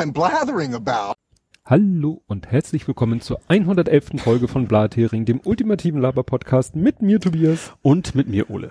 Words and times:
I'm 0.00 0.14
blathering 0.14 0.72
about. 0.72 1.12
Hallo 1.66 2.22
und 2.26 2.50
herzlich 2.50 2.88
willkommen 2.88 3.20
zur 3.20 3.38
111. 3.48 4.12
Folge 4.16 4.48
von 4.48 4.66
Blathering, 4.66 5.26
dem 5.26 5.42
ultimativen 5.44 6.00
Laber-Podcast 6.00 6.74
mit 6.74 7.02
mir 7.02 7.20
Tobias. 7.20 7.74
Und 7.82 8.14
mit 8.14 8.26
mir 8.26 8.48
Ole. 8.48 8.70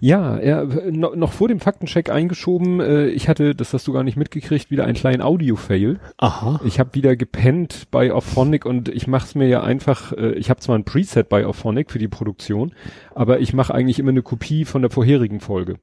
Ja, 0.00 0.38
er, 0.38 0.64
no, 0.90 1.14
noch 1.14 1.32
vor 1.32 1.48
dem 1.48 1.60
Faktencheck 1.60 2.08
eingeschoben, 2.08 2.80
äh, 2.80 3.08
ich 3.08 3.28
hatte, 3.28 3.54
das 3.54 3.74
hast 3.74 3.86
du 3.86 3.92
gar 3.92 4.04
nicht 4.04 4.16
mitgekriegt, 4.16 4.70
wieder 4.70 4.86
einen 4.86 4.94
kleinen 4.94 5.20
Audio-Fail. 5.20 6.00
Aha. 6.16 6.58
Ich 6.64 6.80
habe 6.80 6.94
wieder 6.94 7.14
gepennt 7.14 7.88
bei 7.90 8.10
Auphonic 8.10 8.64
und 8.64 8.88
ich 8.88 9.06
mach's 9.06 9.34
mir 9.34 9.48
ja 9.48 9.62
einfach, 9.62 10.12
äh, 10.12 10.32
ich 10.32 10.48
habe 10.48 10.60
zwar 10.60 10.78
ein 10.78 10.84
Preset 10.84 11.28
bei 11.28 11.44
Auphonic 11.44 11.90
für 11.90 11.98
die 11.98 12.08
Produktion, 12.08 12.72
aber 13.14 13.40
ich 13.40 13.52
mache 13.52 13.74
eigentlich 13.74 13.98
immer 13.98 14.12
eine 14.12 14.22
Kopie 14.22 14.64
von 14.64 14.80
der 14.80 14.90
vorherigen 14.90 15.40
Folge. 15.40 15.76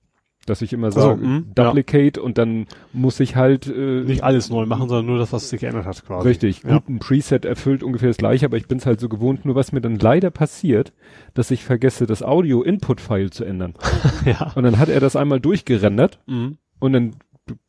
Dass 0.48 0.63
ich 0.63 0.73
immer 0.73 0.91
sage, 0.91 1.22
so, 1.22 1.27
mh, 1.27 1.41
Duplicate 1.54 2.18
und 2.20 2.40
dann 2.40 2.66
muss 2.94 3.20
ich 3.20 3.36
halt 3.36 3.68
äh, 3.68 4.02
Nicht 4.02 4.23
alles 4.23 4.49
neu 4.49 4.66
machen, 4.66 4.90
sondern 4.90 5.05
nur 5.05 5.20
das, 5.20 5.32
was 5.32 5.49
sich 5.49 5.62
geändert 5.62 5.86
hat 5.86 6.04
quasi. 6.04 6.27
Richtig, 6.27 6.63
Ja. 6.63 6.80
gut, 6.80 6.90
ein 6.90 6.98
Preset 6.99 7.45
erfüllt 7.45 7.84
ungefähr 7.84 8.09
das 8.09 8.18
gleiche, 8.18 8.48
aber 8.48 8.58
ich 8.58 8.68
bin's 8.68 8.88
halt 8.88 8.99
so 8.99 9.08
gewohnt, 9.08 9.46
nur 9.46 9.54
was 9.54 9.72
mir 9.72 9.82
dann 9.82 9.98
leider 9.98 10.32
passiert, 10.32 10.94
dass 11.35 11.52
ich 11.52 11.63
vergesse, 11.63 12.08
das 12.08 12.23
Audio-Input-File 12.23 13.30
zu 13.30 13.46
ändern. 13.46 13.76
ja. 14.26 14.52
Und 14.55 14.63
dann 14.63 14.80
hat 14.80 14.90
er 14.90 14.99
das 14.99 15.16
einmal 15.16 15.40
durchgerendert 15.40 16.20
Mhm. 16.26 16.58
und 16.80 16.94
dann 16.94 17.12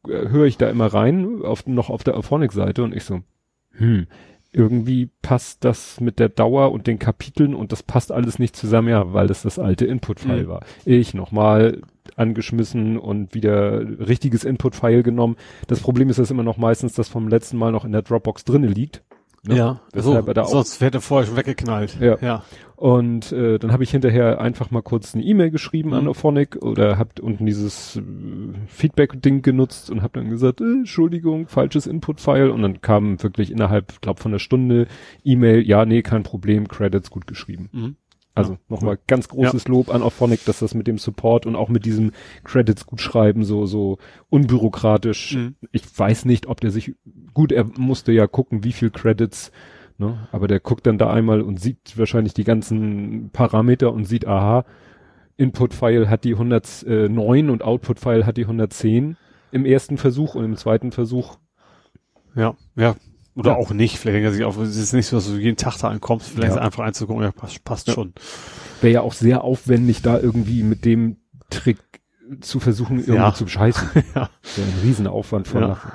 äh, 0.08 0.28
höre 0.28 0.46
ich 0.46 0.56
da 0.56 0.70
immer 0.70 0.86
rein, 0.86 1.42
auf, 1.42 1.66
noch 1.66 1.90
auf 1.90 2.04
der 2.04 2.16
Auphonic-Seite 2.16 2.82
und 2.82 2.94
ich 2.96 3.04
so, 3.04 3.20
hm, 3.72 4.06
irgendwie 4.52 5.08
passt 5.22 5.64
das 5.64 6.00
mit 6.00 6.18
der 6.18 6.28
Dauer 6.28 6.72
und 6.72 6.86
den 6.86 6.98
Kapiteln 6.98 7.54
und 7.54 7.72
das 7.72 7.82
passt 7.82 8.12
alles 8.12 8.38
nicht 8.38 8.54
zusammen, 8.54 8.88
ja, 8.88 9.12
weil 9.14 9.26
das 9.26 9.42
das 9.42 9.58
alte 9.58 9.86
Input-File 9.86 10.44
Mhm. 10.44 10.48
war. 10.48 10.60
Ich 10.84 11.14
nochmal 11.14 11.80
angeschmissen 12.16 12.98
und 12.98 13.34
wieder 13.34 13.80
richtiges 14.06 14.44
Input-File 14.44 15.02
genommen. 15.02 15.36
Das 15.68 15.80
Problem 15.80 16.10
ist, 16.10 16.18
dass 16.18 16.30
immer 16.30 16.42
noch 16.42 16.56
meistens 16.58 16.94
das 16.94 17.08
vom 17.08 17.28
letzten 17.28 17.56
Mal 17.56 17.72
noch 17.72 17.84
in 17.84 17.92
der 17.92 18.02
Dropbox 18.02 18.44
drinne 18.44 18.66
liegt. 18.66 19.02
Ne? 19.44 19.56
Ja. 19.56 19.80
Weshalb 19.92 20.26
so, 20.26 20.32
da 20.32 20.42
auch- 20.42 20.48
sonst 20.48 20.80
wäre 20.80 20.90
der 20.92 21.00
vorher 21.00 21.26
schon 21.26 21.36
weggeknallt. 21.36 21.96
Ja. 22.00 22.16
Ja. 22.20 22.44
Und 22.82 23.30
äh, 23.30 23.60
dann 23.60 23.70
habe 23.70 23.84
ich 23.84 23.92
hinterher 23.92 24.40
einfach 24.40 24.72
mal 24.72 24.82
kurz 24.82 25.14
eine 25.14 25.22
E-Mail 25.22 25.52
geschrieben 25.52 25.94
an 25.94 26.02
Mhm. 26.02 26.08
Auphonic 26.08 26.56
oder 26.62 26.98
habt 26.98 27.20
unten 27.20 27.46
dieses 27.46 27.94
äh, 27.94 28.02
Feedback-Ding 28.66 29.42
genutzt 29.42 29.88
und 29.88 30.02
habe 30.02 30.18
dann 30.18 30.30
gesagt, 30.30 30.60
äh, 30.60 30.64
Entschuldigung, 30.64 31.46
falsches 31.46 31.86
Input-File. 31.86 32.50
Und 32.50 32.62
dann 32.62 32.80
kam 32.80 33.22
wirklich 33.22 33.52
innerhalb, 33.52 34.00
glaub 34.02 34.18
von 34.18 34.32
einer 34.32 34.40
Stunde 34.40 34.88
E-Mail, 35.22 35.64
ja, 35.64 35.84
nee, 35.84 36.02
kein 36.02 36.24
Problem, 36.24 36.66
Credits 36.66 37.10
gut 37.10 37.28
geschrieben. 37.28 37.68
Mhm. 37.70 37.96
Also 38.34 38.54
Ja, 38.54 38.58
nochmal 38.68 38.98
ganz 39.06 39.28
großes 39.28 39.68
Lob 39.68 39.88
an 39.94 40.02
Auphonic, 40.02 40.44
dass 40.44 40.58
das 40.58 40.74
mit 40.74 40.88
dem 40.88 40.98
Support 40.98 41.46
und 41.46 41.54
auch 41.54 41.68
mit 41.68 41.84
diesem 41.84 42.10
Credits 42.42 42.84
gut 42.84 43.00
schreiben 43.00 43.44
so 43.44 43.64
so 43.64 43.98
unbürokratisch. 44.28 45.36
Mhm. 45.36 45.54
Ich 45.70 45.84
weiß 45.96 46.24
nicht, 46.24 46.46
ob 46.48 46.60
der 46.60 46.72
sich 46.72 46.96
gut, 47.32 47.52
er 47.52 47.64
musste 47.78 48.10
ja 48.10 48.26
gucken, 48.26 48.64
wie 48.64 48.72
viel 48.72 48.90
Credits, 48.90 49.52
ne? 49.98 50.28
Aber 50.32 50.48
der 50.48 50.60
guckt 50.60 50.86
dann 50.86 50.98
da 50.98 51.12
einmal 51.12 51.40
und 51.42 51.60
sieht 51.60 51.96
wahrscheinlich 51.98 52.34
die 52.34 52.44
ganzen 52.44 53.30
Parameter 53.32 53.92
und 53.92 54.04
sieht, 54.04 54.26
aha, 54.26 54.64
Input-File 55.36 56.08
hat 56.08 56.24
die 56.24 56.34
109 56.34 57.50
und 57.50 57.62
Output-File 57.62 58.26
hat 58.26 58.36
die 58.36 58.44
110 58.44 59.16
im 59.50 59.64
ersten 59.64 59.98
Versuch 59.98 60.34
und 60.34 60.44
im 60.44 60.56
zweiten 60.56 60.92
Versuch 60.92 61.36
Ja. 62.34 62.54
Ja. 62.76 62.96
Oder 63.34 63.52
Ja. 63.52 63.56
auch 63.56 63.70
nicht. 63.72 63.98
Vielleicht 63.98 64.16
denkt 64.16 64.26
er 64.26 64.32
sich 64.32 64.44
auch, 64.44 64.56
es 64.58 64.76
ist 64.76 64.92
nicht 64.92 65.06
so, 65.06 65.16
dass 65.16 65.26
du 65.26 65.36
jeden 65.36 65.56
Tag 65.56 65.78
da 65.78 65.88
ankommst. 65.88 66.28
Vielleicht 66.30 66.56
Ja. 66.56 66.60
einfach 66.62 66.84
einzugucken, 66.84 67.22
ja, 67.22 67.30
passt, 67.32 67.64
passt 67.64 67.88
Ja. 67.88 67.94
schon. 67.94 68.12
wäre 68.82 68.92
ja 68.94 69.00
auch 69.02 69.12
sehr 69.14 69.44
aufwendig, 69.44 70.02
da 70.02 70.18
irgendwie 70.18 70.62
mit 70.62 70.84
dem 70.84 71.16
Trick 71.50 71.78
zu 72.40 72.58
versuchen, 72.60 72.98
irgendwie 72.98 73.32
zu 73.34 73.44
bescheißen. 73.44 73.88
Ja. 74.14 74.28
Wäre 74.56 74.66
ein 74.68 74.80
Riesenaufwand 74.82 75.46
von 75.48 75.62
Ja. 75.62 75.68
nach. 75.68 75.92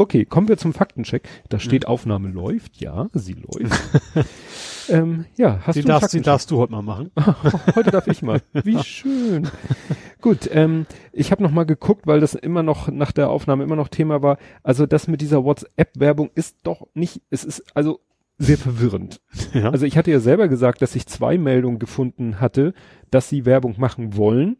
Okay, 0.00 0.24
kommen 0.24 0.48
wir 0.48 0.56
zum 0.56 0.72
Faktencheck. 0.72 1.28
Da 1.50 1.58
steht 1.58 1.86
Aufnahme 1.86 2.30
läuft. 2.30 2.80
Ja, 2.80 3.10
sie 3.12 3.34
läuft. 3.34 3.82
ähm, 4.88 5.26
ja, 5.36 5.60
hast 5.66 5.76
Den 5.76 5.82
du 5.82 5.88
darfst, 5.88 6.14
den 6.14 6.20
Faktencheck? 6.20 6.24
darfst 6.24 6.50
du 6.50 6.56
heute 6.56 6.72
mal 6.72 6.80
machen. 6.80 7.10
Heute 7.74 7.90
darf 7.90 8.06
ich 8.06 8.22
mal. 8.22 8.40
Wie 8.64 8.82
schön. 8.82 9.50
Gut, 10.22 10.48
ähm, 10.52 10.86
ich 11.12 11.32
habe 11.32 11.42
noch 11.42 11.50
mal 11.50 11.64
geguckt, 11.64 12.06
weil 12.06 12.18
das 12.20 12.32
immer 12.32 12.62
noch 12.62 12.88
nach 12.88 13.12
der 13.12 13.28
Aufnahme 13.28 13.62
immer 13.62 13.76
noch 13.76 13.88
Thema 13.88 14.22
war. 14.22 14.38
Also 14.62 14.86
das 14.86 15.06
mit 15.06 15.20
dieser 15.20 15.44
WhatsApp-Werbung 15.44 16.30
ist 16.34 16.56
doch 16.62 16.86
nicht, 16.94 17.20
es 17.28 17.44
ist 17.44 17.64
also 17.76 18.00
sehr 18.38 18.56
verwirrend. 18.56 19.20
Ja. 19.52 19.68
Also 19.68 19.84
ich 19.84 19.98
hatte 19.98 20.10
ja 20.10 20.20
selber 20.20 20.48
gesagt, 20.48 20.80
dass 20.80 20.96
ich 20.96 21.06
zwei 21.08 21.36
Meldungen 21.36 21.78
gefunden 21.78 22.40
hatte, 22.40 22.72
dass 23.10 23.28
sie 23.28 23.44
Werbung 23.44 23.74
machen 23.76 24.16
wollen. 24.16 24.56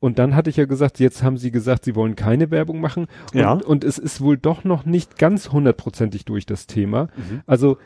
Und 0.00 0.18
dann 0.20 0.36
hatte 0.36 0.48
ich 0.50 0.56
ja 0.56 0.64
gesagt, 0.66 1.00
jetzt 1.00 1.22
haben 1.24 1.36
sie 1.38 1.50
gesagt, 1.50 1.84
sie 1.84 1.96
wollen 1.96 2.14
keine 2.14 2.50
Werbung 2.52 2.80
machen. 2.80 3.06
Und, 3.32 3.38
Ja. 3.40 3.52
und 3.54 3.82
es 3.82 3.98
ist 3.98 4.20
wohl 4.20 4.38
doch 4.38 4.62
noch 4.64 4.84
nicht 4.84 5.18
ganz 5.18 5.50
hundertprozentig 5.50 6.24
durch 6.24 6.46
das 6.46 6.66
Thema. 6.68 7.08
Mhm. 7.16 7.42
Also 7.46 7.78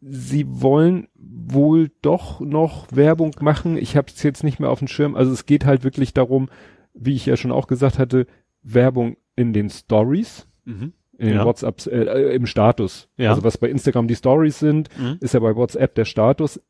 sie 0.00 0.46
wollen 0.48 1.08
wohl 1.14 1.90
doch 2.02 2.40
noch 2.40 2.86
Werbung 2.90 3.32
machen. 3.40 3.76
Ich 3.76 3.96
habe 3.96 4.08
es 4.14 4.22
jetzt 4.22 4.44
nicht 4.44 4.60
mehr 4.60 4.70
auf 4.70 4.78
dem 4.78 4.88
Schirm. 4.88 5.14
Also 5.14 5.32
es 5.32 5.46
geht 5.46 5.64
halt 5.64 5.84
wirklich 5.84 6.14
darum, 6.14 6.48
wie 6.94 7.14
ich 7.14 7.26
ja 7.26 7.36
schon 7.36 7.52
auch 7.52 7.66
gesagt 7.66 7.98
hatte, 7.98 8.26
Werbung 8.62 9.16
in 9.36 9.52
den 9.52 9.68
Stories, 9.70 10.46
Mhm. 10.64 10.92
in 11.18 11.28
den 11.28 11.36
Ja. 11.36 11.44
WhatsApps, 11.44 11.86
äh, 11.86 11.98
äh, 12.04 12.34
im 12.34 12.46
Status. 12.46 13.08
Ja. 13.16 13.30
Also 13.30 13.44
was 13.44 13.58
bei 13.58 13.68
Instagram 13.68 14.08
die 14.08 14.16
Stories 14.16 14.58
sind, 14.58 14.88
Mhm. 14.98 15.18
ist 15.20 15.34
ja 15.34 15.40
bei 15.40 15.54
WhatsApp 15.54 15.94
der 15.94 16.04
Status, 16.04 16.60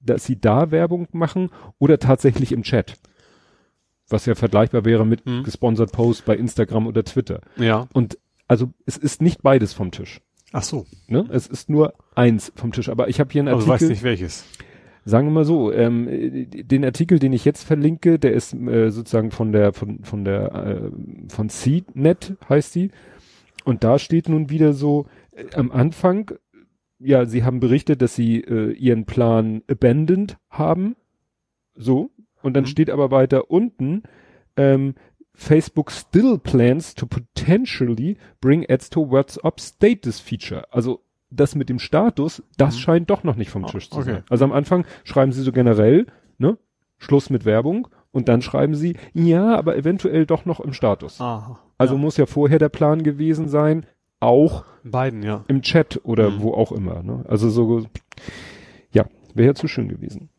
dass 0.00 0.24
sie 0.24 0.40
da 0.40 0.70
Werbung 0.70 1.06
machen 1.12 1.50
oder 1.78 1.98
tatsächlich 1.98 2.52
im 2.52 2.62
Chat. 2.62 2.94
Was 4.08 4.26
ja 4.26 4.34
vergleichbar 4.34 4.84
wäre 4.84 5.04
mit 5.06 5.26
Mhm. 5.26 5.42
gesponsert 5.42 5.92
Posts 5.92 6.22
bei 6.22 6.36
Instagram 6.36 6.86
oder 6.86 7.02
Twitter. 7.04 7.40
Ja. 7.56 7.88
Und 7.92 8.18
also 8.48 8.72
es 8.86 8.96
ist 8.96 9.20
nicht 9.22 9.42
beides 9.42 9.72
vom 9.72 9.90
Tisch. 9.90 10.20
Ach 10.52 10.62
so. 10.62 10.86
Ne? 11.08 11.26
Es 11.30 11.46
ist 11.48 11.68
nur 11.68 11.94
eins 12.14 12.52
vom 12.54 12.72
Tisch. 12.72 12.88
Aber 12.88 13.08
ich 13.08 13.18
habe 13.18 13.32
hier 13.32 13.40
einen 13.42 13.48
Also 13.48 13.66
du 13.66 13.72
Artikel. 13.72 13.88
weißt 13.88 13.90
nicht 13.90 14.04
welches. 14.04 14.44
Sagen 15.04 15.28
wir 15.28 15.32
mal 15.32 15.44
so, 15.44 15.72
ähm, 15.72 16.08
äh, 16.08 16.46
den 16.46 16.84
Artikel, 16.84 17.18
den 17.18 17.32
ich 17.32 17.44
jetzt 17.44 17.62
verlinke, 17.64 18.18
der 18.18 18.32
ist 18.32 18.54
äh, 18.54 18.90
sozusagen 18.90 19.30
von 19.30 19.52
der 19.52 19.72
von 19.72 20.04
von 20.04 20.24
der 20.24 20.54
äh, 20.54 20.90
von 21.28 21.48
CNET 21.48 22.36
heißt 22.48 22.74
die 22.74 22.90
und 23.64 23.82
da 23.84 23.98
steht 23.98 24.28
nun 24.28 24.50
wieder 24.50 24.72
so 24.72 25.06
äh, 25.32 25.44
am 25.54 25.70
Anfang, 25.72 26.32
ja, 26.98 27.24
sie 27.26 27.44
haben 27.44 27.60
berichtet, 27.60 28.02
dass 28.02 28.14
sie 28.16 28.40
äh, 28.40 28.72
ihren 28.72 29.04
Plan 29.04 29.62
abandoned 29.70 30.38
haben, 30.50 30.96
so 31.76 32.10
und 32.46 32.54
dann 32.54 32.64
Mhm. 32.64 32.68
steht 32.68 32.90
aber 32.90 33.10
weiter 33.10 33.50
unten 33.50 34.02
ähm, 34.56 34.94
Facebook 35.34 35.90
still 35.90 36.38
plans 36.38 36.94
to 36.94 37.04
potentially 37.06 38.16
bring 38.40 38.64
ads 38.70 38.88
to 38.88 39.10
WhatsApp 39.10 39.60
status 39.60 40.18
feature. 40.20 40.64
Also 40.72 41.00
das 41.30 41.54
mit 41.54 41.68
dem 41.68 41.78
Status, 41.78 42.42
das 42.56 42.76
Mhm. 42.76 42.80
scheint 42.80 43.10
doch 43.10 43.22
noch 43.24 43.36
nicht 43.36 43.50
vom 43.50 43.66
Tisch 43.66 43.90
zu 43.90 43.98
okay. 43.98 44.04
sein. 44.12 44.22
Also 44.30 44.44
am 44.44 44.52
Anfang 44.52 44.86
schreiben 45.04 45.32
sie 45.32 45.42
so 45.42 45.52
generell, 45.52 46.06
ne, 46.38 46.56
Schluss 46.98 47.28
mit 47.28 47.44
Werbung 47.44 47.88
und 48.12 48.28
dann 48.28 48.40
schreiben 48.40 48.74
sie, 48.74 48.96
ja, 49.12 49.54
aber 49.56 49.76
eventuell 49.76 50.24
doch 50.24 50.46
noch 50.46 50.60
im 50.60 50.72
Status. 50.72 51.20
Aha. 51.20 51.58
Also 51.76 51.94
ja. 51.96 52.00
muss 52.00 52.16
ja 52.16 52.24
vorher 52.26 52.58
der 52.58 52.70
Plan 52.70 53.02
gewesen 53.02 53.48
sein, 53.48 53.84
auch 54.20 54.64
beiden, 54.84 55.22
ja. 55.22 55.44
im 55.48 55.60
Chat 55.60 56.00
oder 56.04 56.30
Mhm. 56.30 56.40
wo 56.40 56.54
auch 56.54 56.72
immer. 56.72 57.02
Ne? 57.02 57.24
Also 57.28 57.50
so, 57.50 57.84
ja, 58.92 59.04
wäre 59.34 59.48
ja 59.48 59.54
zu 59.54 59.68
schön 59.68 59.88
gewesen. 59.88 60.30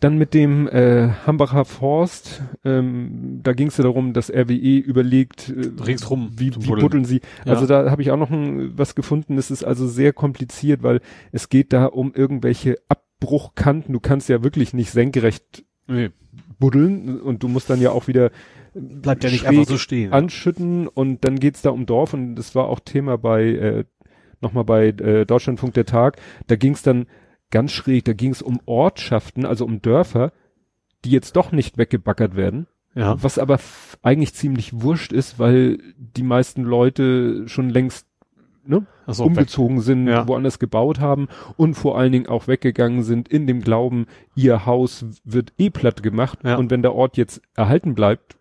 Dann 0.00 0.18
mit 0.18 0.34
dem 0.34 0.68
äh, 0.68 1.08
Hambacher 1.26 1.64
Forst, 1.64 2.42
ähm, 2.64 3.40
da 3.42 3.52
ging 3.52 3.68
es 3.68 3.76
ja 3.76 3.84
darum, 3.84 4.12
dass 4.12 4.30
RWE 4.30 4.78
überlegt, 4.78 5.48
äh, 5.48 5.82
Ringsrum 5.82 6.30
wie, 6.36 6.46
wie 6.54 6.58
buddeln. 6.58 6.80
buddeln 6.80 7.04
sie. 7.04 7.20
Ja. 7.44 7.52
Also 7.52 7.66
da 7.66 7.90
habe 7.90 8.02
ich 8.02 8.10
auch 8.10 8.16
noch 8.18 8.30
ein, 8.30 8.76
was 8.78 8.94
gefunden. 8.94 9.38
Es 9.38 9.50
ist 9.50 9.64
also 9.64 9.86
sehr 9.86 10.12
kompliziert, 10.12 10.82
weil 10.82 11.00
es 11.32 11.48
geht 11.48 11.72
da 11.72 11.86
um 11.86 12.12
irgendwelche 12.14 12.76
Abbruchkanten. 12.88 13.92
Du 13.92 14.00
kannst 14.00 14.28
ja 14.28 14.42
wirklich 14.42 14.74
nicht 14.74 14.90
senkrecht 14.90 15.64
Nee. 15.86 16.10
buddeln 16.58 17.20
und 17.20 17.42
du 17.42 17.48
musst 17.48 17.68
dann 17.70 17.80
ja 17.80 17.90
auch 17.90 18.06
wieder 18.08 18.30
Bleibt 18.74 19.22
ja 19.22 19.30
nicht 19.30 19.46
einfach 19.46 19.66
so 19.66 19.78
stehen. 19.78 20.12
anschütten 20.12 20.88
und 20.88 21.24
dann 21.24 21.38
geht's 21.38 21.62
da 21.62 21.70
um 21.70 21.86
Dorf 21.86 22.12
und 22.14 22.34
das 22.36 22.54
war 22.54 22.66
auch 22.68 22.80
Thema 22.80 23.16
bei 23.18 23.44
äh, 23.44 23.84
nochmal 24.40 24.64
bei 24.64 24.88
äh, 24.88 25.24
Deutschlandfunk 25.26 25.74
der 25.74 25.86
Tag. 25.86 26.16
Da 26.48 26.56
ging's 26.56 26.82
dann 26.82 27.06
ganz 27.54 27.70
schräg, 27.70 28.04
da 28.04 28.12
ging's 28.12 28.42
um 28.42 28.58
Ortschaften, 28.66 29.46
also 29.46 29.64
um 29.64 29.80
Dörfer, 29.80 30.32
die 31.04 31.10
jetzt 31.12 31.36
doch 31.36 31.52
nicht 31.52 31.78
weggebackert 31.78 32.34
werden, 32.34 32.66
ja. 32.96 33.22
was 33.22 33.38
aber 33.38 33.60
eigentlich 34.02 34.34
ziemlich 34.34 34.82
wurscht 34.82 35.12
ist, 35.12 35.38
weil 35.38 35.78
die 35.96 36.24
meisten 36.24 36.64
Leute 36.64 37.46
schon 37.46 37.70
längst 37.70 38.08
ne, 38.66 38.86
so, 39.06 39.22
weg. 39.22 39.28
umgezogen 39.30 39.80
sind, 39.80 40.08
Ja. 40.08 40.26
woanders 40.26 40.58
gebaut 40.58 40.98
haben 40.98 41.28
und 41.56 41.74
vor 41.74 41.96
allen 41.96 42.10
Dingen 42.10 42.26
auch 42.26 42.48
weggegangen 42.48 43.04
sind 43.04 43.28
in 43.28 43.46
dem 43.46 43.60
Glauben, 43.60 44.06
ihr 44.34 44.66
Haus 44.66 45.06
wird 45.22 45.52
eh 45.56 45.70
platt 45.70 46.02
gemacht 46.02 46.40
Ja. 46.42 46.56
und 46.56 46.70
wenn 46.72 46.82
der 46.82 46.94
Ort 46.94 47.16
jetzt 47.16 47.40
erhalten 47.54 47.94
bleibt, 47.94 48.36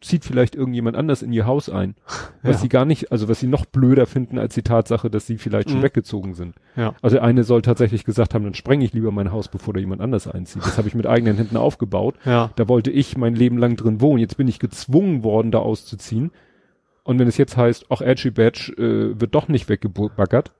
zieht 0.00 0.24
vielleicht 0.24 0.54
irgendjemand 0.54 0.96
anders 0.96 1.22
in 1.22 1.32
ihr 1.32 1.46
Haus 1.46 1.68
ein, 1.68 1.94
was 2.42 2.56
Ja. 2.56 2.62
sie 2.62 2.68
gar 2.68 2.84
nicht, 2.84 3.12
also 3.12 3.28
was 3.28 3.40
sie 3.40 3.46
noch 3.46 3.64
blöder 3.66 4.06
finden 4.06 4.38
als 4.38 4.54
die 4.54 4.62
Tatsache, 4.62 5.10
dass 5.10 5.26
sie 5.26 5.38
vielleicht 5.38 5.70
schon 5.70 5.78
Mhm. 5.80 5.84
weggezogen 5.84 6.34
sind. 6.34 6.54
Ja. 6.76 6.94
Also 7.02 7.18
eine 7.18 7.44
soll 7.44 7.62
tatsächlich 7.62 8.04
gesagt 8.04 8.34
haben, 8.34 8.44
dann 8.44 8.54
spreng 8.54 8.80
ich 8.80 8.92
lieber 8.92 9.10
mein 9.10 9.32
Haus, 9.32 9.48
bevor 9.48 9.74
da 9.74 9.80
jemand 9.80 10.00
anders 10.00 10.26
einzieht. 10.28 10.62
Das 10.64 10.78
habe 10.78 10.88
ich 10.88 10.94
mit 10.94 11.06
eigenen 11.06 11.36
Händen 11.36 11.56
aufgebaut. 11.56 12.16
Ja. 12.24 12.50
Da 12.56 12.68
wollte 12.68 12.90
ich 12.90 13.16
mein 13.16 13.34
Leben 13.34 13.58
lang 13.58 13.76
drin 13.76 14.00
wohnen. 14.00 14.20
Jetzt 14.20 14.36
bin 14.36 14.48
ich 14.48 14.58
gezwungen 14.58 15.22
worden, 15.24 15.50
da 15.50 15.58
auszuziehen. 15.58 16.30
Und 17.04 17.18
wenn 17.18 17.28
es 17.28 17.36
jetzt 17.36 17.56
heißt, 17.56 17.90
auch 17.90 18.00
Edgy 18.02 18.30
Badge 18.30 18.72
äh, 18.76 19.20
wird 19.20 19.34
doch 19.34 19.48
nicht 19.48 19.68
weggebaggert. 19.68 20.52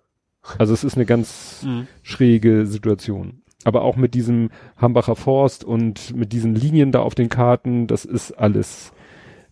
Also 0.59 0.73
es 0.75 0.85
ist 0.85 0.95
eine 0.97 1.05
ganz 1.07 1.63
Mhm. 1.67 1.89
schräge 2.03 2.67
Situation. 2.67 3.43
Aber 3.65 3.83
auch 3.83 3.97
mit 3.97 4.15
diesem 4.15 4.51
Hambacher 4.77 5.17
Forst 5.17 5.65
und 5.65 6.15
mit 6.15 6.33
diesen 6.33 6.55
Linien 6.55 6.93
da 6.93 7.01
auf 7.01 7.17
den 7.17 7.29
Karten, 7.29 7.89
das 7.89 8.05
ist 8.05 8.31
alles, 8.31 8.93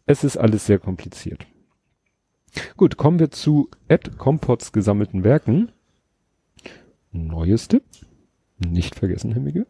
es 0.06 0.24
ist 0.24 0.36
alles 0.36 0.66
sehr 0.66 0.78
kompliziert. 0.78 1.46
Gut, 2.76 2.96
kommen 2.96 3.18
wir 3.18 3.30
zu 3.30 3.68
Ed 3.88 4.16
Compots 4.18 4.72
gesammelten 4.72 5.24
Werken. 5.24 5.72
Neueste. 7.10 7.82
Nicht 8.58 8.94
vergessen, 8.94 9.32
Hemmige. 9.32 9.66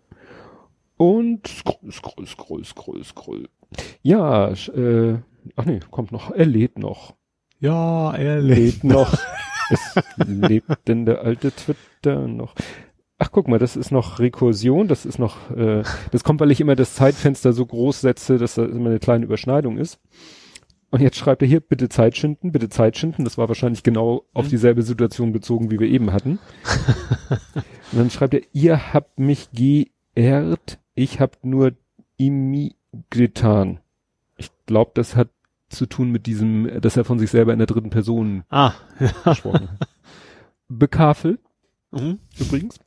Und 0.96 1.46
scroll, 1.48 1.90
scroll, 1.90 2.26
scroll, 2.26 2.64
scroll, 2.64 3.04
scroll. 3.04 3.48
Ja, 4.02 4.50
äh, 4.50 5.19
ach 5.56 5.64
nee, 5.64 5.81
kommt 5.90 6.12
noch, 6.12 6.31
er 6.31 6.46
lädt 6.46 6.78
noch. 6.78 7.14
Ja, 7.58 8.12
Lebt 8.12 8.20
ehrlich. 8.22 8.84
noch. 8.84 9.19
es 9.70 9.96
lebt 10.26 10.86
denn 10.86 11.06
der 11.06 11.22
alte 11.22 11.50
Twitter 11.52 12.28
noch. 12.28 12.54
Ach, 13.19 13.31
guck 13.31 13.46
mal, 13.49 13.58
das 13.61 13.76
ist 13.76 13.93
noch 13.93 14.19
Rekursion, 14.19 14.88
das 14.88 15.06
ist 15.06 15.19
noch, 15.19 15.50
äh, 15.50 15.82
das 16.11 16.25
kommt, 16.25 16.40
weil 16.40 16.50
ich 16.50 16.61
immer 16.61 16.75
das 16.75 16.94
Zeitfenster 16.94 17.52
so 17.52 17.64
groß 17.64 18.00
setze, 18.00 18.38
dass 18.38 18.56
da 18.56 18.64
immer 18.64 18.90
eine 18.90 18.99
kleine 18.99 19.25
Überschneidung 19.25 19.78
ist. 19.78 20.00
Und 20.90 21.00
jetzt 21.00 21.16
schreibt 21.16 21.43
er 21.43 21.49
hier, 21.49 21.61
bitte 21.61 21.88
Zeit 21.88 22.16
schinden, 22.16 22.52
bitte 22.52 22.69
Zeit 22.69 22.96
schinden. 22.96 23.25
Das 23.25 23.37
war 23.38 23.49
wahrscheinlich 23.49 23.82
genau 23.82 24.25
auf 24.32 24.46
Mhm. 24.46 24.50
dieselbe 24.50 24.82
Situation 24.82 25.32
bezogen, 25.32 25.70
wie 25.70 25.78
wir 25.81 25.88
eben 25.88 26.12
hatten. 26.12 26.38
Und 27.93 27.99
dann 27.99 28.11
schreibt 28.11 28.34
er, 28.34 28.43
ihr 28.52 28.93
habt 28.93 29.19
mich 29.19 29.49
geehrt, 29.52 30.78
ich 30.94 31.20
hab 31.20 31.44
nur 31.44 31.72
Imi 32.17 32.76
getan. 33.10 33.81
Ich 34.37 34.50
glaube, 34.67 34.93
das 34.94 35.17
hat 35.17 35.28
zu 35.69 35.87
tun 35.87 36.10
mit 36.10 36.26
diesem, 36.26 36.81
dass 36.81 36.96
er 36.96 37.05
von 37.05 37.19
sich 37.19 37.31
selber 37.31 37.52
in 37.52 37.58
der 37.58 37.67
dritten 37.67 37.90
Person 37.90 38.44
Ah, 38.49 38.72
gesprochen 39.25 39.69
hat. 39.70 39.88
Bekafel, 40.69 41.38
mhm. 41.94 42.19
übrigens. 42.38 42.79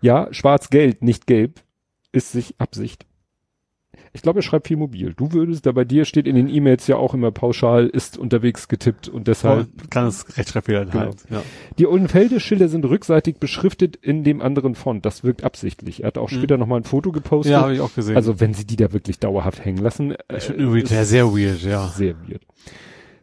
Ja, 0.00 0.28
schwarz-gelb, 0.32 1.02
nicht 1.02 1.26
gelb, 1.26 1.60
ist 2.12 2.32
sich 2.32 2.54
Absicht. 2.58 3.06
Ich 4.14 4.20
glaube, 4.20 4.40
er 4.40 4.42
schreibt 4.42 4.68
viel 4.68 4.76
mobil. 4.76 5.14
Du 5.14 5.32
würdest, 5.32 5.64
da 5.64 5.72
bei 5.72 5.84
dir 5.86 6.04
steht 6.04 6.26
in 6.26 6.36
den 6.36 6.46
E-Mails 6.48 6.86
ja 6.86 6.96
auch 6.96 7.14
immer 7.14 7.30
pauschal, 7.30 7.86
ist 7.86 8.18
unterwegs 8.18 8.68
getippt 8.68 9.08
und 9.08 9.26
deshalb. 9.26 9.68
Voll, 9.68 9.88
kann 9.88 10.06
es 10.06 10.36
Rechtschreibfehler 10.36 10.84
Genau. 10.84 11.04
enthalten. 11.04 11.34
Ja. 11.34 11.42
Die 11.78 11.86
Oldenfelde-Schilder 11.86 12.68
sind 12.68 12.84
rückseitig 12.84 13.36
beschriftet 13.36 13.96
in 13.96 14.22
dem 14.22 14.42
anderen 14.42 14.74
Font. 14.74 15.06
Das 15.06 15.24
wirkt 15.24 15.44
absichtlich. 15.44 16.02
Er 16.02 16.08
hat 16.08 16.18
auch 16.18 16.30
Mhm. 16.30 16.36
später 16.36 16.58
nochmal 16.58 16.80
ein 16.80 16.84
Foto 16.84 17.10
gepostet. 17.10 17.52
ja, 17.52 17.62
habe 17.62 17.74
ich 17.74 17.80
auch 17.80 17.94
gesehen. 17.94 18.16
also 18.16 18.38
wenn 18.38 18.52
sie 18.52 18.66
die 18.66 18.76
da 18.76 18.92
wirklich 18.92 19.18
dauerhaft 19.18 19.64
hängen 19.64 19.78
lassen. 19.78 20.14
äh, 20.28 20.36
ist 20.36 20.88
sehr, 20.88 21.06
sehr 21.06 21.26
weird, 21.32 21.62
ja. 21.62 21.88
Sehr 21.88 22.14
weird. 22.28 22.42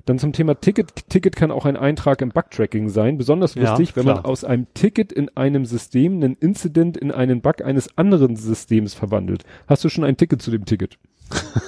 Dann 0.10 0.18
zum 0.18 0.34
Thema 0.34 0.60
Ticket. 0.60 1.08
Ticket 1.10 1.36
kann 1.36 1.52
auch 1.52 1.66
ein 1.66 1.78
Eintrag 1.78 2.22
im 2.24 2.30
Bugtracking 2.30 2.90
sein. 2.90 3.20
Besonders 3.20 3.54
Ja, 3.54 3.70
lustig, 3.78 3.96
wenn 3.96 4.06
man 4.06 4.18
aus 4.26 4.44
einem 4.44 4.66
Ticket 4.74 5.12
in 5.12 5.30
einem 5.38 5.66
System 5.66 6.14
einen 6.16 6.36
Incident 6.36 6.98
in 6.98 7.12
einen 7.12 7.42
Bug 7.42 7.62
eines 7.64 7.96
anderen 7.96 8.36
Systems 8.36 8.96
verwandelt. 8.96 9.44
Hast 9.68 9.84
du 9.84 9.90
schon 9.90 10.04
ein 10.04 10.18
Ticket 10.18 10.42
zu 10.42 10.50
dem 10.50 10.66
Ticket? 10.66 10.98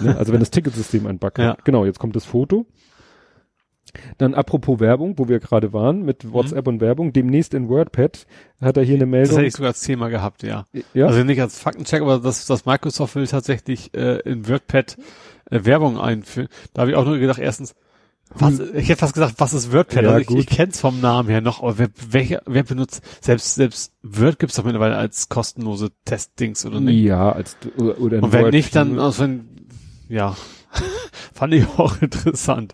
ne? 0.02 0.16
Also 0.18 0.34
wenn 0.34 0.40
das 0.40 0.50
Ticketsystem 0.50 1.06
ein 1.06 1.20
Bug 1.20 1.38
Ja. 1.38 1.50
hat. 1.50 1.66
Genau, 1.66 1.86
jetzt 1.86 2.00
kommt 2.00 2.16
das 2.16 2.26
Foto. 2.26 2.66
Dann 4.18 4.34
apropos 4.34 4.80
Werbung, 4.80 5.20
wo 5.20 5.28
wir 5.28 5.40
gerade 5.40 5.72
waren, 5.74 6.04
mit 6.04 6.32
WhatsApp 6.34 6.68
und 6.68 6.82
Werbung, 6.82 7.14
demnächst 7.14 7.54
in 7.54 7.70
WordPad 7.70 8.26
hat 8.60 8.78
er 8.78 8.84
hier 8.84 8.96
eine 8.96 9.06
Mhm. 9.06 9.12
Das 9.12 9.20
hätte 9.22 9.30
Meldung. 9.36 9.46
ich 9.48 9.54
sogar 9.54 9.68
als 9.70 9.82
Thema 9.82 10.08
gehabt, 10.10 10.42
ja. 10.42 10.66
ja, 10.96 11.06
Also 11.06 11.24
nicht 11.24 11.42
als 11.42 11.60
Faktencheck, 11.60 12.02
aber 12.02 12.18
das, 12.20 12.48
das 12.48 12.66
Microsoft 12.66 13.16
will 13.16 13.28
tatsächlich 13.28 13.94
äh, 13.94 14.20
in 14.22 14.48
WordPad 14.50 14.98
äh, 15.52 15.60
Werbung 15.66 16.00
einführen. 16.00 16.48
Da 16.74 16.82
habe 16.82 16.92
ich 16.92 16.98
auch 16.98 17.06
nur 17.06 17.20
gedacht, 17.20 17.38
erstens, 17.40 17.76
was, 18.36 18.60
ich 18.60 18.88
hätte 18.90 19.00
fast 19.00 19.14
gesagt, 19.14 19.36
was 19.38 19.54
ist 19.54 19.72
WordPad? 19.74 20.00
Hm. 20.00 20.06
Ja, 20.06 20.12
also 20.14 20.34
ich, 20.34 20.40
ich 20.40 20.48
kenne 20.48 20.72
es 20.72 20.80
vom 20.80 21.02
Namen 21.02 21.30
her 21.30 21.42
noch, 21.42 21.62
aber 21.62 21.78
wer, 21.78 21.90
welcher, 22.10 22.42
wer 22.46 22.64
benutzt, 22.64 23.02
selbst, 23.22 23.56
selbst 23.56 23.94
Word 24.04 24.40
gibt's 24.40 24.56
doch 24.56 24.64
mittlerweile 24.64 24.96
als 24.96 25.30
kostenlose 25.30 25.90
Testdings 26.06 26.66
oder 26.66 26.80
nicht? 26.80 27.04
ja, 27.04 27.32
als 27.32 27.58
oder, 27.78 28.00
oder 28.00 28.24
Und 28.24 28.32
wenn 28.34 28.44
Word- 28.44 28.54
nicht, 28.54 28.76
dann, 28.76 29.00
also 29.00 29.24
wenn, 29.24 29.48
ja, 30.10 30.36
fand 31.34 31.54
ich 31.54 31.66
auch 31.78 32.02
interessant, 32.02 32.74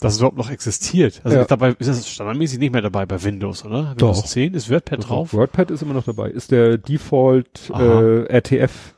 dass 0.00 0.14
es 0.14 0.18
überhaupt 0.18 0.38
noch 0.38 0.50
existiert. 0.50 1.20
Also 1.24 1.36
Ja. 1.38 1.44
dabei 1.44 1.70
ist 1.78 1.88
das 1.88 2.08
standardmäßig 2.08 2.58
nicht 2.58 2.72
mehr 2.72 2.82
dabei 2.82 3.06
bei 3.06 3.22
Windows, 3.22 3.64
oder? 3.64 3.94
Doch. 3.96 4.08
Windows 4.16 4.30
10 4.32 4.54
ist 4.54 4.68
WordPad 4.70 5.08
drauf. 5.08 5.32
WordPad 5.32 5.70
ist 5.70 5.82
immer 5.82 5.94
noch 5.94 6.04
dabei. 6.04 6.30
Ist 6.30 6.50
der 6.50 6.78
Default 6.78 7.70
Aha. 7.72 8.02
äh, 8.02 8.36
RTF 8.38 8.94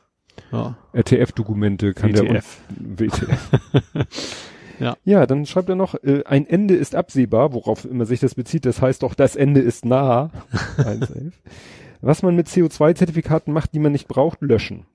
Ja. 0.51 0.75
RTF-Dokumente 0.93 1.93
kann 1.93 2.11
der 2.13 2.23
WTF. 2.23 2.57
un- 2.79 2.97
WTF. 2.99 3.49
Ja. 4.79 4.97
Ja, 5.03 5.25
dann 5.25 5.45
schreibt 5.45 5.69
er 5.69 5.75
noch, 5.75 5.95
äh, 6.03 6.23
ein 6.25 6.47
Ende 6.47 6.75
ist 6.75 6.95
absehbar, 6.95 7.53
worauf 7.53 7.85
immer 7.85 8.05
sich 8.05 8.19
das 8.19 8.35
bezieht. 8.35 8.65
Das 8.65 8.81
heißt 8.81 9.03
doch, 9.03 9.13
das 9.13 9.35
Ende 9.35 9.61
ist 9.61 9.85
nah. 9.85 10.31
1.11. 10.77 11.33
Was 12.01 12.23
man 12.23 12.35
mit 12.35 12.47
CO2-Zertifikaten 12.47 13.51
macht, 13.51 13.73
die 13.73 13.79
man 13.79 13.91
nicht 13.91 14.07
braucht, 14.07 14.41
löschen. 14.41 14.85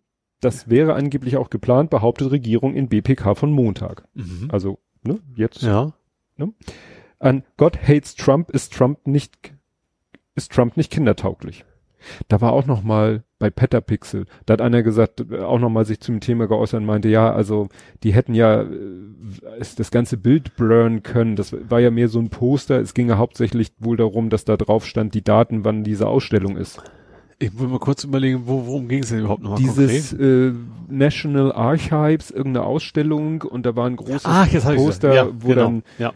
Das 0.40 0.68
wäre 0.68 0.94
angeblich 0.94 1.36
auch 1.36 1.50
geplant, 1.50 1.90
behauptet 1.90 2.30
Regierung 2.30 2.74
in 2.74 2.88
BPK 2.88 3.34
von 3.34 3.52
Montag. 3.52 4.04
Mhm. 4.14 4.48
Also, 4.50 4.78
ne, 5.02 5.18
jetzt 5.36 5.62
Ja. 5.62 5.92
an 7.18 7.44
God 7.56 7.78
hates 7.86 8.14
Trump 8.14 8.50
ist 8.50 8.72
Trump 8.72 9.06
nicht 9.06 9.52
ist 10.34 10.52
Trump 10.52 10.76
nicht 10.76 10.90
kindertauglich. 10.90 11.64
Da 12.28 12.40
war 12.40 12.52
auch 12.52 12.66
noch 12.66 12.82
mal 12.82 13.22
bei 13.44 13.50
Petapixel, 13.50 14.24
da 14.46 14.54
hat 14.54 14.62
einer 14.62 14.82
gesagt, 14.82 15.30
auch 15.30 15.58
noch 15.58 15.68
mal 15.68 15.84
sich 15.84 16.00
zum 16.00 16.20
Thema 16.20 16.46
geäußert 16.48 16.80
und 16.80 16.86
meinte, 16.86 17.10
ja, 17.10 17.30
also 17.30 17.68
die 18.02 18.14
hätten 18.14 18.32
ja 18.32 18.62
äh, 18.62 18.66
das 19.76 19.90
ganze 19.90 20.16
Bild 20.16 20.56
blurren 20.56 21.02
können. 21.02 21.36
Das 21.36 21.54
war 21.68 21.78
ja 21.78 21.90
mehr 21.90 22.08
so 22.08 22.20
ein 22.20 22.30
Poster. 22.30 22.80
Es 22.80 22.94
ging 22.94 23.10
ja 23.10 23.18
hauptsächlich 23.18 23.72
wohl 23.78 23.98
darum, 23.98 24.30
dass 24.30 24.46
da 24.46 24.56
drauf 24.56 24.86
stand, 24.86 25.12
die 25.12 25.22
Daten, 25.22 25.62
wann 25.66 25.84
diese 25.84 26.08
Ausstellung 26.08 26.56
ist. 26.56 26.82
Ich 27.38 27.58
will 27.58 27.68
mal 27.68 27.78
kurz 27.80 28.04
überlegen, 28.04 28.42
wo, 28.46 28.66
worum 28.66 28.88
ging 28.88 29.02
es 29.02 29.08
denn 29.10 29.20
überhaupt 29.20 29.42
nochmal 29.42 29.58
Dieses 29.58 30.10
konkret? 30.10 30.52
äh, 30.52 30.52
National 30.88 31.52
Archives, 31.52 32.30
irgendeine 32.30 32.64
Ausstellung 32.66 33.42
und 33.42 33.66
da 33.66 33.74
war 33.76 33.86
ein 33.86 33.96
großes 33.96 34.24
Ach, 34.24 34.48
Poster, 34.76 35.14
ja, 35.14 35.28
wo 35.32 35.48
genau. 35.48 35.62
dann 35.62 35.82
ja. 35.98 36.12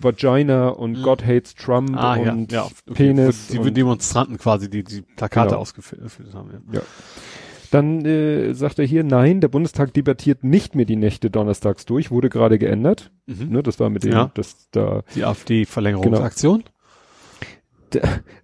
Vagina 0.00 0.68
und 0.68 0.98
Mhm. 0.98 1.02
God 1.02 1.24
hates 1.26 1.54
Trump 1.54 1.96
Ah, 1.96 2.14
und 2.16 2.50
ja. 2.52 2.64
Okay. 2.64 2.94
Penis. 2.94 3.48
Die, 3.48 3.58
die 3.58 3.72
Demonstranten 3.72 4.38
quasi, 4.38 4.70
die 4.70 4.82
die 4.84 5.02
Plakate 5.02 5.48
Genau. 5.50 5.60
ausgefüllt 5.60 6.02
haben. 6.34 6.50
Ja. 6.72 6.80
dann 7.72 8.04
äh, 8.04 8.54
sagt 8.54 8.78
er 8.78 8.86
hier, 8.86 9.04
nein, 9.04 9.40
der 9.40 9.48
Bundestag 9.48 9.92
debattiert 9.92 10.44
nicht 10.44 10.74
mehr 10.74 10.84
die 10.86 10.96
Nächte 10.96 11.30
donnerstags 11.30 11.84
durch, 11.84 12.10
wurde 12.10 12.28
gerade 12.30 12.58
geändert. 12.58 13.10
Mhm. 13.26 13.48
Ne, 13.50 13.62
das 13.62 13.78
war 13.80 13.90
mit 13.90 14.04
dem, 14.04 14.12
Ja. 14.12 14.30
dass 14.34 14.70
da 14.70 15.02
Die 15.14 15.24
AfD-Verlängerungsaktion. 15.24 16.64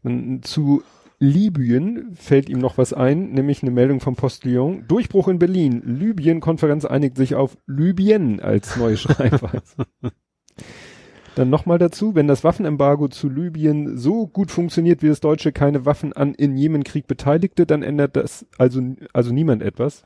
Dann 0.02 0.40
zu 0.42 0.83
Libyen 1.23 2.17
fällt 2.17 2.49
ihm 2.49 2.59
noch 2.59 2.79
was 2.79 2.93
ein, 2.93 3.31
nämlich 3.31 3.62
eine 3.62 3.71
Meldung 3.71 4.00
vom 4.00 4.17
Postillon. 4.17 4.88
Durchbruch 4.88 5.29
in 5.29 5.38
Berlin. 5.38 5.81
Libyen-Konferenz 5.87 6.85
einigt 6.85 7.17
sich 7.17 7.37
auf 7.37 7.57
Libyen 7.69 8.41
als 8.41 8.75
neue 8.75 8.97
Schreibweise. 8.97 9.87
Dann 11.37 11.49
nochmal 11.49 11.79
dazu, 11.79 12.17
wenn 12.17 12.26
das 12.26 12.43
Waffenembargo 12.43 13.07
zu 13.07 13.29
Libyen 13.29 13.97
so 13.97 14.26
gut 14.26 14.50
funktioniert, 14.50 15.00
wie 15.00 15.09
das 15.09 15.21
Deutsche 15.21 15.52
keine 15.52 15.87
Waffen 15.87 16.12
an 16.12 16.35
in 16.35 16.57
Jemenkrieg 16.57 17.07
beteiligte, 17.07 17.67
dann 17.67 17.85
ändert 17.85 18.17
das 18.17 18.45
also, 18.59 18.83
also 19.12 19.33
niemand 19.33 19.62
etwas. 19.62 20.02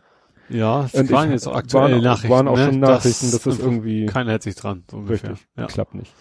Ja, 0.50 0.84
es 0.84 0.94
Und 0.94 1.10
waren 1.10 1.30
jetzt 1.30 1.48
auch 1.48 1.56
aktuelle 1.56 1.94
waren, 1.94 2.02
Nachrichten. 2.04 2.28
Waren 2.28 2.46
auch 2.46 2.56
ne? 2.56 2.66
schon 2.66 2.78
Nachrichten, 2.78 3.30
dass 3.32 3.42
das 3.42 3.58
irgendwie 3.58 4.06
Keiner 4.06 4.32
hält 4.32 4.42
sich 4.42 4.54
dran, 4.54 4.84
so 4.88 4.98
ungefähr. 4.98 5.30
Richtig. 5.30 5.48
Ja. 5.56 5.66
klappt 5.66 5.94
nicht. 5.94 6.12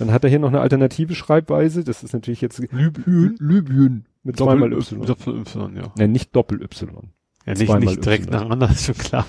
Dann 0.00 0.12
hat 0.12 0.24
er 0.24 0.28
hier 0.28 0.40
noch 0.40 0.48
eine 0.48 0.60
alternative 0.60 1.14
Schreibweise. 1.14 1.84
Das 1.84 2.02
ist 2.02 2.12
natürlich 2.12 2.40
jetzt 2.42 2.58
Libyen, 2.58 3.36
Libyen 3.38 4.04
mit 4.22 4.36
zweimal 4.36 4.72
Y. 4.72 5.02
Doppel 5.06 5.38
Y, 5.38 5.76
ja. 5.76 5.92
Nein, 5.96 6.12
nicht 6.12 6.34
Doppel-Y. 6.36 6.86
Ja, 7.46 7.54
nicht, 7.54 7.78
nicht 7.80 8.04
direkt 8.04 8.26
Y. 8.26 8.30
nacheinander, 8.32 8.70
ist 8.70 8.84
schon 8.86 8.94
klar. 8.96 9.26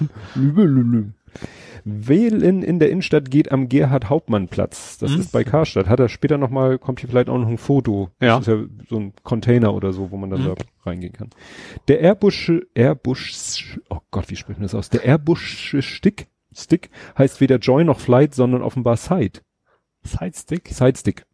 Wählen 1.83 2.61
in 2.61 2.77
der 2.79 2.91
Innenstadt 2.91 3.31
geht 3.31 3.51
am 3.51 3.67
Gerhard-Hauptmann-Platz. 3.67 4.99
Das 4.99 5.11
Mhm. 5.11 5.21
ist 5.21 5.31
bei 5.31 5.43
Karstadt. 5.43 5.87
Hat 5.87 5.99
er 5.99 6.09
später 6.09 6.37
nochmal, 6.37 6.77
kommt 6.77 6.99
hier 6.99 7.09
vielleicht 7.09 7.29
auch 7.29 7.39
noch 7.39 7.47
ein 7.47 7.57
Foto. 7.57 8.09
Ja. 8.21 8.37
Das 8.37 8.47
ist 8.47 8.53
ja 8.53 8.63
so 8.89 8.99
ein 8.99 9.13
Container 9.23 9.73
oder 9.73 9.91
so, 9.91 10.11
wo 10.11 10.17
man 10.17 10.29
dann 10.29 10.41
Mhm. 10.43 10.45
da 10.45 10.55
reingehen 10.85 11.13
kann. 11.13 11.29
Der 11.87 12.01
Airbus, 12.01 12.51
Airbus, 12.75 13.63
oh 13.89 13.99
Gott, 14.11 14.29
wie 14.29 14.35
spricht 14.35 14.59
man 14.59 14.65
das 14.65 14.75
aus? 14.75 14.89
Der 14.91 15.03
Airbus 15.05 15.39
Stick, 15.39 16.27
Stick 16.53 16.91
heißt 17.17 17.41
weder 17.41 17.57
Joy 17.57 17.83
noch 17.83 17.99
Flight, 17.99 18.35
sondern 18.35 18.61
offenbar 18.61 18.97
Side. 18.97 19.39
Sidestick? 20.03 20.67
Sidestick. 20.69 21.25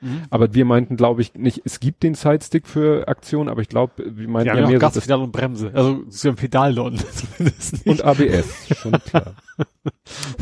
Mhm. 0.00 0.22
Aber 0.30 0.52
wir 0.54 0.64
meinten, 0.64 0.96
glaube 0.96 1.22
ich, 1.22 1.34
nicht, 1.34 1.62
es 1.64 1.80
gibt 1.80 2.02
den 2.02 2.14
Sidestick 2.14 2.66
für 2.66 3.08
Aktionen, 3.08 3.48
aber 3.48 3.62
ich 3.62 3.68
glaube, 3.68 3.92
wir 4.06 4.28
meinten 4.28 4.48
ja 4.48 4.54
ja 4.60 4.68
mehr 4.68 4.86
auch 4.86 4.92
so 4.92 5.14
und 5.18 5.32
Bremse. 5.32 5.70
Also, 5.72 6.02
so 6.08 6.28
ein 6.28 6.34
Pedal 6.36 6.74
da 6.74 6.82
unten 6.82 6.98
zumindest 7.12 7.72
nicht. 7.72 7.86
und 7.86 8.04
ABS, 8.04 8.68
schon 8.78 8.92
klar. 8.92 9.34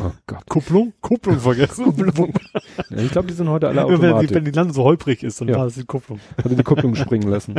Oh 0.00 0.10
Gott. 0.26 0.46
Kupplung? 0.48 0.92
Kupplung 1.00 1.38
vergessen. 1.38 1.84
Kupplung. 1.96 2.32
Ja, 2.90 2.96
ich 2.98 3.10
glaube, 3.10 3.28
die 3.28 3.34
sind 3.34 3.48
heute 3.48 3.68
alle 3.68 3.82
Wenn, 3.86 4.00
die, 4.00 4.06
automatisch. 4.06 4.30
wenn 4.32 4.44
die 4.44 4.50
Lande 4.50 4.72
so 4.74 4.84
holprig 4.84 5.22
ist, 5.22 5.40
dann 5.40 5.48
Ja. 5.48 5.56
war 5.58 5.66
es 5.66 5.74
die 5.74 5.84
Kupplung. 5.84 6.18
Hat 6.38 6.46
er 6.46 6.56
die 6.56 6.62
Kupplung 6.62 6.94
springen 6.94 7.28
lassen. 7.28 7.54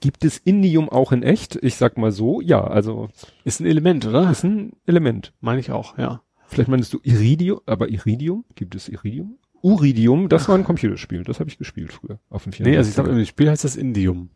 Gibt 0.00 0.24
es 0.24 0.38
Indium 0.38 0.88
auch 0.88 1.12
in 1.12 1.22
echt? 1.22 1.56
Ich 1.62 1.76
sag 1.76 1.98
mal 1.98 2.12
so, 2.12 2.40
ja, 2.40 2.62
also 2.64 3.08
Ist 3.44 3.60
ein 3.60 3.66
Element, 3.66 4.06
oder? 4.06 4.30
ist 4.30 4.44
ein 4.44 4.72
Element. 4.86 5.32
Meine 5.40 5.60
ich 5.60 5.70
auch, 5.70 5.98
ja. 5.98 6.22
Vielleicht 6.46 6.68
meinst 6.68 6.92
du 6.92 7.00
Iridium, 7.02 7.60
aber 7.66 7.88
Iridium? 7.88 8.44
Gibt 8.54 8.74
es 8.74 8.88
Iridium? 8.88 9.38
Uridium, 9.62 10.28
das 10.28 10.48
war 10.48 10.56
ein 10.56 10.64
Computerspiel. 10.64 11.22
Das 11.24 11.40
habe 11.40 11.48
ich 11.48 11.58
gespielt 11.58 11.92
früher 11.92 12.18
auf 12.30 12.44
dem 12.44 12.52
4 12.52 12.66
Nee, 12.66 12.76
also 12.76 12.88
ich 12.88 12.94
glaube, 12.94 13.10
im 13.10 13.24
Spiel 13.24 13.48
heißt 13.48 13.64
das 13.64 13.76
Indium. 13.76 14.30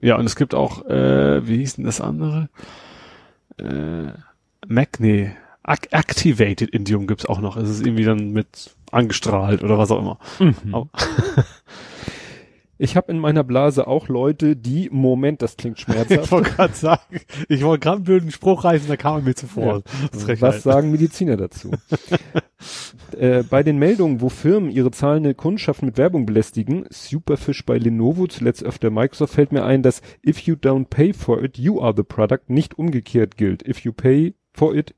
Ja, 0.00 0.16
und 0.16 0.26
es 0.26 0.36
gibt 0.36 0.54
auch, 0.54 0.84
äh, 0.86 1.46
wie 1.46 1.58
hieß 1.58 1.76
denn 1.76 1.84
das 1.84 2.00
andere? 2.00 2.48
Äh, 3.58 4.12
Mac, 4.66 5.00
nee, 5.00 5.32
Activated 5.62 6.70
Indium 6.70 7.06
gibt's 7.06 7.26
auch 7.26 7.40
noch. 7.40 7.56
Es 7.56 7.68
ist 7.68 7.84
irgendwie 7.84 8.04
dann 8.04 8.30
mit 8.30 8.76
angestrahlt 8.92 9.62
oder 9.62 9.78
was 9.78 9.90
auch 9.90 9.98
immer. 9.98 10.18
Mhm. 10.38 10.74
Ich 12.78 12.96
habe 12.96 13.10
in 13.10 13.18
meiner 13.18 13.44
Blase 13.44 13.86
auch 13.86 14.08
Leute, 14.08 14.56
die, 14.56 14.90
Moment, 14.90 15.40
das 15.42 15.56
klingt 15.56 15.80
schmerzhaft. 15.80 16.24
ich 16.24 16.30
wollte 16.30 16.50
gerade 16.50 16.74
sagen, 16.74 17.20
ich 17.48 17.62
wollte 17.62 17.84
gerade 17.84 17.96
einen 17.96 18.04
blöden 18.04 18.30
Spruch 18.30 18.64
reißen, 18.64 18.88
da 18.88 18.96
kam 18.96 19.16
er 19.16 19.22
mir 19.22 19.34
zuvor. 19.34 19.82
Ja. 20.26 20.40
Was 20.40 20.62
sagen 20.62 20.90
Mediziner 20.90 21.36
dazu? 21.36 21.70
äh, 23.18 23.42
bei 23.44 23.62
den 23.62 23.78
Meldungen, 23.78 24.20
wo 24.20 24.28
Firmen 24.28 24.70
ihre 24.70 24.90
zahlende 24.90 25.34
Kundschaft 25.34 25.82
mit 25.82 25.96
Werbung 25.96 26.26
belästigen, 26.26 26.86
Superfish 26.90 27.64
bei 27.64 27.78
Lenovo, 27.78 28.26
zuletzt 28.26 28.62
öfter 28.62 28.90
Microsoft, 28.90 29.34
fällt 29.34 29.52
mir 29.52 29.64
ein, 29.64 29.82
dass 29.82 30.02
if 30.26 30.40
you 30.40 30.54
don't 30.54 30.86
pay 30.86 31.12
for 31.12 31.42
it, 31.42 31.58
you 31.58 31.80
are 31.80 31.94
the 31.96 32.02
product, 32.02 32.48
nicht 32.48 32.78
umgekehrt 32.78 33.36
gilt. 33.36 33.66
If 33.66 33.80
you 33.80 33.92
pay 33.92 34.34
for 34.52 34.74
it, 34.74 34.94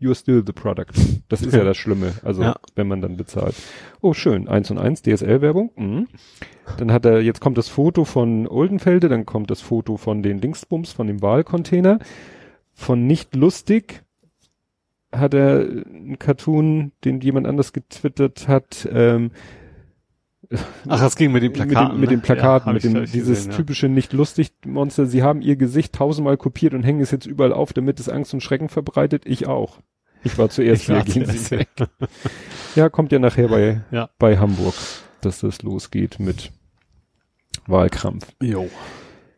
you're 0.00 0.14
still 0.14 0.42
the 0.44 0.52
product. 0.52 0.92
Das 1.28 1.42
ist 1.42 1.54
ja 1.54 1.64
das 1.64 1.76
Schlimme, 1.76 2.12
also 2.22 2.42
ja. 2.42 2.56
wenn 2.74 2.88
man 2.88 3.00
dann 3.00 3.16
bezahlt. 3.16 3.54
Oh, 4.00 4.12
schön, 4.12 4.48
eins 4.48 4.70
und 4.70 4.78
eins, 4.78 5.02
DSL-Werbung. 5.02 5.70
Mhm. 5.76 6.08
Dann 6.78 6.92
hat 6.92 7.04
er, 7.04 7.20
jetzt 7.20 7.40
kommt 7.40 7.58
das 7.58 7.68
Foto 7.68 8.04
von 8.04 8.46
Oldenfelde, 8.46 9.08
dann 9.08 9.26
kommt 9.26 9.50
das 9.50 9.60
Foto 9.60 9.96
von 9.96 10.22
den 10.22 10.40
Dingsbums, 10.40 10.92
von 10.92 11.06
dem 11.06 11.22
Wahlcontainer. 11.22 11.98
Von 12.72 13.06
nicht 13.06 13.34
lustig 13.36 14.02
hat 15.12 15.34
er 15.34 15.60
einen 15.60 16.18
Cartoon, 16.18 16.92
den 17.04 17.20
jemand 17.20 17.46
anders 17.46 17.72
getwittert 17.72 18.48
hat, 18.48 18.88
ähm, 18.92 19.30
Ach, 20.88 21.00
das 21.00 21.16
ging 21.16 21.32
mit 21.32 21.42
den 21.42 21.52
Plakaten. 21.52 21.82
Mit, 21.82 21.92
den, 21.92 22.00
mit 22.00 22.10
den 22.10 22.20
Plakaten, 22.20 22.68
ja, 22.68 22.72
mit 22.74 22.84
dem, 22.84 23.04
dieses 23.06 23.46
gesehen, 23.46 23.52
typische 23.52 23.88
nicht 23.88 24.12
lustig 24.12 24.52
Monster. 24.64 25.06
Sie 25.06 25.22
haben 25.22 25.42
ihr 25.42 25.56
Gesicht 25.56 25.94
tausendmal 25.94 26.36
kopiert 26.36 26.74
und 26.74 26.82
hängen 26.82 27.00
es 27.00 27.10
jetzt 27.10 27.26
überall 27.26 27.52
auf, 27.52 27.72
damit 27.72 28.00
es 28.00 28.08
Angst 28.08 28.34
und 28.34 28.40
Schrecken 28.40 28.68
verbreitet. 28.68 29.24
Ich 29.26 29.46
auch. 29.46 29.78
Ich 30.22 30.38
war 30.38 30.48
zuerst 30.50 30.84
hier, 30.86 31.02
gehen 31.02 31.26
Sie 31.26 31.50
weg. 31.50 31.68
ja, 32.74 32.88
kommt 32.88 33.12
ja 33.12 33.18
nachher 33.18 33.48
bei, 33.48 33.82
ja. 33.90 34.10
bei 34.18 34.38
Hamburg, 34.38 34.74
dass 35.20 35.40
das 35.40 35.62
losgeht 35.62 36.18
mit 36.18 36.50
Wahlkrampf. 37.66 38.26
Jo. 38.42 38.68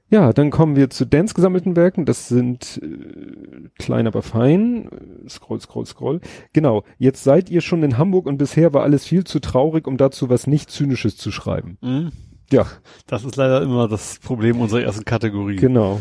Ja, 0.09 0.33
dann 0.33 0.51
kommen 0.51 0.77
wir 0.77 0.89
zu 0.89 1.05
Dance 1.05 1.35
gesammelten 1.35 1.75
Werken. 1.75 2.05
Das 2.05 2.29
sind 2.29 2.81
äh, 2.83 3.69
klein, 3.79 4.07
aber 4.07 4.23
fein. 4.23 4.89
Scroll, 5.29 5.61
scroll, 5.61 5.87
scroll. 5.87 6.21
Genau. 6.53 6.85
Jetzt 6.99 7.25
seid 7.25 7.51
ihr 7.51 7.61
schon 7.61 7.83
in 7.83 7.99
Hamburg 7.99 8.27
und 8.27 8.39
bisher 8.39 8.73
war 8.73 8.85
alles 8.85 9.05
viel 9.05 9.25
zu 9.25 9.41
traurig, 9.41 9.87
um 9.87 9.97
dazu 9.97 10.31
was 10.31 10.47
nicht 10.47 10.71
Zynisches 10.71 11.17
zu 11.17 11.33
schreiben. 11.33 11.79
Mhm. 11.81 12.13
Ja. 12.53 12.67
Das 13.09 13.25
ist 13.25 13.35
leider 13.35 13.63
immer 13.63 13.89
das 13.89 14.21
Problem 14.21 14.61
unserer 14.61 14.83
ersten 14.83 15.05
Kategorie. 15.05 15.57
Genau. 15.57 16.01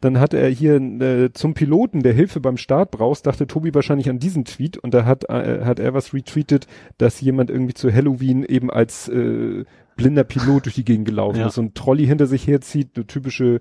Dann 0.00 0.18
hat 0.18 0.32
er 0.32 0.48
hier 0.48 0.76
äh, 0.76 1.32
zum 1.32 1.54
Piloten, 1.54 2.02
der 2.02 2.14
Hilfe 2.14 2.40
beim 2.40 2.56
Start 2.56 2.90
brauchst, 2.90 3.26
dachte 3.26 3.46
Tobi 3.46 3.74
wahrscheinlich 3.74 4.08
an 4.08 4.18
diesen 4.18 4.46
Tweet 4.46 4.78
und 4.78 4.94
da 4.94 5.04
hat, 5.04 5.28
äh, 5.28 5.60
hat 5.64 5.78
er 5.78 5.92
was 5.92 6.14
retweetet, 6.14 6.66
dass 6.96 7.20
jemand 7.20 7.50
irgendwie 7.50 7.74
zu 7.74 7.92
Halloween 7.92 8.42
eben 8.42 8.70
als 8.70 9.08
äh, 9.08 9.64
blinder 10.02 10.24
Pilot 10.24 10.66
durch 10.66 10.74
die 10.74 10.84
Gegend 10.84 11.06
gelaufen 11.06 11.38
ja. 11.38 11.46
ist, 11.46 11.54
so 11.54 11.62
ein 11.62 11.74
Trolley 11.74 12.06
hinter 12.06 12.26
sich 12.26 12.46
herzieht, 12.46 12.90
eine 12.96 13.06
typische 13.06 13.60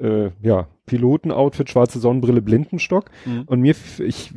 äh, 0.00 0.30
ja, 0.42 0.68
Pilotenoutfit, 0.86 1.70
schwarze 1.70 1.98
Sonnenbrille, 1.98 2.42
Blindenstock. 2.42 3.10
Mhm. 3.26 3.42
Und 3.46 3.60
mir, 3.60 3.74
ich 3.98 4.32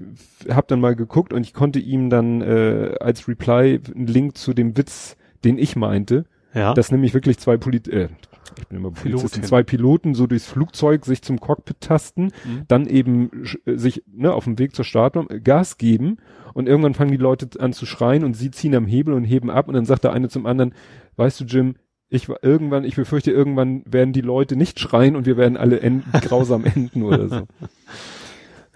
habe 0.50 0.67
dann 0.67 0.79
mal 0.79 0.95
geguckt 0.95 1.33
und 1.33 1.43
ich 1.43 1.53
konnte 1.53 1.79
ihm 1.79 2.10
dann 2.10 2.41
äh, 2.41 2.95
als 3.00 3.27
Reply 3.27 3.79
einen 3.95 4.07
Link 4.07 4.38
zu 4.38 4.53
dem 4.53 4.77
Witz, 4.77 5.15
den 5.43 5.57
ich 5.57 5.75
meinte, 5.75 6.25
ja. 6.53 6.74
dass 6.74 6.91
nämlich 6.91 7.13
wirklich 7.13 7.39
zwei 7.39 7.57
Polit 7.57 7.88
äh, 7.88 8.10
ich 8.57 8.67
bin 8.67 8.77
immer 8.77 8.91
Polizisten, 8.91 9.43
zwei 9.43 9.63
Piloten 9.63 10.13
so 10.13 10.27
durchs 10.27 10.45
Flugzeug 10.45 11.05
sich 11.05 11.22
zum 11.22 11.39
Cockpit 11.39 11.81
tasten, 11.81 12.25
mhm. 12.25 12.63
dann 12.67 12.88
eben 12.88 13.45
äh, 13.65 13.77
sich 13.77 14.03
ne, 14.12 14.33
auf 14.33 14.43
dem 14.43 14.60
Weg 14.60 14.75
zur 14.75 14.86
Startung 14.86 15.29
äh, 15.29 15.39
Gas 15.39 15.77
geben 15.77 16.17
und 16.53 16.67
irgendwann 16.67 16.93
fangen 16.93 17.12
die 17.12 17.17
Leute 17.17 17.50
an 17.60 17.74
zu 17.74 17.86
schreien 17.86 18.24
und 18.24 18.36
sie 18.36 18.51
ziehen 18.51 18.75
am 18.75 18.86
Hebel 18.86 19.13
und 19.13 19.24
heben 19.24 19.50
ab 19.50 19.67
und 19.67 19.74
dann 19.74 19.86
sagt 19.86 20.03
der 20.03 20.13
eine 20.13 20.29
zum 20.29 20.45
anderen, 20.45 20.74
weißt 21.15 21.41
du 21.41 21.43
Jim, 21.46 21.75
ich 22.10 22.29
war 22.29 22.43
irgendwann, 22.43 22.84
ich 22.84 22.96
befürchte 22.96 23.32
irgendwann 23.32 23.84
werden 23.86 24.13
die 24.13 24.22
Leute 24.22 24.55
nicht 24.55 24.79
schreien 24.79 25.15
und 25.15 25.25
wir 25.25 25.38
werden 25.38 25.58
alle 25.58 25.79
enden, 25.79 26.12
grausam 26.22 26.65
enden 26.65 27.03
oder 27.03 27.29
so. 27.29 27.48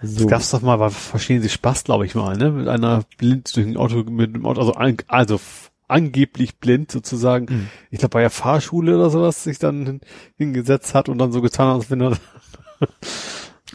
So. 0.00 0.20
Das 0.20 0.28
gab's 0.28 0.50
doch 0.50 0.62
mal, 0.62 0.78
war 0.78 0.90
verstehen 0.90 1.42
Sie 1.42 1.48
Spaß, 1.48 1.84
glaube 1.84 2.06
ich 2.06 2.14
mal, 2.14 2.36
ne? 2.36 2.52
Mit 2.52 2.68
einer 2.68 3.02
blind 3.16 3.54
durch 3.56 3.66
ein 3.66 3.76
Auto, 3.76 4.04
mit 4.04 4.34
dem 4.34 4.46
Auto, 4.46 4.60
also, 4.60 4.74
also 5.08 5.40
angeblich 5.88 6.58
blind 6.58 6.92
sozusagen, 6.92 7.46
mhm. 7.48 7.68
ich 7.90 7.98
glaube 7.98 8.12
bei 8.12 8.20
der 8.20 8.30
Fahrschule 8.30 8.96
oder 8.96 9.10
sowas, 9.10 9.42
sich 9.42 9.58
dann 9.58 10.00
hingesetzt 10.36 10.94
hat 10.94 11.08
und 11.08 11.18
dann 11.18 11.32
so 11.32 11.40
getan 11.40 11.68
hat, 11.68 11.74
als 11.76 11.90
wenn 11.90 12.00
er 12.00 12.12
oh 12.80 12.86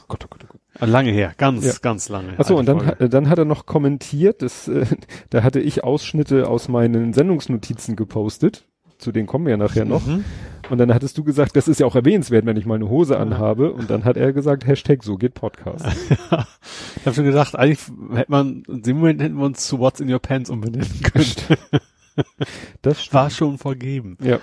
Gott, 0.07 0.23
oh 0.23 0.27
Gott, 0.29 0.43
oh 0.43 0.47
Gott. 0.47 0.52
Lange 0.85 1.11
her, 1.11 1.33
ganz, 1.37 1.65
ja. 1.65 1.73
ganz 1.81 2.09
lange. 2.09 2.37
Achso, 2.37 2.57
und 2.57 2.67
dann, 2.67 2.93
dann 2.99 3.29
hat 3.29 3.37
er 3.37 3.45
noch 3.45 3.65
kommentiert, 3.65 4.41
das, 4.41 4.67
äh, 4.67 4.85
da 5.29 5.43
hatte 5.43 5.59
ich 5.59 5.83
Ausschnitte 5.83 6.47
aus 6.47 6.67
meinen 6.67 7.13
Sendungsnotizen 7.13 7.95
gepostet. 7.95 8.65
Zu 8.97 9.11
denen 9.11 9.27
kommen 9.27 9.45
wir 9.45 9.51
ja 9.51 9.57
nachher 9.57 9.85
noch. 9.85 10.05
Mhm. 10.05 10.23
Und 10.69 10.77
dann 10.77 10.93
hattest 10.93 11.17
du 11.17 11.23
gesagt, 11.23 11.55
das 11.55 11.67
ist 11.67 11.79
ja 11.79 11.85
auch 11.85 11.95
erwähnenswert, 11.95 12.45
wenn 12.45 12.55
ich 12.55 12.65
mal 12.65 12.75
eine 12.75 12.89
Hose 12.89 13.19
anhabe. 13.19 13.73
Und 13.73 13.89
dann 13.89 14.05
hat 14.05 14.15
er 14.15 14.31
gesagt, 14.31 14.65
Hashtag 14.65 15.03
so 15.03 15.17
geht 15.17 15.33
Podcast. 15.33 15.85
Ich 16.95 17.05
habe 17.05 17.15
schon 17.15 17.25
gedacht, 17.25 17.57
eigentlich 17.57 17.81
hätte 18.13 18.31
man, 18.31 18.63
in 18.69 18.81
dem 18.81 18.97
Moment 18.97 19.21
hätten 19.21 19.35
wir 19.35 19.43
uns 19.43 19.67
zu 19.67 19.77
What's 19.77 19.99
in 19.99 20.09
Your 20.09 20.19
Pants 20.19 20.49
umbenennen 20.49 21.01
können. 21.01 21.25
das 22.81 23.13
war 23.13 23.29
schon 23.29 23.57
vergeben. 23.57 24.17
Ja. 24.21 24.39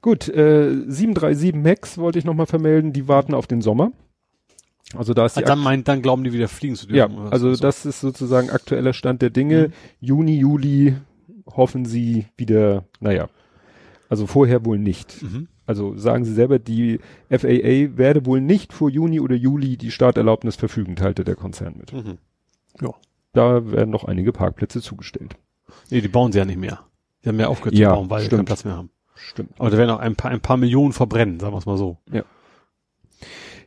Gut, 0.00 0.26
äh, 0.28 0.70
737 0.86 1.54
Max 1.54 1.98
wollte 1.98 2.18
ich 2.18 2.24
nochmal 2.24 2.46
vermelden, 2.46 2.94
die 2.94 3.08
warten 3.08 3.34
auf 3.34 3.46
den 3.46 3.60
Sommer. 3.60 3.92
Also 4.94 5.14
da 5.14 5.26
ist 5.26 5.36
die 5.36 5.42
dann 5.42 5.58
meint, 5.58 5.88
dann 5.88 6.02
glauben 6.02 6.22
die 6.22 6.32
wieder 6.32 6.48
fliegen 6.48 6.76
zu 6.76 6.86
dürfen. 6.86 7.16
Ja, 7.16 7.30
also 7.30 7.52
so. 7.52 7.60
das 7.60 7.86
ist 7.86 8.00
sozusagen 8.00 8.50
aktueller 8.50 8.92
Stand 8.92 9.22
der 9.22 9.30
Dinge. 9.30 9.68
Mhm. 9.68 9.72
Juni, 10.00 10.38
Juli 10.38 10.96
hoffen 11.46 11.84
sie 11.84 12.26
wieder, 12.36 12.84
naja, 13.00 13.28
also 14.08 14.26
vorher 14.26 14.64
wohl 14.64 14.78
nicht. 14.78 15.22
Mhm. 15.22 15.48
Also 15.66 15.96
sagen 15.96 16.24
sie 16.24 16.32
selber, 16.32 16.60
die 16.60 17.00
FAA 17.28 17.96
werde 17.96 18.24
wohl 18.24 18.40
nicht 18.40 18.72
vor 18.72 18.88
Juni 18.88 19.18
oder 19.18 19.34
Juli 19.34 19.76
die 19.76 19.90
Starterlaubnis 19.90 20.54
verfügen, 20.54 20.94
teilte 20.94 21.24
der 21.24 21.34
Konzern 21.34 21.74
mit. 21.76 21.92
Mhm. 21.92 22.18
Ja. 22.80 22.94
Da 23.32 23.70
werden 23.70 23.90
noch 23.90 24.04
einige 24.04 24.32
Parkplätze 24.32 24.80
zugestellt. 24.80 25.36
Nee, 25.90 26.00
die 26.00 26.08
bauen 26.08 26.30
sie 26.30 26.38
ja 26.38 26.44
nicht 26.44 26.58
mehr. 26.58 26.80
Die 27.24 27.28
haben 27.28 27.40
ja 27.40 27.48
aufgehört 27.48 27.76
ja, 27.76 27.90
zu 27.90 27.94
bauen, 27.96 28.10
weil 28.10 28.20
stimmt. 28.20 28.30
sie 28.30 28.36
keinen 28.36 28.44
Platz 28.46 28.64
mehr 28.64 28.76
haben. 28.76 28.90
Stimmt. 29.16 29.50
Aber 29.58 29.70
da 29.70 29.78
werden 29.78 29.90
auch 29.90 29.98
ein 29.98 30.14
paar, 30.14 30.30
ein 30.30 30.40
paar 30.40 30.56
Millionen 30.56 30.92
verbrennen, 30.92 31.40
sagen 31.40 31.52
wir 31.52 31.58
es 31.58 31.66
mal 31.66 31.76
so. 31.76 31.98
Ja. 32.12 32.22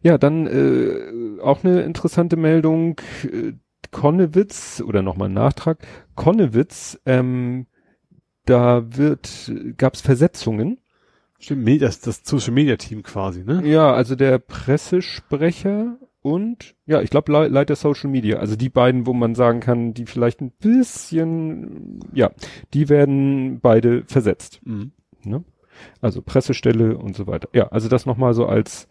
Ja, 0.01 0.17
dann 0.17 0.47
äh, 0.47 1.41
auch 1.41 1.63
eine 1.63 1.81
interessante 1.81 2.37
Meldung. 2.37 2.99
Äh, 3.23 3.53
Konnewitz 3.91 4.83
oder 4.85 5.01
nochmal 5.01 5.29
ein 5.29 5.33
Nachtrag. 5.33 5.79
Konnewitz, 6.15 6.99
ähm, 7.05 7.65
da 8.45 8.95
wird, 8.95 9.51
gab's 9.77 10.01
Versetzungen. 10.01 10.79
Stimmt, 11.39 11.81
das, 11.81 12.01
das 12.01 12.21
Social 12.23 12.53
Media 12.53 12.75
Team 12.75 13.01
quasi, 13.01 13.43
ne? 13.43 13.61
Ja, 13.65 13.93
also 13.93 14.15
der 14.15 14.39
Pressesprecher 14.39 15.97
und 16.21 16.75
ja, 16.85 17.01
ich 17.01 17.09
glaube 17.09 17.31
Le 17.31 17.47
Leiter 17.47 17.75
Social 17.75 18.09
Media, 18.09 18.39
also 18.39 18.57
die 18.57 18.69
beiden, 18.69 19.05
wo 19.05 19.13
man 19.13 19.35
sagen 19.35 19.61
kann, 19.61 19.93
die 19.93 20.05
vielleicht 20.05 20.41
ein 20.41 20.51
bisschen, 20.51 22.01
ja, 22.13 22.31
die 22.73 22.89
werden 22.89 23.61
beide 23.61 24.03
versetzt. 24.03 24.59
Mhm. 24.65 24.91
Ne? 25.23 25.45
Also 26.01 26.21
Pressestelle 26.21 26.97
und 26.97 27.15
so 27.15 27.25
weiter. 27.25 27.47
Ja, 27.53 27.69
also 27.69 27.87
das 27.87 28.05
nochmal 28.05 28.33
so 28.33 28.45
als 28.45 28.89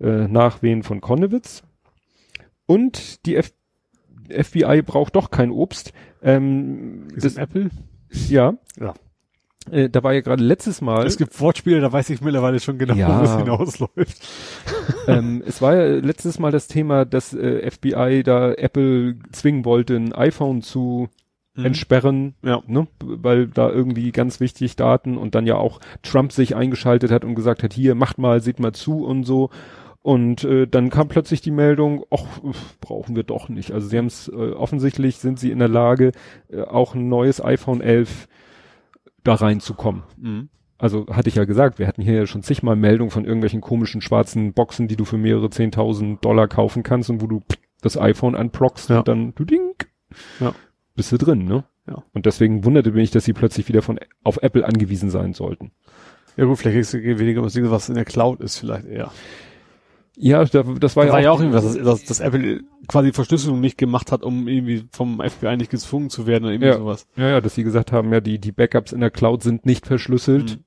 äh, 0.00 0.28
Nachwehen 0.28 0.82
von 0.82 1.00
Konnewitz. 1.00 1.62
Und 2.66 3.24
die 3.26 3.36
F 3.36 3.52
FBI 4.28 4.82
braucht 4.82 5.14
doch 5.14 5.30
kein 5.30 5.52
Obst. 5.52 5.92
Ähm, 6.20 7.06
Ist 7.14 7.24
das 7.24 7.36
Apple? 7.36 7.70
Ja. 8.28 8.54
Ja. 8.80 8.94
Äh, 9.70 9.88
da 9.88 10.02
war 10.02 10.12
ja 10.12 10.20
gerade 10.20 10.42
letztes 10.42 10.80
Mal. 10.80 11.06
Es 11.06 11.16
gibt 11.16 11.38
Wortspiele, 11.40 11.80
da 11.80 11.92
weiß 11.92 12.10
ich 12.10 12.20
mittlerweile 12.20 12.60
schon 12.60 12.78
genau, 12.78 12.94
ja. 12.94 13.20
wo 13.20 13.24
es 13.24 13.36
hinausläuft. 13.36 14.28
ähm, 15.08 15.42
es 15.46 15.60
war 15.60 15.76
ja 15.76 15.86
letztes 15.96 16.38
Mal 16.38 16.52
das 16.52 16.68
Thema, 16.68 17.04
dass 17.04 17.34
äh, 17.34 17.68
FBI 17.70 18.22
da 18.24 18.52
Apple 18.52 19.16
zwingen 19.32 19.64
wollte, 19.64 19.96
ein 19.96 20.12
iPhone 20.12 20.62
zu 20.62 21.08
mhm. 21.54 21.66
entsperren, 21.66 22.34
ja. 22.42 22.62
ne? 22.66 22.86
weil 23.00 23.48
da 23.48 23.68
irgendwie 23.70 24.12
ganz 24.12 24.40
wichtig 24.40 24.76
Daten 24.76 25.16
und 25.16 25.34
dann 25.34 25.46
ja 25.46 25.56
auch 25.56 25.80
Trump 26.02 26.32
sich 26.32 26.54
eingeschaltet 26.54 27.10
hat 27.10 27.24
und 27.24 27.34
gesagt 27.34 27.62
hat, 27.62 27.72
hier 27.72 27.94
macht 27.94 28.18
mal, 28.18 28.40
seht 28.40 28.60
mal 28.60 28.72
zu 28.72 29.04
und 29.04 29.24
so. 29.24 29.50
Und 30.06 30.44
äh, 30.44 30.68
dann 30.68 30.88
kam 30.88 31.08
plötzlich 31.08 31.40
die 31.40 31.50
Meldung, 31.50 32.04
ach, 32.12 32.22
brauchen 32.80 33.16
wir 33.16 33.24
doch 33.24 33.48
nicht. 33.48 33.72
Also 33.72 33.88
sie 33.88 33.98
haben 33.98 34.06
es 34.06 34.28
äh, 34.28 34.52
offensichtlich 34.52 35.16
sind 35.16 35.40
sie 35.40 35.50
in 35.50 35.58
der 35.58 35.66
Lage, 35.66 36.12
äh, 36.48 36.60
auch 36.60 36.94
ein 36.94 37.08
neues 37.08 37.44
iPhone 37.44 37.80
11 37.80 38.28
da 39.24 39.34
reinzukommen. 39.34 40.04
Mhm. 40.16 40.48
Also 40.78 41.08
hatte 41.08 41.28
ich 41.28 41.34
ja 41.34 41.44
gesagt, 41.44 41.80
wir 41.80 41.88
hatten 41.88 42.02
hier 42.02 42.14
ja 42.14 42.26
schon 42.28 42.44
zigmal 42.44 42.76
Meldungen 42.76 43.10
von 43.10 43.24
irgendwelchen 43.24 43.60
komischen 43.60 44.00
schwarzen 44.00 44.52
Boxen, 44.52 44.86
die 44.86 44.94
du 44.94 45.04
für 45.04 45.18
mehrere 45.18 45.50
zehntausend 45.50 46.24
Dollar 46.24 46.46
kaufen 46.46 46.84
kannst 46.84 47.10
und 47.10 47.20
wo 47.20 47.26
du 47.26 47.42
das 47.82 47.98
iPhone 47.98 48.36
anprockst 48.36 48.90
ja. 48.90 48.98
und 48.98 49.08
dann 49.08 49.34
du 49.34 49.44
ding. 49.44 49.74
ja. 50.38 50.54
bist 50.94 51.10
du 51.10 51.18
drin, 51.18 51.46
ne? 51.46 51.64
Ja. 51.88 52.04
Und 52.12 52.26
deswegen 52.26 52.64
wunderte 52.64 52.92
mich, 52.92 53.10
dass 53.10 53.24
sie 53.24 53.32
plötzlich 53.32 53.66
wieder 53.66 53.82
von 53.82 53.98
auf 54.22 54.40
Apple 54.40 54.64
angewiesen 54.64 55.10
sein 55.10 55.32
sollten. 55.32 55.72
Ja 56.36 56.44
gut, 56.44 56.58
vielleicht 56.58 56.76
ist 56.76 56.94
es 56.94 57.02
weniger 57.02 57.42
was 57.42 57.88
in 57.88 57.96
der 57.96 58.04
Cloud 58.04 58.40
ist 58.40 58.58
vielleicht 58.58 58.86
eher. 58.86 59.10
Ja, 60.18 60.42
das 60.42 60.54
war, 60.54 60.74
das 60.76 60.94
ja, 60.94 61.12
war 61.12 61.20
ja 61.20 61.30
auch 61.30 61.40
irgendwas, 61.40 61.64
dass, 61.64 61.76
dass, 61.76 62.04
dass 62.04 62.20
Apple 62.20 62.62
quasi 62.88 63.12
Verschlüsselung 63.12 63.60
nicht 63.60 63.76
gemacht 63.76 64.10
hat, 64.10 64.22
um 64.22 64.48
irgendwie 64.48 64.86
vom 64.90 65.20
FBI 65.20 65.58
nicht 65.58 65.70
gezwungen 65.70 66.08
zu 66.08 66.26
werden 66.26 66.44
oder 66.44 66.54
irgendwie 66.54 66.70
ja. 66.70 66.78
sowas. 66.78 67.06
Ja, 67.16 67.28
ja, 67.28 67.40
dass 67.42 67.54
sie 67.54 67.64
gesagt 67.64 67.92
haben, 67.92 68.10
ja, 68.12 68.20
die, 68.20 68.38
die 68.38 68.52
Backups 68.52 68.92
in 68.92 69.00
der 69.00 69.10
Cloud 69.10 69.42
sind 69.42 69.66
nicht 69.66 69.86
verschlüsselt, 69.86 70.56
mhm. 70.56 70.64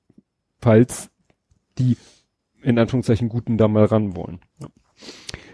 falls 0.60 1.10
die 1.78 1.96
in 2.62 2.78
Anführungszeichen 2.78 3.28
Guten 3.28 3.58
da 3.58 3.66
mal 3.66 3.86
ran 3.86 4.14
wollen. 4.14 4.38
Ja. 4.60 4.68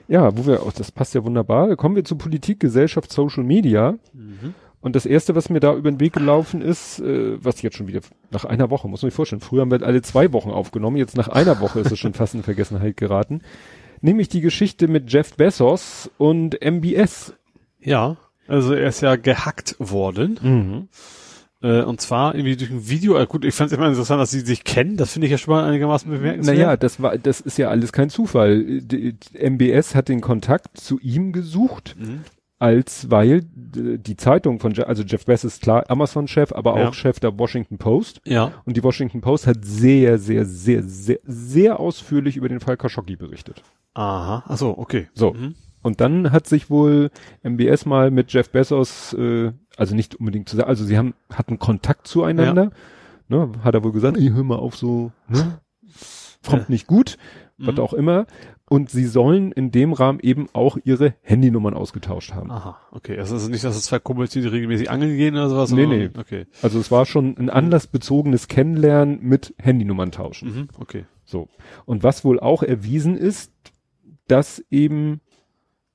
ja, 0.09 0.37
wo 0.37 0.47
wir 0.47 0.63
auch, 0.63 0.73
das 0.73 0.93
passt 0.93 1.15
ja 1.15 1.25
wunderbar. 1.25 1.75
Kommen 1.77 1.97
wir 1.97 2.05
zu 2.05 2.17
Politik, 2.17 2.61
Gesellschaft, 2.61 3.11
Social 3.11 3.45
Media. 3.45 3.93
Mhm. 4.13 4.53
Und 4.81 4.95
das 4.95 5.07
erste, 5.07 5.35
was 5.35 5.49
mir 5.49 5.61
da 5.61 5.75
über 5.75 5.91
den 5.91 6.01
Weg 6.01 6.13
gelaufen 6.13 6.61
ist, 6.61 7.01
äh, 7.01 7.43
was 7.43 7.63
jetzt 7.63 7.79
schon 7.79 7.89
wieder 7.89 8.01
nach 8.31 8.45
einer 8.45 8.69
Woche, 8.69 8.89
muss 8.89 9.01
man 9.01 9.09
sich 9.11 9.17
vorstellen, 9.17 9.41
früher 9.41 9.63
haben 9.63 9.71
wir 9.71 9.83
alle 9.83 10.03
zwei 10.03 10.35
Wochen 10.35 10.51
aufgenommen, 10.51 10.99
jetzt 10.99 11.17
nach 11.17 11.29
einer 11.29 11.61
Woche 11.61 11.81
ist 11.81 11.91
es 11.91 11.99
schon 11.99 12.13
fast 12.13 12.35
in 12.35 12.43
Vergessenheit 12.43 12.99
geraten 12.99 13.41
nämlich 14.07 14.29
die 14.29 14.41
Geschichte 14.41 14.89
mit 14.89 15.13
Jeff 15.13 15.35
Bezos 15.35 16.11
und 16.17 16.57
MBS. 16.63 17.35
Ja, 17.81 18.17
also 18.49 18.73
er 18.73 18.89
ist 18.89 19.03
ja 19.03 19.17
gehackt 19.17 19.77
worden. 19.79 20.39
Mhm. 20.41 20.89
Äh, 21.63 21.83
und 21.83 22.01
zwar 22.01 22.35
irgendwie 22.35 22.57
durch 22.57 22.71
ein 22.71 22.89
Video. 22.89 23.19
Äh, 23.19 23.27
gut, 23.27 23.45
ich 23.45 23.55
fand 23.55 23.73
es 23.73 23.77
immer 23.77 23.89
interessant, 23.89 24.21
dass 24.21 24.31
sie 24.31 24.41
sich 24.41 24.65
kennen. 24.65 24.97
Das 24.97 25.13
finde 25.13 25.27
ich 25.27 25.33
ja 25.33 25.39
schon 25.39 25.53
mal 25.53 25.65
einigermaßen 25.65 26.11
bemerkenswert. 26.11 26.57
Naja, 26.57 26.77
das 26.77 27.03
war, 27.03 27.19
das 27.19 27.41
ist 27.41 27.59
ja 27.59 27.69
alles 27.69 27.93
kein 27.93 28.09
Zufall. 28.09 28.81
Die, 28.81 29.17
MBS 29.35 29.95
hat 29.95 30.09
den 30.09 30.21
Kontakt 30.21 30.79
zu 30.79 30.99
ihm 31.01 31.33
gesucht. 31.33 31.97
Mhm 31.99 32.21
als 32.59 33.11
weil 33.11 33.43
die 33.45 34.17
Zeitung 34.17 34.61
von, 34.61 34.77
also 34.79 35.03
Jeff 35.03 35.27
Bezos 35.27 35.55
ist 35.55 35.63
klar 35.63 35.85
Amazon-Chef, 35.89 36.53
aber 36.53 36.75
auch 36.75 36.79
ja. 36.79 36.93
Chef 36.93 37.21
der 37.21 37.39
Washington 37.39 37.77
Post. 37.77 38.21
Ja. 38.25 38.53
Und 38.65 38.77
die 38.77 38.83
Washington 38.83 39.21
Post 39.21 39.47
hat 39.47 39.59
sehr, 39.63 40.19
sehr, 40.19 40.47
sehr, 40.47 40.83
sehr, 40.83 41.19
sehr 41.25 41.79
ausführlich 41.79 42.37
über 42.37 42.49
den 42.49 42.61
Fall 42.61 42.77
Khashoggi 42.77 43.17
berichtet. 43.17 43.63
Aha, 43.97 44.45
ach 44.47 44.59
so, 44.59 44.77
okay. 44.77 45.09
So. 45.15 45.33
Mhm. 45.33 45.55
Und 45.83 46.01
dann 46.01 46.33
hat 46.33 46.47
sich 46.47 46.69
wohl 46.69 47.11
MBS 47.43 47.87
mal 47.87 48.11
mit 48.11 48.33
Jeff 48.33 48.51
Bezos, 48.51 49.15
äh, 49.15 49.53
also 49.77 49.95
nicht 49.95 50.17
unbedingt 50.17 50.49
zusammen, 50.49 50.69
also 50.69 50.85
sie 50.85 50.99
haben, 50.99 51.15
hatten 51.33 51.59
Kontakt 51.59 52.07
zueinander. 52.07 52.65
Ja. 52.65 52.71
Ne, 53.29 53.53
hat 53.65 53.75
er 53.75 53.83
wohl 53.83 53.93
gesagt, 53.93 54.19
ey, 54.19 54.29
hör 54.29 54.45
mal 54.45 54.57
auf 54.57 54.77
so, 54.77 55.11
ne? 55.29 55.61
Kommt 56.47 56.69
nicht 56.69 56.87
gut, 56.87 57.17
mhm. 57.57 57.67
was 57.67 57.79
auch 57.79 57.93
immer. 57.93 58.27
Und 58.69 58.91
sie 58.91 59.07
sollen 59.07 59.51
in 59.53 59.71
dem 59.71 59.93
Rahmen 59.93 60.21
eben 60.21 60.49
auch 60.53 60.77
ihre 60.85 61.15
Handynummern 61.23 61.75
ausgetauscht 61.75 62.35
haben. 62.35 62.51
Aha, 62.51 62.79
okay. 62.93 63.19
Also, 63.19 63.35
also 63.35 63.49
nicht, 63.49 63.65
dass 63.65 63.77
es 63.77 63.85
zwei 63.85 63.99
Kumpels, 63.99 64.31
die 64.31 64.41
regelmäßig 64.41 64.91
angeln 64.91 65.17
gehen 65.17 65.35
oder 65.35 65.49
sowas? 65.49 65.71
Nee, 65.71 65.87
nee. 65.87 66.11
Okay. 66.17 66.47
Also 66.63 66.79
es 66.79 66.91
war 66.91 67.07
schon 67.07 67.37
ein 67.39 67.49
anlassbezogenes 67.49 68.49
Kennenlernen 68.49 69.21
mit 69.23 69.55
Handynummern 69.59 70.11
tauschen. 70.11 70.55
Mhm, 70.55 70.69
okay. 70.79 71.07
So. 71.25 71.49
Und 71.85 72.03
was 72.03 72.25
wohl 72.25 72.39
auch 72.41 72.63
erwiesen 72.63 73.17
ist, 73.17 73.53
dass 74.29 74.65
eben, 74.71 75.21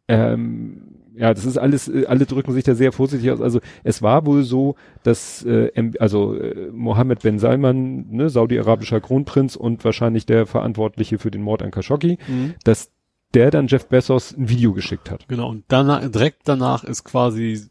ähm, 0.08 0.82
ja, 1.16 1.34
das 1.34 1.46
ist 1.46 1.58
alles, 1.58 1.88
äh, 1.88 2.06
alle 2.08 2.26
drücken 2.26 2.54
sich 2.54 2.64
da 2.64 2.76
sehr 2.76 2.92
vorsichtig 2.92 3.32
aus. 3.32 3.42
Also 3.42 3.60
es 3.84 4.02
war 4.02 4.26
wohl 4.26 4.44
so, 4.44 4.76
dass 5.04 5.44
äh, 5.46 5.72
also 6.00 6.36
äh, 6.36 6.70
Mohammed 6.72 7.22
bin 7.22 7.40
Salman, 7.40 8.08
ne, 8.10 8.30
saudi-arabischer 8.30 9.02
Kronprinz 9.02 9.56
und 9.56 9.84
wahrscheinlich 9.84 10.26
der 10.26 10.46
Verantwortliche 10.46 11.18
für 11.18 11.32
den 11.32 11.42
Mord 11.42 11.62
an 11.64 11.72
Khashoggi, 11.72 12.18
mhm. 12.28 12.54
dass 12.64 12.92
der 13.34 13.52
dann 13.52 13.68
Jeff 13.68 13.88
Bezos 13.88 14.36
ein 14.38 14.50
Video 14.50 14.74
geschickt 14.74 15.10
hat. 15.10 15.28
Genau, 15.28 15.50
und 15.50 15.64
danach, 15.68 16.08
direkt 16.10 16.42
danach 16.46 16.84
ist 16.84 17.04
quasi 17.04 17.70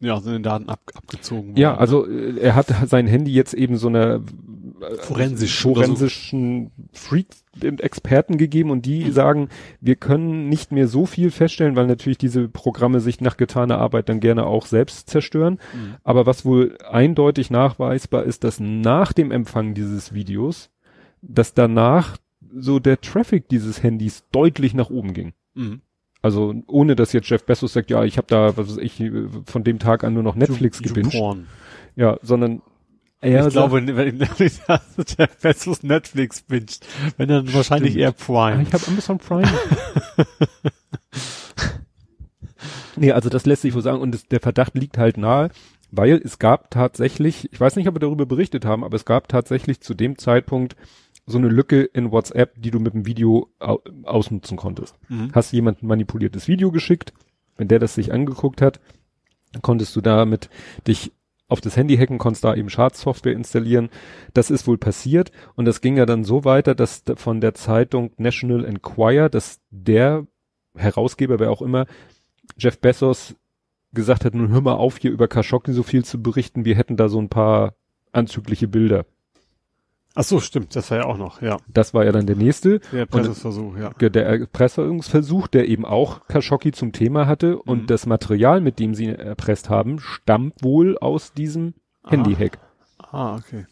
ja, 0.00 0.20
seine 0.20 0.40
Daten 0.40 0.68
ab, 0.68 0.80
abgezogen 0.94 1.48
worden. 1.48 1.56
Ja, 1.56 1.76
also 1.76 2.06
äh, 2.06 2.38
er 2.38 2.54
hat 2.54 2.68
sein 2.88 3.06
Handy 3.06 3.32
jetzt 3.32 3.54
eben 3.54 3.76
so 3.76 3.88
eine 3.88 4.22
Forensisch 5.00 5.62
forensischen 5.62 6.70
Freak 6.92 7.26
Experten 7.60 8.36
gegeben 8.36 8.70
und 8.70 8.86
die 8.86 9.06
mhm. 9.06 9.12
sagen, 9.12 9.48
wir 9.80 9.96
können 9.96 10.48
nicht 10.48 10.70
mehr 10.70 10.86
so 10.86 11.06
viel 11.06 11.30
feststellen, 11.30 11.76
weil 11.76 11.86
natürlich 11.86 12.18
diese 12.18 12.48
Programme 12.48 13.00
sich 13.00 13.20
nach 13.20 13.36
getaner 13.36 13.78
Arbeit 13.78 14.08
dann 14.08 14.20
gerne 14.20 14.46
auch 14.46 14.66
selbst 14.66 15.10
zerstören. 15.10 15.58
Mhm. 15.74 15.96
Aber 16.04 16.26
was 16.26 16.44
wohl 16.44 16.78
eindeutig 16.88 17.50
nachweisbar 17.50 18.24
ist, 18.24 18.44
dass 18.44 18.60
nach 18.60 19.12
dem 19.12 19.32
Empfang 19.32 19.74
dieses 19.74 20.14
Videos, 20.14 20.70
dass 21.22 21.54
danach 21.54 22.16
so 22.54 22.78
der 22.78 23.00
Traffic 23.00 23.48
dieses 23.48 23.82
Handys 23.82 24.24
deutlich 24.30 24.74
nach 24.74 24.90
oben 24.90 25.12
ging. 25.12 25.32
Mhm. 25.54 25.82
Also 26.20 26.54
ohne 26.66 26.96
dass 26.96 27.12
jetzt 27.12 27.28
Jeff 27.28 27.44
Bezos 27.44 27.72
sagt, 27.72 27.90
ja, 27.90 28.04
ich 28.04 28.16
habe 28.16 28.26
da, 28.28 28.56
was 28.56 28.68
weiß 28.68 28.78
ich, 28.78 29.02
von 29.44 29.64
dem 29.64 29.78
Tag 29.78 30.02
an 30.02 30.14
nur 30.14 30.22
noch 30.22 30.34
Netflix 30.34 30.82
gebinged. 30.82 31.14
Ja, 31.94 32.18
sondern 32.22 32.62
er 33.20 33.46
ich 33.46 33.52
glaube, 33.52 33.86
wenn 33.86 34.18
Jeff 34.18 35.36
Bezos 35.40 35.82
Netflix 35.82 36.42
binscht, 36.42 36.84
wenn 37.16 37.28
dann 37.28 37.52
wahrscheinlich 37.52 37.96
eher 37.96 38.12
Prime. 38.12 38.62
Ich 38.62 38.72
habe 38.72 38.86
Amazon 38.86 39.18
Prime. 39.18 39.48
nee, 42.96 43.12
also 43.12 43.28
das 43.28 43.46
lässt 43.46 43.62
sich 43.62 43.74
wohl 43.74 43.82
sagen 43.82 44.00
und 44.00 44.12
das, 44.12 44.26
der 44.26 44.40
Verdacht 44.40 44.74
liegt 44.74 44.98
halt 44.98 45.16
nahe, 45.16 45.50
weil 45.90 46.20
es 46.22 46.38
gab 46.38 46.70
tatsächlich, 46.70 47.52
ich 47.52 47.60
weiß 47.60 47.76
nicht, 47.76 47.88
ob 47.88 47.94
wir 47.96 48.00
darüber 48.00 48.26
berichtet 48.26 48.64
haben, 48.64 48.84
aber 48.84 48.96
es 48.96 49.04
gab 49.04 49.28
tatsächlich 49.28 49.80
zu 49.80 49.94
dem 49.94 50.18
Zeitpunkt 50.18 50.76
so 51.26 51.38
eine 51.38 51.48
Lücke 51.48 51.82
in 51.82 52.10
WhatsApp, 52.10 52.54
die 52.56 52.70
du 52.70 52.78
mit 52.78 52.94
dem 52.94 53.04
Video 53.04 53.48
au 53.58 53.80
ausnutzen 54.04 54.56
konntest. 54.56 54.94
Mhm. 55.08 55.30
Hast 55.32 55.52
jemand 55.52 55.82
ein 55.82 55.86
manipuliertes 55.86 56.48
Video 56.48 56.70
geschickt, 56.70 57.12
wenn 57.56 57.68
der 57.68 57.78
das 57.78 57.94
sich 57.94 58.12
angeguckt 58.12 58.62
hat, 58.62 58.80
konntest 59.62 59.94
du 59.96 60.00
damit 60.00 60.48
dich 60.86 61.12
auf 61.48 61.60
das 61.60 61.76
Handy 61.76 61.96
hacken, 61.96 62.18
konntest 62.18 62.44
da 62.44 62.54
eben 62.54 62.68
Schadsoftware 62.68 63.32
installieren. 63.32 63.88
Das 64.34 64.50
ist 64.50 64.66
wohl 64.66 64.78
passiert 64.78 65.32
und 65.54 65.64
das 65.64 65.80
ging 65.80 65.96
ja 65.96 66.06
dann 66.06 66.24
so 66.24 66.44
weiter, 66.44 66.74
dass 66.74 67.02
von 67.16 67.40
der 67.40 67.54
Zeitung 67.54 68.10
National 68.18 68.64
Enquirer, 68.64 69.28
dass 69.28 69.60
der 69.70 70.26
Herausgeber, 70.76 71.38
wer 71.38 71.50
auch 71.50 71.62
immer, 71.62 71.86
Jeff 72.56 72.78
Bezos 72.78 73.34
gesagt 73.92 74.24
hat, 74.24 74.34
nun 74.34 74.50
hör 74.50 74.60
mal 74.60 74.74
auf, 74.74 74.98
hier 74.98 75.10
über 75.10 75.28
Khashoggi 75.28 75.72
so 75.72 75.82
viel 75.82 76.04
zu 76.04 76.22
berichten, 76.22 76.64
wir 76.64 76.76
hätten 76.76 76.96
da 76.96 77.08
so 77.08 77.18
ein 77.18 77.30
paar 77.30 77.74
anzügliche 78.12 78.68
Bilder. 78.68 79.06
Ach 80.20 80.24
so, 80.24 80.40
stimmt, 80.40 80.74
das 80.74 80.90
war 80.90 80.98
ja 80.98 81.04
auch 81.04 81.16
noch, 81.16 81.42
ja. 81.42 81.58
Das 81.72 81.94
war 81.94 82.04
ja 82.04 82.10
dann 82.10 82.26
der 82.26 82.34
nächste. 82.34 82.80
Der 82.90 83.02
Erpressungsversuch, 83.02 83.76
ja. 83.76 83.90
Der 84.00 84.26
Erpressungsversuch, 84.26 85.46
der 85.46 85.68
eben 85.68 85.84
auch 85.84 86.26
Khashoggi 86.26 86.72
zum 86.72 86.90
Thema 86.90 87.28
hatte 87.28 87.56
und 87.56 87.82
mhm. 87.82 87.86
das 87.86 88.04
Material, 88.04 88.60
mit 88.60 88.80
dem 88.80 88.96
sie 88.96 89.06
erpresst 89.06 89.70
haben, 89.70 90.00
stammt 90.00 90.64
wohl 90.64 90.98
aus 90.98 91.34
diesem 91.34 91.74
ah. 92.02 92.10
Handyhack. 92.10 92.58
Ah, 92.98 93.36
okay. 93.36 93.66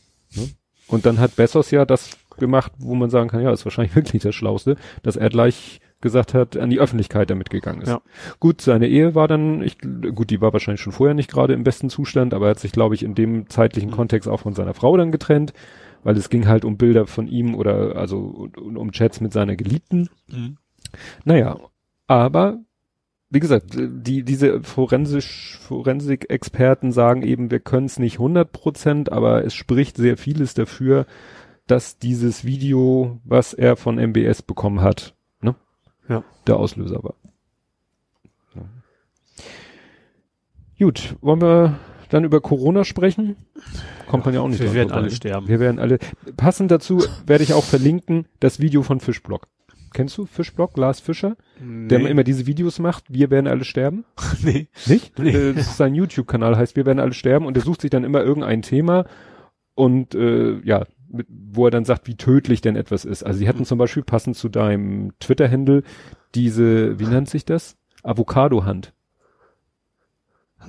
Und 0.86 1.04
dann 1.04 1.18
hat 1.18 1.34
Bessos 1.34 1.72
ja 1.72 1.84
das 1.84 2.16
gemacht, 2.38 2.70
wo 2.78 2.94
man 2.94 3.10
sagen 3.10 3.28
kann, 3.28 3.42
ja, 3.42 3.50
ist 3.50 3.64
wahrscheinlich 3.64 3.96
wirklich 3.96 4.22
das 4.22 4.36
Schlauste, 4.36 4.76
dass 5.02 5.16
er 5.16 5.30
gleich 5.30 5.80
gesagt 6.00 6.32
hat, 6.32 6.56
an 6.56 6.70
die 6.70 6.78
Öffentlichkeit 6.78 7.28
damit 7.28 7.50
gegangen 7.50 7.82
ist. 7.82 7.88
Ja. 7.88 8.02
Gut, 8.38 8.60
seine 8.60 8.86
Ehe 8.86 9.16
war 9.16 9.26
dann, 9.26 9.62
ich, 9.62 9.78
gut, 9.80 10.30
die 10.30 10.40
war 10.40 10.52
wahrscheinlich 10.52 10.80
schon 10.80 10.92
vorher 10.92 11.14
nicht 11.14 11.28
gerade 11.28 11.54
im 11.54 11.64
besten 11.64 11.90
Zustand, 11.90 12.34
aber 12.34 12.46
er 12.46 12.50
hat 12.50 12.60
sich, 12.60 12.70
glaube 12.70 12.94
ich, 12.94 13.02
in 13.02 13.16
dem 13.16 13.48
zeitlichen 13.48 13.90
mhm. 13.90 13.94
Kontext 13.94 14.28
auch 14.28 14.38
von 14.38 14.54
seiner 14.54 14.74
Frau 14.74 14.96
dann 14.96 15.10
getrennt 15.10 15.52
weil 16.06 16.16
es 16.16 16.30
ging 16.30 16.46
halt 16.46 16.64
um 16.64 16.76
Bilder 16.76 17.08
von 17.08 17.26
ihm 17.26 17.56
oder 17.56 17.96
also 17.96 18.48
um 18.54 18.92
Chats 18.92 19.20
mit 19.20 19.32
seiner 19.32 19.56
Geliebten. 19.56 20.08
Mhm. 20.28 20.56
Naja, 21.24 21.58
aber 22.06 22.60
wie 23.28 23.40
gesagt, 23.40 23.76
die, 23.76 24.22
diese 24.22 24.62
forensisch, 24.62 25.58
Forensik-Experten 25.58 26.92
sagen 26.92 27.22
eben, 27.22 27.50
wir 27.50 27.58
können 27.58 27.86
es 27.86 27.98
nicht 27.98 28.20
100 28.20 28.52
Prozent, 28.52 29.10
aber 29.10 29.44
es 29.44 29.56
spricht 29.56 29.96
sehr 29.96 30.16
vieles 30.16 30.54
dafür, 30.54 31.06
dass 31.66 31.98
dieses 31.98 32.44
Video, 32.44 33.18
was 33.24 33.52
er 33.52 33.74
von 33.74 33.98
MBS 33.98 34.42
bekommen 34.42 34.82
hat, 34.82 35.16
ne, 35.40 35.56
ja. 36.08 36.22
der 36.46 36.58
Auslöser 36.58 37.02
war. 37.02 37.14
Ja. 38.54 38.62
Gut, 40.78 41.16
wollen 41.20 41.42
wir 41.42 41.80
dann 42.08 42.24
über 42.24 42.40
Corona 42.40 42.84
sprechen? 42.84 43.36
Kommt 44.08 44.24
man 44.24 44.34
ja 44.34 44.40
auch 44.40 44.48
nicht 44.48 44.62
Wir 44.62 44.74
werden 44.74 44.92
alle 44.92 45.10
sterben. 45.10 45.48
Wir 45.48 45.60
werden 45.60 45.78
alle. 45.78 45.98
Passend 46.36 46.70
dazu 46.70 47.02
werde 47.26 47.44
ich 47.44 47.54
auch 47.54 47.64
verlinken 47.64 48.26
das 48.40 48.60
Video 48.60 48.82
von 48.82 49.00
Fischblock. 49.00 49.48
Kennst 49.92 50.18
du 50.18 50.26
Fischblock, 50.26 50.76
Lars 50.76 51.00
Fischer? 51.00 51.36
Nee. 51.58 51.88
Der 51.88 52.00
immer 52.00 52.22
diese 52.22 52.46
Videos 52.46 52.78
macht, 52.78 53.04
wir 53.08 53.30
werden 53.30 53.46
alle 53.46 53.64
sterben? 53.64 54.04
nee. 54.42 54.68
Nicht? 54.86 55.18
Nee. 55.18 55.30
Äh, 55.30 55.54
das 55.54 55.68
ist 55.68 55.76
sein 55.78 55.94
YouTube-Kanal, 55.94 56.56
heißt 56.56 56.76
wir 56.76 56.84
werden 56.84 57.00
alle 57.00 57.14
sterben 57.14 57.46
und 57.46 57.56
er 57.56 57.62
sucht 57.62 57.80
sich 57.80 57.90
dann 57.90 58.04
immer 58.04 58.22
irgendein 58.22 58.60
Thema 58.60 59.06
und 59.74 60.14
äh, 60.14 60.60
ja, 60.64 60.84
mit, 61.08 61.26
wo 61.30 61.66
er 61.66 61.70
dann 61.70 61.84
sagt, 61.84 62.08
wie 62.08 62.16
tödlich 62.16 62.60
denn 62.60 62.76
etwas 62.76 63.04
ist. 63.04 63.22
Also 63.22 63.38
sie 63.38 63.48
hatten 63.48 63.64
zum 63.64 63.78
Beispiel 63.78 64.02
passend 64.02 64.36
zu 64.36 64.48
deinem 64.48 65.12
Twitter-Händel 65.18 65.82
diese, 66.34 66.98
wie 66.98 67.06
nennt 67.06 67.30
sich 67.30 67.44
das? 67.44 67.76
Avocado-Hand. 68.02 68.92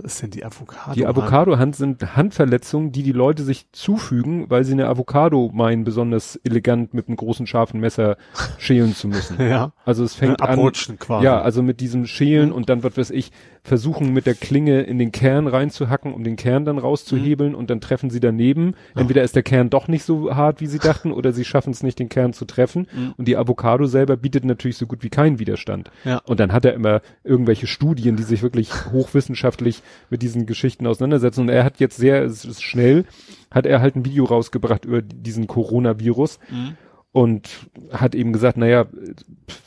Was 0.01 0.19
denn 0.19 0.31
die 0.31 0.45
Avocado? 0.45 0.93
Die 0.93 1.05
Avocado-Hand 1.05 1.75
sind 1.75 2.15
Handverletzungen, 2.15 2.91
die 2.91 3.03
die 3.03 3.12
Leute 3.12 3.43
sich 3.43 3.71
zufügen, 3.71 4.49
weil 4.49 4.63
sie 4.63 4.73
eine 4.73 4.88
Avocado 4.88 5.51
meinen, 5.53 5.83
besonders 5.83 6.38
elegant 6.43 6.93
mit 6.93 7.07
einem 7.07 7.17
großen 7.17 7.47
scharfen 7.47 7.79
Messer 7.79 8.17
schälen 8.57 8.93
zu 8.93 9.07
müssen. 9.07 9.38
ja. 9.39 9.71
Also 9.86 10.03
es 10.03 10.15
fängt 10.15 10.41
Abrutschen 10.41 10.95
an, 10.95 10.99
quasi. 10.99 11.25
ja, 11.25 11.41
also 11.41 11.63
mit 11.63 11.79
diesem 11.79 12.05
Schälen 12.05 12.51
und 12.51 12.69
dann, 12.69 12.83
was 12.83 12.97
weiß 12.97 13.12
ich, 13.12 13.31
versuchen 13.67 14.13
mit 14.13 14.25
der 14.25 14.33
Klinge 14.33 14.81
in 14.81 14.97
den 14.97 15.12
Kern 15.12 15.47
reinzuhacken, 15.47 16.13
um 16.13 16.23
den 16.23 16.38
Kern 16.38 16.63
dann 16.63 16.77
rauszuhebeln 16.77 17.53
und 17.53 17.69
dann 17.69 17.81
treffen 17.81 18.10
sie 18.10 18.21
daneben. 18.21 18.75
Entweder 18.95 19.23
ist 19.23 19.36
der 19.36 19.43
Kern 19.43 19.69
doch 19.69 19.89
nicht 19.89 20.03
so 20.03 20.33
hart, 20.33 20.62
wie 20.62 20.67
sie 20.67 20.79
dachten, 20.79 21.12
oder 21.12 21.33
sie 21.33 21.43
schaffen 21.43 21.71
es 21.71 21.83
nicht, 21.83 21.99
den 21.99 22.07
Kern 22.07 22.31
zu 22.31 22.45
treffen. 22.45 22.88
Mhm. 22.93 23.13
Und 23.17 23.27
die 23.27 23.36
Avocado 23.36 23.86
selber 23.86 24.15
bietet 24.15 24.45
natürlich 24.45 24.77
so 24.77 24.88
gut 24.88 25.03
wie 25.03 25.10
keinen 25.10 25.39
Widerstand. 25.39 25.91
Ja. 26.05 26.21
Und 26.25 26.39
dann 26.39 26.53
hat 26.53 26.63
er 26.63 26.73
immer 26.73 27.01
irgendwelche 27.25 27.67
Studien, 27.67 28.15
die 28.15 28.23
sich 28.23 28.41
wirklich 28.41 28.71
hochwissenschaftlich 28.91 29.83
mit 30.10 30.21
diesen 30.21 30.45
Geschichten 30.45 30.88
auseinandersetzen. 30.88 31.41
Und 31.41 31.50
er 31.50 31.63
hat 31.63 31.80
jetzt 31.80 31.97
sehr 31.97 32.23
es 32.23 32.45
ist 32.45 32.63
schnell, 32.63 33.06
hat 33.52 33.65
er 33.65 33.82
halt 33.82 33.95
ein 33.95 34.06
Video 34.06 34.26
rausgebracht 34.26 34.86
über 34.86 35.02
diesen 35.02 35.47
Coronavirus 35.47 36.39
Mhm. 36.50 36.78
und 37.12 37.50
hat 37.91 38.15
eben 38.15 38.34
gesagt, 38.34 38.58
naja, 38.58 38.86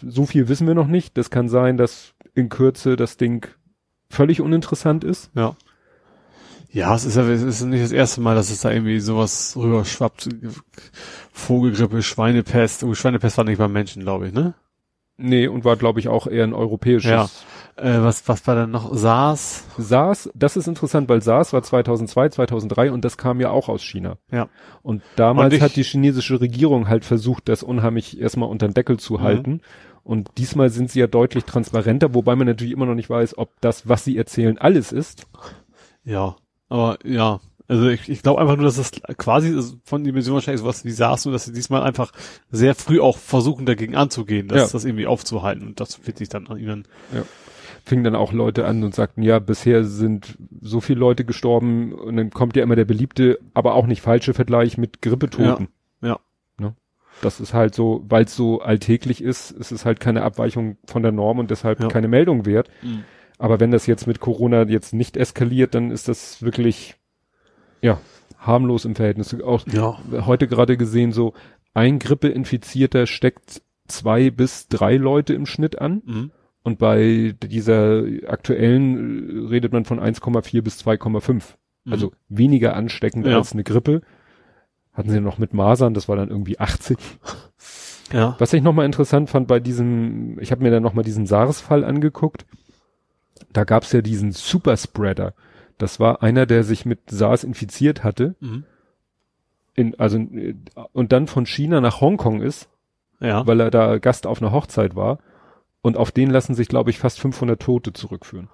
so 0.07 0.27
viel 0.27 0.49
wissen 0.49 0.67
wir 0.67 0.75
noch 0.75 0.87
nicht. 0.87 1.17
Das 1.19 1.31
kann 1.31 1.49
sein, 1.49 1.77
dass 1.77 2.15
in 2.35 2.49
Kürze 2.49 2.97
das 2.97 3.17
Ding 3.17 3.47
völlig 4.09 4.41
uninteressant 4.41 5.05
ist. 5.05 5.31
Ja. 5.35 5.57
Ja, 6.73 6.95
es 6.95 7.05
ist 7.05 7.17
ja 7.17 7.25
es 7.29 7.43
ist 7.43 7.63
nicht 7.63 7.83
das 7.83 7.91
erste 7.91 8.21
Mal, 8.21 8.37
dass 8.37 8.49
es 8.51 8.61
da 8.61 8.71
irgendwie 8.71 9.01
sowas 9.01 9.55
rüberschwappt. 9.57 10.29
Vogelgrippe, 11.33 12.03
Schweinepest. 12.03 12.85
Oh, 12.85 12.95
Schweinepest 12.95 13.37
war 13.39 13.45
nicht 13.45 13.59
beim 13.59 13.73
Menschen, 13.73 14.03
glaube 14.03 14.29
ich, 14.29 14.33
ne? 14.33 14.55
Nee, 15.17 15.49
und 15.49 15.65
war, 15.65 15.77
glaube 15.77 16.01
ich, 16.01 16.09
auch 16.09 16.27
eher 16.27 16.45
ein 16.45 16.55
europäisches. 16.55 17.11
Ja. 17.11 17.29
Äh, 17.81 18.03
was, 18.03 18.29
was 18.29 18.47
war 18.47 18.55
denn 18.57 18.71
noch? 18.71 18.95
SARS? 18.95 19.65
SARS, 19.79 20.31
das 20.35 20.57
ist 20.57 20.67
interessant, 20.69 21.09
weil 21.09 21.23
SARS 21.23 21.53
war 21.53 21.63
2002, 21.63 22.29
2003 22.31 22.93
und 22.93 23.05
das 23.05 23.17
kam 23.17 23.41
ja 23.41 23.51
auch 23.51 23.69
aus 23.69 23.83
China. 23.83 24.19
Ja. 24.31 24.49
Und 24.83 25.03
damals 25.17 25.47
Und 25.53 25.57
ich- 25.57 25.63
hat 25.63 25.77
die 25.77 25.83
chinesische 25.83 26.41
Regierung 26.41 26.89
halt 26.89 27.05
versucht, 27.05 27.49
das 27.49 27.63
unheimlich 27.63 28.21
erstmal 28.21 28.49
unter 28.49 28.69
den 28.69 28.75
Deckel 28.75 28.99
zu 28.99 29.15
Mhm. 29.15 29.21
halten. 29.23 29.61
Und 30.03 30.31
diesmal 30.39 30.71
sind 30.71 30.91
sie 30.91 31.01
ja 31.01 31.07
deutlich 31.07 31.45
transparenter, 31.45 32.15
wobei 32.15 32.35
man 32.37 32.47
natürlich 32.47 32.73
immer 32.73 32.87
noch 32.87 32.95
nicht 32.95 33.11
weiß, 33.11 33.37
ob 33.39 33.51
das, 33.61 33.89
was 33.89 34.05
sie 34.05 34.17
erzählen, 34.17 34.59
alles 34.59 34.93
ist. 34.93 35.27
Ja. 36.05 36.37
Aber 36.69 36.99
ja. 37.05 37.41
Also 37.69 37.89
ich, 37.89 38.09
ich 38.09 38.23
glaube 38.23 38.41
einfach 38.41 38.57
nur, 38.57 38.65
dass 38.65 38.77
das 38.77 38.91
quasi 39.17 39.57
von 39.85 40.03
Dimension 40.03 40.35
wahrscheinlich 40.35 40.61
sowas 40.61 40.85
wie 40.85 40.91
SARS, 40.91 41.25
nur 41.25 41.33
dass 41.33 41.45
sie 41.45 41.53
diesmal 41.53 41.83
einfach 41.83 42.11
sehr 42.51 42.75
früh 42.75 42.99
auch 43.01 43.17
versuchen, 43.17 43.65
dagegen 43.65 43.95
anzugehen, 43.95 44.49
das, 44.49 44.59
Ja. 44.59 44.69
das 44.73 44.85
irgendwie 44.85 45.07
aufzuhalten. 45.07 45.69
Und 45.69 45.79
das 45.81 46.05
wird 46.07 46.19
sich 46.19 46.29
dann 46.29 46.49
an 46.49 46.59
ihnen. 46.59 46.89
Fingen 47.85 48.05
dann 48.05 48.15
auch 48.15 48.33
Leute 48.33 48.67
an 48.67 48.83
und 48.85 48.95
sagten, 48.95 49.23
ja, 49.23 49.39
bisher 49.39 49.85
sind 49.85 50.37
so 50.61 50.81
viele 50.81 51.01
Leute 51.01 51.25
gestorben 51.25 51.93
und 51.93 52.17
dann 52.17 52.31
kommt 52.31 52.57
ja 52.57 52.63
immer 52.63 52.77
der 52.77 52.85
beliebte, 52.85 53.39
aber 53.55 53.75
auch 53.75 53.87
nicht 53.87 54.01
falsche 54.03 54.35
Vergleich 54.35 54.79
mit 54.79 55.03
Grippetoten. 55.03 55.69
Ja. 56.03 56.19
Ne? 56.59 56.75
Das 57.23 57.41
ist 57.41 57.53
halt 57.55 57.75
so, 57.75 58.05
weil 58.09 58.25
es 58.25 58.35
so 58.37 58.61
alltäglich 58.61 59.23
ist, 59.23 59.51
ist 59.51 59.73
es 59.73 59.85
halt 59.85 60.01
keine 60.01 60.23
Abweichung 60.23 60.77
von 60.87 61.03
der 61.03 61.13
Norm 61.13 61.39
und 61.39 61.51
deshalb 61.51 61.81
Ja. 61.81 61.89
keine 61.89 62.09
Meldung 62.09 62.47
wert. 62.47 62.69
Mhm. 62.83 63.05
Aber 63.39 63.59
wenn 63.61 63.71
das 63.71 63.87
jetzt 63.87 64.07
mit 64.07 64.21
Corona 64.21 64.63
jetzt 64.65 64.93
nicht 64.95 65.17
eskaliert, 65.17 65.75
dann 65.75 65.91
ist 65.91 66.09
das 66.09 66.43
wirklich, 66.43 66.97
ja, 67.83 67.99
harmlos 68.39 68.85
im 68.85 68.95
Verhältnis. 68.95 69.35
Auch 69.43 69.67
Ja. 69.67 69.99
heute 70.27 70.47
gerade 70.49 70.77
gesehen, 70.77 71.13
so 71.13 71.35
ein 71.75 71.99
Grippeinfizierter 71.99 73.07
steckt 73.07 73.63
zwei 73.87 74.31
bis 74.31 74.69
drei 74.69 74.97
Leute 74.97 75.35
im 75.35 75.47
Schnitt 75.47 75.81
an. 75.81 76.03
Mhm. 76.05 76.31
Und 76.63 76.79
bei 76.79 77.35
dieser 77.43 78.03
aktuellen 78.27 79.47
äh, 79.47 79.49
redet 79.49 79.73
man 79.73 79.85
von 79.85 79.99
1,4 80.01 80.63
bis 80.63 80.81
2,5. 80.85 81.55
Mhm. 81.85 81.93
Also 81.93 82.13
weniger 82.29 82.77
ansteckend 82.77 83.27
Ja. 83.27 83.37
als 83.39 83.53
eine 83.53 83.65
Grippe. 83.65 84.03
Hatten 84.93 85.11
sie 85.11 85.21
noch 85.21 85.39
mit 85.39 85.55
Masern, 85.55 85.95
das 85.95 86.09
war 86.09 86.17
dann 86.17 86.29
irgendwie 86.31 86.59
80. 86.59 86.99
Ja. 88.13 88.35
Was 88.39 88.53
ich 88.53 88.63
nochmal 88.63 88.87
interessant 88.87 89.31
fand 89.31 89.47
bei 89.47 89.61
diesem, 89.61 90.39
ich 90.41 90.51
habe 90.51 90.63
mir 90.63 90.71
dann 90.73 90.83
nochmal 90.83 91.05
diesen 91.05 91.27
SARS-Fall 91.27 91.85
angeguckt. 91.85 92.45
Da 93.53 93.65
gab's 93.65 93.93
ja 93.93 94.03
diesen 94.03 94.33
Superspreader. 94.33 95.33
Das 95.79 96.01
war 96.01 96.23
einer, 96.23 96.45
der 96.45 96.65
sich 96.65 96.85
mit 96.85 96.99
SARS 97.09 97.45
infiziert 97.45 98.03
hatte. 98.05 98.35
Mhm. 98.41 98.65
In, 99.75 99.99
also, 99.99 100.19
äh, 100.19 100.55
und 100.93 101.13
dann 101.13 101.27
von 101.29 101.47
China 101.47 101.81
nach 101.81 102.01
Hongkong 102.01 102.43
ist, 102.43 102.69
Ja. 103.21 103.47
weil 103.47 103.61
er 103.61 103.71
da 103.71 103.99
Gast 103.99 104.27
auf 104.27 104.43
einer 104.43 104.53
Hochzeit 104.53 104.97
war. 104.97 105.21
Und 105.83 105.97
auf 105.97 106.11
den 106.11 106.31
lassen 106.31 106.55
sich, 106.55 106.69
glaube 106.69 106.91
ich, 106.91 106.99
fast 106.99 107.21
500 107.21 107.61
Tote 107.61 107.93
zurückführen. 107.93 108.49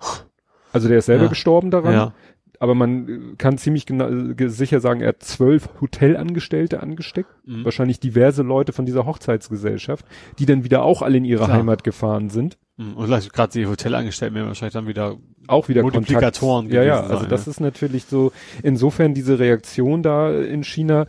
Also 0.72 0.88
der 0.88 0.98
ist 0.98 1.06
selber 1.06 1.24
Ja. 1.24 1.28
gestorben 1.30 1.70
daran. 1.70 1.92
Ja. 1.92 2.14
Aber 2.58 2.74
man 2.74 3.08
äh, 3.08 3.36
kann 3.36 3.58
ziemlich 3.58 3.84
genau, 3.86 4.08
sicher 4.48 4.80
sagen, 4.80 5.00
er 5.00 5.08
hat 5.08 5.22
zwölf 5.22 5.68
Hotelangestellte 5.80 6.80
angesteckt. 6.82 7.28
Mhm. 7.44 7.64
Wahrscheinlich 7.64 8.00
diverse 8.00 8.42
Leute 8.42 8.72
von 8.72 8.86
dieser 8.86 9.04
Hochzeitsgesellschaft, 9.06 10.06
die 10.38 10.46
dann 10.46 10.64
wieder 10.64 10.82
auch 10.82 11.02
alle 11.02 11.18
in 11.18 11.24
ihre 11.24 11.44
Klar. 11.44 11.58
Heimat 11.58 11.84
gefahren 11.84 12.30
sind. 12.30 12.56
Mhm. 12.76 12.94
Und 12.94 13.32
gerade 13.32 13.52
die 13.52 13.66
Hotelangestellten 13.66 14.34
werden 14.34 14.48
wahrscheinlich 14.48 14.74
dann 14.74 14.86
wieder 14.86 15.16
Auch 15.48 15.68
wieder 15.68 15.82
Multiplikatoren. 15.82 16.70
Ja, 16.70 16.82
ja, 16.82 17.00
also 17.00 17.20
sein, 17.20 17.28
das 17.28 17.46
ja. 17.46 17.50
ist 17.50 17.60
natürlich 17.60 18.04
so, 18.04 18.32
insofern 18.62 19.14
diese 19.14 19.38
Reaktion 19.38 20.02
da 20.02 20.32
in 20.32 20.64
China 20.64 21.06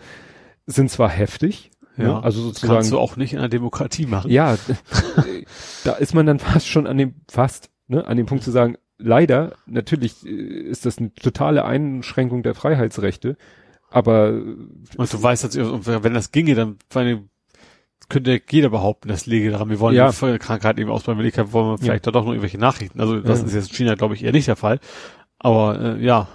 sind 0.66 0.92
zwar 0.92 1.10
heftig, 1.10 1.72
Ja, 1.98 2.04
ne? 2.04 2.24
also 2.24 2.50
das 2.52 2.62
kannst 2.62 2.72
du 2.72 2.76
sozusagen, 2.76 3.02
auch 3.02 3.16
nicht 3.18 3.34
in 3.34 3.40
einer 3.40 3.50
Demokratie 3.50 4.06
machen. 4.06 4.30
ja, 4.32 4.58
da 5.84 5.94
ist 5.94 6.14
man 6.14 6.26
dann 6.26 6.40
fast 6.40 6.68
schon 6.68 6.88
an 6.88 6.98
dem, 6.98 7.16
fast, 7.30 7.70
ne, 7.88 8.06
an 8.06 8.18
dem 8.18 8.26
Punkt 8.26 8.44
zu 8.44 8.52
sagen, 8.52 8.78
leider, 8.98 9.54
natürlich 9.66 10.26
äh, 10.26 10.30
ist 10.30 10.86
das 10.86 10.98
eine 10.98 11.14
totale 11.14 11.66
Einschränkung 11.66 12.44
der 12.44 12.56
Freiheitsrechte, 12.56 13.38
aber 13.90 14.30
Und 14.30 15.14
du 15.14 15.24
weißt, 15.24 15.44
dass, 15.46 15.56
wenn 15.56 16.14
das 16.14 16.32
ginge, 16.32 16.56
dann 16.56 16.78
vor 16.90 17.02
allem 17.02 17.30
könnte 18.10 18.42
jeder 18.50 18.70
behaupten, 18.70 19.10
das 19.10 19.26
liege 19.26 19.52
daran. 19.52 19.70
Wir 19.70 19.80
wollen 19.80 19.96
Ja. 19.96 20.08
die 20.10 20.16
Vollkrankheit 20.16 20.78
eben 20.80 20.90
ausbauen, 20.90 21.20
ich, 21.26 21.38
wollen 21.38 21.68
wir 21.72 21.78
vielleicht 21.78 22.08
da 22.08 22.12
doch 22.12 22.24
noch 22.24 22.32
irgendwelche 22.32 22.58
Nachrichten. 22.58 23.02
Also 23.02 23.20
das 23.20 23.42
Ja. 23.42 23.46
ist 23.48 23.54
jetzt 23.54 23.70
in 23.72 23.76
China, 23.76 23.96
glaube 23.96 24.14
ich, 24.14 24.24
eher 24.24 24.32
nicht 24.32 24.48
der 24.48 24.56
Fall. 24.56 24.80
Aber 25.40 25.80
äh, 25.80 26.04
ja, 26.04 26.28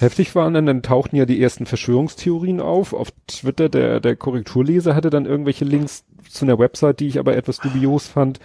heftig 0.00 0.34
waren 0.34 0.54
dann, 0.54 0.66
dann 0.66 0.82
tauchten 0.82 1.16
ja 1.16 1.26
die 1.26 1.40
ersten 1.40 1.66
Verschwörungstheorien 1.66 2.60
auf. 2.60 2.92
Auf 2.92 3.12
Twitter, 3.26 3.68
der, 3.68 4.00
der 4.00 4.16
Korrekturleser 4.16 4.94
hatte 4.94 5.10
dann 5.10 5.26
irgendwelche 5.26 5.64
Links 5.64 6.04
zu 6.28 6.44
einer 6.44 6.58
Website, 6.58 7.00
die 7.00 7.06
ich 7.06 7.18
aber 7.18 7.36
etwas 7.36 7.58
dubios 7.58 8.06
fand. 8.08 8.40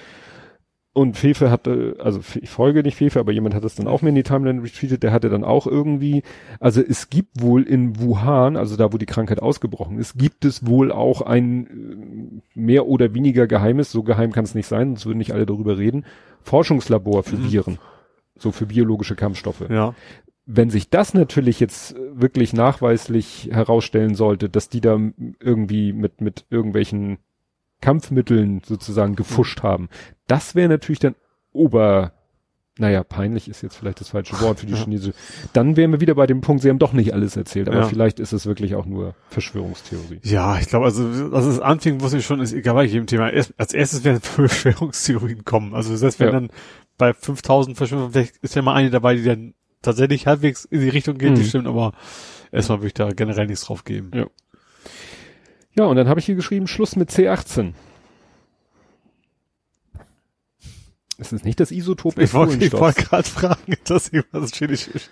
Und 0.93 1.15
Fefe 1.15 1.49
hatte, 1.49 1.95
also 1.99 2.19
ich 2.41 2.49
folge 2.49 2.83
nicht 2.83 2.97
Fefe, 2.97 3.21
aber 3.21 3.31
jemand 3.31 3.55
hat 3.55 3.63
es 3.63 3.75
dann 3.75 3.87
auch 3.87 4.01
mir 4.01 4.09
in 4.09 4.15
die 4.15 4.23
Timeline 4.23 4.61
retweetet, 4.61 5.03
der 5.03 5.13
hatte 5.13 5.29
dann 5.29 5.45
auch 5.45 5.65
irgendwie, 5.65 6.21
also 6.59 6.81
es 6.81 7.09
gibt 7.09 7.41
wohl 7.41 7.63
in 7.63 7.97
Wuhan, 8.01 8.57
also 8.57 8.75
da 8.75 8.91
wo 8.91 8.97
die 8.97 9.05
Krankheit 9.05 9.41
ausgebrochen 9.41 9.97
ist, 9.97 10.17
gibt 10.17 10.43
es 10.43 10.67
wohl 10.67 10.91
auch 10.91 11.21
ein 11.21 12.41
äh, 12.55 12.59
mehr 12.59 12.87
oder 12.87 13.13
weniger 13.13 13.47
geheimes, 13.47 13.89
so 13.89 14.03
geheim 14.03 14.33
kann 14.33 14.43
es 14.43 14.53
nicht 14.53 14.67
sein, 14.67 14.89
sonst 14.89 15.05
würden 15.05 15.19
nicht 15.19 15.31
alle 15.31 15.45
darüber 15.45 15.77
reden, 15.77 16.05
Forschungslabor 16.41 17.23
für 17.23 17.37
Mhm. 17.37 17.43
So 18.41 18.51
für 18.51 18.65
biologische 18.65 19.15
Kampfstoffe 19.15 19.63
ja, 19.69 19.93
wenn 20.47 20.69
sich 20.71 20.89
das 20.89 21.13
natürlich 21.13 21.59
jetzt 21.59 21.95
wirklich 22.13 22.51
nachweislich 22.51 23.49
herausstellen 23.53 24.15
sollte, 24.15 24.49
dass 24.49 24.67
die 24.69 24.81
da 24.81 24.99
irgendwie 25.39 25.93
mit, 25.93 26.19
mit 26.19 26.45
irgendwelchen 26.49 27.19
Kampfmitteln 27.79 28.61
sozusagen 28.65 29.15
gefuscht 29.15 29.63
haben, 29.63 29.87
das 30.27 30.55
wäre 30.55 30.67
natürlich 30.69 30.99
dann 30.99 31.15
ober, 31.53 32.13
naja, 32.77 33.03
peinlich 33.03 33.49
ist 33.49 33.61
jetzt 33.61 33.75
vielleicht 33.75 34.01
das 34.01 34.09
falsche 34.09 34.39
Wort 34.41 34.59
für 34.59 34.65
die 34.65 34.73
Ja. 34.77 34.79
chinesische. 34.83 35.13
Dann 35.53 35.77
wären 35.77 35.91
wir 35.91 36.01
wieder 36.01 36.15
bei 36.15 36.25
dem 36.27 36.41
Punkt, 36.41 36.63
sie 36.63 36.69
haben 36.69 36.79
doch 36.79 36.93
nicht 36.93 37.13
alles 37.13 37.35
erzählt, 37.37 37.67
aber 37.69 37.79
Ja. 37.79 37.87
vielleicht 37.87 38.19
ist 38.19 38.33
es 38.33 38.45
wirklich 38.45 38.75
auch 38.75 38.85
nur 38.85 39.15
Verschwörungstheorie. 39.29 40.19
ja, 40.23 40.57
ich 40.59 40.67
glaube, 40.67 40.85
also 40.85 41.03
als 41.33 41.45
es 41.45 41.59
anfing, 41.59 42.01
wusste 42.01 42.17
ich 42.17 42.25
schon, 42.25 42.39
ist 42.39 42.53
egal 42.53 42.75
bei 42.75 42.83
jedem 42.85 43.07
Thema. 43.07 43.29
Erst, 43.29 43.53
als 43.57 43.73
erstes 43.73 44.03
werden 44.03 44.19
Verschwörungstheorien 44.21 45.43
kommen. 45.45 45.73
Also 45.75 45.95
selbst 45.95 46.19
wenn 46.19 46.27
Ja. 46.27 46.31
dann 46.33 46.49
bei 47.01 47.13
5000 47.13 47.75
Verschwörungen, 47.75 48.11
vielleicht 48.13 48.37
ist 48.37 48.55
ja 48.55 48.61
mal 48.61 48.75
eine 48.75 48.91
dabei, 48.91 49.15
die 49.15 49.23
dann 49.23 49.53
tatsächlich 49.81 50.27
halbwegs 50.27 50.65
in 50.65 50.81
die 50.81 50.89
Richtung 50.89 51.17
geht, 51.17 51.35
die 51.35 51.41
Mhm. 51.41 51.47
stimmt, 51.47 51.67
aber 51.67 51.93
erstmal 52.51 52.77
würde 52.77 52.87
ich 52.87 52.93
da 52.93 53.09
generell 53.09 53.47
nichts 53.47 53.65
drauf 53.65 53.83
geben. 53.83 54.11
Ja. 54.13 54.27
Ja, 55.73 55.85
und 55.85 55.95
dann 55.95 56.07
habe 56.07 56.19
ich 56.19 56.25
hier 56.27 56.35
geschrieben, 56.35 56.67
Schluss 56.67 56.95
mit 56.95 57.09
C18. 57.09 57.73
Es 61.17 61.31
ist 61.31 61.45
nicht 61.45 61.59
das 61.59 61.71
Isotop 61.71 62.17
Ich 62.17 62.33
wollte 62.33 62.63
ich 62.65 62.71
gerade 62.71 63.23
fragen, 63.29 63.75
dass 63.85 64.09
hier 64.09 64.23
was 64.31 64.51
Chemisch 64.51 64.87
ist. 64.87 65.09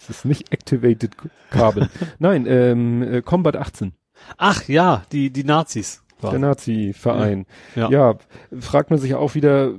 Es 0.00 0.10
ist 0.10 0.24
nicht 0.24 0.52
Activated 0.52 1.12
Carbon. 1.50 1.88
Nein, 2.18 2.46
ähm, 2.46 3.02
äh, 3.02 3.22
Combat 3.22 3.56
18, 3.56 3.92
Ach 4.36 4.68
ja, 4.68 5.04
die, 5.12 5.30
die 5.30 5.44
Nazis. 5.44 6.02
der 6.22 6.38
Nazi-Verein. 6.38 7.46
Ja. 7.74 7.90
Ja. 7.90 8.18
fragt 8.60 8.90
man 8.90 8.98
sich 8.98 9.14
auch 9.14 9.34
wieder, 9.34 9.72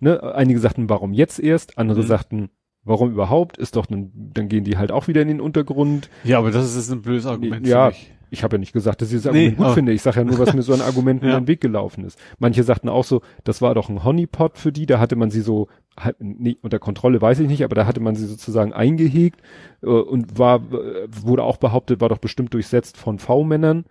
ne, 0.00 0.22
einige 0.34 0.60
sagten, 0.60 0.88
warum 0.88 1.12
jetzt 1.12 1.38
erst, 1.40 1.78
andere 1.78 2.00
Mhm. 2.02 2.06
sagten, 2.06 2.48
warum 2.84 3.10
überhaupt, 3.10 3.58
ist 3.58 3.76
doch, 3.76 3.86
dann, 3.86 4.10
dann 4.14 4.48
gehen 4.48 4.64
die 4.64 4.78
halt 4.78 4.92
auch 4.92 5.08
wieder 5.08 5.22
in 5.22 5.28
den 5.28 5.40
Untergrund. 5.40 6.08
Ja, 6.24 6.38
aber 6.38 6.50
das 6.50 6.74
ist 6.74 6.90
ein 6.90 7.02
blödes 7.02 7.26
Argument 7.26 7.66
Ja. 7.66 7.86
für 7.90 7.96
mich. 7.96 8.12
ich 8.30 8.42
habe 8.44 8.56
ja 8.56 8.60
nicht 8.60 8.72
gesagt, 8.74 9.00
dass 9.02 9.08
ich 9.10 9.16
das 9.16 9.26
Argument 9.26 9.50
Nee, 9.52 9.56
gut 9.56 9.64
aber- 9.66 9.74
finde. 9.74 9.92
Ich 9.92 10.02
sage 10.02 10.18
ja 10.20 10.24
nur, 10.24 10.38
was 10.38 10.52
mir 10.54 10.60
so 10.62 10.72
an 10.74 10.80
Argumenten 10.82 11.24
Ja. 11.26 11.32
über 11.32 11.40
den 11.40 11.48
Weg 11.48 11.60
gelaufen 11.60 12.04
ist. 12.04 12.18
Manche 12.38 12.62
sagten 12.62 12.88
auch 12.90 13.04
so, 13.04 13.22
das 13.44 13.60
war 13.62 13.74
doch 13.74 13.88
ein 13.88 14.04
Honeypot 14.04 14.58
für 14.58 14.70
die, 14.70 14.84
da 14.86 15.00
hatte 15.00 15.16
man 15.16 15.30
sie 15.30 15.40
so, 15.40 15.68
halt, 15.98 16.16
nee, 16.20 16.56
unter 16.62 16.78
Kontrolle 16.78 17.20
weiß 17.22 17.40
ich 17.40 17.48
nicht, 17.48 17.64
aber 17.64 17.74
da 17.74 17.86
hatte 17.86 18.00
man 18.00 18.14
sie 18.16 18.26
sozusagen 18.26 18.72
eingehegt 18.74 19.40
äh, 19.82 19.86
und 19.86 20.38
war, 20.38 20.56
äh, 20.72 21.08
wurde 21.22 21.42
auch 21.42 21.56
behauptet, 21.56 22.00
war 22.00 22.08
doch 22.10 22.18
bestimmt 22.18 22.52
durchsetzt 22.54 22.96
von 22.96 23.18
V-Männern. 23.18 23.84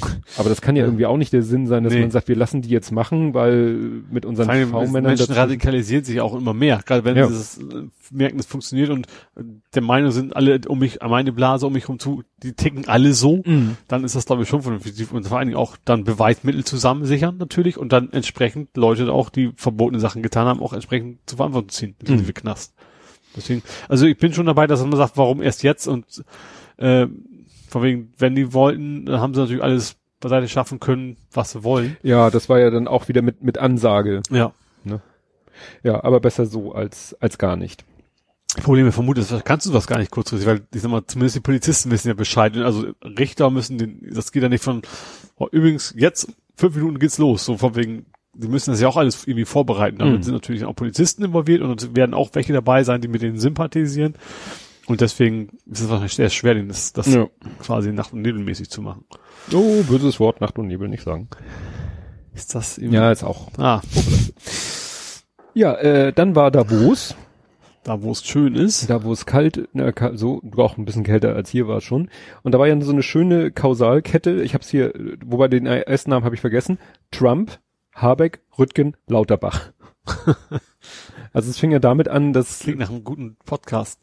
Aber 0.38 0.48
das 0.48 0.60
kann 0.60 0.76
ja 0.76 0.84
irgendwie 0.84 1.06
auch 1.06 1.16
nicht 1.16 1.32
der 1.32 1.42
Sinn 1.42 1.66
sein, 1.66 1.84
dass 1.84 1.92
Nee. 1.92 2.00
man 2.00 2.10
sagt, 2.10 2.28
wir 2.28 2.36
lassen 2.36 2.62
die 2.62 2.68
jetzt 2.70 2.90
machen, 2.90 3.34
weil 3.34 3.74
mit 4.10 4.26
unseren 4.26 4.48
V-Männern 4.68 5.14
Menschen 5.16 5.32
radikalisieren 5.34 6.04
sich 6.04 6.20
auch 6.20 6.34
immer 6.34 6.54
mehr, 6.54 6.80
gerade 6.84 7.04
wenn 7.04 7.16
Ja. 7.16 7.28
sie 7.28 7.34
es 7.34 7.58
äh, 7.58 7.84
merken, 8.10 8.38
es 8.38 8.46
funktioniert 8.46 8.90
und 8.90 9.06
äh, 9.36 9.42
der 9.74 9.82
Meinung 9.82 10.10
sind 10.10 10.34
alle 10.34 10.60
um 10.68 10.78
mich, 10.78 10.98
meine 11.06 11.32
Blase 11.32 11.66
um 11.66 11.72
mich 11.72 11.84
herum 11.84 11.98
zu, 11.98 12.22
die 12.42 12.52
ticken 12.54 12.88
alle 12.88 13.12
so, 13.12 13.42
Mhm. 13.44 13.76
dann 13.88 14.04
ist 14.04 14.14
das 14.16 14.26
glaube 14.26 14.42
ich 14.42 14.48
schon 14.48 14.62
vernünftig 14.62 15.10
und 15.12 15.26
vor 15.28 15.38
allen 15.38 15.48
Dingen 15.48 15.58
auch 15.58 15.76
dann 15.84 16.04
Beweismittel 16.04 16.64
zusammensichern 16.64 17.36
natürlich 17.38 17.78
und 17.78 17.92
dann 17.92 18.12
entsprechend 18.12 18.76
Leute 18.76 19.12
auch, 19.12 19.30
die 19.30 19.52
verbotene 19.56 20.00
Sachen 20.00 20.22
getan 20.22 20.46
haben, 20.46 20.60
auch 20.60 20.72
entsprechend 20.72 21.18
zur 21.26 21.36
Verantwortung 21.36 21.68
ziehen, 21.70 21.94
inklusive 22.00 22.30
Mhm. 22.30 22.34
Knast. 22.34 22.74
Deswegen, 23.36 23.62
also 23.88 24.06
ich 24.06 24.16
bin 24.16 24.32
schon 24.32 24.46
dabei, 24.46 24.66
dass 24.66 24.80
man 24.84 24.94
sagt, 24.96 25.16
warum 25.16 25.42
erst 25.42 25.62
jetzt 25.64 25.86
und 25.88 26.24
äh, 26.76 27.06
von 27.74 27.82
wegen, 27.82 28.12
wenn 28.18 28.36
die 28.36 28.52
wollten, 28.52 29.04
dann 29.04 29.20
haben 29.20 29.34
sie 29.34 29.40
natürlich 29.40 29.64
alles 29.64 29.96
beiseite 30.20 30.46
schaffen 30.46 30.78
können, 30.78 31.16
was 31.32 31.50
sie 31.50 31.64
wollen. 31.64 31.96
Ja, 32.04 32.30
das 32.30 32.48
war 32.48 32.60
ja 32.60 32.70
dann 32.70 32.86
auch 32.86 33.08
wieder 33.08 33.20
mit, 33.20 33.42
mit 33.42 33.58
Ansage. 33.58 34.22
Ja. 34.30 34.52
Ja, 35.82 36.02
aber 36.04 36.20
besser 36.20 36.46
so 36.46 36.72
als, 36.72 37.16
als 37.20 37.36
gar 37.36 37.56
nicht. 37.56 37.84
Probleme 38.62 38.92
vermutet, 38.92 39.28
das 39.30 39.44
kannst 39.44 39.66
du 39.66 39.72
was 39.72 39.88
gar 39.88 39.98
nicht 39.98 40.12
kurzfristig, 40.12 40.48
weil 40.48 40.60
ich 40.72 40.82
sag 40.82 40.90
mal, 40.90 41.04
zumindest 41.06 41.34
die 41.36 41.40
Polizisten 41.40 41.90
wissen 41.90 42.08
ja 42.08 42.14
Bescheid. 42.14 42.56
Also 42.58 42.86
Richter 43.02 43.50
müssen 43.50 43.78
den, 43.78 44.00
das 44.12 44.30
geht 44.30 44.42
ja 44.44 44.48
nicht 44.48 44.62
von 44.62 44.82
oh, 45.36 45.48
übrigens 45.50 45.94
jetzt 45.96 46.28
fünf 46.56 46.76
Minuten 46.76 47.00
geht's 47.00 47.18
los, 47.18 47.44
so 47.44 47.56
von 47.58 47.74
wegen, 47.74 48.06
die 48.34 48.46
müssen 48.48 48.70
das 48.70 48.80
ja 48.80 48.86
auch 48.88 48.96
alles 48.96 49.26
irgendwie 49.26 49.44
vorbereiten. 49.44 49.98
Damit 49.98 50.18
Mhm. 50.18 50.22
sind 50.22 50.34
natürlich 50.34 50.64
auch 50.64 50.76
Polizisten 50.76 51.24
involviert 51.24 51.62
und 51.62 51.82
es 51.82 51.96
werden 51.96 52.14
auch 52.14 52.30
welche 52.34 52.52
dabei 52.52 52.84
sein, 52.84 53.00
die 53.00 53.08
mit 53.08 53.22
denen 53.22 53.38
sympathisieren. 53.38 54.14
Und 54.86 55.00
deswegen 55.00 55.48
ist 55.70 55.80
es 55.80 55.88
wahrscheinlich 55.88 56.14
sehr 56.14 56.28
schwer, 56.30 56.54
das, 56.62 56.92
das 56.92 57.06
Ja. 57.12 57.26
quasi 57.60 57.92
nacht- 57.92 58.12
und 58.12 58.22
nebelmäßig 58.22 58.68
zu 58.70 58.82
machen. 58.82 59.04
Oh, 59.52 59.82
böses 59.84 60.20
Wort, 60.20 60.40
Nacht 60.40 60.58
und 60.58 60.66
Nebel 60.66 60.88
nicht 60.88 61.02
sagen. 61.04 61.28
Ist 62.34 62.54
das 62.54 62.76
Ja, 62.76 63.10
ist 63.10 63.22
auch. 63.24 63.48
Ah, 63.58 63.80
Ja, 65.54 65.74
äh, 65.76 66.12
dann 66.12 66.34
war 66.34 66.50
Davos, 66.50 67.14
da 67.84 68.02
wo 68.02 68.10
es 68.10 68.24
schön 68.24 68.54
ist. 68.56 68.90
da 68.90 69.04
wo 69.04 69.12
es 69.12 69.24
kalt, 69.24 69.68
na, 69.72 69.92
so, 70.16 70.42
auch 70.56 70.76
ein 70.76 70.84
bisschen 70.84 71.04
kälter 71.04 71.34
als 71.36 71.48
hier 71.50 71.68
war 71.68 71.78
es 71.78 71.84
schon. 71.84 72.10
Und 72.42 72.52
da 72.52 72.58
war 72.58 72.66
ja 72.66 72.78
so 72.80 72.90
eine 72.92 73.02
schöne 73.04 73.52
Kausalkette. 73.52 74.42
Ich 74.42 74.54
habe 74.54 74.62
es 74.62 74.68
hier, 74.70 74.92
wobei 75.24 75.48
den 75.48 75.66
ersten 75.66 76.10
Namen 76.10 76.24
habe 76.24 76.34
ich 76.34 76.40
vergessen. 76.40 76.78
Trump, 77.12 77.58
Habeck, 77.94 78.40
Rüttgen, 78.58 78.96
Lauterbach. 79.06 79.70
also 81.32 81.50
es 81.50 81.58
fing 81.58 81.70
ja 81.70 81.78
damit 81.78 82.08
an, 82.08 82.32
dass 82.32 82.58
Klingt 82.60 82.80
nach 82.80 82.90
einem 82.90 83.04
guten 83.04 83.36
Podcast. 83.44 84.00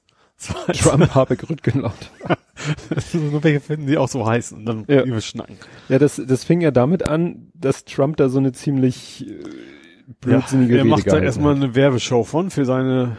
Trump, 0.73 1.13
Habeck, 1.15 1.49
Rüttgen, 1.49 1.81
Lauterbach. 1.81 2.37
Nur 3.13 3.43
welche 3.43 3.59
finden, 3.59 3.87
die 3.87 3.97
auch 3.97 4.07
so 4.07 4.25
heißen 4.25 4.57
und 4.57 4.65
dann 4.65 4.85
Ja. 4.87 5.03
über 5.03 5.21
schnacken. 5.21 5.57
Ja, 5.89 5.99
das, 5.99 6.21
das 6.25 6.43
fing 6.43 6.61
ja 6.61 6.71
damit 6.71 7.07
an, 7.07 7.51
dass 7.53 7.85
Trump 7.85 8.17
da 8.17 8.29
so 8.29 8.39
eine 8.39 8.51
ziemlich 8.51 9.27
äh, 9.29 9.35
blödsinnige 10.19 10.73
ja, 10.73 10.77
er 10.79 10.83
Rede 10.83 10.89
macht 10.89 11.07
da 11.11 11.19
erstmal 11.19 11.55
hat. 11.55 11.63
eine 11.63 11.75
Werbeshow 11.75 12.23
von 12.23 12.49
für 12.49 12.65
seine, 12.65 13.17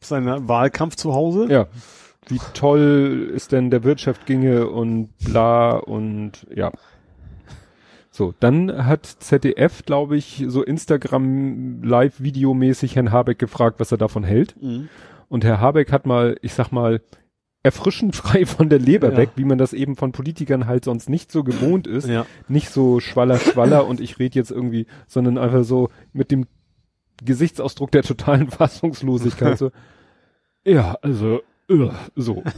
seine 0.00 0.48
Wahlkampf 0.48 0.96
zu 0.96 1.14
Hause. 1.14 1.46
Ja. 1.50 1.66
Wie 2.28 2.40
toll 2.54 3.32
es 3.36 3.48
denn 3.48 3.70
der 3.70 3.84
Wirtschaft 3.84 4.26
ginge 4.26 4.68
und 4.68 5.10
bla 5.18 5.72
und 5.76 6.46
ja. 6.54 6.72
So, 8.10 8.32
dann 8.38 8.86
hat 8.86 9.06
ZDF, 9.06 9.84
glaube 9.84 10.16
ich, 10.16 10.44
so 10.46 10.62
Instagram 10.62 11.82
Live-Videomäßig 11.82 12.94
Herrn 12.94 13.10
Habeck 13.10 13.40
gefragt, 13.40 13.80
was 13.80 13.90
er 13.90 13.98
davon 13.98 14.22
hält. 14.22 14.54
Mhm. 14.62 14.88
Und 15.28 15.44
Herr 15.44 15.60
Habeck 15.60 15.90
hat 15.92 16.06
mal, 16.06 16.36
ich 16.42 16.54
sag 16.54 16.70
mal, 16.72 17.00
erfrischend 17.62 18.14
frei 18.16 18.46
von 18.46 18.68
der 18.68 18.78
Leber 18.78 19.12
Ja. 19.12 19.16
weg, 19.18 19.30
wie 19.36 19.44
man 19.44 19.58
das 19.58 19.72
eben 19.72 19.96
von 19.96 20.12
Politikern 20.12 20.66
halt 20.66 20.84
sonst 20.84 21.08
nicht 21.08 21.32
so 21.32 21.44
gewohnt 21.44 21.86
ist. 21.86 22.06
Ja. 22.08 22.26
Nicht 22.48 22.68
so 22.70 23.00
schwaller, 23.00 23.38
schwaller 23.38 23.86
und 23.86 24.00
ich 24.00 24.18
rede 24.18 24.38
jetzt 24.38 24.50
irgendwie, 24.50 24.86
sondern 25.06 25.38
einfach 25.38 25.64
so 25.64 25.88
mit 26.12 26.30
dem 26.30 26.46
Gesichtsausdruck 27.24 27.90
der 27.92 28.02
totalen 28.02 28.50
Fassungslosigkeit. 28.50 29.56
so, 29.58 29.70
ja, 30.64 30.96
also, 31.02 31.40
äh, 31.68 31.88
so. 32.16 32.42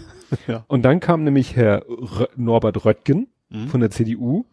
Ja. 0.49 0.65
Und 0.67 0.83
dann 0.83 0.99
kam 0.99 1.23
nämlich 1.23 1.55
Herr 1.55 1.85
Rö 1.89 2.27
Norbert 2.37 2.85
Röttgen 2.85 3.29
Mhm. 3.49 3.69
von 3.69 3.81
der 3.81 3.93
CDU 3.93 4.45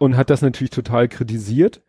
und 0.00 0.16
hat 0.16 0.30
das 0.30 0.42
natürlich 0.42 0.70
total 0.70 1.06
kritisiert 1.06 1.80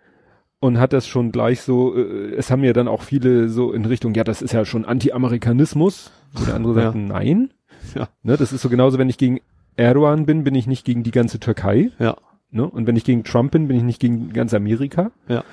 und 0.65 0.79
hat 0.79 0.93
das 0.93 1.07
schon 1.07 1.31
gleich 1.31 1.61
so, 1.61 1.95
äh, 1.95 2.33
es 2.35 2.51
haben 2.51 2.63
ja 2.63 2.73
dann 2.73 2.87
auch 2.87 3.01
viele 3.03 3.49
so 3.49 3.71
in 3.71 3.85
Richtung, 3.85 4.13
ja, 4.13 4.23
das 4.23 4.41
ist 4.41 4.53
ja 4.53 4.65
schon 4.65 4.85
Anti-Amerikanismus, 4.85 6.11
der 6.47 6.55
andere 6.55 6.75
Ja. 6.75 6.81
sagt, 6.85 6.95
nein. 6.95 7.51
Ja. 7.93 8.09
Ne, 8.23 8.35
das 8.37 8.51
ist 8.51 8.61
so 8.61 8.69
genauso, 8.69 8.97
wenn 8.97 9.09
ich 9.09 9.17
gegen 9.17 9.39
Erdogan 9.77 10.25
bin, 10.25 10.43
bin 10.43 10.55
ich 10.55 10.67
nicht 10.67 10.85
gegen 10.85 11.03
die 11.03 11.11
ganze 11.11 11.39
Türkei. 11.39 11.91
Ja. 11.99 12.15
Ne? 12.51 12.65
Und 12.65 12.87
wenn 12.87 12.95
ich 12.95 13.03
gegen 13.03 13.23
Trump 13.23 13.51
bin, 13.51 13.67
bin 13.67 13.77
ich 13.77 13.83
nicht 13.83 13.99
gegen 13.99 14.31
ganz 14.33 14.53
Amerika. 14.53 15.11
Ja. 15.27 15.43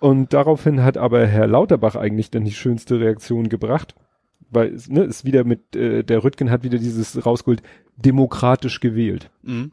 Und 0.00 0.32
daraufhin 0.32 0.82
hat 0.82 0.98
aber 0.98 1.26
Herr 1.26 1.46
Lauterbach 1.46 1.94
eigentlich 1.96 2.30
dann 2.30 2.44
die 2.44 2.52
schönste 2.52 2.98
Reaktion 2.98 3.48
gebracht, 3.48 3.94
weil 4.50 4.74
es 4.74 4.88
ne, 4.88 5.04
ist 5.04 5.24
wieder 5.24 5.44
mit, 5.44 5.76
äh, 5.76 6.02
der 6.02 6.24
Rüttgen 6.24 6.50
hat 6.50 6.64
wieder 6.64 6.78
dieses 6.78 7.24
rausgeholt, 7.24 7.62
demokratisch 7.96 8.80
gewählt. 8.80 9.30
Mhm. 9.42 9.72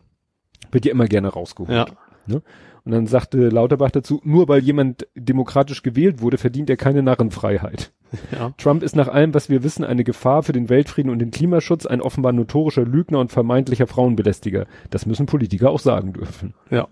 Wird 0.72 0.86
ja 0.86 0.92
immer 0.92 1.08
gerne 1.08 1.30
rausgeholt. 1.30 1.90
Ja. 2.28 2.42
Und 2.90 2.96
dann 2.96 3.06
sagte 3.06 3.50
Lauterbach 3.50 3.92
dazu, 3.92 4.20
nur 4.24 4.48
weil 4.48 4.64
jemand 4.64 5.06
demokratisch 5.14 5.84
gewählt 5.84 6.24
wurde, 6.24 6.40
verdient 6.40 6.72
er 6.72 6.78
keine 6.78 7.04
Narrenfreiheit. 7.04 7.92
Ja. 8.32 8.56
Trump 8.58 8.82
ist 8.82 8.96
nach 8.96 9.08
allem, 9.08 9.36
was 9.36 9.50
wir 9.50 9.62
wissen, 9.62 9.84
eine 9.84 10.04
Gefahr 10.04 10.42
für 10.42 10.52
den 10.52 10.68
Weltfrieden 10.68 11.12
und 11.12 11.20
den 11.20 11.30
Klimaschutz, 11.30 11.86
ein 11.86 12.02
offenbar 12.02 12.32
notorischer 12.32 12.84
Lügner 12.84 13.20
und 13.20 13.32
vermeintlicher 13.32 13.86
Frauenbelästiger. 13.86 14.66
Das 14.90 15.06
müssen 15.06 15.28
Politiker 15.28 15.70
auch 15.70 15.78
sagen 15.80 16.14
dürfen. 16.14 16.56
Ja. 16.72 16.88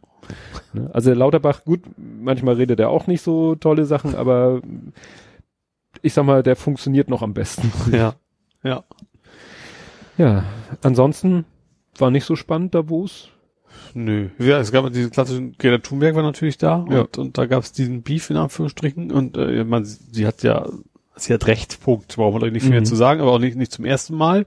Ne? 0.74 0.92
Also 0.94 1.12
Lauterbach, 1.14 1.66
gut, 1.66 1.82
manchmal 1.98 2.54
redet 2.58 2.80
er 2.80 2.92
auch 2.92 3.08
nicht 3.08 3.24
so 3.24 3.56
tolle 3.56 3.86
Sachen, 3.86 4.14
aber 4.14 4.62
ich 6.04 6.14
sag 6.14 6.24
mal, 6.24 6.44
der 6.44 6.56
funktioniert 6.56 7.10
noch 7.10 7.24
am 7.24 7.34
besten. 7.34 7.72
Ja. 7.92 8.14
Ja. 8.64 8.84
Ja, 10.20 10.44
ansonsten 10.84 11.46
war 11.98 12.12
nicht 12.12 12.26
so 12.26 12.36
spannend 12.36 12.76
Davos. 12.76 13.32
Nö. 13.94 14.30
Ja, 14.40 14.60
es 14.60 14.72
gab 14.72 14.92
diese 14.92 15.10
klassischen, 15.10 15.56
Greta 15.58 15.78
Thunberg 15.80 16.16
war 16.16 16.24
natürlich 16.24 16.58
da 16.58 16.86
Ja. 16.90 17.02
und, 17.02 17.18
und 17.18 17.38
da 17.38 17.46
gab 17.46 17.64
es 17.64 17.72
diesen 17.72 18.04
Beef 18.04 18.30
in 18.30 18.38
Anführungsstrichen 18.38 19.12
und 19.12 19.38
äh, 19.38 19.64
man, 19.64 19.86
sie 19.86 20.26
hat 20.28 20.44
ja, 20.44 20.68
sie 21.16 21.34
hat 21.34 21.48
recht, 21.48 21.82
Punkt. 21.82 22.16
Braucht 22.16 22.40
man 22.42 22.52
nicht 22.52 22.62
viel 22.64 22.72
mehr 22.72 22.82
Mhm. 22.82 22.86
zu 22.86 22.96
sagen, 22.96 23.22
aber 23.22 23.32
auch 23.32 23.40
nicht, 23.40 23.58
nicht 23.58 23.72
zum 23.72 23.86
ersten 23.86 24.16
Mal. 24.16 24.46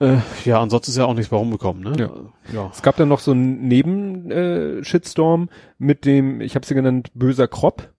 Äh, 0.00 0.16
ja, 0.46 0.60
ansonsten 0.60 0.90
ist 0.92 0.96
ja 0.96 1.04
auch 1.04 1.14
nichts 1.14 1.30
warum 1.30 1.50
bekommen, 1.50 1.82
ne? 1.82 1.92
Ja. 1.98 2.10
ja. 2.54 2.70
Es 2.72 2.80
gab 2.82 2.96
dann 2.96 3.08
noch 3.08 3.20
so 3.20 3.32
einen 3.32 3.68
Neben-Shitstorm 3.68 5.48
mit 5.78 6.04
dem, 6.04 6.40
ich 6.40 6.54
habe 6.54 6.66
sie 6.66 6.74
genannt, 6.74 7.10
böser 7.14 7.48
Krop. 7.48 7.90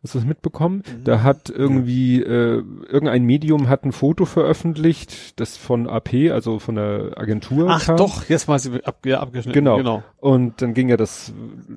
Hast 0.00 0.14
du 0.14 0.18
das 0.20 0.28
mitbekommen? 0.28 0.84
Da 1.02 1.24
hat 1.24 1.50
irgendwie 1.50 2.22
äh, 2.22 2.62
irgendein 2.88 3.24
Medium 3.24 3.68
hat 3.68 3.84
ein 3.84 3.90
Foto 3.90 4.26
veröffentlicht, 4.26 5.40
das 5.40 5.56
von 5.56 5.88
AP, 5.88 6.30
also 6.30 6.60
von 6.60 6.76
der 6.76 7.14
Agentur 7.16 7.66
Ach 7.68 7.84
kam. 7.84 7.96
doch, 7.96 8.28
jetzt 8.28 8.46
mal 8.46 8.60
sie 8.60 8.84
ab, 8.84 9.04
ja, 9.04 9.18
abgeschnitten. 9.18 9.54
Genau. 9.54 9.76
genau. 9.76 10.04
Und 10.18 10.62
dann 10.62 10.72
ging 10.72 10.88
ja 10.88 10.96
das, 10.96 11.32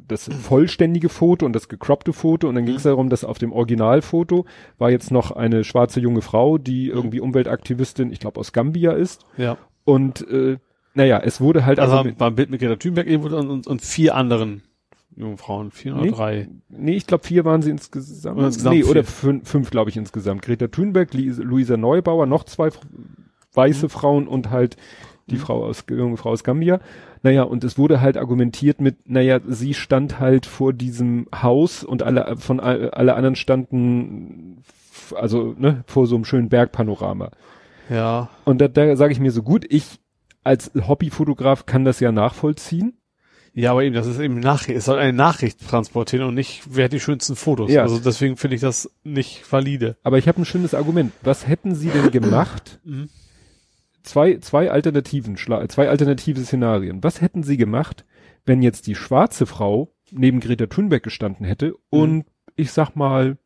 das 0.07 0.29
vollständige 0.31 1.09
Foto 1.09 1.47
und 1.47 1.53
das 1.53 1.67
gecroppte 1.67 2.13
Foto 2.13 2.47
und 2.47 2.53
dann 2.53 2.65
ging 2.67 2.75
es 2.75 2.83
darum, 2.83 3.09
dass 3.09 3.23
auf 3.23 3.39
dem 3.39 3.51
Originalfoto 3.51 4.45
war 4.77 4.91
jetzt 4.91 5.09
noch 5.09 5.31
eine 5.31 5.63
schwarze 5.63 5.99
junge 5.99 6.21
Frau, 6.21 6.59
die 6.59 6.89
irgendwie 6.89 7.21
Umweltaktivistin, 7.21 8.11
ich 8.11 8.19
glaube 8.19 8.39
aus 8.39 8.51
Gambia 8.53 8.91
ist. 8.91 9.25
Ja. 9.35 9.57
Und 9.83 10.29
äh, 10.29 10.59
naja, 10.93 11.19
es 11.23 11.41
wurde 11.41 11.65
halt 11.65 11.79
Also 11.79 11.93
war 11.95 12.27
ein 12.27 12.35
Bild 12.35 12.51
mit 12.51 12.61
Greta 12.61 12.75
Thunberg 12.75 13.07
irgendwo 13.07 13.35
und, 13.35 13.49
und, 13.49 13.67
und 13.67 13.81
vier 13.81 14.13
anderen 14.13 14.61
jungen 15.21 15.37
Frauen, 15.37 15.71
vier 15.71 15.93
oder 15.93 16.03
Nee. 16.03 16.11
drei. 16.11 16.49
Nee, 16.69 16.95
ich 16.95 17.07
glaube 17.07 17.23
vier 17.25 17.45
waren 17.45 17.61
sie 17.61 17.69
insgesamt. 17.69 18.37
Oder 18.37 18.47
insgesamt 18.47 18.75
nee, 18.75 18.83
oder 18.83 19.03
vier. 19.03 19.13
fünf, 19.13 19.47
fünf 19.49 19.69
glaube 19.69 19.89
ich 19.89 19.97
insgesamt. 19.97 20.41
Greta 20.41 20.67
Thunberg, 20.67 21.13
Luisa 21.13 21.77
Neubauer, 21.77 22.25
noch 22.25 22.43
zwei 22.43 22.69
weiße 23.53 23.87
Frauen 23.89 24.27
und 24.27 24.49
halt 24.49 24.77
die 25.27 25.37
Frau 25.37 25.63
aus, 25.65 25.85
junge 25.89 26.17
Frau 26.17 26.31
aus 26.31 26.43
Gambia. 26.43 26.79
Naja, 27.23 27.43
und 27.43 27.63
es 27.63 27.77
wurde 27.77 28.01
halt 28.01 28.17
argumentiert 28.17 28.81
mit, 28.81 29.09
naja, 29.09 29.39
sie 29.47 29.73
stand 29.73 30.19
halt 30.19 30.45
vor 30.45 30.73
diesem 30.73 31.27
Haus 31.33 31.83
und 31.85 32.03
alle, 32.03 32.35
von 32.37 32.59
all- 32.59 32.89
alle 32.91 33.13
anderen 33.15 33.35
standen, 33.35 34.63
also, 35.15 35.53
ne, 35.57 35.83
vor 35.87 36.07
so 36.07 36.15
einem 36.15 36.25
schönen 36.25 36.49
Bergpanorama. 36.49 37.29
Ja. 37.89 38.29
Und 38.43 38.59
da, 38.59 38.67
da 38.67 38.95
sage 38.97 39.13
ich 39.13 39.19
mir 39.19 39.31
so 39.31 39.43
gut, 39.43 39.65
ich 39.69 39.99
als 40.43 40.71
Hobbyfotograf 40.75 41.65
kann 41.67 41.85
das 41.85 41.99
ja 41.99 42.11
nachvollziehen. 42.11 42.97
Ja, 43.53 43.71
aber 43.71 43.83
eben, 43.83 43.93
das 43.93 44.07
ist 44.07 44.19
eben 44.19 44.39
Nachricht. 44.39 44.77
Es 44.77 44.85
soll 44.85 44.97
eine 44.97 45.13
Nachricht 45.13 45.67
transportieren 45.67 46.25
und 46.25 46.35
nicht, 46.35 46.63
wer 46.69 46.85
hat 46.85 46.93
die 46.93 46.99
schönsten 47.01 47.35
Fotos. 47.35 47.69
Ja. 47.69 47.81
Also 47.81 47.99
deswegen 47.99 48.37
finde 48.37 48.55
ich 48.55 48.61
das 48.61 48.89
nicht 49.03 49.43
valide. 49.51 49.97
Aber 50.03 50.17
ich 50.17 50.27
habe 50.27 50.41
ein 50.41 50.45
schönes 50.45 50.73
Argument. 50.73 51.11
Was 51.21 51.47
hätten 51.47 51.75
Sie 51.75 51.89
denn 51.89 52.11
gemacht, 52.11 52.79
Mhm. 52.85 53.09
zwei, 54.03 54.37
zwei 54.37 54.71
Alternativen, 54.71 55.35
zwei 55.35 55.89
alternative 55.89 56.41
Szenarien. 56.41 57.03
Was 57.03 57.21
hätten 57.21 57.43
sie 57.43 57.57
gemacht, 57.57 58.05
wenn 58.45 58.61
jetzt 58.61 58.87
die 58.87 58.95
schwarze 58.95 59.45
Frau 59.45 59.93
neben 60.11 60.39
Greta 60.39 60.67
Thunberg 60.67 61.03
gestanden 61.03 61.45
hätte 61.45 61.75
und 61.89 62.13
mhm. 62.13 62.23
ich 62.55 62.71
sag 62.71 62.95
mal, 62.95 63.37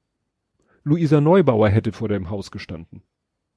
Luisa 0.83 1.19
Neubauer 1.19 1.69
hätte 1.69 1.91
vor 1.91 2.09
dem 2.09 2.29
Haus 2.29 2.51
gestanden? 2.51 3.01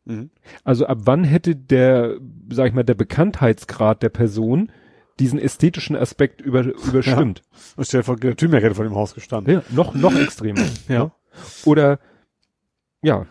Mhm. 0.07 0.31
Also 0.65 0.87
ab 0.87 1.01
wann 1.03 1.25
hätte 1.25 1.55
der, 1.55 2.17
sag 2.51 2.69
ich 2.69 2.75
mal, 2.75 2.83
der 2.85 2.95
Bekanntheitsgrad 2.95 4.03
der 4.03 4.09
Person 4.09 4.73
diesen 5.21 5.39
ästhetischen 5.39 5.97
Aspekt 5.97 6.41
über, 6.41 6.65
überstimmt? 6.65 7.43
Ja. 7.45 7.59
Und 7.77 7.87
stell 7.87 8.01
dir 8.01 8.05
vor, 8.05 8.17
Greta 8.17 8.35
Thunberg 8.35 8.63
hätte 8.63 8.75
vor 8.75 8.85
dem 8.85 8.95
Haus 8.95 9.15
gestanden. 9.15 9.55
Ja, 9.55 9.63
noch, 9.71 9.95
noch 9.95 10.15
extremer. 10.15 10.65
ja. 10.89 11.05
Ne? 11.05 11.13
Oder, 11.65 12.01
ja, 13.03 13.27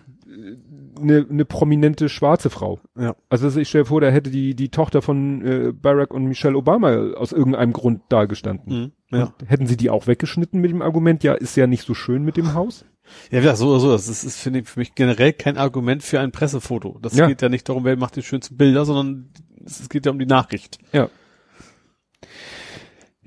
eine, 1.01 1.25
eine 1.29 1.45
prominente 1.45 2.09
schwarze 2.09 2.49
Frau. 2.49 2.79
Ja. 2.97 3.15
Also 3.29 3.59
ich 3.59 3.69
stelle 3.69 3.85
vor, 3.85 4.01
da 4.01 4.09
hätte 4.09 4.29
die 4.29 4.55
die 4.55 4.69
Tochter 4.69 5.01
von 5.01 5.45
äh, 5.45 5.73
Barack 5.73 6.13
und 6.13 6.25
Michelle 6.25 6.57
Obama 6.57 7.13
aus 7.15 7.31
irgendeinem 7.31 7.73
Grund 7.73 8.01
da 8.09 8.25
gestanden. 8.25 8.93
Mhm. 9.09 9.17
Ja. 9.17 9.33
hätten 9.45 9.67
sie 9.67 9.77
die 9.77 9.89
auch 9.89 10.07
weggeschnitten 10.07 10.59
mit 10.59 10.71
dem 10.71 10.81
Argument, 10.81 11.23
ja, 11.23 11.33
ist 11.33 11.55
ja 11.55 11.65
nicht 11.65 11.85
so 11.85 11.93
schön 11.93 12.23
mit 12.23 12.35
dem 12.35 12.53
Haus? 12.53 12.83
Ja, 13.31 13.39
ja 13.39 13.55
so 13.55 13.69
oder 13.69 13.79
so. 13.79 13.91
Das 13.91 14.09
ist, 14.09 14.23
ist 14.23 14.39
finde 14.39 14.59
ich, 14.59 14.67
für 14.67 14.79
mich 14.79 14.95
generell 14.95 15.31
kein 15.31 15.57
Argument 15.57 16.03
für 16.03 16.19
ein 16.19 16.31
Pressefoto. 16.31 16.99
Das 17.01 17.15
ja. 17.15 17.27
geht 17.27 17.41
ja 17.41 17.47
nicht 17.47 17.69
darum, 17.69 17.85
wer 17.85 17.95
macht 17.95 18.17
die 18.17 18.23
schönsten 18.23 18.57
Bilder, 18.57 18.83
sondern 18.83 19.29
es 19.65 19.87
geht 19.87 20.05
ja 20.05 20.11
um 20.11 20.19
die 20.19 20.25
Nachricht. 20.25 20.79
Ja. 20.91 21.09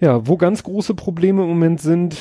Ja, 0.01 0.27
wo 0.27 0.37
ganz 0.37 0.63
große 0.63 0.95
Probleme 0.95 1.43
im 1.43 1.49
Moment 1.49 1.81
sind, 1.81 2.17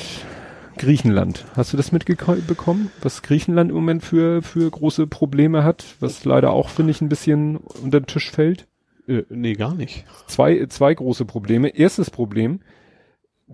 Griechenland. 0.76 1.44
Hast 1.56 1.72
du 1.72 1.76
das 1.76 1.92
mitbekommen, 1.92 2.90
was 3.02 3.22
Griechenland 3.22 3.70
im 3.70 3.76
Moment 3.76 4.02
für, 4.02 4.42
für 4.42 4.70
große 4.70 5.06
Probleme 5.06 5.64
hat, 5.64 5.84
was 6.00 6.24
leider 6.24 6.52
auch, 6.52 6.68
finde 6.68 6.90
ich, 6.90 7.00
ein 7.00 7.08
bisschen 7.08 7.56
unter 7.56 8.00
den 8.00 8.06
Tisch 8.06 8.30
fällt? 8.30 8.66
Äh, 9.06 9.24
nee, 9.28 9.54
gar 9.54 9.74
nicht. 9.74 10.04
Zwei, 10.26 10.66
zwei 10.66 10.94
große 10.94 11.24
Probleme. 11.24 11.68
Erstes 11.68 12.10
Problem, 12.10 12.60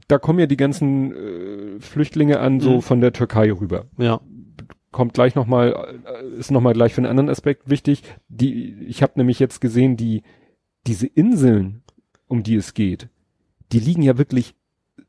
da 0.08 0.18
kommen 0.18 0.38
ja 0.38 0.46
die 0.46 0.56
ganzen 0.56 1.12
äh, 1.12 1.80
Flüchtlinge 1.80 2.40
an, 2.40 2.60
so 2.60 2.76
mhm. 2.76 2.82
von 2.82 3.00
der 3.00 3.12
Türkei 3.12 3.50
rüber. 3.52 3.86
Ja. 3.98 4.20
Kommt 4.92 5.14
gleich 5.14 5.34
nochmal, 5.34 5.96
äh, 6.04 6.38
ist 6.38 6.50
nochmal 6.50 6.74
gleich 6.74 6.94
für 6.94 7.00
einen 7.00 7.10
anderen 7.10 7.30
Aspekt 7.30 7.68
wichtig. 7.68 8.02
Die, 8.28 8.72
ich 8.86 9.02
habe 9.02 9.14
nämlich 9.16 9.38
jetzt 9.38 9.60
gesehen, 9.60 9.96
die, 9.96 10.22
diese 10.86 11.06
Inseln, 11.06 11.82
um 12.28 12.42
die 12.42 12.56
es 12.56 12.74
geht, 12.74 13.08
die 13.72 13.80
liegen 13.80 14.02
ja 14.02 14.18
wirklich 14.18 14.54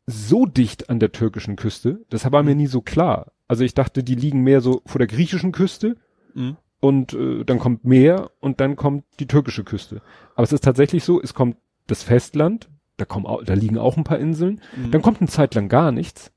so 0.05 0.45
dicht 0.45 0.89
an 0.89 0.99
der 0.99 1.11
türkischen 1.11 1.55
Küste. 1.55 2.05
Das 2.09 2.29
war 2.31 2.43
mir 2.43 2.51
mhm. 2.51 2.61
nie 2.61 2.67
so 2.67 2.81
klar. 2.81 3.31
Also 3.47 3.63
ich 3.63 3.73
dachte, 3.73 4.03
die 4.03 4.15
liegen 4.15 4.41
mehr 4.41 4.61
so 4.61 4.81
vor 4.85 4.99
der 4.99 5.07
griechischen 5.07 5.51
Küste 5.51 5.97
mhm. 6.33 6.57
und 6.79 7.13
äh, 7.13 7.43
dann 7.43 7.59
kommt 7.59 7.85
Meer 7.85 8.31
und 8.39 8.59
dann 8.59 8.75
kommt 8.75 9.05
die 9.19 9.27
türkische 9.27 9.63
Küste. 9.63 10.01
Aber 10.35 10.43
es 10.43 10.53
ist 10.53 10.63
tatsächlich 10.63 11.03
so, 11.03 11.21
es 11.21 11.33
kommt 11.33 11.57
das 11.87 12.03
Festland, 12.03 12.69
da 12.97 13.05
kommen 13.05 13.25
auch, 13.25 13.43
da 13.43 13.53
liegen 13.53 13.77
auch 13.77 13.95
ein 13.95 14.03
paar 14.03 14.19
Inseln, 14.19 14.61
mhm. 14.75 14.91
dann 14.91 15.01
kommt 15.01 15.21
eine 15.21 15.29
Zeit 15.29 15.55
lang 15.55 15.69
gar 15.69 15.91
nichts, 15.91 16.31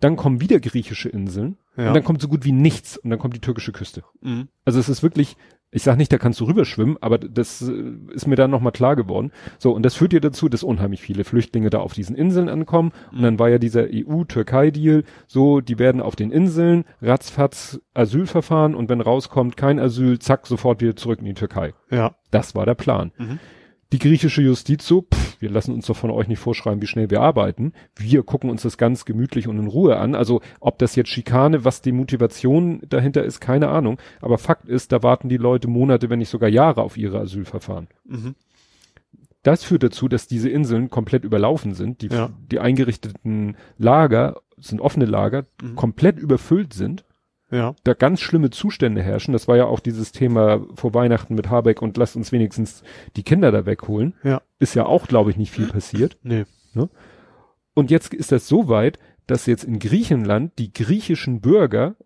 dann 0.00 0.16
kommen 0.16 0.40
wieder 0.40 0.60
griechische 0.60 1.08
Inseln 1.08 1.58
ja. 1.76 1.88
und 1.88 1.94
dann 1.94 2.04
kommt 2.04 2.20
so 2.20 2.28
gut 2.28 2.44
wie 2.44 2.52
nichts 2.52 2.96
und 2.96 3.10
dann 3.10 3.18
kommt 3.18 3.34
die 3.34 3.40
türkische 3.40 3.72
Küste. 3.72 4.04
Mhm. 4.20 4.48
Also 4.64 4.78
es 4.78 4.88
ist 4.88 5.02
wirklich 5.02 5.36
ich 5.74 5.82
sag 5.82 5.96
nicht, 5.96 6.12
da 6.12 6.18
kannst 6.18 6.38
du 6.38 6.44
rüberschwimmen, 6.44 6.98
aber 7.00 7.16
das 7.18 7.62
äh, 7.62 7.94
ist 8.12 8.26
mir 8.26 8.36
dann 8.36 8.50
nochmal 8.50 8.72
klar 8.72 8.94
geworden. 8.94 9.32
So, 9.58 9.72
und 9.72 9.82
das 9.82 9.94
führt 9.94 10.12
ja 10.12 10.20
dazu, 10.20 10.50
dass 10.50 10.62
unheimlich 10.62 11.00
viele 11.00 11.24
Flüchtlinge 11.24 11.70
da 11.70 11.78
auf 11.78 11.94
diesen 11.94 12.14
Inseln 12.14 12.50
ankommen. 12.50 12.92
Und 13.10 13.22
dann 13.22 13.38
war 13.38 13.48
ja 13.48 13.58
dieser 13.58 13.86
EU-Türkei-Deal, 13.90 15.04
so, 15.26 15.60
die 15.60 15.78
werden 15.78 16.02
auf 16.02 16.14
den 16.14 16.30
Inseln, 16.30 16.84
ratzfatz 17.00 17.80
Asylverfahren 17.94 18.74
und 18.74 18.90
wenn 18.90 19.00
rauskommt 19.00 19.56
kein 19.56 19.80
Asyl, 19.80 20.18
zack, 20.18 20.46
sofort 20.46 20.82
wieder 20.82 20.94
zurück 20.94 21.20
in 21.20 21.24
die 21.24 21.34
Türkei. 21.34 21.72
Ja. 21.90 22.14
Das 22.30 22.54
war 22.54 22.66
der 22.66 22.74
Plan. 22.74 23.12
Mhm. 23.16 23.38
Die 23.92 23.98
griechische 23.98 24.40
Justiz 24.40 24.86
so, 24.86 25.02
pff, 25.02 25.40
wir 25.40 25.50
lassen 25.50 25.74
uns 25.74 25.86
doch 25.86 25.96
von 25.96 26.10
euch 26.10 26.26
nicht 26.26 26.38
vorschreiben, 26.38 26.80
wie 26.80 26.86
schnell 26.86 27.10
wir 27.10 27.20
arbeiten. 27.20 27.74
Wir 27.94 28.22
gucken 28.22 28.48
uns 28.48 28.62
das 28.62 28.78
ganz 28.78 29.04
gemütlich 29.04 29.48
und 29.48 29.58
in 29.58 29.66
Ruhe 29.66 29.98
an. 29.98 30.14
Also 30.14 30.40
ob 30.60 30.78
das 30.78 30.96
jetzt 30.96 31.10
Schikane, 31.10 31.66
was 31.66 31.82
die 31.82 31.92
Motivation 31.92 32.80
dahinter 32.88 33.22
ist, 33.22 33.40
keine 33.40 33.68
Ahnung. 33.68 33.98
Aber 34.22 34.38
Fakt 34.38 34.66
ist, 34.66 34.92
da 34.92 35.02
warten 35.02 35.28
die 35.28 35.36
Leute 35.36 35.68
Monate, 35.68 36.08
wenn 36.08 36.20
nicht 36.20 36.30
sogar 36.30 36.48
Jahre 36.48 36.82
auf 36.82 36.96
ihre 36.96 37.20
Asylverfahren. 37.20 37.88
Mhm. 38.06 38.34
Das 39.42 39.62
führt 39.62 39.82
dazu, 39.82 40.08
dass 40.08 40.26
diese 40.26 40.48
Inseln 40.48 40.88
komplett 40.88 41.24
überlaufen 41.24 41.74
sind. 41.74 42.00
Die, 42.00 42.06
ja. 42.06 42.30
die 42.50 42.60
eingerichteten 42.60 43.56
Lager, 43.76 44.40
sind 44.56 44.80
offene 44.80 45.04
Lager, 45.04 45.44
mhm. 45.60 45.74
komplett 45.74 46.18
überfüllt 46.18 46.72
sind 46.72 47.04
ja. 47.52 47.74
da 47.84 47.94
ganz 47.94 48.20
schlimme 48.20 48.50
Zustände 48.50 49.02
herrschen. 49.02 49.32
Das 49.32 49.46
war 49.46 49.56
ja 49.56 49.66
auch 49.66 49.78
dieses 49.78 50.10
Thema 50.10 50.66
vor 50.74 50.94
Weihnachten 50.94 51.34
mit 51.34 51.50
Habeck 51.50 51.82
und 51.82 51.96
lasst 51.96 52.16
uns 52.16 52.32
wenigstens 52.32 52.82
die 53.14 53.22
Kinder 53.22 53.52
da 53.52 53.66
wegholen. 53.66 54.14
Ja. 54.24 54.42
Ist 54.58 54.74
ja 54.74 54.86
auch, 54.86 55.06
glaube 55.06 55.30
ich, 55.30 55.36
nicht 55.36 55.52
viel 55.52 55.68
passiert. 55.68 56.16
Nee. 56.22 56.44
Ne? 56.74 56.88
Und 57.74 57.90
jetzt 57.90 58.12
ist 58.14 58.32
das 58.32 58.48
so 58.48 58.68
weit, 58.68 58.98
dass 59.26 59.46
jetzt 59.46 59.64
in 59.64 59.78
Griechenland 59.78 60.58
die 60.58 60.72
griechischen 60.72 61.40
Bürger, 61.40 61.96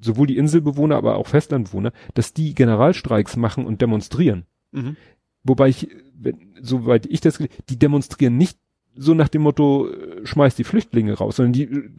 sowohl 0.00 0.26
die 0.26 0.36
Inselbewohner, 0.36 0.96
aber 0.96 1.16
auch 1.16 1.26
Festlandbewohner, 1.26 1.92
dass 2.14 2.34
die 2.34 2.54
Generalstreiks 2.54 3.36
machen 3.36 3.66
und 3.66 3.80
demonstrieren. 3.80 4.44
Mhm. 4.72 4.96
Wobei 5.42 5.68
ich, 5.68 5.88
wenn, 6.14 6.54
soweit 6.60 7.06
ich 7.06 7.20
das, 7.20 7.38
die 7.68 7.78
demonstrieren 7.78 8.36
nicht 8.36 8.58
so 8.94 9.14
nach 9.14 9.28
dem 9.28 9.42
Motto, 9.42 9.88
äh, 9.88 10.26
schmeißt 10.26 10.58
die 10.58 10.64
Flüchtlinge 10.64 11.14
raus, 11.14 11.36
sondern 11.36 11.52
die 11.52 11.64
äh, 11.64 11.90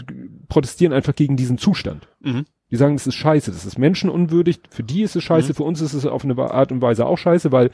protestieren 0.48 0.94
einfach 0.94 1.16
gegen 1.16 1.38
diesen 1.38 1.58
Zustand. 1.58 2.08
Mhm. 2.20 2.46
Die 2.72 2.78
sagen, 2.78 2.96
das 2.96 3.06
ist 3.06 3.16
scheiße, 3.16 3.52
das 3.52 3.66
ist 3.66 3.78
menschenunwürdig, 3.78 4.62
für 4.70 4.84
die 4.84 5.04
ist 5.04 5.16
es 5.16 5.24
scheiße, 5.24 5.50
mhm. 5.50 5.56
für 5.56 5.64
uns 5.64 5.82
ist 5.82 5.94
es 5.94 6.06
auf 6.06 6.24
eine 6.24 6.38
Art 6.38 6.72
und 6.72 6.82
Weise 6.82 7.06
auch 7.06 7.18
scheiße, 7.18 7.52
weil 7.52 7.70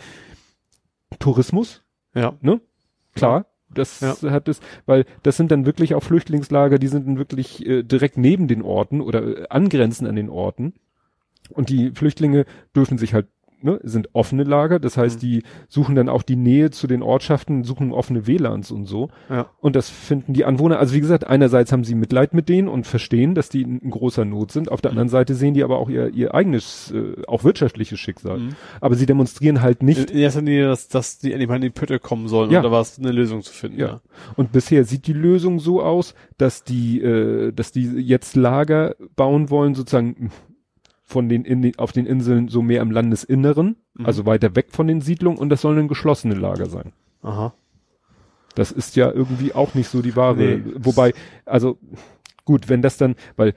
Tourismus, 1.20 1.84
ja, 2.14 2.34
ne? 2.42 2.60
Klar, 3.14 3.46
das 3.70 4.00
ja. 4.00 4.16
hat 4.32 4.48
es, 4.48 4.60
weil 4.86 5.06
das 5.24 5.38
sind 5.38 5.52
dann 5.52 5.66
wirklich 5.66 5.96
auch 5.96 6.04
Flüchtlingslager, 6.04 6.80
die 6.80 6.88
sind 6.88 7.08
dann 7.08 7.18
wirklich 7.18 7.66
äh, 7.66 7.84
direkt 7.84 8.18
neben 8.18 8.48
den 8.48 8.62
Orten 8.62 9.02
oder 9.02 9.24
äh, 9.24 9.48
angrenzend 9.50 10.08
an 10.08 10.16
den 10.16 10.30
Orten. 10.30 10.74
Und 11.50 11.70
die 11.70 11.92
Flüchtlinge 11.92 12.46
dürfen 12.76 12.98
sich 12.98 13.14
halt 13.14 13.28
ne, 13.62 13.80
sind 13.84 14.10
offene 14.14 14.44
Lager, 14.44 14.80
das 14.80 14.98
heißt, 14.98 15.18
mhm. 15.18 15.20
die 15.22 15.44
suchen 15.68 15.96
dann 15.96 16.10
auch 16.10 16.24
die 16.24 16.36
Nähe 16.36 16.72
zu 16.72 16.88
den 16.88 17.02
Ortschaften, 17.02 17.64
suchen 17.64 17.92
offene 17.92 18.28
WLANs 18.28 18.72
und 18.72 18.86
so. 18.86 19.10
Ja. 19.30 19.48
Und 19.60 19.76
das 19.76 19.90
finden 19.90 20.34
die 20.34 20.46
Anwohner, 20.46 20.80
also 20.80 20.94
wie 20.94 21.02
gesagt, 21.02 21.28
einerseits 21.28 21.72
haben 21.72 21.84
sie 21.84 21.96
Mitleid 21.96 22.34
mit 22.34 22.50
denen 22.50 22.68
und 22.68 22.88
verstehen, 22.88 23.36
dass 23.36 23.50
die 23.50 23.62
in, 23.62 23.80
in 23.80 23.90
großer 23.90 24.26
Not 24.26 24.52
sind, 24.52 24.72
auf 24.72 24.82
der 24.82 24.92
mhm. 24.92 24.98
anderen 24.98 25.10
Seite 25.10 25.36
sehen 25.36 25.54
die 25.54 25.64
aber 25.64 25.78
auch 25.78 25.90
ihr, 25.90 26.14
ihr 26.14 26.34
eigenes, 26.34 26.92
äh, 26.92 27.22
auch 27.28 27.44
wirtschaftliches 27.44 28.00
Schicksal. 28.00 28.40
Mhm. 28.40 28.50
Aber 28.82 28.96
sie 28.96 29.06
demonstrieren 29.06 29.62
halt 29.62 29.84
nicht. 29.84 30.12
In 30.12 30.18
erster 30.18 30.42
Linie, 30.42 30.68
dass, 30.68 30.88
dass 30.88 31.20
die 31.20 31.32
endlich 31.32 31.50
mal 31.50 31.56
in 31.56 31.62
die 31.62 31.70
Pütte 31.70 32.00
kommen 32.00 32.28
sollen, 32.28 32.52
ja. 32.52 32.60
oder 32.60 32.72
war 32.72 32.82
es 32.82 33.00
eine 33.00 33.12
Lösung 33.12 33.42
zu 33.42 33.54
finden. 33.54 33.80
Ja. 33.80 33.88
ja. 33.88 34.02
Und 34.36 34.52
bisher 34.52 34.84
sieht 34.84 35.08
die 35.08 35.14
Lösung 35.14 35.60
so 35.60 35.82
aus, 35.82 36.14
dass 36.38 36.64
die, 36.64 37.02
äh, 37.02 37.52
dass 37.52 37.72
die 37.72 37.86
jetzt 37.86 38.36
Lager 38.36 38.96
bauen 39.16 39.50
wollen, 39.50 39.76
sozusagen 39.76 40.32
von 41.08 41.30
den, 41.30 41.46
in, 41.46 41.72
auf 41.80 41.94
den 41.94 42.06
Inseln 42.06 42.50
so 42.50 42.62
mehr 42.62 42.82
im 42.82 42.92
Landesinneren, 42.92 43.78
mhm. 43.94 44.06
also 44.06 44.26
weiter 44.26 44.56
weg 44.56 44.68
von 44.72 44.88
den 44.88 45.00
Siedlungen 45.00 45.40
und 45.40 45.50
das 45.50 45.62
sollen 45.62 45.78
dann 45.78 45.88
geschlossene 45.88 46.36
Lager 46.36 46.68
sein. 46.68 46.92
Aha. 47.24 47.54
Das 48.56 48.72
ist 48.72 48.96
ja 48.98 49.10
irgendwie 49.12 49.54
auch 49.54 49.74
nicht 49.74 49.88
so 49.88 50.02
die 50.02 50.16
wahre. 50.16 50.36
Nee. 50.36 50.62
Wobei, 50.80 51.14
also 51.46 51.78
Gut, 52.48 52.70
wenn 52.70 52.82
das 52.82 52.96
dann, 52.96 53.16
weil 53.36 53.56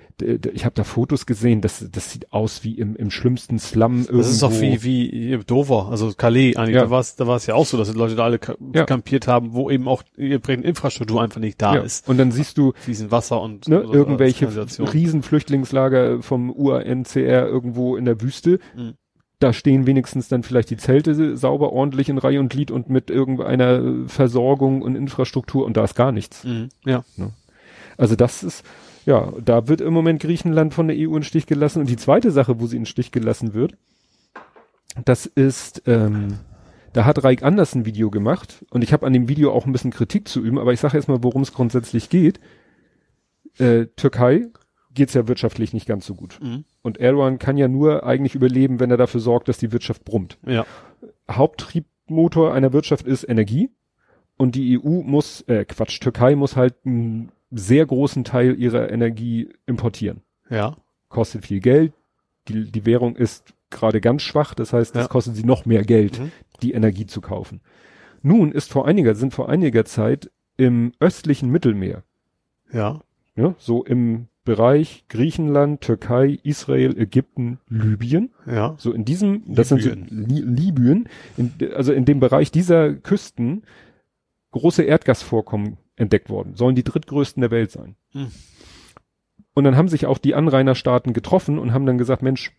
ich 0.53 0.65
habe 0.65 0.75
da 0.75 0.83
Fotos 0.83 1.25
gesehen, 1.25 1.61
das, 1.61 1.87
das 1.93 2.11
sieht 2.11 2.33
aus 2.33 2.65
wie 2.65 2.75
im, 2.75 2.97
im 2.97 3.13
schlimmsten 3.13 3.61
Slum 3.61 3.99
irgendwo. 3.99 4.17
Das 4.17 4.31
ist 4.31 4.43
doch 4.43 4.51
wie, 4.61 4.83
wie 4.83 5.39
Dover, 5.47 5.91
also 5.93 6.13
Calais 6.13 6.57
eigentlich. 6.57 6.75
Ja. 6.75 6.83
Da 6.83 6.91
war 6.91 6.99
es 6.99 7.15
da 7.15 7.29
war's 7.29 7.47
ja 7.47 7.55
auch 7.55 7.67
so, 7.67 7.79
dass 7.79 7.93
die 7.93 7.97
Leute 7.97 8.17
da 8.17 8.25
alle 8.25 8.41
ja. 8.75 8.85
kampiert 8.85 9.29
haben, 9.29 9.53
wo 9.53 9.71
eben 9.71 9.87
auch 9.87 10.03
die 10.17 10.33
Infrastruktur 10.33 11.23
einfach 11.23 11.41
nicht 11.41 11.63
da 11.63 11.77
ja. 11.77 11.83
ist. 11.83 12.09
Und 12.09 12.19
dann 12.19 12.33
siehst 12.33 12.59
du 12.59 12.73
fließend 12.75 13.13
Wasser 13.13 13.41
und 13.41 13.69
ne, 13.69 13.79
irgendwelche 13.79 14.49
Riesenflüchtlingslager 14.49 16.21
vom 16.21 16.51
UNCR 16.51 17.47
irgendwo 17.47 17.95
in 17.95 18.07
der 18.07 18.21
Wüste. 18.21 18.59
Mhm 18.77 18.95
da 19.41 19.55
stehen 19.55 19.87
wenigstens 19.87 20.29
dann 20.29 20.43
vielleicht 20.43 20.69
die 20.69 20.77
Zelte 20.77 21.37
sauber 21.37 21.73
ordentlich 21.73 22.11
in 22.11 22.19
Reihe 22.19 22.39
und 22.39 22.51
Glied 22.51 22.71
und 22.71 22.91
mit 22.91 23.11
irgendeiner 23.11 24.07
Versorgung 24.07 24.83
und 24.83 24.95
Infrastruktur 24.95 25.65
und 25.65 25.79
da 25.79 25.85
ist 25.85 25.95
gar 25.95 26.13
nichts. 26.13 26.45
Mhm. 26.45 26.69
Ja. 26.85 27.05
Ne? 27.17 27.31
Also 28.01 28.17
das 28.17 28.43
ist, 28.43 28.65
ja, 29.05 29.33
da 29.45 29.69
wird 29.69 29.83
im 29.83 29.93
Moment 29.93 30.23
Griechenland 30.23 30.73
von 30.73 30.89
der 30.89 30.97
EU 30.97 31.17
in 31.17 31.23
Stich 31.23 31.47
gelassen. 31.47 31.81
Und 31.81 31.91
die 31.91 31.99
zweite 31.99 32.31
Sache, 32.31 32.59
wo 32.59 32.67
sie 32.67 32.79
in 32.79 32.87
Stich 32.87 33.13
gelassen 33.13 33.53
wird, 33.53 33.75
das 35.05 35.27
ist, 35.27 35.83
ähm, 35.87 36.39
da 36.95 37.05
hat 37.05 37.23
Reik 37.23 37.43
Anders 37.43 37.75
ein 37.75 37.85
Video 37.85 38.11
gemacht 38.11 38.65
und 38.71 38.83
ich 38.83 38.93
habe 38.93 39.07
an 39.07 39.13
dem 39.13 39.29
Video 39.29 39.53
auch 39.53 39.67
ein 39.67 39.73
bisschen 39.73 39.93
Kritik 39.93 40.27
zu 40.29 40.41
üben, 40.41 40.59
aber 40.59 40.73
ich 40.73 40.81
sage 40.81 40.97
erstmal, 40.97 41.23
worum 41.23 41.43
es 41.43 41.53
grundsätzlich 41.53 42.09
geht. 42.09 42.41
Äh, 43.59 43.87
Türkei 43.97 44.49
geht's 44.93 45.15
ja 45.15 45.29
wirtschaftlich 45.29 45.73
nicht 45.75 45.87
ganz 45.87 46.07
so 46.07 46.15
gut. 46.15 46.39
Mhm. 46.43 46.65
Und 46.83 46.99
Erdogan 46.99 47.39
kann 47.39 47.59
ja 47.59 47.69
nur 47.69 48.05
eigentlich 48.05 48.35
überleben, 48.35 48.81
wenn 48.81 48.91
er 48.91 48.97
dafür 48.97 49.21
sorgt, 49.21 49.49
dass 49.49 49.59
die 49.59 49.73
Wirtschaft 49.73 50.05
brummt. 50.07 50.39
Ja. 50.47 50.65
Haupttriebmotor 51.31 52.55
einer 52.55 52.73
Wirtschaft 52.73 53.07
ist 53.07 53.29
Energie 53.29 53.71
und 54.39 54.55
die 54.55 54.81
EU 54.81 55.03
muss, 55.03 55.43
äh, 55.43 55.67
Quatsch, 55.67 56.01
Türkei 56.01 56.35
muss 56.35 56.57
halt 56.57 56.75
einen 56.87 57.31
sehr 57.51 57.85
großen 57.87 58.25
Teil 58.25 58.59
ihrer 58.59 58.91
Energie 58.91 59.49
importieren. 59.67 60.21
Ja. 60.49 60.77
Kostet 61.09 61.45
viel 61.47 61.61
Geld, 61.61 61.93
die, 62.49 62.71
die 62.71 62.87
Währung 62.87 63.17
ist 63.17 63.55
gerade 63.71 64.01
ganz 64.01 64.23
schwach. 64.23 64.55
Das 64.55 64.73
heißt, 64.73 64.95
das 64.95 65.05
Ja. 65.05 65.09
kostet 65.09 65.37
sie 65.37 65.45
noch 65.45 65.65
mehr 65.67 65.85
Geld, 65.85 66.19
Mhm. 66.21 66.33
die 66.63 66.73
Energie 66.73 67.07
zu 67.07 67.21
kaufen. 67.21 67.61
Nun 68.23 68.53
ist 68.53 68.71
vor 68.71 68.87
einiger, 68.87 69.15
sind 69.15 69.33
vor 69.35 69.49
einiger 69.49 69.85
Zeit 69.85 70.31
im 70.57 70.93
östlichen 71.01 71.51
Mittelmeer, 71.51 72.03
Ja. 72.73 73.01
ja, 73.35 73.55
so 73.59 73.85
im 73.85 74.27
Bereich 74.45 75.05
Griechenland, 75.09 75.81
Türkei, 75.83 76.39
Israel, 76.43 76.99
Ägypten, 76.99 77.59
Libyen, 77.69 78.31
Ja. 78.47 78.75
so 78.79 78.93
in 78.93 79.05
diesem, 79.05 79.43
das 79.47 79.69
sind 79.69 79.83
so 79.83 79.91
Libyen. 79.91 80.27
Li 80.29 80.41
Libyen, 80.41 81.09
in, 81.37 81.53
also 81.75 81.93
in 81.93 82.05
dem 82.05 82.21
Bereich 82.21 82.51
dieser 82.51 82.95
Küsten 82.95 83.63
große 84.53 84.83
Erdgasvorkommen 84.83 85.77
entdeckt 86.01 86.31
worden, 86.31 86.57
sollen 86.57 86.75
die 86.75 86.83
drittgrößten 86.85 87.41
der 87.41 87.51
Welt 87.51 87.71
sein. 87.71 87.95
Hm. 88.13 88.31
Und 89.55 89.65
dann 89.65 89.77
haben 89.77 89.89
sich 89.89 90.07
auch 90.07 90.19
die 90.19 90.35
Anrainerstaaten 90.35 91.13
getroffen 91.13 91.59
und 91.59 91.73
haben 91.73 91.87
dann 91.87 91.99
gesagt, 91.99 92.23
Mensch, 92.23 92.53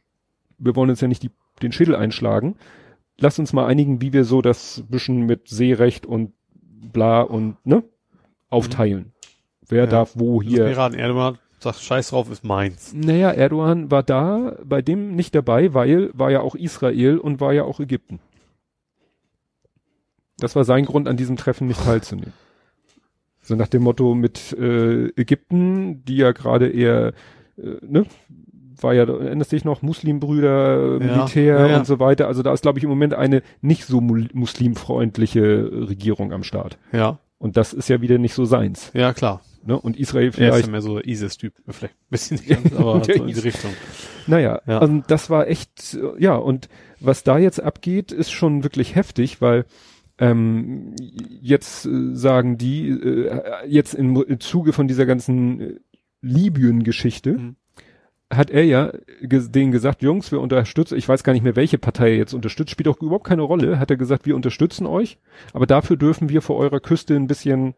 wir 0.57 0.75
wollen 0.75 0.89
uns 0.89 1.01
ja 1.01 1.07
nicht 1.07 1.23
die, 1.23 1.31
den 1.61 1.71
Schädel 1.71 1.95
einschlagen. 1.95 2.55
Lass 3.17 3.39
uns 3.39 3.53
mal 3.53 3.65
einigen, 3.65 4.01
wie 4.01 4.13
wir 4.13 4.25
so 4.25 4.41
das 4.41 4.83
bisschen 4.89 5.25
mit 5.25 5.47
Seerecht 5.47 6.05
und 6.05 6.33
bla 6.93 7.21
und 7.21 7.57
ne 7.65 7.83
aufteilen. 8.49 9.13
Wer 9.67 9.85
Ja. 9.85 9.89
darf 9.89 10.11
wo 10.15 10.41
Hier. 10.41 10.51
hier. 10.51 10.65
Erdogan, 10.65 10.93
Erdogan 10.93 11.37
sagt, 11.59 11.79
scheiß 11.79 12.09
drauf, 12.09 12.29
ist 12.29 12.43
meins. 12.43 12.93
Naja, 12.93 13.31
Erdogan 13.31 13.89
war 13.89 14.03
da 14.03 14.57
bei 14.63 14.81
dem 14.81 15.15
nicht 15.15 15.33
dabei, 15.33 15.73
weil 15.73 16.11
war 16.13 16.29
ja 16.29 16.41
auch 16.41 16.55
Israel 16.55 17.17
und 17.17 17.39
war 17.39 17.53
ja 17.53 17.63
auch 17.63 17.79
Ägypten. 17.79 18.19
Das 20.37 20.55
war 20.55 20.63
sein 20.63 20.85
Grund, 20.85 21.07
an 21.07 21.17
diesem 21.17 21.37
Treffen 21.37 21.67
nicht 21.67 21.83
teilzunehmen. 21.83 22.33
So 23.41 23.55
nach 23.55 23.67
dem 23.67 23.83
Motto 23.83 24.13
mit 24.15 24.53
äh, 24.53 25.07
Ägypten, 25.19 26.03
die 26.05 26.17
ja 26.17 26.31
gerade 26.31 26.69
eher, 26.69 27.13
äh, 27.57 27.63
ne, 27.81 28.05
war 28.79 28.93
ja, 28.93 29.03
erinnerst 29.03 29.51
dich 29.51 29.63
noch, 29.65 29.81
Muslimbrüder, 29.83 30.97
Militär 30.99 31.59
ja, 31.59 31.67
ja. 31.67 31.77
und 31.77 31.85
so 31.85 31.99
weiter. 31.99 32.27
Also 32.27 32.41
da 32.43 32.51
ist, 32.53 32.61
glaube 32.61 32.79
ich, 32.79 32.83
im 32.83 32.89
Moment 32.89 33.13
eine 33.13 33.43
nicht 33.61 33.85
so 33.85 34.01
mu- 34.01 34.25
muslimfreundliche 34.33 35.69
Regierung 35.89 36.33
am 36.33 36.43
Start. 36.43 36.77
Ja. 36.91 37.19
Und 37.37 37.57
das 37.57 37.73
ist 37.73 37.89
ja 37.89 38.01
wieder 38.01 38.17
nicht 38.17 38.33
so 38.33 38.45
seins. 38.45 38.91
Ja, 38.93 39.13
klar. 39.13 39.41
Ne? 39.65 39.77
Und 39.79 39.97
Israel 39.97 40.25
Er 40.25 40.29
ist 40.29 40.35
vielleicht 40.35 40.65
ja 40.65 40.71
mehr 40.71 40.81
so 40.81 40.99
ISIS-Typ. 40.99 41.53
Vielleicht 41.67 41.93
ein 41.93 42.09
bisschen 42.09 42.39
ganz, 42.47 42.73
aber 42.73 43.03
so 43.03 43.11
in 43.11 43.27
die. 43.27 43.39
Richtung. 43.39 43.71
Naja, 44.27 44.61
Ja. 44.65 44.79
also 44.79 45.03
das 45.07 45.29
war 45.29 45.47
echt, 45.47 45.97
ja, 46.17 46.35
und 46.35 46.67
was 46.99 47.23
da 47.23 47.37
jetzt 47.37 47.61
abgeht, 47.61 48.11
ist 48.11 48.31
schon 48.31 48.63
wirklich 48.63 48.95
heftig, 48.95 49.41
weil 49.41 49.65
ähm, 50.21 50.93
jetzt 51.41 51.85
äh, 51.87 52.15
sagen 52.15 52.57
die, 52.57 52.89
äh, 52.89 53.41
jetzt 53.67 53.95
im, 53.95 54.15
im 54.15 54.39
Zuge 54.39 54.71
von 54.71 54.87
dieser 54.87 55.07
ganzen 55.07 55.59
äh, 55.59 55.75
Libyen-Geschichte, 56.21 57.33
Mhm. 57.33 57.55
hat 58.31 58.51
er 58.51 58.63
ja 58.63 58.91
denen 59.19 59.71
gesagt, 59.71 60.03
Jungs, 60.03 60.31
wir 60.31 60.39
unterstützen, 60.39 60.95
ich 60.95 61.09
weiß 61.09 61.23
gar 61.23 61.33
nicht 61.33 61.41
mehr, 61.41 61.55
welche 61.55 61.79
Partei 61.79 62.11
er 62.11 62.17
jetzt 62.17 62.35
unterstützt, 62.35 62.69
spielt 62.69 62.87
auch 62.87 63.01
überhaupt 63.01 63.25
keine 63.25 63.41
Rolle, 63.41 63.79
hat 63.79 63.89
er 63.89 63.97
gesagt, 63.97 64.27
wir 64.27 64.35
unterstützen 64.35 64.85
euch, 64.85 65.17
aber 65.53 65.65
dafür 65.65 65.97
dürfen 65.97 66.29
wir 66.29 66.43
vor 66.43 66.57
eurer 66.57 66.79
Küste 66.79 67.15
ein 67.15 67.27
bisschen 67.27 67.73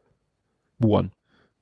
bohren. 0.80 1.14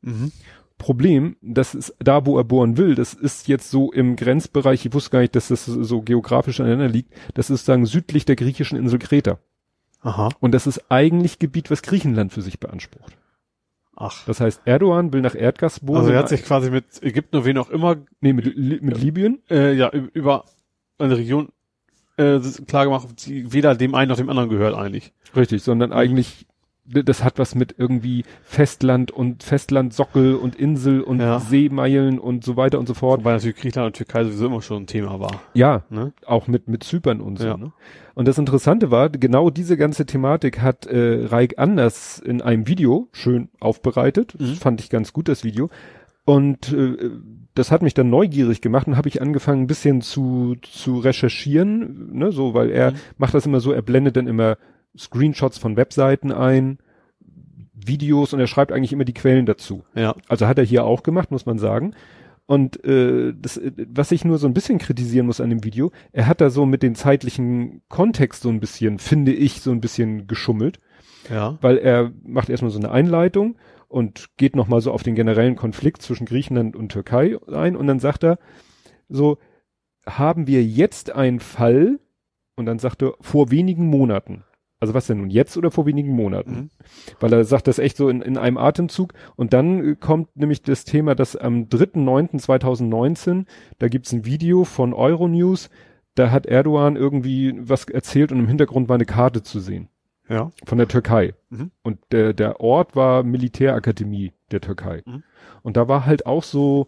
Mhm. 0.01 0.31
Problem, 0.79 1.35
das 1.43 1.75
ist 1.75 1.93
da, 1.99 2.25
wo 2.25 2.39
er 2.39 2.43
bohren 2.43 2.75
will, 2.75 2.95
das 2.95 3.13
ist 3.13 3.47
jetzt 3.47 3.69
so 3.69 3.91
im 3.91 4.15
Grenzbereich, 4.15 4.83
ich 4.83 4.93
wusste 4.95 5.11
gar 5.11 5.19
nicht, 5.19 5.35
dass 5.35 5.49
das 5.49 5.65
so 5.65 6.01
geografisch 6.01 6.59
aneinander 6.59 6.89
liegt, 6.89 7.13
das 7.35 7.51
ist 7.51 7.65
sagen 7.65 7.85
südlich 7.85 8.25
der 8.25 8.35
griechischen 8.35 8.79
Insel 8.79 8.97
Kreta. 8.97 9.37
Aha. 10.01 10.29
Und 10.39 10.51
das 10.53 10.67
ist 10.67 10.89
eigentlich 10.89 11.39
Gebiet, 11.39 11.69
was 11.71 11.81
Griechenland 11.81 12.33
für 12.33 12.41
sich 12.41 12.59
beansprucht. 12.59 13.15
Ach. 13.95 14.25
Das 14.25 14.39
heißt, 14.39 14.61
Erdogan 14.65 15.13
will 15.13 15.21
nach 15.21 15.35
Erdgas 15.35 15.79
bohren. 15.79 15.99
Also 15.99 16.11
er 16.11 16.19
hat 16.19 16.29
sich 16.29 16.43
quasi 16.43 16.71
mit 16.71 17.03
Ägypten 17.03 17.35
oder 17.35 17.45
wen 17.45 17.57
auch 17.57 17.69
immer, 17.69 17.97
nee, 18.19 18.33
mit, 18.33 18.45
mit 18.57 18.97
Libyen. 18.97 19.41
äh, 19.49 19.73
ja, 19.73 19.89
über 19.89 20.45
eine 20.97 21.17
Region 21.17 21.49
äh, 22.17 22.39
klar 22.67 22.85
gemacht, 22.85 23.07
die 23.25 23.53
weder 23.53 23.75
dem 23.75 23.95
einen 23.95 24.09
noch 24.09 24.17
dem 24.17 24.29
anderen 24.29 24.49
gehört 24.49 24.75
eigentlich. 24.75 25.13
Richtig, 25.35 25.63
sondern 25.63 25.93
eigentlich, 25.93 26.47
das 26.85 27.23
hat 27.23 27.39
was 27.39 27.55
mit 27.55 27.75
irgendwie 27.77 28.23
Festland 28.43 29.11
und 29.11 29.43
Festlandsockel 29.43 30.35
und 30.35 30.55
Insel 30.55 31.01
und 31.01 31.19
Ja. 31.19 31.39
Seemeilen 31.39 32.19
und 32.19 32.43
so 32.43 32.57
weiter 32.57 32.79
und 32.79 32.87
so 32.87 32.93
fort. 32.93 33.21
Wobei 33.21 33.33
natürlich 33.33 33.55
Griechenland 33.57 33.87
und 33.87 33.95
Türkei 33.97 34.23
sowieso 34.23 34.47
immer 34.47 34.61
schon 34.61 34.83
ein 34.83 34.87
Thema 34.87 35.19
war. 35.19 35.41
Ja, 35.53 35.83
Ne? 35.89 36.13
auch 36.25 36.47
mit, 36.47 36.67
mit 36.67 36.83
Zypern 36.83 37.21
und 37.21 37.39
so. 37.39 37.45
Ja. 37.47 37.57
Ne? 37.57 37.71
Und 38.15 38.27
das 38.27 38.37
Interessante 38.37 38.91
war, 38.91 39.09
genau 39.09 39.49
diese 39.49 39.77
ganze 39.77 40.05
Thematik 40.05 40.59
hat 40.61 40.85
äh, 40.85 41.25
Reik 41.25 41.59
Anders 41.59 42.19
in 42.19 42.41
einem 42.41 42.67
Video 42.67 43.07
schön 43.11 43.49
aufbereitet. 43.59 44.35
Mhm. 44.39 44.55
fand 44.55 44.81
ich 44.81 44.89
ganz 44.89 45.13
gut, 45.13 45.27
das 45.29 45.43
Video. 45.43 45.69
Und 46.25 46.71
äh, 46.73 46.97
das 47.55 47.71
hat 47.71 47.81
mich 47.81 47.93
dann 47.93 48.09
neugierig 48.09 48.61
gemacht 48.61 48.87
und 48.87 48.95
habe 48.95 49.09
ich 49.09 49.21
angefangen, 49.21 49.63
ein 49.63 49.67
bisschen 49.67 50.01
zu, 50.01 50.55
zu 50.61 50.99
recherchieren, 50.99 52.09
ne, 52.13 52.31
so, 52.31 52.53
weil 52.53 52.69
er 52.69 52.91
Mhm. 52.91 52.95
macht 53.17 53.33
das 53.33 53.45
immer 53.45 53.59
so, 53.59 53.71
er 53.71 53.81
blendet 53.81 54.15
dann 54.17 54.27
immer 54.27 54.57
Screenshots 54.97 55.57
von 55.57 55.77
Webseiten 55.77 56.31
ein, 56.31 56.79
Videos 57.73 58.33
und 58.33 58.39
er 58.39 58.47
schreibt 58.47 58.71
eigentlich 58.71 58.93
immer 58.93 59.05
die 59.05 59.13
Quellen 59.13 59.45
dazu. 59.45 59.83
Ja. 59.95 60.15
Also 60.27 60.47
hat 60.47 60.57
er 60.57 60.63
hier 60.63 60.85
auch 60.85 61.03
gemacht, 61.03 61.31
muss 61.31 61.45
man 61.45 61.57
sagen. 61.57 61.95
Und 62.45 62.83
äh, 62.83 63.33
das, 63.35 63.57
äh, 63.57 63.71
was 63.89 64.11
ich 64.11 64.25
nur 64.25 64.37
so 64.37 64.47
ein 64.47 64.53
bisschen 64.53 64.77
kritisieren 64.77 65.25
muss 65.25 65.41
an 65.41 65.49
dem 65.49 65.63
Video, 65.63 65.91
er 66.11 66.27
hat 66.27 66.41
da 66.41 66.49
so 66.49 66.65
mit 66.65 66.83
dem 66.83 66.95
zeitlichen 66.95 67.81
Kontext 67.87 68.41
so 68.43 68.49
ein 68.49 68.59
bisschen, 68.59 68.99
finde 68.99 69.33
ich, 69.33 69.61
so 69.61 69.71
ein 69.71 69.81
bisschen 69.81 70.27
geschummelt, 70.27 70.79
Ja. 71.29 71.57
weil 71.61 71.77
er 71.77 72.11
macht 72.23 72.49
erstmal 72.49 72.71
so 72.71 72.79
eine 72.79 72.91
Einleitung 72.91 73.57
und 73.87 74.29
geht 74.37 74.55
nochmal 74.55 74.81
so 74.81 74.91
auf 74.91 75.03
den 75.03 75.15
generellen 75.15 75.55
Konflikt 75.55 76.01
zwischen 76.01 76.25
Griechenland 76.25 76.75
und 76.75 76.89
Türkei 76.91 77.37
ein 77.51 77.75
und 77.75 77.87
dann 77.87 77.99
sagt 77.99 78.23
er 78.23 78.37
so, 79.07 79.37
haben 80.05 80.45
wir 80.47 80.63
jetzt 80.63 81.11
einen 81.11 81.39
Fall 81.39 81.99
und 82.55 82.65
dann 82.65 82.79
sagt 82.79 83.01
er 83.01 83.13
vor 83.21 83.49
wenigen 83.51 83.87
Monaten. 83.87 84.43
Also 84.81 84.93
was 84.95 85.05
denn 85.07 85.19
nun 85.19 85.29
jetzt 85.29 85.55
oder 85.57 85.69
vor 85.71 85.85
wenigen 85.85 86.09
Monaten? 86.09 86.51
Mhm. 86.51 86.69
Weil 87.19 87.31
er 87.33 87.43
sagt 87.45 87.67
das 87.67 87.77
echt 87.79 87.95
so 87.95 88.09
in, 88.09 88.21
in 88.21 88.35
einem 88.37 88.57
Atemzug. 88.57 89.13
Und 89.35 89.53
dann 89.53 89.91
äh, 89.91 89.95
kommt 89.95 90.35
nämlich 90.35 90.63
das 90.63 90.83
Thema, 90.85 91.13
dass 91.15 91.35
am 91.35 91.65
3.9.2019, 91.65 93.45
da 93.79 93.87
gibt's 93.87 94.11
ein 94.11 94.25
Video 94.25 94.63
von 94.63 94.93
Euronews, 94.93 95.69
da 96.15 96.31
hat 96.31 96.45
Erdogan 96.45 96.95
irgendwie 96.95 97.53
was 97.57 97.85
erzählt 97.85 98.31
und 98.31 98.39
im 98.39 98.47
Hintergrund 98.47 98.89
war 98.89 98.95
eine 98.95 99.05
Karte 99.05 99.43
zu 99.43 99.59
sehen 99.59 99.87
Ja. 100.27 100.49
von 100.65 100.77
der 100.77 100.87
Türkei. 100.87 101.35
Mhm. 101.49 101.71
Und 101.83 101.99
der, 102.11 102.33
der 102.33 102.59
Ort 102.59 102.95
war 102.95 103.23
Militärakademie 103.23 104.33
der 104.51 104.61
Türkei. 104.61 105.03
Mhm. 105.05 105.23
Und 105.61 105.77
da 105.77 105.87
war 105.87 106.05
halt 106.07 106.25
auch 106.25 106.43
so 106.43 106.87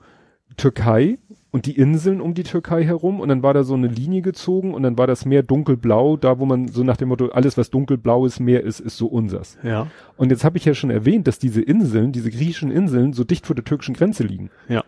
Türkei 0.58 1.20
und 1.54 1.68
die 1.68 1.78
Inseln 1.78 2.20
um 2.20 2.34
die 2.34 2.42
Türkei 2.42 2.84
herum 2.84 3.20
und 3.20 3.30
dann 3.30 3.44
war 3.44 3.54
da 3.54 3.64
so 3.64 3.76
eine 3.76 3.86
Linie 3.88 4.24
gezogen 4.24 4.74
und 4.74 4.82
dann 4.82 4.98
war 4.98 5.06
das 5.06 5.24
Meer 5.24 5.44
dunkelblau, 5.44 6.18
da 6.18 6.40
wo 6.40 6.46
man 6.46 6.68
so 6.68 6.84
nach 6.84 6.98
dem 6.98 7.10
Motto, 7.10 7.28
alles 7.28 7.60
was 7.60 7.70
dunkelblaues 7.70 8.40
Meer 8.40 8.64
ist, 8.64 8.80
ist 8.80 8.98
so 8.98 9.06
unsers. 9.06 9.60
Ja. 9.62 9.86
Und 10.18 10.32
jetzt 10.32 10.44
habe 10.44 10.58
ich 10.58 10.66
ja 10.66 10.74
schon 10.74 10.90
erwähnt, 10.90 11.28
dass 11.28 11.38
diese 11.38 11.62
Inseln, 11.62 12.12
diese 12.12 12.32
griechischen 12.32 12.72
Inseln, 12.72 13.14
so 13.14 13.24
dicht 13.24 13.46
vor 13.46 13.56
der 13.56 13.64
türkischen 13.64 13.94
Grenze 13.94 14.24
liegen. 14.24 14.50
Ja. 14.68 14.84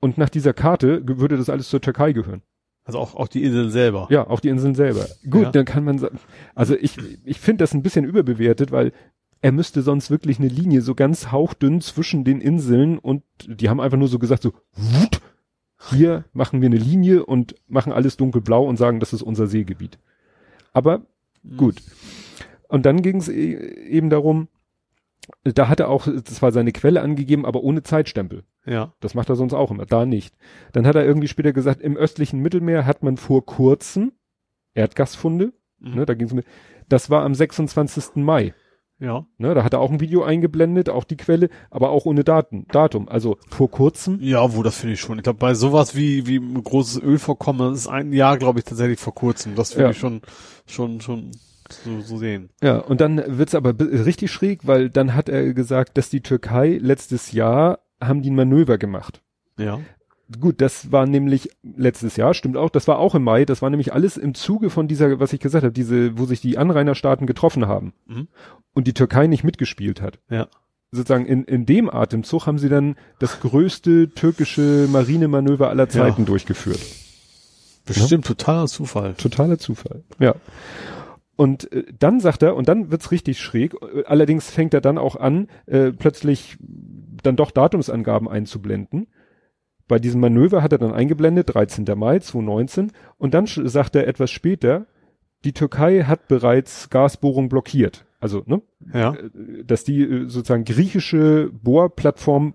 Und 0.00 0.18
nach 0.18 0.28
dieser 0.28 0.52
Karte 0.52 1.02
würde 1.06 1.36
das 1.36 1.48
alles 1.48 1.68
zur 1.68 1.80
Türkei 1.80 2.12
gehören. 2.12 2.42
Also 2.84 2.98
auch, 2.98 3.14
auch 3.14 3.28
die 3.28 3.44
Inseln 3.44 3.70
selber. 3.70 4.08
Ja, 4.10 4.26
auch 4.26 4.40
die 4.40 4.48
Inseln 4.48 4.74
selber. 4.74 5.06
Gut, 5.30 5.42
Ja. 5.44 5.50
dann 5.52 5.66
kann 5.66 5.84
man 5.84 5.98
sagen, 5.98 6.18
also 6.56 6.74
ich, 6.74 6.96
ich 7.24 7.38
finde 7.38 7.62
das 7.62 7.74
ein 7.74 7.82
bisschen 7.84 8.04
überbewertet, 8.04 8.72
weil 8.72 8.90
er 9.40 9.52
müsste 9.52 9.82
sonst 9.82 10.10
wirklich 10.10 10.40
eine 10.40 10.48
Linie 10.48 10.82
so 10.82 10.96
ganz 10.96 11.30
hauchdünn 11.30 11.80
zwischen 11.80 12.24
den 12.24 12.40
Inseln 12.40 12.98
und 12.98 13.22
die 13.46 13.68
haben 13.68 13.80
einfach 13.80 13.98
nur 13.98 14.08
so 14.08 14.18
gesagt, 14.18 14.42
so, 14.42 14.52
wut, 14.74 15.20
hier 15.88 16.24
machen 16.32 16.60
wir 16.60 16.66
eine 16.66 16.76
Linie 16.76 17.24
und 17.24 17.54
machen 17.68 17.92
alles 17.92 18.16
dunkelblau 18.16 18.64
und 18.66 18.76
sagen, 18.76 19.00
das 19.00 19.12
ist 19.12 19.22
unser 19.22 19.46
Seegebiet. 19.46 19.98
Aber 20.72 21.02
gut. 21.56 21.82
Und 22.68 22.86
dann 22.86 23.02
ging 23.02 23.16
es 23.16 23.28
eben 23.28 24.10
darum, 24.10 24.48
da 25.44 25.68
hat 25.68 25.80
er 25.80 25.88
auch, 25.88 26.06
das 26.06 26.42
war 26.42 26.52
seine 26.52 26.72
Quelle 26.72 27.00
angegeben, 27.02 27.46
aber 27.46 27.62
ohne 27.62 27.82
Zeitstempel. 27.82 28.44
Ja. 28.66 28.92
Das 29.00 29.14
macht 29.14 29.28
er 29.28 29.36
sonst 29.36 29.54
auch 29.54 29.70
immer, 29.70 29.86
da 29.86 30.04
nicht. 30.06 30.36
Dann 30.72 30.86
hat 30.86 30.96
er 30.96 31.04
irgendwie 31.04 31.28
später 31.28 31.52
gesagt, 31.52 31.80
im 31.80 31.96
östlichen 31.96 32.40
Mittelmeer 32.40 32.84
hat 32.84 33.02
man 33.02 33.16
vor 33.16 33.44
kurzem 33.46 34.12
Erdgasfunde, 34.74 35.52
Mhm. 35.82 35.94
ne, 35.94 36.04
da 36.06 36.12
ging's 36.14 36.34
mit, 36.34 36.44
das 36.88 37.08
war 37.08 37.22
am 37.24 37.34
26. 37.34 38.22
Mai, 38.22 38.52
Ja. 39.00 39.24
ne, 39.38 39.54
da 39.54 39.64
hat 39.64 39.72
er 39.72 39.80
auch 39.80 39.90
ein 39.90 40.00
Video 40.00 40.22
eingeblendet, 40.22 40.88
auch 40.90 41.04
die 41.04 41.16
Quelle, 41.16 41.48
aber 41.70 41.90
auch 41.90 42.04
ohne 42.04 42.22
Daten, 42.22 42.66
Datum, 42.70 43.08
also 43.08 43.38
vor 43.48 43.70
kurzem, 43.70 44.18
Ja, 44.20 44.54
wo 44.54 44.62
das 44.62 44.76
finde 44.76 44.94
ich 44.94 45.00
schon. 45.00 45.16
Ich 45.18 45.24
glaube, 45.24 45.38
bei 45.38 45.54
sowas 45.54 45.96
wie, 45.96 46.26
wie 46.26 46.36
ein 46.36 46.62
großes 46.62 47.02
Ölvorkommen, 47.02 47.70
das 47.70 47.80
ist 47.80 47.88
ein 47.88 48.12
Jahr, 48.12 48.36
glaube 48.38 48.58
ich, 48.58 48.64
tatsächlich 48.66 49.00
vor 49.00 49.14
kurzem. 49.14 49.54
Das 49.54 49.70
finde 49.70 49.84
Ja. 49.86 49.90
ich 49.90 49.98
schon, 49.98 50.20
schon, 50.66 51.00
schon 51.00 51.30
so, 51.70 52.00
so 52.00 52.18
sehen. 52.18 52.50
ja, 52.62 52.78
und 52.78 53.00
dann 53.00 53.22
wird's 53.38 53.54
aber 53.54 53.74
richtig 53.78 54.30
schräg, 54.30 54.66
weil 54.66 54.90
dann 54.90 55.14
hat 55.14 55.28
er 55.28 55.54
gesagt, 55.54 55.96
dass 55.96 56.10
die 56.10 56.20
Türkei 56.20 56.78
letztes 56.80 57.32
Jahr 57.32 57.78
haben 58.02 58.22
die 58.22 58.30
ein 58.30 58.34
Manöver 58.34 58.76
gemacht. 58.76 59.22
Ja. 59.58 59.78
Gut, 60.38 60.60
das 60.60 60.92
war 60.92 61.06
nämlich 61.06 61.50
letztes 61.62 62.16
Jahr, 62.16 62.34
stimmt 62.34 62.56
auch, 62.56 62.70
das 62.70 62.86
war 62.86 62.98
auch 62.98 63.14
im 63.16 63.24
Mai, 63.24 63.44
das 63.44 63.62
war 63.62 63.70
nämlich 63.70 63.92
alles 63.92 64.16
im 64.16 64.34
Zuge 64.34 64.70
von 64.70 64.86
dieser, 64.86 65.18
was 65.18 65.32
ich 65.32 65.40
gesagt 65.40 65.64
habe, 65.64 65.72
diese, 65.72 66.18
wo 66.18 66.24
sich 66.24 66.40
die 66.40 66.56
Anrainerstaaten 66.56 67.26
getroffen 67.26 67.66
haben 67.66 67.94
Mhm. 68.06 68.28
und 68.72 68.86
die 68.86 68.94
Türkei 68.94 69.26
nicht 69.26 69.42
mitgespielt 69.42 70.00
hat. 70.00 70.20
Ja. 70.30 70.46
Sozusagen 70.92 71.26
in, 71.26 71.44
in 71.44 71.66
dem 71.66 71.90
Atemzug 71.90 72.46
haben 72.46 72.58
sie 72.58 72.68
dann 72.68 72.96
das 73.18 73.40
größte 73.40 74.10
türkische 74.10 74.86
Marinemanöver 74.90 75.68
aller 75.68 75.88
Zeiten 75.88 76.22
Ja. 76.22 76.26
durchgeführt. 76.26 76.80
Bestimmt 77.86 78.24
ja? 78.28 78.34
totaler 78.34 78.66
Zufall. 78.66 79.14
Totaler 79.14 79.58
Zufall, 79.58 80.04
ja. 80.20 80.34
Und 81.34 81.72
äh, 81.72 81.84
dann 81.98 82.20
sagt 82.20 82.42
er, 82.42 82.54
und 82.54 82.68
dann 82.68 82.90
wird's 82.90 83.10
richtig 83.10 83.40
schräg, 83.40 83.74
allerdings 84.06 84.50
fängt 84.50 84.74
er 84.74 84.80
dann 84.80 84.98
auch 84.98 85.16
an, 85.16 85.48
äh, 85.66 85.90
plötzlich 85.90 86.56
dann 87.22 87.36
doch 87.36 87.50
Datumsangaben 87.50 88.28
einzublenden. 88.28 89.08
Bei 89.90 89.98
diesem 89.98 90.20
Manöver 90.20 90.62
hat 90.62 90.70
er 90.70 90.78
dann 90.78 90.94
eingeblendet, 90.94 91.52
13. 91.52 91.84
Mai 91.96 92.20
2019, 92.20 92.92
und 93.18 93.34
dann 93.34 93.46
sagt 93.46 93.96
er 93.96 94.06
etwas 94.06 94.30
später, 94.30 94.86
die 95.42 95.52
Türkei 95.52 96.04
hat 96.04 96.28
bereits 96.28 96.90
Gasbohrung 96.90 97.48
blockiert. 97.48 98.06
Also, 98.20 98.44
ne? 98.46 98.62
Ja. 98.94 99.14
Äh, 99.14 99.64
dass 99.64 99.82
die 99.82 100.02
äh, 100.02 100.28
sozusagen 100.28 100.62
griechische 100.62 101.50
Bohrplattform 101.52 102.54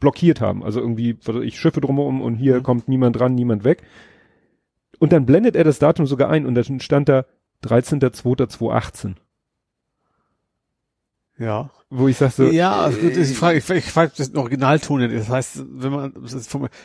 blockiert 0.00 0.40
haben. 0.40 0.64
Also 0.64 0.80
irgendwie, 0.80 1.18
ich 1.42 1.60
Schiffe 1.60 1.82
drumherum 1.82 2.22
und 2.22 2.36
hier 2.36 2.60
mhm. 2.60 2.62
kommt 2.62 2.88
niemand 2.88 3.20
dran, 3.20 3.34
niemand 3.34 3.64
weg. 3.64 3.82
Und 4.98 5.12
dann 5.12 5.26
blendet 5.26 5.56
er 5.56 5.64
das 5.64 5.78
Datum 5.78 6.06
sogar 6.06 6.30
ein 6.30 6.46
und 6.46 6.54
dann 6.54 6.80
stand 6.80 7.10
da 7.10 7.26
13.02.2018. 7.64 9.16
Ja 11.36 11.70
wo 11.94 12.08
ich 12.08 12.16
sage 12.16 12.32
so. 12.32 12.44
Ja, 12.44 12.88
äh, 12.88 12.92
gut, 12.92 13.16
ich 13.16 13.36
frage, 13.36 13.58
ich, 13.58 13.68
ich 13.68 13.84
frage 13.84 14.12
das 14.16 14.34
Originalton. 14.34 15.14
Das 15.14 15.28
heißt, 15.28 15.64
wenn 15.74 15.92
man, 15.92 16.12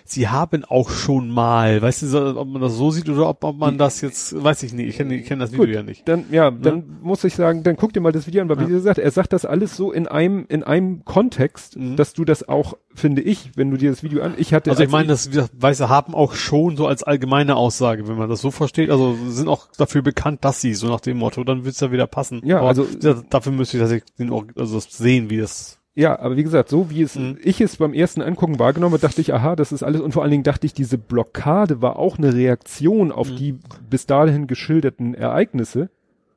sie 0.03 0.27
haben 0.27 0.65
auch 0.65 0.89
schon 0.89 1.29
mal, 1.29 1.81
weißt 1.81 2.03
du, 2.03 2.37
ob 2.37 2.47
man 2.47 2.61
das 2.61 2.73
so 2.73 2.91
sieht 2.91 3.07
oder 3.07 3.29
ob, 3.29 3.43
ob 3.43 3.57
man 3.57 3.77
das 3.77 4.01
jetzt, 4.01 4.43
weiß 4.43 4.63
ich 4.63 4.73
nicht, 4.73 4.89
ich 4.89 4.97
kenne 4.97 5.15
ich 5.15 5.25
kenn 5.25 5.39
das 5.39 5.53
Video 5.53 5.65
gut, 5.65 5.73
ja 5.73 5.83
nicht. 5.83 6.07
Dann, 6.07 6.25
ja, 6.29 6.51
dann 6.51 6.77
ja? 6.77 6.83
muss 7.01 7.23
ich 7.23 7.35
sagen, 7.35 7.63
dann 7.63 7.77
guck 7.77 7.93
dir 7.93 8.01
mal 8.01 8.11
das 8.11 8.27
Video 8.27 8.41
an, 8.41 8.49
weil 8.49 8.57
ja. 8.57 8.67
wie 8.67 8.73
gesagt, 8.73 8.99
er 8.99 9.11
sagt 9.11 9.31
das 9.31 9.45
alles 9.45 9.77
so 9.77 9.93
in 9.93 10.07
einem, 10.07 10.45
in 10.49 10.63
einem 10.63 11.05
Kontext, 11.05 11.77
mhm. 11.77 11.95
dass 11.95 12.13
du 12.13 12.25
das 12.25 12.47
auch, 12.47 12.77
finde 12.93 13.21
ich, 13.21 13.51
wenn 13.55 13.71
du 13.71 13.77
dir 13.77 13.91
das 13.91 14.03
Video 14.03 14.21
an, 14.21 14.33
ich 14.37 14.53
hatte. 14.53 14.71
Also 14.71 14.83
ich 14.83 14.91
meine, 14.91 15.07
das, 15.07 15.29
Weiße 15.53 15.87
haben 15.87 16.15
auch 16.15 16.33
schon 16.33 16.75
so 16.75 16.85
als 16.85 17.03
allgemeine 17.03 17.55
Aussage, 17.55 18.09
wenn 18.09 18.17
man 18.17 18.29
das 18.29 18.41
so 18.41 18.51
versteht, 18.51 18.89
also 18.89 19.15
sind 19.29 19.47
auch 19.47 19.67
dafür 19.77 20.01
bekannt, 20.01 20.43
dass 20.43 20.59
sie, 20.59 20.73
so 20.73 20.87
nach 20.87 20.99
dem 20.99 21.17
Motto, 21.17 21.45
dann 21.45 21.63
wird's 21.63 21.79
ja 21.79 21.93
wieder 21.93 22.07
passen. 22.07 22.41
Ja, 22.43 22.57
Aber 22.59 22.67
also. 22.67 22.85
Dafür 23.29 23.51
müsste 23.51 23.77
ich, 23.77 23.83
dass 23.83 23.91
ich 23.91 24.03
den, 24.19 24.31
also 24.55 24.75
das 24.75 24.96
sehen, 24.97 25.29
wie 25.29 25.37
das. 25.37 25.79
Ja, 25.95 26.19
aber 26.19 26.37
wie 26.37 26.43
gesagt, 26.43 26.69
so 26.69 26.91
wie 26.91 27.01
es 27.01 27.15
mhm. 27.15 27.39
ich 27.43 27.59
es 27.59 27.77
beim 27.77 27.93
ersten 27.93 28.21
Angucken 28.21 28.59
wahrgenommen 28.59 28.93
habe, 28.93 29.01
dachte 29.01 29.19
ich, 29.19 29.33
aha, 29.33 29.55
das 29.55 29.71
ist 29.71 29.81
alles 29.81 29.99
und 30.01 30.11
vor 30.11 30.21
allen 30.21 30.31
Dingen 30.31 30.43
dachte 30.43 30.67
ich, 30.67 30.73
diese 30.73 30.99
Blockade 30.99 31.81
war 31.81 31.97
auch 31.97 32.19
eine 32.19 32.33
Reaktion 32.35 33.11
auf 33.11 33.31
mhm. 33.31 33.35
die 33.35 33.59
bis 33.89 34.05
dahin 34.05 34.45
geschilderten 34.45 35.15
Ereignisse, 35.15 35.89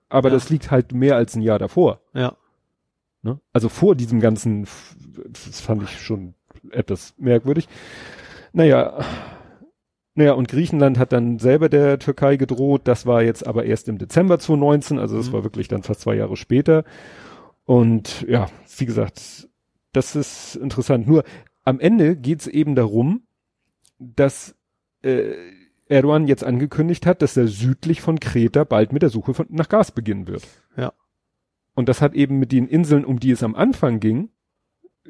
aber 0.08 0.30
ja. 0.30 0.34
das 0.34 0.48
liegt 0.48 0.70
halt 0.70 0.92
mehr 0.92 1.16
als 1.16 1.36
ein 1.36 1.42
Jahr 1.42 1.58
davor. 1.58 2.00
Ja. 2.14 2.36
Ne? 3.22 3.38
Also 3.52 3.68
vor 3.68 3.96
diesem 3.96 4.20
ganzen, 4.20 4.66
das 5.28 5.60
fand 5.60 5.82
ich 5.82 6.00
schon 6.00 6.32
etwas 6.70 7.12
merkwürdig. 7.18 7.68
Naja, 8.54 9.04
naja, 10.14 10.32
und 10.32 10.48
Griechenland 10.48 10.98
hat 10.98 11.12
dann 11.12 11.38
selber 11.38 11.68
der 11.68 11.98
Türkei 11.98 12.36
gedroht, 12.36 12.82
das 12.84 13.06
war 13.06 13.22
jetzt 13.22 13.46
aber 13.46 13.64
erst 13.64 13.88
im 13.88 13.98
Dezember 13.98 14.38
2019, 14.38 14.98
also 14.98 15.16
das 15.16 15.28
mhm. 15.28 15.32
war 15.34 15.44
wirklich 15.44 15.68
dann 15.68 15.82
fast 15.82 16.00
zwei 16.00 16.14
Jahre 16.14 16.36
später. 16.36 16.84
Und 17.70 18.22
ja, 18.22 18.48
wie 18.78 18.84
gesagt, 18.84 19.48
das 19.92 20.16
ist 20.16 20.56
interessant. 20.56 21.06
Nur 21.06 21.22
am 21.62 21.78
Ende 21.78 22.16
geht 22.16 22.40
es 22.40 22.48
eben 22.48 22.74
darum, 22.74 23.22
dass 24.00 24.56
äh, 25.02 25.34
Erdogan 25.86 26.26
jetzt 26.26 26.42
angekündigt 26.42 27.06
hat, 27.06 27.22
dass 27.22 27.36
er 27.36 27.46
südlich 27.46 28.00
von 28.00 28.18
Kreta 28.18 28.64
bald 28.64 28.92
mit 28.92 29.02
der 29.02 29.08
Suche 29.08 29.34
von, 29.34 29.46
nach 29.50 29.68
Gas 29.68 29.92
beginnen 29.92 30.26
wird. 30.26 30.48
Ja. 30.76 30.92
Und 31.74 31.88
das 31.88 32.02
hat 32.02 32.14
eben 32.14 32.40
mit 32.40 32.50
den 32.50 32.66
Inseln, 32.66 33.04
um 33.04 33.20
die 33.20 33.30
es 33.30 33.44
am 33.44 33.54
Anfang 33.54 34.00
ging, 34.00 34.30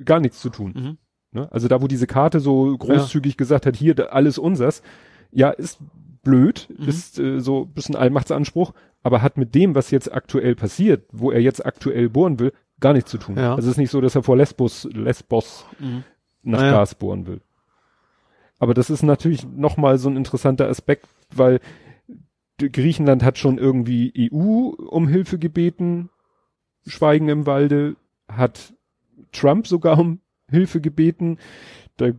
gar 0.04 0.20
nichts 0.20 0.38
zu 0.42 0.50
tun. 0.50 0.74
Mhm. 0.76 0.98
Ne? 1.32 1.50
Also 1.50 1.66
da, 1.66 1.80
wo 1.80 1.86
diese 1.86 2.06
Karte 2.06 2.40
so 2.40 2.76
großzügig 2.76 3.32
ja. 3.32 3.36
gesagt 3.38 3.64
hat, 3.64 3.74
hier 3.74 4.12
alles 4.12 4.36
unsers, 4.36 4.82
ja, 5.30 5.48
ist 5.48 5.78
blöd, 6.22 6.68
mhm. 6.76 6.86
ist 6.86 7.18
äh, 7.18 7.40
so 7.40 7.62
ein 7.62 7.72
bisschen 7.72 7.96
Allmachtsanspruch, 7.96 8.74
aber 9.02 9.22
hat 9.22 9.36
mit 9.36 9.54
dem, 9.54 9.74
was 9.74 9.90
jetzt 9.90 10.12
aktuell 10.12 10.54
passiert, 10.54 11.04
wo 11.12 11.30
er 11.30 11.40
jetzt 11.40 11.64
aktuell 11.64 12.08
bohren 12.08 12.38
will, 12.38 12.52
gar 12.80 12.92
nichts 12.92 13.10
zu 13.10 13.18
tun. 13.18 13.36
Ja. 13.36 13.54
Also 13.54 13.68
es 13.68 13.74
ist 13.74 13.78
nicht 13.78 13.90
so, 13.90 14.00
dass 14.00 14.14
er 14.14 14.22
vor 14.22 14.36
Lesbos, 14.36 14.88
Lesbos 14.92 15.64
mhm. 15.78 16.04
nach 16.42 16.60
naja. 16.60 16.72
Gas 16.72 16.94
bohren 16.94 17.26
will. 17.26 17.40
Aber 18.58 18.74
das 18.74 18.90
ist 18.90 19.02
natürlich 19.02 19.46
nochmal 19.46 19.98
so 19.98 20.08
ein 20.08 20.16
interessanter 20.16 20.68
Aspekt, 20.68 21.06
weil 21.34 21.60
Griechenland 22.58 23.22
hat 23.22 23.38
schon 23.38 23.56
irgendwie 23.56 24.30
EU 24.30 24.74
um 24.90 25.08
Hilfe 25.08 25.38
gebeten, 25.38 26.10
Schweigen 26.86 27.28
im 27.28 27.46
Walde, 27.46 27.96
hat 28.28 28.74
Trump 29.32 29.66
sogar 29.66 29.98
um 29.98 30.20
Hilfe 30.48 30.82
gebeten. 30.82 31.38
Da 31.96 32.10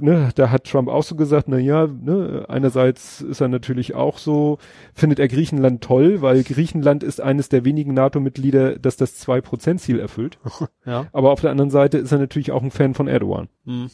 ne, 0.00 0.30
da 0.34 0.50
hat 0.50 0.64
Trump 0.64 0.88
auch 0.88 1.02
so 1.02 1.14
gesagt, 1.14 1.48
na 1.48 1.58
ja, 1.58 1.86
ne, 1.86 2.44
einerseits 2.48 3.20
ist 3.20 3.40
er 3.40 3.48
natürlich 3.48 3.94
auch 3.94 4.18
so, 4.18 4.58
findet 4.94 5.18
er 5.18 5.28
Griechenland 5.28 5.82
toll, 5.82 6.22
weil 6.22 6.42
Griechenland 6.42 7.02
ist 7.02 7.20
eines 7.20 7.48
der 7.48 7.64
wenigen 7.64 7.94
NATO-Mitglieder, 7.94 8.78
das 8.78 8.96
das 8.96 9.16
zwei 9.16 9.40
Prozent 9.40 9.80
Ziel 9.80 9.98
erfüllt. 9.98 10.38
Ja. 10.86 11.06
Aber 11.12 11.30
auf 11.30 11.40
der 11.40 11.50
anderen 11.50 11.70
Seite 11.70 11.96
ist 11.96 12.12
er 12.12 12.18
natürlich 12.18 12.52
auch 12.52 12.62
ein 12.62 12.70
Fan 12.70 12.92
von 12.92 13.08
Erdogan. 13.08 13.48
Hm. 13.64 13.88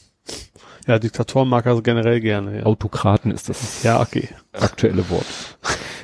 Ja, 0.87 0.99
Diktatoren 0.99 1.49
mag 1.49 1.67
er 1.67 1.81
generell 1.83 2.21
gerne. 2.21 2.59
Ja. 2.59 2.63
Autokraten 2.65 3.31
ist 3.31 3.49
das 3.49 3.83
ja, 3.83 4.01
okay. 4.01 4.29
aktuelle 4.53 5.09
Wort. 5.09 5.27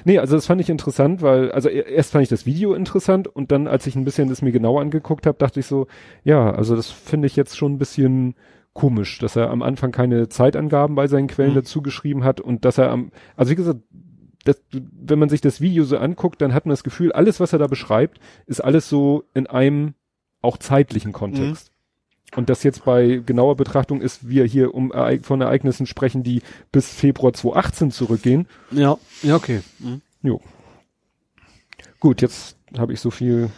nee, 0.05 0.19
also 0.19 0.37
das 0.37 0.47
fand 0.47 0.61
ich 0.61 0.71
interessant, 0.71 1.23
weil, 1.23 1.51
also 1.51 1.69
erst 1.69 2.13
fand 2.13 2.23
ich 2.23 2.29
das 2.29 2.47
Video 2.47 2.75
interessant 2.75 3.27
und 3.27 3.51
dann, 3.51 3.67
als 3.67 3.87
ich 3.87 3.97
ein 3.97 4.05
bisschen 4.05 4.29
das 4.29 4.43
mir 4.43 4.53
genauer 4.53 4.81
angeguckt 4.81 5.27
habe, 5.27 5.39
dachte 5.39 5.61
ich 5.61 5.67
so, 5.67 5.87
ja, 6.25 6.53
also 6.53 6.77
das 6.77 6.91
finde 6.91 7.27
ich 7.27 7.37
jetzt 7.37 7.57
schon 7.57 7.75
ein 7.75 7.79
bisschen 7.79 8.35
komisch, 8.77 9.19
dass 9.19 9.37
er 9.37 9.51
am 9.51 9.63
Anfang 9.63 9.91
keine 9.91 10.29
Zeitangaben 10.29 10.95
bei 10.95 11.09
seinen 11.09 11.29
Quellen 11.29 11.53
mhm. 11.53 11.57
dazu 11.57 11.83
geschrieben 11.83 12.23
hat 12.23 12.41
und 12.41 12.65
dass 12.65 12.79
er 12.79 12.91
am, 12.91 13.11
also 13.35 13.51
wie 13.51 13.57
gesagt, 13.57 13.81
das, 14.45 14.61
wenn 14.71 15.19
man 15.19 15.29
sich 15.29 15.41
das 15.41 15.61
Video 15.61 15.83
so 15.85 15.97
anguckt, 15.99 16.41
dann 16.41 16.55
hat 16.55 16.67
man 16.67 16.71
das 16.71 16.85
Gefühl, 16.85 17.11
alles, 17.11 17.41
was 17.41 17.53
er 17.53 17.59
da 17.59 17.67
beschreibt, 17.67 18.21
ist 18.47 18.61
alles 18.61 18.89
so 18.89 19.25
in 19.35 19.47
einem 19.47 19.95
auch 20.43 20.59
zeitlichen 20.59 21.13
Kontext. 21.13 21.71
Mhm. 21.71 22.39
Und 22.39 22.51
das 22.51 22.63
jetzt 22.63 22.85
bei 22.85 23.23
genauer 23.25 23.57
Betrachtung 23.57 24.01
ist, 24.01 24.29
wir 24.29 24.45
hier 24.45 24.75
um 24.75 24.93
von 25.23 25.41
Ereignissen 25.41 25.87
sprechen, 25.87 26.23
die 26.23 26.43
bis 26.71 26.93
Februar 26.93 27.33
2018 27.33 27.91
zurückgehen. 27.91 28.47
Ja, 28.71 28.99
ja, 29.23 29.37
okay. 29.37 29.63
Mhm. 29.79 30.03
Jo. 30.23 30.41
Gut, 31.99 32.21
jetzt 32.21 32.57
habe 32.77 32.93
ich 32.93 33.01
so 33.01 33.11
viel 33.11 33.51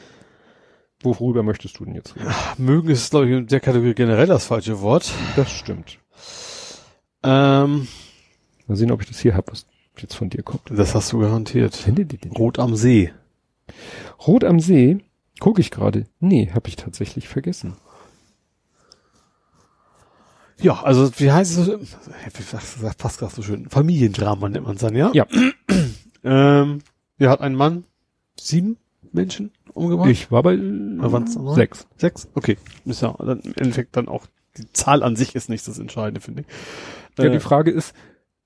Worüber 1.03 1.43
möchtest 1.43 1.79
du 1.79 1.85
denn 1.85 1.95
jetzt 1.95 2.17
reden? 2.17 2.35
Mögen 2.59 2.89
ist, 2.89 3.11
glaube 3.11 3.27
ich, 3.27 3.33
in 3.33 3.47
der 3.47 3.61
Kategorie 3.61 3.95
generell 3.95 4.27
das 4.27 4.47
falsche 4.47 4.81
Wort. 4.81 5.13
Das 5.37 5.51
stimmt. 5.51 5.99
Ähm, 7.23 7.87
Mal 8.67 8.77
sehen, 8.77 8.91
ob 8.91 9.01
ich 9.01 9.09
das 9.09 9.19
hier 9.19 9.35
habe, 9.35 9.51
was 9.53 9.67
jetzt 9.97 10.15
von 10.15 10.29
dir 10.29 10.43
kommt. 10.43 10.63
Das 10.71 10.95
hast 10.95 11.13
du 11.13 11.21
garantiert. 11.21 11.87
Rot 12.39 12.59
am 12.59 12.77
See. 12.77 13.13
Rot 14.27 14.45
am 14.45 14.61
See? 14.61 14.99
Gucke 15.41 15.61
ich 15.61 15.71
gerade. 15.71 16.07
Nee, 16.21 16.51
habe 16.53 16.69
ich 16.69 16.77
tatsächlich 16.77 17.29
vergessen. 17.29 17.77
Ja, 20.61 20.83
also 20.83 21.11
wie 21.19 21.31
heißt 21.31 21.57
es? 21.59 21.71
Das 22.83 22.97
passt 22.97 23.21
gerade 23.21 23.35
so 23.35 23.43
schön. 23.43 23.71
Familiendrama 23.71 24.49
nennt 24.49 24.67
man 24.67 24.75
es 24.75 24.83
dann, 24.83 24.97
ja? 24.97 25.11
Ja. 25.15 25.27
ähm, 26.25 26.81
ja, 27.19 27.31
hat 27.31 27.41
ein 27.41 27.55
Mann 27.55 27.85
sieben 28.39 28.77
Menschen 29.13 29.53
umgebracht? 29.75 30.09
Ich 30.11 30.31
war 30.31 30.43
bei 30.43 30.55
äh, 30.55 31.55
sechs. 31.55 31.87
Sechs? 31.97 32.29
Okay. 32.35 32.57
Ist 32.85 33.03
ja 33.03 33.15
dann 33.19 33.41
im 33.41 33.55
Endeffekt 33.57 33.97
dann 33.97 34.09
auch, 34.09 34.27
die 34.57 34.71
Zahl 34.73 35.03
an 35.03 35.17
sich 35.17 35.35
ist 35.35 35.49
nicht 35.49 35.67
das 35.69 35.79
Entscheidende, 35.79 36.21
finde 36.21 36.43
ich. 36.43 36.47
Ja, 37.19 37.25
äh, 37.25 37.31
die 37.31 37.41
Frage 37.41 37.71
ist, 37.71 37.95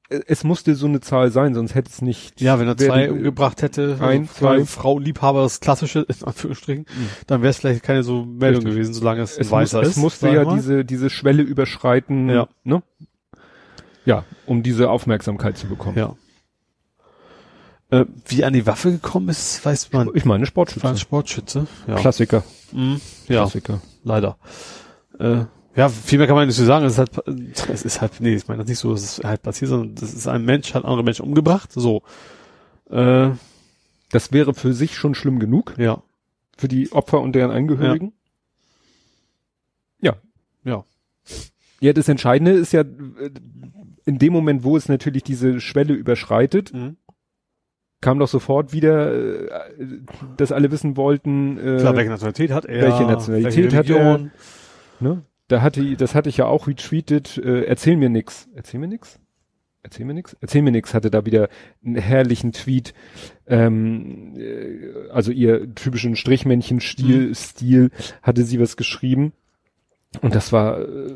äh, 0.08 0.20
es 0.26 0.44
musste 0.44 0.74
so 0.74 0.86
eine 0.86 1.00
Zahl 1.00 1.30
sein, 1.30 1.54
sonst 1.54 1.74
hätte 1.74 1.90
es 1.90 2.02
nicht. 2.02 2.40
Ja, 2.40 2.58
wenn 2.58 2.68
er 2.68 2.76
zwei 2.76 3.10
umgebracht 3.10 3.62
hätte, 3.62 3.98
ein, 4.00 4.22
also 4.22 4.34
zwei, 4.34 4.64
Frau 4.64 4.98
Liebhaber, 4.98 5.42
das 5.42 5.60
klassische, 5.60 6.00
in 6.00 6.26
Anführungsstrichen, 6.26 6.86
mhm. 6.88 7.08
dann 7.26 7.42
wäre 7.42 7.50
es 7.50 7.58
vielleicht 7.58 7.82
keine 7.82 8.02
so 8.02 8.24
Meldung 8.24 8.62
Richtig. 8.62 8.74
gewesen, 8.74 8.94
solange 8.94 9.22
es, 9.22 9.38
es 9.38 9.50
Weißer 9.50 9.78
muss, 9.78 9.88
ist. 9.88 9.96
Es 9.96 10.02
musste 10.02 10.28
ja 10.30 10.44
mal. 10.44 10.56
diese, 10.56 10.84
diese 10.84 11.10
Schwelle 11.10 11.42
überschreiten, 11.42 12.28
ja. 12.28 12.48
ne? 12.64 12.82
Ja, 14.04 14.24
um 14.46 14.62
diese 14.62 14.90
Aufmerksamkeit 14.90 15.56
zu 15.56 15.68
bekommen. 15.68 15.96
Ja. 15.96 16.16
Äh, 17.92 18.06
wie 18.26 18.42
an 18.42 18.54
die 18.54 18.66
Waffe 18.66 18.90
gekommen 18.90 19.28
ist, 19.28 19.62
weiß 19.66 19.92
man. 19.92 20.08
Ich 20.14 20.24
meine 20.24 20.46
Sportschütze. 20.46 20.82
War 20.82 20.96
Sportschütze. 20.96 21.66
Ja. 21.86 21.96
Klassiker. 21.96 22.42
Mhm. 22.72 23.02
Ja. 23.28 23.42
Klassiker. 23.42 23.82
Leider. 24.02 24.38
Äh, 25.18 25.44
ja, 25.76 25.90
viel 25.90 26.16
mehr 26.16 26.26
kann 26.26 26.36
man 26.36 26.46
nicht 26.46 26.56
so 26.56 26.64
sagen. 26.64 26.86
Es 26.86 26.92
ist 26.92 26.98
halt, 26.98 27.68
es 27.68 27.84
ist 27.84 28.00
halt, 28.00 28.18
nee, 28.20 28.34
ich 28.34 28.48
meine 28.48 28.60
das 28.60 28.68
nicht 28.68 28.78
so, 28.78 28.94
es 28.94 29.02
ist 29.18 29.24
halt 29.24 29.42
passiert, 29.42 29.68
sondern 29.68 29.94
das 29.94 30.14
ist 30.14 30.26
ein 30.26 30.42
Mensch, 30.42 30.72
hat 30.72 30.86
andere 30.86 31.04
Menschen 31.04 31.26
umgebracht. 31.26 31.70
So. 31.70 32.02
Äh, 32.88 33.32
das 34.10 34.32
wäre 34.32 34.54
für 34.54 34.72
sich 34.72 34.96
schon 34.96 35.14
schlimm 35.14 35.38
genug. 35.38 35.74
Ja. 35.76 36.02
Für 36.56 36.68
die 36.68 36.90
Opfer 36.92 37.20
und 37.20 37.34
deren 37.34 37.50
Angehörigen. 37.50 38.14
Ja. 40.00 40.14
Ja. 40.64 40.74
Ja, 40.76 40.84
ja 41.80 41.92
das 41.92 42.08
Entscheidende 42.08 42.52
ist 42.52 42.72
ja, 42.72 42.80
äh, 42.80 43.30
in 44.06 44.18
dem 44.18 44.32
Moment, 44.32 44.64
wo 44.64 44.78
es 44.78 44.88
natürlich 44.88 45.24
diese 45.24 45.60
Schwelle 45.60 45.92
überschreitet, 45.92 46.72
mhm 46.72 46.96
kam 48.02 48.18
doch 48.18 48.28
sofort 48.28 48.74
wieder, 48.74 49.14
äh, 49.14 49.48
dass 50.36 50.52
alle 50.52 50.70
wissen 50.70 50.98
wollten, 50.98 51.56
äh, 51.56 51.78
Klar, 51.78 51.96
welche 51.96 52.10
Nationalität 52.10 52.50
hat 52.50 52.66
er, 52.66 52.82
welche 52.82 53.04
Nationalität 53.04 53.72
welche 53.72 53.78
hat 53.78 53.88
er. 53.88 54.30
Ne? 55.00 55.22
Da 55.48 55.62
hatte, 55.62 55.96
das 55.96 56.14
hatte 56.14 56.28
ich 56.28 56.36
ja 56.36 56.46
auch 56.46 56.66
retweetet, 56.66 57.38
äh, 57.38 57.62
erzähl 57.64 57.96
mir 57.96 58.10
nix. 58.10 58.48
Erzähl 58.54 58.80
mir 58.80 58.88
nix? 58.88 59.18
Erzähl 59.82 60.04
mir 60.04 60.14
nix. 60.14 60.36
Erzähl 60.40 60.62
mir 60.62 60.70
nix 60.72 60.94
hatte 60.94 61.10
da 61.10 61.24
wieder 61.24 61.48
einen 61.84 61.96
herrlichen 61.96 62.52
Tweet, 62.52 62.92
ähm, 63.46 64.34
äh, 64.36 65.10
also 65.10 65.32
ihr 65.32 65.74
typischen 65.74 66.16
Strichmännchen-Stil, 66.16 67.28
mhm. 67.28 67.34
Stil, 67.34 67.90
hatte 68.22 68.44
sie 68.44 68.60
was 68.60 68.76
geschrieben. 68.76 69.32
Und 70.20 70.34
das 70.34 70.52
war 70.52 70.80
äh, 70.80 71.14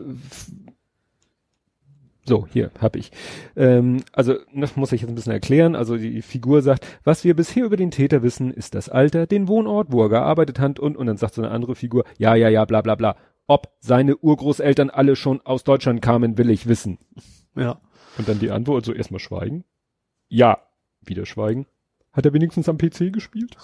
so, 2.27 2.47
hier 2.53 2.70
hab 2.81 2.97
ich. 2.97 3.12
Ähm, 3.57 4.03
also, 4.12 4.35
das 4.55 4.77
muss 4.77 4.93
ich 4.93 5.03
jetzt 5.03 5.11
ein 5.11 5.14
bisschen 5.14 5.33
erklären. 5.33 5.77
Also 5.77 5.97
die 5.97 6.22
Figur 6.22 6.62
sagt, 6.62 6.87
was 7.05 7.24
wir 7.24 7.35
bisher 7.35 7.64
über 7.64 7.77
den 7.77 7.91
Täter 7.91 8.22
wissen, 8.22 8.51
ist 8.51 8.74
das 8.74 8.89
Alter, 8.89 9.27
den 9.27 9.49
Wohnort, 9.49 9.93
wo 9.93 10.03
er 10.03 10.09
gearbeitet 10.09 10.59
hat 10.59 10.81
und, 10.81 10.97
und 10.97 11.07
dann 11.07 11.16
sagt 11.16 11.35
so 11.35 11.43
eine 11.43 11.51
andere 11.51 11.74
Figur, 11.74 12.05
ja, 12.18 12.35
ja, 12.35 12.49
ja, 12.49 12.64
bla 12.64 12.83
bla 12.83 12.95
bla. 12.95 13.16
Ob 13.47 13.68
seine 13.81 14.16
Urgroßeltern 14.16 14.91
alle 14.91 15.14
schon 15.14 15.41
aus 15.43 15.62
Deutschland 15.62 16.03
kamen, 16.03 16.37
will 16.37 16.51
ich 16.51 16.66
wissen. 16.66 16.99
Ja. 17.55 17.81
Und 18.18 18.29
dann 18.29 18.39
die 18.39 18.51
Antwort, 18.51 18.85
so 18.85 18.93
erstmal 18.93 19.20
schweigen. 19.20 19.64
Ja, 20.29 20.59
wieder 21.03 21.27
schweigen. 21.27 21.66
Hat 22.12 22.24
er 22.24 22.33
wenigstens 22.33 22.68
am 22.68 22.79
PC 22.79 23.12
gespielt? 23.12 23.57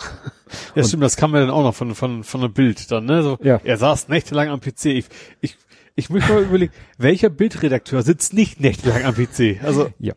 ja, 0.75 0.85
stimmt, 0.85 1.03
das 1.03 1.17
kam 1.17 1.33
mir 1.33 1.41
dann 1.41 1.51
auch 1.51 1.63
noch 1.63 1.75
von, 1.75 1.95
von, 1.95 2.23
von 2.23 2.43
einem 2.43 2.53
Bild 2.53 2.91
dann, 2.91 3.07
ne? 3.07 3.23
So, 3.23 3.39
ja. 3.43 3.61
Er 3.65 3.79
saß 3.79 4.09
nächtelang 4.09 4.51
am 4.51 4.61
PC. 4.61 4.87
Ich, 4.87 5.07
ich, 5.41 5.57
ich 5.95 6.11
muss 6.11 6.28
mal 6.28 6.43
überlegen, 6.43 6.72
welcher 6.99 7.30
Bildredakteur 7.30 8.03
sitzt 8.03 8.32
nicht 8.32 8.61
nächtelang 8.61 9.05
am 9.05 9.14
PC? 9.14 9.62
Also. 9.62 9.90
Ja, 9.99 10.14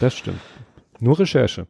das 0.00 0.16
stimmt. 0.16 0.40
Nur 1.00 1.18
Recherche. 1.18 1.66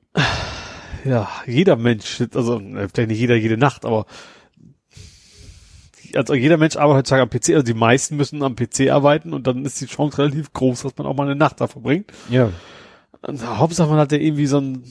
Ja, 1.04 1.28
jeder 1.46 1.76
Mensch, 1.76 2.20
also, 2.34 2.58
vielleicht 2.58 3.08
nicht 3.08 3.20
jeder 3.20 3.36
jede 3.36 3.56
Nacht, 3.56 3.84
aber 3.84 4.06
also 6.14 6.34
jeder 6.34 6.56
Mensch 6.56 6.76
arbeitet 6.76 7.12
heutzutage 7.12 7.22
am 7.22 7.30
PC, 7.30 7.50
also 7.50 7.62
die 7.62 7.74
meisten 7.74 8.16
müssen 8.16 8.42
am 8.42 8.56
PC 8.56 8.90
arbeiten 8.90 9.32
und 9.32 9.46
dann 9.46 9.64
ist 9.64 9.80
die 9.80 9.86
Chance 9.86 10.18
relativ 10.18 10.52
groß, 10.52 10.82
dass 10.82 10.96
man 10.96 11.06
auch 11.06 11.14
mal 11.14 11.24
eine 11.24 11.36
Nacht 11.36 11.60
da 11.60 11.68
verbringt. 11.68 12.12
Ja. 12.28 12.50
Und 13.22 13.46
Hauptsache 13.46 13.88
man 13.88 13.98
hat 13.98 14.12
ja 14.12 14.18
irgendwie 14.18 14.46
so 14.46 14.58
ein 14.58 14.84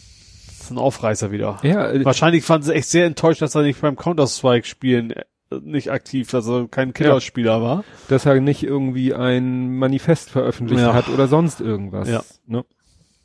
so 0.69 0.75
ein 0.75 0.77
Aufreißer 0.77 1.31
wieder. 1.31 1.59
Ja. 1.63 1.91
Äh, 1.91 2.05
Wahrscheinlich 2.05 2.43
fanden 2.43 2.67
sie 2.67 2.75
echt 2.75 2.89
sehr 2.89 3.05
enttäuscht, 3.05 3.41
dass 3.41 3.55
er 3.55 3.63
nicht 3.63 3.81
beim 3.81 3.95
Counter-Strike-Spielen 3.95 5.11
äh, 5.11 5.23
nicht 5.61 5.91
aktiv, 5.91 6.29
dass 6.29 6.47
er 6.47 6.67
kein 6.67 6.93
Killerspieler 6.93 7.57
ja. 7.57 7.61
war. 7.61 7.83
Dass 8.07 8.25
er 8.25 8.39
nicht 8.39 8.63
irgendwie 8.63 9.13
ein 9.13 9.77
Manifest 9.77 10.29
veröffentlicht 10.29 10.81
ja. 10.81 10.93
hat 10.93 11.09
oder 11.09 11.27
sonst 11.27 11.61
irgendwas. 11.61 12.09
Ja. 12.09 12.23
Ne? 12.45 12.65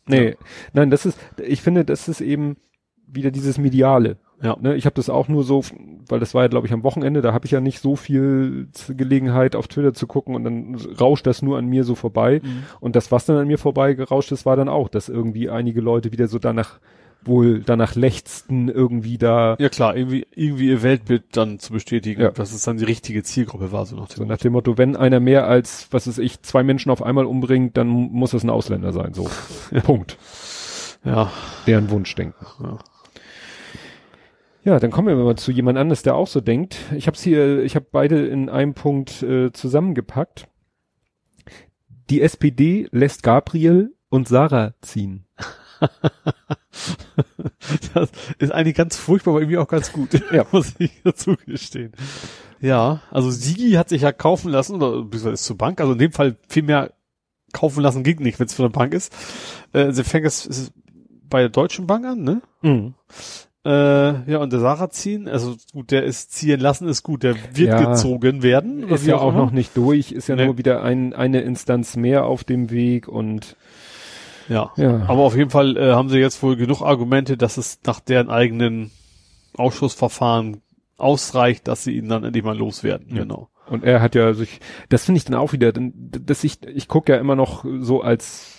Nee, 0.06 0.30
ja. 0.30 0.34
nein, 0.72 0.90
das 0.90 1.06
ist, 1.06 1.18
ich 1.38 1.62
finde, 1.62 1.84
das 1.84 2.08
ist 2.08 2.20
eben 2.20 2.56
wieder 3.06 3.30
dieses 3.30 3.58
Mediale. 3.58 4.18
Ja. 4.42 4.56
Ne, 4.60 4.74
ich 4.74 4.84
habe 4.84 4.94
das 4.94 5.08
auch 5.08 5.28
nur 5.28 5.44
so, 5.44 5.62
weil 6.08 6.20
das 6.20 6.34
war 6.34 6.42
ja, 6.42 6.48
glaube 6.48 6.66
ich, 6.66 6.72
am 6.72 6.82
Wochenende, 6.82 7.22
da 7.22 7.32
habe 7.32 7.46
ich 7.46 7.52
ja 7.52 7.60
nicht 7.60 7.80
so 7.80 7.96
viel 7.96 8.68
Gelegenheit, 8.88 9.56
auf 9.56 9.68
Twitter 9.68 9.94
zu 9.94 10.06
gucken 10.06 10.34
und 10.34 10.44
dann 10.44 10.74
rauscht 11.00 11.26
das 11.26 11.40
nur 11.40 11.56
an 11.56 11.66
mir 11.66 11.84
so 11.84 11.94
vorbei. 11.94 12.40
Mhm. 12.42 12.64
Und 12.80 12.96
das, 12.96 13.12
was 13.12 13.24
dann 13.24 13.36
an 13.36 13.46
mir 13.46 13.58
vorbei 13.58 13.94
gerauscht 13.94 14.32
ist, 14.32 14.44
war 14.44 14.56
dann 14.56 14.68
auch, 14.68 14.88
dass 14.88 15.08
irgendwie 15.08 15.48
einige 15.48 15.80
Leute 15.80 16.12
wieder 16.12 16.28
so 16.28 16.38
danach 16.38 16.78
wohl 17.26 17.60
danach 17.60 17.94
lechzten, 17.94 18.68
irgendwie 18.68 19.18
da. 19.18 19.56
Ja 19.58 19.68
klar, 19.68 19.96
irgendwie, 19.96 20.26
irgendwie 20.34 20.68
ihr 20.68 20.82
Weltbild 20.82 21.36
dann 21.36 21.58
zu 21.58 21.72
bestätigen, 21.72 22.22
ja. 22.22 22.30
dass 22.30 22.52
es 22.52 22.62
dann 22.62 22.76
die 22.76 22.84
richtige 22.84 23.22
Zielgruppe 23.22 23.72
war, 23.72 23.86
so 23.86 23.96
nach 23.96 24.08
dem, 24.08 24.16
so 24.16 24.24
nach 24.24 24.38
dem 24.38 24.52
Motto, 24.52 24.78
wenn 24.78 24.96
einer 24.96 25.20
mehr 25.20 25.46
als, 25.46 25.88
was 25.90 26.06
weiß 26.06 26.18
ich, 26.18 26.42
zwei 26.42 26.62
Menschen 26.62 26.90
auf 26.90 27.02
einmal 27.02 27.26
umbringt, 27.26 27.76
dann 27.76 27.88
muss 27.88 28.32
es 28.32 28.42
ein 28.42 28.50
Ausländer 28.50 28.92
sein, 28.92 29.14
so. 29.14 29.28
Punkt. 29.84 30.18
Ja. 31.04 31.30
Deren 31.66 31.90
Wunschdenken. 31.90 32.46
Ja. 32.62 32.78
Ja, 34.64 34.80
dann 34.80 34.90
kommen 34.90 35.08
wir 35.08 35.22
mal 35.22 35.36
zu 35.36 35.52
jemand 35.52 35.76
anders, 35.76 36.02
der 36.02 36.14
auch 36.14 36.26
so 36.26 36.40
denkt. 36.40 36.78
Ich 36.96 37.06
habe 37.06 37.18
hier, 37.18 37.62
ich 37.62 37.76
habe 37.76 37.86
beide 37.92 38.26
in 38.26 38.48
einem 38.48 38.72
Punkt 38.72 39.22
äh, 39.22 39.52
zusammengepackt. 39.52 40.48
Die 42.08 42.22
SPD 42.22 42.88
lässt 42.90 43.22
Gabriel 43.22 43.94
und 44.08 44.26
Sarah 44.26 44.72
ziehen. 44.80 45.23
das 47.94 48.10
ist 48.38 48.52
eigentlich 48.52 48.76
ganz 48.76 48.96
furchtbar, 48.96 49.32
aber 49.32 49.40
irgendwie 49.40 49.58
auch 49.58 49.68
ganz 49.68 49.92
gut. 49.92 50.10
Ja, 50.32 50.44
muss 50.52 50.74
ich 50.78 50.90
dazu 51.04 51.36
gestehen. 51.46 51.92
Ja, 52.60 53.00
also 53.10 53.30
Sigi 53.30 53.72
hat 53.72 53.88
sich 53.88 54.02
ja 54.02 54.12
kaufen 54.12 54.50
lassen, 54.50 54.76
oder 54.76 55.02
beziehungsweise 55.02 55.34
ist 55.34 55.44
zur 55.44 55.58
Bank, 55.58 55.80
also 55.80 55.92
in 55.92 55.98
dem 55.98 56.12
Fall 56.12 56.36
viel 56.48 56.62
mehr 56.62 56.92
kaufen 57.52 57.82
lassen 57.82 58.02
ging 58.02 58.20
nicht, 58.22 58.40
wenn 58.40 58.46
es 58.46 58.54
von 58.54 58.64
der 58.64 58.70
Bank 58.76 58.94
ist. 58.94 59.14
Äh, 59.72 59.92
sie 59.92 60.02
fängt 60.04 60.26
es 60.26 60.72
bei 61.28 61.40
der 61.40 61.50
Deutschen 61.50 61.86
Bank 61.86 62.04
an, 62.06 62.22
ne? 62.22 62.42
Mhm. 62.62 62.94
Äh, 63.66 64.30
ja, 64.30 64.38
und 64.38 64.52
der 64.52 64.60
Sarah 64.60 64.90
ziehen, 64.90 65.26
also 65.28 65.54
gut, 65.72 65.90
der 65.90 66.04
ist 66.04 66.32
ziehen 66.32 66.60
lassen, 66.60 66.86
ist 66.88 67.02
gut, 67.02 67.22
der 67.22 67.34
wird 67.54 67.80
Ja. 67.80 67.92
gezogen 67.92 68.42
werden. 68.42 68.88
Ist 68.88 69.06
ja 69.06 69.16
auch 69.16 69.30
immer. 69.30 69.38
noch 69.44 69.52
nicht 69.52 69.76
durch, 69.76 70.12
ist 70.12 70.28
ja 70.28 70.36
Nee. 70.36 70.46
nur 70.46 70.58
wieder 70.58 70.82
ein, 70.82 71.12
eine 71.14 71.40
Instanz 71.42 71.96
mehr 71.96 72.24
auf 72.26 72.44
dem 72.44 72.70
Weg 72.70 73.08
und 73.08 73.56
Ja. 74.48 74.72
ja. 74.76 75.02
Aber 75.08 75.22
auf 75.22 75.36
jeden 75.36 75.50
Fall 75.50 75.76
äh, 75.76 75.92
haben 75.92 76.08
sie 76.08 76.18
jetzt 76.18 76.42
wohl 76.42 76.56
genug 76.56 76.82
Argumente, 76.82 77.36
dass 77.36 77.56
es 77.56 77.78
nach 77.84 78.00
deren 78.00 78.30
eigenen 78.30 78.90
Ausschussverfahren 79.56 80.60
ausreicht, 80.96 81.68
dass 81.68 81.84
sie 81.84 81.96
ihn 81.96 82.08
dann 82.08 82.24
endlich 82.24 82.44
mal 82.44 82.56
loswerden. 82.56 83.08
Ja. 83.10 83.22
Genau. 83.22 83.48
Und 83.66 83.82
er 83.82 84.02
hat 84.02 84.14
ja 84.14 84.34
sich, 84.34 84.60
das 84.90 85.04
finde 85.04 85.18
ich 85.18 85.24
dann 85.24 85.34
auch 85.36 85.52
wieder, 85.52 85.72
denn- 85.72 85.92
dass 86.10 86.44
ich, 86.44 86.62
ich 86.66 86.86
gucke 86.88 87.12
ja 87.12 87.18
immer 87.18 87.34
noch 87.34 87.64
so 87.80 88.02
als 88.02 88.53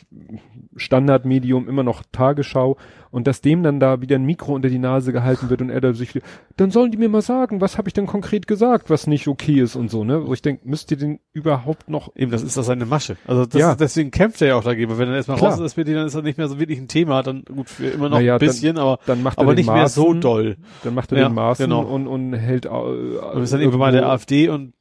Standardmedium 0.76 1.68
immer 1.70 1.84
noch 1.84 2.03
Tagesschau 2.12 2.78
und 3.12 3.28
dass 3.28 3.41
dem 3.41 3.64
dann 3.64 3.80
da 3.80 4.01
wieder 4.01 4.16
ein 4.18 4.26
Mikro 4.26 4.53
unter 4.53 4.70
die 4.70 4.78
Nase 4.80 5.12
gehalten 5.14 5.49
wird 5.49 5.62
und 5.62 5.70
er 5.70 5.82
da 5.82 5.93
sich 5.93 6.20
dann 6.58 6.72
sollen 6.72 6.91
die 6.91 6.97
mir 6.97 7.10
mal 7.10 7.22
sagen, 7.22 7.62
was 7.62 7.78
habe 7.78 7.88
ich 7.89 7.93
denn 7.93 8.06
konkret 8.06 8.47
gesagt, 8.47 8.89
was 8.89 9.08
nicht 9.08 9.28
okay 9.28 9.60
ist 9.62 9.76
und 9.76 9.89
so, 9.89 10.03
ne? 10.03 10.26
Wo 10.28 10.34
ich 10.34 10.41
denke, 10.41 10.68
müsst 10.68 10.91
ihr 10.91 10.97
den 10.97 11.20
überhaupt 11.34 11.89
noch 11.89 12.16
Eben, 12.16 12.32
das 12.32 12.43
ist 12.43 12.58
doch 12.58 12.64
seine 12.64 12.86
Masche. 12.86 13.18
Also 13.28 13.45
das, 13.45 13.60
Ja. 13.60 13.76
deswegen 13.76 14.12
kämpft 14.12 14.41
er 14.41 14.49
ja 14.49 14.56
auch 14.56 14.64
dagegen. 14.64 14.89
weil 14.91 14.97
Wenn 14.97 15.10
er 15.10 15.16
erstmal 15.16 15.38
Klar. 15.38 15.51
raus 15.51 15.60
ist, 15.60 15.66
SPD, 15.68 15.93
dann 15.93 16.08
ist 16.08 16.16
er 16.16 16.22
nicht 16.22 16.38
mehr 16.38 16.47
so 16.47 16.60
wirklich 16.60 16.80
ein 16.80 16.88
Thema. 16.88 17.24
Dann 17.24 17.43
gut, 17.45 17.70
für 17.70 17.88
immer 17.88 18.10
noch 18.10 18.18
Naja, 18.18 18.34
ein 18.36 18.39
bisschen, 18.39 18.78
aber, 18.78 18.99
dann 19.06 19.24
macht 19.24 19.38
er 19.38 19.41
aber 19.43 19.53
nicht 19.56 19.70
mehr 19.72 19.88
so 19.89 20.14
doll. 20.14 20.58
Dann 20.84 20.93
macht 20.93 21.12
er 21.12 21.20
Ja, 21.20 21.30
den 21.30 21.36
Maßen 21.36 21.64
genau. 21.66 21.82
und, 21.84 22.08
und 22.08 22.34
hält 22.34 22.66
äh, 22.66 22.70
Und 22.70 23.41
ist 23.43 23.53
dann 23.53 23.60
irgendwann 23.62 23.80
mal 23.80 23.91
der 23.91 24.08
AfD 24.10 24.49
und 24.49 24.74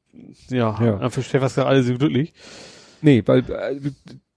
ja, 0.49 0.77
Ja. 0.83 0.97
dann 0.99 1.11
versteht 1.11 1.41
was 1.41 1.55
gerade 1.55 1.68
alle 1.68 1.83
so 1.83 1.95
glücklich. 1.95 2.33
Nee, 3.03 3.22
weil 3.27 3.41
äh, 3.41 3.81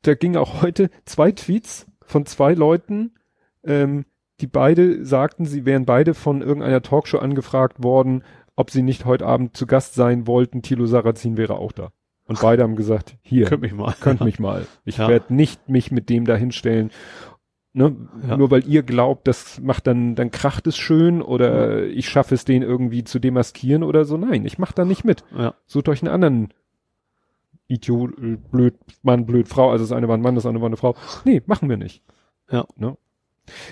da 0.07 0.15
ging 0.15 0.35
auch 0.37 0.61
heute 0.61 0.89
zwei 1.05 1.31
Tweets 1.31 1.85
von 2.05 2.25
zwei 2.25 2.53
Leuten, 2.53 3.15
ähm, 3.63 4.05
die 4.39 4.47
beide 4.47 5.03
sagten, 5.05 5.45
sie 5.45 5.65
wären 5.65 5.85
beide 5.85 6.13
von 6.13 6.41
irgendeiner 6.41 6.81
Talkshow 6.81 7.17
angefragt 7.17 7.83
worden, 7.83 8.23
ob 8.55 8.71
sie 8.71 8.81
nicht 8.83 9.05
heute 9.05 9.25
Abend 9.25 9.57
zu 9.57 9.65
Gast 9.67 9.93
sein 9.95 10.27
wollten. 10.27 10.61
Thilo 10.61 10.85
Sarrazin 10.85 11.37
wäre 11.37 11.55
auch 11.57 11.71
da. 11.71 11.89
Und 12.25 12.41
beide 12.41 12.63
haben 12.63 12.75
gesagt, 12.75 13.15
hier, 13.21 13.45
Könnt 13.45 13.61
mich 13.61 13.73
mal. 13.73 13.95
könnt 14.01 14.21
mich 14.21 14.39
mal. 14.39 14.65
Ich 14.85 14.97
Ja. 14.97 15.07
werde 15.07 15.33
nicht 15.33 15.69
mich 15.69 15.91
mit 15.91 16.09
dem 16.09 16.25
da 16.25 16.35
hinstellen. 16.35 16.91
Ne? 17.73 17.95
Ja. 18.27 18.37
Nur 18.37 18.51
weil 18.51 18.67
ihr 18.67 18.83
glaubt, 18.83 19.27
das 19.27 19.61
macht 19.61 19.87
dann, 19.87 20.15
dann 20.15 20.31
kracht 20.31 20.65
es 20.67 20.77
schön 20.77 21.21
oder 21.21 21.85
ich 21.85 22.09
schaffe 22.09 22.33
es, 22.35 22.43
den 22.43 22.63
irgendwie 22.63 23.03
zu 23.03 23.19
demaskieren 23.19 23.83
oder 23.83 24.03
so. 24.03 24.17
Nein, 24.17 24.45
ich 24.45 24.57
mach 24.57 24.71
da 24.71 24.83
nicht 24.83 25.05
mit. 25.05 25.23
Ja. 25.37 25.53
Sucht 25.67 25.87
euch 25.89 26.01
einen 26.01 26.11
anderen 26.11 26.49
Idiot, 27.67 28.11
blöd 28.51 28.75
Mann, 29.03 29.25
blöd 29.25 29.47
Frau. 29.47 29.71
Also 29.71 29.83
das 29.83 29.91
eine 29.91 30.07
war 30.07 30.17
ein 30.17 30.21
Mann, 30.21 30.35
das 30.35 30.45
andere 30.45 30.61
war 30.61 30.69
eine 30.69 30.77
Frau. 30.77 30.95
Nee, 31.25 31.41
machen 31.45 31.69
wir 31.69 31.77
nicht. 31.77 32.01
Ja. 32.51 32.65
Ne? 32.75 32.97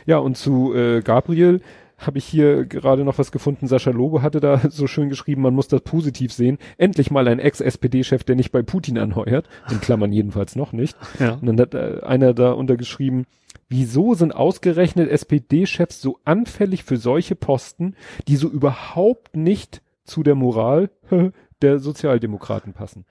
Ja, 0.06 0.18
und 0.18 0.38
zu 0.38 0.74
äh, 0.74 1.02
Gabriel 1.02 1.62
habe 1.98 2.18
ich 2.18 2.26
hier 2.26 2.66
gerade 2.66 3.04
noch 3.04 3.18
was 3.18 3.32
gefunden. 3.32 3.68
Sascha 3.68 3.92
Lobo 3.92 4.22
hatte 4.22 4.40
da 4.40 4.60
so 4.70 4.88
schön 4.88 5.10
geschrieben, 5.10 5.42
man 5.42 5.54
muss 5.54 5.68
das 5.68 5.82
positiv 5.82 6.34
sehen. 6.34 6.58
Endlich 6.78 7.12
mal 7.12 7.28
ein 7.28 7.40
Ex-SPD-Chef, 7.40 8.24
der 8.24 8.36
nicht 8.36 8.52
bei 8.52 8.62
Putin 8.62 8.98
anheuert. 8.98 9.48
In 9.72 9.82
Klammern 9.82 10.12
jedenfalls 10.12 10.56
noch 10.56 10.72
nicht. 10.72 10.98
Ja. 11.20 11.36
Und 11.36 11.46
dann 11.46 11.60
hat 11.60 11.74
äh, 11.74 12.02
einer 12.04 12.34
da 12.34 12.52
untergeschrieben, 12.52 13.26
wieso 13.70 14.16
sind 14.16 14.36
ausgerechnet 14.36 15.10
SPD-Chefs 15.10 16.02
so 16.02 16.20
anfällig 16.26 16.84
für 16.84 16.98
solche 16.98 17.36
Posten, 17.36 17.96
die 18.28 18.36
so 18.36 18.50
überhaupt 18.50 19.38
nicht 19.38 19.82
zu 20.04 20.24
der 20.24 20.36
Moral 20.36 20.90
der 21.62 21.80
Sozialdemokraten 21.80 22.74
passen? 22.74 23.06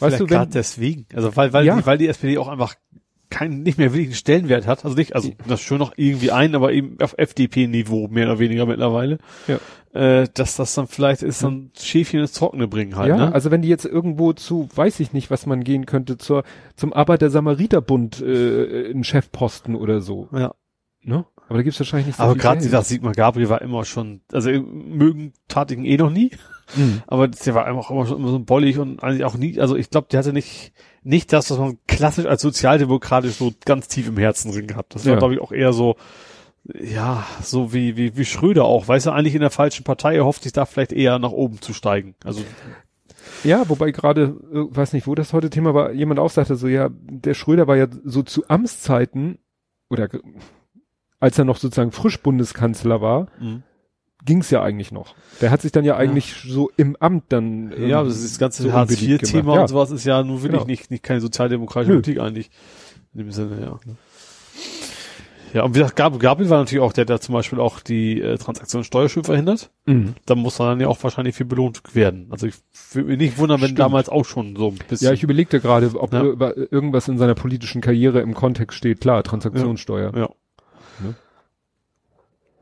Weißt 0.00 0.20
du, 0.20 0.26
gerade 0.26 0.50
deswegen. 0.52 1.06
Also 1.14 1.34
weil, 1.36 1.52
weil, 1.52 1.64
Ja. 1.64 1.76
die, 1.76 1.86
weil 1.86 1.98
die 1.98 2.08
SPD 2.08 2.38
auch 2.38 2.48
einfach 2.48 2.74
keinen, 3.30 3.62
nicht 3.62 3.78
mehr 3.78 3.92
wirklich 3.92 4.08
einen 4.08 4.14
Stellenwert 4.14 4.66
hat. 4.66 4.84
Also 4.84 4.96
nicht, 4.96 5.14
also 5.14 5.32
das 5.48 5.60
schon 5.60 5.78
noch 5.78 5.92
irgendwie 5.96 6.30
ein, 6.30 6.54
aber 6.54 6.72
eben 6.72 6.96
auf 7.00 7.14
FDP-Niveau 7.18 8.08
mehr 8.08 8.26
oder 8.26 8.38
weniger 8.38 8.66
mittlerweile. 8.66 9.18
Ja. 9.48 9.58
Äh, 9.92 10.28
dass 10.34 10.56
das 10.56 10.74
dann 10.74 10.86
vielleicht 10.88 11.22
ist, 11.22 11.42
dann 11.42 11.70
Schäfchen 11.78 12.20
ins 12.20 12.32
Trockene 12.32 12.68
bringen 12.68 12.96
halt, 12.96 13.08
ja, 13.08 13.16
ne? 13.16 13.32
also 13.34 13.50
wenn 13.50 13.62
die 13.62 13.68
jetzt 13.68 13.86
irgendwo 13.86 14.34
zu, 14.34 14.68
weiß 14.74 15.00
ich 15.00 15.14
nicht, 15.14 15.30
was 15.30 15.46
man 15.46 15.64
gehen 15.64 15.86
könnte, 15.86 16.18
zur, 16.18 16.44
zum 16.76 16.92
Arbeiter-Samariter-Bund 16.92 18.20
äh, 18.20 18.90
einen 18.90 19.04
Chefposten 19.04 19.74
oder 19.74 20.00
so. 20.00 20.28
ja. 20.32 20.54
Ne? 21.02 21.24
Aber 21.48 21.58
da 21.58 21.62
gibt's 21.62 21.78
wahrscheinlich 21.78 22.08
nicht 22.08 22.16
so 22.16 22.24
Aber 22.24 22.34
gerade 22.34 22.56
Geld. 22.56 22.64
dieser 22.64 22.82
Sigmar 22.82 23.12
Gabriel 23.12 23.48
war 23.48 23.62
immer 23.62 23.84
schon, 23.84 24.22
also 24.32 24.50
äh, 24.50 24.58
mögen 24.60 25.32
tat 25.46 25.70
ihn 25.70 25.84
eh 25.84 25.96
noch 25.96 26.10
nie, 26.10 26.32
Mhm. 26.74 27.02
aber 27.06 27.28
der 27.28 27.54
war 27.54 27.64
einfach 27.66 27.90
immer 27.90 28.06
schon 28.06 28.18
immer 28.18 28.30
so 28.30 28.38
bollig 28.40 28.78
und 28.78 29.02
eigentlich 29.02 29.24
auch 29.24 29.36
nie, 29.36 29.60
also 29.60 29.76
ich 29.76 29.90
glaube, 29.90 30.08
der 30.10 30.18
hatte 30.18 30.32
nicht, 30.32 30.72
nicht 31.02 31.32
das, 31.32 31.50
was 31.50 31.58
man 31.58 31.78
klassisch 31.86 32.26
als 32.26 32.42
sozialdemokratisch 32.42 33.34
so 33.34 33.52
ganz 33.64 33.86
tief 33.88 34.08
im 34.08 34.16
Herzen 34.16 34.50
drin 34.52 34.66
gehabt. 34.66 34.94
Das 34.94 35.04
war, 35.06 35.12
Ja. 35.12 35.18
glaube 35.18 35.34
ich, 35.34 35.40
auch 35.40 35.52
eher 35.52 35.72
so, 35.72 35.94
ja, 36.74 37.24
so 37.42 37.72
wie, 37.72 37.96
wie, 37.96 38.16
wie 38.16 38.24
Schröder 38.24 38.64
auch, 38.64 38.88
weißt 38.88 39.06
du, 39.06 39.10
eigentlich 39.12 39.34
in 39.36 39.40
der 39.40 39.50
falschen 39.50 39.84
Partei, 39.84 40.16
er 40.16 40.24
hofft 40.24 40.42
sich 40.42 40.52
da 40.52 40.64
vielleicht 40.66 40.92
eher 40.92 41.18
nach 41.20 41.30
oben 41.30 41.60
zu 41.60 41.72
steigen. 41.72 42.16
Also, 42.24 42.42
Ja, 43.44 43.68
wobei 43.68 43.90
gerade, 43.92 44.36
äh, 44.52 44.76
weiß 44.76 44.92
nicht, 44.92 45.06
wo 45.06 45.14
das 45.14 45.32
heute 45.32 45.50
Thema 45.50 45.74
war, 45.74 45.92
jemand 45.92 46.18
auch 46.18 46.30
sagte 46.30 46.56
so, 46.56 46.66
ja, 46.66 46.88
der 46.92 47.34
Schröder 47.34 47.66
war 47.68 47.76
ja 47.76 47.86
so 48.04 48.22
zu 48.22 48.48
Amtszeiten 48.48 49.38
oder 49.88 50.08
als 51.20 51.38
er 51.38 51.44
noch 51.44 51.56
sozusagen 51.56 51.92
frisch 51.92 52.20
Bundeskanzler 52.20 53.00
war, 53.00 53.28
mhm. 53.38 53.62
Ging 54.24 54.40
es 54.40 54.50
ja 54.50 54.62
eigentlich 54.62 54.92
noch. 54.92 55.14
Der 55.40 55.50
hat 55.50 55.62
sich 55.62 55.72
dann 55.72 55.84
ja 55.84 55.96
eigentlich 55.96 56.44
ja. 56.44 56.52
so 56.52 56.70
im 56.76 56.96
Amt 56.96 57.24
dann. 57.28 57.72
Ähm, 57.72 57.88
ja, 57.88 58.02
das, 58.02 58.16
ist 58.16 58.32
das 58.32 58.38
ganze 58.38 58.64
so 58.64 58.72
Hartz-IV-Thema 58.72 59.54
ja. 59.54 59.60
und 59.62 59.68
sowas 59.68 59.90
ist 59.90 60.04
ja 60.04 60.22
nun 60.22 60.42
wirklich 60.42 60.60
genau. 60.60 60.66
nicht, 60.66 60.90
nicht 60.90 61.02
keine 61.02 61.20
sozialdemokratische 61.20 61.92
Nö. 61.92 62.00
Politik 62.00 62.20
eigentlich. 62.20 62.50
In 63.14 63.20
dem 63.20 63.30
Sinne, 63.30 63.60
ja. 63.60 63.78
Ja, 65.52 65.62
und 65.62 65.74
wie 65.74 65.78
gesagt, 65.78 65.96
Gabriel, 65.96 66.20
Gabriel 66.20 66.50
war 66.50 66.58
natürlich 66.58 66.82
auch 66.82 66.92
der, 66.92 67.06
der 67.06 67.20
zum 67.20 67.32
Beispiel 67.32 67.60
auch 67.60 67.80
die 67.80 68.20
äh, 68.20 68.36
Transaktionssteuer 68.36 69.08
schön 69.08 69.24
verhindert. 69.24 69.70
Mhm. 69.86 70.14
Da 70.26 70.34
muss 70.34 70.60
er 70.60 70.66
dann 70.70 70.80
ja 70.80 70.88
auch 70.88 71.02
wahrscheinlich 71.02 71.34
viel 71.34 71.46
belohnt 71.46 71.94
werden. 71.94 72.26
Also 72.30 72.46
ich 72.46 72.56
würde 72.92 73.08
mich 73.08 73.18
nicht 73.18 73.38
wundern, 73.38 73.60
wenn 73.60 73.68
Stimmt. 73.68 73.78
damals 73.78 74.10
auch 74.10 74.24
schon 74.24 74.54
so 74.56 74.68
ein 74.68 74.78
bisschen. 74.88 75.06
Ja, 75.06 75.14
ich 75.14 75.22
überlegte 75.22 75.60
gerade, 75.60 75.90
ob 75.98 76.12
ja. 76.12 76.22
irgendwas 76.22 77.08
in 77.08 77.16
seiner 77.16 77.34
politischen 77.34 77.80
Karriere 77.80 78.20
im 78.20 78.34
Kontext 78.34 78.76
steht. 78.76 79.00
Klar, 79.00 79.22
Transaktionssteuer. 79.22 80.12
Ja. 80.14 80.20
ja. 80.20 80.28
Ne? 81.02 81.14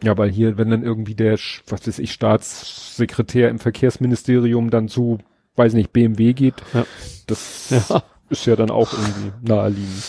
Ja, 0.05 0.19
weil 0.19 0.31
hier, 0.31 0.59
wenn 0.59 0.71
dann 0.71 0.83
irgendwie 0.83 1.15
der, 1.15 1.39
was 1.69 1.87
weiß 1.87 1.99
ich, 1.99 2.13
Staatssekretär 2.13 3.49
im 3.49 3.59
Verkehrsministerium 3.59 4.71
dann 4.71 4.89
zu, 4.89 5.19
weiß 5.57 5.73
nicht, 5.75 5.93
BMW 5.93 6.35
geht, 6.35 6.55
ja. 6.75 6.87
das 7.27 7.71
ja. 7.71 8.03
ist 8.29 8.47
ja 8.47 8.57
dann 8.57 8.71
auch 8.71 8.93
irgendwie 8.93 9.33
naheliegend. 9.43 10.03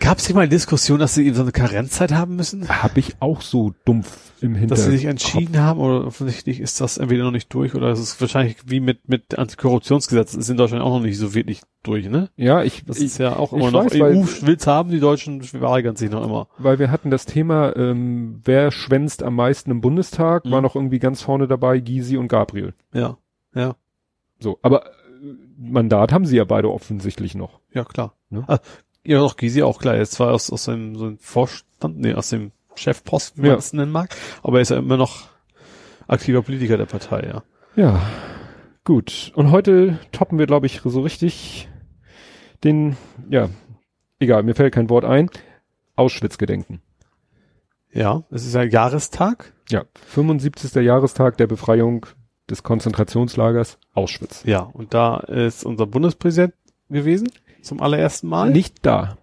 Gab 0.00 0.18
es 0.18 0.26
hier 0.26 0.34
mal 0.34 0.42
eine 0.42 0.50
Diskussion, 0.50 0.98
dass 0.98 1.14
sie 1.14 1.24
eben 1.24 1.36
so 1.36 1.42
eine 1.42 1.52
Karenzzeit 1.52 2.12
haben 2.12 2.34
müssen? 2.34 2.68
Habe 2.68 2.98
ich 2.98 3.16
auch 3.20 3.42
so 3.42 3.74
dumpf 3.84 4.32
im 4.40 4.56
Hintergrund. 4.56 4.70
Dass 4.72 4.84
sie 4.84 4.90
sich 4.90 5.04
entschieden 5.04 5.58
haben 5.58 5.78
oder 5.78 6.04
offensichtlich 6.04 6.60
ist 6.60 6.80
das 6.80 6.98
entweder 6.98 7.22
noch 7.24 7.30
nicht 7.30 7.52
durch 7.54 7.76
oder 7.76 7.90
ist 7.90 8.00
es 8.00 8.20
wahrscheinlich 8.20 8.56
wie 8.66 8.80
mit 8.80 9.08
mit 9.08 9.38
Antikorruptionsgesetz 9.38 10.34
ist 10.34 10.48
in 10.48 10.56
Deutschland 10.56 10.82
auch 10.82 10.98
noch 10.98 11.00
nicht 11.00 11.16
so 11.16 11.32
wirklich 11.32 11.62
durch, 11.84 12.08
ne? 12.08 12.28
Ja, 12.36 12.64
ich 12.64 12.84
das 12.84 12.98
ich, 12.98 13.06
ist 13.06 13.18
ja 13.18 13.36
auch 13.36 13.52
immer 13.52 13.70
noch 13.70 13.84
weiß, 13.84 13.94
EU 13.94 14.46
will's 14.46 14.66
haben, 14.66 14.90
die 14.90 15.00
Deutschen 15.00 15.42
weigern 15.60 15.94
sich 15.94 16.10
noch 16.10 16.24
immer. 16.24 16.48
Weil 16.58 16.80
wir 16.80 16.90
hatten 16.90 17.10
das 17.10 17.24
Thema, 17.24 17.76
ähm, 17.76 18.40
wer 18.44 18.72
schwänzt 18.72 19.22
am 19.22 19.36
meisten 19.36 19.70
im 19.70 19.80
Bundestag, 19.80 20.44
mhm. 20.44 20.50
war 20.50 20.60
noch 20.60 20.74
irgendwie 20.74 20.98
ganz 20.98 21.22
vorne 21.22 21.46
dabei 21.46 21.78
Gysi 21.78 22.16
und 22.16 22.26
Gabriel. 22.26 22.74
Ja, 22.92 23.16
ja. 23.54 23.76
So, 24.40 24.58
aber 24.62 24.86
äh, 24.86 24.90
Mandat 25.56 26.12
haben 26.12 26.26
sie 26.26 26.36
ja 26.36 26.44
beide 26.44 26.70
offensichtlich 26.70 27.36
noch. 27.36 27.60
Ja, 27.72 27.84
klar. 27.84 28.14
Ne? 28.30 28.44
Ah, 28.46 28.58
ja, 29.08 29.18
doch, 29.20 29.36
Gysi 29.36 29.62
auch 29.62 29.78
klar. 29.78 29.94
Er 29.94 30.02
ist 30.02 30.12
zwar 30.12 30.34
aus, 30.34 30.50
aus 30.50 30.66
dem, 30.66 30.94
so 30.94 31.06
einem 31.06 31.18
Vorstand, 31.18 31.98
nee, 31.98 32.12
aus 32.12 32.28
dem 32.28 32.52
Chefposten, 32.74 33.42
wie 33.42 33.48
man 33.48 33.58
es 33.58 33.72
nennen 33.72 33.90
mag, 33.90 34.14
aber 34.42 34.58
er 34.58 34.62
ist 34.62 34.70
ja 34.70 34.76
immer 34.76 34.98
noch 34.98 35.28
aktiver 36.06 36.42
Politiker 36.42 36.76
der 36.76 36.84
Partei, 36.84 37.26
ja. 37.26 37.42
Ja, 37.74 38.02
gut. 38.84 39.32
Und 39.34 39.50
heute 39.50 39.98
toppen 40.12 40.38
wir, 40.38 40.46
glaube 40.46 40.66
ich, 40.66 40.82
so 40.84 41.00
richtig 41.00 41.68
den, 42.64 42.98
ja, 43.30 43.48
egal, 44.18 44.42
mir 44.42 44.54
fällt 44.54 44.74
kein 44.74 44.90
Wort 44.90 45.06
ein, 45.06 45.30
Auschwitz-Gedenken. 45.96 46.82
Ja, 47.90 48.24
es 48.30 48.46
ist 48.46 48.56
ein 48.56 48.70
Jahrestag. 48.70 49.54
Ja, 49.70 49.84
75. 50.08 50.74
Jahrestag 50.84 51.38
der 51.38 51.46
Befreiung 51.46 52.04
des 52.50 52.62
Konzentrationslagers 52.62 53.78
Auschwitz. 53.94 54.42
Ja, 54.44 54.60
und 54.60 54.92
da 54.92 55.18
ist 55.20 55.64
unser 55.64 55.86
Bundespräsident 55.86 56.52
gewesen. 56.90 57.28
Zum 57.62 57.80
allerersten 57.80 58.28
Mal? 58.28 58.50
Nicht 58.50 58.86
da. 58.86 59.18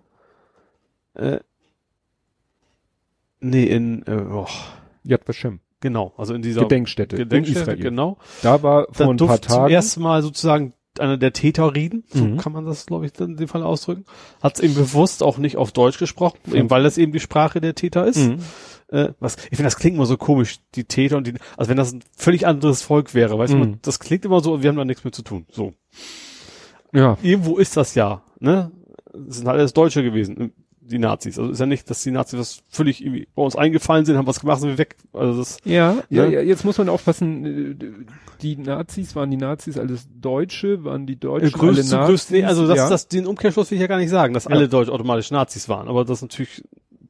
Äh, 1.13 1.39
nee, 3.39 3.63
in 3.63 4.03
äh, 4.07 4.25
oh. 4.31 4.47
Yad 5.03 5.27
Vashem. 5.27 5.59
Genau, 5.81 6.13
also 6.17 6.33
in 6.33 6.41
dieser 6.41 6.61
Gedenkstätte, 6.61 7.15
Gedenkstätte 7.15 7.59
in 7.59 7.61
Israel. 7.61 7.77
genau. 7.77 8.17
Da 8.41 8.63
war 8.63 8.87
vor 8.91 9.09
ein 9.09 9.17
paar 9.17 9.39
Tagen 9.39 9.65
zum 9.65 9.67
ersten 9.67 10.01
Mal 10.01 10.23
sozusagen 10.23 10.73
einer 10.99 11.17
der 11.17 11.33
Täter 11.33 11.75
reden, 11.75 12.05
so 12.07 12.23
mhm. 12.23 12.37
kann 12.37 12.53
man 12.53 12.65
das, 12.65 12.85
glaube 12.85 13.05
ich, 13.05 13.13
dann 13.13 13.31
in 13.31 13.37
dem 13.37 13.47
Fall 13.47 13.63
ausdrücken. 13.63 14.05
Hat 14.41 14.55
es 14.55 14.61
eben 14.61 14.75
bewusst 14.75 15.23
auch 15.23 15.37
nicht 15.37 15.57
auf 15.57 15.71
Deutsch 15.71 15.99
gesprochen, 15.99 16.39
mhm. 16.45 16.55
eben 16.55 16.69
weil 16.69 16.83
das 16.83 16.97
eben 16.97 17.11
die 17.11 17.19
Sprache 17.19 17.61
der 17.61 17.75
Täter 17.75 18.05
ist. 18.05 18.17
Mhm. 18.17 18.39
Äh, 18.87 19.09
was, 19.19 19.35
ich 19.35 19.57
finde, 19.57 19.63
das 19.63 19.77
klingt 19.77 19.95
immer 19.95 20.05
so 20.05 20.17
komisch, 20.17 20.59
die 20.75 20.85
Täter 20.85 21.17
und 21.17 21.27
die, 21.27 21.33
also 21.57 21.69
wenn 21.69 21.77
das 21.77 21.91
ein 21.91 22.03
völlig 22.15 22.47
anderes 22.47 22.81
Volk 22.81 23.13
wäre, 23.13 23.37
weißt 23.37 23.53
du, 23.53 23.57
mhm. 23.57 23.79
das 23.81 23.99
klingt 23.99 24.25
immer 24.25 24.39
so, 24.41 24.61
wir 24.61 24.69
haben 24.69 24.77
da 24.77 24.85
nichts 24.85 25.03
mit 25.03 25.15
zu 25.15 25.21
tun. 25.21 25.45
So. 25.51 25.73
Ja. 26.93 27.17
Irgendwo 27.21 27.57
ist 27.57 27.75
das 27.77 27.95
ja, 27.95 28.21
ne? 28.45 28.71
Das 29.13 29.37
sind 29.37 29.47
alles 29.47 29.73
Deutsche 29.73 30.03
gewesen, 30.03 30.53
die 30.79 30.99
Nazis. 30.99 31.39
Also 31.39 31.51
ist 31.51 31.59
ja 31.59 31.65
nicht, 31.65 31.89
dass 31.89 32.03
die 32.03 32.11
Nazis 32.11 32.39
was 32.39 32.63
völlig 32.69 33.01
irgendwie 33.01 33.27
bei 33.33 33.41
uns 33.41 33.55
eingefallen 33.55 34.05
sind, 34.05 34.17
haben 34.17 34.27
was 34.27 34.39
gemacht, 34.39 34.61
sind 34.61 34.69
wir 34.69 34.77
weg. 34.77 34.95
Also 35.13 35.39
das, 35.39 35.57
ja, 35.65 35.93
ne? 35.93 36.03
ja, 36.09 36.25
ja, 36.25 36.41
jetzt 36.41 36.63
muss 36.63 36.77
man 36.77 36.89
aufpassen, 36.89 37.79
die 38.41 38.57
Nazis, 38.57 39.15
waren 39.15 39.31
die 39.31 39.37
Nazis 39.37 39.77
alles 39.77 40.07
Deutsche, 40.21 40.83
waren 40.83 41.07
die 41.07 41.19
Deutschen 41.19 41.51
größt, 41.51 41.79
alle 41.79 41.89
Nazis? 41.89 42.07
Größt, 42.07 42.31
nee, 42.31 42.43
also 42.43 42.67
das, 42.67 42.77
ja. 42.77 42.89
das, 42.89 43.07
den 43.07 43.25
Umkehrschluss 43.25 43.71
will 43.71 43.77
ich 43.77 43.81
ja 43.81 43.87
gar 43.87 43.97
nicht 43.97 44.09
sagen, 44.09 44.33
dass 44.33 44.45
ja. 44.45 44.51
alle 44.51 44.69
Deutsch 44.69 44.89
automatisch 44.89 45.31
Nazis 45.31 45.67
waren, 45.69 45.87
aber 45.87 46.05
das 46.05 46.21
natürlich 46.21 46.63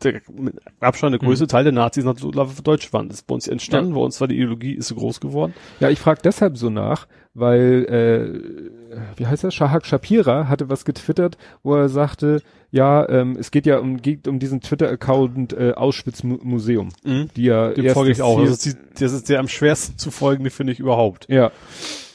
der 0.03 0.21
mit 0.37 0.55
Abstand 0.79 1.13
der 1.13 1.19
größte 1.19 1.45
mhm. 1.45 1.49
Teil 1.49 1.63
der 1.63 1.73
Nazis 1.73 2.03
natürlich 2.03 2.35
Deutsch 2.63 2.91
waren. 2.93 3.09
Das 3.09 3.19
ist 3.19 3.27
bei 3.27 3.35
uns 3.35 3.47
entstanden, 3.47 3.91
ja. 3.91 3.95
bei 3.95 4.01
uns 4.01 4.19
war 4.21 4.27
die 4.27 4.35
Ideologie 4.35 4.73
ist 4.73 4.87
so 4.87 4.95
groß 4.95 5.19
geworden. 5.19 5.53
Ja, 5.79 5.89
ich 5.89 5.99
frage 5.99 6.21
deshalb 6.23 6.57
so 6.57 6.69
nach, 6.69 7.07
weil 7.33 7.85
äh, 7.85 9.17
wie 9.17 9.27
heißt 9.27 9.43
das? 9.43 9.53
Shahak 9.53 9.85
Shapira 9.85 10.47
hatte 10.47 10.69
was 10.69 10.85
getwittert, 10.85 11.37
wo 11.63 11.75
er 11.75 11.89
sagte, 11.89 12.41
ja, 12.71 13.07
ähm, 13.09 13.37
es 13.39 13.51
geht 13.51 13.65
ja 13.65 13.79
um 13.79 14.01
geht 14.01 14.27
um 14.27 14.39
diesen 14.39 14.61
Twitter-Account 14.61 15.53
äh, 15.53 15.73
Auschwitz 15.73 16.23
Museum, 16.23 16.89
mhm. 17.03 17.29
die 17.35 17.43
ja 17.43 17.71
dem 17.71 17.93
folge 17.93 18.11
ich 18.11 18.21
auch. 18.21 18.41
Das 18.41 18.49
ist, 18.49 18.65
die, 18.65 18.73
das 18.99 19.13
ist 19.13 19.29
der 19.29 19.39
am 19.39 19.47
schwersten 19.47 19.97
zu 19.97 20.11
folgende, 20.11 20.49
finde 20.49 20.73
ich 20.73 20.79
überhaupt. 20.79 21.27
Ja. 21.29 21.51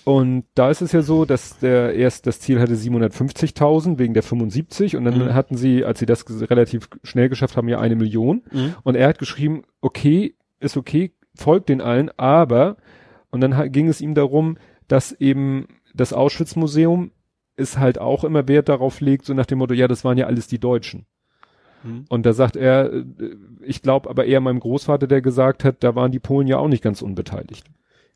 Und 0.05 0.45
da 0.55 0.71
ist 0.71 0.81
es 0.81 0.93
ja 0.93 1.03
so, 1.03 1.25
dass 1.25 1.59
der 1.59 1.95
erst 1.95 2.27
das 2.27 2.41
Ziel 2.41 2.61
hatte 2.61 2.75
750.000 2.75 3.99
wegen 3.99 4.15
der 4.15 4.23
75 4.23 4.97
und 4.97 5.05
dann 5.05 5.19
mhm. 5.19 5.35
hatten 5.35 5.57
sie, 5.57 5.85
als 5.85 5.99
sie 5.99 6.07
das 6.07 6.25
relativ 6.51 6.89
schnell 7.03 7.29
geschafft 7.29 7.57
haben, 7.57 7.69
ja 7.69 7.79
eine 7.79 7.97
Million. 7.97 8.43
Mhm. 8.51 8.75
Und 8.83 8.95
er 8.95 9.09
hat 9.09 9.19
geschrieben, 9.19 9.63
okay, 9.81 10.35
ist 10.59 10.77
okay, 10.77 11.13
folgt 11.35 11.69
den 11.69 11.81
allen, 11.81 12.11
aber 12.17 12.77
und 13.31 13.41
dann 13.41 13.71
ging 13.73 13.89
es 13.89 14.01
ihm 14.01 14.15
darum, 14.15 14.59
dass 14.89 15.13
eben 15.13 15.67
das 15.95 16.13
Auschwitz-Museum 16.13 17.13
ist 17.57 17.79
halt 17.79 17.99
auch 17.99 18.25
immer 18.25 18.49
Wert 18.49 18.69
darauf 18.69 19.01
legt, 19.01 19.27
so 19.27 19.35
nach 19.35 19.47
dem 19.47 19.59
Motto, 19.59 19.75
ja, 19.75 19.87
das 19.87 20.05
waren 20.05 20.19
ja 20.19 20.27
alles 20.27 20.49
die 20.49 20.59
Deutschen. 20.59 21.07
Mhm. 21.83 22.07
Und 22.09 22.27
da 22.27 22.33
sagt 22.33 22.57
er, 22.57 22.93
äh, 22.93 23.05
ich 23.63 23.83
glaube 23.83 24.09
aber 24.09 24.25
eher 24.25 24.41
meinem 24.41 24.61
Großvater, 24.61 25.07
der 25.07 25.21
gesagt 25.21 25.65
hat, 25.65 25.85
da 25.85 25.95
waren 25.95 26.13
die 26.13 26.19
Polen 26.19 26.49
ja 26.49 26.59
auch 26.59 26.69
nicht 26.69 26.83
ganz 26.83 27.03
unbeteiligt. 27.03 27.67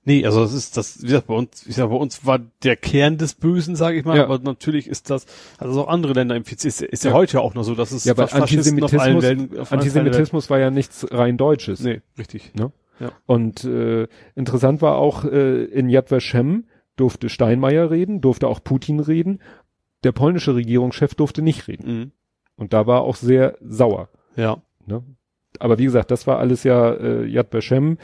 Nee, 0.06 0.26
also 0.26 0.42
das 0.42 0.52
ist 0.52 0.76
das, 0.76 1.02
wie 1.02 1.06
gesagt, 1.06 1.28
bei 1.28 1.34
uns, 1.34 1.66
ich 1.66 1.76
sag, 1.76 1.88
bei 1.88 1.96
uns 1.96 2.26
war 2.26 2.38
der 2.62 2.76
Kern 2.76 3.16
des 3.16 3.34
Bösen, 3.34 3.74
sage 3.74 3.98
ich 3.98 4.04
mal, 4.04 4.18
ja. 4.18 4.24
aber 4.24 4.38
natürlich 4.38 4.86
ist 4.86 5.08
das, 5.08 5.24
also 5.56 5.82
auch 5.82 5.88
andere 5.88 6.12
Länder 6.12 6.36
infiziert, 6.36 6.74
ist, 6.74 6.82
ist 6.82 7.04
ja. 7.04 7.10
ja 7.10 7.16
heute 7.16 7.40
auch 7.40 7.54
noch 7.54 7.62
so, 7.62 7.74
dass 7.74 7.90
es 7.90 8.04
ja, 8.04 8.12
aber 8.12 8.32
Antisemitismus, 8.32 9.22
Wellen, 9.22 9.58
Antisemitismus 9.58 10.50
war 10.50 10.58
ja 10.58 10.70
nichts 10.70 11.06
rein 11.10 11.38
Deutsches. 11.38 11.80
Nee, 11.80 12.02
richtig. 12.18 12.54
Ne? 12.54 12.70
Ja. 13.00 13.12
Und 13.26 13.64
äh, 13.64 14.06
interessant 14.34 14.82
war 14.82 14.96
auch, 14.96 15.24
äh, 15.24 15.64
in 15.64 15.88
Yad 15.88 16.10
Vashem 16.10 16.64
durfte 16.96 17.28
Steinmeier 17.28 17.90
reden, 17.90 18.20
durfte 18.20 18.46
auch 18.46 18.62
Putin 18.62 19.00
reden, 19.00 19.40
der 20.04 20.12
polnische 20.12 20.54
Regierungschef 20.54 21.14
durfte 21.14 21.40
nicht 21.40 21.66
reden. 21.66 21.98
Mhm. 21.98 22.12
Und 22.56 22.72
da 22.72 22.86
war 22.86 23.02
auch 23.02 23.16
sehr 23.16 23.56
sauer. 23.60 24.10
Ja. 24.36 24.58
Ne? 24.86 25.02
Aber 25.58 25.78
wie 25.78 25.84
gesagt, 25.84 26.10
das 26.10 26.26
war 26.26 26.38
alles 26.38 26.62
ja 26.62 26.92
äh, 26.92 27.26
Yad 27.26 27.52
Vashem 27.52 27.98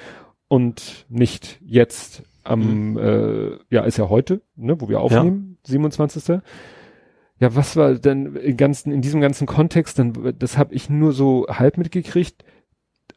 und 0.51 1.07
nicht 1.09 1.61
jetzt 1.64 2.24
am, 2.42 2.90
mhm. 2.90 2.98
äh, 2.98 3.51
ja, 3.70 3.84
ist 3.84 3.98
ja 3.98 4.09
heute, 4.09 4.42
ne, 4.57 4.80
wo 4.80 4.88
wir 4.88 5.01
aufnehmen, 5.01 5.59
ja. 5.64 5.70
27. 5.70 6.40
Ja, 7.38 7.55
was 7.55 7.76
war 7.76 7.94
denn 7.94 8.34
in, 8.34 8.57
ganzen, 8.57 8.92
in 8.92 9.01
diesem 9.01 9.20
ganzen 9.20 9.46
Kontext, 9.46 10.01
dann, 10.01 10.34
das 10.36 10.59
habe 10.59 10.74
ich 10.74 10.90
nur 10.90 11.12
so 11.12 11.46
halb 11.48 11.78
mitgekriegt. 11.78 12.44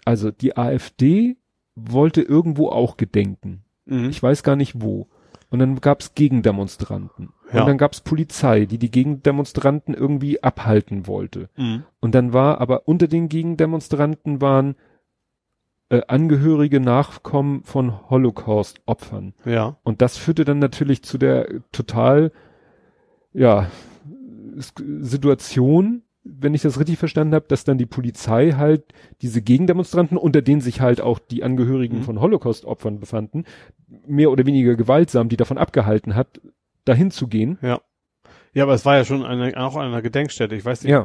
Also 0.06 0.30
die 0.30 0.56
AfD 0.56 1.38
wollte 1.74 2.22
irgendwo 2.22 2.70
auch 2.70 2.98
gedenken. 2.98 3.64
Mhm. 3.86 4.10
Ich 4.12 4.22
weiß 4.22 4.44
gar 4.44 4.56
nicht 4.56 4.80
wo. 4.80 5.08
Und 5.50 5.58
dann 5.58 5.82
gab's 5.82 6.14
Gegendemonstranten. 6.14 7.30
Ja. 7.52 7.62
Und 7.62 7.68
dann 7.68 7.78
gab's 7.80 8.02
Polizei, 8.02 8.66
die 8.66 8.78
die 8.78 8.92
Gegendemonstranten 8.92 9.96
irgendwie 9.96 10.44
abhalten 10.44 11.08
wollte. 11.08 11.50
Mhm. 11.58 11.84
Und 12.00 12.14
dann 12.14 12.32
war 12.32 12.62
aber 12.62 12.88
unter 12.88 13.08
den 13.08 13.28
Gegendemonstranten 13.28 14.40
waren 14.40 14.76
äh, 15.94 16.02
Angehörige 16.08 16.80
Nachkommen 16.80 17.64
von 17.64 18.10
Holocaust-Opfern. 18.10 19.36
Ja. 19.46 19.78
Und 19.84 20.02
das 20.02 20.18
führte 20.18 20.44
dann 20.44 20.58
natürlich 20.58 21.04
zu 21.04 21.20
der 21.20 21.48
total, 21.72 22.32
ja, 23.32 23.68
Situation, 24.56 26.02
wenn 26.24 26.56
ich 26.56 26.64
das 26.64 26.80
richtig 26.80 26.98
verstanden 26.98 27.36
habe, 27.36 27.46
dass 27.48 27.64
dann 27.64 27.78
die 27.78 27.86
Polizei 27.86 28.54
halt 28.54 28.86
diese 29.22 29.44
Gegendemonstranten, 29.44 30.18
unter 30.18 30.42
denen 30.42 30.62
sich 30.62 30.82
halt 30.82 31.00
auch 31.00 31.20
die 31.20 31.44
Angehörigen 31.44 32.00
mhm. 32.00 32.04
von 32.04 32.22
Holocaust-Opfern 32.22 33.00
befanden, 33.00 33.46
mehr 34.08 34.32
oder 34.32 34.48
weniger 34.48 34.76
gewaltsam, 34.76 35.30
die 35.30 35.38
davon 35.38 35.60
abgehalten 35.60 36.16
hat, 36.16 36.42
dahin 36.86 37.12
zu 37.12 37.28
gehen. 37.28 37.60
Ja. 37.62 37.82
Ja, 38.54 38.64
aber 38.64 38.74
es 38.74 38.86
war 38.86 38.96
ja 38.98 39.04
schon 39.06 39.26
eine, 39.26 39.58
auch 39.58 39.76
an 39.76 39.88
einer 39.88 40.02
Gedenkstätte. 40.04 40.56
Ich 40.56 40.64
weiß 40.64 40.84
nicht, 40.84 40.92
Ja. 40.92 41.04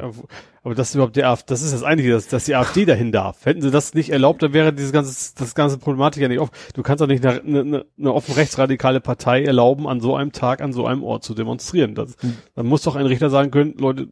aber 0.63 0.75
das 0.75 0.89
ist 0.89 0.95
überhaupt 0.95 1.15
der 1.15 1.29
AfD, 1.29 1.45
das 1.47 1.63
ist 1.63 1.73
das 1.73 1.81
Einzige, 1.83 2.11
dass, 2.11 2.27
dass 2.27 2.45
die 2.45 2.55
AfD 2.55 2.85
dahin 2.85 3.11
darf. 3.11 3.45
Hätten 3.45 3.61
sie 3.61 3.71
das 3.71 3.93
nicht 3.95 4.11
erlaubt, 4.11 4.43
dann 4.43 4.53
wäre 4.53 4.71
dieses 4.71 4.91
ganze, 4.91 5.33
das 5.37 5.55
ganze 5.55 5.79
Problematik 5.79 6.21
ja 6.21 6.27
nicht 6.27 6.39
offen. 6.39 6.51
Du 6.75 6.83
kannst 6.83 7.01
doch 7.01 7.07
nicht 7.07 7.25
eine, 7.25 7.41
eine, 7.41 7.85
eine 7.97 8.13
offen 8.13 8.35
rechtsradikale 8.35 9.01
Partei 9.01 9.43
erlauben, 9.43 9.87
an 9.87 9.99
so 9.99 10.15
einem 10.15 10.31
Tag, 10.31 10.61
an 10.61 10.73
so 10.73 10.85
einem 10.85 11.03
Ort 11.03 11.23
zu 11.23 11.33
demonstrieren. 11.33 11.95
Das, 11.95 12.15
Hm. 12.21 12.37
Dann 12.55 12.65
muss 12.67 12.83
doch 12.83 12.95
ein 12.95 13.05
Richter 13.07 13.29
sagen 13.31 13.49
können, 13.49 13.73
Leute, 13.79 14.09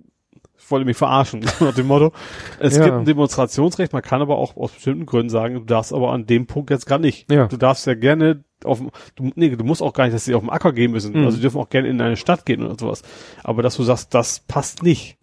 ich 0.60 0.72
wollte 0.72 0.86
mich 0.86 0.98
verarschen, 0.98 1.42
nach 1.60 1.76
dem 1.76 1.88
Motto. 1.88 2.12
Es 2.60 2.76
Ja. 2.76 2.86
gibt 2.86 2.96
ein 2.98 3.06
Demonstrationsrecht, 3.06 3.94
man 3.94 4.02
kann 4.02 4.22
aber 4.22 4.38
auch 4.38 4.58
aus 4.58 4.72
bestimmten 4.72 5.06
Gründen 5.06 5.30
sagen, 5.30 5.54
du 5.56 5.62
darfst 5.62 5.94
aber 5.94 6.12
an 6.12 6.26
dem 6.26 6.48
Punkt 6.48 6.72
jetzt 6.72 6.86
gerade 6.88 7.04
nicht. 7.04 7.32
Ja. 7.32 7.48
Du 7.48 7.58
darfst 7.58 7.86
ja 7.86 7.94
gerne 7.94 8.44
auf 8.64 8.82
du, 9.16 9.32
nee, 9.36 9.50
du 9.56 9.64
musst 9.64 9.82
auch 9.82 9.94
gar 9.94 10.06
nicht, 10.06 10.14
dass 10.16 10.26
sie 10.26 10.34
auf 10.36 10.42
dem 10.42 10.50
Acker 10.50 10.74
gehen 10.74 10.92
müssen. 10.92 11.14
Mhm. 11.18 11.26
Also 11.26 11.38
die 11.38 11.42
dürfen 11.42 11.60
auch 11.60 11.70
gerne 11.70 11.88
in 11.88 12.02
eine 12.02 12.18
Stadt 12.18 12.46
gehen 12.46 12.64
oder 12.64 12.76
sowas. 12.80 13.02
Aber 13.44 13.62
dass 13.62 13.76
du 13.78 13.84
sagst, 13.84 14.14
das 14.14 14.40
passt 14.42 14.84
nicht. 14.84 15.18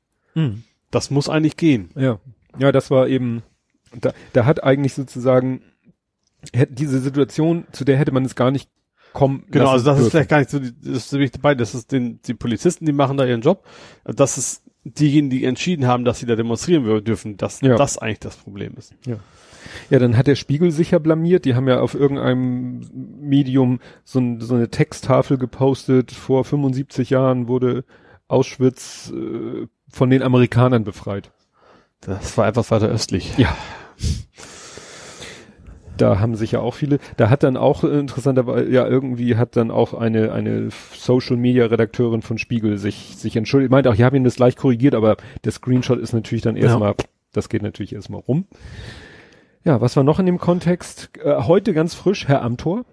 Das 0.91 1.11
muss 1.11 1.29
eigentlich 1.29 1.57
gehen. 1.57 1.91
Ja. 1.97 2.19
Ja, 2.59 2.73
das 2.73 2.91
war 2.91 3.09
eben, 3.09 3.43
da, 4.01 4.13
da 4.33 4.45
hat 4.47 4.63
eigentlich 4.65 4.95
sozusagen, 4.95 5.63
diese 6.69 7.01
Situation, 7.01 7.67
zu 7.73 7.85
der 7.85 7.97
hätte 7.97 8.13
man 8.13 8.25
es 8.25 8.35
gar 8.35 8.51
nicht 8.51 8.69
kommen 9.13 9.45
Genau, 9.51 9.71
also 9.71 9.85
das 9.85 9.95
ist 9.99 10.03
dürfen. 10.05 10.11
vielleicht 10.11 10.31
gar 10.31 10.39
nicht 10.39 10.51
so, 10.51 10.59
die- 10.59 10.75
das 10.81 10.97
ist 11.07 11.13
nämlich 11.13 11.31
dabei, 11.31 11.55
das 11.55 11.75
ist 11.75 11.93
den, 11.93 12.21
die 12.23 12.35
Polizisten, 12.35 12.85
die 12.85 12.93
machen 12.93 13.17
da 13.17 13.25
ihren 13.25 13.43
Job. 13.43 13.65
Das 14.05 14.37
ist 14.39 14.63
diejenigen, 14.85 15.31
die 15.31 15.45
entschieden 15.45 15.87
haben, 15.87 16.05
dass 16.05 16.19
sie 16.19 16.27
da 16.27 16.35
demonstrieren 16.37 17.05
dürfen, 17.05 17.37
dass 17.37 17.61
Ja. 17.61 17.77
das 17.77 17.97
eigentlich 17.97 18.19
das 18.21 18.37
Problem 18.37 18.75
ist. 18.77 18.93
Ja, 19.07 19.17
dann 19.99 20.17
hat 20.17 20.27
der 20.27 20.35
Spiegel 20.35 20.71
sich 20.71 20.93
ja 20.93 20.99
blamiert. 20.99 21.45
Die 21.45 21.55
haben 21.55 21.69
ja 21.69 21.81
auf 21.81 21.95
irgendeinem 21.95 22.81
Medium 23.21 23.81
so, 24.05 24.21
ein, 24.21 24.41
so 24.41 24.55
eine 24.55 24.69
Texttafel 24.69 25.39
gepostet. 25.39 26.13
Vor 26.13 26.45
75 26.45 27.11
Jahren 27.11 27.49
wurde 27.49 27.85
Auschwitz 28.29 29.13
äh, 29.15 29.67
von 29.89 30.11
den 30.11 30.23
Amerikanern 30.23 30.85
befreit. 30.85 31.31
Das 32.01 32.37
war 32.37 32.47
etwas 32.47 32.71
weiter 32.71 32.89
östlich. 32.89 33.37
Ja. 33.39 33.57
Da 35.97 36.19
haben 36.19 36.35
sich 36.35 36.53
ja 36.53 36.61
auch 36.61 36.75
viele, 36.75 36.99
da 37.17 37.31
hat 37.31 37.45
dann 37.45 37.57
auch 37.57 37.85
äh, 37.85 37.99
interessanterweise, 37.99 38.69
ja, 38.69 38.87
irgendwie 38.87 39.37
hat 39.37 39.57
dann 39.57 39.71
auch 39.71 39.95
eine, 39.95 40.33
eine 40.33 40.71
Social 40.93 41.37
Media 41.37 41.67
Redakteurin 41.67 42.23
von 42.23 42.37
Spiegel 42.37 42.79
sich, 42.79 43.15
sich 43.17 43.37
entschuldigt, 43.37 43.71
meint 43.71 43.87
auch, 43.87 43.95
ich 43.95 44.03
habe 44.03 44.17
ihn 44.17 44.25
das 44.25 44.39
leicht 44.39 44.59
korrigiert, 44.59 44.97
aber 44.97 45.17
der 45.45 45.53
Screenshot 45.53 46.01
ist 46.01 46.13
natürlich 46.13 46.43
dann 46.43 46.57
erstmal, 46.57 46.95
das 47.33 47.49
geht 47.49 47.63
natürlich 47.63 47.95
erstmal 47.95 48.21
rum. 48.21 48.47
Ja, 49.65 49.81
was 49.81 49.97
war 49.97 50.05
noch 50.05 50.19
in 50.19 50.27
dem 50.27 50.39
Kontext? 50.39 51.11
Äh, 51.19 51.43
heute 51.43 51.73
ganz 51.73 51.95
frisch, 51.95 52.29
Herr 52.29 52.43
Amtor. 52.43 52.85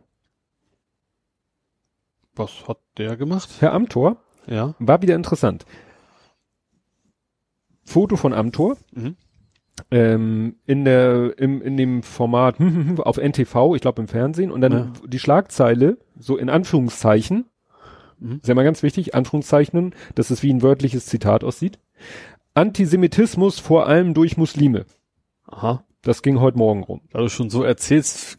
Was 2.35 2.67
hat 2.67 2.79
der 2.97 3.17
gemacht? 3.17 3.49
Herr 3.59 3.73
Amtor 3.73 4.17
Ja. 4.47 4.73
war 4.79 5.01
wieder 5.01 5.15
interessant. 5.15 5.65
Foto 7.83 8.15
von 8.15 8.33
Amtor. 8.33 8.77
Mhm. 8.93 9.17
ähm, 9.89 10.55
in 10.65 10.85
der 10.85 11.37
im, 11.39 11.61
in 11.61 11.75
dem 11.75 12.03
Format 12.03 12.55
auf 12.99 13.17
NTV, 13.17 13.73
ich 13.75 13.81
glaube 13.81 14.01
im 14.01 14.07
Fernsehen 14.07 14.51
und 14.51 14.61
dann 14.61 14.71
Ja. 14.71 14.93
die 15.07 15.19
Schlagzeile 15.19 15.97
so 16.17 16.37
in 16.37 16.49
Anführungszeichen, 16.49 17.45
Mhm. 18.19 18.33
ist 18.35 18.47
ja 18.47 18.53
mal 18.53 18.63
ganz 18.63 18.83
wichtig, 18.83 19.15
Anführungszeichen, 19.15 19.95
dass 20.13 20.29
es 20.29 20.43
wie 20.43 20.53
ein 20.53 20.61
wörtliches 20.61 21.07
Zitat 21.07 21.43
aussieht. 21.43 21.79
Antisemitismus 22.53 23.57
vor 23.59 23.87
allem 23.87 24.13
durch 24.13 24.37
Muslime. 24.37 24.85
Aha. 25.47 25.83
Das 26.01 26.21
ging 26.23 26.39
heute 26.39 26.57
Morgen 26.57 26.83
rum. 26.83 27.01
Da 27.11 27.19
du 27.19 27.29
schon 27.29 27.49
so 27.49 27.63
erzählst, 27.63 28.37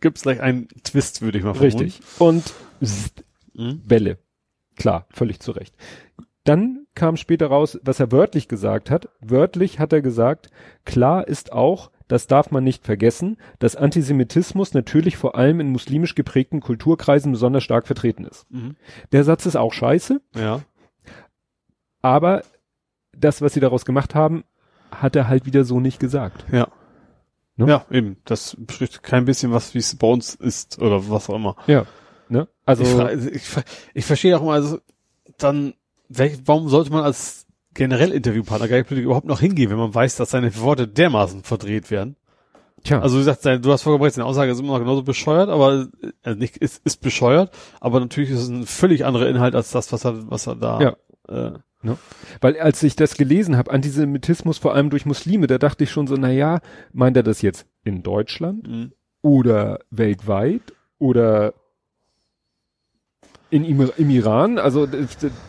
gibt's 0.00 0.22
gleich 0.22 0.40
einen 0.40 0.68
Twist, 0.82 1.20
würde 1.22 1.38
ich 1.38 1.44
mal 1.44 1.54
vermuten. 1.54 1.78
Richtig. 1.84 2.00
Und 2.18 2.52
Mhm. 3.54 3.82
Welle. 3.84 4.18
Klar, 4.76 5.06
völlig 5.10 5.40
zu 5.40 5.52
Recht. 5.52 5.74
Dann 6.44 6.86
kam 6.94 7.16
später 7.16 7.46
raus, 7.48 7.78
was 7.84 8.00
er 8.00 8.10
wörtlich 8.10 8.48
gesagt 8.48 8.90
hat. 8.90 9.08
Wörtlich 9.20 9.78
hat 9.78 9.92
er 9.92 10.00
gesagt, 10.00 10.48
klar 10.86 11.28
ist 11.28 11.52
auch, 11.52 11.90
das 12.08 12.26
darf 12.26 12.50
man 12.50 12.64
nicht 12.64 12.84
vergessen, 12.84 13.36
dass 13.58 13.76
Antisemitismus 13.76 14.72
natürlich 14.74 15.16
vor 15.18 15.36
allem 15.36 15.60
in 15.60 15.68
muslimisch 15.70 16.14
geprägten 16.14 16.60
Kulturkreisen 16.60 17.30
besonders 17.32 17.62
stark 17.62 17.86
vertreten 17.86 18.24
ist. 18.24 18.50
Mhm. 18.50 18.74
Der 19.12 19.22
Satz 19.22 19.44
ist 19.46 19.56
auch 19.56 19.72
scheiße, 19.74 20.20
Ja. 20.34 20.62
aber 22.00 22.42
das, 23.16 23.42
was 23.42 23.52
sie 23.54 23.60
daraus 23.60 23.84
gemacht 23.84 24.14
haben, 24.14 24.44
hat 24.90 25.14
er 25.14 25.28
halt 25.28 25.46
wieder 25.46 25.64
so 25.64 25.78
nicht 25.80 26.00
gesagt. 26.00 26.44
Ja. 26.50 26.68
Ne? 27.56 27.68
Ja, 27.68 27.86
eben. 27.90 28.16
Das 28.24 28.56
spricht 28.62 29.02
kein 29.02 29.24
bisschen 29.24 29.52
was, 29.52 29.74
wie 29.74 29.78
es 29.78 29.94
bei 29.96 30.06
uns 30.06 30.34
ist 30.34 30.80
oder 30.80 31.08
was 31.10 31.28
auch 31.28 31.34
immer. 31.34 31.56
Ja. 31.66 31.86
Ne? 32.28 32.48
Also, 32.64 32.82
ich, 33.08 33.34
ich, 33.34 33.42
ich 33.94 34.04
verstehe 34.04 34.36
auch 34.36 34.42
mal, 34.42 34.54
also 34.54 34.78
dann, 35.38 35.74
welch, 36.08 36.38
warum 36.46 36.68
sollte 36.68 36.90
man 36.90 37.04
als 37.04 37.46
generell 37.74 38.12
Interviewpartner 38.12 38.68
gar 38.68 38.78
nicht 38.78 38.90
überhaupt 38.90 39.26
noch 39.26 39.40
hingehen, 39.40 39.70
wenn 39.70 39.78
man 39.78 39.94
weiß, 39.94 40.16
dass 40.16 40.30
seine 40.30 40.56
Worte 40.58 40.88
dermaßen 40.88 41.42
verdreht 41.42 41.90
werden? 41.90 42.16
tja, 42.84 43.00
Also 43.00 43.16
wie 43.16 43.24
gesagt, 43.24 43.44
du 43.64 43.72
hast 43.72 43.86
recht, 43.86 44.14
seine 44.14 44.26
Aussage 44.26 44.52
ist 44.52 44.60
immer 44.60 44.72
noch 44.72 44.78
genauso 44.78 45.02
bescheuert, 45.02 45.48
aber 45.48 45.88
äh, 46.22 46.34
nicht 46.34 46.56
ist, 46.56 46.84
ist 46.84 47.00
bescheuert, 47.00 47.50
aber 47.80 48.00
natürlich 48.00 48.30
ist 48.30 48.42
es 48.42 48.48
ein 48.48 48.66
völlig 48.66 49.04
anderer 49.04 49.28
Inhalt 49.28 49.54
als 49.54 49.70
das, 49.70 49.92
was 49.92 50.04
er, 50.04 50.30
was 50.30 50.46
er 50.46 50.56
da. 50.56 50.80
Ja. 50.80 50.96
Äh, 51.28 51.58
Weil 52.40 52.58
als 52.58 52.82
ich 52.82 52.96
das 52.96 53.16
gelesen 53.16 53.56
habe, 53.56 53.70
Antisemitismus 53.72 54.58
vor 54.58 54.74
allem 54.74 54.90
durch 54.90 55.06
Muslime, 55.06 55.46
da 55.46 55.58
dachte 55.58 55.84
ich 55.84 55.90
schon 55.90 56.06
so, 56.06 56.14
na 56.16 56.30
ja, 56.30 56.60
meint 56.92 57.16
er 57.16 57.22
das 57.22 57.42
jetzt 57.42 57.66
in 57.84 58.02
Deutschland 58.02 58.68
mh. 58.68 58.86
oder 59.22 59.80
weltweit 59.90 60.62
oder 60.98 61.54
in 63.50 63.64
Im, 63.64 63.90
im 63.98 64.08
Iran? 64.10 64.58
Also 64.58 64.88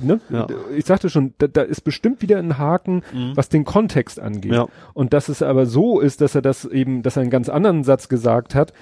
ne? 0.02 0.20
Ja. 0.30 0.48
ich 0.76 0.86
sagte 0.86 1.10
schon, 1.10 1.34
da, 1.38 1.48
da 1.48 1.62
ist 1.62 1.82
bestimmt 1.82 2.22
wieder 2.22 2.38
ein 2.38 2.58
Haken, 2.58 3.02
Mhm. 3.14 3.32
was 3.36 3.48
den 3.48 3.64
Kontext 3.64 4.20
angeht. 4.20 4.52
Ja. 4.52 4.68
Und 4.94 5.14
dass 5.14 5.30
es 5.30 5.42
aber 5.42 5.66
so 5.66 6.02
ist, 6.02 6.20
dass 6.20 6.36
er 6.36 6.42
das 6.42 6.66
eben, 6.66 7.02
dass 7.02 7.16
er 7.16 7.22
einen 7.22 7.32
ganz 7.32 7.48
anderen 7.48 7.86
Satz 7.86 8.10
gesagt 8.10 8.56
hat, 8.56 8.74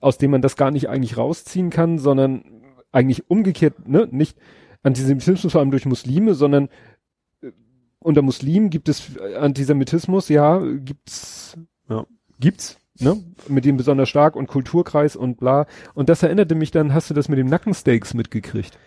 aus 0.00 0.18
dem 0.18 0.32
man 0.32 0.42
das 0.42 0.56
gar 0.56 0.70
nicht 0.70 0.88
eigentlich 0.90 1.16
rausziehen 1.16 1.70
kann, 1.70 1.98
sondern 1.98 2.44
eigentlich 2.90 3.30
umgekehrt, 3.30 3.88
ne, 3.88 4.06
nicht 4.10 4.36
Antisemitismus 4.82 5.52
vor 5.52 5.60
allem 5.60 5.70
durch 5.70 5.86
Muslime, 5.86 6.34
sondern 6.34 6.68
äh, 7.40 7.50
unter 8.00 8.22
Muslimen 8.22 8.70
gibt 8.70 8.88
es 8.88 9.16
äh, 9.16 9.36
Antisemitismus, 9.36 10.28
ja, 10.28 10.58
gibt's, 10.58 11.56
Ja. 11.88 12.04
gibt's, 12.40 12.78
ne, 12.98 13.22
mit 13.48 13.64
dem 13.64 13.76
besonders 13.76 14.08
stark 14.08 14.36
und 14.36 14.46
Kulturkreis 14.48 15.16
und 15.16 15.38
bla. 15.38 15.66
Und 15.94 16.08
das 16.08 16.22
erinnerte 16.22 16.54
mich 16.54 16.70
dann, 16.70 16.92
hast 16.94 17.10
du 17.10 17.14
das 17.14 17.28
mit 17.28 17.38
dem 17.38 17.46
Nackensteaks 17.48 18.14
mitgekriegt? 18.14 18.78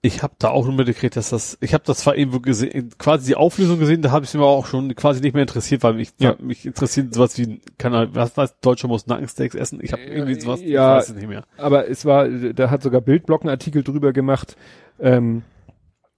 Ich 0.00 0.22
habe 0.22 0.34
da 0.38 0.50
auch 0.50 0.64
nur 0.64 0.74
mitgekriegt, 0.74 1.16
dass 1.16 1.30
das, 1.30 1.58
ich 1.60 1.74
habe 1.74 1.82
das 1.84 1.98
zwar 1.98 2.16
irgendwo 2.16 2.38
gesehen, 2.38 2.90
quasi 2.98 3.26
die 3.26 3.34
Auflösung 3.34 3.80
gesehen, 3.80 4.00
da 4.00 4.12
habe 4.12 4.24
ich 4.24 4.32
mir 4.32 4.44
auch 4.44 4.66
schon 4.66 4.94
quasi 4.94 5.20
nicht 5.20 5.34
mehr 5.34 5.42
interessiert, 5.42 5.82
weil 5.82 5.94
mich, 5.94 6.10
Ja. 6.20 6.36
mich 6.40 6.64
interessiert 6.66 7.12
sowas 7.14 7.36
wie, 7.36 7.60
kann 7.78 7.92
er, 7.92 8.14
was 8.14 8.36
weiß, 8.36 8.60
Deutscher 8.60 8.86
muss 8.86 9.08
Nackensteaks 9.08 9.56
essen. 9.56 9.80
Ich 9.82 9.92
habe 9.92 10.02
irgendwie 10.02 10.40
sowas, 10.40 10.60
Ja. 10.62 10.98
ich 10.98 11.02
weiß 11.02 11.08
es 11.10 11.16
nicht 11.16 11.26
mehr. 11.28 11.44
aber 11.56 11.88
es 11.88 12.04
war, 12.04 12.28
da 12.28 12.70
hat 12.70 12.84
sogar 12.84 13.00
Bildblockenartikel 13.00 13.82
drüber 13.82 14.12
gemacht, 14.12 14.56
ähm, 15.00 15.42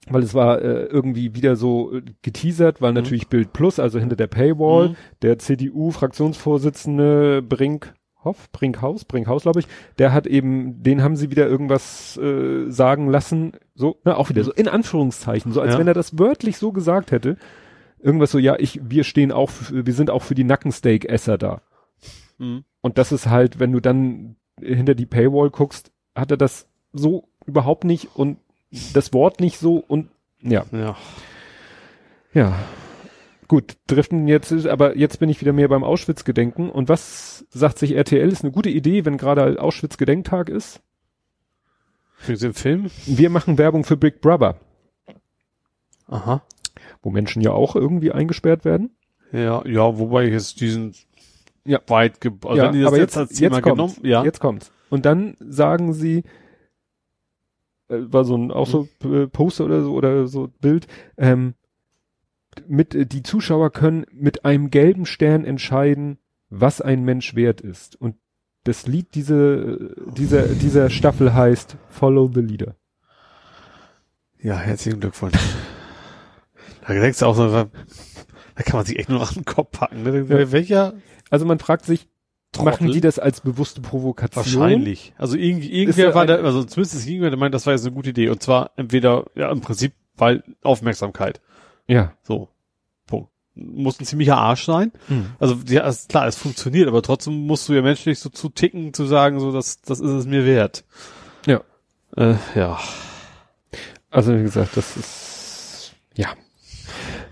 weil 0.08 0.22
es 0.24 0.34
war 0.34 0.60
äh, 0.60 0.84
irgendwie 0.84 1.34
wieder 1.34 1.56
so 1.56 1.94
äh, 1.94 2.02
geteasert, 2.22 2.82
weil 2.82 2.92
natürlich 2.92 3.28
Bild 3.28 3.52
Plus, 3.54 3.78
also 3.78 3.98
hinter 3.98 4.16
der 4.16 4.26
Paywall, 4.26 4.90
Mhm. 4.90 4.96
der 5.22 5.38
CDU-Fraktionsvorsitzende 5.38 7.42
Brinkhoff, 7.42 8.50
Brinkhaus, 8.52 9.04
Brinkhaus, 9.04 9.42
glaube 9.42 9.60
ich, 9.60 9.66
der 9.98 10.12
hat 10.12 10.26
eben, 10.26 10.82
den 10.82 11.02
haben 11.02 11.16
sie 11.16 11.30
wieder 11.30 11.46
irgendwas 11.48 12.16
äh, 12.18 12.70
sagen 12.70 13.08
lassen, 13.10 13.52
so, 13.80 13.98
ne, 14.04 14.16
auch 14.16 14.28
wieder 14.28 14.44
so 14.44 14.52
in 14.52 14.68
Anführungszeichen, 14.68 15.52
so 15.52 15.60
als 15.60 15.72
Ja. 15.72 15.78
wenn 15.80 15.88
er 15.88 15.94
das 15.94 16.18
wörtlich 16.18 16.58
so 16.58 16.70
gesagt 16.70 17.10
hätte. 17.10 17.36
Irgendwas 17.98 18.30
so, 18.30 18.38
ja, 18.38 18.56
ich, 18.58 18.80
wir 18.82 19.04
stehen 19.04 19.32
auch, 19.32 19.50
für, 19.50 19.84
wir 19.86 19.92
sind 19.94 20.10
auch 20.10 20.22
für 20.22 20.34
die 20.34 20.44
Nackensteak-Esser 20.44 21.36
da. 21.38 21.62
Mhm. 22.38 22.64
Und 22.80 22.96
das 22.98 23.10
ist 23.12 23.26
halt, 23.26 23.58
wenn 23.58 23.72
du 23.72 23.80
dann 23.80 24.36
hinter 24.60 24.94
die 24.94 25.06
Paywall 25.06 25.50
guckst, 25.50 25.90
hat 26.14 26.30
er 26.30 26.36
das 26.36 26.66
so 26.92 27.28
überhaupt 27.46 27.84
nicht 27.84 28.08
und 28.14 28.38
das 28.94 29.12
Wort 29.12 29.40
nicht 29.40 29.58
so 29.58 29.76
und 29.86 30.08
ja, 30.42 30.64
Ja. 30.72 30.96
ja. 32.32 32.58
Gut, 33.48 33.76
driften 33.88 34.28
jetzt, 34.28 34.66
aber 34.66 34.96
jetzt 34.96 35.18
bin 35.18 35.28
ich 35.28 35.40
wieder 35.40 35.52
mehr 35.52 35.66
beim 35.68 35.82
Auschwitz-Gedenken. 35.82 36.70
Und 36.70 36.88
was 36.88 37.44
sagt 37.50 37.78
sich 37.80 37.96
RTL? 37.96 38.28
Ist 38.30 38.44
eine 38.44 38.52
gute 38.52 38.70
Idee, 38.70 39.04
wenn 39.04 39.18
gerade 39.18 39.60
Auschwitz-Gedenktag 39.60 40.48
ist. 40.48 40.80
Für 42.20 42.34
den 42.34 42.52
Film? 42.52 42.90
Wir 43.06 43.30
machen 43.30 43.56
Werbung 43.56 43.82
für 43.82 43.96
Big 43.96 44.20
Brother, 44.20 44.60
Aha. 46.06 46.42
wo 47.02 47.10
Menschen 47.10 47.40
ja 47.40 47.52
auch 47.52 47.74
irgendwie 47.76 48.12
eingesperrt 48.12 48.64
werden. 48.66 48.90
Ja, 49.32 49.66
ja, 49.66 49.98
wobei 49.98 50.26
ich 50.26 50.32
jetzt 50.32 50.60
diesen 50.60 50.94
Ja. 51.64 51.80
weit, 51.86 52.20
ge 52.20 52.32
also 52.44 52.56
ja, 52.56 52.64
wenn 52.66 52.72
die 52.74 52.80
das 52.80 52.88
aber 52.88 52.98
jetzt, 52.98 53.16
jetzt, 53.16 53.40
jetzt 53.40 53.62
genommen, 53.62 53.78
kommt's. 53.94 54.00
ja. 54.02 54.22
Jetzt 54.22 54.38
kommt's. 54.40 54.70
Und 54.90 55.06
dann 55.06 55.34
sagen 55.40 55.94
sie, 55.94 56.24
äh, 57.88 57.96
war 58.00 58.24
so 58.24 58.36
ein, 58.36 58.50
auch 58.50 58.66
so 58.66 58.86
äh, 59.02 59.26
Poster 59.26 59.64
oder 59.64 59.82
so, 59.82 59.94
oder 59.94 60.26
so 60.26 60.48
Bild, 60.60 60.88
ähm, 61.16 61.54
mit, 62.66 62.94
äh, 62.94 63.06
die 63.06 63.22
Zuschauer 63.22 63.70
können 63.70 64.04
mit 64.12 64.44
einem 64.44 64.68
gelben 64.70 65.06
Stern 65.06 65.46
entscheiden, 65.46 66.18
was 66.50 66.82
ein 66.82 67.02
Mensch 67.02 67.34
wert 67.34 67.62
ist. 67.62 67.98
Und 67.98 68.16
das 68.70 68.86
Lied 68.86 69.16
diese, 69.16 69.96
dieser, 70.16 70.46
dieser 70.46 70.90
Staffel 70.90 71.34
heißt 71.34 71.76
Follow 71.88 72.30
the 72.32 72.40
Leader. 72.40 72.76
Ja, 74.40 74.56
herzlichen 74.56 75.00
Glückwunsch. 75.00 75.34
da 76.86 76.94
denkst 76.94 77.18
du 77.18 77.26
auch 77.26 77.34
so, 77.34 77.50
da 77.50 77.68
kann 78.62 78.76
man 78.76 78.86
sich 78.86 78.96
echt 78.96 79.08
nur 79.08 79.18
noch 79.18 79.32
den 79.32 79.44
Kopf 79.44 79.72
packen. 79.72 80.04
Ne? 80.04 80.24
Ja. 80.28 80.52
Welcher? 80.52 80.94
Also 81.30 81.46
man 81.46 81.58
fragt 81.58 81.84
sich, 81.84 82.06
Trottel? 82.52 82.70
machen 82.70 82.92
die 82.92 83.00
das 83.00 83.18
als 83.18 83.40
bewusste 83.40 83.80
Provokation? 83.80 84.44
Wahrscheinlich. 84.44 85.14
Also 85.18 85.36
irgendwie, 85.36 85.72
irgendwer 85.72 86.14
war 86.14 86.26
da, 86.26 86.36
also 86.36 86.62
zumindest 86.62 86.94
ist 86.94 87.08
irgendwer, 87.08 87.30
der 87.30 87.38
meint, 87.38 87.54
das 87.54 87.66
war 87.66 87.72
jetzt 87.72 87.84
eine 87.84 87.94
gute 87.94 88.10
Idee. 88.10 88.28
Und 88.28 88.40
zwar 88.40 88.70
entweder, 88.76 89.24
ja, 89.34 89.50
im 89.50 89.62
Prinzip, 89.62 89.94
weil 90.16 90.44
Aufmerksamkeit. 90.62 91.40
Ja. 91.88 92.12
So. 92.22 92.48
Muss 93.54 94.00
ein 94.00 94.06
ziemlicher 94.06 94.38
Arsch 94.38 94.64
sein. 94.64 94.92
Hm. 95.08 95.26
Also, 95.38 95.56
ja, 95.66 95.90
klar, 96.08 96.26
es 96.26 96.36
funktioniert, 96.36 96.88
aber 96.88 97.02
trotzdem 97.02 97.46
musst 97.46 97.68
du 97.68 97.72
ja 97.72 97.82
menschlich 97.82 98.18
so 98.18 98.28
zu 98.28 98.48
ticken, 98.48 98.94
zu 98.94 99.04
sagen, 99.06 99.40
so, 99.40 99.52
das, 99.52 99.82
das 99.82 100.00
ist 100.00 100.10
es 100.10 100.26
mir 100.26 100.46
wert. 100.46 100.84
Ja. 101.46 101.60
Äh, 102.16 102.34
ja. 102.54 102.78
Also 104.10 104.36
wie 104.36 104.42
gesagt, 104.42 104.76
das 104.76 104.96
ist 104.96 105.94
ja. 106.16 106.28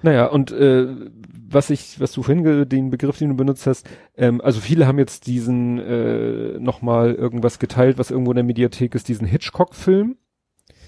Naja, 0.03 0.27
und 0.27 0.53
äh, 0.53 0.87
was 1.51 1.71
ich, 1.71 1.99
was 2.01 2.13
du 2.13 2.23
vorhin 2.23 2.69
den 2.69 2.91
Begriff, 2.91 3.19
den 3.19 3.31
du 3.31 3.37
benutzt 3.37 3.67
hast, 3.67 3.89
ähm, 4.17 4.41
also 4.41 4.61
viele 4.61 4.87
haben 4.87 4.99
jetzt 4.99 5.27
diesen 5.27 5.79
äh, 5.79 6.59
nochmal 6.61 7.15
irgendwas 7.15 7.59
geteilt, 7.59 7.99
was 7.99 8.11
irgendwo 8.11 8.33
in 8.33 8.37
der 8.37 8.45
Mediathek 8.45 8.95
ist, 8.95 9.09
diesen 9.09 9.27
Hitchcock-Film. 9.27 10.17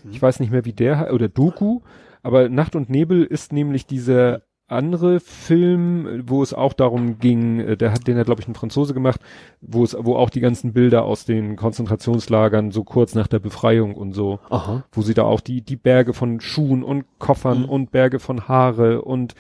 Mhm. 0.04 0.10
Ich 0.10 0.22
weiß 0.22 0.38
nicht 0.40 0.52
mehr, 0.52 0.64
wie 0.64 0.72
der 0.72 1.12
oder 1.12 1.28
Doku, 1.28 1.80
aber 2.22 2.48
Nacht 2.48 2.76
und 2.76 2.90
Nebel 2.90 3.24
ist 3.24 3.52
nämlich 3.52 3.86
dieser 3.86 4.42
andere 4.70 5.20
Film, 5.20 6.24
wo 6.26 6.42
es 6.42 6.54
auch 6.54 6.72
darum 6.72 7.18
ging, 7.18 7.60
äh, 7.60 7.76
der 7.76 7.92
hat, 7.92 8.06
den 8.06 8.16
hat 8.18 8.26
glaube 8.26 8.40
ich 8.40 8.48
ein 8.48 8.54
Franzose 8.54 8.94
gemacht, 8.94 9.20
wo 9.60 9.84
es, 9.84 9.96
wo 9.98 10.16
auch 10.16 10.30
die 10.30 10.40
ganzen 10.40 10.72
Bilder 10.72 11.04
aus 11.04 11.24
den 11.24 11.56
Konzentrationslagern 11.56 12.70
so 12.70 12.84
kurz 12.84 13.14
nach 13.14 13.26
der 13.26 13.38
Befreiung 13.38 13.94
und 13.94 14.12
so, 14.12 14.38
Aha. 14.50 14.84
wo 14.92 15.02
sie 15.02 15.14
da 15.14 15.24
auch 15.24 15.40
die 15.40 15.62
die 15.62 15.76
Berge 15.76 16.12
von 16.12 16.40
Schuhen 16.40 16.82
und 16.82 17.04
Koffern 17.18 17.60
mhm. 17.60 17.68
und 17.68 17.90
Berge 17.90 18.18
von 18.18 18.48
Haare 18.48 19.02
und 19.02 19.34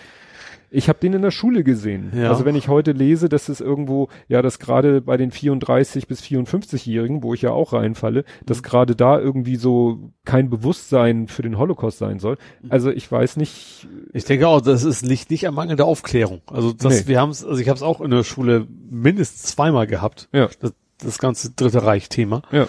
ich 0.70 0.88
habe 0.88 1.00
den 1.00 1.12
in 1.12 1.22
der 1.22 1.30
Schule 1.30 1.64
gesehen. 1.64 2.12
Ja. 2.14 2.30
Also 2.30 2.44
wenn 2.44 2.54
ich 2.54 2.68
heute 2.68 2.92
lese, 2.92 3.28
dass 3.28 3.48
es 3.48 3.60
irgendwo, 3.60 4.08
ja, 4.28 4.40
dass 4.40 4.58
gerade 4.58 5.00
bei 5.00 5.16
den 5.16 5.32
34 5.32 6.06
bis 6.06 6.22
54-Jährigen, 6.22 7.22
wo 7.22 7.34
ich 7.34 7.42
ja 7.42 7.50
auch 7.50 7.72
reinfalle, 7.72 8.24
dass 8.46 8.58
mhm. 8.58 8.62
gerade 8.62 8.96
da 8.96 9.18
irgendwie 9.18 9.56
so 9.56 10.12
kein 10.24 10.48
Bewusstsein 10.48 11.26
für 11.26 11.42
den 11.42 11.58
Holocaust 11.58 11.98
sein 11.98 12.20
soll. 12.20 12.36
Mhm. 12.62 12.70
Also 12.70 12.90
ich 12.90 13.10
weiß 13.10 13.36
nicht. 13.36 13.88
Ich 14.12 14.24
denke 14.24 14.46
auch, 14.46 14.60
das 14.60 14.84
ist 14.84 15.04
nicht, 15.04 15.30
nicht 15.30 15.46
am 15.46 15.54
Mangel 15.54 15.76
der 15.76 15.86
Aufklärung. 15.86 16.40
Also 16.46 16.72
das, 16.72 17.02
nee. 17.02 17.08
wir 17.08 17.20
haben 17.20 17.30
es, 17.30 17.44
also 17.44 17.60
ich 17.60 17.68
habe 17.68 17.76
es 17.76 17.82
auch 17.82 18.00
in 18.00 18.10
der 18.10 18.24
Schule 18.24 18.66
mindestens 18.90 19.42
zweimal 19.42 19.86
gehabt. 19.86 20.28
Ja. 20.32 20.48
Das, 20.60 20.72
das 21.02 21.18
ganze 21.18 21.50
Dritte 21.50 21.82
Reich-Thema. 21.82 22.42
Ja. 22.52 22.68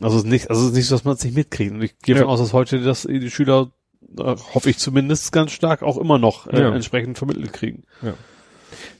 Also 0.00 0.26
nicht, 0.26 0.50
also 0.50 0.68
nicht, 0.68 0.90
dass 0.90 1.04
man 1.04 1.14
es 1.14 1.24
nicht 1.24 1.34
mitkriegt. 1.34 1.72
Und 1.72 1.82
ich 1.82 1.98
gehe 1.98 2.14
davon 2.14 2.28
ja. 2.28 2.34
aus, 2.34 2.40
dass 2.40 2.52
heute 2.52 2.82
dass 2.82 3.02
die 3.02 3.30
Schüler 3.30 3.70
hoffe 4.18 4.70
ich 4.70 4.78
zumindest 4.78 5.32
ganz 5.32 5.52
stark, 5.52 5.82
auch 5.82 5.98
immer 5.98 6.18
noch 6.18 6.46
äh, 6.46 6.60
ja. 6.60 6.74
entsprechend 6.74 7.18
vermittelt 7.18 7.52
kriegen. 7.52 7.84
Ja. 8.02 8.14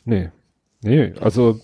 Nee. 0.05 0.31
Nee, 0.83 1.13
also 1.21 1.61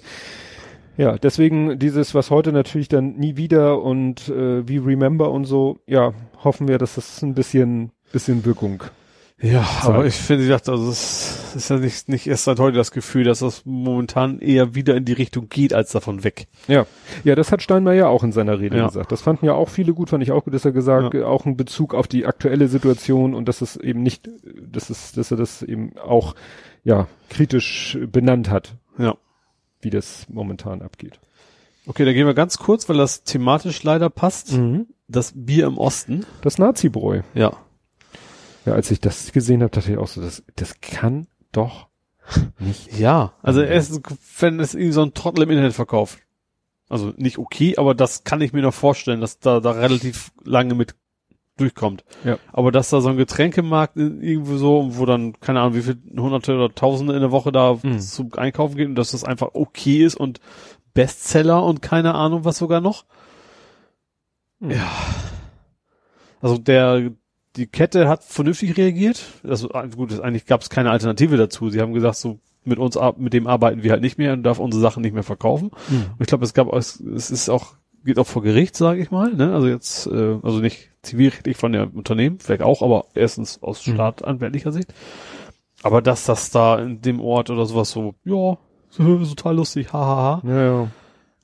ja, 0.96 1.16
deswegen 1.16 1.78
dieses, 1.78 2.14
was 2.14 2.30
heute 2.30 2.52
natürlich 2.52 2.88
dann 2.88 3.16
nie 3.16 3.36
wieder 3.36 3.82
und 3.82 4.28
äh, 4.28 4.66
wie 4.66 4.78
Remember 4.78 5.30
und 5.30 5.44
so, 5.44 5.78
ja, 5.86 6.12
hoffen 6.42 6.68
wir, 6.68 6.78
dass 6.78 6.96
das 6.96 7.22
ein 7.22 7.34
bisschen, 7.34 7.92
bisschen 8.12 8.44
Wirkung 8.44 8.84
ja, 9.40 9.64
so. 9.82 9.90
aber 9.90 10.06
ich 10.06 10.16
finde, 10.16 10.44
ich 10.44 10.50
dachte, 10.50 10.72
also 10.72 10.90
es 10.90 11.54
ist 11.54 11.70
ja 11.70 11.78
nicht, 11.78 12.08
nicht 12.08 12.26
erst 12.26 12.44
seit 12.44 12.58
heute 12.58 12.76
das 12.76 12.90
Gefühl, 12.90 13.22
dass 13.22 13.38
das 13.38 13.64
momentan 13.64 14.40
eher 14.40 14.74
wieder 14.74 14.96
in 14.96 15.04
die 15.04 15.12
Richtung 15.12 15.48
geht, 15.48 15.72
als 15.72 15.92
davon 15.92 16.24
weg. 16.24 16.48
Ja, 16.66 16.86
ja, 17.22 17.36
das 17.36 17.52
hat 17.52 17.62
Steinmeier 17.62 18.08
auch 18.08 18.24
in 18.24 18.32
seiner 18.32 18.58
Rede 18.58 18.78
ja. 18.78 18.86
gesagt. 18.86 19.12
Das 19.12 19.22
fanden 19.22 19.46
ja 19.46 19.52
auch 19.52 19.68
viele 19.68 19.94
gut, 19.94 20.10
fand 20.10 20.24
ich 20.24 20.32
auch 20.32 20.44
gut, 20.44 20.54
dass 20.54 20.64
er 20.64 20.72
gesagt, 20.72 21.14
ja. 21.14 21.26
auch 21.26 21.46
ein 21.46 21.56
Bezug 21.56 21.94
auf 21.94 22.08
die 22.08 22.26
aktuelle 22.26 22.66
Situation 22.66 23.34
und 23.34 23.48
dass 23.48 23.60
es 23.60 23.76
eben 23.76 24.02
nicht, 24.02 24.28
dass 24.60 24.90
es, 24.90 25.12
dass 25.12 25.30
er 25.30 25.36
das 25.36 25.62
eben 25.62 25.96
auch, 25.98 26.34
ja, 26.82 27.06
kritisch 27.30 27.96
benannt 28.10 28.50
hat. 28.50 28.74
Ja. 28.98 29.16
Wie 29.80 29.90
das 29.90 30.26
momentan 30.28 30.82
abgeht. 30.82 31.20
Okay, 31.86 32.04
da 32.04 32.12
gehen 32.12 32.26
wir 32.26 32.34
ganz 32.34 32.58
kurz, 32.58 32.88
weil 32.88 32.96
das 32.96 33.22
thematisch 33.22 33.84
leider 33.84 34.10
passt. 34.10 34.52
Mhm. 34.52 34.88
Das 35.06 35.32
Bier 35.34 35.66
im 35.66 35.78
Osten. 35.78 36.26
Das 36.42 36.58
Nazi-Bräu. 36.58 37.22
Ja. 37.34 37.56
Ja, 38.68 38.74
als 38.74 38.90
ich 38.90 39.00
das 39.00 39.32
gesehen 39.32 39.62
habe, 39.62 39.70
dachte 39.70 39.90
ich 39.90 39.96
auch 39.96 40.08
so, 40.08 40.20
das, 40.20 40.42
das 40.56 40.82
kann 40.82 41.26
doch 41.52 41.88
nicht. 42.58 42.92
Ja, 42.98 43.32
also 43.42 43.62
erst, 43.62 44.00
wenn 44.40 44.60
es 44.60 44.74
irgendwie 44.74 44.92
so 44.92 45.02
ein 45.02 45.14
Trottel 45.14 45.44
im 45.44 45.50
Internet 45.50 45.72
verkauft. 45.72 46.18
Also 46.90 47.14
nicht 47.16 47.38
okay, 47.38 47.76
aber 47.78 47.94
das 47.94 48.24
kann 48.24 48.42
ich 48.42 48.52
mir 48.52 48.60
noch 48.60 48.74
vorstellen, 48.74 49.22
dass 49.22 49.38
da, 49.38 49.60
da 49.60 49.70
relativ 49.70 50.32
lange 50.44 50.74
mit 50.74 50.94
durchkommt. 51.56 52.04
Ja. 52.24 52.38
Aber 52.52 52.70
dass 52.70 52.90
da 52.90 53.00
so 53.00 53.08
ein 53.08 53.16
Getränkemarkt 53.16 53.96
irgendwo 53.96 54.58
so, 54.58 54.98
wo 54.98 55.06
dann, 55.06 55.40
keine 55.40 55.60
Ahnung, 55.60 55.74
wie 55.74 55.82
viel 55.82 55.98
Hunderte 56.18 56.54
oder 56.54 56.74
Tausende 56.74 57.14
in 57.14 57.20
der 57.20 57.30
Woche 57.30 57.50
da 57.50 57.78
mhm. 57.82 58.00
zum 58.00 58.34
Einkaufen 58.34 58.76
geht 58.76 58.88
und 58.88 58.96
dass 58.96 59.12
das 59.12 59.24
einfach 59.24 59.50
okay 59.54 60.04
ist 60.04 60.14
und 60.14 60.40
Bestseller 60.92 61.64
und 61.64 61.80
keine 61.80 62.14
Ahnung 62.14 62.44
was 62.44 62.58
sogar 62.58 62.82
noch. 62.82 63.06
Mhm. 64.60 64.72
Ja. 64.72 64.90
Also 66.42 66.58
der, 66.58 67.12
die 67.58 67.66
Kette 67.66 68.08
hat 68.08 68.24
vernünftig 68.24 68.76
reagiert. 68.76 69.20
Also 69.42 69.68
gut, 69.68 70.18
eigentlich 70.20 70.46
gab 70.46 70.62
es 70.62 70.70
keine 70.70 70.90
Alternative 70.90 71.36
dazu. 71.36 71.70
Sie 71.70 71.80
haben 71.80 71.92
gesagt, 71.92 72.16
so 72.16 72.38
mit 72.64 72.78
uns 72.78 72.98
mit 73.16 73.32
dem 73.32 73.46
arbeiten 73.46 73.82
wir 73.82 73.90
halt 73.92 74.02
nicht 74.02 74.18
mehr 74.18 74.32
und 74.32 74.42
darf 74.42 74.58
unsere 74.58 74.80
Sachen 74.80 75.02
nicht 75.02 75.14
mehr 75.14 75.22
verkaufen. 75.22 75.70
Mhm. 75.88 76.06
Und 76.12 76.20
ich 76.20 76.26
glaube, 76.26 76.44
es 76.44 76.54
gab 76.54 76.72
es, 76.72 77.00
es 77.00 77.30
ist 77.30 77.48
auch 77.48 77.74
geht 78.04 78.18
auch 78.18 78.26
vor 78.26 78.42
Gericht, 78.42 78.76
sage 78.76 79.02
ich 79.02 79.10
mal. 79.10 79.34
Ne? 79.34 79.52
Also 79.52 79.66
jetzt 79.66 80.06
äh, 80.06 80.38
also 80.42 80.60
nicht 80.60 80.90
zivilrechtlich 81.02 81.56
von 81.56 81.72
der 81.72 81.94
Unternehmen, 81.94 82.38
vielleicht 82.38 82.62
auch, 82.62 82.82
aber 82.82 83.06
erstens 83.14 83.62
aus 83.62 83.86
mhm. 83.86 83.94
staatanwältlicher 83.94 84.72
Sicht. 84.72 84.94
Aber 85.82 86.00
dass 86.00 86.24
das 86.24 86.50
da 86.50 86.78
in 86.78 87.02
dem 87.02 87.20
Ort 87.20 87.50
oder 87.50 87.66
sowas 87.66 87.90
so, 87.90 88.14
ja, 88.24 88.56
total 88.96 89.56
lustig, 89.56 89.92
hahaha. 89.92 90.42
Ja, 90.44 90.62
ja. 90.62 90.88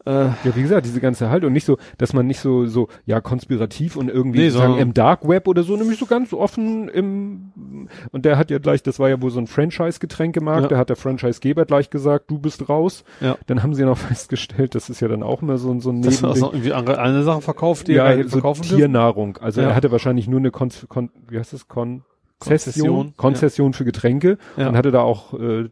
Ja, 0.06 0.36
wie 0.54 0.62
gesagt, 0.62 0.84
diese 0.84 1.00
ganze 1.00 1.30
Haltung 1.30 1.52
nicht 1.52 1.64
so, 1.64 1.78
dass 1.96 2.12
man 2.12 2.26
nicht 2.26 2.40
so, 2.40 2.66
so, 2.66 2.88
ja, 3.06 3.22
konspirativ 3.22 3.96
und 3.96 4.10
irgendwie 4.10 4.40
nee, 4.40 4.50
sagen, 4.50 4.76
im 4.76 4.92
Dark 4.92 5.26
Web 5.26 5.48
oder 5.48 5.62
so, 5.62 5.76
nämlich 5.76 5.98
so 5.98 6.04
ganz 6.04 6.34
offen 6.34 6.88
im, 6.88 7.88
und 8.12 8.26
der 8.26 8.36
hat 8.36 8.50
ja 8.50 8.58
gleich, 8.58 8.82
das 8.82 8.98
war 8.98 9.08
ja 9.08 9.22
wohl 9.22 9.30
so 9.30 9.40
ein 9.40 9.46
Franchise-Getränkemarkt, 9.46 10.62
ja. 10.64 10.68
da 10.68 10.76
hat 10.76 10.90
der 10.90 10.96
Franchisegeber 10.96 11.64
gleich 11.64 11.88
gesagt, 11.88 12.30
du 12.30 12.38
bist 12.38 12.68
raus. 12.68 13.04
Ja. 13.22 13.38
Dann 13.46 13.62
haben 13.62 13.74
sie 13.74 13.80
ja 13.80 13.88
noch 13.88 13.98
festgestellt, 14.10 14.74
das 14.74 14.90
ist 14.90 15.00
ja 15.00 15.08
dann 15.08 15.22
auch 15.22 15.40
immer 15.40 15.56
so, 15.56 15.78
so 15.80 15.90
ein 15.90 16.02
das 16.02 16.20
Nebending. 16.20 16.40
noch 16.42 16.52
irgendwie 16.52 16.72
andere, 16.74 16.98
eine 16.98 17.22
Sache 17.22 17.40
verkauft, 17.40 17.88
die 17.88 17.94
ja, 17.94 18.06
er 18.06 18.28
so 18.28 18.40
Tiernahrung. 18.40 19.38
Also 19.38 19.62
ja. 19.62 19.68
er 19.68 19.74
hatte 19.74 19.90
wahrscheinlich 19.90 20.28
nur 20.28 20.40
eine 20.40 20.50
Kon, 20.50 20.70
Kon 20.88 21.10
wie 21.28 21.38
heißt 21.38 21.54
das, 21.54 21.66
Kon 21.66 22.02
Konzession, 22.38 23.14
Konzession 23.16 23.72
ja. 23.72 23.76
für 23.78 23.84
Getränke 23.84 24.36
und 24.56 24.76
hatte 24.76 24.90
da 24.90 25.00
auch 25.00 25.32
äh, 25.34 25.70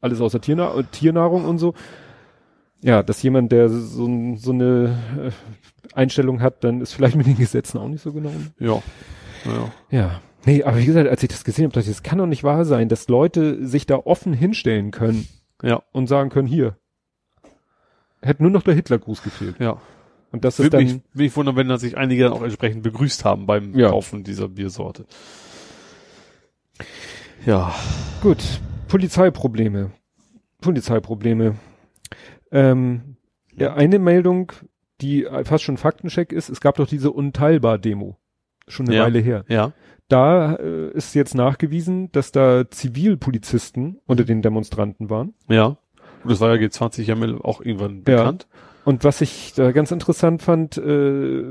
alles 0.00 0.20
außer 0.20 0.40
Tierna 0.40 0.72
Tiernahrung 0.90 1.44
und 1.44 1.58
so 1.58 1.74
ja, 2.80 3.02
dass 3.02 3.22
jemand, 3.22 3.52
der 3.52 3.68
so, 3.68 4.36
so 4.36 4.52
eine 4.52 4.98
äh, 5.18 5.96
Einstellung 5.96 6.40
hat, 6.40 6.64
dann 6.64 6.80
ist 6.80 6.92
vielleicht 6.92 7.16
mit 7.16 7.26
den 7.26 7.36
Gesetzen 7.36 7.78
auch 7.78 7.88
nicht 7.88 8.02
so 8.02 8.12
genau. 8.12 8.30
Ja. 8.58 8.82
Ja. 9.44 9.72
ja. 9.90 10.20
Nee, 10.44 10.62
aber 10.62 10.78
wie 10.78 10.86
gesagt, 10.86 11.08
als 11.08 11.22
ich 11.22 11.28
das 11.28 11.44
gesehen 11.44 11.64
habe, 11.64 11.74
dachte 11.74 11.90
ich, 11.90 11.96
das 11.96 12.02
kann 12.02 12.18
doch 12.18 12.26
nicht 12.26 12.44
wahr 12.44 12.64
sein, 12.64 12.88
dass 12.88 13.08
Leute 13.08 13.66
sich 13.66 13.86
da 13.86 13.96
offen 13.96 14.32
hinstellen 14.32 14.90
können. 14.92 15.26
Ja. 15.62 15.82
Und 15.92 16.06
sagen 16.06 16.30
können, 16.30 16.46
hier. 16.46 16.76
Hätte 18.22 18.42
nur 18.42 18.52
noch 18.52 18.62
der 18.62 18.74
Hitlergruß 18.74 19.22
gefehlt. 19.22 19.56
Ja. 19.58 19.80
Und 20.30 20.44
das 20.44 20.60
ist 20.60 20.72
dann. 20.72 20.84
Mich, 20.84 21.00
mich 21.14 21.36
wundern, 21.36 21.56
wenn 21.56 21.68
dann 21.68 21.78
sich 21.78 21.96
einige 21.96 22.24
dann 22.24 22.32
auch 22.32 22.42
entsprechend 22.42 22.82
begrüßt 22.82 23.24
haben 23.24 23.46
beim 23.46 23.76
ja. 23.76 23.88
Kaufen 23.88 24.24
dieser 24.24 24.48
Biersorte. 24.48 25.06
Ja. 27.44 27.74
Gut. 28.22 28.42
Polizeiprobleme. 28.88 29.90
Polizeiprobleme. 30.60 31.56
Ähm, 32.50 33.16
ja, 33.56 33.74
eine 33.74 33.98
Meldung, 33.98 34.52
die 35.00 35.26
fast 35.44 35.64
schon 35.64 35.76
Faktencheck 35.76 36.32
ist, 36.32 36.48
es 36.48 36.60
gab 36.60 36.76
doch 36.76 36.86
diese 36.86 37.10
Unteilbar-Demo. 37.10 38.16
Schon 38.66 38.86
eine 38.86 38.96
ja, 38.96 39.04
Weile 39.04 39.18
her. 39.20 39.44
Ja. 39.48 39.72
Da 40.08 40.54
äh, 40.54 40.90
ist 40.92 41.14
jetzt 41.14 41.34
nachgewiesen, 41.34 42.10
dass 42.12 42.32
da 42.32 42.70
Zivilpolizisten 42.70 44.00
unter 44.06 44.24
den 44.24 44.42
Demonstranten 44.42 45.10
waren. 45.10 45.34
Ja. 45.48 45.78
Und 46.24 46.32
das 46.32 46.40
war 46.40 46.54
ja 46.54 46.60
G20 46.60 47.02
ja 47.02 47.16
auch 47.42 47.60
irgendwann 47.60 48.04
bekannt. 48.04 48.46
Ja. 48.50 48.58
Und 48.84 49.04
was 49.04 49.20
ich 49.20 49.52
da 49.54 49.72
ganz 49.72 49.90
interessant 49.90 50.42
fand, 50.42 50.78
äh, 50.78 51.44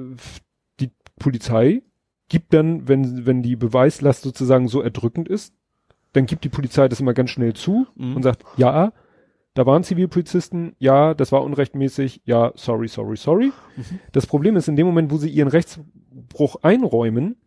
die 0.80 0.92
Polizei 1.20 1.84
gibt 2.30 2.54
dann, 2.54 2.88
wenn, 2.88 3.26
wenn 3.26 3.44
die 3.44 3.56
Beweislast 3.56 4.24
sozusagen 4.24 4.68
so 4.68 4.82
erdrückend 4.82 5.30
ist, 5.30 5.54
dann 6.14 6.26
gibt 6.26 6.44
die 6.44 6.50
Polizei 6.50 6.88
das 6.88 7.00
immer 7.00 7.14
ganz 7.14 7.30
schnell 7.30 7.54
zu 7.54 7.88
mhm. 7.96 8.16
und 8.16 8.24
sagt, 8.24 8.44
ja, 8.58 8.92
da 9.58 9.66
waren 9.66 9.84
Zivilpolizisten, 9.84 10.76
ja, 10.78 11.16
das 11.16 11.32
war 11.32 11.44
unrechtmäßig, 11.44 12.22
ja, 12.26 12.52
sorry, 12.54 12.88
sorry, 12.88 13.18
sorry. 13.18 13.52
Mhm. 13.76 14.00
Das 14.12 14.28
Problem 14.28 14.56
ist, 14.56 14.68
in 14.68 14.76
dem 14.76 14.86
Moment, 14.86 15.12
wo 15.12 15.18
sie 15.18 15.30
ihren 15.30 15.48
Rechtsbruch 15.48 16.58
einräumen, 16.62 17.38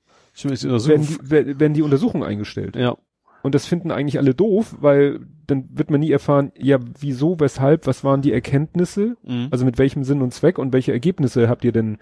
werden 0.43 1.07
die, 1.07 1.61
werden 1.61 1.75
die 1.75 1.83
Untersuchungen 1.83 2.25
eingestellt. 2.25 2.75
Ja. 2.75 2.97
Und 3.43 3.55
das 3.55 3.67
finden 3.67 3.93
eigentlich 3.93 4.19
alle 4.19 4.35
doof, 4.35 4.75
weil 4.81 5.21
dann 5.47 5.69
wird 5.73 5.93
man 5.93 6.01
nie 6.01 6.11
erfahren, 6.11 6.51
ja, 6.59 6.81
wieso, 6.99 7.39
weshalb, 7.39 7.87
was 7.87 8.03
waren 8.03 8.23
die 8.23 8.33
Erkenntnisse, 8.33 9.17
mhm. 9.23 9.47
also 9.53 9.65
mit 9.65 9.79
welchem 9.79 10.03
Sinn 10.03 10.21
und 10.21 10.35
Zweck 10.35 10.59
und 10.59 10.73
welche 10.73 10.91
Ergebnisse 10.91 11.49
habt 11.49 11.65
ihr 11.65 11.73
denn, 11.73 11.99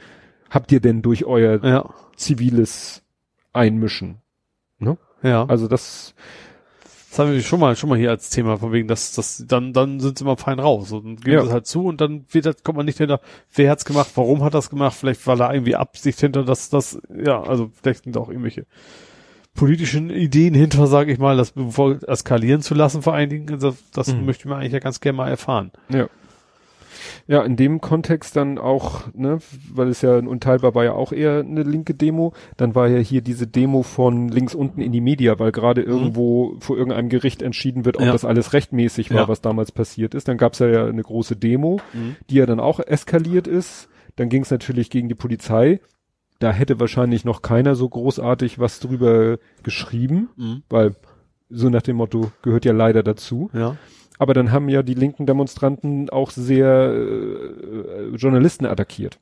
habt 0.49 0.73
ihr 0.73 0.81
denn 0.81 1.03
durch 1.03 1.27
euer 1.27 1.63
ja. 1.63 1.95
ziviles 2.17 3.05
einmischen. 3.53 4.23
Ne? 4.79 4.97
Ja. 5.23 5.45
Also 5.45 5.69
das, 5.69 6.15
Das 7.19 7.27
haben 7.27 7.33
wir 7.35 7.43
schon 7.43 7.59
mal, 7.59 7.75
schon 7.75 7.89
mal 7.91 7.99
hier 7.99 8.11
als 8.11 8.31
Thema, 8.31 8.59
von 8.59 8.71
wegen, 8.73 8.87
dass, 8.87 9.13
dass, 9.13 9.45
dann, 9.49 9.73
dann 9.73 9.99
sind 9.99 10.19
sie 10.19 10.25
mal 10.25 10.37
fein 10.37 10.61
raus 10.61 10.93
und 10.93 11.25
geben 11.25 11.37
Ja. 11.39 11.43
das 11.43 11.53
halt 11.53 11.67
zu 11.67 11.85
und 11.85 12.01
dann 12.01 12.25
wird 12.31 12.47
das, 12.47 12.63
kommt 12.63 12.77
man 12.77 12.87
nicht 12.87 12.99
hinter, 12.99 13.21
wer 13.55 13.71
hat's 13.71 13.85
gemacht, 13.85 14.11
warum 14.15 14.45
hat 14.45 14.55
das 14.55 14.71
gemacht, 14.71 14.97
vielleicht 14.97 15.27
war 15.27 15.35
da 15.37 15.53
irgendwie 15.53 15.75
Absicht 15.75 16.21
hinter, 16.21 16.45
dass 16.45 16.71
das, 16.71 17.01
ja, 17.13 17.43
also 17.43 17.71
vielleicht 17.83 18.05
sind 18.05 18.15
da 18.15 18.21
auch 18.21 18.29
irgendwelche 18.29 18.67
politischen 19.55 20.11
Ideen 20.11 20.55
hinter, 20.55 20.87
sage 20.87 21.13
ich 21.13 21.19
mal, 21.19 21.37
das 21.37 21.51
bevor 21.51 21.99
eskalieren 22.07 22.63
zu 22.63 22.75
lassen 22.75 23.03
vor 23.03 23.15
allen 23.15 23.31
Dingen, 23.31 23.59
das, 23.59 23.75
das 23.93 24.15
Mhm. 24.15 24.25
möchte 24.25 24.47
man 24.49 24.61
eigentlich 24.61 24.73
ja 24.75 24.79
ganz 24.79 25.01
gerne 25.01 25.17
mal 25.17 25.29
erfahren. 25.29 25.73
ja. 25.89 26.09
Ja, 27.27 27.43
in 27.43 27.57
dem 27.57 27.81
Kontext 27.81 28.37
dann 28.37 28.59
auch, 28.59 29.13
ne, 29.15 29.39
weil 29.73 29.89
es 29.89 30.03
ja 30.03 30.17
unteilbar 30.19 30.75
war 30.75 30.85
ja 30.85 30.93
auch 30.93 31.13
eher 31.13 31.41
eine 31.41 31.63
linke 31.63 31.95
Demo, 31.95 32.33
dann 32.57 32.75
war 32.75 32.89
ja 32.89 32.99
hier 32.99 33.21
diese 33.21 33.47
Demo 33.47 33.83
von 33.83 34.29
links 34.29 34.55
unten 34.55 34.81
in 34.81 34.93
die 34.93 35.01
Media, 35.01 35.39
weil 35.39 35.53
gerade 35.53 35.83
irgendwo 35.83 36.57
vor 36.61 36.77
irgendeinem 36.77 37.09
Gericht 37.09 37.43
entschieden 37.43 37.85
wird, 37.85 37.97
ob 37.97 38.03
Ja. 38.05 38.13
das 38.13 38.25
alles 38.25 38.53
rechtmäßig 38.53 39.11
war, 39.11 39.23
Ja. 39.23 39.29
was 39.29 39.41
damals 39.41 39.73
passiert 39.73 40.15
ist. 40.15 40.29
Dann 40.29 40.39
gab's 40.39 40.59
ja, 40.59 40.67
ja 40.69 40.87
eine 40.87 41.03
große 41.03 41.37
Demo, 41.37 41.81
die 42.31 42.37
ja 42.37 42.47
dann 42.47 42.61
auch 42.61 42.81
eskaliert 42.81 43.47
ist. 43.47 43.89
Dann 44.17 44.29
ging's 44.29 44.51
natürlich 44.51 44.91
gegen 44.91 45.09
die 45.09 45.15
Polizei. 45.15 45.81
Da 46.41 46.53
hätte 46.53 46.79
wahrscheinlich 46.81 47.25
noch 47.25 47.43
keiner 47.43 47.75
so 47.75 47.89
großartig 47.89 48.59
was 48.59 48.81
drüber 48.81 49.39
geschrieben, 49.63 50.29
Mhm. 50.37 50.63
weil 50.69 50.95
so 51.51 51.69
nach 51.71 51.83
dem 51.83 51.97
Motto 51.97 52.31
gehört 52.43 52.65
ja 52.65 52.73
leider 52.73 53.03
dazu. 53.03 53.51
Ja. 53.53 53.77
Aber 54.19 54.35
dann 54.35 54.53
haben 54.53 54.69
ja 54.69 54.83
die 54.83 54.95
linken 54.95 55.27
Demonstranten 55.27 56.11
auch 56.11 56.31
sehr 56.31 56.93
äh, 56.93 58.15
Journalisten 58.17 58.67
attackiert. 58.67 59.19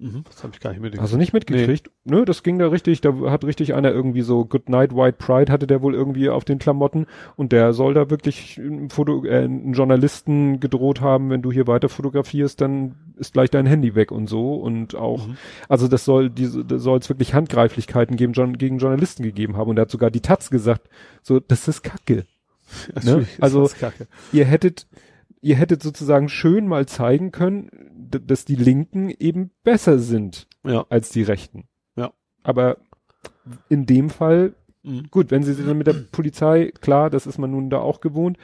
Mhm. 0.00 0.22
Das 0.28 0.44
habe 0.44 0.52
ich 0.54 0.60
gar 0.60 0.70
nicht 0.70 0.78
mitgekriegt. 0.80 1.02
Hast 1.02 1.12
du 1.12 1.16
nicht 1.16 1.32
mitgekriegt? 1.32 1.90
Nö, 2.04 2.24
das 2.24 2.44
ging 2.44 2.60
da 2.60 2.68
richtig, 2.68 3.00
da 3.00 3.12
hat 3.30 3.44
richtig 3.44 3.74
einer 3.74 3.90
irgendwie 3.90 4.20
so 4.20 4.44
Good 4.44 4.68
Night 4.68 4.94
White 4.94 5.16
Pride 5.18 5.50
hatte 5.52 5.66
der 5.66 5.82
wohl 5.82 5.92
irgendwie 5.92 6.28
auf 6.28 6.44
den 6.44 6.60
Klamotten 6.60 7.06
und 7.34 7.50
der 7.50 7.72
soll 7.72 7.94
da 7.94 8.08
wirklich 8.08 8.58
ein 8.58 8.90
Foto, 8.90 9.24
äh, 9.24 9.38
einen 9.42 9.72
Journalisten 9.72 10.60
gedroht 10.60 11.00
haben, 11.00 11.30
wenn 11.30 11.42
du 11.42 11.50
hier 11.50 11.66
weiter 11.66 11.88
fotografierst, 11.88 12.60
dann 12.60 12.94
ist 13.16 13.32
gleich 13.32 13.50
dein 13.50 13.66
Handy 13.66 13.96
weg 13.96 14.12
und 14.12 14.28
so 14.28 14.54
und 14.54 14.94
auch, 14.94 15.26
Mhm. 15.26 15.36
also 15.68 15.88
das 15.88 16.04
soll, 16.04 16.30
diese, 16.30 16.64
da 16.64 16.78
soll 16.78 17.00
es 17.00 17.08
wirklich 17.08 17.34
Handgreiflichkeiten 17.34 18.16
geben, 18.16 18.34
gegen 18.56 18.78
Journalisten 18.78 19.24
gegeben 19.24 19.56
haben 19.56 19.70
und 19.70 19.78
er 19.78 19.82
hat 19.82 19.90
sogar 19.90 20.12
die 20.12 20.20
Taz 20.22 20.48
gesagt, 20.48 20.88
so, 21.22 21.40
das 21.40 21.66
ist 21.66 21.82
Kacke. 21.82 22.24
Ist 22.94 23.08
Also- 23.40 23.68
ihr 24.32 24.44
hättet, 24.44 24.86
ihr 25.40 25.56
hättet 25.56 25.82
sozusagen 25.82 26.28
schön 26.28 26.66
mal 26.66 26.86
zeigen 26.86 27.30
können, 27.32 27.70
dass 28.10 28.44
die 28.44 28.56
Linken 28.56 29.10
eben 29.10 29.50
besser 29.64 29.98
sind 29.98 30.46
Ja. 30.64 30.86
als 30.88 31.10
die 31.10 31.22
Rechten. 31.22 31.64
Ja. 31.96 32.12
Aber 32.42 32.78
in 33.68 33.86
dem 33.86 34.10
Fall, 34.10 34.54
Mhm. 34.82 35.08
gut, 35.10 35.30
wenn 35.30 35.42
sie 35.42 35.54
sich 35.54 35.66
dann 35.66 35.78
mit 35.78 35.86
der 35.86 35.94
Polizei, 36.12 36.72
klar, 36.80 37.10
das 37.10 37.26
ist 37.26 37.38
man 37.38 37.50
nun 37.50 37.68
da 37.70 37.78
auch 37.78 38.00
gewohnt, 38.00 38.38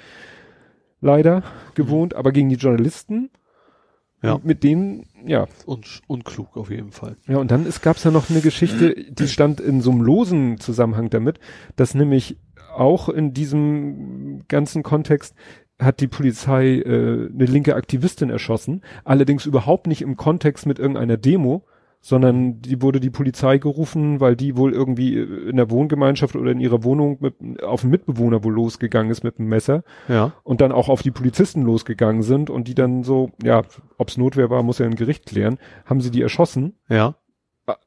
leider 1.00 1.42
gewohnt, 1.74 2.14
aber 2.14 2.32
gegen 2.32 2.48
die 2.48 2.56
Journalisten, 2.56 3.30
Ja. 4.22 4.40
mit 4.42 4.62
denen, 4.64 5.06
ja, 5.26 5.46
Un 5.66 5.82
unklug 6.06 6.56
auf 6.56 6.70
jeden 6.70 6.92
Fall. 6.92 7.16
ja, 7.28 7.36
und 7.36 7.50
dann 7.50 7.66
gab 7.82 7.96
es 7.96 8.04
ja 8.04 8.10
noch 8.10 8.30
eine 8.30 8.40
Geschichte, 8.40 8.94
die 9.10 9.28
stand 9.28 9.60
in 9.60 9.80
so 9.82 9.90
einem 9.90 10.00
losen 10.00 10.58
Zusammenhang 10.58 11.10
damit, 11.10 11.38
dass 11.76 11.94
nämlich 11.94 12.38
auch 12.78 13.08
in 13.08 13.32
diesem 13.32 14.42
ganzen 14.48 14.82
Kontext 14.82 15.34
hat 15.80 16.00
die 16.00 16.06
Polizei 16.08 16.76
äh, 16.78 17.28
eine 17.32 17.46
linke 17.46 17.74
Aktivistin 17.74 18.30
erschossen, 18.30 18.82
allerdings 19.04 19.46
überhaupt 19.46 19.86
nicht 19.86 20.02
im 20.02 20.16
Kontext 20.16 20.66
mit 20.66 20.78
irgendeiner 20.78 21.16
Demo, 21.16 21.64
sondern 22.00 22.60
die 22.60 22.82
wurde 22.82 23.00
die 23.00 23.10
Polizei 23.10 23.56
gerufen, 23.58 24.20
weil 24.20 24.36
die 24.36 24.56
wohl 24.58 24.72
irgendwie 24.74 25.16
in 25.18 25.56
der 25.56 25.70
Wohngemeinschaft 25.70 26.36
oder 26.36 26.50
in 26.52 26.60
ihrer 26.60 26.84
Wohnung 26.84 27.16
mit, 27.20 27.62
auf 27.62 27.82
einen 27.82 27.90
Mitbewohner 27.92 28.44
wohl 28.44 28.52
losgegangen 28.52 29.10
ist 29.10 29.24
mit 29.24 29.38
einem 29.38 29.48
Messer 29.48 29.84
Ja. 30.06 30.32
und 30.42 30.60
dann 30.60 30.70
auch 30.70 30.88
auf 30.90 31.02
die 31.02 31.10
Polizisten 31.10 31.62
losgegangen 31.62 32.22
sind 32.22 32.50
und 32.50 32.68
die 32.68 32.74
dann 32.74 33.04
so, 33.04 33.30
ja, 33.42 33.62
ob's 33.96 34.18
Notwehr 34.18 34.50
war, 34.50 34.62
muss 34.62 34.78
ja 34.78 34.86
ein 34.86 34.96
Gericht 34.96 35.24
klären, 35.26 35.56
haben 35.86 36.02
sie 36.02 36.10
die 36.10 36.20
erschossen 36.22 36.74
Ja. 36.90 37.14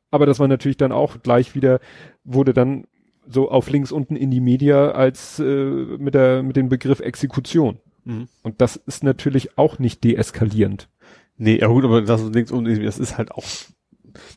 aber 0.10 0.26
das 0.26 0.40
war 0.40 0.48
natürlich 0.48 0.78
dann 0.78 0.92
auch 0.92 1.22
gleich 1.22 1.54
wieder, 1.54 1.80
wurde 2.24 2.54
dann 2.56 2.86
so 3.30 3.50
auf 3.50 3.70
links 3.70 3.92
unten 3.92 4.16
in 4.16 4.32
die 4.32 4.40
Media 4.40 4.92
als 4.92 5.40
äh, 5.40 5.44
mit 5.44 6.14
der 6.14 6.44
mit 6.44 6.56
dem 6.56 6.70
Begriff 6.70 7.00
Exekution. 7.00 7.80
Mhm. 8.06 8.28
Und 8.44 8.62
das 8.62 8.76
ist 8.76 9.04
natürlich 9.04 9.58
auch 9.58 9.80
nicht 9.80 10.04
deeskalierend. 10.04 10.90
Nee, 11.38 11.60
ja 11.60 11.68
gut, 11.68 11.84
aber 11.84 12.02
das 12.02 12.24
links 12.24 12.52
unten, 12.52 12.84
das 12.84 12.98
ist 12.98 13.18
halt 13.18 13.32
auch, 13.32 13.46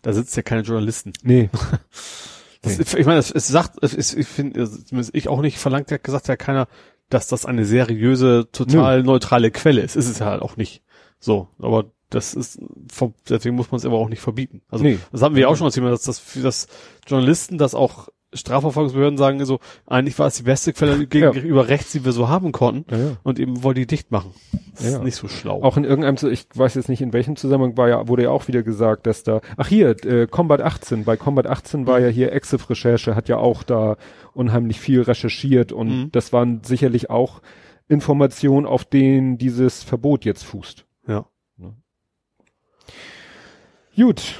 da 0.02 0.12
sitzt 0.12 0.36
ja 0.36 0.42
keine 0.42 0.62
Journalisten. 0.62 1.12
Nee. 1.22 1.50
Das, 2.62 2.78
Ich 2.78 3.06
meine, 3.06 3.18
es, 3.18 3.30
es 3.30 3.48
sagt, 3.48 3.82
es 3.82 3.94
ist, 3.94 4.12
ich 4.12 4.26
finde, 4.26 4.70
zumindest 4.70 5.14
ich 5.14 5.28
auch 5.28 5.40
nicht 5.40 5.56
verlangt, 5.56 5.90
ja 5.90 5.96
gesagt 5.96 6.28
ja 6.28 6.36
keiner, 6.36 6.68
dass 7.08 7.26
das 7.26 7.46
eine 7.46 7.64
seriöse, 7.64 8.48
total 8.52 9.02
neutrale 9.02 9.50
Quelle 9.50 9.80
ist. 9.80 9.96
Ist 9.96 10.10
es 10.10 10.18
ja 10.18 10.26
halt 10.26 10.42
auch 10.42 10.58
nicht. 10.58 10.82
So, 11.18 11.48
aber 11.58 11.86
das 12.10 12.34
ist, 12.34 12.60
deswegen 13.28 13.56
muss 13.56 13.70
man 13.70 13.78
es 13.78 13.86
aber 13.86 13.96
auch 13.96 14.10
nicht 14.10 14.20
verbieten. 14.20 14.60
Also 14.68 14.84
Nee. 14.84 14.98
das 15.10 15.22
haben 15.22 15.36
wir 15.36 15.42
ja 15.42 15.48
auch 15.48 15.56
schon 15.56 15.64
als 15.64 15.74
Thema, 15.74 15.88
dass 15.88 16.02
das 16.02 16.18
für 16.18 16.40
das 16.40 16.66
Journalisten, 17.06 17.56
das 17.56 17.74
auch 17.74 18.10
Strafverfolgungsbehörden 18.32 19.18
sagen 19.18 19.44
so, 19.44 19.58
eigentlich 19.86 20.18
war 20.18 20.28
es 20.28 20.36
die 20.36 20.44
beste 20.44 20.72
Quelle 20.72 21.06
gegenüber 21.08 21.68
rechts, 21.68 21.92
die 21.92 22.04
wir 22.04 22.12
so 22.12 22.28
haben 22.28 22.52
konnten. 22.52 22.84
Ja, 22.94 22.98
ja. 22.98 23.16
Und 23.24 23.38
eben 23.40 23.62
wollen 23.64 23.74
die 23.74 23.86
dicht 23.86 24.10
machen. 24.12 24.32
Das 24.74 24.84
Ja. 24.84 24.96
ist 24.98 25.02
nicht 25.02 25.16
so 25.16 25.26
schlau. 25.28 25.62
Auch 25.62 25.76
in 25.76 25.84
irgendeinem, 25.84 26.32
ich 26.32 26.46
weiß 26.54 26.74
jetzt 26.76 26.88
nicht 26.88 27.02
in 27.02 27.12
welchem 27.12 27.36
Zusammenhang 27.36 27.76
war 27.76 27.88
ja, 27.88 28.06
wurde 28.08 28.22
ja 28.24 28.30
auch 28.30 28.46
wieder 28.48 28.62
gesagt, 28.62 29.06
dass 29.06 29.24
da, 29.24 29.40
ach 29.56 29.66
hier, 29.68 29.90
äh, 30.04 30.26
Combat 30.28 30.60
18, 30.60 31.04
bei 31.04 31.16
Combat 31.16 31.46
18 31.48 31.86
war 31.86 31.98
ja 32.00 32.08
hier 32.08 32.32
Exif 32.32 32.70
Recherche, 32.70 33.16
hat 33.16 33.28
ja 33.28 33.36
auch 33.38 33.62
da 33.64 33.96
unheimlich 34.32 34.78
viel 34.80 35.02
recherchiert 35.02 35.72
und 35.72 35.88
Mhm. 35.88 36.12
das 36.12 36.32
waren 36.32 36.62
sicherlich 36.62 37.10
auch 37.10 37.42
Informationen, 37.88 38.64
auf 38.66 38.84
denen 38.84 39.38
dieses 39.38 39.82
Verbot 39.82 40.24
jetzt 40.24 40.44
fußt. 40.44 40.86
ja. 41.08 41.26
Gut. 43.96 44.38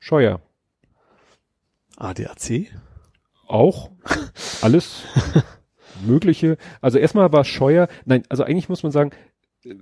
Scheuer. 0.00 0.40
ADAC? 1.96 2.66
Auch 3.46 3.90
alles 4.62 5.04
Mögliche. 6.06 6.58
Also 6.80 6.98
erstmal 6.98 7.32
war 7.32 7.44
Scheuer, 7.44 7.88
nein, 8.04 8.22
also 8.28 8.44
eigentlich 8.44 8.68
muss 8.68 8.82
man 8.82 8.92
sagen, 8.92 9.10
äh, 9.64 9.74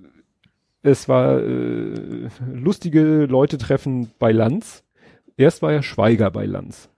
es 0.83 1.09
war 1.09 1.41
äh, 1.41 2.29
lustige 2.53 3.25
Leute 3.25 3.59
treffen 3.59 4.11
bei 4.19 4.33
Lanz. 4.33 4.85
Erst 5.37 5.63
war 5.63 5.73
ja 5.73 5.83
Schweiger 5.83 6.31
bei 6.31 6.45
Lanz. 6.45 6.89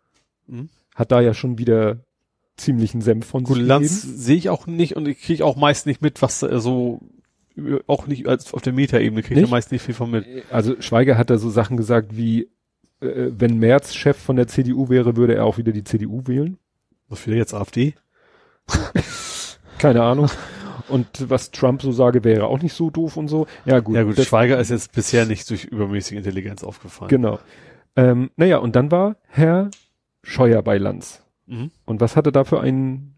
Mhm. 0.46 0.68
Hat 0.94 1.12
da 1.12 1.20
ja 1.20 1.34
schon 1.34 1.58
wieder 1.58 1.98
ziemlichen 2.56 3.00
Senf 3.00 3.26
von 3.26 3.44
Gut, 3.44 3.56
sich 3.56 3.66
Lanz 3.66 4.02
sehe 4.02 4.36
ich 4.36 4.50
auch 4.50 4.66
nicht 4.66 4.96
und 4.96 5.06
ich 5.06 5.20
kriege 5.20 5.44
auch 5.44 5.56
meist 5.56 5.86
nicht 5.86 6.02
mit, 6.02 6.20
was 6.22 6.40
da 6.40 6.58
so 6.58 7.00
auch 7.86 8.06
nicht 8.06 8.26
als 8.28 8.52
auf 8.52 8.60
der 8.60 8.72
Metaebene 8.72 9.22
kriege 9.22 9.40
ich 9.40 9.50
meist 9.50 9.72
nicht 9.72 9.82
viel 9.82 9.94
von 9.94 10.10
mit. 10.10 10.26
Also 10.50 10.80
Schweiger 10.80 11.16
hat 11.16 11.30
da 11.30 11.38
so 11.38 11.48
Sachen 11.48 11.76
gesagt 11.76 12.16
wie, 12.16 12.48
äh, 13.00 13.30
wenn 13.30 13.58
Merz 13.58 13.94
Chef 13.94 14.16
von 14.16 14.36
der 14.36 14.48
CDU 14.48 14.88
wäre, 14.88 15.16
würde 15.16 15.34
er 15.34 15.44
auch 15.44 15.58
wieder 15.58 15.72
die 15.72 15.84
CDU 15.84 16.22
wählen. 16.26 16.58
Was 17.08 17.20
für 17.20 17.34
jetzt 17.34 17.54
AfD? 17.54 17.94
Keine 19.78 20.02
Ahnung. 20.02 20.30
Und 20.88 21.28
was 21.30 21.50
Trump 21.50 21.82
so 21.82 21.92
sage, 21.92 22.24
wäre 22.24 22.46
auch 22.46 22.62
nicht 22.62 22.72
so 22.72 22.90
doof 22.90 23.16
und 23.16 23.28
so. 23.28 23.46
Ja 23.64 23.80
gut. 23.80 23.96
ja 23.96 24.04
gut, 24.04 24.18
Schweiger 24.20 24.58
ist 24.58 24.70
jetzt 24.70 24.92
bisher 24.92 25.26
nicht 25.26 25.48
durch 25.50 25.64
übermäßige 25.64 26.16
Intelligenz 26.16 26.62
aufgefallen. 26.62 27.08
Genau. 27.08 27.38
Ähm, 27.96 28.30
naja, 28.36 28.58
und 28.58 28.76
dann 28.76 28.90
war 28.90 29.16
Herr 29.26 29.70
Scheuer 30.22 30.62
bei 30.62 30.78
Lanz. 30.78 31.22
Mhm. 31.46 31.70
Und 31.84 32.00
was 32.00 32.16
hatte 32.16 32.30
da 32.30 32.44
für 32.44 32.60
ein, 32.60 33.14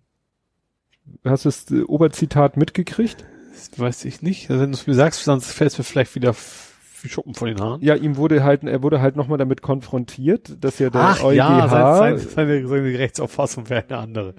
hast 1.24 1.44
du 1.44 1.48
das 1.48 1.70
äh, 1.70 1.82
Oberzitat 1.82 2.56
mitgekriegt? 2.56 3.24
Das 3.52 3.78
weiß 3.78 4.04
ich 4.04 4.22
nicht. 4.22 4.50
Also 4.50 4.62
wenn 4.62 4.72
du 4.72 4.78
es 4.78 4.86
mir 4.86 4.94
sagst, 4.94 5.24
sonst 5.24 5.52
fällt 5.52 5.72
es 5.72 5.78
mir 5.78 5.84
vielleicht 5.84 6.14
wieder 6.14 6.34
Schuppen 7.06 7.34
von 7.34 7.48
den 7.48 7.60
Haaren. 7.60 7.80
Ja, 7.82 7.94
ihm 7.94 8.16
wurde 8.16 8.42
halt, 8.42 8.64
er 8.64 8.82
wurde 8.82 9.00
halt 9.00 9.16
nochmal 9.16 9.38
damit 9.38 9.62
konfrontiert, 9.62 10.56
dass 10.60 10.78
ja 10.78 10.90
der 10.90 11.00
Ach 11.00 11.22
EuGH, 11.22 11.34
ja, 11.36 11.68
seine, 11.68 12.18
seine, 12.18 12.66
seine 12.66 12.98
Rechtsauffassung 12.98 13.68
wäre 13.68 13.84
eine 13.88 13.98
andere. 13.98 14.34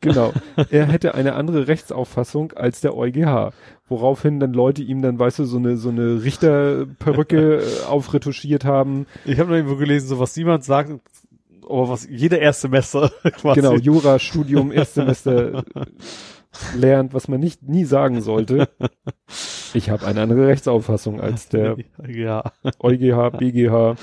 genau, 0.00 0.32
er 0.70 0.86
hätte 0.86 1.14
eine 1.14 1.34
andere 1.34 1.68
Rechtsauffassung 1.68 2.52
als 2.52 2.80
der 2.80 2.96
EuGH. 2.96 3.52
Woraufhin 3.88 4.38
dann 4.40 4.52
Leute 4.52 4.82
ihm 4.82 5.02
dann, 5.02 5.18
weißt 5.18 5.40
du, 5.40 5.44
so 5.44 5.58
eine, 5.58 5.76
so 5.76 5.88
eine 5.88 6.22
Richterperücke 6.22 7.56
äh, 7.82 7.84
aufretuschiert 7.86 8.64
haben. 8.64 9.06
Ich 9.24 9.38
habe 9.38 9.50
noch 9.50 9.56
irgendwo 9.56 9.76
gelesen, 9.76 10.08
so 10.08 10.18
was 10.18 10.36
niemand 10.36 10.64
sagt, 10.64 10.92
aber 11.68 11.88
was 11.88 12.06
jeder 12.08 12.38
Erstsemester 12.40 13.10
quasi. 13.22 13.60
Genau, 13.60 13.76
Jurastudium, 13.76 14.72
Erstsemester 14.72 15.64
lernt, 16.76 17.14
was 17.14 17.28
man 17.28 17.40
nicht 17.40 17.62
nie 17.62 17.84
sagen 17.84 18.20
sollte. 18.20 18.68
Ich 19.74 19.90
habe 19.90 20.06
eine 20.06 20.22
andere 20.22 20.46
Rechtsauffassung 20.46 21.20
als 21.20 21.48
der 21.48 21.76
ja. 22.08 22.52
EuGH, 22.78 23.38
BGH. 23.38 23.96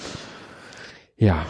Ja. 1.17 1.45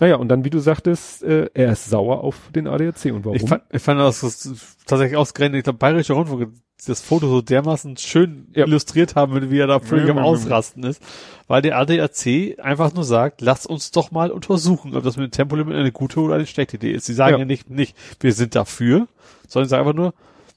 Naja, 0.00 0.16
und 0.16 0.28
dann, 0.28 0.44
wie 0.44 0.50
du 0.50 0.58
sagtest, 0.58 1.22
äh, 1.22 1.48
er 1.54 1.72
ist 1.72 1.88
sauer 1.88 2.24
auf 2.24 2.50
den 2.54 2.66
ADAC. 2.66 3.12
Und 3.12 3.24
warum? 3.24 3.36
Ich 3.36 3.48
fand, 3.48 3.62
ich 3.70 3.82
fand 3.82 4.00
das, 4.00 4.20
das 4.20 4.76
tatsächlich 4.84 5.16
ausgerechnet, 5.16 5.58
ich 5.58 5.64
glaube, 5.64 5.78
Bayerischer 5.78 6.14
Rundfunk 6.14 6.52
das 6.86 7.00
Foto 7.00 7.28
so 7.28 7.42
dermaßen 7.42 7.96
schön 7.96 8.48
ja. 8.54 8.66
illustriert 8.66 9.14
haben, 9.14 9.50
wie 9.50 9.58
er 9.58 9.68
da 9.68 9.78
völlig 9.78 10.10
am 10.10 10.18
Ausrasten 10.18 10.82
ist. 10.82 11.02
Weil 11.46 11.62
der 11.62 11.78
ADAC 11.78 12.58
einfach 12.58 12.92
nur 12.92 13.04
sagt, 13.04 13.40
lass 13.40 13.66
uns 13.66 13.92
doch 13.92 14.10
mal 14.10 14.30
untersuchen, 14.30 14.96
ob 14.96 15.04
das 15.04 15.16
mit 15.16 15.26
dem 15.26 15.30
Tempolimit 15.30 15.74
eine 15.76 15.92
gute 15.92 16.20
oder 16.20 16.34
eine 16.36 16.46
schlechte 16.46 16.76
Idee 16.76 16.92
ist. 16.92 17.06
Sie 17.06 17.14
sagen 17.14 17.34
ja, 17.34 17.38
ja 17.40 17.44
nicht, 17.44 17.70
nicht, 17.70 17.96
wir 18.18 18.32
sind 18.32 18.56
dafür, 18.56 19.06
sondern 19.46 19.68
sie 19.68 19.70
sagen 19.70 19.86
einfach 19.86 19.96
nur, 19.96 20.14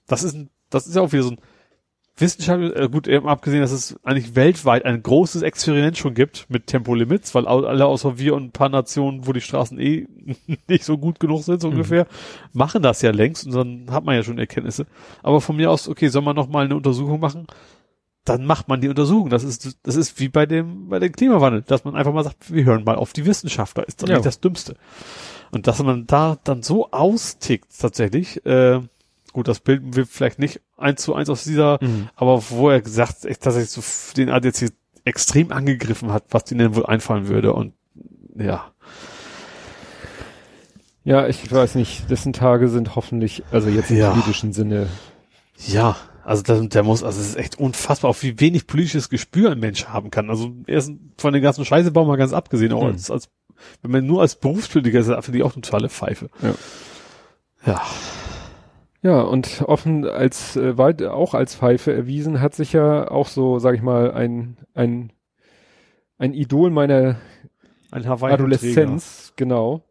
das 0.08 0.24
ist 0.24 0.36
ein, 0.36 0.50
das 0.70 0.88
ist 0.88 0.96
ja 0.96 1.02
auch 1.02 1.12
wieder 1.12 1.24
so 1.24 1.32
ein 1.32 1.38
Wissenschaftler, 2.18 2.76
äh, 2.78 2.90
gut, 2.90 3.08
eben 3.08 3.28
abgesehen, 3.28 3.62
dass 3.62 3.72
es 3.72 3.98
eigentlich 4.04 4.36
weltweit 4.36 4.86
ein 4.86 5.04
großes 5.04 5.42
Experiment 5.42 5.98
schon 5.98 6.14
gibt 6.14 6.46
mit 6.50 6.68
Tempolimits, 6.68 7.36
weil 7.36 7.46
alle 7.46 7.86
außer 7.86 8.18
wir 8.18 8.36
und 8.36 8.46
ein 8.46 8.52
paar 8.52 8.70
Nationen, 8.70 9.28
wo 9.28 9.34
die 9.34 9.42
Straßen 9.42 9.78
eh 9.80 10.08
nicht 10.68 10.86
so 10.86 10.98
gut 10.98 11.20
genug 11.20 11.44
sind, 11.44 11.62
so 11.62 11.68
mhm. 11.68 11.74
ungefähr, 11.74 12.08
machen 12.54 12.82
das 12.82 13.02
ja 13.02 13.12
längst 13.12 13.46
und 13.46 13.54
dann 13.54 13.92
hat 13.92 14.06
man 14.06 14.16
ja 14.16 14.24
schon 14.24 14.40
Erkenntnisse. 14.40 14.86
Aber 15.24 15.42
von 15.42 15.58
mir 15.58 15.70
aus, 15.70 15.90
okay, 15.90 16.08
soll 16.08 16.22
man 16.22 16.38
noch 16.38 16.48
mal 16.48 16.66
eine 16.66 16.76
Untersuchung 16.78 17.20
machen? 17.20 17.48
Dann 18.24 18.46
macht 18.46 18.70
man 18.70 18.80
die 18.82 18.90
Untersuchung. 18.90 19.30
Das 19.30 19.44
ist, 19.44 19.78
das 19.84 19.96
ist 19.96 20.20
wie 20.20 20.30
bei 20.30 20.46
dem, 20.46 20.88
bei 20.88 21.00
dem 21.00 21.12
Klimawandel, 21.12 21.64
dass 21.64 21.84
man 21.84 21.96
einfach 21.96 22.14
mal 22.14 22.24
sagt, 22.24 22.52
wir 22.52 22.64
hören 22.64 22.86
mal 22.86 22.96
auf 22.96 23.12
die 23.12 23.26
Wissenschaftler, 23.26 23.88
ist 23.88 24.02
doch 24.02 24.08
ja. 24.08 24.16
nicht 24.16 24.26
das 24.26 24.40
Dümmste. 24.40 24.78
Und 25.52 25.68
dass 25.68 25.84
man 25.84 26.08
da 26.08 26.38
dann 26.44 26.64
so 26.64 26.92
austickt 26.92 27.68
tatsächlich, 27.78 28.44
äh, 28.46 28.80
gut, 29.36 29.49
das 29.49 29.60
bilden 29.60 29.98
wir 29.98 30.06
vielleicht 30.06 30.40
nicht 30.40 30.62
eins 30.78 31.02
zu 31.02 31.14
eins 31.14 31.30
aus 31.30 31.44
dieser, 31.44 31.78
mhm. 31.82 32.07
aber 32.16 32.41
wo 32.49 32.70
er 32.70 32.80
gesagt, 32.80 33.26
echt 33.26 33.41
tatsächlich 33.41 33.70
so 33.70 33.84
den 34.16 34.30
ADC 34.30 34.72
extrem 35.03 35.52
angegriffen 35.52 36.14
hat, 36.14 36.24
was 36.30 36.45
denen 36.45 36.74
wohl 36.74 36.86
einfallen 36.86 37.28
würde 37.28 37.52
und 37.53 37.74
ja. 38.38 38.72
Ja, 41.03 41.28
ich 41.28 41.52
weiß 41.52 41.76
nicht, 41.76 42.10
dessen 42.10 42.32
Tage 42.32 42.70
sind 42.70 42.95
hoffentlich, 42.95 43.44
also 43.52 43.68
jetzt 43.68 43.91
im 43.91 43.98
ja. 43.98 44.12
politischen 44.12 44.53
Sinne. 44.53 44.88
Ja, 45.68 45.98
also 46.24 46.41
der, 46.41 46.62
der 46.62 46.84
muss, 46.84 47.03
also 47.03 47.20
es 47.20 47.28
ist 47.28 47.36
echt 47.36 47.60
unfassbar, 47.60 48.10
auf 48.10 48.24
wie 48.24 48.40
wenig 48.40 48.68
politisches 48.68 49.10
Gespür 49.10 49.52
ein 49.52 49.60
Mensch 49.60 49.86
haben 49.86 50.12
kann. 50.12 50.30
Also 50.30 50.53
er 50.66 50.78
ist 50.78 50.94
von 51.18 51.34
den 51.34 51.44
ganzen 51.44 51.66
Scheißebau 51.66 52.06
mal 52.06 52.16
ganz 52.16 52.32
abgesehen, 52.32 52.72
auch 52.72 52.84
mhm. 52.84 52.91
als, 52.91 53.12
als, 53.12 53.30
wenn 53.82 53.91
man 53.91 54.06
nur 54.06 54.22
als 54.22 54.38
Berufspolitiker 54.38 54.99
ist, 54.99 55.26
finde 55.26 55.40
ich 55.40 55.44
auch 55.44 55.53
eine 55.56 55.62
totale 55.62 55.90
Pfeife. 55.90 56.30
Ja. 56.41 56.56
Ja. 57.66 57.82
Ja, 59.06 59.22
und 59.22 59.61
offen 59.61 60.03
als 60.03 60.56
äh, 60.56 60.80
weit 60.80 61.03
auch 61.03 61.36
als 61.36 61.53
Pfeife 61.53 61.94
erwiesen 61.94 62.41
hat 62.41 62.56
sich 62.56 62.73
ja 62.73 63.11
auch 63.11 63.27
so, 63.27 63.60
sag 63.60 63.76
ich 63.76 63.84
mal, 63.84 64.11
ein 64.11 64.57
ein 64.73 65.11
ein 66.18 66.34
Idol 66.34 66.72
meiner 66.72 67.18
ein 67.91 68.03
Adoleszenz, 68.03 69.34
genau. 69.36 69.84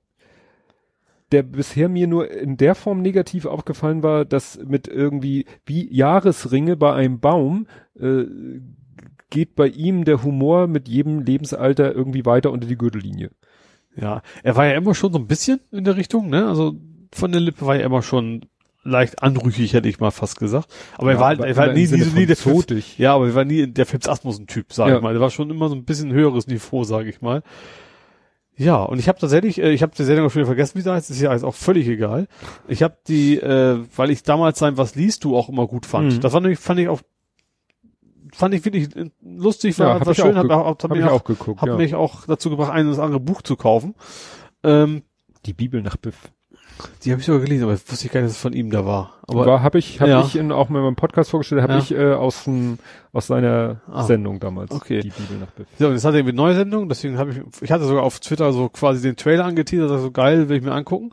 Der 1.30 1.44
bisher 1.44 1.88
mir 1.88 2.08
nur 2.08 2.28
in 2.28 2.56
der 2.56 2.74
Form 2.74 3.02
negativ 3.02 3.46
aufgefallen 3.46 4.02
war, 4.02 4.24
dass 4.24 4.58
mit 4.58 4.88
irgendwie 4.88 5.46
wie 5.64 5.94
Jahresringe 5.94 6.76
bei 6.76 6.92
einem 6.92 7.20
Baum 7.20 7.68
äh, 7.96 8.24
geht 9.30 9.54
bei 9.54 9.68
ihm 9.68 10.04
der 10.04 10.24
Humor 10.24 10.66
mit 10.66 10.88
jedem 10.88 11.20
Lebensalter 11.20 11.94
irgendwie 11.94 12.26
weiter 12.26 12.50
unter 12.50 12.66
die 12.66 12.78
Gürtellinie. 12.78 13.30
Ja, 13.94 14.22
er 14.42 14.56
war 14.56 14.66
ja 14.66 14.72
immer 14.72 14.96
schon 14.96 15.12
so 15.12 15.20
ein 15.20 15.28
bisschen 15.28 15.60
in 15.70 15.84
der 15.84 15.96
Richtung, 15.96 16.30
ne? 16.30 16.48
Also 16.48 16.74
von 17.12 17.30
der 17.30 17.40
Lippe 17.40 17.64
war 17.64 17.76
er 17.76 17.86
immer 17.86 18.02
schon 18.02 18.46
leicht 18.84 19.22
anrüchig, 19.22 19.72
hätte 19.72 19.88
ich 19.88 19.98
mal 19.98 20.10
fast 20.10 20.38
gesagt. 20.38 20.68
Aber 20.96 21.10
ja, 21.10 21.16
er 21.16 21.20
war, 21.20 21.26
halt, 21.28 21.40
er 21.40 21.56
war 21.56 21.72
nie, 21.72 21.86
nie, 21.86 22.04
nie 22.04 22.26
der 22.26 22.36
Fips, 22.36 22.98
Ja, 22.98 23.14
aber 23.14 23.26
er 23.26 23.34
war 23.34 23.44
nie 23.44 23.66
der 23.66 23.86
Fips 23.86 24.08
Asmussen-Typ, 24.08 24.72
sag 24.72 24.88
ja. 24.88 24.96
ich 24.96 25.02
mal. 25.02 25.14
Er 25.14 25.20
war 25.20 25.30
schon 25.30 25.50
immer 25.50 25.68
so 25.68 25.74
ein 25.74 25.84
bisschen 25.84 26.12
höheres 26.12 26.46
Niveau, 26.46 26.84
sag 26.84 27.06
ich 27.06 27.20
mal. 27.20 27.42
Ja, 28.56 28.82
und 28.82 28.98
ich 28.98 29.08
habe 29.08 29.18
tatsächlich, 29.18 29.60
äh, 29.60 29.72
ich 29.72 29.82
habe 29.82 29.92
die 29.96 30.04
Sendung 30.04 30.30
schon 30.30 30.40
wieder 30.40 30.46
vergessen, 30.46 30.78
wie 30.78 30.82
sie 30.82 30.92
heißt, 30.92 31.10
ist 31.10 31.20
ja 31.20 31.32
auch 31.42 31.54
völlig 31.54 31.88
egal. 31.88 32.28
Ich 32.68 32.82
habe 32.82 32.96
die, 33.08 33.36
äh, 33.38 33.80
weil 33.96 34.10
ich 34.10 34.22
damals 34.22 34.58
sein 34.58 34.76
Was 34.78 34.94
liest 34.94 35.24
du 35.24 35.36
auch 35.36 35.48
immer 35.48 35.66
gut 35.66 35.86
fand. 35.86 36.12
Mhm. 36.12 36.20
Das 36.20 36.32
war 36.32 36.40
nämlich, 36.40 36.60
fand 36.60 36.78
ich 36.78 36.88
auch, 36.88 37.00
fand 38.32 38.54
ich 38.54 38.64
wirklich 38.64 38.88
lustig, 39.22 39.78
war, 39.78 39.98
ja, 39.98 40.06
war 40.06 40.14
schön, 40.14 40.36
hab, 40.36 40.48
hab, 40.48 40.66
hab, 40.66 40.82
hab 40.84 40.90
mich 40.90 41.04
auch, 41.04 41.12
auch 41.12 41.24
geguckt, 41.24 41.60
hab 41.60 41.68
ja. 41.68 41.76
mich 41.76 41.94
auch 41.94 42.26
dazu 42.26 42.50
gebracht, 42.50 42.72
ein 42.72 42.88
oder 42.88 43.02
andere 43.02 43.20
Buch 43.20 43.42
zu 43.42 43.56
kaufen. 43.56 43.94
Ähm, 44.62 45.02
die 45.46 45.52
Bibel 45.52 45.82
nach 45.82 45.96
Biff. 45.96 46.30
Die 47.04 47.10
habe 47.10 47.20
ich 47.20 47.26
sogar 47.26 47.40
gelesen, 47.40 47.64
aber 47.64 47.72
wusste 47.72 48.06
ich 48.06 48.12
gar 48.12 48.20
nicht, 48.20 48.30
dass 48.30 48.36
es 48.36 48.42
von 48.42 48.52
ihm 48.52 48.70
da 48.70 48.84
war. 48.84 49.14
Aber 49.26 49.46
war, 49.46 49.62
habe 49.62 49.78
ich, 49.78 50.00
habe 50.00 50.10
ja. 50.10 50.22
ich 50.22 50.36
in, 50.36 50.52
auch 50.52 50.68
in 50.68 50.74
meinem 50.74 50.96
Podcast 50.96 51.30
vorgestellt, 51.30 51.62
habe 51.62 51.74
ja. 51.74 51.78
ich 51.78 51.92
äh, 51.92 52.12
aus 52.12 52.44
dem, 52.44 52.78
aus 53.12 53.26
seiner 53.26 53.80
ah. 53.90 54.02
Sendung 54.04 54.40
damals. 54.40 54.70
Okay. 54.70 55.00
Die 55.00 55.10
Bibel 55.10 55.38
nach 55.38 55.50
Biff. 55.52 55.66
Ja, 55.78 55.86
und 55.86 55.94
jetzt 55.94 56.04
hat 56.04 56.14
er 56.14 56.20
irgendwie 56.20 56.36
neue 56.36 56.54
Sendung, 56.54 56.88
deswegen 56.88 57.18
habe 57.18 57.30
ich, 57.30 57.40
ich 57.60 57.70
hatte 57.70 57.84
sogar 57.84 58.02
auf 58.02 58.20
Twitter 58.20 58.52
so 58.52 58.68
quasi 58.68 59.02
den 59.02 59.16
Trailer 59.16 59.44
angeteasert, 59.44 59.90
das 59.90 60.02
so 60.02 60.10
geil, 60.10 60.48
will 60.48 60.56
ich 60.56 60.62
mir 60.62 60.72
angucken. 60.72 61.10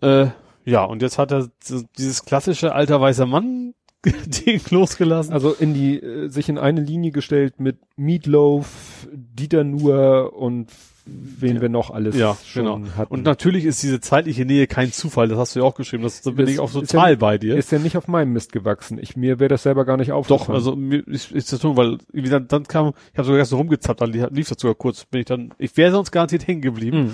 Mhm. 0.00 0.08
Äh, 0.08 0.26
ja, 0.64 0.84
und 0.84 1.02
jetzt 1.02 1.18
hat 1.18 1.32
er 1.32 1.48
so 1.62 1.82
dieses 1.98 2.24
klassische 2.24 2.74
alter 2.74 3.00
weißer 3.00 3.26
Mann 3.26 3.74
Ding 4.26 4.60
losgelassen. 4.70 5.32
Also 5.32 5.52
in 5.52 5.74
die, 5.74 5.98
äh, 5.98 6.28
sich 6.28 6.48
in 6.48 6.58
eine 6.58 6.80
Linie 6.80 7.10
gestellt 7.10 7.60
mit 7.60 7.78
Meatloaf, 7.96 9.06
Dieter 9.12 9.64
Nuhr 9.64 10.32
und 10.34 10.70
wen 11.06 11.56
ja. 11.56 11.62
wir 11.62 11.68
noch 11.68 11.90
alles 11.90 12.16
ja, 12.16 12.36
schon 12.46 12.64
genau. 12.64 12.96
hatten. 12.96 13.12
Und 13.12 13.24
natürlich 13.24 13.64
ist 13.64 13.82
diese 13.82 14.00
zeitliche 14.00 14.44
Nähe 14.44 14.66
kein 14.66 14.92
Zufall, 14.92 15.28
das 15.28 15.38
hast 15.38 15.54
du 15.54 15.60
ja 15.60 15.66
auch 15.66 15.74
geschrieben, 15.74 16.02
das, 16.02 16.22
da 16.22 16.30
bin 16.30 16.46
das 16.46 16.54
ich 16.54 16.60
auch 16.60 16.70
total 16.70 17.10
ja, 17.10 17.16
bei 17.16 17.38
dir. 17.38 17.56
Ist 17.56 17.72
ja 17.72 17.78
nicht 17.78 17.96
auf 17.96 18.08
meinem 18.08 18.32
Mist 18.32 18.52
gewachsen. 18.52 18.98
Ich, 18.98 19.16
mir 19.16 19.38
wäre 19.38 19.48
das 19.48 19.64
selber 19.64 19.84
gar 19.84 19.96
nicht 19.96 20.12
aufgefallen. 20.12 20.48
Doch, 20.48 20.54
also 20.54 20.76
mir 20.76 21.06
ist, 21.06 21.30
ist 21.32 21.52
das 21.52 21.60
so, 21.60 21.76
weil 21.76 21.98
wie 22.12 22.28
dann, 22.28 22.48
dann 22.48 22.64
kam, 22.64 22.94
ich 23.12 23.18
habe 23.18 23.26
sogar 23.26 23.38
erst 23.38 23.50
so 23.50 23.56
rumgezappt, 23.58 24.00
dann 24.00 24.12
lief 24.12 24.48
das 24.48 24.58
sogar 24.60 24.74
kurz, 24.74 25.04
bin 25.04 25.20
ich 25.20 25.26
dann, 25.26 25.52
ich 25.58 25.76
wäre 25.76 25.92
sonst 25.92 26.10
garantiert 26.10 26.46
hängen 26.46 26.62
geblieben. 26.62 27.02
Mhm. 27.02 27.12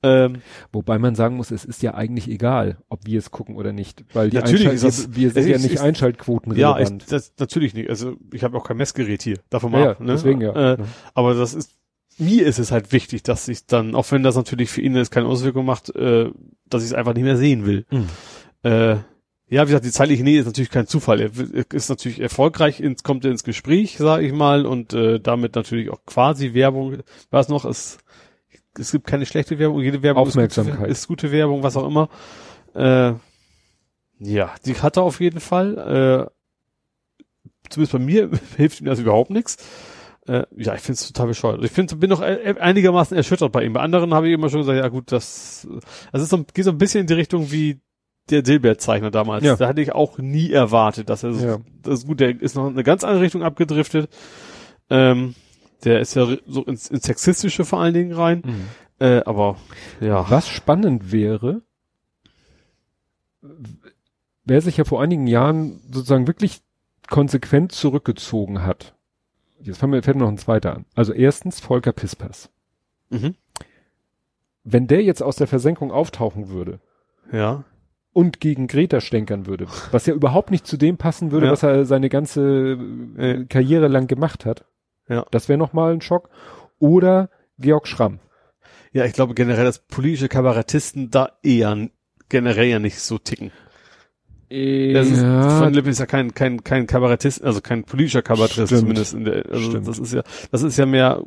Ähm, 0.00 0.42
Wobei 0.72 0.98
man 0.98 1.16
sagen 1.16 1.36
muss, 1.36 1.50
es 1.50 1.64
ist 1.64 1.82
ja 1.82 1.94
eigentlich 1.94 2.28
egal, 2.28 2.78
ob 2.88 3.04
wir 3.04 3.18
es 3.18 3.32
gucken 3.32 3.56
oder 3.56 3.72
nicht, 3.72 4.04
weil 4.14 4.30
die 4.30 4.36
natürlich 4.36 4.66
ist 4.66 4.84
das, 4.84 5.16
wir 5.16 5.30
sind 5.32 5.48
ja 5.48 5.58
nicht 5.58 5.74
ist, 5.74 5.80
Einschaltquoten 5.80 6.54
Ja, 6.54 6.78
ich, 6.78 6.88
das, 7.08 7.32
natürlich 7.38 7.74
nicht. 7.74 7.90
Also 7.90 8.14
ich 8.32 8.44
habe 8.44 8.56
auch 8.56 8.64
kein 8.64 8.76
Messgerät 8.76 9.22
hier, 9.22 9.40
davon 9.50 9.72
mal 9.72 9.82
ja, 9.82 9.90
ab, 9.92 10.00
ne? 10.00 10.12
Deswegen 10.12 10.40
ja. 10.40 10.74
Äh, 10.74 10.78
aber 11.14 11.34
das 11.34 11.52
ist 11.52 11.76
mir 12.18 12.46
ist 12.46 12.58
es 12.58 12.70
halt 12.70 12.92
wichtig, 12.92 13.22
dass 13.22 13.48
ich 13.48 13.66
dann, 13.66 13.94
auch 13.94 14.10
wenn 14.10 14.22
das 14.22 14.36
natürlich 14.36 14.70
für 14.70 14.80
ihn 14.80 14.96
jetzt 14.96 15.10
keine 15.10 15.26
Auswirkung 15.26 15.64
macht, 15.64 15.94
äh, 15.94 16.30
dass 16.66 16.82
ich 16.82 16.90
es 16.90 16.94
einfach 16.94 17.14
nicht 17.14 17.24
mehr 17.24 17.36
sehen 17.36 17.64
will. 17.66 17.86
Mhm. 17.90 18.08
Äh, 18.62 18.96
ja, 19.50 19.62
wie 19.62 19.70
gesagt, 19.70 19.86
die 19.86 19.90
zeitliche 19.90 20.24
Nähe 20.24 20.40
ist 20.40 20.46
natürlich 20.46 20.70
kein 20.70 20.86
Zufall. 20.86 21.20
Er 21.20 21.30
ist 21.72 21.88
natürlich 21.88 22.20
erfolgreich, 22.20 22.80
ins, 22.80 23.02
kommt 23.02 23.24
ins 23.24 23.44
Gespräch, 23.44 23.96
sage 23.96 24.26
ich 24.26 24.32
mal, 24.32 24.66
und 24.66 24.92
äh, 24.92 25.20
damit 25.20 25.54
natürlich 25.54 25.88
auch 25.90 26.04
quasi 26.04 26.52
Werbung. 26.52 26.98
Was 27.30 27.48
noch? 27.48 27.64
Es, 27.64 27.98
es 28.78 28.92
gibt 28.92 29.06
keine 29.06 29.24
schlechte 29.24 29.58
Werbung, 29.58 29.80
jede 29.80 30.02
Werbung 30.02 30.26
Aufmerksamkeit. 30.26 30.74
Ist, 30.74 30.80
gute, 30.80 30.90
ist 30.90 31.08
gute 31.08 31.32
Werbung, 31.32 31.62
was 31.62 31.76
auch 31.76 31.86
immer. 31.86 32.10
Äh, 32.74 33.14
ja, 34.18 34.54
die 34.66 34.74
hat 34.74 34.98
er 34.98 35.04
auf 35.04 35.20
jeden 35.20 35.40
Fall. 35.40 36.28
Äh, 36.28 37.24
zumindest 37.70 37.92
bei 37.92 37.98
mir 37.98 38.30
hilft 38.56 38.80
ihm 38.80 38.86
das 38.86 38.98
überhaupt 38.98 39.30
nichts. 39.30 39.56
Äh, 40.28 40.44
ja, 40.56 40.74
ich 40.74 40.82
finde 40.82 40.94
es 40.94 41.06
total 41.06 41.28
bescheuert. 41.28 41.64
Ich 41.64 41.70
finde, 41.70 41.96
bin 41.96 42.10
noch 42.10 42.20
einigermaßen 42.20 43.16
erschüttert 43.16 43.50
bei 43.50 43.64
ihm. 43.64 43.72
Bei 43.72 43.80
anderen 43.80 44.12
habe 44.12 44.28
ich 44.28 44.34
immer 44.34 44.50
schon 44.50 44.60
gesagt, 44.60 44.78
ja 44.78 44.88
gut, 44.88 45.10
das, 45.10 45.66
das 46.12 46.22
ist 46.22 46.28
so, 46.28 46.44
geht 46.44 46.66
so 46.66 46.70
ein 46.70 46.78
bisschen 46.78 47.02
in 47.02 47.06
die 47.06 47.14
Richtung 47.14 47.50
wie 47.50 47.80
der 48.28 48.42
Dilbert-Zeichner 48.42 49.10
damals. 49.10 49.42
Ja. 49.42 49.56
Da 49.56 49.68
hatte 49.68 49.80
ich 49.80 49.92
auch 49.92 50.18
nie 50.18 50.52
erwartet, 50.52 51.08
dass 51.08 51.22
er 51.22 51.32
so, 51.32 51.46
ja. 51.46 51.58
das 51.82 52.00
ist 52.00 52.06
gut, 52.06 52.20
der 52.20 52.40
ist 52.40 52.56
noch 52.56 52.66
in 52.66 52.74
eine 52.74 52.84
ganz 52.84 53.04
andere 53.04 53.22
Richtung 53.22 53.42
abgedriftet. 53.42 54.10
Ähm, 54.90 55.34
der 55.84 56.00
ist 56.00 56.14
ja 56.14 56.26
so 56.46 56.64
ins, 56.64 56.88
ins 56.88 57.04
Sexistische 57.04 57.64
vor 57.64 57.80
allen 57.80 57.94
Dingen 57.94 58.12
rein. 58.12 58.42
Mhm. 58.44 58.64
Äh, 58.98 59.22
aber 59.24 59.56
ja. 60.00 60.28
Was 60.28 60.46
spannend 60.46 61.10
wäre, 61.10 61.62
wer 64.44 64.60
sich 64.60 64.76
ja 64.76 64.84
vor 64.84 65.00
einigen 65.00 65.26
Jahren 65.26 65.80
sozusagen 65.90 66.26
wirklich 66.26 66.60
konsequent 67.08 67.72
zurückgezogen 67.72 68.66
hat 68.66 68.97
jetzt 69.60 69.78
fällt 69.78 69.90
mir, 69.90 70.02
fällt 70.02 70.16
mir 70.16 70.24
noch 70.24 70.30
ein 70.30 70.38
zweiter 70.38 70.74
an. 70.74 70.84
Also 70.94 71.12
erstens 71.12 71.60
Volker 71.60 71.92
Pispers. 71.92 72.50
Mhm. 73.10 73.34
Wenn 74.64 74.86
der 74.86 75.02
jetzt 75.02 75.22
aus 75.22 75.36
der 75.36 75.46
Versenkung 75.46 75.90
auftauchen 75.90 76.48
würde. 76.48 76.80
Ja. 77.32 77.64
Und 78.12 78.40
gegen 78.40 78.66
Greta 78.66 79.00
stänkern 79.00 79.46
würde, 79.46 79.66
was 79.92 80.06
ja 80.06 80.14
überhaupt 80.14 80.50
nicht 80.50 80.66
zu 80.66 80.76
dem 80.76 80.96
passen 80.96 81.30
würde, 81.30 81.46
ja. 81.46 81.52
was 81.52 81.62
er 81.62 81.84
seine 81.84 82.08
ganze 82.08 82.78
äh, 83.16 83.44
Karriere 83.44 83.88
lang 83.88 84.06
gemacht 84.06 84.44
hat. 84.44 84.64
Ja. 85.08 85.24
Das 85.30 85.48
wäre 85.48 85.58
nochmal 85.58 85.92
ein 85.92 86.00
Schock. 86.00 86.28
Oder 86.78 87.30
Georg 87.58 87.86
Schramm. 87.86 88.20
Ja, 88.92 89.04
ich 89.04 89.12
glaube 89.12 89.34
generell, 89.34 89.64
dass 89.64 89.86
politische 89.86 90.28
Kabarettisten 90.28 91.10
da 91.10 91.38
eher 91.42 91.88
generell 92.28 92.66
ja 92.66 92.78
nicht 92.78 93.00
so 93.00 93.18
ticken. 93.18 93.52
Das 94.50 95.08
ist, 95.08 95.20
ja. 95.20 95.60
Van 95.60 95.74
Lippen 95.74 95.90
ist 95.90 95.98
ja 95.98 96.06
kein, 96.06 96.32
kein, 96.32 96.64
kein 96.64 96.86
Kabarettist, 96.86 97.44
also 97.44 97.60
kein 97.60 97.84
politischer 97.84 98.22
Kabarettist 98.22 98.68
Stimmt. 98.68 98.80
zumindest 98.80 99.14
in 99.14 99.24
der, 99.24 99.44
also 99.50 99.70
Stimmt. 99.70 99.88
das 99.88 99.98
ist 99.98 100.14
ja, 100.14 100.22
das 100.50 100.62
ist 100.62 100.78
ja 100.78 100.86
mehr, 100.86 101.22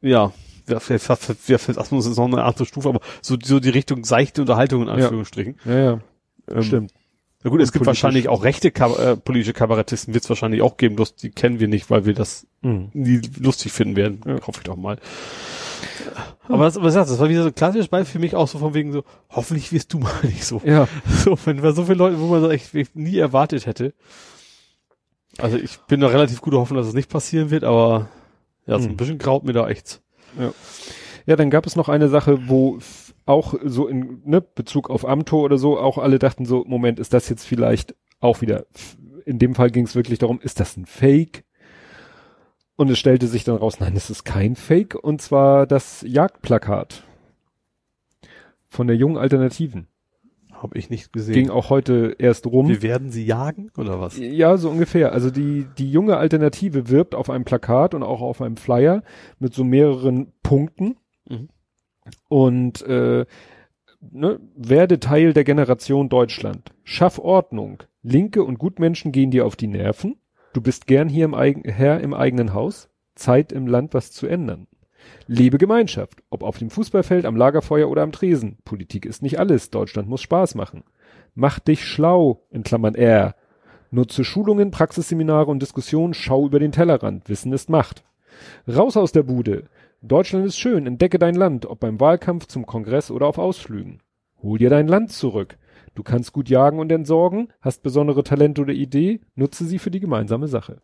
ja, 0.00 0.32
ja, 0.68 0.80
vielleicht, 0.80 1.78
Asmus 1.78 2.06
ist 2.06 2.16
noch 2.16 2.24
eine 2.26 2.44
andere 2.44 2.66
Stufe, 2.66 2.88
aber 2.88 3.00
so, 3.20 3.36
so 3.42 3.60
die 3.60 3.70
Richtung 3.70 4.04
seichte 4.04 4.40
Unterhaltung 4.40 4.82
in 4.82 4.88
Anführungsstrichen. 4.88 5.56
Ja, 5.64 5.72
ja. 5.72 5.84
ja. 5.84 6.00
Ähm, 6.50 6.62
Stimmt. 6.62 6.92
Na 7.44 7.50
gut, 7.50 7.60
Und 7.60 7.64
es 7.64 7.72
gibt 7.72 7.86
wahrscheinlich 7.86 8.28
auch 8.28 8.42
rechte 8.42 8.70
Kab 8.70 8.98
äh, 8.98 9.16
politische 9.16 9.52
Kabarettisten, 9.52 10.12
wird 10.12 10.24
es 10.24 10.30
wahrscheinlich 10.30 10.62
auch 10.62 10.76
geben, 10.76 10.96
bloß 10.96 11.14
die 11.14 11.30
kennen 11.30 11.60
wir 11.60 11.68
nicht, 11.68 11.88
weil 11.88 12.04
wir 12.04 12.14
das 12.14 12.46
mhm. 12.62 12.90
nie 12.94 13.20
lustig 13.38 13.72
finden 13.72 13.96
werden. 13.96 14.20
Ja. 14.26 14.40
Hoffe 14.46 14.58
ich 14.58 14.64
doch 14.64 14.76
mal. 14.76 14.98
Aber 16.48 16.64
das, 16.64 16.80
was 16.80 16.94
das 16.94 17.18
war 17.18 17.28
wieder 17.28 17.42
so 17.42 17.48
ein 17.48 17.54
klassisches 17.54 17.88
Beispiel 17.88 18.12
für 18.12 18.18
mich 18.18 18.34
auch 18.34 18.48
so 18.48 18.58
von 18.58 18.74
wegen 18.74 18.92
so, 18.92 19.04
hoffentlich 19.30 19.72
wirst 19.72 19.92
du 19.92 19.98
mal 19.98 20.12
nicht 20.22 20.44
so. 20.44 20.60
Ja. 20.64 20.88
So, 21.24 21.36
wenn 21.44 21.62
wir 21.62 21.72
so 21.72 21.84
viele 21.84 21.98
Leute, 21.98 22.20
wo 22.20 22.26
man 22.26 22.42
das 22.42 22.52
echt 22.52 22.96
nie 22.96 23.18
erwartet 23.18 23.66
hätte. 23.66 23.94
Also 25.38 25.56
ich 25.56 25.78
bin 25.88 26.00
da 26.00 26.08
relativ 26.08 26.40
guter 26.40 26.58
Hoffnung, 26.58 26.78
dass 26.78 26.88
es 26.88 26.94
nicht 26.94 27.10
passieren 27.10 27.50
wird, 27.50 27.64
aber 27.64 28.08
ja, 28.66 28.78
so 28.78 28.86
ein 28.86 28.90
Hm. 28.90 28.96
bisschen 28.96 29.18
graut 29.18 29.44
mir 29.44 29.52
da 29.52 29.68
echt. 29.68 30.00
Ja, 31.26 31.36
dann 31.36 31.50
gab 31.50 31.66
es 31.66 31.76
noch 31.76 31.88
eine 31.88 32.08
Sache, 32.08 32.48
wo 32.48 32.78
auch 33.26 33.54
so 33.64 33.86
in 33.86 34.22
ne, 34.24 34.40
Bezug 34.40 34.88
auf 34.90 35.06
Amtor 35.06 35.42
oder 35.42 35.58
so, 35.58 35.78
auch 35.78 35.98
alle 35.98 36.18
dachten 36.18 36.46
so, 36.46 36.64
Moment, 36.66 36.98
ist 36.98 37.12
das 37.12 37.28
jetzt 37.28 37.44
vielleicht 37.46 37.94
auch 38.20 38.40
wieder, 38.40 38.64
in 39.26 39.38
dem 39.38 39.54
Fall 39.54 39.70
ging 39.70 39.84
es 39.84 39.94
wirklich 39.94 40.18
darum, 40.18 40.40
ist 40.40 40.60
das 40.60 40.76
ein 40.76 40.86
Fake? 40.86 41.44
Und 42.78 42.88
es 42.90 42.98
stellte 43.00 43.26
sich 43.26 43.42
dann 43.42 43.56
raus, 43.56 43.80
nein, 43.80 43.96
es 43.96 44.08
ist 44.08 44.22
kein 44.22 44.54
Fake, 44.54 44.94
und 44.94 45.20
zwar 45.20 45.66
das 45.66 46.04
Jagdplakat 46.06 47.02
von 48.68 48.86
der 48.86 48.94
jungen 48.94 49.16
Alternativen. 49.16 49.88
Habe 50.52 50.78
ich 50.78 50.88
nicht 50.88 51.12
gesehen. 51.12 51.34
Ging 51.34 51.50
auch 51.50 51.70
heute 51.70 52.14
erst 52.20 52.46
rum. 52.46 52.68
Wir 52.68 52.82
werden 52.82 53.10
sie 53.10 53.26
jagen 53.26 53.72
oder 53.76 54.00
was? 54.00 54.16
Ja, 54.16 54.56
so 54.56 54.70
ungefähr. 54.70 55.10
Also 55.10 55.32
die, 55.32 55.66
die 55.76 55.90
junge 55.90 56.18
Alternative 56.18 56.88
wirbt 56.88 57.16
auf 57.16 57.30
einem 57.30 57.44
Plakat 57.44 57.94
und 57.94 58.04
auch 58.04 58.20
auf 58.20 58.40
einem 58.40 58.56
Flyer 58.56 59.02
mit 59.40 59.54
so 59.54 59.64
mehreren 59.64 60.32
Punkten. 60.44 60.98
Mhm. 61.28 61.48
Und 62.28 62.82
äh, 62.82 63.26
ne, 64.00 64.40
werde 64.54 65.00
Teil 65.00 65.32
der 65.32 65.42
Generation 65.42 66.08
Deutschland. 66.08 66.72
Schaff 66.84 67.18
Ordnung. 67.18 67.82
Linke 68.02 68.44
und 68.44 68.60
Gutmenschen 68.60 69.10
gehen 69.10 69.32
dir 69.32 69.46
auf 69.46 69.56
die 69.56 69.66
Nerven. 69.66 70.14
Du 70.52 70.60
bist 70.60 70.86
gern 70.86 71.08
hier 71.08 71.24
im 71.24 71.34
eigen, 71.34 71.68
Herr 71.68 72.00
im 72.00 72.14
eigenen 72.14 72.54
Haus. 72.54 72.88
Zeit 73.14 73.52
im 73.52 73.66
Land 73.66 73.94
was 73.94 74.12
zu 74.12 74.26
ändern. 74.26 74.66
Lebe 75.26 75.58
Gemeinschaft, 75.58 76.22
ob 76.30 76.42
auf 76.42 76.58
dem 76.58 76.70
Fußballfeld, 76.70 77.24
am 77.26 77.36
Lagerfeuer 77.36 77.88
oder 77.88 78.02
am 78.02 78.12
Tresen. 78.12 78.58
Politik 78.64 79.06
ist 79.06 79.22
nicht 79.22 79.38
alles, 79.38 79.70
Deutschland 79.70 80.08
muss 80.08 80.22
Spaß 80.22 80.54
machen. 80.54 80.84
Mach 81.34 81.58
dich 81.58 81.84
schlau, 81.84 82.46
in 82.50 82.62
Klammern 82.62 82.94
R. 82.94 83.34
Nutze 83.90 84.24
Schulungen, 84.24 84.70
Praxisseminare 84.70 85.50
und 85.50 85.60
Diskussionen, 85.60 86.14
schau 86.14 86.46
über 86.46 86.58
den 86.58 86.72
Tellerrand, 86.72 87.28
Wissen 87.28 87.52
ist 87.52 87.70
Macht. 87.70 88.04
Raus 88.66 88.96
aus 88.96 89.12
der 89.12 89.22
Bude. 89.22 89.64
Deutschland 90.02 90.46
ist 90.46 90.58
schön, 90.58 90.86
entdecke 90.86 91.18
dein 91.18 91.34
Land, 91.34 91.66
ob 91.66 91.80
beim 91.80 91.98
Wahlkampf, 91.98 92.46
zum 92.46 92.66
Kongress 92.66 93.10
oder 93.10 93.26
auf 93.26 93.38
Ausflügen. 93.38 94.00
Hol 94.42 94.58
dir 94.58 94.70
dein 94.70 94.88
Land 94.88 95.12
zurück. 95.12 95.58
Du 95.94 96.02
kannst 96.02 96.32
gut 96.32 96.48
jagen 96.48 96.78
und 96.78 96.90
entsorgen, 96.92 97.52
hast 97.60 97.82
besondere 97.82 98.22
Talente 98.22 98.60
oder 98.62 98.72
Idee, 98.72 99.20
nutze 99.34 99.64
sie 99.64 99.78
für 99.78 99.90
die 99.90 100.00
gemeinsame 100.00 100.48
Sache. 100.48 100.80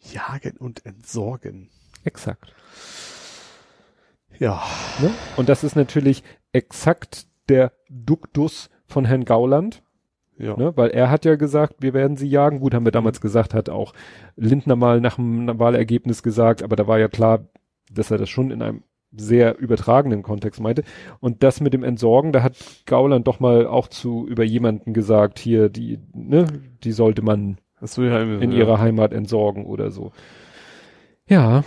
Jagen 0.00 0.56
und 0.58 0.84
entsorgen. 0.84 1.70
Exakt. 2.04 2.54
Ja. 4.38 4.62
Ne? 5.00 5.10
Und 5.36 5.48
das 5.48 5.64
ist 5.64 5.76
natürlich 5.76 6.22
exakt 6.52 7.26
der 7.48 7.72
Duktus 7.88 8.70
von 8.86 9.04
Herrn 9.04 9.24
Gauland, 9.24 9.82
Ja. 10.38 10.56
ne? 10.56 10.76
weil 10.76 10.90
er 10.90 11.10
hat 11.10 11.24
ja 11.24 11.36
gesagt, 11.36 11.76
wir 11.80 11.94
werden 11.94 12.16
sie 12.16 12.28
jagen. 12.28 12.60
Gut, 12.60 12.74
haben 12.74 12.84
wir 12.84 12.92
damals 12.92 13.20
gesagt, 13.20 13.54
hat 13.54 13.68
auch 13.68 13.92
Lindner 14.36 14.76
mal 14.76 15.00
nach 15.00 15.16
dem 15.16 15.58
Wahlergebnis 15.58 16.22
gesagt, 16.22 16.62
aber 16.62 16.76
da 16.76 16.86
war 16.86 16.98
ja 16.98 17.08
klar, 17.08 17.46
dass 17.90 18.10
er 18.10 18.18
das 18.18 18.28
schon 18.30 18.50
in 18.50 18.62
einem 18.62 18.82
sehr 19.16 19.58
übertragenen 19.58 20.22
Kontext 20.22 20.60
meinte. 20.60 20.84
Und 21.20 21.42
das 21.42 21.60
mit 21.60 21.74
dem 21.74 21.84
Entsorgen, 21.84 22.32
da 22.32 22.42
hat 22.42 22.54
Gauland 22.86 23.26
doch 23.26 23.40
mal 23.40 23.66
auch 23.66 23.88
zu 23.88 24.26
über 24.26 24.44
jemanden 24.44 24.92
gesagt, 24.94 25.38
hier, 25.38 25.68
die, 25.68 25.98
ne, 26.14 26.46
die 26.82 26.92
sollte 26.92 27.22
man 27.22 27.58
Das 27.80 27.98
will 27.98 28.08
ja 28.10 28.20
in 28.22 28.52
ja. 28.52 28.58
ihrer 28.58 28.78
Heimat 28.78 29.12
entsorgen 29.12 29.66
oder 29.66 29.90
so. 29.90 30.12
Ja, 31.26 31.64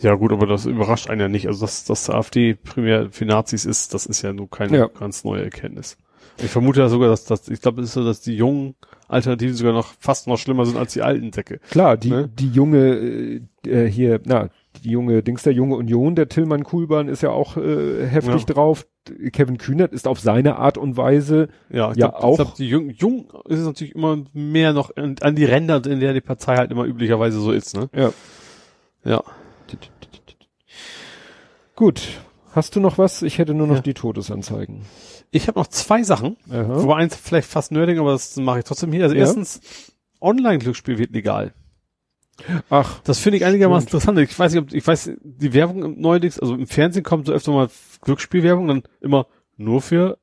Ja 0.00 0.14
gut, 0.14 0.30
aber 0.32 0.46
das 0.46 0.66
überrascht 0.66 1.08
einen 1.08 1.20
ja 1.20 1.28
nicht. 1.28 1.46
Also 1.46 1.64
dass, 1.64 1.84
dass 1.84 2.06
der 2.06 2.16
AfD 2.16 2.54
primär 2.54 3.08
für 3.10 3.24
Nazis 3.24 3.64
ist, 3.64 3.94
das 3.94 4.06
ist 4.06 4.22
ja 4.22 4.32
nur 4.32 4.50
keine 4.50 4.76
Ja. 4.76 4.86
ganz 4.88 5.24
neue 5.24 5.42
Erkenntnis. 5.44 5.96
Ich 6.38 6.50
vermute 6.50 6.80
ja 6.80 6.88
sogar, 6.88 7.08
dass, 7.08 7.24
dass 7.24 7.48
ich 7.48 7.62
glaube, 7.62 7.80
es 7.80 7.88
ist 7.88 7.94
so, 7.94 8.04
dass 8.04 8.20
die 8.20 8.36
jungen 8.36 8.74
Alternativen 9.08 9.54
sogar 9.54 9.72
noch 9.72 9.94
fast 10.00 10.26
noch 10.26 10.36
schlimmer 10.36 10.66
sind 10.66 10.76
als 10.76 10.92
die 10.92 11.00
alten 11.00 11.32
Säcke. 11.32 11.60
Klar, 11.70 11.96
die, 11.96 12.10
Ne? 12.10 12.28
die 12.28 12.48
junge, 12.50 12.78
äh, 12.78 13.40
äh, 13.66 13.90
hier, 13.90 14.20
na, 14.26 14.50
die 14.80 14.90
junge 14.90 15.22
Dings 15.22 15.42
der 15.42 15.52
junge 15.52 15.76
Union, 15.76 16.14
der 16.14 16.28
Tillmann 16.28 16.64
Kuhlmann 16.64 17.08
ist 17.08 17.22
ja 17.22 17.30
auch 17.30 17.56
äh, 17.56 18.06
heftig 18.06 18.40
Ja. 18.48 18.54
drauf. 18.54 18.86
Kevin 19.32 19.56
Kühnert 19.58 19.92
ist 19.92 20.08
auf 20.08 20.18
seine 20.18 20.56
Art 20.56 20.78
und 20.78 20.96
Weise, 20.96 21.48
Ja, 21.70 21.88
Ja, 21.94 22.08
glaub, 22.08 22.14
auch- 22.24 22.30
Ich 22.32 22.36
glaub, 22.44 22.54
die 22.56 22.68
jung, 22.68 22.90
jung 22.90 23.28
ist 23.48 23.60
es 23.60 23.64
natürlich 23.66 23.94
immer 23.94 24.18
mehr 24.32 24.72
noch 24.72 24.96
an, 24.96 25.14
an 25.20 25.36
die 25.36 25.44
Ränder, 25.44 25.84
in 25.86 26.00
der 26.00 26.12
die 26.12 26.20
Partei 26.20 26.56
halt 26.56 26.70
immer 26.72 26.84
üblicherweise 26.84 27.38
so 27.40 27.52
ist, 27.52 27.76
ne? 27.76 27.88
ja. 27.94 28.12
Ja. 29.04 29.22
Gut. 31.74 32.00
Hast 32.52 32.74
du 32.74 32.80
noch 32.80 32.96
was? 32.96 33.22
Ich 33.22 33.38
hätte 33.38 33.52
nur 33.54 33.66
noch 33.66 33.76
Ja. 33.76 33.82
die 33.82 33.92
Todesanzeigen. 33.94 34.82
Ich 35.30 35.46
habe 35.46 35.58
noch 35.58 35.66
zwei 35.66 36.02
Sachen, 36.02 36.36
Aha. 36.50 36.82
wobei 36.82 36.96
eins 36.96 37.14
vielleicht 37.14 37.48
fast 37.48 37.70
nerding, 37.70 37.98
aber 37.98 38.12
das 38.12 38.34
mache 38.36 38.60
ich 38.60 38.64
trotzdem 38.64 38.92
hier. 38.92 39.02
Also 39.04 39.14
Ja. 39.14 39.20
erstens, 39.22 39.60
Online-Glücksspiel 40.20 40.96
wird 40.98 41.12
legal. 41.12 41.52
Ach, 42.70 43.00
Das 43.04 43.18
finde 43.18 43.38
ich 43.38 43.44
einigermaßen 43.44 43.88
Stimmt. 43.88 44.02
interessant. 44.02 44.18
Ich 44.30 44.38
weiß 44.38 44.52
nicht, 44.52 44.62
ob, 44.62 44.72
ich 44.72 44.86
weiß, 44.86 45.10
die 45.22 45.52
Werbung 45.54 45.82
im- 45.84 46.00
neuerdings, 46.00 46.38
also 46.38 46.54
im 46.54 46.66
Fernsehen 46.66 47.02
kommt 47.02 47.26
so 47.26 47.32
öfter 47.32 47.52
mal 47.52 47.68
Glücksspielwerbung, 48.02 48.68
dann 48.68 48.82
immer 49.00 49.26
nur 49.56 49.80
für 49.80 50.18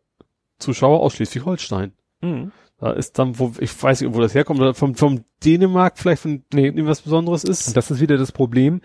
Zuschauer 0.60 0.99
aus 1.02 1.14
Schleswig-Holstein. 1.15 1.94
mhm. 2.22 2.52
Da 2.80 2.91
ist 2.91 3.18
dann, 3.18 3.40
wo, 3.40 3.53
ich 3.60 3.81
weiß 3.81 4.02
nicht, 4.02 4.14
wo 4.14 4.19
das 4.19 4.35
herkommt, 4.35 4.60
oder 4.60 4.73
vom, 4.73 4.95
vom 4.95 5.23
Dänemark 5.45 5.98
vielleicht 5.98 6.22
von 6.23 6.44
Nee. 6.53 6.65
irgendwas 6.65 7.02
Besonderes 7.02 7.45
Und 7.45 7.52
ist. 7.52 7.77
das 7.77 7.90
ist 7.91 8.02
wieder 8.02 8.18
das 8.18 8.34
Problem. 8.34 8.81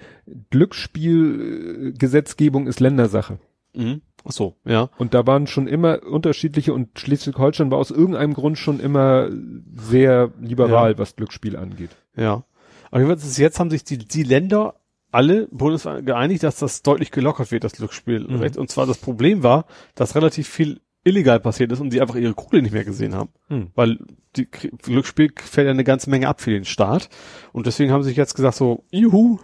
Glücksspielgesetzgebung 0.50 2.66
ist 2.66 2.80
Ländersache. 2.80 3.38
Mhm. 3.74 4.02
Ach 4.24 4.32
so, 4.32 4.56
ja. 4.64 4.90
Und 4.98 5.14
da 5.14 5.26
waren 5.26 5.46
schon 5.46 5.66
immer 5.68 6.02
unterschiedliche 6.04 6.72
und 6.74 6.98
Schleswig-Holstein 6.98 7.70
war 7.70 7.78
aus 7.78 7.90
irgendeinem 7.90 8.34
Grund 8.34 8.58
schon 8.58 8.80
immer 8.80 9.30
sehr 9.74 10.32
liberal, 10.40 10.98
was 10.98 11.16
Glücksspiel 11.16 11.56
angeht. 11.56 11.90
Ja. 12.16 12.44
Aber 12.90 13.00
jedenfalls 13.00 13.36
jetzt 13.38 13.58
haben 13.60 13.70
sich 13.70 13.84
die, 13.84 13.98
die 13.98 14.22
Länder 14.22 14.74
alle 15.10 15.48
bundesweit 15.50 16.04
geeinigt, 16.04 16.42
dass 16.42 16.56
das 16.58 16.82
deutlich 16.82 17.10
gelockert 17.10 17.50
wird, 17.50 17.64
das 17.64 17.72
Glücksspielrecht. 17.72 18.56
Und 18.56 18.70
zwar 18.70 18.86
das 18.86 18.98
Problem 18.98 19.42
war, 19.42 19.64
dass 19.94 20.14
relativ 20.14 20.48
viel 20.48 20.80
illegal 21.04 21.40
passiert 21.40 21.72
ist 21.72 21.80
und 21.80 21.92
die 21.92 22.00
einfach 22.00 22.16
ihre 22.16 22.34
Kohle 22.34 22.60
nicht 22.60 22.72
mehr 22.72 22.84
gesehen 22.84 23.14
haben. 23.14 23.30
Hm. 23.48 23.68
Weil 23.74 23.98
die 24.36 24.46
Glücksspiel 24.46 25.32
fällt 25.36 25.66
ja 25.66 25.70
eine 25.70 25.84
ganze 25.84 26.10
Menge 26.10 26.28
ab 26.28 26.40
für 26.40 26.50
den 26.50 26.66
Staat. 26.66 27.08
Und 27.52 27.66
deswegen 27.66 27.92
haben 27.92 28.02
sie 28.02 28.10
sich 28.10 28.18
jetzt 28.18 28.34
gesagt 28.34 28.56
so, 28.56 28.84
juhu, 28.90 29.38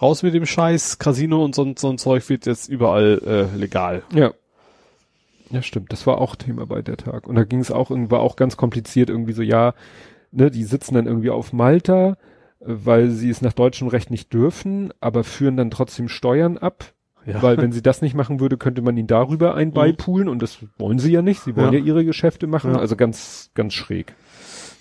raus 0.00 0.22
mit 0.24 0.34
dem 0.34 0.46
Scheiß, 0.46 0.98
Casino 0.98 1.44
und 1.44 1.54
so, 1.54 1.72
so 1.78 1.88
ein 1.90 1.98
Zeug 1.98 2.28
wird 2.28 2.46
jetzt 2.46 2.68
überall 2.68 3.20
äh, 3.54 3.56
legal. 3.56 4.02
Ja. 4.12 4.32
Ja, 5.50 5.62
stimmt. 5.62 5.92
Das 5.92 6.06
war 6.06 6.18
auch 6.20 6.34
Thema 6.34 6.66
bei 6.66 6.82
der 6.82 6.96
Tag. 6.96 7.28
Und 7.28 7.36
da 7.36 7.44
ging 7.44 7.60
es 7.60 7.70
auch, 7.70 7.90
irgendwie- 7.90 8.10
war 8.10 8.20
auch 8.20 8.34
ganz 8.34 8.56
kompliziert 8.56 9.10
irgendwie 9.10 9.34
so, 9.34 9.42
ja, 9.42 9.74
ne, 10.32 10.50
die 10.50 10.64
sitzen 10.64 10.94
dann 10.94 11.06
irgendwie 11.06 11.30
auf 11.30 11.52
Malta, 11.52 12.16
weil 12.60 13.10
sie 13.10 13.30
es 13.30 13.42
nach 13.42 13.52
deutschem 13.52 13.88
Recht 13.88 14.10
nicht 14.10 14.32
dürfen, 14.32 14.92
aber 15.00 15.24
führen 15.24 15.56
dann 15.56 15.70
trotzdem 15.70 16.08
Steuern 16.08 16.58
ab. 16.58 16.92
Ja. 17.26 17.40
Weil 17.42 17.56
wenn 17.56 17.72
sie 17.72 17.80
das 17.82 18.02
nicht 18.02 18.14
machen 18.14 18.38
würde, 18.38 18.58
könnte 18.58 18.82
man 18.82 18.96
ihnen 18.98 19.06
darüber 19.06 19.54
ein 19.54 19.72
beipulen 19.72 20.28
und 20.28 20.42
das 20.42 20.58
wollen 20.78 20.98
sie 20.98 21.10
ja 21.10 21.22
nicht. 21.22 21.40
Sie 21.40 21.56
wollen 21.56 21.72
ja, 21.72 21.78
Ja. 21.78 21.84
ihre 21.84 22.04
Geschäfte 22.04 22.46
machen. 22.46 22.72
Ja. 22.72 22.78
Also 22.78 22.96
ganz, 22.96 23.50
ganz 23.54 23.72
schräg. 23.72 24.14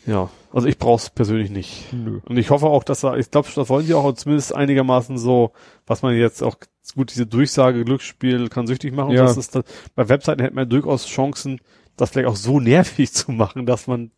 ja. 0.06 0.30
Also 0.52 0.68
ich 0.68 0.78
brauch's 0.78 1.10
persönlich 1.10 1.50
nicht. 1.50 1.92
Nö. 1.94 2.20
Und 2.26 2.38
ich 2.38 2.52
hoffe 2.52 2.68
auch, 2.68 2.84
dass 2.84 3.00
da, 3.02 3.16
ich 3.16 3.32
glaube, 3.32 3.48
das 3.56 3.70
wollen 3.70 3.86
sie 3.88 3.96
auch 3.96 4.14
zumindest 4.14 4.54
einigermaßen 4.54 5.18
so, 5.18 5.52
was 5.88 6.04
man 6.04 6.16
jetzt 6.16 6.44
auch 6.44 6.58
gut 6.94 7.10
diese 7.12 7.26
Durchsage 7.26 7.84
Glücksspiel 7.86 8.50
kann 8.50 8.68
süchtig 8.68 8.94
machen. 8.94 9.14
Ja. 9.14 9.24
Das 9.24 9.38
ist 9.38 9.56
das, 9.56 9.64
bei 9.96 10.10
Webseiten 10.10 10.42
hätte 10.44 10.54
man 10.54 10.70
durchaus 10.70 11.08
Chancen, 11.08 11.60
das 11.98 12.12
vielleicht 12.12 12.28
auch 12.28 12.36
so 12.36 12.60
nervig 12.60 13.14
zu 13.14 13.32
machen, 13.32 13.66
dass 13.66 13.88
man 13.88 14.12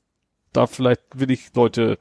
da 0.51 0.67
vielleicht 0.67 1.01
wirklich 1.13 1.51
Leute 1.55 1.99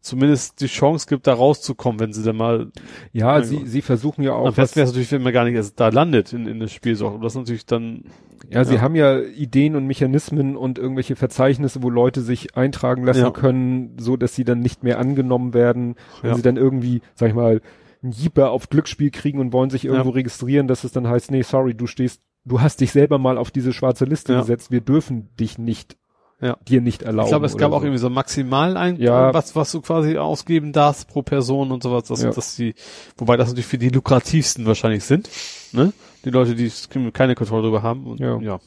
zumindest 0.00 0.60
die 0.60 0.66
Chance 0.66 1.06
gibt, 1.08 1.26
da 1.26 1.34
rauszukommen, 1.34 2.00
wenn 2.00 2.12
sie 2.12 2.22
dann 2.22 2.36
mal, 2.36 2.70
Ja, 3.12 3.42
sie, 3.42 3.58
Gott. 3.58 3.68
sie 3.68 3.82
versuchen 3.82 4.22
ja 4.22 4.32
am 4.32 4.38
auch. 4.40 4.44
besten 4.46 4.60
Was, 4.62 4.76
wäre 4.76 4.84
es 4.84 4.90
natürlich, 4.92 5.12
wenn 5.12 5.22
man 5.22 5.32
gar 5.32 5.44
nicht 5.44 5.54
erst 5.54 5.78
da 5.78 5.88
landet 5.88 6.32
in, 6.32 6.46
in 6.46 6.58
das 6.60 6.72
Spiel 6.72 6.94
so. 6.96 7.08
Und 7.08 7.22
das 7.22 7.34
natürlich 7.34 7.66
dann, 7.66 8.04
ja, 8.50 8.64
sie 8.64 8.76
ja. 8.76 8.80
haben 8.80 8.94
ja 8.96 9.20
Ideen 9.20 9.76
und 9.76 9.86
Mechanismen 9.86 10.56
und 10.56 10.78
irgendwelche 10.78 11.16
Verzeichnisse, 11.16 11.82
wo 11.82 11.90
Leute 11.90 12.22
sich 12.22 12.56
eintragen 12.56 13.04
lassen 13.04 13.20
Ja. 13.24 13.30
können, 13.30 13.96
so 14.00 14.16
dass 14.16 14.34
sie 14.34 14.44
dann 14.44 14.60
nicht 14.60 14.82
mehr 14.82 14.98
angenommen 14.98 15.52
werden. 15.54 15.96
Wenn 16.22 16.30
Ja. 16.30 16.36
sie 16.36 16.42
dann 16.42 16.56
irgendwie, 16.56 17.02
sag 17.14 17.28
ich 17.28 17.34
mal, 17.34 17.60
ein 18.02 18.12
Jeeper 18.12 18.50
auf 18.50 18.70
Glücksspiel 18.70 19.10
kriegen 19.10 19.38
und 19.38 19.52
wollen 19.52 19.68
sich 19.68 19.84
irgendwo 19.84 20.10
registrieren, 20.10 20.66
dass 20.66 20.84
es 20.84 20.92
dann 20.92 21.06
heißt, 21.06 21.30
nee, 21.30 21.42
sorry, 21.42 21.74
du 21.74 21.86
stehst, 21.86 22.22
du 22.46 22.62
hast 22.62 22.80
dich 22.80 22.92
selber 22.92 23.18
mal 23.18 23.36
auf 23.36 23.50
diese 23.50 23.74
schwarze 23.74 24.06
Liste 24.06 24.34
gesetzt, 24.38 24.70
wir 24.70 24.80
dürfen 24.80 25.28
dich 25.38 25.58
nicht, 25.58 25.98
Ja. 26.40 26.56
dir 26.66 26.80
nicht 26.80 27.02
erlauben. 27.02 27.26
ich 27.26 27.30
glaube, 27.30 27.46
es 27.46 27.56
gab 27.56 27.68
oder 27.68 27.76
auch 27.76 27.80
so. 27.80 27.86
irgendwie 27.86 28.00
so 28.00 28.08
maximal 28.10 28.76
ein, 28.76 28.96
Ja. 28.96 29.34
was, 29.34 29.54
was 29.56 29.70
du 29.72 29.80
quasi 29.82 30.16
ausgeben 30.16 30.72
darfst 30.72 31.08
pro 31.08 31.22
Person 31.22 31.70
und 31.70 31.82
sowas, 31.82 32.04
dass, 32.04 32.22
Ja. 32.22 32.30
dass 32.30 32.56
die, 32.56 32.74
wobei 33.18 33.36
das 33.36 33.48
natürlich 33.48 33.66
für 33.66 33.78
die 33.78 33.90
lukrativsten 33.90 34.64
wahrscheinlich 34.66 35.04
sind, 35.04 35.28
ne? 35.72 35.92
Die 36.24 36.30
Leute, 36.30 36.54
die 36.54 36.70
keine 37.12 37.34
Kontrolle 37.34 37.62
darüber 37.62 37.82
haben 37.82 38.06
und, 38.06 38.20
Ja. 38.20 38.38
ja. 38.40 38.58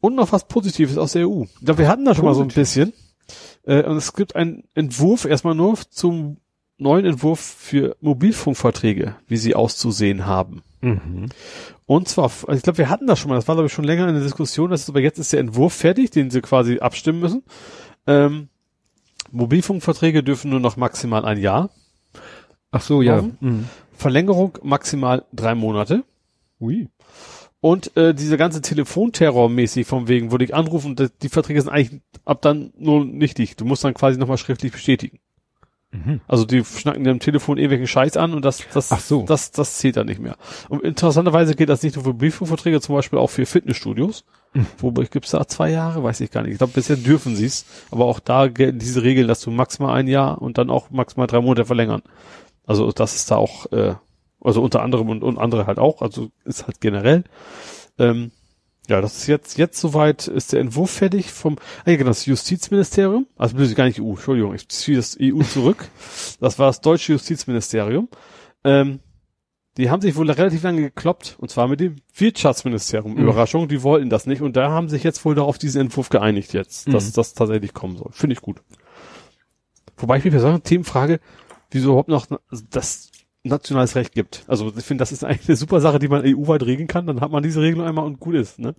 Und 0.00 0.14
noch 0.16 0.32
was 0.32 0.46
Positives 0.46 0.98
aus 0.98 1.12
der 1.12 1.28
EU. 1.28 1.44
Ich 1.44 1.64
glaube, 1.64 1.78
wir 1.78 1.88
hatten 1.88 2.04
da 2.04 2.14
schon 2.14 2.24
mal 2.26 2.34
so 2.34 2.42
ein 2.42 2.48
Positiv. 2.48 2.92
bisschen. 2.92 2.92
Äh, 3.66 3.84
und 3.88 3.96
es 3.96 4.12
gibt 4.12 4.36
einen 4.36 4.64
Entwurf 4.74 5.24
erstmal 5.24 5.54
nur 5.54 5.76
zum 5.88 6.36
neuen 6.78 7.04
Entwurf 7.04 7.40
für 7.40 7.96
Mobilfunkverträge, 8.00 9.16
wie 9.28 9.36
sie 9.36 9.54
auszusehen 9.54 10.26
haben. 10.26 10.62
Mhm. 10.80 11.28
Und 11.86 12.08
zwar, 12.08 12.24
also 12.24 12.52
ich 12.52 12.62
glaube, 12.62 12.78
wir 12.78 12.90
hatten 12.90 13.06
das 13.06 13.18
schon 13.18 13.28
mal, 13.28 13.36
das 13.36 13.48
war 13.48 13.54
glaube 13.54 13.66
ich 13.66 13.72
schon 13.72 13.84
länger 13.84 14.08
in 14.08 14.14
der 14.14 14.22
Diskussion, 14.22 14.70
das 14.70 14.82
ist, 14.82 14.88
aber 14.88 15.00
jetzt 15.00 15.18
ist 15.18 15.32
der 15.32 15.40
Entwurf 15.40 15.74
fertig, 15.74 16.10
den 16.10 16.30
sie 16.30 16.40
quasi 16.40 16.78
abstimmen 16.78 17.20
müssen. 17.20 17.42
Ähm, 18.06 18.48
Mobilfunkverträge 19.30 20.22
dürfen 20.22 20.50
nur 20.50 20.60
noch 20.60 20.76
maximal 20.76 21.24
ein 21.24 21.38
Jahr. 21.38 21.70
Ach 22.70 22.80
so, 22.80 23.02
ja. 23.02 23.22
Mhm. 23.40 23.68
Verlängerung 23.92 24.58
maximal 24.62 25.24
drei 25.32 25.54
Monate. 25.54 26.04
Ui. 26.60 26.88
Und 27.60 27.96
äh, 27.96 28.14
diese 28.14 28.36
ganze 28.36 28.60
Telefonterror 28.60 29.48
mäßig 29.48 29.86
von 29.86 30.06
wegen, 30.06 30.32
wo 30.32 30.36
dich 30.36 30.54
anrufen, 30.54 30.96
die 31.22 31.28
Verträge 31.28 31.62
sind 31.62 31.72
eigentlich 31.72 32.02
ab 32.24 32.42
dann 32.42 32.72
nur 32.76 33.04
nichtig. 33.04 33.56
Du 33.56 33.64
musst 33.64 33.84
dann 33.84 33.94
quasi 33.94 34.18
nochmal 34.18 34.36
schriftlich 34.36 34.72
bestätigen. 34.72 35.18
Mhm. 35.94 36.20
Also 36.26 36.44
die 36.44 36.64
schnacken 36.64 37.06
am 37.06 37.20
Telefon 37.20 37.56
irgendwelchen 37.56 37.86
Scheiß 37.86 38.16
an 38.16 38.34
und 38.34 38.44
das, 38.44 38.64
das, 38.72 38.88
so. 39.08 39.24
das, 39.26 39.52
das 39.52 39.78
zählt 39.78 39.96
dann 39.96 40.06
nicht 40.06 40.20
mehr. 40.20 40.36
Und 40.68 40.82
interessanterweise 40.82 41.54
geht 41.54 41.68
das 41.68 41.82
nicht 41.84 41.94
nur 41.94 42.04
für 42.04 42.10
Mobilfunkverträge, 42.10 42.80
zum 42.80 42.96
Beispiel 42.96 43.18
auch 43.18 43.30
für 43.30 43.46
Fitnessstudios. 43.46 44.24
Mhm. 44.54 44.66
Wobei 44.78 45.04
gibt's 45.04 45.30
da 45.30 45.46
zwei 45.46 45.70
Jahre, 45.70 46.02
weiß 46.02 46.20
ich 46.20 46.32
gar 46.32 46.42
nicht. 46.42 46.52
Ich 46.52 46.58
glaube, 46.58 46.72
bisher 46.72 46.96
dürfen 46.96 47.36
sie's, 47.36 47.64
aber 47.92 48.06
auch 48.06 48.18
da 48.18 48.48
gelten 48.48 48.80
diese 48.80 49.04
Regeln, 49.04 49.28
dass 49.28 49.40
du 49.40 49.52
maximal 49.52 49.94
ein 49.94 50.08
Jahr 50.08 50.42
und 50.42 50.58
dann 50.58 50.68
auch 50.68 50.90
maximal 50.90 51.28
drei 51.28 51.40
Monate 51.40 51.64
verlängern. 51.64 52.02
Also 52.66 52.90
das 52.90 53.14
ist 53.14 53.30
da 53.30 53.36
auch, 53.36 53.70
äh, 53.72 53.94
also 54.40 54.62
unter 54.62 54.82
anderem 54.82 55.08
und, 55.08 55.22
und 55.22 55.38
andere 55.38 55.66
halt 55.66 55.78
auch, 55.78 56.02
also 56.02 56.30
ist 56.44 56.66
halt 56.66 56.80
generell. 56.80 57.22
Ähm, 57.98 58.32
ja, 58.88 59.00
das 59.00 59.16
ist 59.16 59.26
jetzt, 59.28 59.56
jetzt 59.56 59.80
soweit 59.80 60.28
ist 60.28 60.52
der 60.52 60.60
Entwurf 60.60 60.90
fertig 60.90 61.32
vom, 61.32 61.56
ah 61.84 61.90
ja, 61.90 61.96
genau, 61.96 62.10
das 62.10 62.26
Justizministerium, 62.26 63.26
also 63.36 63.56
ist 63.56 63.74
gar 63.74 63.86
nicht 63.86 64.00
EU, 64.00 64.10
Entschuldigung, 64.10 64.54
ich 64.54 64.68
ziehe 64.68 64.96
das 64.96 65.16
EU 65.20 65.42
zurück. 65.42 65.88
Das 66.40 66.58
war 66.58 66.66
das 66.66 66.80
deutsche 66.80 67.12
Justizministerium. 67.12 68.08
Ähm, 68.64 69.00
die 69.76 69.90
haben 69.90 70.02
sich 70.02 70.14
wohl 70.16 70.30
relativ 70.30 70.62
lange 70.62 70.82
gekloppt, 70.82 71.36
und 71.38 71.50
zwar 71.50 71.66
mit 71.68 71.80
dem 71.80 71.96
Wirtschaftsministerium. 72.14 73.14
Mhm. 73.14 73.22
Überraschung, 73.22 73.68
die 73.68 73.82
wollten 73.82 74.10
das 74.10 74.26
nicht, 74.26 74.42
und 74.42 74.56
da 74.56 74.70
haben 74.70 74.88
sich 74.88 75.02
jetzt 75.02 75.24
wohl 75.24 75.34
darauf 75.34 75.58
diesen 75.58 75.80
Entwurf 75.80 76.10
geeinigt 76.10 76.52
jetzt, 76.52 76.92
dass 76.92 77.08
Mhm. 77.08 77.12
das 77.14 77.34
tatsächlich 77.34 77.72
kommen 77.72 77.96
soll. 77.96 78.10
Finde 78.12 78.34
ich 78.34 78.42
gut. 78.42 78.60
Wobei 79.96 80.18
ich 80.18 80.24
mich 80.24 80.34
bei 80.34 80.40
solchen 80.40 80.62
Themen 80.62 80.84
frage, 80.84 81.20
wieso 81.70 81.90
überhaupt 81.90 82.08
noch 82.08 82.26
das 82.70 83.10
nationales 83.44 83.94
Recht 83.94 84.12
gibt. 84.12 84.44
Also 84.48 84.72
ich 84.76 84.84
finde, 84.84 85.02
das 85.02 85.12
ist 85.12 85.22
eigentlich 85.24 85.48
eine 85.48 85.56
super 85.56 85.80
Sache, 85.80 85.98
die 85.98 86.08
man 86.08 86.22
EU-weit 86.24 86.62
regeln 86.64 86.88
kann. 86.88 87.06
Dann 87.06 87.20
hat 87.20 87.30
man 87.30 87.42
diese 87.42 87.60
Regelung 87.60 87.86
einmal 87.86 88.04
und 88.06 88.18
gut 88.20 88.34
ist. 88.34 88.58
Ne? 88.58 88.74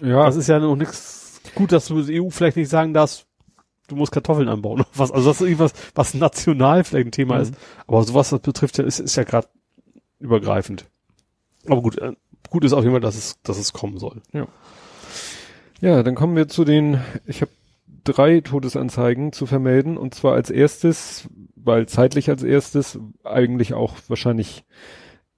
Ja, 0.00 0.24
Das 0.24 0.36
ist 0.36 0.48
ja 0.48 0.58
noch 0.58 0.76
nichts 0.76 1.40
gut, 1.54 1.72
dass 1.72 1.86
du 1.86 2.02
EU 2.08 2.30
vielleicht 2.30 2.56
nicht 2.56 2.70
sagen 2.70 2.94
darfst, 2.94 3.26
du 3.88 3.96
musst 3.96 4.12
Kartoffeln 4.12 4.48
anbauen 4.48 4.80
oder 4.80 4.88
was. 4.94 5.10
Also 5.12 5.28
das 5.28 5.40
ist 5.40 5.46
irgendwas, 5.46 5.72
was 5.94 6.14
national 6.14 6.84
vielleicht 6.84 7.08
ein 7.08 7.12
Thema 7.12 7.36
Mhm. 7.36 7.42
ist. 7.42 7.54
Aber 7.86 8.02
sowas, 8.04 8.30
das 8.30 8.40
betrifft 8.40 8.78
ja, 8.78 8.84
ist, 8.84 8.98
ist 9.00 9.16
ja 9.16 9.24
gerade 9.24 9.48
übergreifend. 10.20 10.86
Aber 11.66 11.82
gut, 11.82 11.98
äh, 11.98 12.12
gut 12.50 12.64
ist 12.64 12.72
auf 12.72 12.82
jeden 12.82 12.94
Fall, 12.94 13.00
dass 13.00 13.16
es, 13.16 13.40
dass 13.42 13.58
es 13.58 13.72
kommen 13.72 13.98
soll. 13.98 14.22
Ja, 15.80 16.02
dann 16.02 16.14
kommen 16.14 16.36
wir 16.36 16.48
zu 16.48 16.64
den, 16.64 17.00
ich 17.26 17.40
habe 17.42 17.50
drei 18.04 18.40
Todesanzeigen 18.40 19.32
zu 19.32 19.46
vermelden 19.46 19.96
und 19.96 20.14
zwar 20.14 20.34
als 20.34 20.50
erstes, 20.50 21.28
weil 21.56 21.86
zeitlich 21.86 22.28
als 22.30 22.42
erstes 22.42 22.98
eigentlich 23.24 23.74
auch 23.74 23.96
wahrscheinlich 24.08 24.64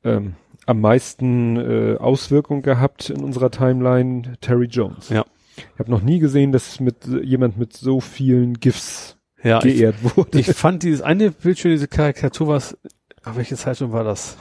ähm, 0.05 0.34
am 0.66 0.80
meisten 0.80 1.56
äh, 1.56 1.97
Auswirkung 1.97 2.62
gehabt 2.62 3.10
in 3.10 3.22
unserer 3.22 3.51
Timeline 3.51 4.34
Terry 4.40 4.66
Jones. 4.66 5.09
Ja. 5.09 5.24
Ich 5.56 5.78
habe 5.78 5.90
noch 5.90 6.02
nie 6.02 6.18
gesehen, 6.18 6.52
dass 6.52 6.80
mit 6.80 7.06
jemand 7.06 7.56
mit 7.56 7.72
so 7.72 8.01
vielen 8.01 8.55
GIFs 8.60 9.16
Ja, 9.43 9.59
ich, 9.64 9.76
geehrt 9.78 9.97
wurde. 10.16 10.38
ich 10.38 10.47
fand 10.48 10.82
dieses 10.82 11.01
eine 11.02 11.30
Bildschirm, 11.30 11.70
diese 11.72 11.88
Karikatur, 11.88 12.48
was, 12.48 12.76
aber 13.22 13.36
welche 13.36 13.56
Zeitung 13.56 13.93
war 13.93 14.05
das? 14.05 14.36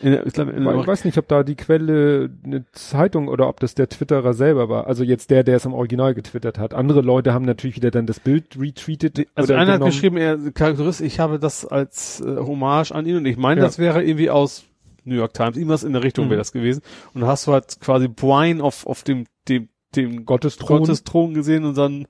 In, 0.00 0.18
ich 0.26 0.32
glaube, 0.32 0.52
in 0.52 0.62
ich 0.62 0.86
weiß 0.86 1.04
nicht, 1.04 1.18
ob 1.18 1.26
da 1.28 1.42
die 1.42 1.56
Quelle 1.56 2.30
eine 2.44 2.64
Zeitung 2.72 3.28
oder 3.28 3.48
ob 3.48 3.58
das 3.60 3.74
der 3.74 3.88
Twitterer 3.88 4.32
selber 4.32 4.68
war. 4.68 4.86
Also 4.86 5.02
jetzt 5.04 5.30
der, 5.30 5.42
der 5.44 5.56
es 5.56 5.64
im 5.64 5.72
Original 5.74 6.14
getwittert 6.14 6.58
hat. 6.58 6.72
Andere 6.74 7.00
Leute 7.00 7.32
haben 7.32 7.44
natürlich 7.44 7.76
wieder 7.76 7.90
dann 7.90 8.06
das 8.06 8.20
Bild 8.20 8.56
retweetet. 8.58 9.26
Also 9.34 9.52
oder 9.52 9.60
einer 9.62 9.72
hat 9.72 9.78
genommen. 9.80 9.90
geschrieben, 9.92 10.16
er 10.16 10.36
Charakterist, 10.52 11.00
ich 11.00 11.18
habe 11.20 11.38
das 11.38 11.66
als 11.66 12.20
äh, 12.20 12.36
Hommage 12.36 12.92
an 12.92 13.06
ihn 13.06 13.16
und 13.16 13.26
ich 13.26 13.36
meine, 13.36 13.60
Ja. 13.60 13.66
das 13.66 13.78
wäre 13.78 14.02
irgendwie 14.04 14.30
aus 14.30 14.64
New 15.04 15.14
York 15.16 15.34
Times, 15.34 15.56
irgendwas 15.56 15.84
in 15.84 15.92
der 15.94 16.02
Richtung 16.04 16.26
Mhm. 16.26 16.30
wäre 16.30 16.38
das 16.38 16.52
gewesen. 16.52 16.82
Und 17.14 17.24
hast 17.26 17.46
du 17.46 17.52
halt 17.52 17.80
quasi 17.80 18.08
Brian 18.08 18.60
auf, 18.60 18.86
auf 18.86 19.02
dem, 19.02 19.24
dem, 19.48 19.68
dem 19.96 20.24
Gottesthron. 20.26 20.80
Gottesthron 20.80 21.34
gesehen 21.34 21.64
und 21.64 21.76
dann 21.76 22.06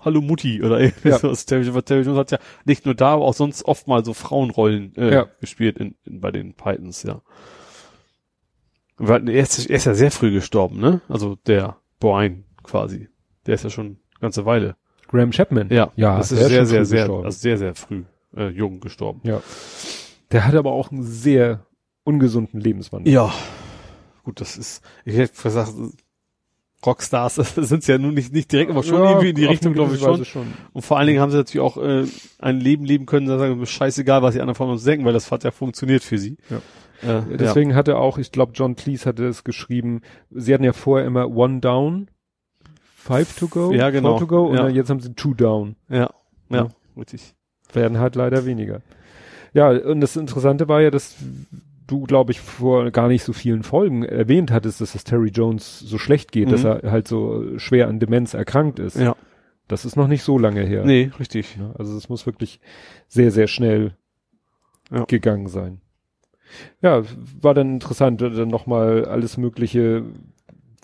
Hallo 0.00 0.20
Mutti 0.22 0.62
oder 0.62 0.80
irgendwie 0.80 1.08
Ja. 1.10 1.18
so. 1.18 1.28
Das 1.28 1.44
Terry 1.46 1.64
Terry 1.82 2.02
Jones 2.02 2.18
hat 2.18 2.30
ja 2.30 2.38
nicht 2.64 2.86
nur 2.86 2.94
da, 2.94 3.12
aber 3.14 3.24
auch 3.24 3.34
sonst 3.34 3.64
oft 3.64 3.86
mal 3.86 4.04
so 4.04 4.14
Frauenrollen 4.14 4.94
äh, 4.96 5.12
Ja. 5.12 5.26
gespielt 5.40 5.76
in, 5.78 5.94
in, 6.04 6.20
bei 6.20 6.30
den 6.30 6.54
Pythons, 6.54 7.02
ja. 7.02 7.20
Weil 8.96 9.28
er 9.28 9.42
ist, 9.42 9.68
er 9.68 9.76
ist 9.76 9.84
ja 9.86 9.94
sehr 9.94 10.10
früh 10.10 10.32
gestorben, 10.32 10.78
ne? 10.80 11.00
Also 11.08 11.36
der 11.46 11.76
Brian 12.00 12.44
quasi. 12.62 13.08
Der 13.46 13.54
ist 13.56 13.64
ja 13.64 13.70
schon 13.70 13.86
eine 13.86 13.96
ganze 14.20 14.46
Weile. 14.46 14.76
Graham 15.08 15.32
Chapman. 15.32 15.68
Ja, 15.70 15.90
Ja, 15.96 16.16
das 16.16 16.32
ist 16.32 16.38
sehr, 16.38 16.48
sehr, 16.48 16.80
früh 16.80 16.84
sehr, 16.86 17.00
gestorben. 17.02 17.24
also 17.26 17.38
sehr, 17.38 17.58
sehr 17.58 17.74
früh 17.74 18.04
äh, 18.36 18.48
jung 18.48 18.80
gestorben. 18.80 19.20
Ja. 19.24 19.42
Der 20.32 20.46
hat 20.46 20.54
aber 20.54 20.72
auch 20.72 20.90
einen 20.90 21.02
sehr 21.02 21.66
ungesunden 22.04 22.60
Lebenswandel. 22.60 23.12
Ja, 23.12 23.32
gut, 24.22 24.40
das 24.40 24.56
ist, 24.56 24.82
ich 25.04 25.16
hätte 25.16 25.42
gesagt, 25.42 25.72
Rockstars 26.86 27.34
sind 27.56 27.86
ja 27.86 27.98
nun 27.98 28.14
nicht, 28.14 28.32
nicht 28.32 28.50
direkt, 28.52 28.70
aber 28.70 28.82
schon 28.82 29.02
Ja, 29.02 29.10
irgendwie 29.10 29.30
in 29.30 29.36
die 29.36 29.44
Richtung, 29.44 29.72
glaube 29.72 29.94
ich 29.94 30.00
schon. 30.00 30.24
Schon. 30.24 30.46
Und 30.72 30.82
vor 30.82 30.98
allen 30.98 31.06
Dingen 31.06 31.20
haben 31.20 31.30
sie 31.30 31.36
natürlich 31.38 31.64
auch 31.64 31.76
äh, 31.76 32.04
ein 32.38 32.60
Leben 32.60 32.84
leben 32.84 33.06
können, 33.06 33.26
sagen 33.26 33.64
scheißegal, 33.64 34.22
was 34.22 34.34
die 34.34 34.40
anderen 34.40 34.56
von 34.56 34.70
uns 34.70 34.84
denken, 34.84 35.04
weil 35.04 35.12
das 35.12 35.30
hat 35.30 35.44
ja 35.44 35.50
funktioniert 35.50 36.02
für 36.02 36.18
sie. 36.18 36.36
Ja. 36.50 37.18
Äh, 37.18 37.36
Deswegen 37.36 37.74
hatte 37.74 37.96
auch, 37.96 38.18
ich 38.18 38.32
glaube, 38.32 38.52
John 38.54 38.76
Cleese 38.76 39.06
hatte 39.06 39.26
es 39.26 39.44
geschrieben, 39.44 40.00
sie 40.30 40.54
hatten 40.54 40.64
ja 40.64 40.72
vorher 40.72 41.06
immer 41.06 41.28
one 41.28 41.60
down, 41.60 42.08
five 42.96 43.34
to 43.36 43.48
go, 43.48 43.72
Ja, 43.72 43.90
genau. 43.90 44.10
four 44.10 44.20
to 44.20 44.26
go, 44.26 44.46
und 44.46 44.56
Ja. 44.56 44.68
jetzt 44.68 44.90
haben 44.90 45.00
sie 45.00 45.12
two 45.14 45.34
down. 45.34 45.76
ja, 45.88 45.96
ja, 45.96 46.10
ja, 46.50 46.56
Ja. 46.56 46.68
richtig. 46.96 47.34
Werden 47.72 47.98
halt 47.98 48.14
leider 48.14 48.46
weniger. 48.46 48.80
Ja, 49.52 49.68
und 49.70 50.00
das 50.00 50.16
Interessante 50.16 50.68
war 50.68 50.80
ja, 50.80 50.90
dass 50.90 51.14
du, 51.86 52.02
glaube 52.04 52.32
ich, 52.32 52.40
vor 52.40 52.90
gar 52.90 53.08
nicht 53.08 53.22
so 53.24 53.32
vielen 53.32 53.62
Folgen 53.62 54.02
erwähnt 54.04 54.50
hattest, 54.50 54.80
dass 54.80 54.94
es 54.94 55.04
Terry 55.04 55.28
Jones 55.30 55.80
so 55.80 55.98
schlecht 55.98 56.32
geht, 56.32 56.48
Mhm. 56.48 56.52
dass 56.52 56.64
er 56.64 56.90
halt 56.90 57.06
so 57.08 57.58
schwer 57.58 57.88
an 57.88 58.00
Demenz 58.00 58.34
erkrankt 58.34 58.78
ist. 58.78 58.96
Ja, 58.96 59.16
Das 59.68 59.84
ist 59.84 59.96
noch 59.96 60.08
nicht 60.08 60.22
so 60.22 60.38
lange 60.38 60.62
her. 60.62 60.84
nee, 60.84 61.10
richtig. 61.18 61.58
Also 61.78 61.96
es 61.96 62.08
muss 62.08 62.26
wirklich 62.26 62.60
sehr, 63.08 63.30
sehr 63.30 63.46
schnell 63.46 63.96
Ja. 64.90 65.04
gegangen 65.04 65.46
sein. 65.48 65.80
Ja, 66.82 67.02
war 67.40 67.54
dann 67.54 67.74
interessant, 67.74 68.20
dann 68.20 68.48
nochmal 68.48 69.06
alles 69.06 69.36
Mögliche, 69.38 70.04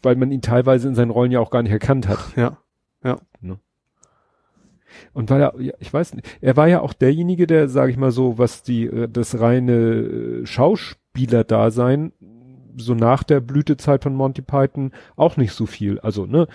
weil 0.03 0.17
man 0.17 0.33
ihn 0.33 0.41
teilweise 0.43 0.89
in 0.89 0.95
seinen 0.95 1.11
Rollen 1.11 1.31
ja 1.33 1.41
auch 1.41 1.51
gar 1.51 1.63
nicht 1.63 1.73
erkannt 1.73 2.09
hat. 2.09 2.19
Ja, 2.37 2.57
Und 5.13 5.31
weil 5.31 5.41
er, 5.43 5.61
ja, 5.61 5.73
ich 5.79 5.93
weiß 5.93 6.15
nicht, 6.15 6.27
er 6.41 6.57
war 6.57 6.69
ja 6.69 6.81
auch 6.81 6.93
derjenige, 6.93 7.47
der, 7.47 7.69
sage 7.69 7.91
ich 7.91 7.97
mal 7.97 8.11
so, 8.11 8.39
was 8.39 8.63
die, 8.63 8.87
äh, 8.87 9.09
das 9.09 9.41
reine 9.41 9.73
äh, 9.73 10.47
Schauspieler-Dasein, 10.47 12.13
so 12.77 12.95
nach 12.95 13.23
der 13.23 13.41
Blütezeit 13.41 14.03
von 14.03 14.15
Monty 14.15 14.43
Python 14.43 14.93
auch 15.17 15.37
nicht 15.37 15.53
so 15.53 15.67
viel. 15.67 15.99
Also, 16.01 16.27
ne, 16.27 16.47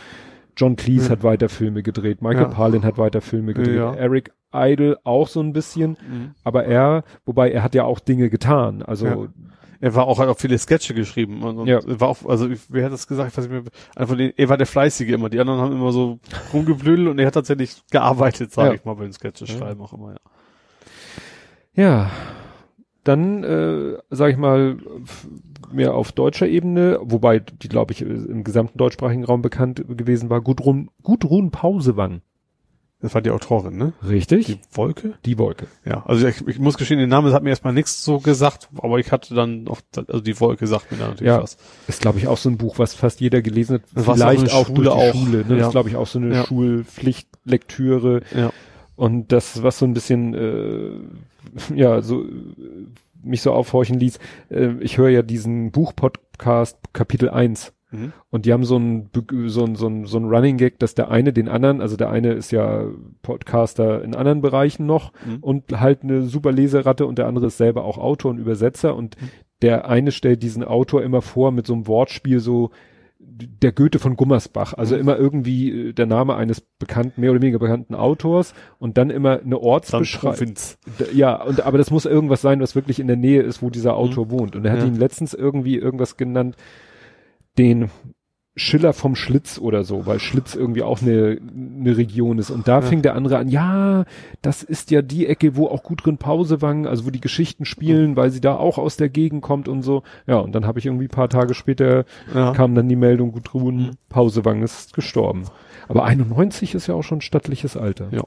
John 0.58 0.76
Cleese 0.78 1.06
Ja. 1.08 1.12
hat 1.12 1.24
weiter 1.24 1.50
Filme 1.50 1.84
gedreht, 1.84 2.22
Michael 2.22 2.44
Ja. 2.44 2.50
Palin 2.50 2.84
hat 2.84 2.98
weiter 2.98 3.22
Filme 3.22 3.54
gedreht, 3.54 3.76
Ja. 3.76 3.94
Eric 3.94 4.32
Idle 4.54 4.98
auch 5.04 5.28
so 5.28 5.42
ein 5.42 5.52
bisschen, 5.52 5.98
aber 6.46 6.64
er, 6.64 7.04
wobei 7.26 7.52
er 7.52 7.62
hat 7.62 7.76
ja 7.76 7.84
auch 7.84 8.00
Dinge 8.00 8.30
getan. 8.30 8.82
Also. 8.82 9.28
Er 9.86 9.94
war 9.94 10.08
auch, 10.08 10.18
hat 10.18 10.28
auch 10.30 10.40
viele 10.40 10.58
Sketche 10.58 10.96
geschrieben 10.96 11.44
und, 11.44 11.68
Ja. 11.68 11.78
er 11.78 12.00
war 12.02 12.08
auch, 12.08 12.26
also 12.26 12.50
wer 12.70 12.86
hat 12.86 12.92
das 12.92 13.06
gesagt? 13.06 13.30
Ich 13.32 13.38
weiß 13.38 13.48
nicht 13.48 13.54
mehr. 13.64 13.72
Einer 13.96 14.08
von 14.08 14.18
denen, 14.18 14.34
er 14.36 14.50
war 14.50 14.58
der 14.58 14.66
Fleißige 14.66 15.10
immer. 15.10 15.30
Die 15.30 15.40
anderen 15.40 15.60
haben 15.62 15.74
immer 15.74 15.92
so 15.92 16.18
rumgeblödelt 16.54 17.08
und 17.08 17.20
er 17.20 17.28
hat 17.28 17.36
tatsächlich 17.36 17.84
gearbeitet, 17.92 18.52
sage 18.52 18.70
Ja. 18.70 18.74
ich 18.74 18.84
mal, 18.84 18.96
bei 18.96 19.04
den 19.04 19.14
Sketche 19.14 19.46
schreiben 19.46 19.82
auch 19.82 19.94
immer, 19.94 20.14
ja. 20.14 20.18
Ja, 21.76 22.10
dann 23.04 23.44
äh, 23.44 23.98
sage 24.10 24.32
ich 24.32 24.38
mal 24.40 24.78
mehr 25.72 25.94
auf 25.94 26.12
deutscher 26.14 26.48
Ebene, 26.48 26.98
wobei 27.04 27.40
die 27.40 27.68
glaube 27.70 27.94
ich 27.94 28.02
im 28.02 28.44
gesamten 28.44 28.80
deutschsprachigen 28.80 29.24
Raum 29.24 29.44
bekannt 29.44 29.84
gewesen 29.88 30.32
war. 30.32 30.42
Gudrun 30.42 30.90
Gudrun 31.04 31.52
Pausewang. 31.52 32.22
Das 33.06 33.14
war 33.14 33.22
die 33.22 33.30
Autorin, 33.30 33.78
ne? 33.78 33.94
Richtig? 34.08 34.48
Die 34.48 34.60
Wolke? 34.74 35.14
Die 35.26 35.38
Wolke. 35.38 35.68
Ja, 35.86 36.04
also 36.06 36.28
ich, 36.28 36.46
ich 36.48 36.58
muss 36.60 36.78
gestehen, 36.78 36.98
der 36.98 37.08
Name 37.08 37.32
hat 37.34 37.44
mir 37.44 37.50
erstmal 37.52 37.72
nichts 37.74 38.04
so 38.04 38.20
gesagt, 38.20 38.68
aber 38.78 38.98
ich 38.98 39.12
hatte 39.12 39.36
dann 39.36 39.68
auch, 39.68 39.80
also 40.08 40.22
die 40.22 40.40
Wolke 40.40 40.66
sagt 40.66 40.92
mir 40.92 40.98
da 40.98 41.08
natürlich 41.10 41.28
Ja. 41.32 41.42
was. 41.44 41.58
Ist 41.88 42.02
glaube 42.02 42.18
ich 42.18 42.28
auch 42.28 42.38
so 42.38 42.50
ein 42.50 42.58
Buch, 42.58 42.80
was 42.80 42.96
fast 42.96 43.22
jeder 43.22 43.42
gelesen 43.44 43.76
hat. 43.76 43.82
Das 43.94 44.06
Vielleicht 44.06 44.52
auch 44.52 44.66
Schule 44.68 44.92
auch. 44.92 45.14
Schule. 45.14 45.46
Ne? 45.46 45.54
Ja. 45.54 45.56
Das 45.58 45.68
ist 45.68 45.72
glaube 45.72 45.90
ich 45.90 45.96
auch 45.96 46.08
so 46.08 46.18
eine 46.20 46.34
Ja. 46.36 46.46
Schulpflichtlektüre. 46.46 48.22
Ja. 48.36 48.52
Und 48.96 49.32
das, 49.32 49.62
was 49.62 49.78
so 49.78 49.86
ein 49.86 49.94
bisschen, 49.94 50.34
äh, 50.34 50.92
ja, 51.76 52.02
so 52.02 52.26
mich 53.24 53.42
so 53.42 53.52
aufhorchen 53.54 54.00
ließ, 54.00 54.20
äh, 54.50 54.70
ich 54.80 54.98
höre 54.98 55.10
ja 55.10 55.22
diesen 55.22 55.72
Buchpodcast 55.72 56.78
Kapitel 56.94 57.30
1. 57.30 57.74
Mhm. 57.96 58.14
Und 58.30 58.46
die 58.46 58.54
haben 58.54 58.64
so 58.64 58.78
ein, 58.78 59.10
so 59.48 59.66
ein, 59.66 59.76
so 59.76 59.88
ein, 59.88 60.06
so 60.06 60.18
ein 60.18 60.26
Running 60.26 60.58
Gag, 60.58 60.80
dass 60.80 60.96
der 60.96 61.10
eine 61.10 61.34
den 61.34 61.48
anderen, 61.48 61.82
also 61.82 61.98
der 61.98 62.10
eine 62.10 62.34
ist 62.34 62.52
ja 62.52 62.86
Podcaster 63.22 64.04
in 64.04 64.16
anderen 64.16 64.42
Bereichen 64.42 64.86
noch 64.86 65.12
mhm. 65.26 65.38
und 65.42 65.80
halt 65.80 66.04
eine 66.04 66.24
super 66.24 66.52
Leseratte 66.52 67.06
und 67.06 67.18
der 67.18 67.28
andere 67.28 67.48
ist 67.48 67.58
selber 67.58 67.84
auch 67.84 67.98
Autor 67.98 68.32
und 68.32 68.38
Übersetzer 68.38 68.96
und 68.96 69.20
mhm. 69.22 69.30
der 69.62 69.90
eine 69.90 70.12
stellt 70.12 70.44
diesen 70.44 70.64
Autor 70.64 71.04
immer 71.04 71.22
vor 71.22 71.52
mit 71.52 71.68
so 71.68 71.74
einem 71.74 71.88
Wortspiel 71.88 72.40
so, 72.40 72.72
der 73.38 73.72
Goethe 73.72 74.00
von 74.00 74.16
Gummersbach, 74.16 74.74
also 74.74 74.96
mhm. 74.96 75.02
immer 75.02 75.18
irgendwie 75.18 75.90
äh, 75.90 75.94
der 75.94 76.06
Name 76.06 76.36
eines 76.36 76.62
bekannten, 76.62 77.22
mehr 77.22 77.32
oder 77.32 77.42
weniger 77.42 77.60
bekannten 77.60 77.96
Autors 77.96 78.54
und 78.80 78.98
dann 78.98 79.10
immer 79.10 79.42
eine 79.42 79.60
Ortsbeschreibung. 79.60 80.54
Ja, 81.14 81.42
und 81.42 81.62
aber 81.62 81.78
das 81.78 81.92
muss 81.92 82.06
irgendwas 82.06 82.42
sein, 82.42 82.62
was 82.62 82.76
wirklich 82.76 83.00
in 83.00 83.08
der 83.08 83.18
Nähe 83.18 83.42
ist, 83.42 83.62
wo 83.62 83.70
dieser 83.70 83.96
Autor 83.96 84.28
mhm. 84.28 84.32
wohnt. 84.32 84.56
Und 84.56 84.66
er 84.66 84.74
hat 84.74 84.80
ja. 84.80 84.86
ihn 84.86 84.96
letztens 84.96 85.34
irgendwie 85.34 85.78
irgendwas 85.78 86.18
genannt, 86.18 86.56
den 87.58 87.90
Schiller 88.58 88.94
vom 88.94 89.16
Schlitz 89.16 89.60
oder 89.60 89.84
so, 89.84 90.06
weil 90.06 90.20
Schlitz 90.20 90.56
irgendwie 90.56 90.82
auch 90.82 91.02
eine, 91.02 91.38
eine 91.42 91.98
Region 91.98 92.40
ist. 92.40 92.52
Und 92.52 92.70
da 92.70 92.80
ja. 92.80 92.82
fing 92.82 93.02
der 93.02 93.16
andere 93.16 93.38
an, 93.38 93.50
ja, 93.50 94.06
das 94.42 94.64
ist 94.64 94.92
ja 94.92 95.02
die 95.02 95.28
Ecke, 95.28 95.58
wo 95.58 95.68
auch 95.68 95.84
Gudrun 95.84 96.18
Pausewang, 96.18 96.88
also 96.88 97.06
wo 97.06 97.10
die 97.10 97.20
Geschichten 97.20 97.66
spielen, 97.66 98.12
mhm. 98.12 98.16
weil 98.16 98.30
sie 98.30 98.40
da 98.40 98.56
auch 98.56 98.78
aus 98.78 98.96
der 98.96 99.10
Gegend 99.10 99.42
kommt 99.42 99.68
und 99.68 99.82
so. 99.82 100.04
Ja, 100.26 100.38
und 100.38 100.56
dann 100.56 100.66
habe 100.66 100.80
ich 100.80 100.86
irgendwie 100.86 101.10
paar 101.10 101.28
Tage 101.28 101.54
später 101.54 102.06
ja. 102.34 102.54
kam 102.54 102.76
dann 102.76 102.88
die 102.88 102.96
Meldung, 102.96 103.34
Gudrun 103.34 103.78
mhm. 103.78 103.92
Pausewang 104.08 104.64
ist 104.64 104.94
gestorben. 104.94 105.44
Aber 105.90 106.06
91 106.06 106.76
ist 106.76 106.88
ja 106.88 106.96
auch 106.96 107.04
schon 107.04 107.20
stattliches 107.20 107.76
Alter. 107.76 108.08
Ja. 108.12 108.24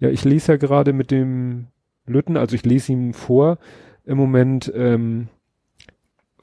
Ja, 0.00 0.08
ich 0.08 0.24
lese 0.24 0.52
ja 0.52 0.56
gerade 0.56 0.94
mit 0.94 1.10
dem 1.10 1.66
Lütten, 2.06 2.38
also 2.38 2.54
ich 2.54 2.64
lese 2.64 2.92
ihm 2.92 3.12
vor 3.12 3.58
im 4.04 4.16
Moment, 4.16 4.72
ähm, 4.74 5.28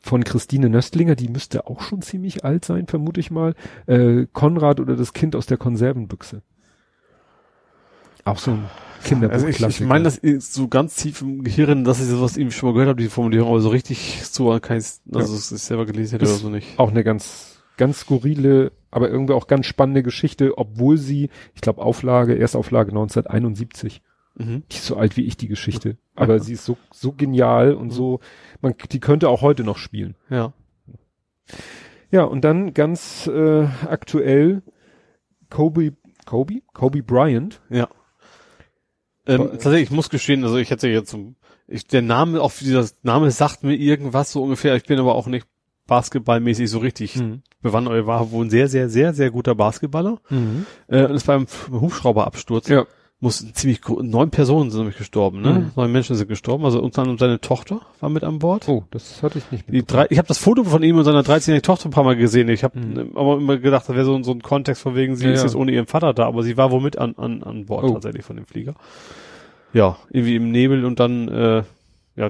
von 0.05 0.23
Christine 0.23 0.69
Nöstlinger, 0.69 1.15
die 1.15 1.29
müsste 1.29 1.65
auch 1.65 1.81
schon 1.81 2.03
ziemlich 2.03 2.45
alt 2.45 2.63
sein, 2.63 2.85
vermute 2.85 3.19
ich 3.19 3.31
mal. 3.31 3.55
Äh, 3.87 4.27
Konrad 4.31 4.79
oder 4.79 4.95
das 4.95 5.13
Kind 5.13 5.35
aus 5.35 5.47
der 5.47 5.57
Konservenbüchse. 5.57 6.43
Auch 8.23 8.37
so 8.37 8.51
ein 8.51 8.65
Kinderbuch. 9.03 9.33
Also 9.33 9.47
ich, 9.47 9.59
ich 9.59 9.81
meine, 9.81 10.03
das 10.03 10.19
ist 10.19 10.53
so 10.53 10.67
ganz 10.67 10.95
tief 10.95 11.21
im 11.21 11.43
Gehirn, 11.43 11.83
dass 11.83 11.99
ich 11.99 12.05
sowas 12.05 12.37
eben 12.37 12.51
schon 12.51 12.69
mal 12.69 12.73
gehört 12.73 12.89
habe, 12.89 13.01
die 13.01 13.09
Formulierung, 13.09 13.49
aber 13.49 13.61
so 13.61 13.69
richtig 13.69 14.21
so 14.23 14.59
keins, 14.59 15.01
also 15.11 15.33
ja. 15.33 15.39
es 15.39 15.51
ist 15.51 15.65
selber 15.65 15.87
gelesen 15.87 16.19
hätte 16.19 16.25
oder 16.25 16.35
so 16.35 16.49
nicht. 16.49 16.77
Auch 16.77 16.91
eine 16.91 17.03
ganz, 17.03 17.63
ganz 17.75 18.01
skurrile, 18.01 18.73
aber 18.91 19.09
irgendwie 19.09 19.33
auch 19.33 19.47
ganz 19.47 19.65
spannende 19.65 20.03
Geschichte, 20.03 20.55
obwohl 20.59 20.97
sie, 20.97 21.29
ich 21.55 21.61
glaube, 21.61 21.81
Auflage, 21.81 22.37
Erstauflage 22.37 22.91
1971. 22.91 24.03
Mhm. 24.35 24.63
Die 24.71 24.75
ist 24.75 24.85
so 24.85 24.97
alt 24.97 25.17
wie 25.17 25.25
ich, 25.25 25.37
die 25.37 25.47
Geschichte. 25.47 25.97
Aber 26.15 26.39
sie 26.39 26.53
ist 26.53 26.65
so, 26.65 26.77
so 26.91 27.11
genial 27.11 27.73
und 27.73 27.87
mhm. 27.87 27.91
so, 27.91 28.19
man, 28.61 28.75
die 28.91 28.99
könnte 28.99 29.29
auch 29.29 29.41
heute 29.41 29.63
noch 29.63 29.77
spielen. 29.77 30.15
Ja. 30.29 30.53
Ja, 32.11 32.23
und 32.23 32.41
dann 32.41 32.73
ganz 32.73 33.27
äh, 33.27 33.65
aktuell 33.87 34.61
Kobe, 35.49 35.93
Kobe? 36.25 36.61
Kobe 36.73 37.03
Bryant. 37.03 37.61
Ja. 37.69 37.89
Ähm, 39.27 39.49
tatsächlich, 39.51 39.83
ich 39.83 39.91
muss 39.91 40.09
gestehen, 40.09 40.43
also 40.43 40.57
ich 40.57 40.69
hätte 40.69 40.87
jetzt, 40.87 41.17
ich, 41.67 41.87
der 41.87 42.01
Name, 42.01 42.41
auch 42.41 42.53
dieser 42.53 42.87
Name 43.03 43.31
sagt 43.31 43.63
mir 43.63 43.75
irgendwas 43.75 44.31
so 44.31 44.43
ungefähr, 44.43 44.75
ich 44.75 44.83
bin 44.83 44.99
aber 44.99 45.15
auch 45.15 45.27
nicht 45.27 45.47
basketballmäßig 45.87 46.69
so 46.69 46.79
richtig 46.79 47.15
mhm. 47.15 47.41
bewandert. 47.61 47.95
Er 47.95 48.07
war 48.07 48.31
wohl 48.31 48.45
ein 48.45 48.49
sehr, 48.49 48.67
sehr, 48.67 48.89
sehr, 48.89 49.13
sehr 49.13 49.31
guter 49.31 49.55
Basketballer. 49.55 50.19
Mhm. 50.29 50.65
Äh, 50.87 51.05
und 51.05 51.15
ist 51.15 51.27
beim 51.27 51.47
Hubschrauberabsturz. 51.69 52.67
Ja 52.69 52.85
muss 53.25 53.53
ziemlich 53.53 53.81
neun 53.87 54.29
Personen 54.29 54.69
sind 54.69 54.81
nämlich 54.81 54.97
gestorben, 54.97 55.41
ne? 55.41 55.53
Mhm. 55.53 55.71
Neun 55.75 55.91
Menschen 55.91 56.15
sind 56.15 56.27
gestorben, 56.27 56.63
also 56.63 56.79
unter 56.79 57.01
anderem 57.01 57.17
seine 57.17 57.41
Tochter 57.41 57.81
war 57.99 58.09
mit 58.09 58.23
an 58.23 58.37
Bord. 58.37 58.69
Oh, 58.69 58.83
das 58.91 59.23
hatte 59.23 59.39
ich 59.39 59.51
nicht. 59.51 59.65
Die 59.67 59.83
drei, 59.83 60.05
ich 60.11 60.19
habe 60.19 60.27
das 60.27 60.37
Foto 60.37 60.63
von 60.63 60.83
ihm 60.83 60.97
und 60.97 61.05
seiner 61.05 61.21
13-jährigen 61.21 61.63
Tochter 61.63 61.89
ein 61.89 61.91
paar 61.91 62.03
Mal 62.03 62.15
gesehen. 62.15 62.47
Ich 62.49 62.63
habe 62.63 62.79
mhm. 62.79 63.17
aber 63.17 63.37
immer 63.37 63.57
gedacht, 63.57 63.89
das 63.89 63.95
wäre 63.95 64.05
so, 64.05 64.21
so 64.21 64.31
ein 64.31 64.43
Kontext 64.43 64.83
von 64.83 64.95
wegen, 64.95 65.15
sie 65.15 65.25
ja, 65.25 65.31
ist 65.31 65.41
jetzt 65.41 65.55
ohne 65.55 65.71
ihren 65.71 65.87
Vater 65.87 66.13
da, 66.13 66.27
aber 66.27 66.43
sie 66.43 66.55
war 66.55 66.69
wohl 66.69 66.81
mit 66.81 66.99
an, 66.99 67.15
an, 67.17 67.41
an 67.41 67.65
Bord 67.65 67.83
oh. 67.83 67.93
tatsächlich 67.93 68.23
von 68.23 68.35
dem 68.35 68.45
Flieger. 68.45 68.75
Ja, 69.73 69.97
irgendwie 70.11 70.35
im 70.35 70.51
Nebel 70.51 70.85
und 70.85 70.99
dann 70.99 71.27
äh, 71.27 71.63
ja 72.15 72.29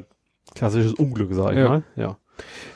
klassisches 0.55 0.93
Unglück, 0.93 1.33
sag 1.33 1.51
ich 1.51 1.59
ja. 1.59 1.67
mal. 1.67 1.83
Ja. 1.97 2.17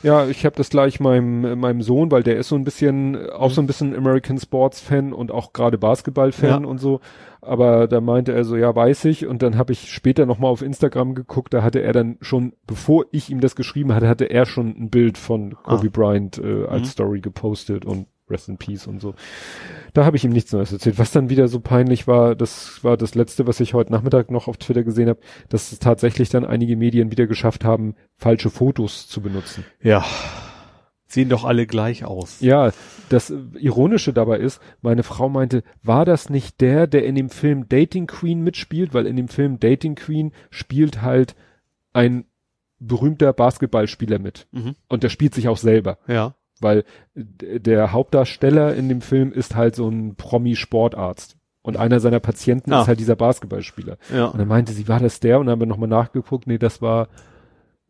Ja, 0.04 0.28
ich 0.28 0.46
habe 0.46 0.56
das 0.56 0.70
gleich 0.70 1.00
meinem 1.00 1.60
meinem 1.60 1.82
Sohn, 1.82 2.12
weil 2.12 2.24
der 2.24 2.38
ist 2.38 2.50
so 2.50 2.56
ein 2.56 2.64
bisschen 2.64 3.30
auch 3.32 3.52
so 3.52 3.62
ein 3.62 3.68
bisschen 3.68 3.96
American 3.96 4.38
Sports 4.38 4.80
Fan 4.80 5.14
und 5.14 5.32
auch 5.32 5.54
gerade 5.54 5.78
Basketball 5.78 6.32
Fan 6.32 6.64
ja. 6.64 6.70
und 6.70 6.80
so. 6.80 7.02
Aber 7.42 7.88
da 7.88 8.02
meinte 8.02 8.34
er 8.34 8.44
so, 8.44 8.58
ja, 8.58 8.76
weiß 8.76 9.06
ich. 9.06 9.26
Und 9.26 9.42
dann 9.42 9.58
habe 9.58 9.72
ich 9.72 9.92
später 9.92 10.26
nochmal 10.26 10.52
auf 10.52 10.62
Instagram 10.62 11.16
geguckt, 11.16 11.54
da 11.54 11.64
hatte 11.64 11.82
er 11.82 11.94
dann 11.94 12.18
schon, 12.22 12.54
bevor 12.68 13.06
ich 13.12 13.30
ihm 13.30 13.40
das 13.40 13.56
geschrieben 13.56 13.94
hatte, 13.94 14.08
hatte 14.08 14.26
er 14.26 14.46
schon 14.46 14.76
ein 14.78 14.90
Bild 14.90 15.18
von 15.18 15.56
Kobe 15.64 15.88
ah. 15.88 15.92
Bryant 15.92 16.38
äh, 16.38 16.66
als 16.66 16.82
mhm. 16.82 16.92
Story 16.92 17.22
gepostet 17.22 17.86
und 17.86 18.08
Rest 18.30 18.50
in 18.50 18.58
Peace 18.58 18.88
und 18.88 19.00
so. 19.00 19.16
Da 19.94 20.06
habe 20.06 20.18
ich 20.18 20.24
ihm 20.24 20.32
nichts 20.32 20.52
Neues 20.52 20.72
erzählt. 20.72 21.00
Was 21.00 21.12
dann 21.12 21.30
wieder 21.30 21.48
so 21.48 21.60
peinlich 21.60 22.08
war, 22.08 22.36
das 22.36 22.84
war 22.84 22.98
das 22.98 23.16
letzte, 23.16 23.48
was 23.48 23.60
ich 23.60 23.74
heute 23.74 23.92
Nachmittag 23.92 24.32
noch 24.32 24.48
auf 24.48 24.58
Twitter 24.58 24.84
gesehen 24.84 25.10
habe, 25.10 25.20
dass 25.50 25.72
es 25.72 25.80
tatsächlich 25.80 26.30
dann 26.30 26.46
einige 26.46 26.76
Medien 26.76 27.12
wieder 27.12 27.28
geschafft 27.28 27.66
haben, 27.66 27.96
falsche 28.16 28.50
Fotos 28.50 29.08
zu 29.08 29.22
benutzen. 29.22 29.66
Ja. 29.82 30.06
Sehen 31.08 31.30
doch 31.30 31.44
alle 31.44 31.66
gleich 31.66 32.06
aus. 32.06 32.40
Ja, 32.40 32.72
das 33.10 33.34
Ironische 33.60 34.14
dabei 34.14 34.38
ist, 34.38 34.62
meine 34.82 35.02
Frau 35.02 35.28
meinte, 35.28 35.64
war 35.82 36.06
das 36.06 36.30
nicht 36.30 36.62
der, 36.62 36.86
der 36.86 37.04
in 37.04 37.16
dem 37.16 37.30
Film 37.30 37.68
Dating 37.68 38.06
Queen 38.06 38.42
mitspielt? 38.42 38.94
Weil 38.94 39.08
in 39.08 39.16
dem 39.16 39.28
Film 39.28 39.60
Dating 39.60 39.96
Queen 39.96 40.34
spielt 40.52 41.02
halt 41.02 41.36
ein 41.94 42.26
berühmter 42.80 43.34
Basketballspieler 43.34 44.20
mit. 44.20 44.48
Mhm. 44.52 44.76
Und 44.88 45.04
der 45.04 45.10
spielt 45.10 45.34
sich 45.34 45.48
auch 45.48 45.58
selber. 45.58 45.98
Ja. 46.08 46.36
Weil 46.62 46.84
der 47.14 47.92
Hauptdarsteller 47.92 48.76
in 48.76 48.90
dem 48.90 49.02
Film 49.02 49.32
ist 49.32 49.56
halt 49.56 49.76
so 49.76 49.90
ein 49.90 50.16
Promi-Sportarzt. 50.16 51.38
Und 51.62 51.78
einer 51.78 52.00
seiner 52.00 52.20
Patienten 52.20 52.74
ah. 52.74 52.82
ist 52.82 52.88
halt 52.88 53.00
dieser 53.00 53.16
Basketballspieler. 53.16 53.98
Ja. 54.14 54.28
Und 54.28 54.40
dann 54.40 54.48
meinte 54.48 54.74
sie, 54.74 54.88
war 54.88 55.00
das 55.00 55.20
der? 55.20 55.40
Und 55.40 55.46
dann 55.46 55.54
haben 55.54 55.62
wir 55.62 55.68
nochmal 55.68 55.90
nachgeguckt, 55.90 56.48
nee, 56.48 56.58
das 56.58 56.82
war 56.82 57.10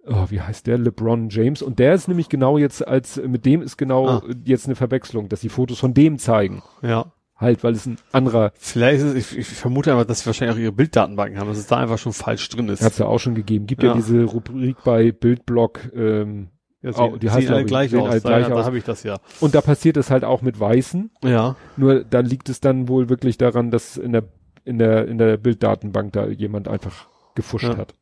oh, 0.10 0.26
wie 0.30 0.42
heißt 0.42 0.68
der? 0.68 0.78
LeBron 0.78 1.30
James. 1.30 1.62
Und 1.62 1.80
der 1.80 1.94
ist 1.94 2.08
nämlich 2.08 2.30
genau 2.30 2.58
jetzt 2.58 2.86
als, 2.88 3.18
mit 3.18 3.46
dem 3.46 3.62
ist 3.62 3.78
genau 3.78 4.08
ah. 4.08 4.24
jetzt 4.46 4.66
eine 4.66 4.76
Verwechslung, 4.76 5.30
dass 5.30 5.42
die 5.42 5.50
Fotos 5.50 5.80
von 5.80 5.94
dem 5.94 6.18
zeigen. 6.18 6.64
Ja. 6.82 7.12
Halt, 7.36 7.64
weil 7.64 7.74
es 7.74 7.86
ein 7.86 7.98
anderer. 8.12 8.52
Vielleicht 8.56 9.02
ist 9.02 9.16
es, 9.16 9.32
ich, 9.32 9.38
ich 9.38 9.48
vermute 9.48 9.92
einfach, 9.92 10.06
dass 10.06 10.22
sie 10.22 10.26
wahrscheinlich 10.26 10.58
auch 10.58 10.62
ihre 10.62 10.72
Bilddatenbanken 10.74 11.40
haben, 11.40 11.48
dass 11.48 11.58
es 11.58 11.68
da 11.68 11.78
einfach 11.78 11.98
schon 11.98 12.12
falsch 12.12 12.50
drin 12.50 12.68
ist. 12.68 12.84
Hat's 12.84 12.98
ja 12.98 13.06
auch 13.06 13.20
schon 13.20 13.34
gegeben. 13.34 13.66
Gibt 13.66 13.82
ja, 13.82 13.90
ja 13.90 13.96
diese 13.96 14.26
Rubrik 14.26 14.78
bei 14.84 15.14
Bildblock, 15.14 15.94
ähm, 15.96 16.50
ja, 16.82 16.94
sie, 16.94 17.02
oh, 17.02 17.18
die 17.18 17.30
heißt 17.30 17.50
alle 17.50 17.66
gleich 17.66 17.96
aus. 17.96 18.10
Halt 18.10 18.24
gleich 18.24 18.48
ja, 18.48 18.54
aus. 18.54 18.60
Da 18.62 18.66
habe 18.66 18.78
ich 18.78 18.84
das 18.84 19.04
ja. 19.04 19.20
Und 19.40 19.54
da 19.54 19.62
passiert 19.62 19.98
es 19.98 20.10
halt 20.10 20.24
auch 20.24 20.42
mit 20.42 20.60
Weißen. 20.60 21.12
Ja. 21.24 21.56
Nur 21.76 22.04
da 22.04 22.22
liegt 22.22 22.50
es 22.50 22.62
dann 22.62 22.88
wohl 22.88 23.10
wirklich 23.10 23.38
daran, 23.38 23.70
dass 23.72 23.98
in 23.98 24.14
der 24.14 24.24
in 24.64 24.78
der 24.78 25.08
in 25.08 25.18
der 25.18 25.38
Bilddatenbank 25.38 26.14
da 26.14 26.28
jemand 26.28 26.68
einfach 26.68 27.08
gefuscht 27.36 27.66
ja. 27.66 27.78
hat. 27.78 27.94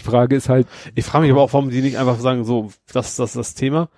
Die 0.00 0.04
Frage 0.04 0.34
ist 0.34 0.48
halt. 0.48 0.66
Ich 0.94 1.04
frage 1.04 1.22
mich 1.22 1.32
aber 1.32 1.42
auch, 1.42 1.52
warum 1.52 1.70
die 1.70 1.82
nicht 1.82 1.98
einfach 1.98 2.18
sagen, 2.18 2.44
so, 2.44 2.70
das, 2.92 3.16
das, 3.16 3.34
das 3.34 3.54
Thema. 3.54 3.88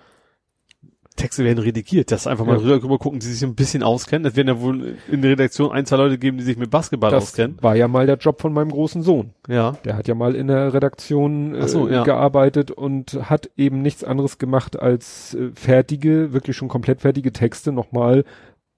Texte 1.17 1.43
werden 1.43 1.59
redigiert, 1.59 2.11
dass 2.11 2.27
einfach 2.27 2.45
mal 2.45 2.61
ja. 2.61 2.75
rüber 2.77 2.97
gucken, 2.97 3.19
die 3.19 3.25
sich 3.25 3.43
ein 3.43 3.55
bisschen 3.55 3.83
auskennen. 3.83 4.25
Es 4.25 4.37
werden 4.37 4.47
ja 4.47 4.61
wohl 4.61 4.95
in 5.11 5.21
der 5.21 5.31
Redaktion 5.31 5.71
ein, 5.71 5.85
zwei 5.85 5.97
Leute 5.97 6.17
geben, 6.17 6.37
die 6.37 6.43
sich 6.43 6.57
mit 6.57 6.69
Basketball 6.69 7.11
das 7.11 7.23
auskennen. 7.23 7.57
War 7.61 7.75
ja 7.75 7.89
mal 7.89 8.05
der 8.05 8.17
Job 8.17 8.39
von 8.39 8.53
meinem 8.53 8.71
großen 8.71 9.03
Sohn. 9.03 9.31
Ja. 9.49 9.73
Der 9.83 9.97
hat 9.97 10.07
ja 10.07 10.15
mal 10.15 10.35
in 10.35 10.47
der 10.47 10.73
Redaktion 10.73 11.55
äh, 11.55 11.67
so, 11.67 11.89
ja. 11.89 12.03
gearbeitet 12.03 12.71
und 12.71 13.29
hat 13.29 13.49
eben 13.57 13.81
nichts 13.81 14.05
anderes 14.05 14.37
gemacht, 14.37 14.79
als 14.79 15.33
äh, 15.33 15.49
fertige, 15.53 16.31
wirklich 16.31 16.55
schon 16.55 16.69
komplett 16.69 17.01
fertige 17.01 17.33
Texte 17.33 17.73
nochmal 17.73 18.23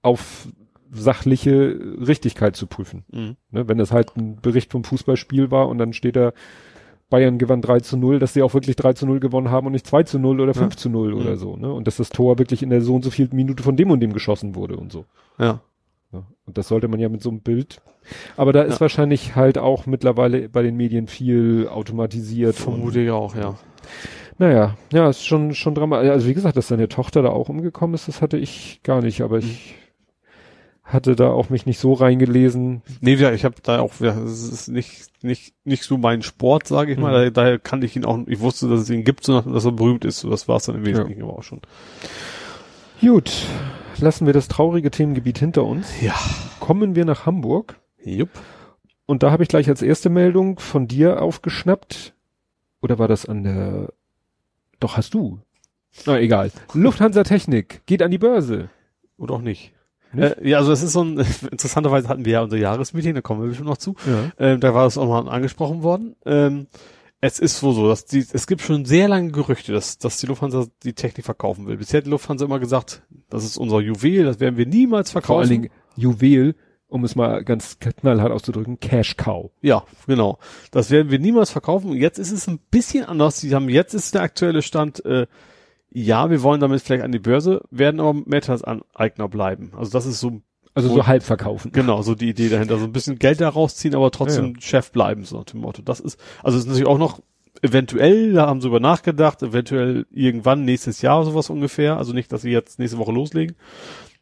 auf 0.02 0.48
sachliche 0.92 1.78
Richtigkeit 2.00 2.56
zu 2.56 2.66
prüfen. 2.66 3.04
Mhm. 3.12 3.36
Ne, 3.50 3.68
wenn 3.68 3.78
das 3.78 3.92
halt 3.92 4.16
ein 4.16 4.40
Bericht 4.40 4.72
vom 4.72 4.82
Fußballspiel 4.82 5.50
war 5.50 5.68
und 5.68 5.78
dann 5.78 5.92
steht 5.92 6.16
da, 6.16 6.32
Bayern 7.10 7.38
gewann 7.38 7.60
3 7.60 7.80
zu 7.80 7.96
0, 7.96 8.20
dass 8.20 8.32
sie 8.32 8.42
auch 8.42 8.54
wirklich 8.54 8.76
3 8.76 8.94
zu 8.94 9.06
0 9.06 9.20
gewonnen 9.20 9.50
haben 9.50 9.66
und 9.66 9.72
nicht 9.72 9.86
2 9.86 10.04
zu 10.04 10.18
0 10.18 10.40
oder 10.40 10.54
5 10.54 10.74
ja. 10.74 10.76
zu 10.78 10.88
0 10.88 11.12
oder 11.12 11.36
so, 11.36 11.56
ne? 11.56 11.72
Und 11.72 11.86
dass 11.86 11.96
das 11.96 12.08
Tor 12.08 12.38
wirklich 12.38 12.62
in 12.62 12.70
der 12.70 12.80
so 12.80 12.94
und 12.94 13.04
so 13.04 13.10
viel 13.10 13.28
Minute 13.32 13.62
von 13.62 13.76
dem 13.76 13.90
und 13.90 14.00
dem 14.00 14.12
geschossen 14.12 14.54
wurde 14.54 14.76
und 14.76 14.92
so. 14.92 15.04
Ja. 15.38 15.60
ja. 16.12 16.22
Und 16.46 16.56
das 16.56 16.68
sollte 16.68 16.88
man 16.88 17.00
ja 17.00 17.08
mit 17.08 17.22
so 17.22 17.30
einem 17.30 17.40
Bild. 17.40 17.82
Aber 18.36 18.52
da 18.52 18.62
ist 18.62 18.74
ja. 18.74 18.80
wahrscheinlich 18.80 19.34
halt 19.36 19.58
auch 19.58 19.86
mittlerweile 19.86 20.48
bei 20.48 20.62
den 20.62 20.76
Medien 20.76 21.08
viel 21.08 21.68
automatisiert. 21.68 22.54
Vermute 22.54 23.00
ich 23.00 23.10
auch, 23.10 23.34
ja. 23.34 23.56
Naja, 24.38 24.76
ja, 24.92 25.10
ist 25.10 25.26
schon, 25.26 25.52
schon 25.52 25.74
dramatisch. 25.74 26.10
Also 26.10 26.26
wie 26.26 26.34
gesagt, 26.34 26.56
dass 26.56 26.68
seine 26.68 26.88
Tochter 26.88 27.22
da 27.22 27.28
auch 27.28 27.48
umgekommen 27.50 27.94
ist, 27.94 28.08
das 28.08 28.22
hatte 28.22 28.38
ich 28.38 28.80
gar 28.82 29.02
nicht, 29.02 29.20
aber 29.20 29.38
ich 29.38 29.74
hatte 30.92 31.16
da 31.16 31.30
auch 31.30 31.50
mich 31.50 31.66
nicht 31.66 31.78
so 31.78 31.92
reingelesen. 31.92 32.82
Nee, 33.00 33.14
ja, 33.14 33.32
ich 33.32 33.44
habe 33.44 33.56
da 33.62 33.80
auch, 33.80 33.92
ja, 34.00 34.18
es 34.22 34.50
ist 34.50 34.68
nicht, 34.68 35.08
nicht, 35.22 35.54
nicht 35.64 35.84
so 35.84 35.98
mein 35.98 36.22
Sport, 36.22 36.66
sage 36.66 36.92
ich 36.92 36.98
mal. 36.98 37.10
Mhm. 37.10 37.14
Daher, 37.14 37.30
daher 37.30 37.58
kannte 37.58 37.86
ich 37.86 37.96
ihn 37.96 38.04
auch, 38.04 38.18
ich 38.26 38.40
wusste, 38.40 38.68
dass 38.68 38.80
es 38.80 38.90
ihn 38.90 39.04
gibt, 39.04 39.24
sondern 39.24 39.54
dass 39.54 39.64
er 39.64 39.72
berühmt 39.72 40.04
ist. 40.04 40.24
Das 40.24 40.48
war 40.48 40.56
es 40.56 40.64
dann 40.64 40.76
im 40.76 40.84
Wesentlichen 40.84 41.20
ja. 41.20 41.26
aber 41.26 41.38
auch 41.38 41.42
schon. 41.42 41.60
Gut, 43.00 43.46
lassen 43.98 44.26
wir 44.26 44.32
das 44.32 44.48
traurige 44.48 44.90
Themengebiet 44.90 45.38
hinter 45.38 45.64
uns. 45.64 45.88
Ja. 46.00 46.14
Kommen 46.58 46.94
wir 46.94 47.04
nach 47.04 47.26
Hamburg. 47.26 47.76
Jupp. 48.04 48.30
Und 49.06 49.22
da 49.22 49.30
habe 49.30 49.42
ich 49.42 49.48
gleich 49.48 49.68
als 49.68 49.82
erste 49.82 50.10
Meldung 50.10 50.58
von 50.58 50.86
dir 50.86 51.22
aufgeschnappt. 51.22 52.14
Oder 52.82 52.98
war 52.98 53.08
das 53.08 53.26
an 53.26 53.44
der, 53.44 53.92
doch 54.78 54.96
hast 54.96 55.14
du 55.14 55.40
Na 56.06 56.18
egal. 56.18 56.50
Lufthansa 56.74 57.24
Technik 57.24 57.82
geht 57.86 58.02
an 58.02 58.10
die 58.10 58.18
Börse. 58.18 58.70
Oder 59.16 59.34
auch 59.34 59.42
nicht. 59.42 59.72
Äh, 60.16 60.48
ja, 60.48 60.58
also 60.58 60.72
es 60.72 60.82
ist 60.82 60.92
so 60.92 61.02
ein, 61.02 61.18
interessanterweise 61.50 62.08
hatten 62.08 62.24
wir 62.24 62.32
ja 62.32 62.42
unser 62.42 62.56
Jahresmeeting, 62.56 63.14
da 63.14 63.20
kommen 63.20 63.42
wir 63.42 63.48
bestimmt 63.48 63.68
noch 63.68 63.76
zu. 63.76 63.94
Ja. 64.06 64.32
Ähm, 64.38 64.60
da 64.60 64.74
war 64.74 64.84
das 64.84 64.98
auch 64.98 65.06
mal 65.06 65.30
angesprochen 65.30 65.82
worden. 65.82 66.16
Ähm, 66.24 66.66
es 67.20 67.38
ist 67.38 67.62
wohl 67.62 67.74
so, 67.74 67.86
dass 67.88 68.06
die, 68.06 68.26
es 68.32 68.46
gibt 68.46 68.62
schon 68.62 68.86
sehr 68.86 69.08
lange 69.08 69.30
Gerüchte, 69.30 69.72
dass, 69.72 69.98
dass 69.98 70.18
die 70.18 70.26
Lufthansa 70.26 70.66
die 70.82 70.94
Technik 70.94 71.26
verkaufen 71.26 71.66
will. 71.66 71.76
Bisher 71.76 71.98
hat 71.98 72.06
die 72.06 72.10
Lufthansa 72.10 72.46
immer 72.46 72.58
gesagt, 72.58 73.02
das 73.28 73.44
ist 73.44 73.58
unser 73.58 73.80
Juwel, 73.80 74.24
das 74.24 74.40
werden 74.40 74.56
wir 74.56 74.66
niemals 74.66 75.10
verkaufen. 75.10 75.34
Vor 75.34 75.40
allen 75.40 75.50
Dingen 75.50 75.70
Juwel, 75.96 76.54
um 76.88 77.04
es 77.04 77.16
mal 77.16 77.44
ganz 77.44 77.78
knallhart 77.78 78.32
auszudrücken, 78.32 78.80
Cash 78.80 79.16
Cow. 79.16 79.50
Ja, 79.60 79.84
genau. 80.06 80.38
Das 80.70 80.90
werden 80.90 81.10
wir 81.10 81.18
niemals 81.18 81.50
verkaufen. 81.50 81.92
Jetzt 81.92 82.18
ist 82.18 82.32
es 82.32 82.48
ein 82.48 82.58
bisschen 82.70 83.04
anders. 83.04 83.38
Sie 83.40 83.54
haben 83.54 83.68
jetzt 83.68 83.92
ist 83.92 84.14
der 84.14 84.22
aktuelle 84.22 84.62
Stand, 84.62 85.04
äh, 85.04 85.26
ja, 85.92 86.30
wir 86.30 86.42
wollen 86.42 86.60
damit 86.60 86.82
vielleicht 86.82 87.04
an 87.04 87.12
die 87.12 87.18
Börse, 87.18 87.62
werden 87.70 88.00
aber 88.00 88.14
Metas-Eigner 88.14 89.28
bleiben. 89.28 89.72
Also 89.76 89.90
das 89.90 90.06
ist 90.06 90.20
so 90.20 90.40
Also 90.74 90.88
so 90.88 91.06
halb 91.06 91.22
verkaufen. 91.22 91.72
Genau, 91.72 92.02
so 92.02 92.14
die 92.14 92.28
Idee 92.30 92.48
dahinter. 92.48 92.78
So 92.78 92.84
ein 92.84 92.92
bisschen 92.92 93.18
Geld 93.18 93.40
da 93.40 93.48
rausziehen, 93.48 93.94
aber 93.94 94.10
trotzdem 94.10 94.60
Chef 94.60 94.92
bleiben, 94.92 95.24
so 95.24 95.38
nach 95.38 95.44
dem 95.44 95.60
Motto. 95.60 95.82
Das 95.82 96.00
ist, 96.00 96.18
also 96.42 96.56
es 96.56 96.64
ist 96.64 96.68
natürlich 96.68 96.88
auch 96.88 96.98
noch 96.98 97.20
eventuell, 97.62 98.32
da 98.32 98.46
haben 98.46 98.60
sie 98.60 98.68
über 98.68 98.80
nachgedacht, 98.80 99.42
eventuell 99.42 100.06
irgendwann 100.10 100.64
nächstes 100.64 101.02
Jahr 101.02 101.24
sowas 101.24 101.50
ungefähr. 101.50 101.96
Also 101.96 102.12
nicht, 102.12 102.32
dass 102.32 102.42
sie 102.42 102.50
jetzt 102.50 102.78
nächste 102.78 102.98
Woche 102.98 103.12
loslegen. 103.12 103.56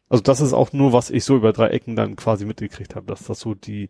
Also 0.09 0.23
das 0.23 0.41
ist 0.41 0.53
auch 0.53 0.73
nur, 0.73 0.91
was 0.91 1.11
ich 1.11 1.23
so 1.23 1.35
über 1.35 1.53
drei 1.53 1.67
Ecken 1.67 1.95
dann 1.95 2.15
quasi 2.15 2.45
mitgekriegt 2.45 2.95
habe, 2.95 3.05
dass 3.05 3.25
das 3.25 3.39
so 3.39 3.53
die 3.53 3.89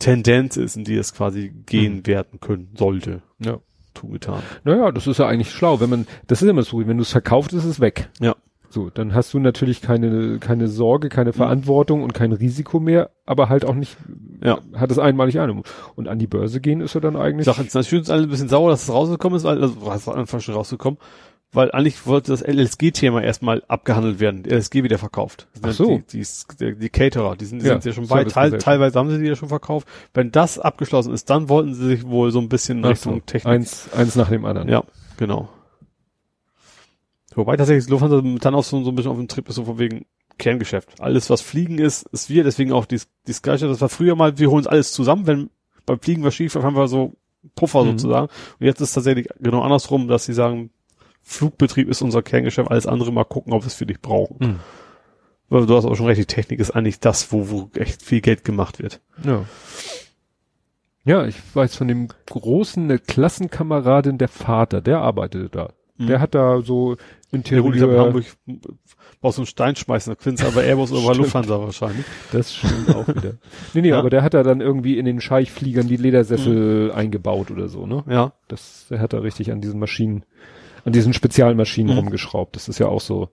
Tendenz 0.00 0.56
ist, 0.56 0.76
in 0.76 0.82
die 0.82 0.96
es 0.96 1.14
quasi 1.14 1.52
gehen 1.66 2.04
werden 2.04 2.40
können 2.40 2.74
sollte. 2.76 3.22
Ja. 3.38 3.60
Tu 3.94 4.08
getan. 4.08 4.42
Naja, 4.64 4.90
das 4.90 5.06
ist 5.06 5.18
ja 5.18 5.26
eigentlich 5.26 5.50
schlau. 5.50 5.80
Wenn 5.80 5.90
man, 5.90 6.06
das 6.26 6.42
ist 6.42 6.48
immer 6.48 6.62
so, 6.62 6.78
wenn 6.86 6.96
du 6.96 7.02
es 7.02 7.10
verkauft, 7.12 7.52
ist 7.52 7.64
es 7.64 7.80
weg. 7.80 8.08
Ja. 8.20 8.34
So, 8.70 8.88
dann 8.88 9.12
hast 9.14 9.34
du 9.34 9.38
natürlich 9.38 9.82
keine, 9.82 10.38
keine 10.38 10.66
Sorge, 10.66 11.10
keine 11.10 11.34
Verantwortung 11.34 12.02
und 12.02 12.14
kein 12.14 12.32
Risiko 12.32 12.80
mehr, 12.80 13.10
aber 13.26 13.50
halt 13.50 13.66
auch 13.66 13.74
nicht, 13.74 13.98
Ja. 14.42 14.60
hat 14.74 14.90
es 14.90 14.98
einmalig 14.98 15.38
an. 15.40 15.62
Und 15.94 16.08
an 16.08 16.18
die 16.18 16.26
Börse 16.26 16.58
gehen 16.62 16.80
ist 16.80 16.94
ja 16.94 17.00
dann 17.00 17.14
Ich 17.16 17.20
eigentlich. 17.20 17.44
sag 17.44 17.58
jetzt 17.58 17.74
natürlich 17.74 18.00
uns 18.04 18.10
alle 18.10 18.22
ein 18.22 18.30
bisschen 18.30 18.48
sauer, 18.48 18.70
dass 18.70 18.84
es 18.84 18.90
rausgekommen 18.90 19.36
ist, 19.36 19.44
weil, 19.44 19.60
also 19.60 19.84
war 19.84 19.94
es 19.94 20.08
am 20.08 20.14
Anfang 20.20 20.40
schon 20.40 20.54
rausgekommen, 20.54 20.98
weil 21.52 21.70
eigentlich 21.72 22.06
wollte 22.06 22.30
das 22.32 22.40
LSG-Thema 22.42 23.22
erstmal 23.22 23.62
abgehandelt 23.68 24.20
werden, 24.20 24.44
LSG 24.44 24.82
wieder 24.82 24.98
verkauft. 24.98 25.48
Ach 25.62 25.72
so. 25.72 25.98
Die, 26.10 26.22
die, 26.22 26.26
die, 26.60 26.76
die 26.78 26.88
Caterer, 26.88 27.36
die 27.36 27.44
sind, 27.44 27.62
die 27.62 27.66
Ja, 27.66 27.72
sind 27.74 27.84
ja 27.84 27.92
schon 27.92 28.06
bei, 28.08 28.24
teil, 28.24 28.56
teilweise 28.58 28.98
haben 28.98 29.10
sie 29.10 29.18
die 29.18 29.26
ja 29.28 29.36
schon 29.36 29.48
verkauft. 29.50 29.86
Wenn 30.14 30.30
das 30.32 30.58
abgeschlossen 30.58 31.12
ist, 31.12 31.28
dann 31.30 31.48
wollten 31.48 31.74
sie 31.74 31.86
sich 31.86 32.06
wohl 32.06 32.30
so 32.30 32.40
ein 32.40 32.48
bisschen 32.48 32.78
in 32.78 32.84
Richtung 32.86 33.14
so, 33.16 33.20
Technik. 33.20 33.52
eins, 33.52 33.88
eins 33.94 34.16
nach 34.16 34.30
dem 34.30 34.44
anderen. 34.46 34.68
Ja, 34.68 34.82
genau. 35.18 35.48
Wobei 37.34 37.56
tatsächlich 37.56 37.88
Lufthansa 37.88 38.20
dann 38.20 38.54
auch 38.54 38.64
so, 38.64 38.82
so 38.84 38.90
ein 38.90 38.94
bisschen 38.94 39.10
auf 39.10 39.16
dem 39.18 39.28
Trip 39.28 39.48
ist, 39.48 39.54
so 39.54 39.64
von 39.64 39.78
wegen 39.78 40.04
Kerngeschäft. 40.38 41.00
Alles, 41.00 41.30
was 41.30 41.40
Fliegen 41.40 41.78
ist, 41.78 42.02
ist 42.12 42.28
wir, 42.28 42.44
deswegen 42.44 42.72
auch 42.72 42.84
die, 42.86 43.00
die 43.26 43.32
Sky 43.32 43.56
das 43.58 43.80
war 43.80 43.88
früher 43.88 44.16
mal, 44.16 44.38
wir 44.38 44.50
holen 44.50 44.60
es 44.62 44.66
alles 44.66 44.92
zusammen, 44.92 45.26
wenn 45.26 45.50
beim 45.86 46.00
Fliegen 46.00 46.22
was 46.24 46.34
schief, 46.34 46.54
haben 46.54 46.76
wir 46.76 46.88
so 46.88 47.14
Puffer 47.54 47.84
Mhm. 47.84 47.90
sozusagen. 47.98 48.28
Und 48.60 48.66
jetzt 48.66 48.80
ist 48.80 48.92
tatsächlich 48.92 49.28
genau 49.40 49.62
andersrum, 49.62 50.08
dass 50.08 50.24
sie 50.26 50.32
sagen, 50.32 50.70
Flugbetrieb 51.22 51.88
ist 51.88 52.02
unser 52.02 52.22
Kerngeschäft, 52.22 52.70
alles 52.70 52.86
andere 52.86 53.12
mal 53.12 53.24
gucken, 53.24 53.52
ob 53.52 53.62
wir 53.62 53.68
es 53.68 53.74
für 53.74 53.86
dich 53.86 54.00
brauchen. 54.00 54.36
Mhm. 54.40 54.58
Weil 55.48 55.66
du 55.66 55.76
hast 55.76 55.84
auch 55.84 55.94
schon 55.94 56.06
recht, 56.06 56.20
die 56.20 56.24
Technik 56.26 56.60
ist 56.60 56.70
eigentlich 56.70 56.98
das, 57.00 57.32
wo, 57.32 57.50
wo 57.50 57.70
echt 57.78 58.02
viel 58.02 58.20
Geld 58.20 58.44
gemacht 58.44 58.78
wird. 58.80 59.00
Ja. 59.24 59.44
Ja, 61.04 61.26
ich 61.26 61.36
weiß 61.54 61.76
von 61.76 61.88
dem 61.88 62.08
großen, 62.26 62.84
eine 62.84 62.98
Klassenkameradin, 62.98 64.18
der 64.18 64.28
Vater, 64.28 64.80
der 64.80 65.00
arbeitete 65.00 65.48
da. 65.48 65.72
Mhm. 65.98 66.06
Der 66.06 66.20
hat 66.20 66.34
da 66.34 66.62
so 66.62 66.92
Ja 66.92 66.96
gut, 66.96 67.04
ich 67.32 67.82
Interieur, 67.82 68.00
Hamburg 68.00 68.24
brauchst 69.20 69.38
du 69.38 69.42
einen 69.42 69.46
Stein 69.46 69.76
schmeißen, 69.76 70.14
da 70.14 70.30
du 70.42 70.46
aber 70.46 70.62
Airbus 70.62 70.92
oder. 70.92 71.14
Lufthansa 71.14 71.60
wahrscheinlich. 71.60 72.04
das 72.32 72.54
stimmt 72.54 72.94
auch 72.94 73.08
wieder. 73.08 73.34
Nee, 73.74 73.82
nee, 73.82 73.88
Ja. 73.88 73.98
aber 73.98 74.10
der 74.10 74.22
hat 74.22 74.34
da 74.34 74.42
dann 74.42 74.60
irgendwie 74.60 74.96
in 74.98 75.04
den 75.04 75.20
Scheichfliegern 75.20 75.88
die 75.88 75.96
Ledersessel 75.96 76.92
eingebaut 76.92 77.50
oder 77.50 77.68
so, 77.68 77.86
ne? 77.86 78.04
Ja. 78.08 78.32
Das, 78.48 78.86
der 78.90 79.00
hat 79.00 79.12
da 79.12 79.18
richtig 79.18 79.50
an 79.52 79.60
diesen 79.60 79.80
Maschinen, 79.80 80.24
an 80.84 80.92
diesen 80.92 81.12
Spezialmaschinen 81.12 81.92
Mhm. 81.94 81.98
rumgeschraubt. 81.98 82.56
Das 82.56 82.68
ist 82.68 82.78
ja 82.78 82.86
auch 82.88 83.00
so. 83.00 83.28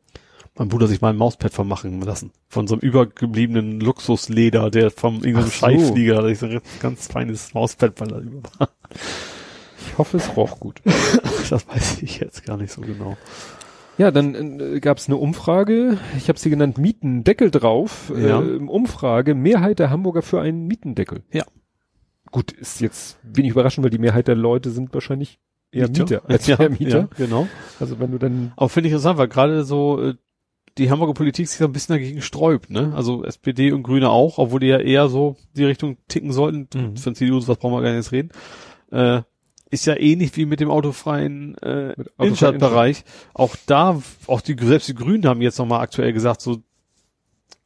mein 0.58 0.68
Bruder 0.68 0.88
sich 0.88 1.00
mal 1.00 1.12
ein 1.12 1.16
Mauspad 1.16 1.54
vermachen 1.54 2.02
lassen. 2.02 2.32
Von 2.50 2.68
so 2.68 2.74
einem 2.76 2.82
übergebliebenen 2.82 3.80
Luxusleder, 3.80 4.70
der 4.70 4.92
vom 4.92 5.16
irgendeinem 5.18 5.46
so. 5.46 5.52
Scheichflieger, 5.52 6.22
da 6.22 6.28
ist 6.28 6.40
so 6.42 6.48
ein 6.48 6.60
ganz 6.82 7.08
feines 7.08 7.54
Mauspad, 7.54 7.94
weil 8.02 8.08
da 8.10 8.20
über 8.20 8.42
war. 8.60 8.70
Ich 9.88 9.98
hoffe, 9.98 10.18
es 10.18 10.36
roch 10.36 10.60
gut. 10.60 10.82
Das 11.50 11.66
weiß 11.68 12.02
ich 12.04 12.20
jetzt 12.20 12.46
gar 12.46 12.58
nicht 12.58 12.72
so 12.74 12.82
genau. 12.82 13.16
Ja, 13.98 14.12
dann 14.12 14.60
äh, 14.60 14.80
gab 14.82 14.98
es 14.98 15.08
eine 15.08 15.18
Umfrage, 15.18 15.98
ich 16.18 16.30
habe 16.30 16.38
sie 16.38 16.50
genannt 16.50 16.78
Mietendeckel 16.78 17.52
drauf. 17.52 18.12
Ja. 18.16 18.42
Äh, 18.42 18.58
Umfrage, 18.58 19.34
Mehrheit 19.36 19.80
der 19.80 19.90
Hamburger 19.90 20.22
für 20.22 20.42
einen 20.42 20.68
Mietendeckel. 20.68 21.24
Ja. 21.32 21.46
Gut, 22.32 22.52
ist 22.52 22.82
jetzt 22.82 23.18
wenig 23.24 23.52
überraschend, 23.52 23.84
weil 23.84 23.92
die 23.92 23.98
Mehrheit 23.98 24.28
der 24.28 24.36
Leute 24.36 24.70
sind 24.72 24.94
wahrscheinlich 24.94 25.40
eher 25.72 25.88
Mieter, 25.88 26.22
als 26.28 26.48
ja, 26.48 26.56
Vermieter. 26.56 27.00
Ja, 27.00 27.10
genau. 27.18 27.48
Also 27.80 28.00
wenn 28.00 28.12
du 28.12 28.18
dann 28.18 28.54
Aber 28.56 28.70
finde 28.70 28.88
ich 28.88 28.94
interessant, 28.94 29.18
weil 29.18 29.28
gerade 29.28 29.64
so 29.64 30.02
äh, 30.02 30.16
die 30.78 30.90
Hamburger 30.90 31.14
Politik 31.14 31.48
sich 31.48 31.58
so 31.58 31.66
ein 31.66 31.74
bisschen 31.74 31.96
dagegen 31.96 32.22
sträubt, 32.22 32.70
ne? 32.70 32.94
Also 32.96 33.24
SPD 33.26 33.72
und 33.72 33.84
Grüne 33.84 34.10
auch, 34.10 34.38
obwohl 34.38 34.60
die 34.62 34.68
ja 34.68 34.80
eher 34.80 35.10
so 35.10 35.36
die 35.56 35.66
Richtung 35.66 35.98
ticken 36.08 36.32
sollten. 36.32 36.68
Mhm. 36.74 36.98
Von 36.98 37.16
CDU, 37.16 37.36
was 37.46 37.58
brauchen 37.58 37.74
wir 37.74 37.82
gar 37.82 37.90
nicht 37.90 37.98
jetzt 38.06 38.12
reden. 38.12 38.30
Äh, 38.92 39.22
ist 39.72 39.86
ja 39.86 39.96
ähnlich 40.00 40.36
wie 40.36 40.46
mit 40.46 40.62
dem 40.62 40.72
autofreien 40.72 41.56
äh, 41.60 41.94
Innenstadtbereich. 42.18 43.04
Auch 43.34 43.56
da, 43.68 44.02
auch 44.26 44.42
die, 44.42 44.56
selbst 44.60 44.88
die 44.88 44.96
Grünen 44.96 45.26
haben 45.28 45.42
jetzt 45.42 45.60
nochmal 45.60 45.82
aktuell 45.82 46.12
gesagt, 46.14 46.42
so 46.42 46.58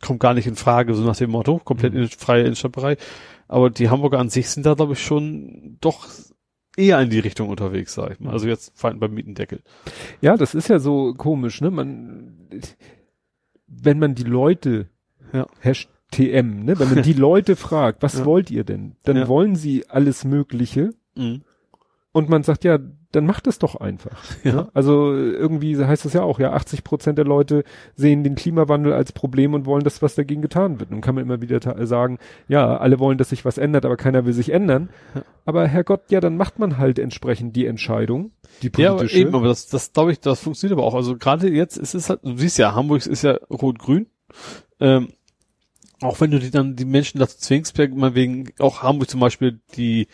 kommt 0.02 0.20
gar 0.20 0.34
nicht 0.34 0.48
in 0.48 0.56
Frage, 0.56 0.96
so 0.96 1.04
nach 1.04 1.16
dem 1.16 1.32
Motto, 1.32 1.60
komplett 1.64 1.94
Mhm. 1.94 2.02
in 2.02 2.10
freier 2.10 2.44
Innenstadtbereich. 2.44 2.98
Aber 3.48 3.70
die 3.70 3.90
Hamburger 3.90 4.20
an 4.20 4.30
sich 4.30 4.50
sind 4.50 4.66
da, 4.66 4.74
glaube 4.74 4.94
ich, 4.94 5.04
schon 5.04 5.78
doch 5.80 6.08
eher 6.78 7.00
in 7.02 7.10
die 7.10 7.20
Richtung 7.20 7.50
unterwegs, 7.50 7.94
sag 7.94 8.12
ich 8.14 8.20
mal. 8.20 8.32
Also 8.32 8.48
jetzt 8.48 8.72
vor 8.76 8.90
allem 8.90 9.00
beim 9.00 9.14
Mietendeckel. 9.14 9.62
Ja, 10.22 10.36
das 10.38 10.56
ist 10.56 10.70
ja 10.70 10.80
so 10.80 11.14
komisch, 11.14 11.62
ne? 11.62 11.70
Man, 11.72 12.50
wenn 13.68 14.00
man 14.00 14.16
die 14.16 14.24
Leute, 14.24 14.88
Ja. 15.32 15.48
Hashtag 15.60 15.92
TM, 16.12 16.64
ne? 16.64 16.78
Wenn 16.78 16.94
man 16.94 17.04
die 17.04 17.14
Leute 17.14 17.56
fragt, 17.56 18.04
was 18.04 18.20
Ja. 18.20 18.26
wollt 18.26 18.52
ihr 18.52 18.64
denn? 18.64 18.96
Dann 19.04 19.18
Ja. 19.18 19.28
wollen 19.28 19.56
sie 19.56 19.90
alles 19.90 20.24
Mögliche 20.26 20.92
Mhm. 21.16 21.42
und 22.12 22.30
man 22.30 22.44
sagt, 22.44 22.64
ja, 22.64 22.78
dann 23.14 23.26
macht 23.26 23.48
es 23.48 23.60
doch 23.60 23.76
einfach. 23.76 24.22
Ja. 24.44 24.54
Ne? 24.54 24.68
Also 24.74 25.14
irgendwie 25.14 25.78
heißt 25.78 26.04
das 26.04 26.14
ja 26.14 26.24
auch, 26.24 26.40
ja, 26.40 26.52
80 26.52 26.84
Prozent 26.84 27.18
der 27.18 27.26
Leute 27.26 27.64
sehen 27.96 28.24
den 28.24 28.36
Klimawandel 28.36 28.92
als 28.92 29.12
Problem 29.12 29.54
und 29.54 29.66
wollen, 29.66 29.84
dass 29.84 30.02
was 30.02 30.16
dagegen 30.16 30.42
getan 30.42 30.80
wird. 30.80 30.92
Nun 30.92 31.02
kann 31.02 31.16
man 31.16 31.24
immer 31.24 31.42
wieder 31.42 31.60
sagen, 31.86 32.18
ja, 32.48 32.78
alle 32.78 33.00
wollen, 33.00 33.18
dass 33.18 33.30
sich 33.30 33.46
was 33.46 33.58
ändert, 33.58 33.86
aber 33.86 33.96
keiner 33.96 34.26
will 34.26 34.34
sich 34.34 34.50
ändern. 34.50 34.90
Ja. 35.16 35.22
Aber 35.46 35.68
Herrgott, 35.68 36.10
ja, 36.10 36.20
dann 36.20 36.36
macht 36.38 36.60
man 36.60 36.78
halt 36.78 37.00
entsprechend 37.00 37.56
die 37.56 37.66
Entscheidung, 37.68 38.32
die 38.62 38.72
Ja, 38.78 38.90
aber 38.90 38.98
politische. 38.98 39.22
eben, 39.22 39.36
aber 39.36 39.48
das, 39.48 39.68
das 39.68 39.94
glaube 39.94 40.12
ich, 40.12 40.20
das 40.20 40.40
funktioniert 40.42 40.78
aber 40.78 40.86
auch. 40.88 40.96
Also 40.96 41.16
gerade 41.18 41.50
jetzt 41.50 41.78
ist 41.78 41.94
es 41.94 42.10
halt, 42.10 42.22
du 42.24 42.36
siehst 42.38 42.58
ja, 42.58 42.74
Hamburg 42.74 43.06
ist 43.06 43.22
ja 43.22 43.38
rot-grün. 43.50 44.08
Ähm, 44.80 45.10
auch 46.02 46.20
wenn 46.20 46.32
du 46.32 46.40
die 46.40 46.52
dann 46.52 46.76
die 46.76 46.86
Menschen 46.86 47.20
dazu 47.20 47.38
zwingst, 47.38 47.78
mal 47.78 48.16
wegen, 48.16 48.52
auch 48.60 48.82
Hamburg 48.84 49.10
zum 49.10 49.20
Beispiel, 49.20 49.60
die 49.76 50.08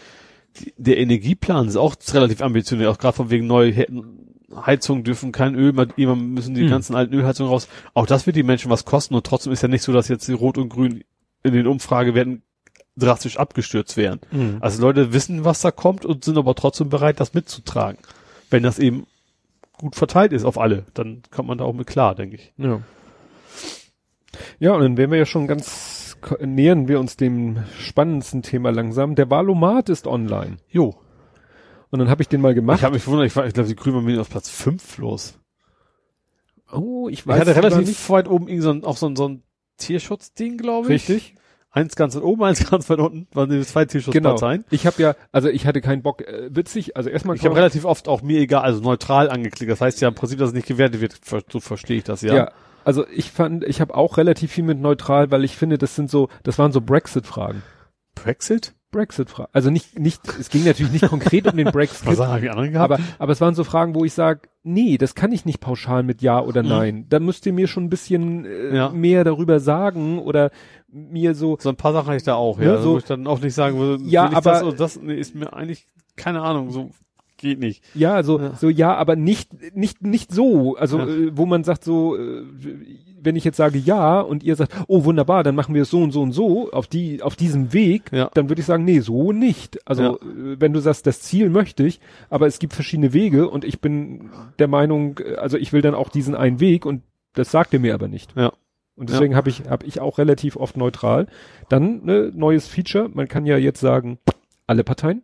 der 0.77 0.97
Energieplan 0.97 1.67
ist 1.67 1.75
auch 1.77 1.95
relativ 2.13 2.41
ambitioniert, 2.41 2.89
auch 2.89 2.97
gerade 2.97 3.15
von 3.15 3.29
wegen 3.29 3.47
neue 3.47 3.71
He- 3.71 3.87
Heizungen 4.55 5.03
dürfen 5.03 5.31
kein 5.31 5.53
Öl, 5.55 5.73
immer 5.95 6.15
müssen 6.15 6.55
die 6.55 6.63
Hm. 6.63 6.69
ganzen 6.69 6.95
alten 6.95 7.13
Ölheizungen 7.13 7.51
raus. 7.51 7.67
Auch 7.93 8.07
das 8.07 8.25
wird 8.25 8.35
die 8.35 8.43
Menschen 8.43 8.71
was 8.71 8.83
kosten 8.85 9.13
und 9.15 9.25
trotzdem 9.25 9.53
ist 9.53 9.61
ja 9.61 9.67
nicht 9.67 9.83
so, 9.83 9.93
dass 9.93 10.07
jetzt 10.07 10.27
die 10.27 10.33
Rot 10.33 10.57
und 10.57 10.69
Grün 10.69 11.03
in 11.43 11.53
den 11.53 11.67
Umfragewerten 11.67 12.41
drastisch 12.97 13.37
abgestürzt 13.37 13.95
wären. 13.95 14.19
Mhm. 14.31 14.57
Also 14.59 14.81
Leute 14.81 15.13
wissen, 15.13 15.45
was 15.45 15.61
da 15.61 15.71
kommt 15.71 16.03
und 16.05 16.25
sind 16.25 16.37
aber 16.37 16.55
trotzdem 16.55 16.89
bereit, 16.89 17.19
das 17.19 17.33
mitzutragen. 17.33 17.99
Wenn 18.49 18.63
das 18.63 18.79
eben 18.79 19.05
gut 19.77 19.95
verteilt 19.95 20.33
ist 20.33 20.43
auf 20.43 20.57
alle, 20.57 20.85
dann 20.95 21.21
kommt 21.31 21.47
man 21.47 21.59
da 21.59 21.63
auch 21.63 21.73
mit 21.73 21.87
klar, 21.87 22.15
denke 22.15 22.35
ich. 22.35 22.51
Ja. 22.57 22.81
Ja, 24.59 24.73
und 24.73 24.81
dann 24.81 24.97
wären 24.97 25.11
wir 25.11 25.17
ja 25.17 25.25
schon 25.25 25.47
ganz, 25.47 25.98
nähern 26.41 26.87
wir 26.87 26.99
uns 26.99 27.17
dem 27.17 27.63
spannendsten 27.79 28.41
Thema 28.41 28.71
langsam. 28.71 29.15
Der 29.15 29.29
Valomat 29.29 29.89
ist 29.89 30.07
online. 30.07 30.57
Jo. 30.69 30.95
Und 31.91 31.99
dann 31.99 32.09
habe 32.09 32.21
ich 32.21 32.27
den 32.27 32.41
mal 32.41 32.53
gemacht. 32.53 32.79
Ich 32.79 32.83
habe 32.83 32.93
mich 32.95 33.05
gewundert, 33.05 33.27
ich, 33.27 33.35
ich 33.35 33.53
glaube, 33.53 33.69
die 33.69 33.75
Grünen 33.75 34.05
waren 34.05 34.19
auf 34.19 34.29
Platz 34.29 34.49
5 34.49 34.97
los. 34.99 35.39
oh, 36.71 37.09
ich 37.09 37.25
Ich 37.25 37.31
hatte 37.31 37.55
relativ 37.55 37.79
nicht. 37.87 38.09
weit 38.09 38.27
oben 38.27 38.47
irgend 38.47 38.63
so 38.63 38.69
ein, 38.71 38.83
auch 38.83 38.97
so 38.97 39.07
ein, 39.07 39.15
so 39.15 39.27
ein 39.27 39.43
Tierschutzding, 39.77 40.57
glaube 40.57 40.93
ich. 40.93 41.09
Richtig. 41.09 41.35
Eins 41.71 41.95
ganz 41.95 42.15
weit 42.15 42.23
oben, 42.23 42.43
eins 42.45 42.69
ganz 42.69 42.89
weit 42.89 42.99
unten, 42.99 43.27
waren 43.33 43.49
die 43.49 43.61
zwei 43.61 43.85
Genau. 43.85 43.91
Tierschutzparteien. 43.91 44.65
Ich 44.71 44.85
habe 44.85 45.01
ja, 45.01 45.15
also 45.31 45.49
ich 45.49 45.65
hatte 45.65 45.81
keinen 45.81 46.01
Bock, 46.01 46.21
äh, 46.21 46.49
witzig, 46.51 46.95
also 46.97 47.09
erstmal 47.09 47.35
Ich 47.35 47.45
habe 47.45 47.55
relativ 47.55 47.85
oft 47.85 48.07
auch 48.07 48.21
mir 48.21 48.39
egal, 48.39 48.63
also 48.63 48.81
neutral 48.81 49.29
angeklickt. 49.29 49.71
Das 49.71 49.81
heißt 49.81 50.01
ja 50.01 50.07
im 50.09 50.15
Prinzip, 50.15 50.39
dass 50.39 50.49
es 50.49 50.55
nicht 50.55 50.67
gewertet 50.67 51.01
wird. 51.01 51.19
So 51.51 51.59
verstehe 51.59 51.97
ich 51.97 52.03
das 52.03 52.21
ja. 52.21 52.35
ja. 52.35 52.51
Also 52.89 53.05
ich 53.15 53.29
fand, 53.29 53.63
ich 53.65 53.81
habe 53.81 53.93
auch 53.93 54.17
relativ 54.17 54.51
viel 54.51 54.63
mit 54.63 54.79
neutral, 54.79 55.29
weil 55.29 55.43
ich 55.43 55.55
finde, 55.55 55.77
das 55.77 55.95
sind 55.95 56.09
so, 56.09 56.27
das 56.41 56.57
waren 56.57 56.71
so 56.71 56.81
Brexit-Fragen. 56.81 57.61
Brexit? 58.15 58.73
Brexit-Fragen. 58.91 59.51
Also 59.53 59.69
nicht, 59.69 59.99
nicht, 59.99 60.21
es 60.39 60.49
ging 60.49 60.63
natürlich 60.65 60.91
nicht 60.91 61.07
konkret 61.07 61.45
um 61.45 61.55
den 61.55 61.67
Brexit. 61.71 62.07
Was 62.07 62.17
haben 62.19 62.41
die 62.41 62.49
anderen 62.49 62.71
gehabt? 62.71 62.91
Aber, 62.93 63.03
aber 63.19 63.31
es 63.31 63.39
waren 63.41 63.53
so 63.53 63.63
Fragen, 63.63 63.93
wo 63.93 64.03
ich 64.05 64.13
sage, 64.13 64.49
nee, 64.63 64.97
das 64.97 65.13
kann 65.13 65.31
ich 65.31 65.45
nicht 65.45 65.59
pauschal 65.59 66.01
mit 66.01 66.23
Ja 66.23 66.41
oder 66.41 66.63
Mhm. 66.63 66.69
Nein. 66.69 67.05
Da 67.09 67.19
müsst 67.19 67.45
ihr 67.45 67.53
mir 67.53 67.67
schon 67.67 67.83
ein 67.83 67.89
bisschen 67.91 68.45
äh, 68.45 68.75
Ja. 68.75 68.89
mehr 68.89 69.23
darüber 69.23 69.59
sagen 69.59 70.17
oder 70.17 70.49
mir 70.87 71.35
so, 71.35 71.55
So 71.61 71.69
ein 71.69 71.75
paar 71.75 71.93
Sachen 71.93 72.07
habe 72.07 72.17
ich 72.17 72.23
da 72.23 72.33
auch, 72.33 72.57
ja. 72.57 72.65
Ja, 72.73 72.81
so, 72.81 72.93
wo 72.93 72.97
ich 72.97 73.03
dann 73.03 73.27
auch 73.27 73.39
nicht 73.39 73.53
sagen 73.53 73.77
würde, 73.77 74.03
Ja, 74.05 74.31
aber- 74.33 74.63
das, 74.63 74.75
das 74.75 74.99
nee, 74.99 75.13
ist 75.13 75.35
mir 75.35 75.53
eigentlich, 75.53 75.85
keine 76.15 76.41
Ahnung, 76.41 76.71
so 76.71 76.89
geht 77.39 77.59
nicht. 77.59 77.83
ja, 77.95 78.21
so, 78.23 78.39
Ja. 78.39 78.53
so 78.55 78.69
ja, 78.69 78.93
aber 78.95 79.15
nicht, 79.15 79.75
nicht, 79.75 80.01
nicht 80.03 80.31
so. 80.31 80.75
Also, 80.75 80.99
Ja. 80.99 81.07
äh, 81.07 81.31
wo 81.37 81.45
man 81.45 81.63
sagt 81.63 81.83
so, 81.83 82.15
äh, 82.15 82.43
wenn 83.21 83.35
ich 83.35 83.43
jetzt 83.43 83.57
sage 83.57 83.77
ja 83.79 84.21
und 84.21 84.43
ihr 84.43 84.55
sagt, 84.55 84.73
oh 84.87 85.03
wunderbar, 85.03 85.43
dann 85.43 85.55
machen 85.55 85.75
wir 85.75 85.81
es 85.81 85.89
so 85.89 86.01
und 86.01 86.11
so 86.11 86.21
und 86.21 86.31
so 86.31 86.71
auf 86.71 86.87
die, 86.87 87.21
auf 87.21 87.35
diesem 87.35 87.73
Weg, 87.73 88.11
Ja. 88.13 88.29
dann 88.33 88.47
würde 88.49 88.61
ich 88.61 88.65
sagen, 88.65 88.85
nee, 88.85 88.99
so 88.99 89.31
nicht. 89.33 89.79
Also, 89.87 90.03
Ja. 90.03 90.13
äh, 90.13 90.59
wenn 90.59 90.71
du 90.73 90.79
sagst, 90.79 91.05
das 91.07 91.21
Ziel 91.21 91.49
möchte 91.49 91.83
ich, 91.85 91.99
aber 92.29 92.47
es 92.47 92.59
gibt 92.59 92.73
verschiedene 92.73 93.11
Wege 93.13 93.49
und 93.49 93.65
ich 93.65 93.81
bin 93.81 94.29
der 94.59 94.67
Meinung, 94.67 95.19
äh, 95.19 95.35
also 95.35 95.57
ich 95.57 95.73
will 95.73 95.81
dann 95.81 95.95
auch 95.95 96.09
diesen 96.09 96.35
einen 96.35 96.59
Weg 96.59 96.85
und 96.85 97.01
das 97.33 97.51
sagt 97.51 97.73
ihr 97.73 97.79
mir 97.79 97.93
aber 97.93 98.07
nicht. 98.07 98.35
Ja. 98.35 98.53
Und 98.95 99.09
deswegen 99.09 99.33
habe 99.35 99.49
ich, 99.49 99.63
habe 99.69 99.85
ich 99.85 100.01
auch 100.01 100.17
relativ 100.17 100.57
oft 100.57 100.75
neutral. 100.75 101.27
Dann, 101.69 102.03
ne, 102.03 102.31
neues 102.35 102.67
Feature. 102.67 103.07
Man 103.13 103.29
kann 103.29 103.45
ja 103.45 103.55
jetzt 103.57 103.79
sagen, 103.79 104.17
alle 104.67 104.83
Parteien. 104.83 105.23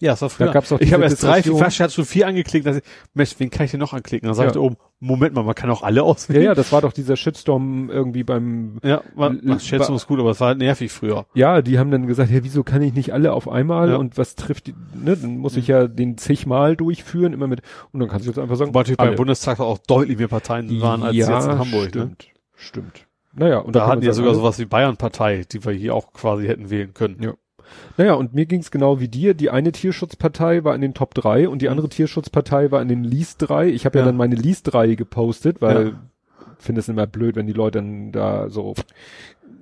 Ja, 0.00 0.12
das 0.12 0.22
war 0.22 0.30
früher. 0.30 0.46
Da 0.46 0.52
gab's 0.52 0.70
auch 0.70 0.80
ich 0.80 0.92
habe 0.92 1.02
erst 1.02 1.22
drei, 1.24 1.42
fast 1.42 1.80
hatte 1.80 1.92
schon 1.92 2.04
vier 2.04 2.28
angeklickt, 2.28 2.64
dass 2.66 2.76
ich, 2.76 2.82
Mensch, 3.14 3.34
wen 3.38 3.50
kann 3.50 3.64
ich 3.64 3.72
denn 3.72 3.80
noch 3.80 3.92
anklicken? 3.92 4.26
Dann 4.28 4.34
sagte 4.36 4.58
Ja. 4.60 4.64
oben, 4.64 4.76
Moment 5.00 5.34
mal, 5.34 5.42
man 5.42 5.56
kann 5.56 5.70
auch 5.70 5.82
alle 5.82 5.96
Ja, 5.98 6.02
auswählen. 6.04 6.42
ja, 6.44 6.54
das 6.54 6.70
war 6.70 6.82
doch 6.82 6.92
dieser 6.92 7.16
Shitstorm 7.16 7.90
irgendwie 7.90 8.22
beim, 8.22 8.78
Ja, 8.84 9.02
war, 9.16 9.30
L- 9.30 9.42
ach, 9.50 9.60
Schätzung 9.60 9.96
ist 9.96 10.06
gut, 10.06 10.20
aber 10.20 10.30
es 10.30 10.40
war 10.40 10.48
halt 10.48 10.58
nervig 10.58 10.92
früher. 10.92 11.26
ja, 11.34 11.62
die 11.62 11.78
haben 11.80 11.90
dann 11.90 12.06
gesagt, 12.06 12.30
ja, 12.30 12.44
wieso 12.44 12.62
kann 12.62 12.80
ich 12.82 12.94
nicht 12.94 13.12
alle 13.12 13.32
auf 13.32 13.48
einmal 13.48 13.90
Ja. 13.90 13.96
und 13.96 14.16
was 14.16 14.36
trifft 14.36 14.68
die, 14.68 14.74
ne, 14.94 15.16
dann 15.16 15.38
muss 15.38 15.56
ich 15.56 15.66
ja 15.66 15.88
den 15.88 16.16
zigmal 16.16 16.76
durchführen, 16.76 17.32
immer 17.32 17.48
mit, 17.48 17.62
und 17.92 17.98
dann 18.00 18.08
kannst 18.08 18.26
du 18.26 18.30
jetzt 18.30 18.38
einfach 18.38 18.54
sagen, 18.56 18.70
Wobei 18.70 18.80
natürlich 18.80 18.98
beim 18.98 19.14
Bundestag 19.16 19.58
auch 19.60 19.78
deutlich 19.78 20.18
mehr 20.18 20.28
Parteien 20.28 20.80
waren 20.80 21.02
als 21.02 21.16
ja, 21.16 21.28
jetzt 21.36 21.46
in 21.46 21.58
Hamburg. 21.58 21.86
Ne? 21.86 21.90
Stimmt, 21.90 22.26
stimmt. 22.54 23.06
Naja, 23.34 23.58
und 23.58 23.74
Da 23.74 23.80
kann 23.80 23.88
hatten 23.90 23.98
man 24.00 24.06
ja 24.06 24.12
sogar 24.12 24.34
sowas 24.34 24.58
wie 24.58 24.64
Bayern-Partei, 24.64 25.44
die 25.50 25.64
wir 25.64 25.72
hier 25.72 25.94
auch 25.94 26.12
quasi 26.12 26.46
hätten 26.46 26.70
wählen 26.70 26.92
können. 26.94 27.16
Ja. 27.22 27.32
Naja, 27.96 28.14
und 28.14 28.34
mir 28.34 28.46
ging's 28.46 28.70
genau 28.70 29.00
wie 29.00 29.08
dir. 29.08 29.34
Die 29.34 29.50
eine 29.50 29.72
Tierschutzpartei 29.72 30.64
war 30.64 30.74
in 30.74 30.80
den 30.80 30.94
Top 30.94 31.14
3 31.14 31.48
und 31.48 31.62
die 31.62 31.68
andere 31.68 31.88
Tierschutzpartei 31.88 32.70
war 32.70 32.80
in 32.82 32.88
den 32.88 33.04
Least 33.04 33.36
3. 33.48 33.68
Ich 33.68 33.84
habe 33.86 33.98
ja. 33.98 34.04
Ja. 34.04 34.06
dann 34.06 34.16
meine 34.16 34.36
Least 34.36 34.72
3 34.72 34.94
gepostet, 34.94 35.60
weil 35.60 35.86
Ja. 35.88 35.92
ich 36.58 36.64
finde 36.64 36.80
es 36.80 36.88
immer 36.88 37.06
blöd, 37.06 37.36
wenn 37.36 37.46
die 37.46 37.52
Leute 37.52 37.78
dann 37.78 38.12
da 38.12 38.48
so 38.50 38.74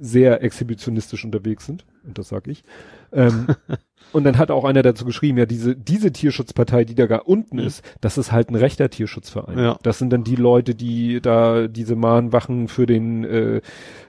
sehr 0.01 0.43
exhibitionistisch 0.43 1.25
unterwegs 1.25 1.65
sind. 1.67 1.85
Und 2.07 2.19
das 2.19 2.29
sag 2.29 2.47
ich. 2.49 2.65
Ähm, 3.13 3.47
und 4.13 4.25
dann 4.25 4.37
hat 4.37 4.51
auch 4.51 4.65
einer 4.65 4.83
dazu 4.83 5.05
geschrieben, 5.07 5.39
ja, 5.39 5.47
diese, 5.47 5.75
diese 5.75 6.13
Tierschutzpartei, 6.13 6.85
die 6.85 6.95
da 6.95 7.07
gar 7.07 7.27
unten 7.27 7.57
Mhm. 7.57 7.63
ist, 7.67 7.83
das 8.03 8.19
ist 8.19 8.31
halt 8.31 8.51
ein 8.51 8.57
rechter 8.57 8.91
Tierschutzverein. 8.91 9.59
Ja. 9.59 9.79
Das 9.83 9.99
sind 9.99 10.13
dann 10.13 10.23
die 10.23 10.37
Leute, 10.37 10.75
die 10.75 11.21
da 11.23 11.67
diese 11.69 11.97
Mahnwachen 11.97 12.69
für 12.69 12.85
den 12.87 13.25
äh, 13.25 13.61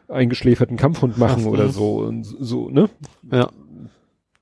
eingeschläferten 0.09 0.77
Kampfhund 0.77 1.17
machen 1.17 1.43
Ach, 1.45 1.51
oder 1.51 1.65
mhm. 1.65 1.71
so 1.71 1.97
und 1.99 2.23
so, 2.25 2.69
ne? 2.69 2.89
Ja. 3.31 3.49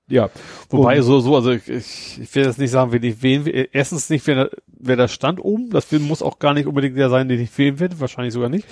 Ja. 0.07 0.30
Wobei 0.69 0.98
Und- 0.98 1.03
so, 1.03 1.19
so, 1.19 1.36
also 1.36 1.52
ich, 1.52 1.68
ich, 1.68 2.19
ich 2.22 2.36
will 2.36 2.45
jetzt 2.45 2.60
nicht 2.60 2.72
sagen, 2.72 2.91
wen 2.91 3.03
ich 3.03 3.23
wählen 3.23 3.45
will. 3.45 3.69
Erstens 3.72 4.10
nicht, 4.10 4.26
wer, 4.27 4.49
wer 4.68 4.95
da 4.95 5.07
stand 5.07 5.44
oben. 5.44 5.69
Das 5.72 5.91
muss 5.91 6.22
auch 6.22 6.38
gar 6.40 6.53
nicht 6.53 6.68
unbedingt 6.68 6.98
der 6.98 7.10
sein, 7.10 7.27
den 7.27 7.40
ich 7.40 7.57
wählen 7.57 7.80
werde. 7.80 7.99
Wahrscheinlich 7.99 8.34
sogar 8.34 8.49
nicht. 8.49 8.68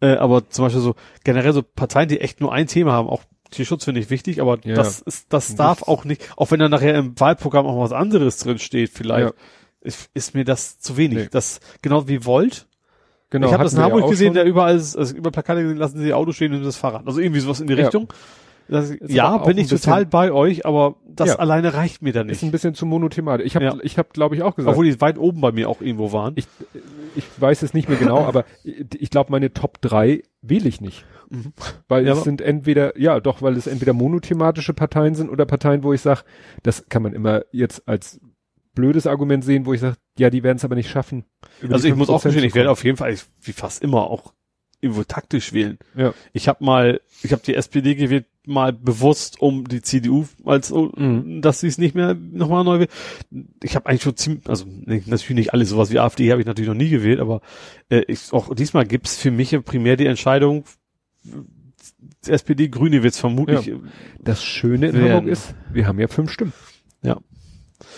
Äh, 0.00 0.16
aber 0.16 0.48
zum 0.50 0.66
Beispiel 0.66 0.82
so 0.82 0.94
generell 1.24 1.52
so 1.52 1.62
Parteien, 1.62 2.08
die 2.08 2.20
echt 2.20 2.40
nur 2.40 2.52
ein 2.52 2.66
Thema 2.66 2.92
haben, 2.92 3.08
auch 3.08 3.22
Tierschutz 3.50 3.84
finde 3.84 4.00
ich 4.00 4.10
wichtig, 4.10 4.40
aber 4.40 4.58
Ja. 4.64 4.74
das 4.74 5.00
ist, 5.00 5.32
das 5.32 5.54
darf 5.54 5.82
auch 5.84 6.04
nicht, 6.04 6.28
auch 6.36 6.50
wenn 6.50 6.58
da 6.58 6.68
nachher 6.68 6.94
im 6.96 7.18
Wahlprogramm 7.20 7.66
auch 7.66 7.78
was 7.80 7.92
anderes 7.92 8.38
drin 8.38 8.58
steht, 8.58 8.90
vielleicht, 8.90 9.28
Ja. 9.28 9.32
ist, 9.80 10.10
ist 10.12 10.34
mir 10.34 10.44
das 10.44 10.80
zu 10.80 10.96
wenig. 10.96 11.18
Nee. 11.18 11.28
Das, 11.30 11.60
genau 11.80 12.08
wie 12.08 12.24
Volt. 12.26 12.66
Genau, 13.30 13.46
ich 13.46 13.52
habe 13.52 13.62
das 13.64 13.72
in 13.74 13.78
ja 13.78 13.84
Hamburg 13.84 14.10
gesehen, 14.10 14.28
schon. 14.28 14.34
der 14.34 14.44
überall, 14.44 14.74
also 14.74 15.14
über 15.14 15.30
Plakate 15.30 15.62
gesehen, 15.62 15.76
lassen 15.78 15.98
Sie 16.00 16.08
Ihr 16.08 16.16
Auto 16.16 16.32
stehen 16.32 16.52
und 16.52 16.64
das 16.64 16.76
Fahrrad. 16.76 17.06
Also 17.06 17.20
irgendwie 17.20 17.40
sowas 17.40 17.60
in 17.60 17.68
die 17.68 17.74
Ja. 17.74 17.90
Das, 18.68 18.90
Ist 18.90 19.10
ja, 19.10 19.36
bin 19.38 19.58
ich 19.58 19.68
total 19.68 20.06
bei 20.06 20.32
euch, 20.32 20.64
aber 20.64 20.96
das 21.06 21.28
Ja. 21.28 21.36
alleine 21.36 21.74
reicht 21.74 22.00
mir 22.02 22.12
da 22.12 22.20
ist 22.22 22.26
nicht. 22.28 22.42
ein 22.44 22.50
bisschen 22.50 22.74
zu 22.74 22.86
monothematisch. 22.86 23.46
Ich 23.46 23.56
habe, 23.56 23.64
Ja. 23.66 23.76
ich 23.82 23.98
habe, 23.98 24.08
glaube 24.12 24.36
ich, 24.36 24.42
auch 24.42 24.54
gesagt. 24.56 24.72
Obwohl 24.72 24.86
die 24.86 25.00
weit 25.00 25.18
oben 25.18 25.40
bei 25.40 25.52
mir 25.52 25.68
auch 25.68 25.80
irgendwo 25.82 26.12
waren. 26.12 26.32
ich, 26.36 26.46
ich 27.14 27.24
weiß 27.38 27.62
es 27.62 27.74
nicht 27.74 27.88
mehr 27.88 27.98
genau, 27.98 28.18
aber 28.24 28.44
ich 28.64 29.10
glaube, 29.10 29.30
meine 29.30 29.52
Top 29.52 29.80
3 29.82 30.22
wähle 30.40 30.68
ich 30.68 30.80
nicht. 30.80 31.04
Mhm. 31.30 31.52
Weil 31.88 32.06
Ja, 32.06 32.14
es 32.14 32.24
sind 32.24 32.40
entweder, 32.40 32.98
ja 32.98 33.20
doch, 33.20 33.42
weil 33.42 33.56
es 33.56 33.66
entweder 33.66 33.92
monothematische 33.92 34.72
Parteien 34.74 35.14
sind 35.14 35.28
oder 35.30 35.44
Parteien, 35.46 35.82
wo 35.82 35.92
ich 35.92 36.00
sage, 36.00 36.22
das 36.62 36.88
kann 36.88 37.02
man 37.02 37.12
immer 37.12 37.42
jetzt 37.52 37.86
als 37.86 38.20
blödes 38.74 39.06
Argument 39.06 39.44
sehen, 39.44 39.66
wo 39.66 39.72
ich 39.74 39.80
sage, 39.80 39.96
ja, 40.18 40.30
die 40.30 40.42
werden 40.42 40.56
es 40.56 40.64
aber 40.64 40.74
nicht 40.74 40.90
schaffen. 40.90 41.24
also 41.70 41.86
ich 41.86 41.94
muss 41.94 42.08
auch 42.08 42.20
5% 42.20 42.24
gestehen, 42.24 42.44
ich 42.44 42.54
werde 42.54 42.70
auf 42.70 42.82
jeden 42.82 42.96
Fall, 42.96 43.12
ich, 43.12 43.24
wie 43.42 43.52
fast 43.52 43.82
immer, 43.84 44.10
auch 44.10 44.32
irgendwo 44.80 45.04
taktisch 45.04 45.52
wählen. 45.52 45.78
Ja. 45.96 46.14
Ich 46.32 46.48
habe 46.48 46.64
mal, 46.64 47.00
ich 47.22 47.32
habe 47.32 47.42
die 47.44 47.54
SPD 47.54 47.94
gewählt, 47.94 48.26
mal 48.46 48.72
bewusst 48.72 49.40
um 49.40 49.66
die 49.66 49.80
CDU, 49.80 50.26
als 50.44 50.70
Mhm. 50.70 51.40
dass 51.40 51.60
sie 51.60 51.66
es 51.68 51.78
nicht 51.78 51.94
mehr 51.94 52.14
nochmal 52.14 52.62
neu 52.64 52.80
wählt. 52.80 52.90
Ich 53.62 53.74
habe 53.74 53.86
eigentlich 53.86 54.02
schon 54.02 54.16
ziemlich, 54.16 54.48
also 54.48 54.66
natürlich 54.66 55.30
nicht 55.30 55.52
alle, 55.54 55.64
sowas 55.64 55.90
wie 55.90 55.98
AfD 55.98 56.30
habe 56.30 56.40
ich 56.42 56.46
natürlich 56.46 56.68
noch 56.68 56.76
nie 56.76 56.90
gewählt, 56.90 57.20
aber 57.20 57.40
äh, 57.88 58.02
ich, 58.06 58.32
auch 58.32 58.54
diesmal 58.54 58.84
gibt's 58.86 59.16
für 59.16 59.30
mich 59.30 59.56
primär 59.64 59.96
die 59.96 60.06
Entscheidung, 60.06 60.64
SPD, 62.26 62.68
Grüne 62.68 63.02
wird's 63.02 63.18
vermutlich. 63.18 63.72
Das 64.22 64.42
Schöne 64.42 64.88
in 64.88 64.94
Werden. 64.94 65.12
Hamburg 65.12 65.32
ist, 65.32 65.54
wir 65.72 65.86
haben 65.86 65.98
ja 65.98 66.08
fünf 66.08 66.30
Stimmen. 66.30 66.52
Ja. 67.02 67.18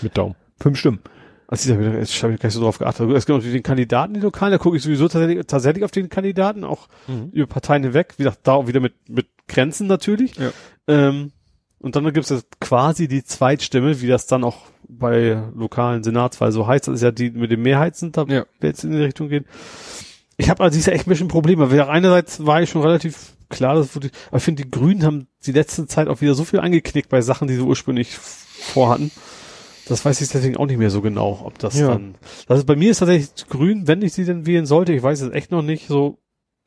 Mit 0.03 0.17
Daumen. 0.17 0.35
Fünf 0.61 0.79
Stimmen. 0.79 1.01
Also 1.49 1.73
ich 1.73 1.77
habe 2.23 2.35
ich 2.35 2.41
gar 2.41 2.47
nicht 2.49 2.55
so 2.55 2.61
drauf 2.61 2.79
geachtet. 2.79 3.09
Es 3.11 3.27
gibt 3.27 3.37
natürlich 3.37 3.55
den 3.55 3.63
Kandidaten, 3.63 4.15
die 4.15 4.21
Lokalen, 4.21 4.53
da 4.53 4.59
gucke 4.59 4.77
ich 4.77 4.83
sowieso 4.83 5.07
tatsächlich, 5.09 5.47
tatsächlich 5.47 5.85
auf 5.85 5.93
den 5.93 6.09
Kandidaten, 6.09 6.65
auch 6.65 6.89
über 7.33 7.47
Parteien 7.47 7.85
hinweg. 7.85 8.15
Wie 8.17 8.25
gesagt, 8.25 8.41
da 8.45 8.53
auch 8.55 8.67
wieder 8.67 8.81
mit, 8.81 8.95
mit 9.09 9.29
Grenzen 9.47 9.87
natürlich. 9.87 10.35
Ja. 10.37 10.51
Ähm, 10.89 11.33
und 11.79 11.95
dann 11.95 12.05
gibt 12.13 12.29
es 12.31 12.45
quasi 12.61 13.07
die 13.07 13.23
Zweitstimme, 13.23 14.01
wie 14.01 14.09
das 14.09 14.27
dann 14.27 14.43
auch 14.43 14.57
bei 14.89 15.41
lokalen 15.55 16.03
Senatswahlen 16.03 16.53
so 16.53 16.67
heißt. 16.67 16.89
Das 16.89 16.95
ist 16.97 17.03
ja 17.03 17.11
die 17.13 17.31
mit 17.31 17.51
dem 17.51 17.63
Mehrheitsen, 17.63 18.13
da 18.13 18.25
Ja. 18.27 18.45
jetzt 18.61 18.83
in 18.85 18.91
die 18.93 18.99
Richtung 18.99 19.29
gehen. 19.29 19.45
Ich 20.37 20.51
habe 20.51 20.63
also 20.65 20.75
dieses 20.75 20.87
Jahr 20.87 20.97
echt 20.97 21.07
ein 21.07 21.11
bisschen 21.11 21.29
Probleme. 21.29 21.71
Weil 21.71 21.81
einerseits 21.83 22.45
war 22.45 22.61
ich 22.63 22.71
schon 22.71 22.83
relativ 22.83 23.35
klar, 23.49 23.75
dass 23.75 23.95
wurde, 23.95 24.11
aber 24.29 24.39
ich 24.39 24.43
finde, 24.43 24.65
die 24.65 24.71
Grünen 24.71 25.05
haben 25.05 25.29
die 25.45 25.53
letzte 25.53 25.87
Zeit 25.87 26.09
auch 26.09 26.21
wieder 26.21 26.35
so 26.35 26.45
viel 26.45 26.61
angeknickt 26.61 27.09
bei 27.09 27.21
Sachen, 27.21 27.47
die 27.49 27.55
sie 27.55 27.61
ursprünglich 27.61 28.17
vorhatten. 28.17 29.11
Das 29.89 30.05
weiß 30.05 30.21
ich 30.21 30.29
deswegen 30.29 30.57
auch 30.57 30.67
nicht 30.67 30.79
mehr 30.79 30.91
so 30.91 31.01
genau, 31.01 31.41
ob 31.45 31.59
das 31.59 31.79
Ja. 31.79 31.89
dann. 31.89 32.17
Das 32.49 32.59
ist, 32.59 32.65
bei 32.67 32.77
mir 32.77 32.91
ist 32.91 32.99
tatsächlich 32.99 33.47
grün, 33.49 33.87
wenn 33.87 34.03
ich 34.03 34.13
sie 34.13 34.25
denn 34.25 34.45
wählen 34.47 34.67
sollte, 34.67 34.93
ich 34.93 35.03
weiß 35.03 35.21
es 35.21 35.33
echt 35.33 35.51
noch 35.51 35.63
nicht, 35.63 35.87
so 35.89 36.19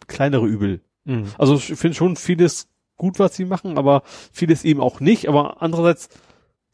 kleinere 0.08 0.46
Übel. 0.48 0.82
Mhm. 1.06 1.26
Also 1.38 1.56
ich 1.56 1.66
finde 1.76 1.96
schon 1.96 2.16
vieles 2.16 2.68
gut, 2.98 3.20
was 3.20 3.36
sie 3.36 3.46
machen, 3.46 3.78
aber 3.78 4.04
vieles 4.32 4.64
eben 4.66 4.80
auch 4.82 5.00
nicht. 5.00 5.28
Aber 5.28 5.62
andererseits 5.62 6.10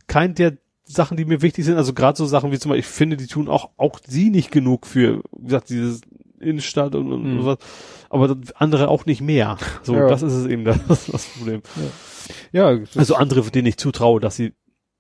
kein 0.08 0.36
der 0.36 0.58
Sachen, 0.84 1.18
die 1.18 1.26
mir 1.26 1.42
wichtig 1.42 1.66
sind, 1.66 1.78
also 1.78 1.94
gerade 1.94 2.16
so 2.18 2.26
Sachen 2.28 2.52
wie 2.52 2.60
zum 2.60 2.70
Beispiel, 2.70 2.82
ich 2.82 2.86
finde, 2.86 3.18
die 3.18 3.26
tun 3.28 3.48
auch, 3.48 3.72
auch 3.78 4.00
sie 4.08 4.30
nicht 4.30 4.52
genug 4.52 4.86
für, 4.86 5.24
wie 5.36 5.46
gesagt, 5.46 5.70
dieses 5.70 6.02
Innenstadt 6.40 6.94
und, 6.94 7.12
und 7.12 7.24
Mhm. 7.24 7.42
sowas. 7.42 7.58
Aber 8.10 8.36
andere 8.56 8.88
auch 8.90 9.08
nicht 9.08 9.22
mehr. 9.22 9.58
So, 9.82 9.96
Ja. 9.96 10.08
das 10.08 10.22
ist 10.22 10.34
es 10.34 10.46
eben 10.46 10.64
das, 10.64 10.78
das 11.12 11.26
Problem. 11.26 11.62
Ja, 12.52 12.70
ist- 12.72 12.98
Also 12.98 13.16
andere, 13.16 13.50
denen 13.50 13.68
ich 13.68 13.78
zutraue, 13.78 14.20
dass 14.20 14.36
sie 14.36 14.54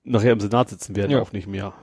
nachher 0.05 0.31
im 0.33 0.39
Senat 0.39 0.69
sitzen 0.69 0.95
werden, 0.95 1.11
Ja. 1.11 1.21
auch 1.21 1.31
nicht 1.33 1.47
mehr. 1.47 1.73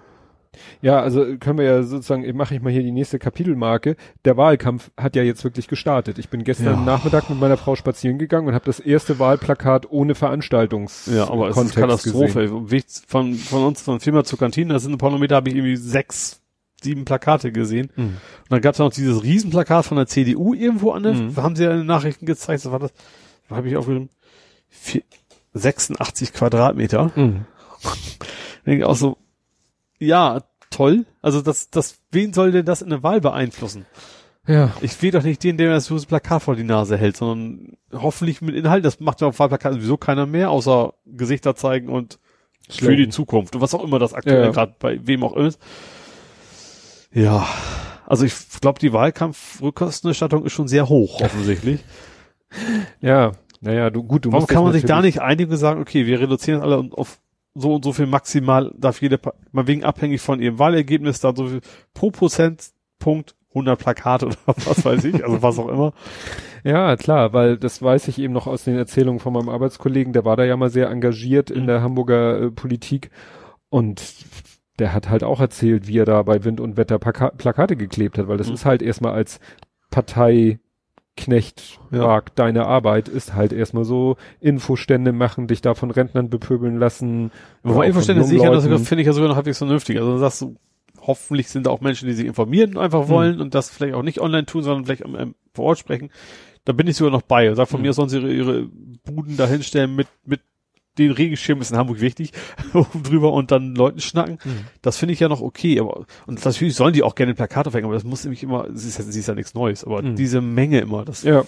Ja, 0.83 1.01
also 1.01 1.25
können 1.39 1.57
wir 1.59 1.65
ja 1.65 1.83
sozusagen, 1.83 2.31
mache 2.37 2.55
ich 2.55 2.61
mal 2.61 2.71
hier 2.71 2.83
die 2.83 2.93
nächste 2.93 3.19
Kapitelmarke. 3.19 3.97
Der 4.27 4.37
Wahlkampf 4.37 4.91
hat 4.99 5.17
ja 5.17 5.23
jetzt 5.23 5.43
wirklich 5.45 5.67
gestartet. 5.67 6.19
Ich 6.19 6.29
bin 6.29 6.45
gestern 6.45 6.67
Ja. 6.75 6.77
Nachmittag 6.77 7.31
mit 7.31 7.41
meiner 7.41 7.57
Frau 7.57 7.75
spazieren 7.75 8.19
gegangen 8.19 8.49
und 8.49 8.55
habe 8.55 8.67
das 8.67 8.79
erste 8.79 9.19
Wahlplakat 9.19 9.91
ohne 9.91 10.15
Veranstaltungs 10.15 11.07
Ja, 11.11 11.31
aber 11.31 11.45
es 11.49 11.51
ist 11.51 11.55
Kontext 11.75 11.77
Katastrophe. 11.79 12.41
gesehen. 12.43 12.57
Im 12.59 12.71
Weg 12.71 12.85
von, 13.07 13.35
von 13.35 13.65
uns, 13.65 13.81
von 13.81 13.99
Firma 14.01 14.25
zur 14.25 14.39
Kantine, 14.39 14.75
das 14.75 14.83
sind 14.83 14.93
ein 14.93 14.99
paar 14.99 15.09
Kilometer, 15.09 15.37
habe 15.37 15.49
ich 15.49 15.57
irgendwie 15.57 15.77
sechs, 15.77 16.43
sieben 16.83 17.07
Plakate 17.07 17.51
gesehen. 17.51 17.91
Mhm. 17.97 18.03
Und 18.05 18.17
dann 18.51 18.61
gab 18.61 18.75
es 18.75 18.79
noch 18.79 18.93
dieses 18.93 19.23
Riesenplakat 19.23 19.87
von 19.87 19.97
der 19.97 20.07
CDU 20.07 20.53
irgendwo 20.53 20.91
an 20.91 21.03
der, 21.03 21.15
Mhm. 21.15 21.37
haben 21.37 21.57
sie 21.57 21.65
ja 21.65 21.71
in 21.71 21.79
den 21.79 21.87
Nachrichten 21.87 22.27
gezeigt, 22.27 22.63
das 22.67 22.71
war 22.71 22.79
das, 22.79 22.93
da 23.49 23.57
habe 23.57 23.69
ich 23.69 23.77
aufgeschrieben, 23.79 24.11
vier- 24.69 25.03
86 25.55 26.33
Quadratmeter. 26.33 27.11
Mhm. 27.15 27.47
Denke 28.67 28.89
auch 28.89 28.97
so, 28.97 29.17
ja, 29.99 30.43
toll. 30.71 31.05
Also 31.21 31.41
das, 31.43 31.71
das, 31.71 31.99
wen 32.11 32.33
soll 32.33 32.53
denn 32.53 32.65
das 32.65 32.83
in 32.83 32.91
der 32.91 33.03
Wahl 33.03 33.21
beeinflussen? 33.21 33.87
Ja, 34.47 34.73
Ich 34.81 35.01
will 35.03 35.13
doch 35.13 35.23
nicht 35.23 35.45
den, 35.45 35.57
der 35.57 35.69
mir 35.69 35.75
das 35.75 35.89
Plakat 36.07 36.43
vor 36.43 36.57
die 36.57 36.65
Nase 36.65 36.97
hält, 36.97 37.17
sondern 37.17 37.77
hoffentlich 37.93 38.43
mit 38.43 38.57
Inhalt. 38.57 38.85
Das 38.85 38.99
macht 38.99 39.21
ja 39.21 39.29
auf 39.29 39.39
Wahlplakaten 39.39 39.79
sowieso 39.79 39.97
keiner 39.97 40.27
mehr, 40.27 40.51
außer 40.51 40.95
Gesichter 41.07 41.55
zeigen 41.55 41.89
und 41.89 42.19
für 42.69 42.73
Slogan. 42.87 42.97
die 42.97 43.09
Zukunft. 43.11 43.55
Und 43.55 43.61
was 43.61 43.75
auch 43.75 43.85
immer 43.85 44.01
das 44.01 44.15
aktuell 44.15 44.47
Ja. 44.47 44.51
gerade 44.51 44.75
bei 44.81 44.99
wem 45.07 45.23
auch 45.23 45.35
immer 45.35 45.47
ist. 45.47 45.61
Ja, 47.13 47.47
also 48.07 48.25
ich 48.25 48.35
glaube, 48.61 48.81
die 48.81 48.93
Wahlkampfrückkostenerstattung 48.93 50.45
ist 50.45 50.53
schon 50.53 50.67
sehr 50.69 50.89
hoch, 50.89 51.21
offensichtlich. 51.21 51.81
ja, 53.01 53.33
naja, 53.61 53.91
du 53.91 54.03
gut, 54.03 54.25
du 54.25 54.33
Warum 54.33 54.43
musst 54.43 54.49
kann 54.53 54.65
man 54.65 54.73
sich 54.73 54.85
da 54.85 55.03
nicht 55.03 55.21
einigen 55.21 55.53
und 55.53 55.57
sagen, 55.59 55.81
okay, 55.81 56.07
wir 56.07 56.21
reduzieren 56.21 56.63
alle 56.63 56.89
auf 56.93 57.21
so 57.55 57.75
und 57.75 57.85
so 57.85 57.93
viel 57.93 58.07
maximal 58.07 58.73
darf 58.77 59.03
jede, 59.03 59.21
mal 59.51 59.67
wegen 59.67 59.85
abhängig 59.85 60.21
von 60.21 60.41
ihrem 60.41 60.59
Wahlergebnis 60.59 61.21
da 61.21 61.35
so 61.35 61.49
viel 61.49 61.61
pro 61.95 62.11
Prozentpunkt 62.11 63.35
100 63.51 63.79
Plakate 63.79 64.27
oder 64.27 64.37
was 64.47 64.85
weiß 64.85 65.05
ich, 65.05 65.25
also 65.25 65.43
was 65.43 65.59
auch 65.59 65.69
immer. 65.69 65.93
Ja, 66.65 66.97
klar, 66.97 67.33
weil 67.33 67.57
das 67.57 67.83
weiß 67.83 68.09
ich 68.09 68.19
eben 68.19 68.33
noch 68.33 68.47
aus 68.47 68.65
den 68.65 68.77
Erzählungen 68.77 69.21
von 69.21 69.33
meinem 69.33 69.49
Arbeitskollegen, 69.49 70.13
der 70.13 70.25
war 70.25 70.37
da 70.37 70.45
ja 70.45 70.57
mal 70.57 70.71
sehr 70.71 70.89
engagiert 70.89 71.51
in 71.51 71.65
mhm. 71.65 71.67
der 71.67 71.83
Hamburger 71.83 72.41
äh, 72.41 72.51
Politik 72.51 73.11
und 73.69 74.03
der 74.79 74.95
hat 74.95 75.11
halt 75.11 75.23
auch 75.23 75.41
erzählt, 75.41 75.87
wie 75.87 75.99
er 75.99 76.05
da 76.07 76.23
bei 76.23 76.45
Wind 76.45 76.61
und 76.61 76.77
Wetter 76.77 76.99
Plaka 76.99 77.31
Plakate 77.31 77.77
geklebt 77.77 78.17
hat, 78.17 78.29
weil 78.29 78.39
das 78.39 78.49
mhm. 78.49 78.55
ist 78.55 78.65
halt 78.65 78.83
erstmal 78.83 79.13
als 79.13 79.39
Parteiknecht 81.15 81.81
ja. 81.91 82.23
deine 82.35 82.67
Arbeit, 82.67 83.09
ist 83.09 83.35
halt 83.35 83.53
erstmal 83.53 83.85
so 83.85 84.17
Infostände 84.41 85.13
machen, 85.13 85.47
dich 85.47 85.61
da 85.61 85.75
von 85.75 85.91
Rentnern 85.91 86.31
bepöbeln 86.31 86.79
lassen. 86.79 87.31
Wobei 87.63 87.87
Infostände 87.87 88.25
sehe 88.25 88.39
ich 88.39 88.43
ja, 88.43 88.79
finde 88.79 89.03
ich 89.03 89.07
ja 89.07 89.13
sogar 89.13 89.29
noch 89.29 89.37
halbwegs 89.37 89.59
vernünftig. 89.59 89.99
Also 89.99 90.19
sagst 90.19 90.41
du, 90.43 90.57
hoffentlich 91.01 91.49
sind 91.49 91.67
da 91.67 91.71
auch 91.71 91.81
Menschen, 91.81 92.09
die 92.09 92.15
sich 92.15 92.27
informieren 92.27 92.79
einfach 92.79 93.09
wollen 93.09 93.37
mhm. 93.37 93.43
und 93.43 93.55
das 93.55 93.71
vielleicht 93.71 93.95
auch 93.95 94.03
nicht 94.03 94.21
online 94.21 94.47
tun, 94.47 94.63
sondern 94.63 94.85
vielleicht 94.85 95.05
ähm, 95.05 95.35
vor 95.53 95.67
Ort 95.67 95.79
sprechen. 95.79 96.11
Da 96.65 96.73
bin 96.73 96.87
ich 96.87 96.97
sogar 96.97 97.13
noch 97.13 97.23
bei. 97.23 97.53
Sag 97.55 97.69
von 97.69 97.81
mhm. 97.81 97.87
mir 97.87 97.93
sollen 97.93 98.09
sie 98.09 98.19
ihre, 98.19 98.33
ihre 98.33 98.69
Buden 99.05 99.37
da 99.37 99.47
hinstellen 99.47 99.95
mit, 99.95 100.09
mit 100.25 100.41
den 100.99 101.11
Regenschirm 101.11 101.61
ist 101.61 101.71
in 101.71 101.77
Hamburg 101.77 102.01
wichtig, 102.01 102.33
oben 102.75 103.03
drüber 103.03 103.33
und 103.33 103.51
dann 103.51 103.75
Leuten 103.75 104.01
schnacken. 104.01 104.39
Mhm. 104.45 104.65
Das 104.83 104.99
finde 104.99 105.15
ich 105.15 105.21
ja 105.21 105.29
noch 105.29 105.41
okay, 105.41 105.81
aber, 105.81 106.07
und 106.27 106.45
natürlich 106.45 106.75
sollen 106.75 106.93
die 106.93 107.03
auch 107.03 107.15
gerne 107.15 107.35
Plakate 107.35 107.69
aufhängen, 107.69 107.87
aber 107.87 107.95
das 107.95 108.05
muss 108.05 108.25
nämlich 108.25 108.43
immer, 108.43 108.67
sie 108.73 108.89
ist 108.89 108.99
ja, 108.99 109.05
sie 109.05 109.21
ist 109.21 109.29
ja 109.29 109.35
nichts 109.35 109.55
Neues, 109.55 109.85
aber 109.85 110.03
mhm. 110.03 110.17
diese 110.17 110.41
Menge 110.41 110.81
immer, 110.81 111.05
das 111.05 111.23
ja. 111.23 111.45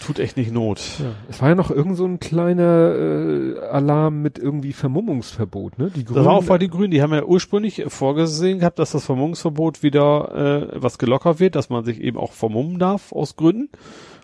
tut 0.00 0.18
echt 0.18 0.38
nicht 0.38 0.52
Not. 0.52 0.80
Ja. 0.98 1.12
Es 1.28 1.42
war 1.42 1.50
ja 1.50 1.54
noch 1.54 1.70
irgend 1.70 1.96
so 1.96 2.06
ein 2.06 2.18
kleiner 2.18 2.94
äh, 2.94 3.58
Alarm 3.66 4.22
mit 4.22 4.38
irgendwie 4.38 4.72
Vermummungsverbot, 4.72 5.78
ne? 5.78 5.90
Die 5.94 6.04
Grünen, 6.04 6.16
das 6.16 6.24
war 6.24 6.34
auch 6.34 6.44
bei 6.44 6.56
den 6.56 6.70
Grünen, 6.70 6.90
die 6.90 7.02
haben 7.02 7.12
ja 7.12 7.24
ursprünglich 7.24 7.84
vorgesehen 7.88 8.60
gehabt, 8.60 8.78
dass 8.78 8.92
das 8.92 9.04
Vermummungsverbot 9.04 9.82
wieder 9.82 10.70
äh, 10.72 10.82
was 10.82 10.96
gelockert 10.98 11.40
wird, 11.40 11.56
dass 11.56 11.68
man 11.68 11.84
sich 11.84 12.00
eben 12.00 12.16
auch 12.16 12.32
vermummen 12.32 12.78
darf 12.78 13.12
aus 13.12 13.36
Gründen. 13.36 13.68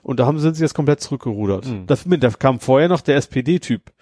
Und 0.02 0.18
da 0.20 0.26
haben 0.26 0.38
sie 0.38 0.48
jetzt 0.48 0.74
komplett 0.74 1.00
zurückgerudert. 1.00 1.66
Mhm. 1.66 1.86
Das, 1.86 2.04
da 2.06 2.30
kam 2.30 2.60
vorher 2.60 2.88
noch 2.88 3.00
der 3.00 3.16
SPD-Typ. 3.16 3.92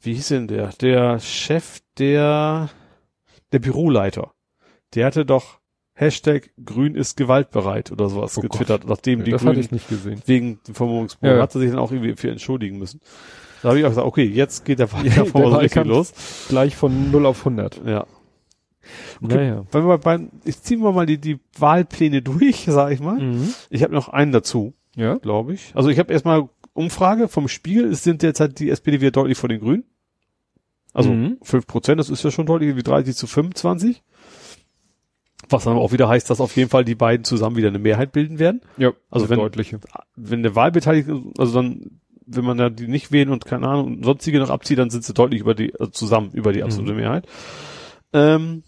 Wie 0.00 0.14
hieß 0.14 0.28
denn 0.28 0.48
der? 0.48 0.68
Der 0.80 1.18
Chef 1.20 1.80
der, 1.98 2.70
der 3.52 3.58
Büroleiter. 3.58 4.32
Der 4.94 5.06
hatte 5.06 5.26
doch 5.26 5.60
Hashtag 5.94 6.50
Grün 6.62 6.94
ist 6.94 7.16
gewaltbereit 7.16 7.90
oder 7.90 8.10
sowas 8.10 8.36
oh 8.36 8.42
getwittert, 8.42 8.82
Gott. 8.82 8.90
nachdem 8.90 9.20
ja, 9.20 9.24
die 9.24 9.30
Grünen 9.32 9.80
wegen 10.26 10.60
dem 10.66 10.74
Vermummungsbruch 10.74 11.26
ja. 11.26 11.40
hat 11.40 11.54
er 11.54 11.60
sich 11.60 11.70
dann 11.70 11.78
auch 11.78 11.90
irgendwie 11.90 12.14
für 12.16 12.30
entschuldigen 12.30 12.78
müssen. 12.78 13.00
Da 13.62 13.70
habe 13.70 13.78
ich 13.78 13.84
auch 13.86 13.88
gesagt, 13.88 14.06
okay, 14.06 14.24
jetzt 14.24 14.66
geht 14.66 14.78
der 14.78 14.92
Wahlkampf 14.92 15.74
ja, 15.74 15.82
los. 15.82 16.12
Gleich 16.48 16.76
von 16.76 17.10
0 17.10 17.24
auf 17.24 17.38
100. 17.38 17.80
Ja. 17.86 18.06
Okay, 19.22 19.36
naja. 19.36 19.64
Wenn 19.72 19.88
wir 19.88 19.98
bei, 19.98 20.20
ich 20.44 20.60
ziehe 20.60 20.78
mal 20.78 21.06
die, 21.06 21.18
die 21.18 21.40
Wahlpläne 21.58 22.20
durch, 22.22 22.66
sage 22.68 22.92
ich 22.92 23.00
mal. 23.00 23.18
Mhm. 23.18 23.54
Ich 23.70 23.82
habe 23.82 23.94
noch 23.94 24.10
einen 24.10 24.32
dazu 24.32 24.74
ja. 24.96 25.14
glaube 25.16 25.54
ich. 25.54 25.70
Also 25.74 25.88
ich 25.88 25.98
habe 25.98 26.12
erstmal 26.12 26.48
Umfrage 26.72 27.28
vom 27.28 27.48
Spiegel, 27.48 27.86
es 27.86 28.02
sind 28.02 28.22
derzeit 28.22 28.58
die 28.58 28.70
SPD 28.70 29.00
wieder 29.00 29.12
deutlich 29.12 29.38
vor 29.38 29.48
den 29.48 29.60
Grünen. 29.60 29.84
Also 30.92 31.12
mhm. 31.12 31.38
5 31.42 31.66
Prozent, 31.66 32.00
das 32.00 32.10
ist 32.10 32.24
ja 32.24 32.30
schon 32.30 32.46
deutlich, 32.46 32.74
wie 32.74 32.82
30 32.82 33.14
zu 33.14 33.26
25. 33.26 34.02
Was 35.48 35.64
dann 35.64 35.76
auch 35.76 35.92
wieder 35.92 36.08
heißt, 36.08 36.28
dass 36.30 36.40
auf 36.40 36.56
jeden 36.56 36.70
Fall 36.70 36.84
die 36.84 36.94
beiden 36.94 37.24
zusammen 37.24 37.56
wieder 37.56 37.68
eine 37.68 37.78
Mehrheit 37.78 38.12
bilden 38.12 38.38
werden. 38.38 38.62
Ja, 38.78 38.92
also 39.10 39.28
wenn, 39.28 39.38
deutliche. 39.38 39.78
wenn 40.16 40.42
der 40.42 40.56
Wahlbeteiligung, 40.56 41.34
also 41.38 41.52
dann, 41.60 42.00
wenn 42.26 42.44
man 42.44 42.56
da 42.56 42.70
die 42.70 42.88
nicht 42.88 43.12
wählen 43.12 43.28
und 43.28 43.44
keine 43.44 43.68
Ahnung, 43.68 44.02
sonstige 44.02 44.38
noch 44.38 44.50
abzieht, 44.50 44.78
dann 44.78 44.90
sind 44.90 45.04
sie 45.04 45.12
deutlich 45.12 45.42
über 45.42 45.54
die, 45.54 45.78
also 45.78 45.92
zusammen 45.92 46.30
über 46.32 46.52
die 46.52 46.64
absolute 46.64 46.92
mhm. 46.92 46.98
Mehrheit. 46.98 47.26
Ähm, 48.12 48.62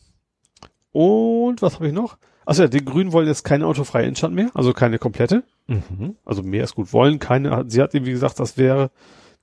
und 0.93 1.63
was 1.63 1.77
habe 1.77 1.89
ich 1.89 1.95
noch? 1.95 2.19
Also 2.45 2.63
ja, 2.63 2.69
die 2.69 2.85
Grünen 2.85 3.13
wollen 3.13 3.27
jetzt 3.27 3.45
keine 3.45 3.67
autofreie 3.67 4.05
Innenstadt 4.05 4.33
mehr, 4.33 4.51
also 4.55 4.73
keine 4.73 4.99
komplette. 4.99 5.45
Mhm. 5.69 6.17
Also 6.25 6.43
mehr 6.43 6.65
ist 6.65 6.75
gut 6.75 6.93
wollen, 6.93 7.19
keine, 7.19 7.65
sie 7.69 7.81
hat 7.81 7.95
irgendwie 7.95 8.13
gesagt, 8.13 8.41
das 8.41 8.57
wäre, 8.57 8.91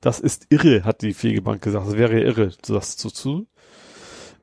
das 0.01 0.19
ist 0.19 0.47
irre, 0.49 0.83
hat 0.83 1.01
die 1.01 1.13
Fegebank 1.13 1.61
gesagt, 1.61 1.87
das 1.87 1.97
wäre 1.97 2.19
irre, 2.19 2.51
das 2.67 2.97
zu 2.97 3.09
tun. 3.11 3.47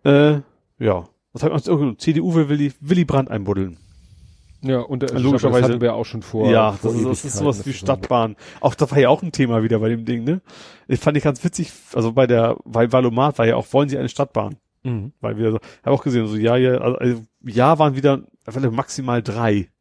Äh, 0.05 0.41
ja. 0.79 1.09
Was 1.33 1.43
hat 1.43 1.67
man, 1.67 1.99
CDU 1.99 2.35
will 2.35 2.49
Willy, 2.49 2.73
Willy 2.81 3.05
Brandt 3.05 3.31
einbuddeln. 3.31 3.79
Ja, 4.61 4.79
und 4.79 5.03
äh, 5.03 5.19
logischerweise 5.19 5.65
hatten 5.65 5.81
wir 5.81 5.95
auch 5.95 6.05
schon 6.05 6.23
vor. 6.23 6.49
Ja, 6.49 6.73
vor 6.73 6.93
das, 6.93 7.01
ist, 7.01 7.09
das 7.09 7.25
ist 7.25 7.39
sowas 7.39 7.67
wie 7.67 7.73
Stadtbahn. 7.73 8.37
Auch 8.61 8.77
das 8.77 8.93
war 8.93 8.99
ja 8.99 9.09
auch 9.09 9.23
ein 9.23 9.33
Thema 9.33 9.65
wieder 9.65 9.81
bei 9.81 9.89
dem 9.89 10.05
Ding, 10.05 10.23
ne? 10.23 10.41
Ich 10.87 11.01
fand 11.01 11.17
ich 11.17 11.25
ganz 11.25 11.43
witzig, 11.43 11.73
also 11.95 12.13
bei 12.13 12.29
der, 12.29 12.57
bei 12.65 12.93
Valomat 12.93 13.39
war 13.39 13.47
ja 13.47 13.57
auch, 13.57 13.67
wollen 13.73 13.89
sie 13.89 13.99
eine 13.99 14.09
Stadtbahn? 14.09 14.57
Mhm. 14.85 15.13
Weil 15.21 15.37
wir, 15.37 15.55
habe 15.55 15.97
auch 15.97 16.05
gesehen, 16.05 16.29
so 16.29 16.37
ja, 16.37 16.57
ja, 16.57 16.79
also, 16.79 17.23
ja 17.45 17.79
waren 17.81 17.97
wieder 17.97 18.23
maximal 18.71 19.21
drei 19.21 19.72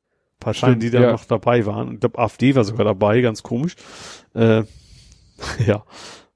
Parteien, 0.42 0.74
Stimmt, 0.74 0.84
die 0.84 0.90
da 0.90 1.02
ja. 1.02 1.12
noch 1.14 1.24
dabei 1.24 1.66
waren. 1.66 1.88
Und 1.88 1.94
ich 1.96 2.00
glaube, 2.02 2.20
AfD 2.20 2.56
war 2.56 2.66
sogar 2.66 2.84
dabei, 2.84 3.22
ganz 3.22 3.42
komisch. 3.44 3.76
Äh, 4.36 4.64
ja. 5.66 5.86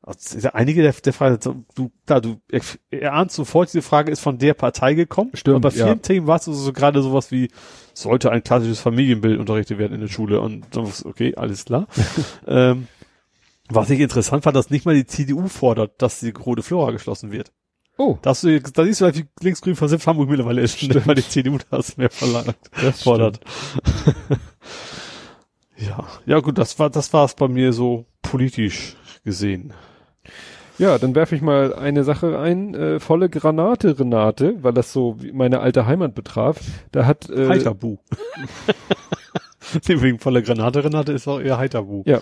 Also, 0.02 0.50
einige 0.54 0.84
der, 0.84 0.94
der 0.94 1.14
Frage, 1.14 1.40
du, 1.74 1.92
da, 2.06 2.20
du 2.20 2.40
erahnst 2.92 3.36
sofort, 3.36 3.70
diese 3.70 3.82
Frage 3.82 4.12
ist 4.12 4.20
von 4.20 4.38
der 4.38 4.54
Partei 4.54 4.94
gekommen. 4.94 5.32
Stimmt. 5.34 5.56
Und 5.56 5.62
bei 5.62 5.72
vielen 5.72 5.88
ja. 5.88 5.96
Themen 5.96 6.28
war 6.28 6.38
es 6.38 6.46
so, 6.46 6.54
so 6.54 6.72
gerade 6.72 7.02
sowas 7.02 7.32
wie, 7.32 7.50
sollte 7.94 8.32
ein 8.32 8.44
klassisches 8.44 8.80
Familienbild 8.80 9.40
unterrichtet 9.40 9.80
werden 9.80 9.94
in 9.94 10.02
der 10.02 10.08
Schule 10.08 10.40
und 10.40 10.68
dann 10.72 10.88
okay, 11.06 11.34
alles 11.36 11.66
klar. 11.66 11.88
ähm, 12.48 12.88
was 13.68 13.90
ich 13.90 14.00
interessant 14.00 14.44
fand, 14.44 14.56
dass 14.56 14.70
nicht 14.70 14.86
mal 14.86 14.94
die 14.94 15.08
CDU 15.08 15.48
fordert, 15.48 16.00
dass 16.02 16.20
die 16.20 16.30
Rode 16.30 16.62
Flora 16.62 16.92
geschlossen 16.92 17.32
wird. 17.32 17.52
Oh. 17.98 18.18
Das, 18.22 18.42
da 18.42 18.84
siehst 18.84 19.02
du 19.02 19.16
wie 19.16 19.26
linksgrün 19.42 19.76
versifft 19.76 20.06
Hamburg 20.06 20.30
mittlerweile 20.30 20.62
ist, 20.62 20.78
Stimmt. 20.78 21.08
weil 21.08 21.16
die 21.16 21.28
CDU 21.28 21.58
das 21.70 21.98
mehr 21.98 22.10
verlangt, 22.10 22.58
das 22.82 23.04
fordert. 23.04 23.40
ja. 25.78 26.06
Ja, 26.26 26.40
gut, 26.40 26.58
das 26.58 26.78
war, 26.78 26.90
das 26.90 27.14
war's 27.14 27.36
bei 27.36 27.48
mir 27.48 27.72
so 27.72 28.06
politisch 28.22 28.98
gesehen. 29.24 29.74
Ja, 30.78 30.98
dann 30.98 31.16
werfe 31.16 31.36
ich 31.36 31.42
mal 31.42 31.74
eine 31.74 32.04
Sache 32.04 32.38
ein, 32.38 32.76
äh, 32.76 33.00
volle 33.00 33.30
Granate, 33.30 33.98
Renate, 33.98 34.62
weil 34.62 34.74
das 34.74 34.92
so 34.92 35.18
meine 35.32 35.62
alte 35.62 35.86
Heimat 35.86 36.16
betraf. 36.16 36.60
Da 36.92 37.06
hat 37.06 37.30
äh, 37.30 37.48
Heiterbu. 37.48 37.98
Wegen 39.88 40.20
voller 40.20 40.42
Granate, 40.42 40.84
Renate 40.84 41.12
ist 41.12 41.28
auch 41.28 41.40
eher 41.40 41.58
Heiterbu. 41.58 42.04
Ja. 42.06 42.22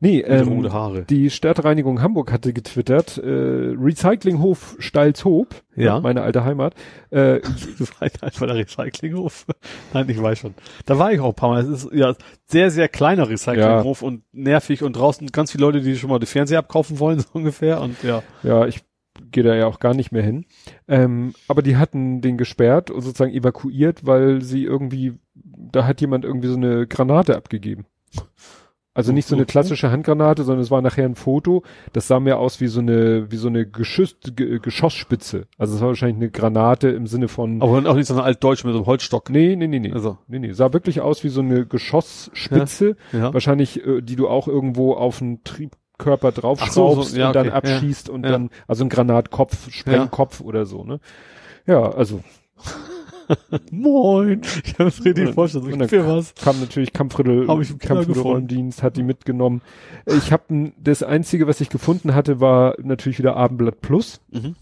Nee, 0.00 0.20
ähm, 0.20 0.72
Haare. 0.72 1.02
die 1.02 1.30
Stadtreinigung 1.30 2.02
Hamburg 2.02 2.32
hatte 2.32 2.52
getwittert, 2.52 3.18
äh, 3.18 3.28
Recyclinghof 3.28 4.76
Stalzhoop, 4.78 5.54
ja. 5.76 6.00
meine 6.00 6.22
alte 6.22 6.44
Heimat. 6.44 6.74
Äh, 7.10 7.40
das 7.78 8.00
einfach 8.00 8.46
der 8.46 8.56
Recyclinghof. 8.56 9.46
Nein, 9.92 10.08
ich 10.08 10.20
weiß 10.20 10.38
schon. 10.38 10.54
Da 10.86 10.98
war 10.98 11.12
ich 11.12 11.20
auch 11.20 11.30
ein 11.30 11.34
paar 11.34 11.50
Mal. 11.50 11.62
Es 11.62 11.84
ist 11.84 11.92
ja 11.92 12.14
sehr, 12.46 12.70
sehr 12.70 12.88
kleiner 12.88 13.28
Recyclinghof 13.28 14.02
ja. 14.02 14.08
und 14.08 14.22
nervig 14.32 14.82
und 14.82 14.94
draußen 14.94 15.28
ganz 15.28 15.52
viele 15.52 15.64
Leute, 15.64 15.80
die 15.80 15.96
schon 15.96 16.10
mal 16.10 16.18
die 16.18 16.26
Fernseher 16.26 16.58
abkaufen 16.60 16.98
wollen, 16.98 17.20
so 17.20 17.28
ungefähr. 17.32 17.80
Und 17.80 18.02
ja. 18.02 18.22
Ja, 18.42 18.66
ich 18.66 18.82
gehe 19.30 19.42
da 19.42 19.54
ja 19.54 19.66
auch 19.66 19.80
gar 19.80 19.94
nicht 19.94 20.12
mehr 20.12 20.22
hin. 20.22 20.46
Ähm, 20.86 21.34
aber 21.48 21.62
die 21.62 21.76
hatten 21.76 22.20
den 22.20 22.38
gesperrt 22.38 22.90
und 22.90 23.02
sozusagen 23.02 23.32
evakuiert, 23.32 24.06
weil 24.06 24.42
sie 24.42 24.64
irgendwie, 24.64 25.14
da 25.56 25.86
hat 25.86 26.00
jemand 26.00 26.24
irgendwie 26.24 26.48
so 26.48 26.56
eine 26.56 26.86
Granate 26.86 27.36
abgegeben. 27.36 27.86
Also 28.98 29.12
nicht 29.12 29.28
so 29.28 29.36
eine 29.36 29.46
klassische 29.46 29.92
Handgranate, 29.92 30.42
sondern 30.42 30.60
es 30.60 30.72
war 30.72 30.82
nachher 30.82 31.04
ein 31.04 31.14
Foto. 31.14 31.62
Das 31.92 32.08
sah 32.08 32.18
mehr 32.18 32.40
aus 32.40 32.60
wie 32.60 32.66
so 32.66 32.80
eine, 32.80 33.30
wie 33.30 33.36
so 33.36 33.46
eine 33.46 33.64
Geschuss, 33.64 34.16
G 34.34 34.58
Geschossspitze. 34.58 35.46
Also 35.56 35.76
es 35.76 35.80
war 35.80 35.90
wahrscheinlich 35.90 36.16
eine 36.16 36.30
Granate 36.32 36.88
im 36.88 37.06
Sinne 37.06 37.28
von. 37.28 37.62
Aber 37.62 37.88
auch 37.88 37.94
nicht 37.94 38.08
so 38.08 38.14
eine 38.14 38.24
altdeutsche 38.24 38.66
mit 38.66 38.74
so 38.74 38.80
einem 38.80 38.86
Holzstock. 38.86 39.30
Nee, 39.30 39.54
nee, 39.54 39.68
nee, 39.68 39.78
nee. 39.78 39.92
Also. 39.92 40.18
Nee, 40.26 40.40
nee. 40.40 40.52
Sah 40.52 40.72
wirklich 40.72 41.00
aus 41.00 41.22
wie 41.22 41.28
so 41.28 41.42
eine 41.42 41.64
Geschossspitze. 41.64 42.96
Ja, 43.12 43.18
ja. 43.18 43.34
Wahrscheinlich, 43.34 43.86
äh, 43.86 44.00
die 44.00 44.16
du 44.16 44.26
auch 44.26 44.48
irgendwo 44.48 44.94
auf 44.94 45.22
einen 45.22 45.44
Triebkörper 45.44 46.32
draufschraubst 46.32 46.74
so, 46.74 47.02
so, 47.02 47.16
ja, 47.16 47.28
und 47.28 47.36
dann 47.36 47.50
okay, 47.50 47.56
abschießt 47.56 48.10
und 48.10 48.22
dann, 48.24 48.50
also 48.66 48.84
ein 48.84 48.88
Granatkopf, 48.88 49.70
Sprengkopf 49.70 50.40
oder 50.40 50.66
so, 50.66 50.82
ne? 50.82 50.98
Ja, 51.66 51.88
also. 51.92 52.20
Moin. 53.70 54.42
Ich 54.64 54.78
habe 54.78 54.88
es 54.88 55.04
richtig 55.04 55.30
vorgestellt. 55.34 55.64
Und 55.64 55.78
dann 55.78 55.88
für 55.88 56.06
was? 56.06 56.34
kam 56.34 56.60
natürlich 56.60 56.92
Kampfriddel, 56.92 57.46
Kampfrittelrollendienst, 57.46 58.82
hat 58.82 58.96
die 58.96 59.02
mitgenommen. 59.02 59.62
Ich 60.06 60.32
habe 60.32 60.72
das 60.78 61.02
einzige, 61.02 61.46
was 61.46 61.60
ich 61.60 61.68
gefunden 61.68 62.14
hatte, 62.14 62.40
war 62.40 62.74
natürlich 62.82 63.18
wieder 63.18 63.36
Abendblatt 63.36 63.80
Plus. 63.80 64.20
Mhm. 64.30 64.56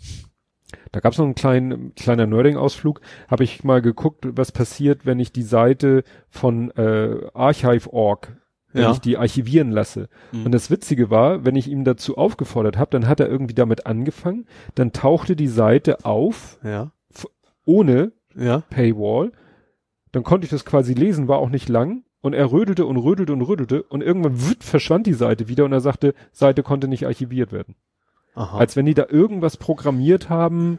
Da 0.92 1.00
gab 1.00 1.12
es 1.12 1.18
noch 1.18 1.26
einen 1.26 1.34
kleinen 1.34 1.94
kleiner 1.94 2.26
Nerding-Ausflug. 2.26 3.00
Habe 3.28 3.44
ich 3.44 3.64
mal 3.64 3.82
geguckt, 3.82 4.26
was 4.32 4.52
passiert, 4.52 5.06
wenn 5.06 5.20
ich 5.20 5.32
die 5.32 5.42
Seite 5.42 6.02
von 6.28 6.70
äh, 6.72 7.28
Archive.org 7.34 8.36
wenn 8.76 8.82
ja. 8.82 8.92
ich 8.92 8.98
die 8.98 9.16
archivieren 9.16 9.70
lasse. 9.70 10.08
Mhm. 10.32 10.46
Und 10.46 10.52
das 10.52 10.70
Witzige 10.70 11.08
war, 11.08 11.46
wenn 11.46 11.56
ich 11.56 11.68
ihm 11.68 11.84
dazu 11.84 12.18
aufgefordert 12.18 12.76
habe, 12.76 12.90
dann 12.90 13.08
hat 13.08 13.20
er 13.20 13.28
irgendwie 13.28 13.54
damit 13.54 13.86
angefangen, 13.86 14.46
dann 14.74 14.92
tauchte 14.92 15.34
die 15.34 15.48
Seite 15.48 16.04
auf, 16.04 16.58
ja. 16.62 16.92
ohne 17.64 18.12
ja. 18.36 18.62
Paywall. 18.70 19.32
Dann 20.12 20.22
konnte 20.22 20.44
ich 20.44 20.50
das 20.50 20.64
quasi 20.64 20.94
lesen, 20.94 21.28
war 21.28 21.38
auch 21.38 21.50
nicht 21.50 21.68
lang. 21.68 22.04
Und 22.20 22.32
er 22.32 22.50
rödelte 22.50 22.86
und 22.86 22.96
rödelte 22.96 23.32
und 23.32 23.42
rödelte 23.42 23.82
und 23.84 24.02
irgendwann 24.02 24.48
wüt, 24.48 24.64
verschwand 24.64 25.06
die 25.06 25.12
Seite 25.12 25.48
wieder 25.48 25.64
und 25.64 25.72
er 25.72 25.80
sagte, 25.80 26.14
Seite 26.32 26.62
konnte 26.62 26.88
nicht 26.88 27.06
archiviert 27.06 27.52
werden. 27.52 27.76
Aha. 28.34 28.58
Als 28.58 28.74
wenn 28.74 28.86
die 28.86 28.94
da 28.94 29.06
irgendwas 29.08 29.56
programmiert 29.56 30.28
haben, 30.28 30.78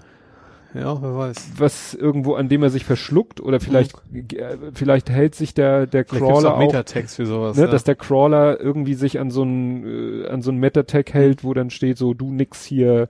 ja, 0.73 1.01
wer 1.01 1.15
weiß. 1.15 1.51
Was 1.57 1.93
irgendwo, 1.93 2.35
an 2.35 2.49
dem 2.49 2.61
er 2.61 2.69
sich 2.69 2.85
verschluckt 2.85 3.39
oder 3.39 3.59
vielleicht, 3.59 3.93
mhm. 4.11 4.27
vielleicht 4.73 5.09
hält 5.09 5.33
sich 5.35 5.53
der, 5.53 5.87
der 5.87 6.03
Crawler 6.03 6.55
auch, 6.55 6.59
Metatext 6.59 7.15
für 7.15 7.25
sowas, 7.25 7.57
ne, 7.57 7.63
ja. 7.63 7.71
dass 7.71 7.83
der 7.83 7.95
Crawler 7.95 8.59
irgendwie 8.59 8.93
sich 8.93 9.19
an 9.19 9.31
so 9.31 9.43
ein, 9.43 10.23
äh, 10.23 10.27
an 10.27 10.41
so 10.41 10.51
ein 10.51 10.57
Metatag 10.57 11.13
hält, 11.13 11.43
wo 11.43 11.53
dann 11.53 11.69
steht 11.69 11.97
so, 11.97 12.13
du 12.13 12.31
nix 12.31 12.65
hier 12.65 13.07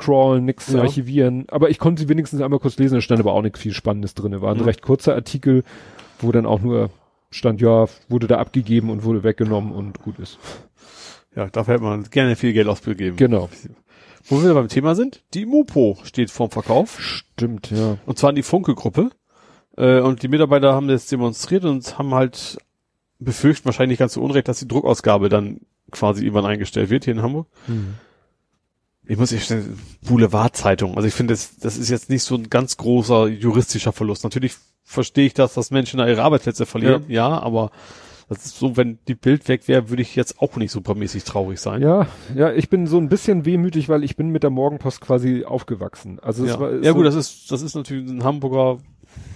crawlen, 0.00 0.44
nix 0.44 0.72
ja. 0.72 0.80
archivieren. 0.80 1.44
Aber 1.48 1.70
ich 1.70 1.78
konnte 1.78 2.02
sie 2.02 2.08
wenigstens 2.08 2.40
einmal 2.40 2.58
kurz 2.58 2.78
lesen, 2.78 2.96
da 2.96 3.00
stand 3.00 3.20
aber 3.20 3.32
auch 3.32 3.42
nichts 3.42 3.60
viel 3.60 3.72
Spannendes 3.72 4.14
drin. 4.14 4.40
War 4.40 4.52
ein 4.52 4.58
mhm. 4.58 4.64
recht 4.64 4.82
kurzer 4.82 5.14
Artikel, 5.14 5.62
wo 6.18 6.32
dann 6.32 6.46
auch 6.46 6.60
nur 6.60 6.90
stand, 7.30 7.60
ja, 7.60 7.86
wurde 8.08 8.26
da 8.26 8.38
abgegeben 8.38 8.90
und 8.90 9.04
wurde 9.04 9.22
weggenommen 9.22 9.72
und 9.72 10.02
gut 10.02 10.18
ist. 10.18 10.38
Ja, 11.36 11.46
dafür 11.46 11.74
hätte 11.74 11.84
man 11.84 12.04
gerne 12.10 12.34
viel 12.34 12.52
Geld 12.52 12.66
ausgegeben. 12.66 13.16
Genau. 13.16 13.48
Wo 14.24 14.42
wir 14.42 14.52
beim 14.54 14.68
Thema 14.68 14.94
sind, 14.94 15.22
die 15.32 15.46
Mopo 15.46 15.98
steht 16.02 16.30
vorm 16.30 16.50
Verkauf. 16.50 17.00
Stimmt, 17.00 17.70
ja. 17.70 17.98
Und 18.06 18.18
zwar 18.18 18.30
in 18.30 18.36
die 18.36 18.42
Funke-Gruppe. 18.42 19.10
Äh, 19.76 20.00
und 20.00 20.22
die 20.22 20.28
Mitarbeiter 20.28 20.74
haben 20.74 20.88
das 20.88 21.06
demonstriert 21.06 21.64
und 21.64 21.98
haben 21.98 22.14
halt 22.14 22.58
befürchtet, 23.18 23.66
wahrscheinlich 23.66 23.98
ganz 23.98 24.14
zu 24.14 24.22
Unrecht, 24.22 24.48
dass 24.48 24.58
die 24.58 24.68
Druckausgabe 24.68 25.28
dann 25.28 25.60
quasi 25.90 26.24
irgendwann 26.24 26.46
eingestellt 26.46 26.90
wird 26.90 27.04
hier 27.04 27.14
in 27.14 27.22
Hamburg. 27.22 27.46
Hm. 27.66 27.94
Ich 29.10 29.18
muss 29.18 29.32
ich 29.32 29.42
stellen, 29.42 29.76
Boulevardzeitung. 30.06 30.94
Also 30.94 31.08
ich 31.08 31.14
finde, 31.14 31.34
das, 31.34 31.56
das 31.56 31.76
ist 31.76 31.90
jetzt 31.90 32.10
nicht 32.10 32.22
so 32.22 32.36
ein 32.36 32.48
ganz 32.48 32.76
großer 32.76 33.26
juristischer 33.26 33.90
Verlust. 33.90 34.22
Natürlich 34.22 34.54
verstehe 34.84 35.26
ich 35.26 35.34
das, 35.34 35.54
dass 35.54 35.72
Menschen 35.72 35.98
da 35.98 36.06
ihre 36.06 36.22
Arbeitsplätze 36.22 36.64
verlieren, 36.64 37.06
ja, 37.08 37.28
ja 37.30 37.42
aber 37.42 37.72
das 38.28 38.46
ist 38.46 38.56
so, 38.56 38.76
wenn 38.76 39.00
die 39.08 39.16
Bild 39.16 39.48
weg 39.48 39.66
wäre, 39.66 39.90
würde 39.90 40.02
ich 40.02 40.14
jetzt 40.14 40.40
auch 40.40 40.54
nicht 40.54 40.70
supermäßig 40.70 41.24
traurig 41.24 41.58
sein. 41.58 41.82
Ja, 41.82 42.06
ja, 42.36 42.52
ich 42.52 42.70
bin 42.70 42.86
so 42.86 42.98
ein 42.98 43.08
bisschen 43.08 43.44
wehmütig, 43.44 43.88
weil 43.88 44.04
ich 44.04 44.14
bin 44.14 44.28
mit 44.28 44.44
der 44.44 44.50
Morgenpost 44.50 45.00
quasi 45.00 45.44
aufgewachsen. 45.44 46.20
Also 46.20 46.46
ja, 46.46 46.60
war, 46.60 46.72
ja 46.74 46.90
so, 46.90 46.94
gut, 46.94 47.06
das 47.06 47.16
ist 47.16 47.50
das 47.50 47.62
ist 47.62 47.74
natürlich 47.74 48.08
ein 48.08 48.22
Hamburger 48.22 48.78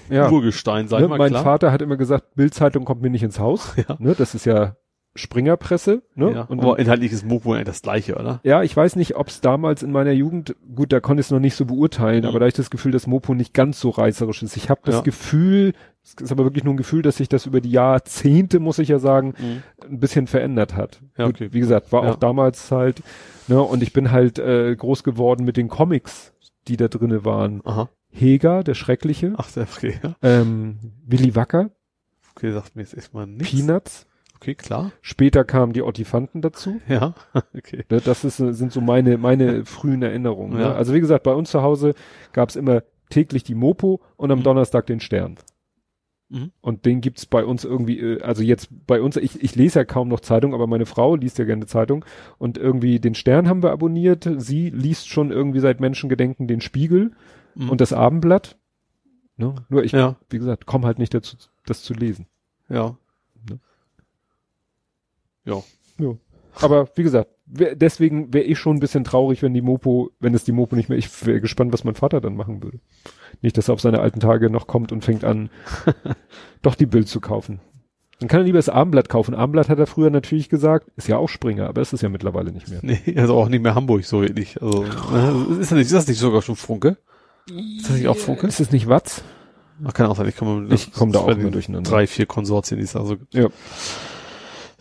ja. 0.08 0.30
Urgestein, 0.30 0.86
sag 0.86 1.00
ne, 1.00 1.08
mal 1.08 1.18
Mein 1.18 1.30
klar. 1.30 1.42
Vater 1.42 1.72
hat 1.72 1.82
immer 1.82 1.96
gesagt, 1.96 2.36
Bildzeitung 2.36 2.84
kommt 2.84 3.02
mir 3.02 3.10
nicht 3.10 3.24
ins 3.24 3.40
Haus. 3.40 3.74
Ja. 3.88 3.96
Ne, 3.98 4.14
das 4.16 4.36
ist 4.36 4.46
ja 4.46 4.76
Springerpresse, 5.16 6.02
ne? 6.16 6.32
Ja, 6.32 6.42
und 6.42 6.60
aber 6.60 6.78
inhaltlich 6.78 7.12
ist 7.12 7.24
Mopo 7.24 7.52
eigentlich 7.52 7.66
das 7.66 7.82
gleiche, 7.82 8.16
oder? 8.16 8.40
Ja, 8.42 8.64
ich 8.64 8.76
weiß 8.76 8.96
nicht, 8.96 9.14
ob 9.14 9.28
es 9.28 9.40
damals 9.40 9.84
in 9.84 9.92
meiner 9.92 10.10
Jugend, 10.10 10.56
gut, 10.74 10.92
da 10.92 10.98
konnte 10.98 11.20
ich 11.20 11.28
es 11.28 11.30
noch 11.30 11.38
nicht 11.38 11.54
so 11.54 11.66
beurteilen, 11.66 12.22
mhm. 12.22 12.28
aber 12.28 12.40
da 12.40 12.46
ich 12.46 12.54
das 12.54 12.70
Gefühl, 12.70 12.90
dass 12.90 13.06
Mopo 13.06 13.32
nicht 13.32 13.54
ganz 13.54 13.78
so 13.78 13.90
reißerisch 13.90 14.42
ist. 14.42 14.56
Ich 14.56 14.70
habe 14.70 14.80
das 14.84 14.96
ja. 14.96 15.00
Gefühl, 15.02 15.72
es 16.02 16.14
ist 16.14 16.32
aber 16.32 16.44
wirklich 16.44 16.64
nur 16.64 16.74
ein 16.74 16.78
Gefühl, 16.78 17.02
dass 17.02 17.16
sich 17.18 17.28
das 17.28 17.46
über 17.46 17.60
die 17.60 17.70
Jahrzehnte, 17.70 18.58
muss 18.58 18.80
ich 18.80 18.88
ja 18.88 18.98
sagen, 18.98 19.34
mhm. 19.38 19.62
ein 19.88 20.00
bisschen 20.00 20.26
verändert 20.26 20.74
hat. 20.74 21.00
Ja, 21.16 21.26
okay. 21.26 21.48
Wie 21.52 21.60
gesagt, 21.60 21.92
war 21.92 22.04
ja. 22.04 22.10
auch 22.10 22.16
damals 22.16 22.72
halt, 22.72 23.02
ne, 23.46 23.62
und 23.62 23.84
ich 23.84 23.92
bin 23.92 24.10
halt 24.10 24.40
äh, 24.40 24.74
groß 24.74 25.04
geworden 25.04 25.44
mit 25.44 25.56
den 25.56 25.68
Comics, 25.68 26.32
die 26.66 26.76
da 26.76 26.88
drinnen 26.88 27.24
waren. 27.24 27.60
Aha. 27.64 27.88
Heger, 28.10 28.64
der 28.64 28.74
Schreckliche. 28.74 29.34
Ach, 29.36 29.50
der 29.52 29.64
okay, 29.64 30.00
ja. 30.02 30.16
Ähm, 30.22 30.78
Willy 31.06 31.36
Wacker. 31.36 31.70
Okay, 32.34 32.52
sagt 32.52 32.74
mir 32.74 32.82
jetzt 32.82 32.94
erstmal 32.94 33.28
nichts. 33.28 33.54
Peanuts. 33.54 34.06
Okay, 34.44 34.54
klar. 34.54 34.92
Später 35.00 35.42
kamen 35.42 35.72
die 35.72 35.80
Ottifanten 35.80 36.42
dazu. 36.42 36.78
Ja, 36.86 37.14
okay. 37.56 37.84
Ne, 37.88 38.02
das 38.02 38.24
ist, 38.24 38.36
sind 38.36 38.72
so 38.72 38.82
meine, 38.82 39.16
meine 39.16 39.64
frühen 39.64 40.02
Erinnerungen. 40.02 40.58
Ne? 40.58 40.64
Ja. 40.64 40.74
Also 40.74 40.92
wie 40.92 41.00
gesagt, 41.00 41.22
bei 41.22 41.32
uns 41.32 41.50
zu 41.50 41.62
Hause 41.62 41.94
gab 42.34 42.50
es 42.50 42.56
immer 42.56 42.82
täglich 43.08 43.42
die 43.42 43.54
Mopo 43.54 44.02
und 44.16 44.30
am 44.30 44.40
mhm. 44.40 44.42
Donnerstag 44.42 44.86
den 44.86 45.00
Stern. 45.00 45.36
Mhm. 46.28 46.52
Und 46.60 46.84
den 46.84 47.00
gibt's 47.00 47.24
bei 47.24 47.42
uns 47.42 47.64
irgendwie, 47.64 47.98
äh, 47.98 48.20
also 48.20 48.42
jetzt 48.42 48.68
bei 48.86 49.00
uns, 49.00 49.16
ich, 49.16 49.42
ich 49.42 49.56
lese 49.56 49.78
ja 49.78 49.84
kaum 49.86 50.08
noch 50.08 50.20
Zeitung, 50.20 50.52
aber 50.52 50.66
meine 50.66 50.84
Frau 50.84 51.16
liest 51.16 51.38
ja 51.38 51.46
gerne 51.46 51.64
Zeitung 51.64 52.04
und 52.36 52.58
irgendwie 52.58 53.00
den 53.00 53.14
Stern 53.14 53.48
haben 53.48 53.62
wir 53.62 53.72
abonniert. 53.72 54.28
Sie 54.36 54.68
liest 54.68 55.08
schon 55.08 55.30
irgendwie 55.30 55.60
seit 55.60 55.80
Menschengedenken 55.80 56.48
den 56.48 56.60
Spiegel 56.60 57.12
mhm. 57.54 57.70
und 57.70 57.80
das 57.80 57.94
Abendblatt. 57.94 58.58
Ne? 59.38 59.54
Nur 59.70 59.84
ich, 59.84 59.92
ja. 59.92 60.16
wie 60.28 60.38
gesagt, 60.38 60.66
komme 60.66 60.86
halt 60.86 60.98
nicht 60.98 61.14
dazu, 61.14 61.34
das 61.64 61.82
zu 61.82 61.94
lesen. 61.94 62.26
Ja. 62.68 62.98
Ja. 65.44 65.62
ja. 65.98 66.14
Aber 66.60 66.88
wie 66.94 67.02
gesagt, 67.02 67.30
wär, 67.46 67.74
deswegen 67.74 68.32
wäre 68.32 68.44
ich 68.44 68.58
schon 68.58 68.76
ein 68.76 68.80
bisschen 68.80 69.04
traurig, 69.04 69.42
wenn 69.42 69.54
die 69.54 69.62
Mopo, 69.62 70.10
wenn 70.20 70.34
es 70.34 70.44
die 70.44 70.52
Mopo 70.52 70.76
nicht 70.76 70.88
mehr, 70.88 70.98
ich 70.98 71.26
wäre 71.26 71.40
gespannt, 71.40 71.72
was 71.72 71.84
mein 71.84 71.94
Vater 71.94 72.20
dann 72.20 72.36
machen 72.36 72.62
würde. 72.62 72.78
Nicht, 73.42 73.58
dass 73.58 73.68
er 73.68 73.74
auf 73.74 73.80
seine 73.80 74.00
alten 74.00 74.20
Tage 74.20 74.50
noch 74.50 74.66
kommt 74.66 74.92
und 74.92 75.04
fängt 75.04 75.24
an, 75.24 75.50
doch 76.62 76.74
die 76.74 76.86
Bild 76.86 77.08
zu 77.08 77.20
kaufen. 77.20 77.60
Dann 78.20 78.28
kann 78.28 78.40
er 78.40 78.44
lieber 78.44 78.58
das 78.58 78.68
Abendblatt 78.68 79.08
kaufen. 79.08 79.34
Abendblatt 79.34 79.68
hat 79.68 79.78
er 79.78 79.86
früher 79.86 80.10
natürlich 80.10 80.48
gesagt, 80.48 80.88
ist 80.96 81.08
ja 81.08 81.16
auch 81.16 81.28
Springer, 81.28 81.68
aber 81.68 81.82
ist 81.82 81.92
es 81.92 82.00
ja 82.00 82.08
mittlerweile 82.08 82.52
nicht 82.52 82.68
mehr. 82.68 82.78
Nee, 82.82 83.00
also 83.16 83.34
auch 83.34 83.48
nicht 83.48 83.62
mehr 83.62 83.74
Hamburg 83.74 84.04
so 84.04 84.22
ähnlich. 84.22 84.62
Also, 84.62 84.84
ne, 84.84 85.46
ist 85.60 85.70
das 85.70 85.72
nicht, 85.72 85.86
ist 85.86 85.94
das 85.94 86.06
nicht 86.06 86.18
sogar 86.18 86.42
schon 86.42 86.56
Funke? 86.56 86.96
Ist 87.48 87.88
das 87.90 87.96
nicht 87.96 88.08
auch 88.08 88.16
Funke? 88.16 88.46
Ist 88.46 88.60
es 88.60 88.70
nicht 88.70 88.88
Watz? 88.88 89.22
Ach, 89.84 89.92
kann 89.92 90.06
auch 90.06 90.16
sein, 90.16 90.28
ich 90.28 90.36
komme, 90.36 90.72
ich 90.72 90.92
komme 90.92 91.10
da 91.10 91.18
auch 91.18 91.28
immer 91.28 91.50
durcheinander. 91.50 91.90
Drei, 91.90 92.06
vier 92.06 92.26
Konsortien, 92.26 92.78
die 92.78 92.84
es 92.84 92.92
da 92.92 93.04
so 93.04 93.16
gibt. 93.18 93.34
Ja. 93.34 93.48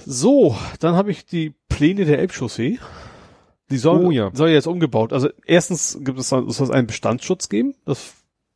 So, 0.06 0.56
dann 0.80 0.96
habe 0.96 1.12
ich 1.12 1.26
die 1.26 1.54
Pläne 1.70 2.06
der 2.06 2.20
Elbchaussee. 2.20 2.80
Die 3.70 3.78
soll, 3.78 4.06
oh, 4.06 4.12
ja. 4.12 4.30
soll 4.34 4.50
jetzt 4.50 4.68
umgebaut. 4.68 5.14
Also 5.14 5.30
erstens 5.46 5.98
gibt 6.02 6.20
es 6.20 6.30
soll 6.30 6.48
es 6.48 6.70
einen 6.70 6.88
Bestandsschutz 6.88 7.50
geben, 7.50 7.76
das, 7.86 8.14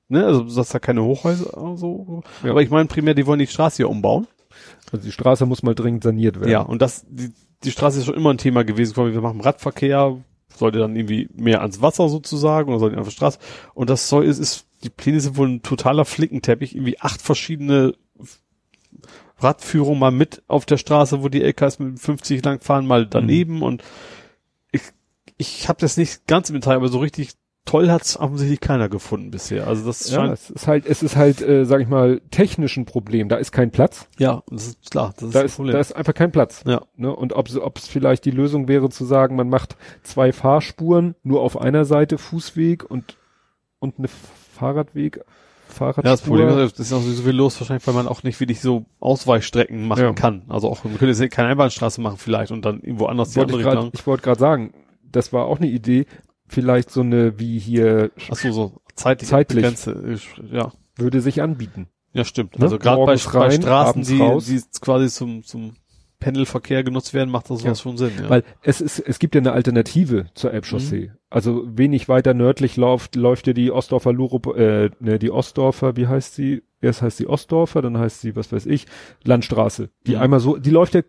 ne, 0.10 0.26
also 0.26 0.44
dass 0.44 0.70
da 0.70 0.80
keine 0.80 1.04
Hochhäuser 1.04 1.76
so. 1.76 2.24
Ja. 2.44 2.52
Aber 2.52 2.62
ich 2.62 2.70
meine 2.70 2.88
primär, 2.88 3.14
die 3.14 3.26
wollen 3.26 3.40
die 3.40 3.48
Straße 3.48 3.78
hier 3.78 3.90
umbauen. 3.90 4.28
Also 4.92 5.06
die 5.06 5.12
Straße 5.12 5.46
muss 5.46 5.64
mal 5.64 5.76
dringend 5.76 6.04
saniert 6.04 6.40
werden. 6.40 6.52
Ja, 6.52 6.62
und 6.62 6.82
das, 6.82 7.06
die, 7.10 7.32
die 7.64 7.72
Straße 7.72 8.00
ist 8.00 8.06
schon 8.06 8.16
immer 8.16 8.32
ein 8.32 8.38
Thema 8.38 8.64
gewesen. 8.64 8.96
Wir 8.96 9.22
machen 9.22 9.42
Radverkehr, 9.42 10.18
sollte 10.54 10.80
dann 10.80 10.96
irgendwie 10.96 11.30
mehr 11.34 11.62
ans 11.62 11.82
Wasser 11.82 12.10
sozusagen 12.10 12.70
oder 12.70 12.80
sollte 12.80 12.98
auf 12.98 13.08
der 13.08 13.12
Straße. 13.12 13.40
Und 13.74 13.90
das 13.90 14.10
soll 14.10 14.26
ist, 14.26 14.40
ist 14.40 14.66
die 14.84 14.90
Pläne 14.90 15.20
sind 15.20 15.38
wohl 15.38 15.50
ein 15.50 15.64
totaler 15.64 16.06
Flickenteppich, 16.06 16.76
irgendwie 16.76 17.00
acht 17.00 17.22
verschiedene 17.22 17.94
Radführung 19.40 20.00
mal 20.00 20.12
mit 20.12 20.44
auf 20.48 20.66
der 20.66 20.78
Straße, 20.78 21.22
wo 21.24 21.30
die 21.30 21.44
LKs 21.44 21.80
mit 21.80 22.00
50 22.00 22.44
lang 22.44 22.62
fahren, 22.62 22.88
mal 22.88 23.06
daneben 23.06 23.58
mhm. 23.58 23.64
und 23.64 23.84
ich, 24.72 24.82
ich 25.38 25.70
habe 25.70 25.80
das 25.80 25.98
nicht 25.98 26.28
ganz 26.28 26.50
im 26.50 26.56
Detail, 26.56 26.76
aber 26.76 26.90
so 26.90 27.00
richtig 27.00 27.34
toll 27.68 27.92
hat's 27.92 28.18
offensichtlich 28.18 28.62
keiner 28.62 28.90
gefunden 28.90 29.30
bisher. 29.30 29.68
Also 29.68 29.86
das 29.86 30.10
ja, 30.10 30.32
es 30.32 30.50
ist 30.50 30.68
halt, 30.68 30.86
es 30.86 31.04
ist 31.04 31.16
halt, 31.16 31.42
äh, 31.42 31.66
sag 31.66 31.82
ich 31.82 31.88
mal, 31.88 32.22
technisch 32.32 32.78
ein 32.78 32.86
Problem. 32.86 33.30
Da 33.30 33.36
ist 33.36 33.52
kein 33.52 33.72
Platz. 33.72 34.08
Ja, 34.18 34.42
das 34.50 34.68
ist 34.68 34.90
klar. 34.90 35.14
Das 35.18 35.24
ist 35.24 35.36
da, 35.36 35.42
ist, 35.42 35.60
da 35.60 35.80
ist 35.80 35.96
einfach 35.96 36.14
kein 36.14 36.32
Platz. 36.32 36.64
Ja. 36.66 36.82
Ne? 36.96 37.14
Und 37.14 37.34
ob 37.34 37.50
es 37.50 37.88
vielleicht 37.88 38.26
die 38.26 38.32
Lösung 38.32 38.68
wäre 38.68 38.90
zu 38.90 39.06
sagen, 39.06 39.36
man 39.36 39.50
macht 39.50 39.76
zwei 40.02 40.32
Fahrspuren 40.32 41.16
nur 41.24 41.42
auf 41.42 41.60
einer 41.60 41.86
Seite 41.86 42.18
Fußweg 42.18 42.90
und 42.90 43.18
und 43.80 44.00
eine 44.00 44.08
Fahrradweg 44.08 45.24
Fahrradspur. 45.78 46.04
Ja, 46.04 46.12
das 46.12 46.22
Problem 46.22 46.50
ist, 46.60 46.80
es 46.80 46.88
ist 46.88 46.94
auch 46.94 47.02
so 47.02 47.24
viel 47.24 47.36
los, 47.36 47.60
wahrscheinlich, 47.60 47.86
weil 47.88 47.94
man 47.94 48.08
auch 48.08 48.24
nicht 48.24 48.40
wirklich 48.40 48.60
so 48.62 48.86
Ausweichstrecken 49.00 49.88
machen 49.88 50.04
ja. 50.04 50.14
kann. 50.14 50.44
Also 50.50 50.70
auch, 50.70 50.84
man 50.84 50.98
könnte 50.98 51.22
jetzt 51.22 51.34
keine 51.34 51.50
Einbahnstraße 51.50 52.02
machen 52.02 52.18
vielleicht 52.18 52.52
und 52.52 52.66
dann 52.66 52.82
irgendwo 52.82 53.06
anders 53.06 53.32
die 53.32 53.40
andere 53.40 53.60
Richtung. 53.60 53.92
Ich 53.94 54.06
wollte 54.06 54.24
gerade 54.24 54.40
sagen, 54.40 54.74
das 55.12 55.32
war 55.34 55.46
auch 55.46 55.58
eine 55.58 55.68
Idee, 55.68 56.06
vielleicht 56.48 56.90
so 56.90 57.02
eine 57.02 57.40
wie 57.40 57.60
hier. 57.60 58.12
Ach 58.32 58.36
so, 58.36 58.52
so 58.52 58.82
zeitlich, 58.96 59.30
zeitlich 59.30 59.64
Grenze, 59.64 60.18
ja. 60.52 60.72
Würde 60.98 61.22
sich 61.22 61.42
anbieten. 61.42 61.88
Ja, 62.14 62.24
stimmt. 62.24 62.58
Ne? 62.58 62.66
Also 62.66 62.80
gerade 62.80 62.98
bei, 62.98 63.14
bei 63.14 63.18
Straßen, 63.18 64.02
die, 64.04 64.18
die 64.18 64.62
quasi 64.82 65.08
zum, 65.10 65.44
zum 65.44 65.76
Pendelverkehr 66.20 66.84
genutzt 66.84 67.14
werden, 67.14 67.30
macht 67.30 67.50
das 67.50 67.64
ja. 67.64 67.76
schon 67.76 67.98
Sinn. 67.98 68.12
Ja. 68.22 68.30
Weil 68.30 68.44
es 68.64 68.82
ist, 68.82 69.00
es 69.00 69.20
gibt 69.20 69.36
ja 69.36 69.42
eine 69.42 69.52
Alternative 69.52 70.26
zur 70.34 70.52
Elbchaussee. 70.52 71.08
Mhm. 71.08 71.18
Also 71.30 71.64
wenig 71.68 72.10
weiter 72.10 72.34
nördlich 72.34 72.76
läuft, 72.76 73.16
läuft 73.16 73.48
ja 73.48 73.54
die 73.54 73.72
Ostdorfer 73.72 74.14
Lurup, 74.14 74.56
äh, 74.58 74.90
ne, 75.00 75.20
die 75.20 75.32
Ostdorfer, 75.32 75.96
wie 75.96 76.08
heißt 76.08 76.34
sie? 76.36 76.64
Erst 76.82 77.02
heißt 77.02 77.18
sie 77.18 77.28
Ostdorfer, 77.28 77.82
dann 77.82 77.98
heißt 77.98 78.22
sie, 78.22 78.36
was 78.36 78.52
weiß 78.52 78.66
ich, 78.66 78.86
Landstraße. 79.24 79.90
Die 80.06 80.16
mhm. 80.16 80.22
einmal 80.22 80.40
so, 80.40 80.58
die 80.58 80.70
läuft 80.70 80.96
ja 80.96 81.02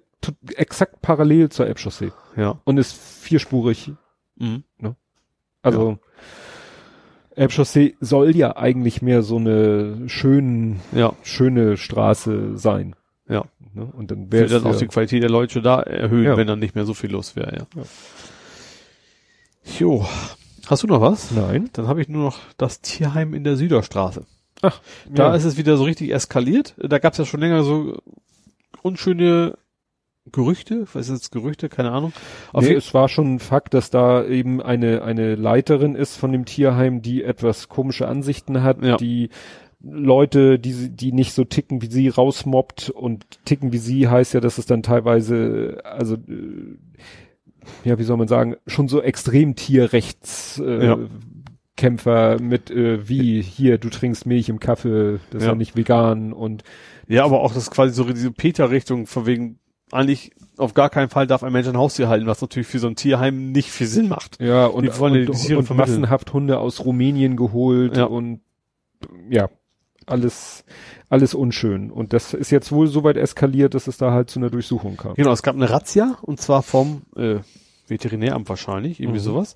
exakt 0.56 1.00
parallel 1.00 1.48
zur 1.48 1.66
Elbchaussee. 1.66 2.12
Ja. 2.36 2.60
Und 2.64 2.78
ist 2.78 2.92
vierspurig. 2.94 3.92
Mhm. 4.36 4.64
Ne? 4.78 4.96
Also, 5.62 5.90
ja. 5.90 5.98
Elbchaussee 7.36 7.96
soll 8.00 8.36
ja 8.36 8.56
eigentlich 8.56 9.00
mehr 9.00 9.22
so 9.22 9.36
eine 9.36 10.08
schön, 10.08 10.80
ja. 10.92 11.14
schöne 11.22 11.76
Straße 11.76 12.56
sein. 12.58 12.96
Ja. 13.28 13.44
Ne? 13.74 13.88
Und 13.92 14.10
dann 14.10 14.32
wäre 14.32 14.48
dann 14.48 14.64
auch 14.64 14.76
die 14.76 14.86
Qualität 14.86 15.22
der 15.22 15.30
Leute 15.30 15.62
da 15.62 15.80
erhöhen, 15.80 16.24
ja. 16.24 16.36
wenn 16.36 16.46
dann 16.46 16.58
nicht 16.58 16.74
mehr 16.74 16.84
so 16.84 16.94
viel 16.94 17.10
los 17.10 17.36
wäre, 17.36 17.56
ja. 17.56 17.66
ja. 17.76 17.82
Jo. 19.78 20.06
Hast 20.66 20.82
du 20.82 20.86
noch 20.86 21.00
was? 21.00 21.30
Nein. 21.30 21.70
Dann 21.72 21.88
habe 21.88 22.00
ich 22.00 22.08
nur 22.08 22.24
noch 22.24 22.38
das 22.56 22.80
Tierheim 22.80 23.34
in 23.34 23.44
der 23.44 23.56
Süderstraße. 23.56 24.26
Ach, 24.62 24.80
da 25.08 25.28
ja. 25.28 25.34
ist 25.34 25.44
es 25.44 25.56
wieder 25.56 25.76
so 25.76 25.84
richtig 25.84 26.12
eskaliert. 26.12 26.74
Da 26.78 26.98
gab 26.98 27.12
es 27.12 27.18
ja 27.18 27.24
schon 27.24 27.40
länger 27.40 27.62
so 27.62 27.96
unschöne 28.82 29.56
Gerüchte, 30.32 30.86
was 30.92 31.08
ist 31.08 31.22
jetzt 31.22 31.32
Gerüchte, 31.32 31.68
keine 31.68 31.92
Ahnung. 31.92 32.12
Auf 32.52 32.64
nee, 32.64 32.74
es 32.74 32.92
war 32.92 33.08
schon 33.08 33.34
ein 33.34 33.38
Fakt, 33.38 33.72
dass 33.72 33.90
da 33.90 34.24
eben 34.24 34.60
eine 34.60 35.02
eine 35.02 35.36
Leiterin 35.36 35.94
ist 35.94 36.16
von 36.16 36.32
dem 36.32 36.44
Tierheim, 36.44 37.00
die 37.02 37.22
etwas 37.22 37.68
komische 37.68 38.08
Ansichten 38.08 38.62
hat, 38.62 38.82
ja. 38.82 38.96
die 38.96 39.30
Leute, 39.80 40.58
die, 40.58 40.90
die 40.90 41.12
nicht 41.12 41.32
so 41.32 41.44
ticken 41.44 41.82
wie 41.82 41.90
sie, 41.90 42.08
rausmobbt 42.08 42.90
und 42.90 43.24
ticken 43.44 43.72
wie 43.72 43.78
sie 43.78 44.08
heißt 44.08 44.34
ja, 44.34 44.40
dass 44.40 44.58
es 44.58 44.66
dann 44.66 44.82
teilweise, 44.82 45.80
also 45.84 46.14
äh, 46.14 46.76
ja, 47.84 47.98
wie 47.98 48.02
soll 48.02 48.16
man 48.16 48.28
sagen, 48.28 48.56
schon 48.66 48.88
so 48.88 49.00
extrem 49.00 49.54
Tierrechts 49.54 50.60
äh, 50.64 50.86
ja. 50.86 50.98
Kämpfer 51.76 52.40
mit 52.40 52.70
äh, 52.70 53.08
wie 53.08 53.40
hier, 53.40 53.78
du 53.78 53.88
trinkst 53.88 54.26
Milch 54.26 54.48
im 54.48 54.58
Kaffee, 54.58 55.20
das 55.30 55.42
ist 55.42 55.48
ja 55.48 55.54
nicht 55.54 55.76
vegan 55.76 56.32
und 56.32 56.64
ja, 57.06 57.24
aber 57.24 57.40
auch 57.40 57.54
das 57.54 57.70
quasi 57.70 57.94
so 57.94 58.04
diese 58.04 58.32
Peter-Richtung 58.32 59.06
von 59.06 59.26
wegen 59.26 59.58
eigentlich 59.92 60.32
auf 60.58 60.74
gar 60.74 60.90
keinen 60.90 61.08
Fall 61.08 61.26
darf 61.26 61.42
ein 61.42 61.52
Mensch 61.52 61.68
ein 61.68 61.78
Haustier 61.78 62.08
halten, 62.08 62.26
was 62.26 62.40
natürlich 62.40 62.66
für 62.66 62.80
so 62.80 62.88
ein 62.88 62.96
Tierheim 62.96 63.52
nicht 63.52 63.70
viel 63.70 63.86
Sinn 63.86 64.08
macht. 64.08 64.40
Ja, 64.40 64.66
und, 64.66 64.84
die 64.84 64.98
wollen 64.98 65.28
und, 65.28 65.48
die 65.48 65.54
und, 65.54 65.70
und 65.70 65.76
massenhaft 65.76 66.32
Hunde 66.32 66.58
aus 66.58 66.84
Rumänien 66.84 67.36
geholt 67.36 67.96
ja. 67.96 68.04
und 68.04 68.40
ja, 69.30 69.48
alles, 70.08 70.64
alles 71.08 71.34
unschön. 71.34 71.90
Und 71.90 72.12
das 72.12 72.34
ist 72.34 72.50
jetzt 72.50 72.72
wohl 72.72 72.86
so 72.86 73.04
weit 73.04 73.16
eskaliert, 73.16 73.74
dass 73.74 73.86
es 73.86 73.98
da 73.98 74.12
halt 74.12 74.30
zu 74.30 74.38
einer 74.38 74.50
Durchsuchung 74.50 74.96
kam. 74.96 75.14
Genau, 75.14 75.32
es 75.32 75.42
gab 75.42 75.54
eine 75.54 75.70
Razzia 75.70 76.18
und 76.22 76.40
zwar 76.40 76.62
vom 76.62 77.02
äh, 77.16 77.40
Veterinäramt 77.86 78.48
wahrscheinlich, 78.48 79.00
irgendwie 79.00 79.20
mhm. 79.20 79.24
sowas, 79.24 79.54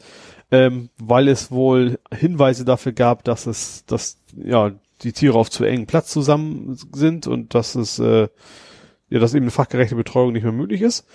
ähm, 0.50 0.88
weil 0.98 1.28
es 1.28 1.50
wohl 1.50 1.98
Hinweise 2.14 2.64
dafür 2.64 2.92
gab, 2.92 3.24
dass 3.24 3.46
es, 3.46 3.84
dass 3.86 4.18
ja 4.34 4.72
die 5.02 5.12
Tiere 5.12 5.38
auf 5.38 5.50
zu 5.50 5.64
engen 5.64 5.86
Platz 5.86 6.10
zusammen 6.10 6.78
sind 6.92 7.26
und 7.26 7.54
dass 7.54 7.74
es 7.74 7.98
äh, 7.98 8.28
ja, 9.12 9.18
dass 9.18 9.34
eben 9.34 9.44
eine 9.44 9.50
fachgerechte 9.50 9.94
Betreuung 9.94 10.32
nicht 10.32 10.42
mehr 10.42 10.52
möglich 10.52 10.80
ist. 10.80 11.06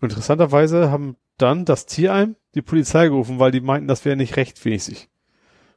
Und 0.00 0.10
interessanterweise 0.10 0.90
haben 0.90 1.16
dann 1.36 1.66
das 1.66 1.84
Tierheim 1.84 2.36
die 2.54 2.62
Polizei 2.62 3.08
gerufen, 3.08 3.38
weil 3.38 3.50
die 3.50 3.60
meinten, 3.60 3.88
das 3.88 4.06
wäre 4.06 4.16
nicht 4.16 4.36
rechtmäßig. 4.36 5.10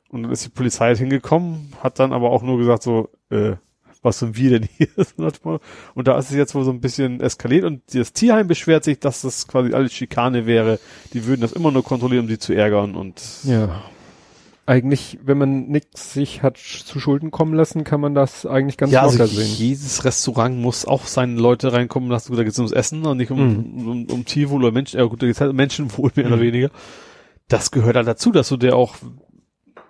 Und 0.10 0.24
dann 0.24 0.32
ist 0.32 0.46
die 0.46 0.50
Polizei 0.50 0.88
halt 0.88 0.98
hingekommen, 0.98 1.74
hat 1.82 2.00
dann 2.00 2.14
aber 2.14 2.32
auch 2.32 2.42
nur 2.42 2.58
gesagt 2.58 2.84
so, 2.84 3.10
äh, 3.30 3.54
was 4.02 4.20
sind 4.20 4.38
wir 4.38 4.60
denn 4.60 4.70
hier? 4.78 4.88
und 5.94 6.08
da 6.08 6.18
ist 6.18 6.32
es 6.32 6.36
jetzt 6.36 6.56
wohl 6.56 6.64
so 6.64 6.72
ein 6.72 6.82
bisschen 6.82 7.20
eskaliert 7.22 7.66
und 7.66 7.82
das 7.94 8.14
Tierheim 8.14 8.48
beschwert 8.48 8.84
sich, 8.84 9.00
dass 9.00 9.22
das 9.22 9.48
quasi 9.48 9.74
alles 9.74 9.94
Schikane 9.94 10.46
wäre. 10.46 10.80
Die 11.14 11.26
würden 11.26 11.42
das 11.42 11.52
immer 11.52 11.72
nur 11.72 11.84
kontrollieren, 11.84 12.24
um 12.24 12.30
sie 12.30 12.40
zu 12.40 12.54
ärgern 12.54 12.96
und 12.96 13.22
ja 13.44 13.84
eigentlich, 14.70 15.18
wenn 15.24 15.40
man 15.40 15.68
nichts 15.68 16.14
sich 16.14 16.44
hat 16.44 16.58
zu 16.58 17.00
Schulden 17.00 17.32
kommen 17.32 17.56
lassen, 17.56 17.84
kann 17.84 18.00
man 18.00 18.14
das 18.14 18.46
eigentlich 18.46 18.78
ganz 18.78 18.92
ja, 18.92 19.04
locker 19.04 19.22
also 19.22 19.42
sehen. 19.42 19.52
Jedes 19.58 20.06
Restaurant 20.06 20.56
muss 20.60 20.86
auch 20.86 21.08
seine 21.08 21.42
Leute 21.42 21.74
reinkommen 21.74 22.08
lassen. 22.12 22.30
Gut, 22.30 22.38
da 22.38 22.44
geht 22.44 22.54
es 22.54 22.60
ums 22.60 22.72
Essen 22.72 23.04
und 23.04 23.18
nicht 23.18 23.32
um, 23.32 23.40
mhm. 23.40 23.88
um, 23.88 24.06
um 24.06 24.26
Tierwohl 24.26 24.64
oder 24.64 24.72
Menschen, 24.72 25.00
ja 25.00 25.06
gut, 25.06 25.24
da 25.24 25.26
geht 25.26 25.34
es 25.34 25.42
halt 25.42 25.50
um 25.50 25.56
Menschenwohl 25.56 26.12
mehr 26.14 26.28
mhm. 26.28 26.34
oder 26.34 26.42
weniger. 26.44 26.70
Das 27.48 27.72
gehört 27.72 27.96
halt 27.96 28.08
dazu, 28.08 28.32
dass 28.32 28.48
du 28.48 28.58
der 28.58 28.76
auch 28.76 28.94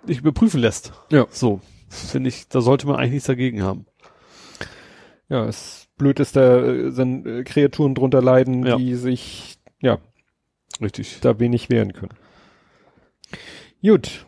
dich 0.08 0.18
überprüfen 0.18 0.60
lässt. 0.60 0.92
Ja. 1.10 1.26
So. 1.30 1.60
Finde 1.88 2.28
ich, 2.28 2.48
da 2.48 2.60
sollte 2.60 2.86
man 2.86 2.96
eigentlich 2.96 3.12
nichts 3.12 3.26
dagegen 3.26 3.62
haben. 3.62 3.86
Ja, 5.28 5.44
es 5.46 5.88
blöd 5.96 6.20
ist, 6.20 6.36
da 6.36 6.60
äh, 6.60 6.90
sind 6.90 7.26
äh, 7.26 7.44
Kreaturen 7.44 7.94
drunter 7.94 8.22
leiden, 8.22 8.64
ja. 8.64 8.76
die 8.76 8.94
sich, 8.94 9.58
ja, 9.80 9.98
richtig, 10.80 11.18
da 11.20 11.38
wenig 11.38 11.68
wehren 11.68 11.92
können. 11.92 12.14
Gut, 13.82 14.26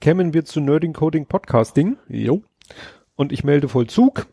kämen 0.00 0.34
wir 0.34 0.44
zu 0.44 0.60
Nerding 0.60 0.92
Coding 0.92 1.26
Podcasting. 1.26 1.96
Jo. 2.08 2.42
Und 3.14 3.32
ich 3.32 3.44
melde 3.44 3.68
Vollzug. 3.68 4.26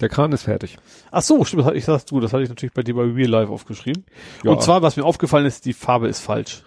Der 0.00 0.08
Kran 0.08 0.32
ist 0.32 0.42
fertig. 0.42 0.78
Ach 1.10 1.22
so, 1.22 1.44
stimmt, 1.44 1.66
das, 1.66 1.74
ich 1.74 1.84
sagst 1.84 2.10
du, 2.10 2.20
das 2.20 2.32
hatte 2.32 2.42
ich 2.42 2.48
natürlich 2.48 2.74
bei 2.74 2.82
dir 2.82 2.94
bei 2.94 3.02
Real 3.02 3.30
Life 3.30 3.50
aufgeschrieben. 3.50 4.04
Ja. 4.44 4.50
Und 4.50 4.62
zwar, 4.62 4.82
was 4.82 4.96
mir 4.96 5.04
aufgefallen 5.04 5.46
ist, 5.46 5.64
die 5.64 5.72
Farbe 5.72 6.08
ist 6.08 6.20
falsch. 6.20 6.62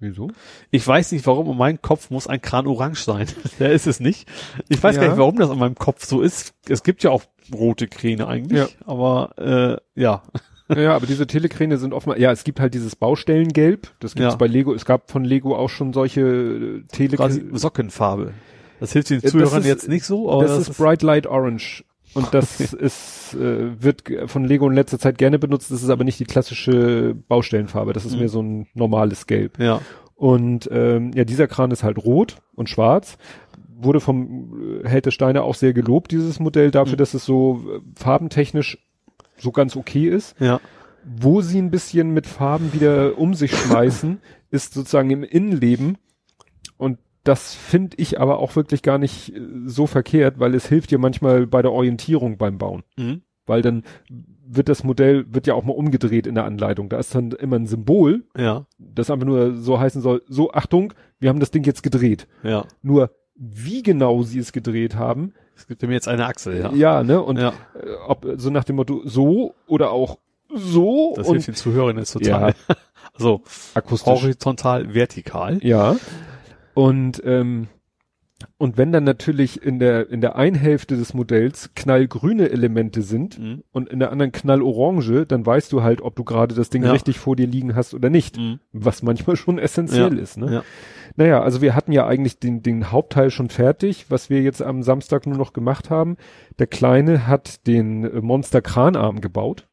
Wieso? 0.00 0.28
Ich 0.70 0.86
weiß 0.86 1.12
nicht 1.12 1.26
warum, 1.26 1.50
in 1.50 1.56
meinem 1.56 1.82
Kopf 1.82 2.10
muss 2.10 2.28
ein 2.28 2.40
Kran 2.40 2.66
orange 2.66 3.02
sein. 3.02 3.26
Der 3.58 3.72
ist 3.72 3.86
es 3.86 3.98
nicht. 3.98 4.28
Ich 4.68 4.82
weiß 4.82 4.96
ja. 4.96 5.02
gar 5.02 5.08
nicht, 5.08 5.18
warum 5.18 5.36
das 5.36 5.50
in 5.50 5.58
meinem 5.58 5.74
Kopf 5.74 6.04
so 6.04 6.20
ist. 6.20 6.54
Es 6.68 6.82
gibt 6.82 7.02
ja 7.02 7.10
auch 7.10 7.24
rote 7.52 7.88
Kräne 7.88 8.28
eigentlich, 8.28 8.58
ja. 8.58 8.68
aber 8.86 9.80
äh, 9.96 10.00
ja. 10.00 10.22
Ja, 10.74 10.94
aber 10.94 11.06
diese 11.06 11.26
Telekräne 11.26 11.78
sind 11.78 11.94
oftmals, 11.94 12.20
ja, 12.20 12.30
es 12.30 12.44
gibt 12.44 12.60
halt 12.60 12.74
dieses 12.74 12.94
Baustellengelb, 12.94 13.90
das 14.00 14.14
gibt's 14.14 14.34
ja. 14.34 14.36
bei 14.36 14.46
Lego, 14.46 14.74
es 14.74 14.84
gab 14.84 15.10
von 15.10 15.24
Lego 15.24 15.56
auch 15.56 15.70
schon 15.70 15.94
solche 15.94 16.20
äh, 16.20 16.82
Telekräne. 16.92 17.58
Sockenfarbe. 17.58 18.34
Das 18.78 18.92
hilft 18.92 19.10
den 19.10 19.22
Zuhörern 19.22 19.60
ist, 19.60 19.66
jetzt 19.66 19.88
nicht 19.88 20.04
so, 20.04 20.30
aber 20.30 20.42
das, 20.42 20.52
das 20.52 20.60
ist, 20.60 20.68
ist 20.68 20.76
Bright 20.76 21.02
Light 21.02 21.26
Orange. 21.26 21.84
Und 22.14 22.32
das 22.32 22.60
ist, 22.72 23.34
äh, 23.34 23.82
wird 23.82 24.04
von 24.26 24.44
Lego 24.44 24.68
in 24.68 24.74
letzter 24.74 24.98
Zeit 24.98 25.18
gerne 25.18 25.38
benutzt, 25.38 25.70
das 25.70 25.82
ist 25.82 25.90
aber 25.90 26.04
nicht 26.04 26.18
die 26.20 26.24
klassische 26.24 27.14
Baustellenfarbe, 27.28 27.92
das 27.92 28.04
ist 28.04 28.12
mhm. 28.12 28.18
mehr 28.18 28.28
so 28.28 28.42
ein 28.42 28.66
normales 28.74 29.26
Gelb. 29.26 29.58
Ja. 29.58 29.80
Und 30.18 30.68
ähm, 30.72 31.12
ja, 31.14 31.24
dieser 31.24 31.46
Kran 31.46 31.70
ist 31.70 31.84
halt 31.84 31.98
rot 31.98 32.38
und 32.56 32.68
schwarz. 32.68 33.18
Wurde 33.80 34.00
vom 34.00 34.82
äh, 34.82 34.88
Held 34.88 35.06
der 35.06 35.12
Steine 35.12 35.44
auch 35.44 35.54
sehr 35.54 35.72
gelobt, 35.72 36.10
dieses 36.10 36.40
Modell, 36.40 36.72
dafür, 36.72 36.94
mhm. 36.94 36.98
dass 36.98 37.14
es 37.14 37.24
so 37.24 37.64
äh, 37.68 37.80
farbentechnisch 37.94 38.78
so 39.36 39.52
ganz 39.52 39.76
okay 39.76 40.08
ist. 40.08 40.34
Ja. 40.40 40.60
Wo 41.04 41.40
sie 41.40 41.58
ein 41.58 41.70
bisschen 41.70 42.10
mit 42.10 42.26
Farben 42.26 42.72
wieder 42.72 43.16
um 43.16 43.34
sich 43.34 43.56
schmeißen, 43.56 44.20
ist 44.50 44.74
sozusagen 44.74 45.10
im 45.10 45.22
Innenleben. 45.22 45.98
Das 47.28 47.54
finde 47.54 47.98
ich 47.98 48.18
aber 48.18 48.38
auch 48.38 48.56
wirklich 48.56 48.80
gar 48.80 48.96
nicht 48.96 49.36
äh, 49.36 49.40
so 49.66 49.86
verkehrt, 49.86 50.40
weil 50.40 50.54
es 50.54 50.66
hilft 50.66 50.90
dir 50.90 50.96
manchmal 50.96 51.46
bei 51.46 51.60
der 51.60 51.72
Orientierung 51.72 52.38
beim 52.38 52.56
Bauen. 52.56 52.84
Mhm. 52.96 53.20
Weil 53.44 53.60
dann 53.60 53.82
wird 54.46 54.70
das 54.70 54.82
Modell, 54.82 55.26
wird 55.28 55.46
ja 55.46 55.52
auch 55.52 55.62
mal 55.62 55.74
umgedreht 55.74 56.26
in 56.26 56.36
der 56.36 56.46
Anleitung. 56.46 56.88
Da 56.88 56.98
ist 56.98 57.14
dann 57.14 57.32
immer 57.32 57.56
ein 57.56 57.66
Symbol, 57.66 58.24
ja. 58.34 58.64
das 58.78 59.10
einfach 59.10 59.26
nur 59.26 59.56
so 59.56 59.78
heißen 59.78 60.00
soll, 60.00 60.22
so 60.26 60.52
Achtung, 60.52 60.94
wir 61.20 61.28
haben 61.28 61.38
das 61.38 61.50
Ding 61.50 61.64
jetzt 61.64 61.82
gedreht. 61.82 62.26
Ja. 62.42 62.64
Nur 62.80 63.10
wie 63.34 63.82
genau 63.82 64.22
sie 64.22 64.38
es 64.38 64.52
gedreht 64.52 64.94
haben, 64.94 65.34
es 65.54 65.66
gibt 65.66 65.82
mir 65.82 65.92
jetzt 65.92 66.08
eine 66.08 66.24
Achse, 66.24 66.58
ja. 66.58 66.72
Ja, 66.72 67.02
ne? 67.02 67.20
Und 67.20 67.38
ja. 67.38 67.50
Äh, 67.74 67.90
ob 68.06 68.26
so 68.36 68.48
nach 68.48 68.64
dem 68.64 68.76
Motto 68.76 69.02
so 69.04 69.54
oder 69.66 69.90
auch 69.90 70.16
so. 70.54 71.12
Das 71.14 71.28
hilft 71.28 71.48
den 71.48 71.54
Zuhörern 71.56 71.98
jetzt 71.98 72.12
total. 72.12 72.54
Ja. 72.68 72.76
also 73.12 73.42
akustisch. 73.74 74.22
horizontal, 74.22 74.94
vertikal. 74.94 75.58
Ja. 75.62 75.96
Und 76.78 77.20
ähm, 77.24 77.66
und 78.56 78.78
wenn 78.78 78.92
dann 78.92 79.02
natürlich 79.02 79.60
in 79.64 79.80
der 79.80 80.10
in 80.10 80.20
der 80.20 80.36
einen 80.36 80.54
Hälfte 80.54 80.96
des 80.96 81.12
Modells 81.12 81.70
knallgrüne 81.74 82.50
Elemente 82.50 83.02
sind 83.02 83.36
mhm. 83.36 83.64
und 83.72 83.88
in 83.88 83.98
der 83.98 84.12
anderen 84.12 84.30
knallorange, 84.30 85.26
dann 85.26 85.44
weißt 85.44 85.72
du 85.72 85.82
halt, 85.82 86.00
ob 86.02 86.14
du 86.14 86.22
gerade 86.22 86.54
das 86.54 86.70
Ding 86.70 86.84
ja. 86.84 86.92
richtig 86.92 87.18
vor 87.18 87.34
dir 87.34 87.48
liegen 87.48 87.74
hast 87.74 87.94
oder 87.94 88.10
nicht, 88.10 88.38
mhm. 88.38 88.60
was 88.72 89.02
manchmal 89.02 89.34
schon 89.34 89.58
essentiell 89.58 90.14
ja. 90.16 90.22
ist. 90.22 90.36
Ne? 90.38 90.52
Ja. 90.52 90.62
Naja, 91.16 91.42
also 91.42 91.62
wir 91.62 91.74
hatten 91.74 91.90
ja 91.90 92.06
eigentlich 92.06 92.38
den, 92.38 92.62
den 92.62 92.92
Hauptteil 92.92 93.32
schon 93.32 93.48
fertig, 93.48 94.06
was 94.08 94.30
wir 94.30 94.42
jetzt 94.42 94.62
am 94.62 94.84
Samstag 94.84 95.26
nur 95.26 95.36
noch 95.36 95.52
gemacht 95.52 95.90
haben. 95.90 96.16
Der 96.60 96.68
Kleine 96.68 97.26
hat 97.26 97.66
den 97.66 98.04
äh, 98.04 98.20
Monster 98.20 98.62
Kranarm 98.62 99.20
gebaut. 99.20 99.66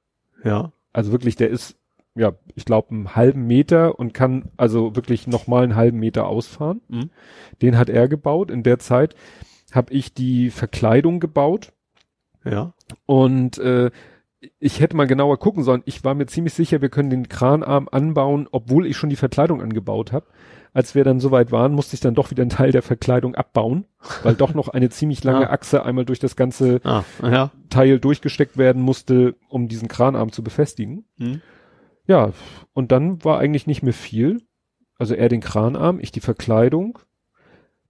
Ja. 0.44 0.72
Also 0.92 1.12
wirklich, 1.12 1.36
der 1.36 1.52
ist, 1.52 1.78
ja, 2.16 2.34
ich 2.56 2.66
glaube, 2.66 2.92
einen 2.92 3.16
halben 3.16 3.46
Meter 3.46 4.00
und 4.00 4.14
kann 4.14 4.52
also 4.58 4.96
wirklich 4.96 5.28
nochmal 5.28 5.64
einen 5.64 5.76
halben 5.76 6.00
Meter 6.00 6.28
ausfahren. 6.28 6.82
Mhm. 6.88 7.10
Den 7.62 7.78
hat 7.78 7.90
er 7.90 8.08
gebaut. 8.08 8.50
In 8.50 8.64
der 8.64 8.80
Zeit 8.80 9.16
habe 9.72 9.94
ich 9.94 10.14
die 10.14 10.50
Verkleidung 10.50 11.20
gebaut. 11.20 11.74
Ja. 12.44 12.74
Und 13.06 13.58
äh, 13.58 13.92
ich 14.60 14.80
hätte 14.80 14.96
mal 14.96 15.08
genauer 15.08 15.40
gucken 15.40 15.64
sollen. 15.64 15.84
Ich 15.86 16.04
war 16.04 16.14
mir 16.14 16.28
ziemlich 16.28 16.54
sicher, 16.54 16.82
wir 16.82 16.90
können 16.90 17.10
den 17.10 17.28
Kranarm 17.28 17.90
anbauen, 17.92 18.48
obwohl 18.52 18.86
ich 18.86 18.96
schon 18.96 19.10
die 19.10 19.16
Verkleidung 19.16 19.62
angebaut 19.62 20.12
habe 20.12 20.28
als 20.76 20.94
wir 20.94 21.06
dann 21.06 21.22
soweit 21.22 21.54
waren, 21.54 21.72
musste 21.72 21.94
ich 21.94 22.02
dann 22.02 22.16
doch 22.16 22.32
wieder 22.32 22.42
einen 22.42 22.50
Teil 22.50 22.74
der 22.74 22.82
Verkleidung 22.82 23.34
abbauen, 23.34 23.86
weil 24.24 24.36
doch 24.36 24.54
noch 24.54 24.68
eine 24.68 24.90
ziemlich 24.90 25.24
lange 25.24 25.50
ah. 25.50 25.54
Achse 25.54 25.84
einmal 25.86 26.04
durch 26.04 26.20
das 26.20 26.36
ganze 26.36 26.82
ah, 26.84 27.06
ja. 27.24 27.52
Teil 27.70 27.98
durchgesteckt 27.98 28.58
werden 28.58 28.82
musste, 28.82 29.36
um 29.48 29.70
diesen 29.70 29.88
Kranarm 29.88 30.34
zu 30.34 30.44
befestigen. 30.44 31.06
Hm. 31.18 31.42
Ja, 32.08 32.34
und 32.74 32.92
dann 32.92 33.24
war 33.24 33.40
eigentlich 33.40 33.68
nicht 33.68 33.84
mehr 33.84 33.94
viel. 33.94 34.42
Also 34.98 35.16
er 35.16 35.30
den 35.30 35.42
Kranarm, 35.42 36.00
ich 36.00 36.12
die 36.12 36.20
Verkleidung. 36.22 37.00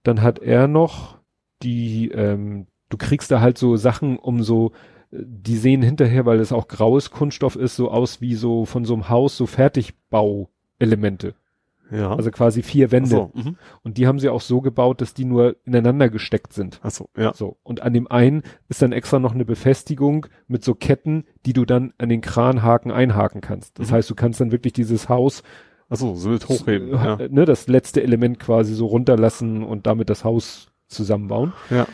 Dann 0.02 0.22
hat 0.22 0.38
er 0.38 0.68
noch 0.68 1.18
die, 1.62 2.10
ähm, 2.10 2.66
du 2.88 2.96
kriegst 2.96 3.30
da 3.30 3.40
halt 3.40 3.58
so 3.58 3.76
Sachen, 3.76 4.18
um 4.18 4.42
so, 4.42 4.72
die 5.10 5.56
sehen 5.56 5.82
hinterher, 5.82 6.26
weil 6.26 6.40
es 6.40 6.52
auch 6.52 6.68
graues 6.68 7.10
Kunststoff 7.10 7.56
ist, 7.56 7.76
so 7.76 7.90
aus 7.90 8.20
wie 8.20 8.34
so 8.34 8.64
von 8.64 8.84
so 8.84 8.94
einem 8.94 9.08
Haus, 9.08 9.36
so 9.36 9.46
Fertigbauelemente. 9.46 11.34
Ja. 11.90 12.14
Also 12.14 12.30
quasi 12.30 12.62
vier 12.62 12.90
Wände. 12.90 13.08
So, 13.08 13.30
mhm. 13.34 13.56
und 13.82 13.98
die 13.98 14.06
haben 14.06 14.18
sie 14.18 14.28
auch 14.28 14.40
so 14.40 14.60
gebaut, 14.60 15.00
dass 15.00 15.14
die 15.14 15.24
nur 15.24 15.56
ineinander 15.64 16.08
gesteckt 16.08 16.52
sind. 16.52 16.80
Ach 16.82 16.90
so, 16.90 17.08
ja. 17.16 17.32
So. 17.34 17.56
Und 17.62 17.82
an 17.82 17.92
dem 17.92 18.10
einen 18.10 18.42
ist 18.68 18.82
dann 18.82 18.92
extra 18.92 19.18
noch 19.18 19.34
eine 19.34 19.44
Befestigung 19.44 20.26
mit 20.48 20.64
so 20.64 20.74
Ketten, 20.74 21.24
die 21.44 21.52
du 21.52 21.64
dann 21.64 21.92
an 21.98 22.08
den 22.08 22.20
Kranhaken 22.20 22.90
einhaken 22.90 23.40
kannst. 23.40 23.78
Das 23.78 23.90
mhm. 23.90 23.94
heißt, 23.94 24.10
du 24.10 24.14
kannst 24.14 24.40
dann 24.40 24.52
wirklich 24.52 24.72
dieses 24.72 25.08
Haus 25.08 25.42
Ach 25.88 25.96
so, 25.96 26.14
so 26.16 26.30
mit 26.30 26.48
hochheben. 26.48 26.90
Ja. 26.90 27.18
Ne, 27.28 27.44
das 27.44 27.68
letzte 27.68 28.02
Element 28.02 28.40
quasi 28.40 28.74
so 28.74 28.86
runterlassen 28.86 29.62
und 29.62 29.86
damit 29.86 30.10
das 30.10 30.24
Haus 30.24 30.68
zusammenbauen. 30.88 31.52
Ja. 31.70 31.86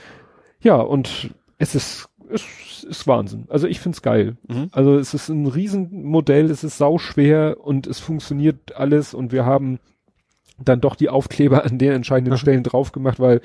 Ja, 0.60 0.76
und 0.76 1.30
es 1.58 1.74
ist, 1.74 2.08
es 2.32 2.84
ist 2.84 3.06
Wahnsinn. 3.06 3.46
Also 3.48 3.66
ich 3.66 3.80
find's 3.80 4.02
geil. 4.02 4.36
Mhm. 4.48 4.68
Also 4.72 4.96
es 4.96 5.14
ist 5.14 5.28
ein 5.28 5.46
Riesenmodell, 5.46 6.50
es 6.50 6.64
ist 6.64 6.78
sauschwer 6.78 7.56
und 7.60 7.86
es 7.86 7.98
funktioniert 7.98 8.76
alles 8.76 9.14
und 9.14 9.32
wir 9.32 9.44
haben 9.44 9.78
dann 10.58 10.80
doch 10.80 10.96
die 10.96 11.08
Aufkleber 11.08 11.64
an 11.64 11.78
den 11.78 11.92
entscheidenden 11.92 12.34
mhm. 12.34 12.38
Stellen 12.38 12.62
drauf 12.62 12.92
gemacht, 12.92 13.20
weil 13.20 13.40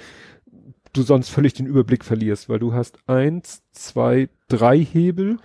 du 0.93 1.01
sonst 1.01 1.29
völlig 1.29 1.53
den 1.53 1.65
Überblick 1.65 2.03
verlierst, 2.03 2.49
weil 2.49 2.59
du 2.59 2.73
hast 2.73 2.97
eins, 3.07 3.63
zwei, 3.71 4.29
drei 4.47 4.79
Hebel, 4.79 5.37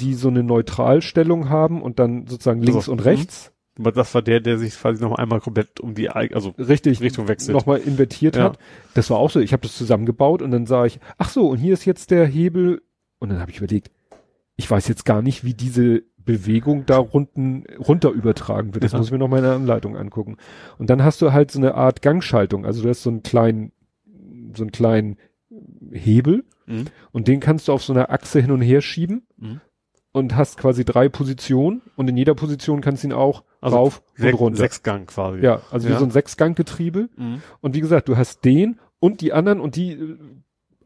die 0.00 0.14
so 0.14 0.28
eine 0.28 0.42
Neutralstellung 0.42 1.50
haben 1.50 1.82
und 1.82 1.98
dann 1.98 2.26
sozusagen 2.26 2.62
links 2.62 2.76
Also, 2.76 2.92
und 2.92 3.00
mhm. 3.00 3.04
rechts. 3.04 3.52
Das 3.76 4.14
war 4.14 4.22
der, 4.22 4.40
der 4.40 4.58
sich 4.58 4.74
quasi 4.78 5.02
noch 5.02 5.16
einmal 5.16 5.40
komplett 5.40 5.80
um 5.80 5.94
die, 5.94 6.08
also 6.08 6.50
richtig 6.58 7.00
Richtung 7.00 7.26
wechselt. 7.28 7.54
nochmal 7.56 7.78
invertiert 7.80 8.36
Ja. 8.36 8.44
hat. 8.44 8.58
Das 8.94 9.10
war 9.10 9.18
auch 9.18 9.30
so. 9.30 9.40
Ich 9.40 9.52
habe 9.52 9.62
das 9.62 9.76
zusammengebaut 9.76 10.42
und 10.42 10.50
dann 10.52 10.66
sah 10.66 10.84
ich, 10.84 11.00
ach 11.18 11.28
so, 11.28 11.48
und 11.48 11.58
hier 11.58 11.72
ist 11.74 11.84
jetzt 11.84 12.10
der 12.12 12.26
Hebel. 12.26 12.82
Und 13.18 13.30
dann 13.30 13.40
habe 13.40 13.50
ich 13.50 13.58
überlegt, 13.58 13.90
ich 14.56 14.70
weiß 14.70 14.86
jetzt 14.86 15.04
gar 15.04 15.22
nicht, 15.22 15.42
wie 15.44 15.54
diese 15.54 16.02
Bewegung 16.18 16.86
da 16.86 16.98
runten, 16.98 17.64
runter 17.78 18.10
übertragen 18.10 18.74
wird. 18.74 18.84
Das 18.84 18.92
Ja. 18.92 18.98
muss 18.98 19.08
ich 19.08 19.12
mir 19.12 19.18
noch 19.18 19.28
mal 19.28 19.38
in 19.38 19.42
der 19.44 19.54
Anleitung 19.54 19.96
angucken. 19.96 20.36
Und 20.78 20.88
dann 20.88 21.02
hast 21.02 21.20
du 21.20 21.32
halt 21.32 21.50
so 21.50 21.58
eine 21.58 21.74
Art 21.74 22.00
Gangschaltung. 22.00 22.64
Also 22.64 22.82
du 22.82 22.88
hast 22.88 23.02
so 23.02 23.10
einen 23.10 23.22
kleinen, 23.24 23.72
so 24.54 24.62
einen 24.62 24.72
kleinen 24.72 25.16
Hebel 25.92 26.44
Mhm. 26.66 26.84
und 27.12 27.28
den 27.28 27.40
kannst 27.40 27.68
du 27.68 27.72
auf 27.72 27.82
so 27.84 27.92
einer 27.92 28.10
Achse 28.10 28.40
hin 28.40 28.50
und 28.52 28.62
her 28.62 28.80
schieben 28.80 29.26
Mhm. 29.36 29.60
Und 30.14 30.36
hast 30.36 30.58
quasi 30.58 30.84
drei 30.84 31.08
Positionen 31.08 31.82
und 31.96 32.08
in 32.08 32.16
jeder 32.16 32.34
Position 32.36 32.80
kannst 32.80 33.02
du 33.02 33.08
ihn 33.08 33.12
auch 33.12 33.42
Also 33.60 33.76
rauf 33.76 34.02
und 34.18 34.32
runter. 34.34 34.58
Sechsgang 34.58 35.06
quasi. 35.06 35.40
Ja, 35.40 35.60
also 35.72 35.88
wie 35.88 35.92
Ja. 35.92 35.98
so 35.98 36.04
ein 36.04 36.12
Sechsganggetriebe. 36.12 37.08
Mhm. 37.16 37.42
Und 37.60 37.74
wie 37.74 37.80
gesagt, 37.80 38.08
du 38.08 38.16
hast 38.16 38.44
den 38.44 38.78
und 39.00 39.20
die 39.20 39.32
anderen 39.32 39.60
und 39.60 39.74
die 39.74 39.92
äh, 39.92 40.16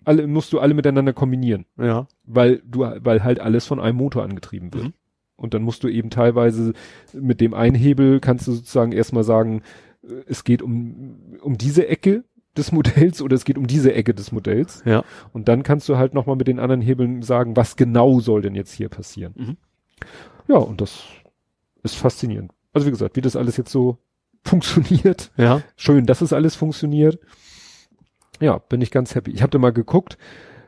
alle 0.04 0.26
musst 0.26 0.54
du 0.54 0.58
alle 0.60 0.72
miteinander 0.72 1.12
kombinieren, 1.12 1.66
Ja. 1.76 2.08
weil 2.24 2.62
du 2.66 2.80
weil 2.80 3.22
halt 3.22 3.38
alles 3.40 3.66
von 3.66 3.78
einem 3.80 3.98
Motor 3.98 4.22
angetrieben 4.24 4.72
wird. 4.72 4.84
Mhm. 4.84 4.92
Und 5.36 5.52
dann 5.52 5.62
musst 5.62 5.84
du 5.84 5.88
eben 5.88 6.08
teilweise 6.08 6.72
mit 7.12 7.40
dem 7.42 7.52
Einhebel 7.52 8.18
kannst 8.20 8.48
du 8.48 8.52
sozusagen 8.52 8.92
erstmal 8.92 9.24
sagen, 9.24 9.60
äh, 10.02 10.08
es 10.26 10.42
geht 10.42 10.62
um 10.62 11.36
um 11.42 11.58
diese 11.58 11.86
Ecke 11.86 12.24
des 12.58 12.72
Modells 12.72 13.22
oder 13.22 13.34
es 13.34 13.44
geht 13.44 13.58
um 13.58 13.66
diese 13.66 13.94
Ecke 13.94 14.14
des 14.14 14.32
Modells. 14.32 14.82
Ja. 14.84 15.04
Und 15.32 15.48
dann 15.48 15.62
kannst 15.62 15.88
du 15.88 15.96
halt 15.96 16.14
nochmal 16.14 16.36
mit 16.36 16.48
den 16.48 16.58
anderen 16.58 16.80
Hebeln 16.80 17.22
sagen, 17.22 17.56
was 17.56 17.76
genau 17.76 18.20
soll 18.20 18.42
denn 18.42 18.54
jetzt 18.54 18.72
hier 18.72 18.88
passieren. 18.88 19.34
Mhm. 19.36 19.56
Ja, 20.48 20.56
und 20.56 20.80
das 20.80 21.04
ist 21.82 21.96
faszinierend. 21.96 22.52
Also 22.72 22.86
wie 22.86 22.90
gesagt, 22.90 23.16
wie 23.16 23.20
das 23.20 23.36
alles 23.36 23.56
jetzt 23.56 23.70
so 23.70 23.98
funktioniert. 24.44 25.30
Ja. 25.36 25.62
Schön, 25.76 26.06
dass 26.06 26.20
es 26.20 26.32
alles 26.32 26.54
funktioniert. 26.54 27.18
Ja, 28.40 28.58
bin 28.58 28.80
ich 28.80 28.90
ganz 28.90 29.14
happy. 29.14 29.30
Ich 29.32 29.42
habe 29.42 29.50
da 29.50 29.58
mal 29.58 29.72
geguckt. 29.72 30.16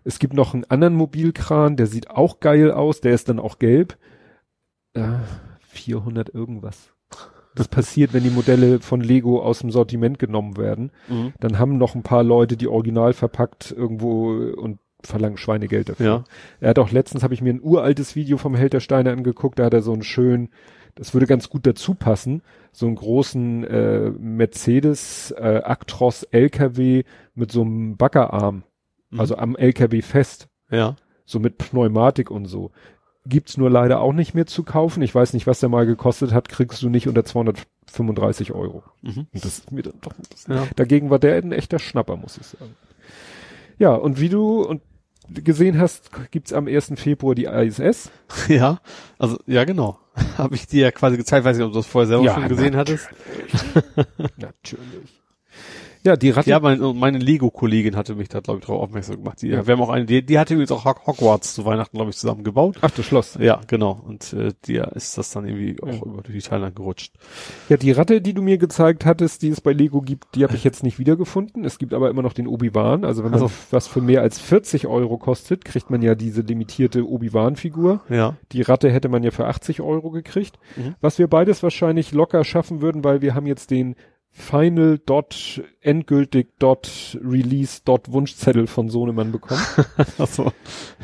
Es 0.02 0.18
gibt 0.18 0.34
noch 0.34 0.54
einen 0.54 0.64
anderen 0.64 0.94
Mobilkran, 0.94 1.76
der 1.76 1.86
sieht 1.86 2.10
auch 2.10 2.40
geil 2.40 2.72
aus. 2.72 3.00
Der 3.00 3.12
ist 3.12 3.28
dann 3.28 3.38
auch 3.38 3.58
gelb. 3.58 3.96
Äh, 4.94 5.18
400 5.60 6.34
irgendwas. 6.34 6.92
Das 7.54 7.68
passiert, 7.68 8.12
wenn 8.12 8.22
die 8.22 8.30
Modelle 8.30 8.80
von 8.80 9.00
Lego 9.00 9.42
aus 9.42 9.58
dem 9.60 9.70
Sortiment 9.70 10.18
genommen 10.18 10.56
werden. 10.56 10.92
Mhm. 11.08 11.32
Dann 11.40 11.58
haben 11.58 11.78
noch 11.78 11.94
ein 11.94 12.02
paar 12.02 12.22
Leute 12.22 12.56
die 12.56 12.68
original 12.68 13.12
verpackt 13.12 13.72
irgendwo 13.76 14.30
und 14.30 14.78
verlangen 15.02 15.36
Schweinegeld 15.38 15.88
dafür. 15.88 16.06
Ja. 16.06 16.24
Er 16.60 16.70
hat 16.70 16.78
auch 16.78 16.90
letztens 16.90 17.22
habe 17.22 17.34
ich 17.34 17.40
mir 17.42 17.52
ein 17.54 17.62
uraltes 17.62 18.14
Video 18.16 18.36
vom 18.36 18.54
Held 18.54 18.72
der 18.74 18.80
Steine 18.80 19.10
angeguckt, 19.12 19.58
da 19.58 19.64
hat 19.64 19.74
er 19.74 19.80
so 19.82 19.92
einen 19.94 20.02
schönen, 20.02 20.50
das 20.94 21.14
würde 21.14 21.26
ganz 21.26 21.48
gut 21.48 21.66
dazu 21.66 21.94
passen, 21.94 22.42
so 22.72 22.86
einen 22.86 22.96
großen 22.96 23.64
äh, 23.64 24.10
Mercedes 24.10 25.30
äh, 25.38 25.62
Actros 25.64 26.24
LKW 26.24 27.04
mit 27.34 27.50
so 27.52 27.62
einem 27.62 27.96
Baggerarm, 27.96 28.64
Mhm. 29.12 29.20
also 29.20 29.36
am 29.36 29.56
LKW 29.56 30.02
fest, 30.02 30.48
Ja. 30.70 30.94
so 31.24 31.40
mit 31.40 31.58
Pneumatik 31.58 32.30
und 32.30 32.44
so. 32.46 32.70
Gibt's 33.26 33.56
nur 33.58 33.68
leider 33.70 34.00
auch 34.00 34.12
nicht 34.12 34.34
mehr 34.34 34.46
zu 34.46 34.62
kaufen. 34.62 35.02
Ich 35.02 35.14
weiß 35.14 35.34
nicht, 35.34 35.46
was 35.46 35.60
der 35.60 35.68
mal 35.68 35.84
gekostet 35.86 36.32
hat, 36.32 36.48
kriegst 36.48 36.82
du 36.82 36.88
nicht 36.88 37.06
unter 37.06 37.24
235 37.24 38.52
Euro. 38.52 38.82
Mhm. 39.02 39.26
Und 39.32 39.44
das 39.44 39.58
ist 39.58 39.72
mir 39.72 39.82
dann 39.82 39.94
doch, 40.00 40.12
das, 40.30 40.46
Ja. 40.46 40.66
dagegen 40.76 41.10
war 41.10 41.18
der 41.18 41.36
ein 41.36 41.52
echter 41.52 41.78
Schnapper, 41.78 42.16
muss 42.16 42.38
ich 42.38 42.46
sagen. 42.46 42.74
Ja, 43.78 43.94
und 43.94 44.20
wie 44.20 44.28
du 44.30 44.62
und 44.62 44.82
gesehen 45.28 45.78
hast, 45.78 46.10
gibt's 46.30 46.52
am 46.52 46.66
1. 46.66 46.92
Februar 46.96 47.34
die 47.34 47.44
ISS. 47.44 48.10
Ja. 48.48 48.80
Also, 49.18 49.38
ja, 49.46 49.64
genau. 49.64 49.98
Habe 50.38 50.54
ich 50.54 50.66
dir 50.66 50.82
ja 50.84 50.90
quasi 50.90 51.16
gezeigt, 51.16 51.44
weiß 51.44 51.56
nicht, 51.56 51.66
ob 51.66 51.72
du 51.72 51.78
das 51.78 51.86
vorher 51.86 52.08
selber 52.08 52.24
Ja, 52.24 52.34
schon 52.34 52.48
gesehen 52.48 52.76
hattest. 52.76 53.08
Natürlich. 54.36 55.20
Ja, 56.04 56.16
die 56.16 56.30
Ratte. 56.30 56.48
Ja, 56.48 56.60
mein, 56.60 56.80
meine 56.96 57.18
Lego-Kollegin 57.18 57.94
hatte 57.94 58.14
mich 58.14 58.28
da, 58.28 58.40
glaube 58.40 58.60
ich, 58.60 58.66
darauf 58.66 58.82
aufmerksam 58.84 59.16
gemacht. 59.16 59.42
Die, 59.42 59.48
ja. 59.48 59.66
Wir 59.66 59.72
haben 59.74 59.82
auch 59.82 59.90
eine, 59.90 60.06
die, 60.06 60.24
die 60.24 60.38
hatte 60.38 60.54
übrigens 60.54 60.72
auch 60.72 60.84
Hog- 60.86 61.06
Hogwarts 61.06 61.54
zu 61.54 61.64
Weihnachten, 61.66 61.96
glaube 61.96 62.10
ich, 62.10 62.16
zusammen 62.16 62.42
gebaut. 62.42 62.76
Ach, 62.80 62.90
das 62.90 63.04
Schloss. 63.04 63.36
Ja, 63.40 63.60
genau. 63.66 64.00
Und 64.06 64.32
äh, 64.32 64.52
die 64.66 64.76
ist 64.94 65.18
das 65.18 65.30
dann 65.32 65.46
irgendwie 65.46 65.76
auch 65.82 66.06
über 66.06 66.22
durch 66.22 66.34
die 66.34 66.48
Thailand 66.48 66.74
gerutscht. 66.74 67.12
Ja, 67.68 67.76
die 67.76 67.90
Ratte, 67.92 68.20
die 68.22 68.32
du 68.32 68.40
mir 68.42 68.56
gezeigt 68.56 69.04
hattest, 69.04 69.42
die 69.42 69.48
es 69.48 69.60
bei 69.60 69.72
Lego 69.72 70.00
gibt, 70.00 70.34
die 70.36 70.44
habe 70.44 70.54
ich 70.54 70.64
jetzt 70.64 70.82
nicht 70.82 70.98
wiedergefunden. 70.98 71.64
Es 71.64 71.78
gibt 71.78 71.92
aber 71.92 72.08
immer 72.08 72.22
noch 72.22 72.32
den 72.32 72.46
Obi-Wan. 72.46 73.04
Also 73.04 73.22
wenn 73.22 73.32
man 73.32 73.42
Also- 73.42 73.52
was 73.70 73.86
für 73.86 74.00
mehr 74.00 74.22
als 74.22 74.38
40 74.38 74.86
Euro 74.86 75.18
kostet, 75.18 75.64
kriegt 75.66 75.90
man 75.90 76.00
ja 76.02 76.14
diese 76.14 76.40
limitierte 76.40 77.06
Obi-Wan-Figur. 77.06 78.00
Ja. 78.08 78.36
Die 78.52 78.62
Ratte 78.62 78.90
hätte 78.90 79.08
man 79.10 79.22
ja 79.22 79.30
für 79.32 79.46
80 79.46 79.80
Euro 79.82 80.10
gekriegt. 80.10 80.58
Mhm. 80.76 80.94
Was 81.00 81.18
wir 81.18 81.28
beides 81.28 81.62
wahrscheinlich 81.62 82.12
locker 82.12 82.42
schaffen 82.44 82.80
würden, 82.80 83.04
weil 83.04 83.20
wir 83.20 83.34
haben 83.34 83.46
jetzt 83.46 83.70
den 83.70 83.96
Final 84.32 84.98
Dot, 84.98 85.62
endgültig 85.80 86.48
Dot, 86.58 87.18
Release 87.22 87.82
Dot 87.84 88.12
Wunschzettel 88.12 88.66
von 88.66 88.88
Sohnemann 88.88 89.32
bekommen. 89.32 89.60
Achso. 90.18 90.52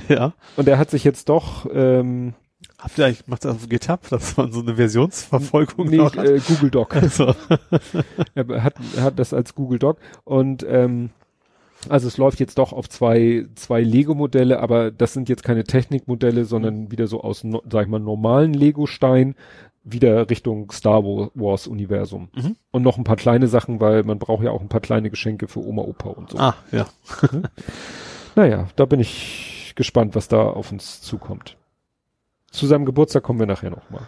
Ja. 0.09 0.35
Und 0.57 0.69
er 0.69 0.79
hat 0.79 0.91
sich 0.91 1.05
jetzt 1.05 1.29
doch, 1.29 1.67
ähm, 1.73 2.35
Habt 2.79 2.99
ihr 2.99 3.07
eigentlich, 3.07 3.27
macht 3.27 3.45
das 3.45 3.57
auf 3.57 3.69
GitHub, 3.69 4.09
dass 4.11 4.37
man 4.37 4.53
so 4.53 4.61
eine 4.61 4.77
Versionsverfolgung 4.77 5.89
nee, 5.89 5.97
noch 5.97 6.17
hat? 6.17 6.27
äh, 6.27 6.41
Google 6.47 6.71
Doc. 6.71 6.95
Also, 6.95 7.35
Er 8.35 8.63
hat, 8.63 8.75
er 8.97 9.03
hat 9.03 9.19
das 9.19 9.33
als 9.33 9.55
Google 9.55 9.79
Doc 9.79 9.99
und 10.25 10.65
ähm, 10.69 11.11
also 11.89 12.09
es 12.09 12.17
läuft 12.17 12.41
jetzt 12.41 12.59
doch 12.59 12.73
auf 12.73 12.89
zwei, 12.89 13.47
zwei 13.55 13.81
Lego-Modelle, 13.81 14.61
aber 14.61 14.91
das 14.91 15.13
sind 15.13 15.29
jetzt 15.29 15.43
keine 15.45 15.65
Technikmodelle, 15.65 16.45
sondern 16.45 16.91
wieder 16.91 17.07
so 17.07 17.21
aus, 17.23 17.45
sag 17.71 17.83
ich 17.83 17.89
mal, 17.89 18.01
normalen 18.01 18.55
Lego-Stein, 18.55 19.35
wieder 19.87 20.29
Richtung 20.29 20.71
Star 20.73 21.05
Wars-Universum. 21.05 22.29
Mhm. 22.35 22.57
Und 22.73 22.83
noch 22.83 22.99
ein 22.99 23.05
paar 23.05 23.17
kleine 23.17 23.47
Sachen, 23.47 23.81
weil 23.81 24.03
man 24.03 24.19
braucht 24.19 24.45
ja 24.45 24.51
auch 24.51 24.61
ein 24.61 24.69
paar 24.69 24.81
kleine 24.81 25.11
Geschenke 25.11 25.47
für 25.47 25.65
Oma, 25.65 25.83
Opa 25.83 26.11
und 26.11 26.31
so. 26.31 26.39
ah, 26.39 26.57
ja. 26.73 26.87
Naja, 28.35 28.69
da 28.77 28.85
bin 28.85 29.01
ich 29.01 29.73
gespannt, 29.77 30.15
was 30.15 30.29
da 30.29 30.43
auf 30.43 30.71
uns 30.71 31.01
zukommt. 31.01 31.57
Zu 32.51 32.67
seinem 32.67 32.85
Geburtstag 32.85 33.23
kommen 33.23 33.39
wir 33.39 33.47
nachher 33.47 33.71
nochmal. 33.71 34.07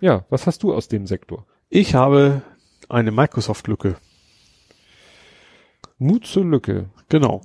Ja, 0.00 0.24
was 0.30 0.46
hast 0.46 0.62
du 0.62 0.72
aus 0.72 0.86
dem 0.86 1.06
Sektor? 1.08 1.44
Ich 1.70 1.94
habe 1.94 2.42
eine 2.88 3.10
Microsoft-Lücke. 3.10 3.96
Mut 5.98 6.26
zur 6.26 6.44
Lücke. 6.44 6.88
Genau. 7.08 7.42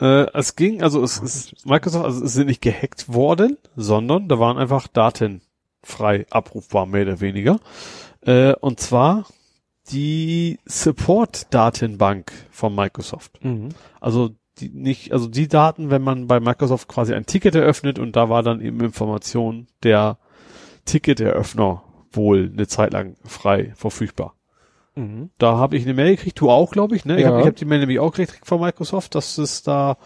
Äh, 0.00 0.26
es 0.32 0.56
ging, 0.56 0.82
also 0.82 1.02
es 1.02 1.18
ist 1.18 1.66
Microsoft, 1.66 2.04
also 2.04 2.24
es 2.24 2.32
sind 2.32 2.46
nicht 2.46 2.62
gehackt 2.62 3.12
worden, 3.12 3.58
sondern 3.76 4.28
da 4.28 4.38
waren 4.38 4.58
einfach 4.58 4.88
Daten 4.88 5.42
frei 5.82 6.26
abrufbar, 6.30 6.86
mehr 6.86 7.02
oder 7.02 7.20
weniger. 7.20 7.58
Äh, 8.22 8.54
und 8.54 8.80
zwar 8.80 9.26
die 9.90 10.58
Support-Datenbank 10.64 12.32
von 12.50 12.74
Microsoft. 12.74 13.44
Mhm. 13.44 13.68
Also 14.00 14.30
die 14.58 14.70
nicht, 14.70 15.12
also 15.12 15.28
die 15.28 15.48
Daten, 15.48 15.90
wenn 15.90 16.02
man 16.02 16.26
bei 16.26 16.40
Microsoft 16.40 16.88
quasi 16.88 17.14
ein 17.14 17.26
Ticket 17.26 17.54
eröffnet 17.54 17.98
und 17.98 18.16
da 18.16 18.28
war 18.28 18.42
dann 18.42 18.60
eben 18.60 18.80
Information 18.80 19.66
der 19.82 20.18
Ticketeröffner 20.86 21.82
wohl 22.10 22.50
eine 22.52 22.66
Zeit 22.66 22.92
lang 22.92 23.16
frei 23.24 23.72
verfügbar. 23.76 24.34
Mhm. 24.94 25.30
Da 25.38 25.58
habe 25.58 25.76
ich 25.76 25.84
eine 25.84 25.94
Mail 25.94 26.16
gekriegt, 26.16 26.40
du 26.40 26.50
auch, 26.50 26.70
glaube 26.70 26.96
ich, 26.96 27.04
ne? 27.04 27.16
Ich 27.16 27.22
Ja. 27.22 27.28
habe 27.28 27.40
ich 27.40 27.46
hab 27.46 27.56
die 27.56 27.66
Mail 27.66 27.80
nämlich 27.80 27.98
auch 27.98 28.12
gekriegt 28.12 28.46
von 28.46 28.60
Microsoft, 28.60 29.14
dass 29.14 29.36
es 29.36 29.62
da 29.62 29.98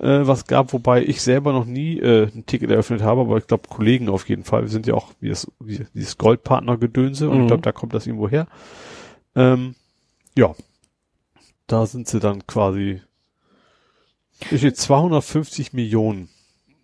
äh, 0.00 0.26
was 0.26 0.46
gab, 0.46 0.72
wobei 0.72 1.02
ich 1.04 1.20
selber 1.22 1.52
noch 1.52 1.64
nie 1.66 1.98
äh, 1.98 2.28
ein 2.34 2.46
Ticket 2.46 2.70
eröffnet 2.70 3.02
habe, 3.02 3.20
aber 3.22 3.36
ich 3.38 3.46
glaube 3.46 3.68
Kollegen 3.68 4.08
auf 4.08 4.28
jeden 4.28 4.44
Fall. 4.44 4.62
Wir 4.62 4.68
sind 4.68 4.86
ja 4.86 4.94
auch 4.94 5.08
wie 5.20 5.28
das, 5.28 5.50
wie 5.60 5.84
dieses 5.94 6.16
Goldpartner-Gedönse 6.18 7.28
und 7.28 7.36
Mhm. 7.36 7.40
ich 7.42 7.46
glaube, 7.48 7.62
da 7.62 7.72
kommt 7.72 7.94
das 7.94 8.06
irgendwo 8.06 8.28
her. 8.28 8.46
Ähm, 9.36 9.74
ja, 10.36 10.54
da 11.66 11.86
sind 11.86 12.08
sie 12.08 12.18
dann 12.20 12.46
quasi 12.46 13.00
hier 14.48 14.58
steht 14.58 14.76
250 14.78 15.72
Millionen 15.74 16.28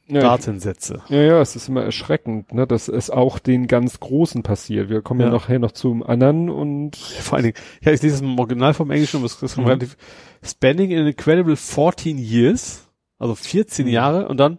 Ja, 0.08 0.20
Datensätze. 0.20 1.02
Ja, 1.08 1.22
ja, 1.22 1.40
es 1.40 1.56
ist 1.56 1.68
immer 1.68 1.82
erschreckend, 1.82 2.52
ne, 2.52 2.66
dass 2.66 2.86
es 2.88 3.08
auch 3.10 3.38
den 3.40 3.66
ganz 3.66 3.98
Großen 3.98 4.42
passiert. 4.44 4.88
Wir 4.90 5.00
kommen 5.02 5.20
ja, 5.20 5.26
Ja. 5.28 5.32
nachher 5.32 5.58
noch 5.58 5.72
zum 5.72 6.02
anderen 6.04 6.48
und 6.50 6.94
Vor 6.96 7.36
allen 7.38 7.44
Dingen, 7.46 7.56
ja, 7.82 7.92
ich 7.92 8.02
lese 8.02 8.14
das 8.16 8.20
im 8.20 8.38
Original 8.38 8.74
vom 8.74 8.90
Englischen, 8.92 9.16
aber 9.16 9.26
es 9.26 9.42
ist 9.42 9.56
Mhm. 9.56 9.64
relativ, 9.64 9.96
spanning 10.44 10.94
an 10.96 11.06
incredible 11.06 11.56
14 11.56 12.18
years, 12.18 12.85
also 13.18 13.34
14 13.34 13.86
Mhm. 13.86 13.92
Jahre 13.92 14.28
und 14.28 14.38
dann, 14.38 14.58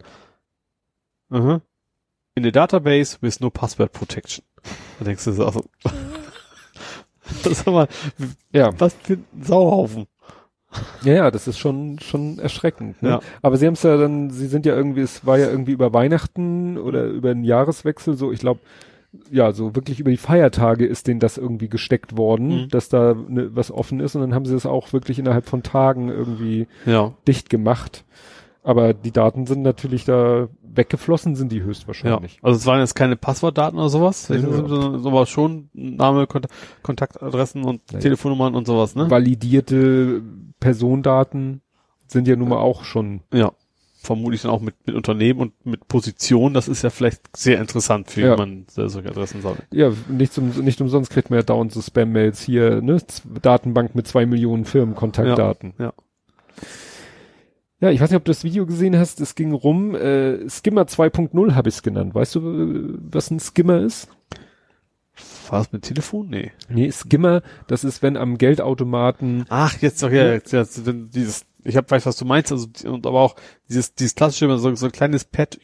aha, 1.30 1.62
in 2.36 2.46
a 2.46 2.52
database 2.52 3.18
with 3.22 3.40
no 3.40 3.50
password 3.50 3.92
protection. 3.92 4.44
Da 5.00 5.06
denkst 5.06 5.24
du 5.26 5.32
so, 5.32 5.46
also, 5.46 5.64
sag 7.44 7.68
mal, 7.68 7.88
ja, 8.52 8.70
was 8.80 8.94
für 8.96 9.14
ein 9.14 9.26
Sauhaufen. 9.42 10.08
ja, 11.04 11.14
ja, 11.14 11.32
das 11.32 11.48
ist 11.48 11.58
schon 11.58 12.00
schon 12.00 12.40
erschreckend. 12.40 13.02
Ne? 13.02 13.10
Ja. 13.10 13.20
Aber 13.42 13.58
sie 13.58 13.66
haben 13.68 13.74
es 13.74 13.84
ja 13.84 13.98
dann, 13.98 14.30
sie 14.32 14.48
sind 14.48 14.66
ja 14.66 14.76
irgendwie, 14.76 15.02
es 15.02 15.26
war 15.26 15.38
ja 15.38 15.50
irgendwie 15.50 15.72
über 15.72 15.94
Weihnachten 15.94 16.78
oder 16.78 17.06
über 17.06 17.34
den 17.34 17.44
Jahreswechsel 17.44 18.16
so. 18.16 18.32
Ich 18.32 18.40
glaube, 18.40 18.60
ja, 19.32 19.52
so 19.54 19.74
wirklich 19.76 20.00
über 20.00 20.12
die 20.12 20.18
Feiertage 20.18 20.86
ist 20.86 21.08
denen 21.08 21.20
das 21.22 21.38
irgendwie 21.38 21.70
gesteckt 21.70 22.18
worden, 22.18 22.64
Mhm. 22.64 22.70
dass 22.70 22.90
da 22.90 23.14
ne, 23.14 23.56
was 23.56 23.72
offen 23.72 24.00
ist 24.02 24.16
und 24.16 24.22
dann 24.22 24.34
haben 24.36 24.46
sie 24.46 24.54
es 24.56 24.66
auch 24.66 24.92
wirklich 24.94 25.18
innerhalb 25.18 25.46
von 25.48 25.64
Tagen 25.64 26.10
irgendwie 26.10 26.68
Ja. 26.86 27.14
dicht 27.28 27.50
gemacht. 27.50 28.04
Aber 28.68 28.94
die 28.94 29.12
Daten 29.12 29.46
sind 29.48 29.62
natürlich 29.62 30.04
da 30.04 30.50
weggeflossen, 30.62 31.38
sind 31.38 31.54
die 31.54 31.64
höchstwahrscheinlich. 31.64 32.34
Ja. 32.34 32.40
Also 32.44 32.58
es 32.58 32.66
waren 32.66 32.82
jetzt 32.82 32.96
keine 32.96 33.16
Passwortdaten 33.16 33.80
oder 33.80 33.88
sowas, 33.88 34.28
Ja. 34.28 34.40
sondern 34.42 35.02
sowas 35.02 35.30
schon 35.30 35.70
Name, 35.74 36.28
Kont 36.28 36.48
Kontaktadressen 36.84 37.64
und 37.64 37.80
Ja. 37.94 38.00
Telefonnummern 38.00 38.56
und 38.56 38.68
sowas, 38.68 38.94
ne? 38.94 39.10
Validierte 39.10 40.22
Personendaten 40.60 41.62
sind 42.08 42.28
ja 42.28 42.36
nun 42.36 42.50
mal 42.50 42.58
auch 42.58 42.84
schon, 42.84 43.22
Ja. 43.34 43.54
Vermutlich 44.02 44.42
dann 44.42 44.52
auch 44.52 44.60
mit, 44.62 44.76
mit 44.86 44.96
Unternehmen 44.98 45.40
und 45.40 45.66
mit 45.66 45.88
Position. 45.88 46.54
Das 46.54 46.68
ist 46.68 46.82
ja 46.82 46.90
vielleicht 46.90 47.36
sehr 47.38 47.60
interessant 47.62 48.10
für 48.12 48.22
Ja. 48.22 48.32
jemanden, 48.32 48.66
der 48.76 48.90
solche 48.90 49.10
Adressen 49.10 49.42
sammelt. 49.42 49.64
ja, 49.72 49.92
nicht, 50.10 50.38
um, 50.38 50.50
nicht 50.50 50.82
umsonst 50.82 51.10
kriegt 51.10 51.30
man 51.30 51.40
ja 51.40 51.44
dauernd 51.44 51.72
so 51.72 51.82
Spam-Mails 51.82 52.42
hier, 52.42 52.82
ne? 52.82 52.98
Datenbank 53.42 53.96
mit 53.96 54.08
zwei 54.08 54.26
Millionen 54.26 54.66
Firmenkontaktdaten. 54.66 55.74
Ja, 55.80 55.86
ja. 55.86 55.94
Ja, 57.80 57.92
ich 57.92 58.02
weiß 58.02 58.10
nicht, 58.10 58.18
ob 58.18 58.26
du 58.26 58.32
das 58.32 58.44
Video 58.44 58.66
gesehen 58.66 58.98
hast, 58.98 59.22
es 59.22 59.36
ging 59.36 59.52
rum, 59.52 59.94
äh, 59.94 60.50
Skimmer 60.50 60.84
2.0 60.84 61.54
habe 61.54 61.70
ich 61.70 61.76
es 61.76 61.84
genannt. 61.84 62.16
Weißt 62.16 62.36
du, 62.36 62.40
äh, 62.40 62.98
was 63.12 63.30
ein 63.30 63.40
Skimmer 63.40 63.82
ist? 63.82 64.10
War 65.50 65.60
das 65.60 65.72
mit 65.72 65.84
Telefon? 65.84 66.30
Nee. 66.30 66.52
Nee, 66.70 66.92
Skimmer, 66.92 67.42
das 67.68 67.84
ist, 67.84 68.02
wenn 68.02 68.18
am 68.18 68.38
Geldautomaten 68.38 69.46
Ach, 69.50 69.78
jetzt 69.80 70.02
doch, 70.02 70.10
ja, 70.10 70.32
jetzt, 70.32 70.54
jetzt, 70.54 70.86
wenn 70.86 71.10
dieses, 71.10 71.46
ich 71.64 71.78
hab, 71.78 71.90
weiß, 71.90 72.06
was 72.06 72.18
du 72.18 72.26
meinst, 72.26 72.52
also, 72.52 72.68
und 72.86 73.06
aber 73.06 73.22
auch 73.22 73.36
dieses, 73.70 73.94
dieses 73.94 74.16
klassische, 74.16 74.58
so, 74.58 74.74
so 74.76 74.86
ein 74.88 74.92
kleines 74.92 75.26
Pad 75.26 75.56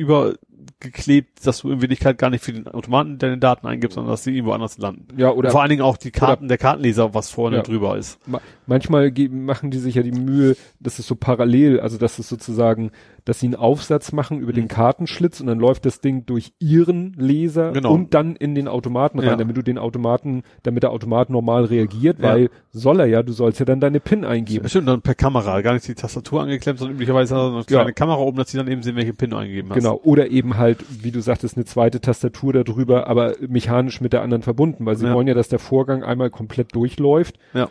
übergeklebt, 0.83 1.45
dass 1.45 1.59
du 1.59 1.71
in 1.71 1.81
Wirklichkeit 1.81 2.17
gar 2.17 2.29
nicht 2.29 2.43
für 2.43 2.53
den 2.53 2.67
Automaten 2.67 3.17
deine 3.17 3.37
Daten 3.37 3.65
eingibst, 3.67 3.95
sondern 3.95 4.11
dass 4.11 4.23
sie 4.23 4.35
irgendwo 4.35 4.53
anders 4.53 4.77
landen. 4.77 5.07
ja, 5.17 5.31
Oder 5.31 5.51
vor 5.51 5.61
allen 5.61 5.69
Dingen 5.69 5.81
auch 5.81 5.97
die 5.97 6.11
Karten, 6.11 6.47
der 6.47 6.57
Kartenleser, 6.57 7.13
was 7.13 7.29
vorne 7.29 7.57
Ja. 7.57 7.63
drüber 7.63 7.97
ist. 7.97 8.19
Ma 8.27 8.41
manchmal 8.65 9.11
machen 9.29 9.71
die 9.71 9.77
sich 9.79 9.95
ja 9.95 10.03
die 10.03 10.11
Mühe, 10.11 10.55
dass 10.79 10.99
es 10.99 11.07
so 11.07 11.15
parallel, 11.15 11.79
also 11.79 11.97
dass 11.97 12.19
es 12.19 12.27
sozusagen, 12.29 12.91
dass 13.25 13.39
sie 13.39 13.45
einen 13.47 13.55
Aufsatz 13.55 14.11
machen 14.11 14.39
über 14.39 14.51
den 14.53 14.67
Kartenschlitz 14.67 15.39
und 15.39 15.47
dann 15.47 15.59
läuft 15.59 15.85
das 15.85 16.01
Ding 16.01 16.25
durch 16.25 16.53
ihren 16.59 17.13
Leser 17.13 17.71
Genau. 17.71 17.93
und 17.93 18.13
dann 18.13 18.35
in 18.35 18.53
den 18.55 18.67
Automaten 18.67 19.19
rein, 19.19 19.27
Ja. 19.29 19.35
damit 19.37 19.55
du 19.55 19.61
den 19.61 19.77
Automaten, 19.77 20.43
damit 20.63 20.83
der 20.83 20.91
Automat 20.91 21.29
normal 21.29 21.65
reagiert, 21.65 22.19
Ja. 22.19 22.25
weil 22.29 22.49
soll 22.71 22.99
er 22.99 23.05
ja, 23.05 23.23
du 23.23 23.31
sollst 23.31 23.59
ja 23.59 23.65
dann 23.65 23.79
deine 23.79 23.99
PIN 23.99 24.25
eingeben. 24.25 24.67
Stimmt, 24.67 24.87
dann 24.87 25.01
per 25.01 25.15
Kamera, 25.15 25.61
gar 25.61 25.73
nicht 25.73 25.87
die 25.87 25.95
Tastatur 25.95 26.41
angeklemmt, 26.41 26.79
sondern 26.79 26.95
üblicherweise 26.95 27.35
hat 27.35 27.41
er 27.41 27.53
eine 27.55 27.63
kleine 27.63 27.85
Ja. 27.89 27.91
Kamera 27.93 28.17
oben, 28.19 28.37
dass 28.37 28.49
sie 28.51 28.57
dann 28.57 28.67
eben 28.67 28.83
sehen, 28.83 28.95
welche 28.95 29.13
PIN 29.13 29.29
du 29.29 29.37
eingegeben 29.37 29.69
hast. 29.69 29.77
Genau. 29.77 29.99
Oder 30.03 30.29
eben 30.29 30.57
halt, 30.57 30.83
wie 31.03 31.11
du 31.11 31.21
sagtest, 31.21 31.55
eine 31.55 31.65
zweite 31.65 32.01
Tastatur 32.01 32.51
darüber, 32.53 33.07
aber 33.07 33.35
mechanisch 33.47 34.01
mit 34.01 34.11
der 34.13 34.21
anderen 34.21 34.43
verbunden, 34.43 34.85
weil 34.85 34.95
sie 34.95 35.09
wollen 35.11 35.27
ja, 35.27 35.33
dass 35.33 35.47
der 35.49 35.59
Vorgang 35.59 36.03
einmal 36.03 36.29
komplett 36.29 36.75
durchläuft. 36.75 37.37
Ja. 37.53 37.69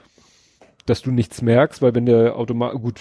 Dass 0.87 1.03
du 1.03 1.11
nichts 1.13 1.43
merkst, 1.43 1.81
weil 1.83 1.95
wenn 1.95 2.07
der 2.07 2.37
Automat, 2.37 2.75
gut, 2.75 3.01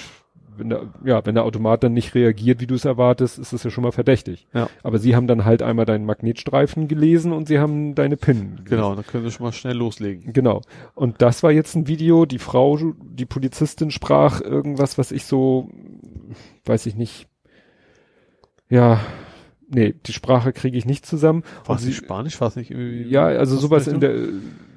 wenn 0.57 0.69
der, 0.69 0.93
ja, 1.03 1.25
wenn 1.25 1.35
der 1.35 1.43
Automat 1.43 1.83
dann 1.83 1.93
nicht 1.93 2.13
reagiert, 2.15 2.59
wie 2.61 2.67
du 2.67 2.75
es 2.75 2.85
erwartest, 2.85 3.39
ist 3.39 3.53
das 3.53 3.63
ja 3.63 3.69
schon 3.71 3.83
mal 3.83 3.91
verdächtig. 3.91 4.47
Ja. 4.53 4.69
Aber 4.83 4.99
sie 4.99 5.15
haben 5.15 5.27
dann 5.27 5.45
halt 5.45 5.61
einmal 5.61 5.85
deinen 5.85 6.05
Magnetstreifen 6.05 6.87
gelesen 6.87 7.31
und 7.31 7.47
sie 7.47 7.59
haben 7.59 7.95
deine 7.95 8.17
PIN. 8.17 8.37
gelesen. 8.57 8.65
Genau, 8.65 8.95
dann 8.95 9.05
können 9.05 9.23
wir 9.23 9.31
schon 9.31 9.45
mal 9.45 9.51
schnell 9.53 9.75
loslegen. 9.77 10.33
Genau. 10.33 10.61
Und 10.93 11.21
das 11.21 11.43
war 11.43 11.51
jetzt 11.51 11.75
ein 11.75 11.87
Video, 11.87 12.25
die 12.25 12.39
Frau, 12.39 12.77
die 12.77 13.25
Polizistin 13.25 13.91
sprach 13.91 14.41
irgendwas, 14.41 14.97
was 14.97 15.11
ich 15.11 15.25
so, 15.25 15.69
weiß 16.65 16.85
ich 16.85 16.95
nicht, 16.95 17.27
ja, 18.69 18.99
nee, 19.69 19.93
die 20.05 20.13
Sprache 20.13 20.53
kriege 20.53 20.77
ich 20.77 20.85
nicht 20.85 21.05
zusammen. 21.05 21.43
War 21.65 21.75
es 21.75 21.81
sie- 21.83 21.93
Spanisch? 21.93 22.39
War 22.39 22.47
es 22.47 22.55
nicht 22.55 22.71
irgendwie? 22.71 23.03
Ja, 23.03 23.25
also 23.25 23.55
was 23.55 23.61
sowas 23.61 23.87
in 23.87 23.99
der, 23.99 24.15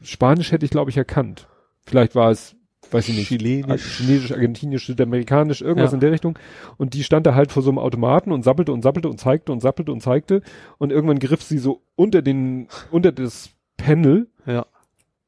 Spanisch 0.03 0.53
hätte 0.53 0.65
ich 0.65 0.71
glaube 0.71 0.91
ich 0.91 0.97
erkannt. 0.97 1.49
Vielleicht 1.87 2.15
war 2.15 2.31
es, 2.31 2.57
weiß 2.91 3.09
ich 3.09 3.17
nicht, 3.17 3.29
Chilenisch. 3.29 3.99
Chinesisch, 3.99 4.33
Argentinisch, 4.33 4.87
Südamerikanisch, 4.87 5.61
irgendwas 5.63 5.91
Ja. 5.93 5.97
in 5.97 6.01
der 6.01 6.13
Richtung. 6.13 6.39
Und 6.77 6.95
die 6.95 7.03
stand 7.05 7.27
da 7.27 7.35
halt 7.35 7.53
vor 7.53 7.63
so 7.63 7.71
einem 7.71 7.79
Automaten 7.79 8.33
und 8.33 8.43
sappelte 8.45 8.73
und 8.73 8.83
sappelte 8.83 9.09
und 9.09 9.19
zeigte 9.19 9.53
und 9.53 9.61
sappelte 9.61 9.93
und 9.93 10.01
zeigte. 10.01 10.43
Und 10.79 10.93
irgendwann 10.93 11.19
griff 11.19 11.43
sie 11.43 11.59
so 11.59 11.83
unter 11.97 12.23
den, 12.23 12.69
unter 12.91 13.13
das 13.13 13.51
Panel 13.77 14.29
Ja. 14.47 14.67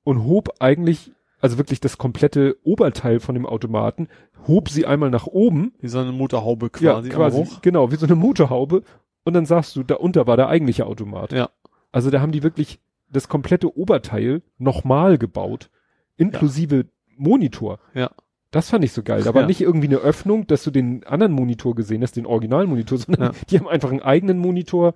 und 0.04 0.24
hob 0.24 0.50
eigentlich, 0.60 1.10
also 1.40 1.58
wirklich 1.58 1.80
das 1.80 1.98
komplette 1.98 2.56
Oberteil 2.64 3.20
von 3.20 3.34
dem 3.34 3.46
Automaten, 3.46 4.08
hob 4.46 4.68
sie 4.68 4.86
einmal 4.86 5.10
nach 5.10 5.26
oben. 5.26 5.72
Wie 5.80 5.88
so 5.88 5.98
eine 5.98 6.12
Motorhaube 6.12 6.70
quasi. 6.70 7.08
ja, 7.08 7.14
quasi, 7.14 7.38
Hoch. 7.44 7.60
genau, 7.62 7.90
wie 7.90 7.96
so 7.96 8.06
eine 8.06 8.14
Motorhaube. 8.14 8.82
Und 9.24 9.34
dann 9.34 9.44
sagst 9.46 9.74
du, 9.74 9.82
da 9.82 9.96
unter 9.96 10.26
war 10.28 10.36
der 10.36 10.48
eigentliche 10.48 10.86
Automat. 10.86 11.32
Ja. 11.32 11.50
Also 11.90 12.10
da 12.10 12.20
haben 12.20 12.30
die 12.32 12.42
wirklich 12.44 12.78
das 13.10 13.28
komplette 13.28 13.76
Oberteil 13.76 14.42
nochmal 14.58 15.18
gebaut, 15.18 15.70
inklusive 16.16 16.86
Monitor. 17.16 17.78
Ja. 17.94 18.10
Das 18.50 18.70
fand 18.70 18.84
ich 18.84 18.92
so 18.92 19.02
geil. 19.02 19.22
Da 19.22 19.34
war 19.34 19.42
Ja. 19.42 19.46
nicht 19.48 19.60
irgendwie 19.60 19.88
eine 19.88 19.98
Öffnung, 19.98 20.46
dass 20.46 20.62
du 20.64 20.70
den 20.70 21.04
anderen 21.04 21.32
Monitor 21.32 21.74
gesehen 21.74 22.02
hast, 22.02 22.16
den 22.16 22.26
Originalmonitor, 22.26 22.98
sondern 23.06 23.32
Ja. 23.32 23.38
die 23.50 23.58
haben 23.58 23.68
einfach 23.68 23.90
einen 23.90 24.02
eigenen 24.02 24.38
Monitor. 24.38 24.94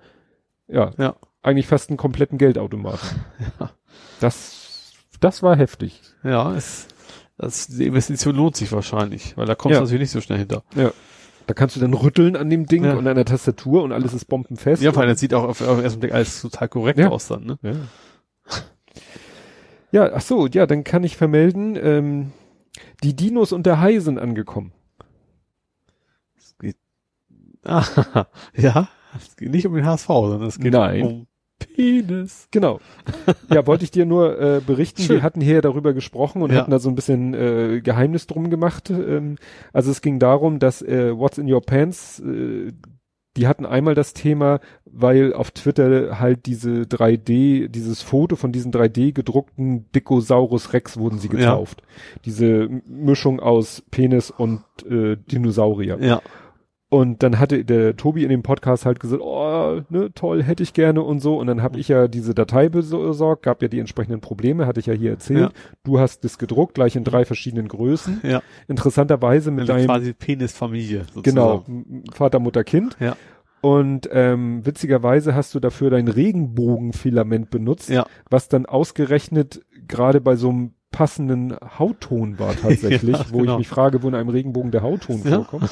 Ja. 0.67 0.91
Ja. 0.97 1.15
Eigentlich 1.43 1.67
fast 1.67 1.89
einen 1.89 1.97
kompletten 1.97 2.37
Geldautomaten. 2.37 2.99
Ja. 3.59 3.71
Das, 4.19 4.93
das 5.19 5.43
war 5.43 5.55
heftig. 5.57 6.01
Ja, 6.23 6.53
es, 6.55 6.87
das, 7.37 7.67
die 7.67 7.85
Investition 7.87 8.35
lohnt 8.35 8.55
sich 8.55 8.71
wahrscheinlich, 8.71 9.35
weil 9.35 9.45
da 9.47 9.55
kommst 9.55 9.73
Ja. 9.73 9.79
du 9.79 9.83
natürlich 9.85 10.01
nicht 10.01 10.11
so 10.11 10.21
schnell 10.21 10.37
hinter. 10.39 10.63
Da 11.47 11.53
kannst 11.55 11.75
du 11.75 11.79
dann 11.79 11.93
rütteln 11.95 12.35
an 12.35 12.49
dem 12.49 12.67
Ding 12.67 12.85
Ja. 12.85 12.93
und 12.93 13.07
an 13.07 13.15
der 13.15 13.25
Tastatur 13.25 13.83
und 13.83 13.91
alles 13.91 14.13
ist 14.13 14.25
bombenfest. 14.25 14.81
Ja, 14.83 14.93
vor 14.93 15.01
allem, 15.01 15.09
das 15.11 15.19
sieht 15.19 15.33
auch 15.33 15.43
auf, 15.43 15.59
auf 15.61 15.75
den 15.77 15.83
ersten 15.83 15.99
Blick 15.99 16.13
alles 16.13 16.39
total 16.41 16.69
korrekt 16.69 16.99
Ja. 16.99 17.09
aus 17.09 17.27
dann, 17.27 17.45
ne? 17.45 17.57
Ja. 17.63 17.71
Ja, 19.91 20.09
ach 20.13 20.21
so, 20.21 20.47
ja, 20.47 20.65
dann 20.65 20.83
kann 20.83 21.03
ich 21.03 21.17
vermelden, 21.17 21.77
ähm, 21.81 22.31
die 23.03 23.15
Dinos 23.15 23.51
und 23.51 23.65
der 23.65 23.79
Hai 23.81 23.99
sind 23.99 24.19
angekommen. 24.19 24.71
Ah, 27.63 28.25
ja, 28.57 28.89
es 29.15 29.35
geht 29.35 29.51
nicht 29.51 29.67
um 29.67 29.75
den 29.75 29.85
HSV, 29.85 30.07
sondern 30.07 30.41
es 30.47 30.57
geht 30.57 30.73
Nein. 30.73 31.03
um 31.03 31.27
Penis. 31.59 32.47
Genau. 32.49 32.79
Ja, 33.51 33.67
wollte 33.67 33.83
ich 33.83 33.91
dir 33.91 34.07
nur 34.07 34.39
äh, 34.41 34.61
berichten. 34.65 35.03
Schön. 35.03 35.17
Wir 35.17 35.21
hatten 35.23 35.41
hier 35.41 35.61
darüber 35.61 35.93
gesprochen 35.93 36.41
und 36.41 36.51
Ja. 36.51 36.61
hatten 36.61 36.71
da 36.71 36.79
so 36.79 36.89
ein 36.89 36.95
bisschen 36.95 37.35
äh, 37.35 37.81
Geheimnis 37.83 38.25
drum 38.25 38.49
gemacht. 38.49 38.89
Ähm, 38.89 39.35
also 39.73 39.91
es 39.91 40.01
ging 40.01 40.17
darum, 40.17 40.57
dass 40.57 40.81
äh, 40.81 41.15
What's 41.15 41.37
in 41.37 41.51
Your 41.53 41.61
Pants, 41.61 42.19
äh, 42.21 42.71
die 43.37 43.47
hatten 43.47 43.65
einmal 43.65 43.95
das 43.95 44.13
Thema, 44.13 44.59
weil 44.85 45.33
auf 45.33 45.51
Twitter 45.51 46.19
halt 46.19 46.45
diese 46.45 46.81
3D, 46.85 47.69
dieses 47.69 48.01
Foto 48.01 48.35
von 48.35 48.51
diesen 48.51 48.71
3D 48.73 49.13
gedruckten 49.13 49.89
Dickosaurus 49.93 50.73
Rex 50.73 50.97
wurden 50.97 51.17
sie 51.19 51.29
Ja. 51.29 51.33
getauft. 51.35 51.81
Diese 52.25 52.63
M- 52.63 52.81
Mischung 52.87 53.39
aus 53.39 53.83
Penis 53.89 54.31
und 54.31 54.63
äh, 54.89 55.15
Dinosaurier. 55.31 55.97
Ja, 56.01 56.21
Und 56.93 57.23
dann 57.23 57.39
hatte 57.39 57.63
der 57.63 57.95
Tobi 57.95 58.23
in 58.23 58.29
dem 58.29 58.43
Podcast 58.43 58.85
halt 58.85 58.99
gesagt, 58.99 59.21
oh, 59.23 59.79
ne, 59.87 60.11
toll, 60.13 60.43
hätte 60.43 60.61
ich 60.61 60.73
gerne 60.73 61.01
und 61.01 61.21
so. 61.21 61.37
Und 61.39 61.47
dann 61.47 61.61
habe 61.63 61.79
ich 61.79 61.87
ja 61.87 62.09
diese 62.09 62.35
Datei 62.35 62.67
besorgt, 62.67 63.43
gab 63.43 63.61
ja 63.61 63.69
die 63.69 63.79
entsprechenden 63.79 64.19
Probleme, 64.19 64.67
hatte 64.67 64.81
ich 64.81 64.87
ja 64.87 64.93
hier 64.93 65.11
erzählt. 65.11 65.39
Ja. 65.39 65.49
Du 65.85 65.99
hast 65.99 66.25
das 66.25 66.37
gedruckt, 66.37 66.73
gleich 66.73 66.97
in 66.97 67.05
drei 67.05 67.23
verschiedenen 67.23 67.69
Größen. 67.69 68.19
ja. 68.23 68.41
Interessanterweise 68.67 69.51
mit 69.51 69.61
Also 69.61 69.73
deinem, 69.73 69.85
quasi 69.85 70.11
Penisfamilie. 70.11 71.05
Sozusagen. 71.13 71.23
genau, 71.23 72.03
Vater, 72.13 72.39
Mutter, 72.39 72.65
Kind. 72.65 72.97
Ja. 72.99 73.15
Und 73.61 74.09
ähm, 74.11 74.65
witzigerweise 74.65 75.33
hast 75.33 75.55
du 75.55 75.61
dafür 75.61 75.91
dein 75.91 76.09
Regenbogenfilament 76.09 77.49
benutzt, 77.51 77.89
Ja. 77.89 78.05
was 78.29 78.49
dann 78.49 78.65
ausgerechnet 78.65 79.61
gerade 79.87 80.19
bei 80.19 80.35
so 80.35 80.49
einem 80.49 80.71
passenden 80.91 81.55
Hautton 81.79 82.37
war 82.39 82.55
tatsächlich, 82.55 83.17
Ja, 83.17 83.25
wo 83.31 83.39
genau. 83.39 83.53
ich 83.53 83.57
mich 83.59 83.67
frage, 83.69 84.03
wo 84.03 84.07
in 84.07 84.15
einem 84.15 84.29
Regenbogen 84.29 84.71
der 84.71 84.81
Hautton 84.83 85.21
Ja. 85.23 85.43
vorkommt. 85.43 85.69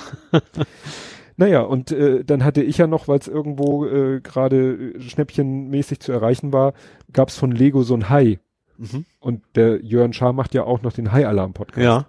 naja, 1.38 1.62
und 1.62 1.92
äh, 1.92 2.24
dann 2.24 2.44
hatte 2.44 2.62
ich 2.64 2.78
ja 2.78 2.88
noch, 2.88 3.08
weil 3.08 3.20
es 3.20 3.28
irgendwo 3.28 3.86
äh, 3.86 4.20
gerade 4.22 4.94
äh, 4.96 5.02
schnäppchenmäßig 5.02 6.00
zu 6.00 6.12
erreichen 6.12 6.52
war, 6.54 6.74
gab's 7.14 7.38
von 7.38 7.52
Lego 7.52 7.84
so 7.84 7.94
ein 7.96 8.10
Hai. 8.10 8.40
Mhm. 8.78 9.06
Und 9.20 9.42
der 9.56 9.84
Jörn 9.84 10.14
Schaar 10.14 10.34
macht 10.34 10.54
ja 10.54 10.64
auch 10.64 10.82
noch 10.82 10.94
den 10.94 11.12
Hai-Alarm-Podcast. 11.12 11.84
Ja. 11.84 12.06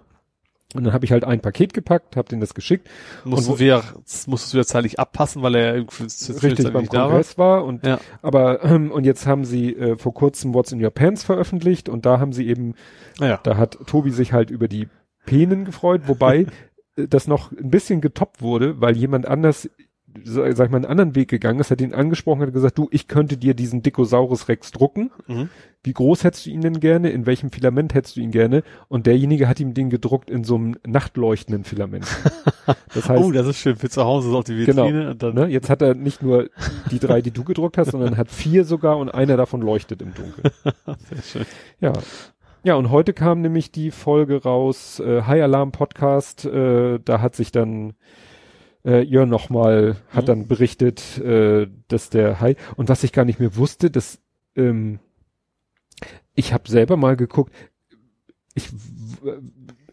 Und 0.73 0.83
dann 0.85 0.93
habe 0.93 1.03
ich 1.05 1.11
halt 1.11 1.23
ein 1.25 1.41
Paket 1.41 1.73
gepackt, 1.73 2.15
habe 2.15 2.29
denen 2.29 2.39
das 2.41 2.53
geschickt, 2.53 2.89
Musst 3.25 3.47
wo- 3.47 3.53
du 3.53 3.59
wieder, 3.59 3.83
musstest 4.27 4.53
du 4.53 4.57
ja 4.57 4.63
zeitlich 4.65 4.99
abpassen, 4.99 5.41
weil 5.41 5.55
er 5.55 5.77
ja 5.77 5.83
richtig 6.43 6.71
beim 6.71 6.87
da 6.87 6.93
war. 6.99 7.07
Kongress 7.09 7.37
war. 7.37 7.65
Und 7.65 7.85
Ja. 7.85 7.99
aber 8.21 8.63
ähm, 8.63 8.91
und 8.91 9.05
jetzt 9.05 9.27
haben 9.27 9.43
sie 9.45 9.73
äh, 9.75 9.97
vor 9.97 10.13
kurzem 10.13 10.53
What's 10.53 10.71
in 10.71 10.83
Your 10.83 10.91
Pants 10.91 11.23
veröffentlicht 11.23 11.89
und 11.89 12.05
da 12.05 12.19
haben 12.19 12.31
sie 12.33 12.47
eben, 12.47 12.75
Naja. 13.19 13.39
da 13.43 13.57
hat 13.57 13.77
Tobi 13.87 14.11
sich 14.11 14.31
halt 14.33 14.49
über 14.51 14.67
die 14.67 14.87
Penen 15.25 15.65
gefreut, 15.65 16.03
wobei 16.07 16.45
äh, 16.95 17.07
das 17.07 17.27
noch 17.27 17.51
ein 17.51 17.69
bisschen 17.69 17.99
getoppt 18.01 18.41
wurde, 18.41 18.79
weil 18.79 18.95
jemand 18.95 19.25
anders 19.27 19.69
sag 20.23 20.49
ich 20.49 20.57
mal, 20.71 20.77
einen 20.77 20.85
anderen 20.85 21.15
Weg 21.15 21.29
gegangen 21.29 21.59
ist, 21.59 21.71
hat 21.71 21.81
ihn 21.81 21.93
angesprochen, 21.93 22.41
hat 22.41 22.53
gesagt, 22.53 22.77
du, 22.77 22.87
ich 22.91 23.07
könnte 23.07 23.37
dir 23.37 23.53
diesen 23.53 23.81
Dickosaurus 23.81 24.47
Rex 24.47 24.71
drucken. 24.71 25.11
Mhm. 25.27 25.49
Wie 25.83 25.93
groß 25.93 26.23
hättest 26.23 26.45
du 26.45 26.51
ihn 26.51 26.61
denn 26.61 26.79
gerne? 26.79 27.09
In 27.09 27.25
welchem 27.25 27.51
Filament 27.51 27.93
hättest 27.95 28.15
du 28.15 28.21
ihn 28.21 28.29
gerne? 28.31 28.63
Und 28.87 29.07
derjenige 29.07 29.47
hat 29.47 29.59
ihm 29.59 29.73
den 29.73 29.89
gedruckt 29.89 30.29
in 30.29 30.43
so 30.43 30.55
einem 30.55 30.77
nachtleuchtenden 30.85 31.63
Filament. 31.63 32.05
Das 32.93 33.09
heißt, 33.09 33.23
oh, 33.23 33.31
das 33.31 33.47
ist 33.47 33.57
schön 33.57 33.75
für 33.75 33.89
zu 33.89 34.03
Hause, 34.03 34.29
so 34.29 34.37
auf 34.37 34.43
die 34.45 34.65
Genau. 34.65 34.85
Vitrine. 34.85 35.15
Dann, 35.15 35.33
ne, 35.33 35.47
jetzt 35.47 35.69
hat 35.69 35.81
er 35.81 35.95
nicht 35.95 36.21
nur 36.21 36.49
die 36.91 36.99
drei, 36.99 37.21
die 37.21 37.31
du 37.31 37.43
gedruckt 37.43 37.77
hast, 37.77 37.91
sondern 37.91 38.17
hat 38.17 38.29
vier 38.29 38.65
sogar 38.65 38.97
und 38.97 39.09
einer 39.09 39.35
davon 39.35 39.61
leuchtet 39.61 40.01
im 40.01 40.13
Dunkeln. 40.13 40.51
Sehr 41.09 41.21
schön. 41.23 41.45
Ja. 41.79 41.93
Ja, 42.63 42.75
und 42.75 42.91
heute 42.91 43.13
kam 43.13 43.41
nämlich 43.41 43.71
die 43.71 43.89
Folge 43.89 44.43
raus, 44.43 44.99
äh, 44.99 45.23
High 45.23 45.41
Alarm 45.41 45.71
Podcast, 45.71 46.45
äh, 46.45 46.99
da 47.03 47.19
hat 47.19 47.35
sich 47.35 47.51
dann 47.51 47.93
äh, 48.85 49.01
Jörn 49.01 49.29
nochmal 49.29 49.97
hat 50.09 50.23
Mhm. 50.23 50.27
dann 50.27 50.47
berichtet, 50.47 51.17
äh, 51.19 51.67
dass 51.87 52.09
der 52.09 52.39
Hai 52.39 52.55
und 52.75 52.89
was 52.89 53.03
ich 53.03 53.11
gar 53.11 53.25
nicht 53.25 53.39
mehr 53.39 53.55
wusste, 53.55 53.91
dass 53.91 54.19
ähm, 54.55 54.99
ich 56.33 56.53
habe 56.53 56.69
selber 56.69 56.97
mal 56.97 57.15
geguckt, 57.15 57.53
ich 58.53 58.69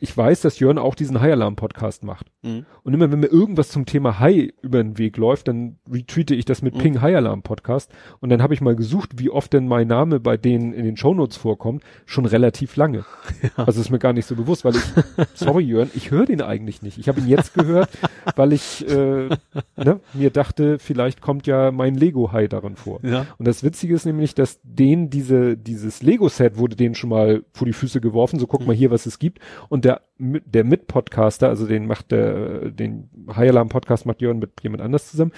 ich 0.00 0.16
weiß, 0.16 0.40
dass 0.40 0.58
Jörn 0.58 0.78
auch 0.78 0.94
diesen 0.94 1.20
High-Alarm-Podcast 1.20 2.04
macht. 2.04 2.26
Mhm. 2.42 2.66
Und 2.82 2.94
immer 2.94 3.10
wenn 3.10 3.20
mir 3.20 3.26
irgendwas 3.26 3.68
zum 3.68 3.86
Thema 3.86 4.18
High 4.18 4.50
über 4.62 4.82
den 4.82 4.98
Weg 4.98 5.16
läuft, 5.16 5.48
dann 5.48 5.78
retweete 5.90 6.34
ich 6.34 6.44
das 6.44 6.62
mit 6.62 6.74
Mhm. 6.74 6.78
Ping 6.78 7.00
High 7.00 7.16
Alarm 7.16 7.42
Podcast. 7.42 7.90
Und 8.20 8.30
dann 8.30 8.42
habe 8.42 8.54
ich 8.54 8.60
mal 8.60 8.76
gesucht, 8.76 9.18
wie 9.18 9.30
oft 9.30 9.52
denn 9.52 9.66
mein 9.68 9.88
Name 9.88 10.20
bei 10.20 10.36
denen 10.36 10.72
in 10.72 10.84
den 10.84 10.96
Shownotes 10.96 11.36
vorkommt. 11.36 11.82
Schon 12.06 12.26
relativ 12.26 12.76
lange. 12.76 13.04
Also 13.56 13.80
ist 13.80 13.90
mir 13.90 13.98
gar 13.98 14.12
nicht 14.12 14.26
so 14.26 14.36
bewusst, 14.36 14.64
weil 14.64 14.76
ich, 14.76 14.82
sorry 15.34 15.64
Jörn, 15.64 15.90
ich 15.94 16.10
höre 16.10 16.26
den 16.26 16.42
eigentlich 16.42 16.80
nicht. 16.82 16.98
Ich 16.98 17.08
habe 17.08 17.20
ihn 17.20 17.28
jetzt 17.28 17.54
gehört, 17.54 17.90
weil 18.36 18.52
ich 18.52 18.86
äh, 18.88 19.28
ne, 19.76 20.00
mir 20.14 20.30
dachte, 20.30 20.78
vielleicht 20.78 21.20
kommt 21.20 21.46
ja 21.46 21.70
mein 21.72 21.94
Lego 21.94 22.32
High 22.32 22.48
darin 22.48 22.76
vor. 22.76 23.00
Ja. 23.02 23.26
Und 23.38 23.48
das 23.48 23.62
Witzige 23.64 23.94
ist 23.94 24.06
nämlich, 24.06 24.34
dass 24.34 24.60
denen 24.62 25.10
diese, 25.10 25.56
dieses 25.56 26.02
Lego-Set 26.02 26.56
wurde 26.56 26.76
denen 26.76 26.94
schon 26.94 27.10
mal 27.10 27.42
vor 27.52 27.66
die 27.66 27.72
Füße 27.72 28.00
geworfen, 28.00 28.38
so 28.38 28.46
guck 28.46 28.66
mal 28.66 28.74
hier, 28.76 28.90
was 28.90 29.06
es 29.06 29.18
gibt. 29.18 29.40
Und 29.68 29.84
der, 29.88 30.02
der 30.18 30.64
Mit-Podcaster, 30.64 31.48
also 31.48 31.66
den 31.66 31.86
macht 31.86 32.10
der, 32.10 32.70
den 32.70 33.10
High 33.34 33.50
Alarm 33.50 33.68
Podcast 33.68 34.06
macht 34.06 34.20
Jörn 34.20 34.38
mit 34.38 34.62
jemand 34.62 34.82
anders 34.82 35.10
zusammen, 35.10 35.32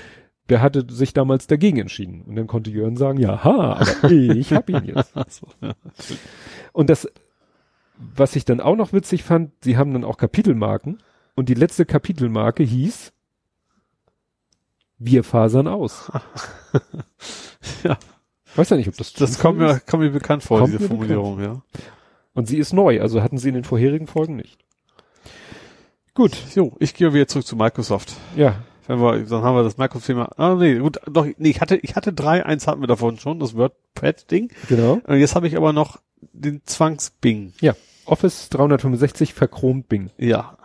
der 0.48 0.60
hatte 0.60 0.84
sich 0.88 1.14
damals 1.14 1.46
dagegen 1.46 1.78
entschieden. 1.78 2.22
Und 2.22 2.36
dann 2.36 2.46
konnte 2.46 2.70
Jörn 2.70 2.96
sagen, 2.96 3.18
ja, 3.18 3.44
ha, 3.44 3.80
aber 3.80 4.10
ich 4.10 4.52
hab 4.52 4.68
ihn 4.68 4.84
jetzt. 4.84 5.14
Und 6.72 6.90
das, 6.90 7.08
was 7.96 8.34
ich 8.36 8.44
dann 8.44 8.60
auch 8.60 8.76
noch 8.76 8.92
witzig 8.92 9.22
fand, 9.22 9.52
sie 9.62 9.76
haben 9.76 9.92
dann 9.92 10.04
auch 10.04 10.16
Kapitelmarken. 10.16 10.98
Und 11.36 11.48
die 11.48 11.54
letzte 11.54 11.86
Kapitelmarke 11.86 12.64
hieß, 12.64 13.12
wir 14.98 15.24
fasern 15.24 15.68
aus. 15.68 16.10
Ja. 17.84 17.98
Weiß 18.56 18.70
ja 18.70 18.76
nicht, 18.76 18.88
ob 18.88 18.96
das 18.96 19.12
Das 19.12 19.38
kommt 19.38 19.58
mir, 19.58 19.80
kommt 19.80 20.02
mir 20.02 20.10
bekannt 20.10 20.42
vor, 20.42 20.64
diese 20.66 20.80
Formulierung, 20.80 21.40
ja. 21.40 21.62
Und 22.34 22.46
sie 22.46 22.58
ist 22.58 22.72
neu, 22.72 23.00
also 23.00 23.22
hatten 23.22 23.38
sie 23.38 23.48
in 23.48 23.54
den 23.54 23.64
vorherigen 23.64 24.06
Folgen 24.06 24.36
nicht. 24.36 24.58
Gut, 26.14 26.36
Jo, 26.54 26.76
ich 26.80 26.94
gehe 26.94 27.12
wieder 27.14 27.28
zurück 27.28 27.46
zu 27.46 27.56
Microsoft. 27.56 28.14
ja. 28.36 28.56
Wenn 28.86 28.98
wir, 29.00 29.20
dann 29.24 29.42
haben 29.44 29.54
wir 29.54 29.62
das 29.62 29.78
Microsoft-Thema. 29.78 30.30
Ah, 30.36 30.56
nee, 30.56 30.74
gut, 30.78 30.98
doch, 31.08 31.24
nee, 31.38 31.50
ich 31.50 31.60
hatte, 31.60 31.76
ich 31.76 31.94
hatte 31.94 32.12
drei, 32.12 32.44
eins 32.44 32.66
hatten 32.66 32.80
wir 32.80 32.88
davon 32.88 33.20
schon, 33.20 33.38
das 33.38 33.54
WordPad-Ding. 33.54 34.50
Genau. 34.68 35.00
Und 35.06 35.16
jetzt 35.20 35.36
habe 35.36 35.46
ich 35.46 35.56
aber 35.56 35.72
noch 35.72 36.00
den 36.32 36.62
Zwangs-Bing. 36.64 37.52
Ja. 37.60 37.76
Office 38.04 38.48
365 38.48 39.32
verchromt 39.32 39.88
Bing. 39.88 40.10
Ja. 40.18 40.58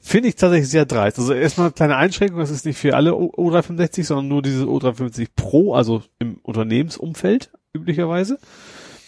Finde 0.00 0.30
ich 0.30 0.36
tatsächlich 0.36 0.70
sehr 0.70 0.86
dreist. 0.86 1.18
Also 1.18 1.34
erstmal 1.34 1.66
eine 1.66 1.74
kleine 1.74 1.96
Einschränkung, 1.96 2.38
das 2.38 2.50
ist 2.50 2.64
nicht 2.64 2.78
für 2.78 2.96
alle 2.96 3.14
O- 3.14 3.32
O365, 3.36 4.04
sondern 4.04 4.28
nur 4.28 4.40
dieses 4.40 4.64
O365 4.64 5.28
Pro, 5.36 5.74
also 5.74 6.02
im 6.18 6.38
Unternehmensumfeld 6.42 7.50
üblicherweise. 7.74 8.38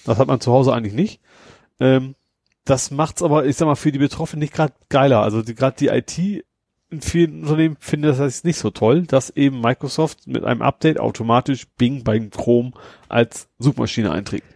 Das 0.04 0.18
hat 0.18 0.28
man 0.28 0.40
zu 0.42 0.52
Hause 0.52 0.74
eigentlich 0.74 0.92
nicht. 0.94 1.22
Ähm, 1.80 2.14
das 2.64 2.90
macht's 2.90 3.22
aber, 3.22 3.46
ich 3.46 3.56
sag 3.56 3.66
mal, 3.66 3.76
für 3.76 3.92
die 3.92 3.98
Betroffenen 3.98 4.40
nicht 4.40 4.54
gerade 4.54 4.74
geiler. 4.88 5.22
Also 5.22 5.42
die, 5.42 5.54
gerade 5.54 5.76
die 5.76 5.88
IT 5.88 6.44
in 6.90 7.00
vielen 7.00 7.42
Unternehmen 7.42 7.76
findet 7.80 8.12
das 8.12 8.18
jetzt 8.18 8.44
nicht 8.44 8.58
so 8.58 8.70
toll, 8.70 9.02
dass 9.02 9.30
eben 9.30 9.60
Microsoft 9.60 10.26
mit 10.26 10.44
einem 10.44 10.62
Update 10.62 10.98
automatisch 10.98 11.66
Bing 11.76 12.02
beim 12.02 12.30
Chrome 12.30 12.72
als 13.08 13.48
Suchmaschine 13.58 14.10
einträgt. 14.10 14.46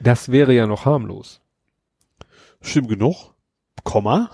Das 0.00 0.30
wäre 0.30 0.54
ja 0.54 0.66
noch 0.66 0.84
harmlos. 0.84 1.40
Stimmt 2.60 2.88
genug. 2.88 3.34
Komma. 3.82 4.30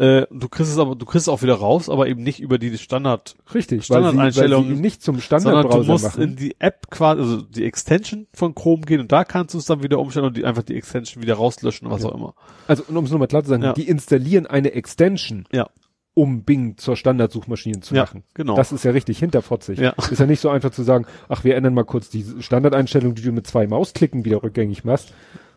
Äh, 0.00 0.26
du 0.30 0.48
kriegst 0.48 0.72
es 0.72 0.78
aber, 0.78 0.94
du 0.96 1.04
kriegst 1.04 1.24
es 1.26 1.28
auch 1.28 1.42
wieder 1.42 1.54
raus, 1.54 1.88
aber 1.90 2.08
eben 2.08 2.22
nicht 2.22 2.40
über 2.40 2.58
die 2.58 2.76
Standard, 2.78 3.36
Richtig, 3.54 3.84
Standardeinstellungen, 3.84 4.56
weil 4.56 4.64
sie, 4.64 4.70
weil 4.70 4.76
sie 4.76 4.82
nicht 4.82 5.02
zum 5.02 5.18
sondern 5.18 5.40
du 5.40 5.70
Standardbrowser 5.70 5.92
musst 5.92 6.04
machen. 6.04 6.22
in 6.22 6.36
die 6.36 6.56
App 6.58 6.90
quasi, 6.90 7.20
also 7.20 7.42
die 7.42 7.64
Extension 7.64 8.26
von 8.32 8.54
Chrome 8.54 8.82
gehen 8.82 9.00
und 9.00 9.12
da 9.12 9.24
kannst 9.24 9.54
du 9.54 9.58
es 9.58 9.66
dann 9.66 9.82
wieder 9.82 9.98
umstellen 9.98 10.26
und 10.26 10.36
die, 10.36 10.44
einfach 10.44 10.62
die 10.62 10.74
Extension 10.76 11.22
wieder 11.22 11.34
rauslöschen 11.34 11.86
und 11.86 11.92
was 11.92 12.04
Okay. 12.04 12.12
auch 12.14 12.18
immer. 12.18 12.34
Also 12.66 12.84
um 12.88 13.04
es 13.04 13.10
nochmal 13.10 13.28
klar 13.28 13.42
zu 13.44 13.50
sagen, 13.50 13.62
Ja. 13.62 13.72
die 13.74 13.88
installieren 13.88 14.46
eine 14.46 14.72
Extension, 14.72 15.44
Ja. 15.52 15.68
um 16.14 16.44
Bing 16.44 16.76
zur 16.78 16.96
Standardsuchmaschine 16.96 17.80
zu 17.80 17.94
Ja, 17.94 18.02
machen. 18.04 18.24
genau. 18.34 18.56
Das 18.56 18.72
ist 18.72 18.84
ja 18.84 18.92
richtig 18.92 19.18
hinterfotzig. 19.18 19.78
Ja. 19.78 19.90
Ist 20.10 20.18
ja 20.18 20.26
nicht 20.26 20.40
so 20.40 20.48
einfach 20.48 20.70
zu 20.70 20.82
sagen, 20.82 21.04
ach, 21.28 21.44
wir 21.44 21.56
ändern 21.56 21.74
mal 21.74 21.84
kurz 21.84 22.08
die 22.08 22.24
Standardeinstellung, 22.40 23.14
die 23.14 23.22
du 23.22 23.32
mit 23.32 23.46
zwei 23.46 23.66
Mausklicken 23.66 24.24
wieder 24.24 24.42
rückgängig 24.42 24.82
machst, 24.84 25.12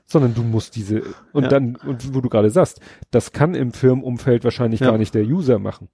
sondern 0.06 0.34
du 0.34 0.44
musst 0.44 0.76
diese, 0.76 1.02
und 1.32 1.44
Ja. 1.44 1.50
dann, 1.50 1.76
und 1.78 2.14
wo 2.14 2.22
du 2.22 2.30
gerade 2.30 2.50
sagst, 2.50 2.80
das 3.12 3.32
kann 3.32 3.56
im 3.56 3.72
Firmenumfeld 3.74 4.44
wahrscheinlich 4.44 4.80
Ja. 4.82 4.88
gar 4.92 4.98
nicht 4.98 5.14
der 5.16 5.24
User 5.26 5.60
machen. 5.60 5.90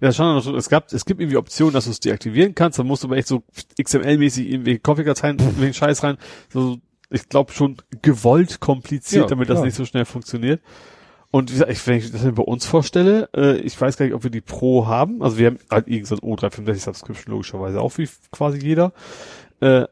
Ja, 0.00 0.12
schon 0.12 0.26
noch 0.36 0.40
so, 0.40 0.56
es 0.56 0.68
gab, 0.68 0.92
es 0.92 1.04
gibt 1.04 1.20
irgendwie 1.20 1.36
Optionen, 1.36 1.74
dass 1.74 1.86
du 1.86 1.90
es 1.90 1.98
deaktivieren 1.98 2.54
kannst, 2.54 2.78
dann 2.78 2.86
musst 2.86 3.02
du 3.02 3.08
aber 3.08 3.16
echt 3.16 3.26
so 3.26 3.42
XML-mäßig 3.76 4.48
irgendwie 4.48 4.78
Konfigurationen, 4.78 5.38
wegen 5.60 5.74
Scheiß 5.74 6.04
rein, 6.04 6.16
so, 6.52 6.78
ich 7.10 7.28
glaube 7.28 7.52
schon 7.52 7.76
gewollt 8.02 8.60
kompliziert, 8.60 9.22
Ja, 9.24 9.28
damit 9.28 9.48
das 9.48 9.56
klar. 9.56 9.64
nicht 9.66 9.74
so 9.76 9.84
schnell 9.84 10.04
funktioniert. 10.04 10.62
Und 11.32 11.48
wie 11.50 11.54
gesagt, 11.54 11.72
ich, 11.72 11.86
wenn 11.86 11.96
ich 11.96 12.12
das 12.12 12.22
mir 12.22 12.32
bei 12.32 12.42
uns 12.42 12.66
vorstelle, 12.66 13.28
äh, 13.34 13.56
ich 13.56 13.80
weiß 13.80 13.96
gar 13.96 14.04
nicht, 14.04 14.14
ob 14.14 14.22
wir 14.22 14.30
die 14.30 14.42
Pro 14.42 14.86
haben, 14.86 15.22
also 15.22 15.38
wir 15.38 15.46
haben 15.48 15.58
halt 15.70 15.88
irgendein 15.88 16.18
O365 16.18 16.74
Subscription 16.76 17.32
logischerweise 17.32 17.80
auch 17.80 17.96
wie 17.98 18.08
quasi 18.30 18.58
jeder, 18.58 18.92
äh, 19.60 19.86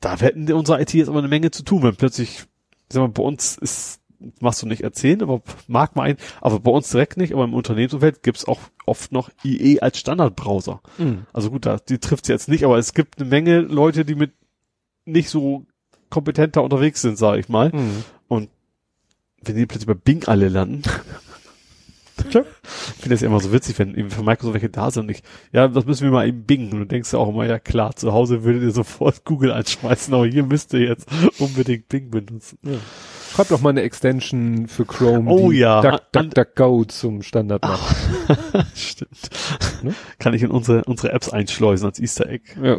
da 0.00 0.18
hätten 0.18 0.50
unsere 0.52 0.80
IT 0.80 0.94
jetzt 0.94 1.08
aber 1.08 1.18
eine 1.18 1.28
Menge 1.28 1.50
zu 1.50 1.62
tun, 1.62 1.82
wenn 1.82 1.96
plötzlich, 1.96 2.40
ich 2.40 2.92
sag 2.92 3.00
mal, 3.00 3.08
bei 3.08 3.22
uns 3.22 3.56
ist, 3.58 4.00
machst 4.40 4.62
du 4.62 4.66
nicht 4.66 4.82
erzählen, 4.82 5.22
aber 5.22 5.42
mag 5.66 5.96
mal 5.96 6.02
ein, 6.02 6.16
aber 6.40 6.60
bei 6.60 6.70
uns 6.70 6.90
direkt 6.90 7.16
nicht, 7.16 7.32
aber 7.32 7.44
im 7.44 7.54
Unternehmensumfeld 7.54 8.22
gibt's 8.22 8.46
auch 8.46 8.60
oft 8.86 9.12
noch 9.12 9.30
IE 9.44 9.80
als 9.80 9.98
Standardbrowser. 9.98 10.80
Also 11.32 11.50
gut, 11.50 11.66
da, 11.66 11.78
die 11.78 11.98
trifft's 11.98 12.28
jetzt 12.28 12.48
nicht, 12.48 12.64
aber 12.64 12.78
es 12.78 12.92
gibt 12.94 13.20
eine 13.20 13.28
Menge 13.28 13.60
Leute, 13.60 14.04
die 14.04 14.14
mit 14.14 14.32
nicht 15.04 15.30
so 15.30 15.64
kompetenter 16.10 16.62
unterwegs 16.62 17.00
sind, 17.02 17.16
sage 17.16 17.40
ich 17.40 17.48
mal. 17.48 17.70
Mhm. 17.70 18.04
Wenn 19.42 19.56
die 19.56 19.64
plötzlich 19.64 19.86
bei 19.86 19.94
Bing 19.94 20.24
alle 20.26 20.48
landen. 20.48 20.82
Ich 22.28 23.02
finde 23.02 23.10
das 23.10 23.20
ja 23.20 23.28
immer 23.28 23.40
so 23.40 23.52
witzig, 23.52 23.78
wenn 23.78 23.94
eben 23.94 24.10
für 24.10 24.22
Microsoft 24.22 24.54
welche 24.54 24.68
da 24.70 24.90
sind 24.90 25.04
und 25.04 25.08
ich, 25.10 25.22
ja, 25.52 25.68
das 25.68 25.86
müssen 25.86 26.04
wir 26.04 26.10
mal 26.10 26.26
eben 26.28 26.44
bingen. 26.44 26.72
Und 26.72 26.78
du 26.80 26.86
denkst 26.86 27.12
ja 27.12 27.18
auch 27.18 27.28
immer, 27.28 27.46
ja 27.46 27.58
klar, 27.58 27.94
zu 27.96 28.12
Hause 28.12 28.44
würdet 28.44 28.62
ihr 28.62 28.70
sofort 28.70 29.24
Google 29.24 29.52
anschmeißen, 29.52 30.12
aber 30.14 30.26
hier 30.26 30.44
müsst 30.44 30.72
ihr 30.74 30.80
jetzt 30.80 31.08
unbedingt 31.38 31.88
Bing 31.88 32.10
benutzen. 32.10 32.58
Schreib 33.32 33.48
doch 33.48 33.60
mal 33.60 33.70
eine 33.70 33.82
Extension 33.82 34.66
für 34.66 34.84
Chrome, 34.84 35.30
Oh 35.30 35.50
ja, 35.52 35.80
Duck, 35.82 36.02
an- 36.16 36.30
Duck, 36.30 36.34
Duck, 36.34 36.56
Go 36.56 36.84
zum 36.84 37.22
Standard 37.22 37.62
macht. 37.62 37.96
Stimmt. 38.74 39.30
Ne? 39.82 39.94
Kann 40.18 40.34
ich 40.34 40.42
in 40.42 40.50
unsere, 40.50 40.82
unsere 40.84 41.12
Apps 41.12 41.28
einschleusen 41.30 41.86
als 41.86 42.00
Easter 42.00 42.28
Egg. 42.28 42.44
Ja. 42.60 42.76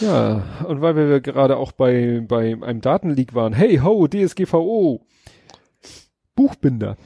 ja, 0.00 0.42
und 0.66 0.80
weil 0.80 0.96
wir 0.96 1.20
gerade 1.20 1.56
auch 1.56 1.72
bei, 1.72 2.20
bei 2.26 2.56
einem 2.60 2.80
Datenleak 2.80 3.34
waren, 3.34 3.52
hey 3.52 3.78
ho, 3.78 4.06
DSGVO, 4.08 5.06
Buchbinder. 6.34 6.96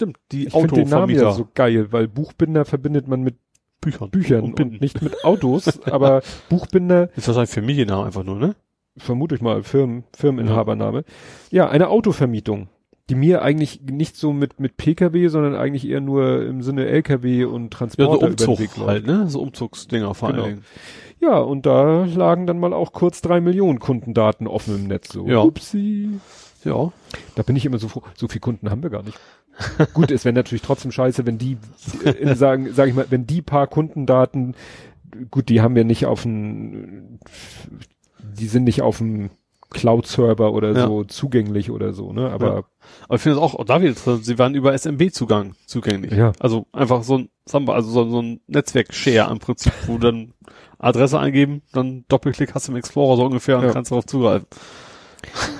Stimmt, 0.00 0.16
die 0.32 0.46
Ich 0.46 0.52
finde 0.54 0.74
den 0.74 0.88
Namen 0.88 1.14
ja 1.14 1.28
Autovermieter. 1.28 1.32
so 1.32 1.48
geil, 1.54 1.92
weil 1.92 2.08
Buchbinder 2.08 2.64
verbindet 2.64 3.06
man 3.06 3.22
mit 3.22 3.36
Büchern. 3.82 4.10
Büchern 4.10 4.44
und 4.44 4.60
und, 4.60 4.80
nicht 4.80 5.02
mit 5.02 5.24
Autos, 5.24 5.80
aber 5.86 6.22
Buchbinder, 6.48 7.10
Ist 7.16 7.26
wahrscheinlich 7.28 7.50
Familienname 7.50 8.06
einfach 8.06 8.24
nur, 8.24 8.36
ne? 8.36 8.54
vermute 8.96 9.34
ich 9.34 9.40
mal, 9.40 9.62
Firmen, 9.62 10.04
Firmeninhabername. 10.16 11.04
Ja, 11.50 11.68
eine 11.68 11.88
Autovermietung, 11.88 12.68
die 13.08 13.14
mir 13.14 13.42
eigentlich 13.42 13.80
nicht 13.82 14.16
so 14.16 14.32
mit, 14.32 14.58
mit 14.60 14.76
Pkw, 14.76 15.28
sondern 15.28 15.54
eigentlich 15.54 15.86
eher 15.88 16.00
nur 16.00 16.42
im 16.44 16.62
Sinne 16.62 16.86
Lkw 16.86 17.44
und 17.44 17.62
Ja, 17.64 17.68
so 17.68 17.68
Transporter 17.78 18.26
über 18.26 18.36
den 18.36 18.48
Umzug 18.48 18.86
halt, 18.86 19.06
ne? 19.06 19.28
So 19.28 19.40
Umzugsdinger 19.40 20.14
vor 20.14 20.30
Genau. 20.30 20.42
allen 20.44 20.52
Dingen. 20.56 20.64
Ja, 21.20 21.38
und 21.38 21.66
da 21.66 22.04
lagen 22.04 22.46
dann 22.46 22.58
mal 22.58 22.72
auch 22.72 22.92
kurz 22.92 23.20
drei 23.22 23.40
Millionen 23.40 23.78
Kundendaten 23.78 24.46
offen 24.46 24.74
im 24.74 24.86
Netz. 24.86 25.12
So, 25.12 25.26
Ja. 25.26 25.42
upsie. 25.42 26.20
Ja. 26.64 26.92
Da 27.36 27.42
bin 27.42 27.56
ich 27.56 27.64
immer 27.64 27.78
so 27.78 27.88
froh. 27.88 28.02
So 28.16 28.28
viel 28.28 28.40
Kunden 28.40 28.70
haben 28.70 28.82
wir 28.82 28.90
gar 28.90 29.02
nicht. 29.02 29.18
Gut, 29.94 30.10
es 30.10 30.24
wäre 30.24 30.32
natürlich 30.34 30.62
trotzdem 30.62 30.92
scheiße, 30.92 31.26
wenn 31.26 31.38
die 31.38 31.56
äh, 32.04 32.34
sagen, 32.34 32.68
sag 32.72 32.88
ich 32.88 32.94
mal, 32.94 33.06
wenn 33.10 33.26
die 33.26 33.42
paar 33.42 33.66
Kundendaten, 33.66 34.54
gut, 35.30 35.48
die 35.48 35.60
haben 35.60 35.74
wir 35.74 35.84
nicht 35.84 36.06
auf 36.06 36.22
dem, 36.22 37.18
die 38.18 38.46
sind 38.46 38.64
nicht 38.64 38.82
auf 38.82 38.98
dem 38.98 39.30
Cloud-Server 39.70 40.52
oder 40.52 40.72
Ja. 40.72 40.86
so 40.86 41.04
zugänglich 41.04 41.70
oder 41.70 41.92
so, 41.92 42.12
ne? 42.12 42.30
Aber 42.30 42.46
Ja. 42.46 42.62
Aber 43.06 43.14
ich 43.16 43.20
finde 43.22 43.36
es 43.38 43.42
auch, 43.42 43.54
auch 43.54 43.64
da 43.64 43.80
wieder 43.82 43.94
sie 44.18 44.38
waren 44.38 44.54
über 44.54 44.72
SMB-Zugang 44.76 45.54
zugänglich. 45.66 46.12
Ja. 46.12 46.32
Also 46.40 46.66
einfach 46.72 47.02
so 47.04 47.18
ein, 47.18 47.28
wir, 47.66 47.74
also 47.74 47.88
so, 47.90 48.08
so 48.08 48.20
ein 48.20 48.40
Netzwerk-Share 48.48 49.30
im 49.30 49.38
Prinzip, 49.38 49.72
wo 49.86 49.98
dann 49.98 50.32
Adresse 50.78 51.18
eingeben, 51.20 51.62
dann 51.72 52.04
Doppelklick 52.08 52.54
hast 52.54 52.66
du 52.66 52.72
im 52.72 52.78
Explorer 52.78 53.16
so 53.16 53.24
ungefähr 53.24 53.58
und 53.58 53.64
Ja. 53.64 53.72
kannst 53.72 53.92
darauf 53.92 54.06
zugreifen. 54.06 54.46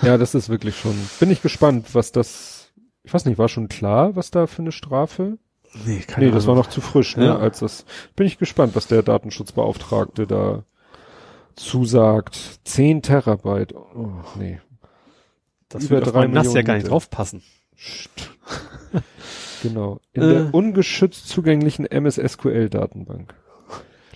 ja, 0.02 0.16
das 0.18 0.34
ist 0.34 0.48
wirklich 0.48 0.76
schon. 0.78 0.94
Bin 1.20 1.30
ich 1.30 1.42
gespannt, 1.42 1.86
was 1.94 2.10
das. 2.12 2.59
Ich 3.02 3.12
weiß 3.14 3.24
nicht, 3.24 3.38
war 3.38 3.48
schon 3.48 3.68
klar, 3.68 4.14
was 4.16 4.30
da 4.30 4.46
für 4.46 4.62
eine 4.62 4.72
Strafe? 4.72 5.38
Nee, 5.86 6.00
keine 6.00 6.26
Nee, 6.26 6.32
das 6.32 6.46
war 6.46 6.54
noch 6.54 6.68
zu 6.68 6.80
frisch, 6.80 7.16
ne? 7.16 7.26
Ja. 7.26 7.38
Als 7.38 7.60
das. 7.60 7.84
Bin 8.16 8.26
ich 8.26 8.38
gespannt, 8.38 8.74
was 8.74 8.86
der 8.88 9.02
Datenschutzbeauftragte 9.02 10.26
da 10.26 10.64
zusagt. 11.56 12.60
10 12.64 13.02
Terabyte. 13.02 13.74
Oh, 13.74 14.08
nee. 14.38 14.60
das 15.68 15.84
über 15.84 15.96
wird 15.96 16.06
auf 16.08 16.12
drei 16.12 16.20
meinem 16.22 16.32
NAS 16.34 16.52
ja 16.54 16.62
gar 16.62 16.74
nicht 16.74 16.82
Liter. 16.84 16.90
draufpassen. 16.92 17.42
Genau. 19.62 20.00
In 20.14 20.22
Äh. 20.22 20.26
der 20.28 20.54
ungeschützt 20.54 21.28
zugänglichen 21.28 21.84
MS 21.84 22.14
SQL 22.16 22.70
Datenbank 22.70 23.34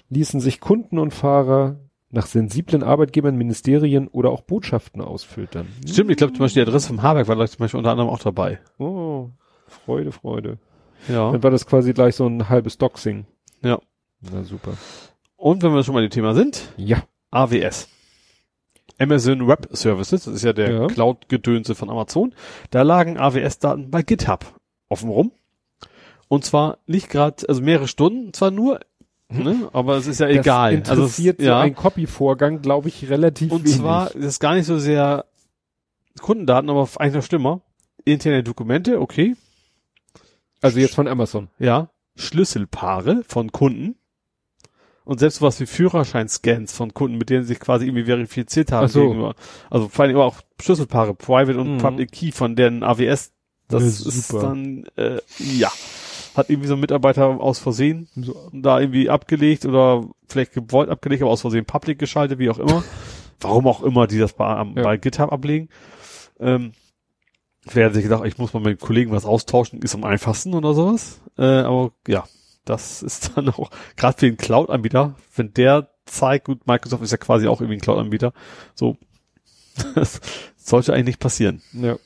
ließen 0.09 0.41
sich 0.41 0.59
Kunden 0.61 0.99
und 0.99 1.13
Fahrer 1.13 1.77
nach 2.15 2.27
sensiblen 2.27 2.83
Arbeitgebern, 2.83 3.37
Ministerien 3.37 4.09
oder 4.09 4.31
auch 4.31 4.41
Botschaften 4.43 5.01
ausfiltern. 5.03 5.67
Stimmt, 5.87 6.11
ich 6.11 6.17
glaube 6.17 6.33
zum 6.33 6.41
Beispiel 6.41 6.65
die 6.65 6.69
Adresse 6.71 6.89
vom 6.89 7.03
Habeck 7.03 7.29
war 7.29 7.47
zum 7.47 7.59
Beispiel 7.59 7.79
unter 7.79 7.91
anderem 7.91 8.09
auch 8.11 8.21
dabei. 8.21 8.61
Oh, 8.79 9.31
Freude, 9.67 10.13
Freude. 10.13 10.59
Ja. 11.09 11.33
Dann 11.33 11.43
war 11.43 11.51
das 11.51 11.67
quasi 11.67 11.93
gleich 11.93 12.17
so 12.17 12.27
ein 12.27 12.49
halbes 12.49 12.79
Doxing. 12.79 13.27
Ja. 13.63 13.79
Na 14.21 14.43
super. 14.45 14.73
Und 15.37 15.63
wenn 15.63 15.75
wir 15.75 15.83
schon 15.83 15.95
mal 15.95 16.05
im 16.05 16.11
Thema 16.11 16.35
sind, 16.35 16.73
Ja. 16.77 17.03
AWS. 17.31 17.89
Amazon 18.99 19.49
Web 19.49 19.69
Services, 19.73 20.25
das 20.25 20.35
ist 20.35 20.45
ja 20.45 20.53
der 20.53 20.71
Ja. 20.73 20.87
Cloud-Gedönse 20.87 21.75
von 21.75 21.91
Amazon. 21.91 22.33
Da 22.71 22.83
lagen 22.83 23.19
AWS-Daten 23.19 23.91
bei 23.91 24.03
GitHub 24.03 24.47
offen 24.89 25.11
rum. 25.11 25.33
Und 26.29 26.45
zwar 26.45 26.79
nicht 26.87 27.11
gerade, 27.11 27.47
also 27.49 27.61
mehrere 27.61 27.89
Stunden, 27.89 28.33
zwar 28.33 28.51
nur, 28.51 28.81
ne, 29.37 29.69
aber 29.73 29.97
es 29.97 30.07
ist 30.07 30.21
ja 30.21 30.29
egal. 30.29 30.79
Das 30.81 30.91
also 30.91 31.05
es- 31.05 31.19
interessiert 31.19 31.39
so 31.41 31.47
ja. 31.47 31.61
ein 31.61 31.75
Copy-Vorgang, 31.75 32.63
glaube 32.63 32.89
ich, 32.89 33.09
relativ 33.11 33.53
Und 33.53 33.65
wenig. 33.65 33.77
zwar 33.79 34.07
das 34.11 34.25
ist 34.25 34.41
gar 34.41 34.55
nicht 34.55 34.67
so 34.67 34.79
sehr 34.79 35.25
Kundendaten, 36.21 36.71
aber 36.71 36.89
eigentlich 36.99 37.15
noch 37.15 37.23
schlimmer. 37.23 37.61
Interne 38.05 38.43
Dokumente, 38.43 39.01
okay. 39.01 39.35
also 40.61 40.79
jetzt 40.79 40.95
von 40.95 41.09
Amazon. 41.09 41.49
Ja. 41.59 41.89
Schlüsselpaare 42.17 43.23
von 43.27 43.51
Kunden. 43.53 43.97
Und 45.05 45.21
selbst 45.21 45.43
was 45.43 45.61
wie 45.61 45.67
Führerscheinscans 45.67 46.73
von 46.73 46.95
Kunden, 46.95 47.19
mit 47.19 47.29
denen 47.29 47.43
sie 47.43 47.49
sich 47.49 47.61
quasi 47.61 47.85
irgendwie 47.87 48.05
verifiziert 48.05 48.73
haben. 48.73 48.87
Ach 48.87 48.91
so. 48.91 49.03
gegenüber. 49.03 49.35
Also 49.69 49.89
vor 49.89 50.05
allem 50.05 50.17
aber 50.17 50.25
auch 50.25 50.41
Schlüsselpaare, 50.61 51.15
Private 51.15 51.59
und 51.61 51.75
Mhm. 51.75 51.79
Public 51.79 52.13
Key 52.13 52.33
von 52.33 52.57
deren 52.57 52.83
AWS. 52.83 53.33
Das 53.69 53.83
Ja, 54.03 54.09
ist 54.09 54.33
dann, 54.33 54.85
äh, 54.97 55.19
ja. 55.39 55.71
Hat 56.35 56.51
irgendwie 56.51 56.69
so 56.69 56.75
ein 56.75 56.81
Mitarbeiter 56.81 57.27
aus 57.41 57.59
Versehen 57.59 58.09
So, 58.17 58.51
da 58.53 58.81
irgendwie 58.81 59.09
abgelegt 59.09 59.65
oder 59.67 60.05
vielleicht 60.29 60.53
gewollt 60.53 60.89
abgelegt, 60.91 61.23
aber 61.23 61.31
aus 61.31 61.43
Versehen 61.43 61.65
Public 61.65 61.99
geschaltet, 61.99 62.39
wie 62.39 62.51
auch 62.51 62.59
immer. 62.59 62.83
Warum 63.41 63.67
auch 63.67 63.83
immer 63.83 64.07
die 64.07 64.19
das 64.19 64.33
bei, 64.33 64.47
am- 64.47 64.77
Ja. 64.77 64.83
bei 64.83 64.97
GitHub 64.97 65.33
ablegen. 65.33 65.69
Ähm, 66.41 66.73
vielleicht 67.67 67.87
hat 67.87 67.95
sich 67.95 68.03
gedacht, 68.05 68.25
ich 68.25 68.39
muss 68.39 68.53
mal 68.53 68.61
mit 68.61 68.81
Kollegen 68.81 69.11
was 69.13 69.25
austauschen, 69.25 69.81
ist 69.83 69.95
am 69.95 70.05
einfachsten 70.05 70.55
oder 70.55 70.75
sowas. 70.75 71.21
Äh, 71.39 71.43
aber 71.45 71.93
ja, 72.09 72.25
das 72.65 73.03
ist 73.05 73.33
dann 73.37 73.49
auch, 73.51 73.71
gerade 73.97 74.19
für 74.19 74.27
den 74.27 74.37
Cloud-Anbieter, 74.37 75.15
wenn 75.37 75.53
der 75.55 75.89
zeigt, 76.07 76.47
gut, 76.47 76.67
Microsoft 76.67 77.03
ist 77.03 77.13
ja 77.13 77.17
quasi 77.19 77.47
auch 77.47 77.61
irgendwie 77.61 77.77
ein 77.79 77.81
Cloud-Anbieter, 77.81 78.33
so, 78.75 78.97
das 79.95 80.21
sollte 80.57 80.93
eigentlich 80.93 81.07
nicht 81.07 81.21
passieren. 81.21 81.63
ja. 81.73 81.97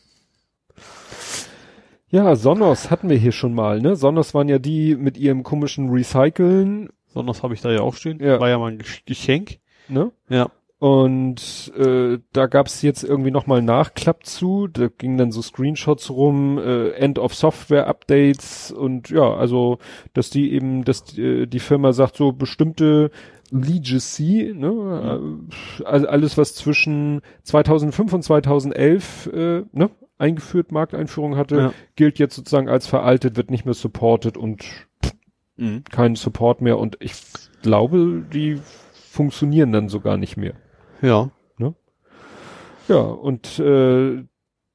Ja, 2.11 2.37
Sonos 2.37 2.91
hatten 2.91 3.09
wir 3.11 3.17
hier 3.19 3.33
schon 3.33 3.53
mal, 3.55 3.81
ne? 3.81 3.95
Sonos 3.97 4.33
waren 4.35 4.49
ja 4.49 4.59
die 4.59 4.97
mit 4.97 5.19
ihrem 5.19 5.43
komischen 5.43 5.91
Recyceln, 5.91 6.89
Sondern 7.07 7.37
habe 7.43 7.55
ich 7.55 7.61
da 7.61 7.71
ja 7.71 7.81
auch 7.81 7.95
stehen. 7.95 8.19
Ja. 8.23 8.41
War 8.41 8.49
ja 8.49 8.59
mal 8.59 8.73
ein 8.73 8.79
Gesch- 8.79 9.03
Geschenk. 9.05 9.59
ne? 9.89 10.13
Ja. 10.29 10.49
Und 10.81 11.73
äh, 11.77 12.19
da 12.33 12.47
gab's 12.47 12.83
jetzt 12.83 13.03
irgendwie 13.03 13.33
nochmal 13.33 13.63
Nachklapp 13.63 14.25
zu. 14.25 14.69
Da 14.69 14.87
gingen 14.87 15.19
dann 15.19 15.33
so 15.33 15.43
Screenshots 15.43 16.09
rum, 16.09 16.57
äh, 16.59 16.91
End 16.91 17.19
of 17.19 17.35
Software 17.35 17.89
Updates 17.89 18.71
und 18.71 19.11
ja, 19.11 19.35
also 19.35 19.79
dass 20.15 20.31
die 20.31 20.53
eben, 20.53 20.85
dass 20.85 21.03
die, 21.03 21.21
äh, 21.21 21.47
die 21.47 21.59
Firma 21.59 21.93
sagt, 21.93 22.17
so 22.17 22.31
bestimmte 22.31 23.11
Legacy, 23.51 24.53
ne, 24.55 25.19
äh, 25.81 25.85
also 25.85 26.07
alles 26.07 26.39
was 26.39 26.55
zwischen 26.55 27.23
2005 27.43 28.13
und 28.13 28.23
2011 28.23 29.27
äh, 29.35 29.63
ne, 29.73 29.91
eingeführt, 30.19 30.73
Markteinführung 30.73 31.37
hatte, 31.37 31.57
Ja. 31.57 31.73
gilt 31.97 32.19
jetzt 32.19 32.35
sozusagen 32.37 32.69
als 32.69 32.87
veraltet, 32.87 33.37
wird 33.37 33.51
nicht 33.51 33.65
mehr 33.65 33.75
supported 33.75 34.37
und 34.37 34.65
Mhm. 35.57 35.85
keinen 35.91 36.15
Support 36.17 36.61
mehr 36.61 36.79
und 36.79 36.97
ich 37.01 37.15
glaube, 37.63 38.25
die 38.33 38.61
funktionieren 39.11 39.73
dann 39.73 39.89
sogar 39.89 40.17
nicht 40.17 40.37
mehr. 40.37 40.55
Ja. 41.03 41.31
Ja, 42.89 43.01
und 43.01 43.59
äh, 43.59 44.25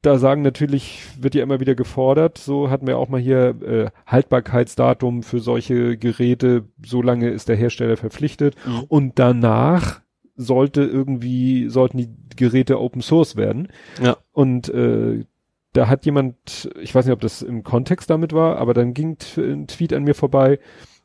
da 0.04 0.18
sagen 0.20 0.44
natürlich, 0.44 1.02
wird 1.20 1.34
ja 1.34 1.42
immer 1.42 1.60
wieder 1.60 1.74
gefordert, 1.74 2.38
so 2.38 2.70
hatten 2.70 2.86
wir 2.86 2.98
auch 3.00 3.10
mal 3.10 3.20
hier 3.20 3.56
äh, 3.64 3.90
Haltbarkeitsdatum 4.06 5.24
für 5.24 5.40
solche 5.40 5.98
Geräte, 5.98 6.66
so 6.86 7.02
lange 7.02 7.30
ist 7.30 7.50
der 7.50 7.56
Hersteller 7.56 7.98
verpflichtet 7.98 8.56
Mhm. 8.68 8.84
und 8.88 9.18
danach 9.20 10.02
sollte 10.36 10.84
irgendwie, 10.84 11.70
sollten 11.70 11.98
die 11.98 12.10
Geräte 12.36 12.80
Open 12.80 13.02
Source 13.02 13.36
werden. 13.36 13.70
Ja. 14.00 14.18
Und 14.32 14.70
äh, 14.70 15.26
da 15.74 15.88
hat 15.88 16.06
jemand, 16.06 16.70
ich 16.80 16.94
weiß 16.94 17.06
nicht, 17.06 17.14
ob 17.14 17.22
das 17.22 17.42
im 17.42 17.64
Kontext 17.64 18.10
damit 18.10 18.34
war, 18.34 18.58
aber 18.58 18.74
dann 18.74 18.94
ging 18.94 19.18
ein 19.38 19.68
Tweet 19.68 19.94
an 19.94 20.04
mir 20.04 20.16
vorbei, 20.16 20.60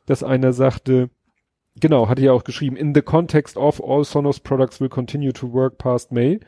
dass 0.05 0.23
einer 0.23 0.53
sagte, 0.53 1.09
genau, 1.79 2.07
hatte 2.07 2.21
ja 2.21 2.31
auch 2.31 2.43
geschrieben, 2.43 2.75
in 2.75 2.93
the 2.93 3.01
context 3.01 3.57
of 3.57 3.83
all 3.83 4.03
Sonos 4.03 4.39
products 4.39 4.79
will 4.79 4.89
continue 4.89 5.33
to 5.33 5.51
work 5.51 5.77
past 5.77 6.11
May, 6.11 6.39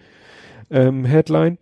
ähm, 0.69 1.05
Headline, 1.05 1.57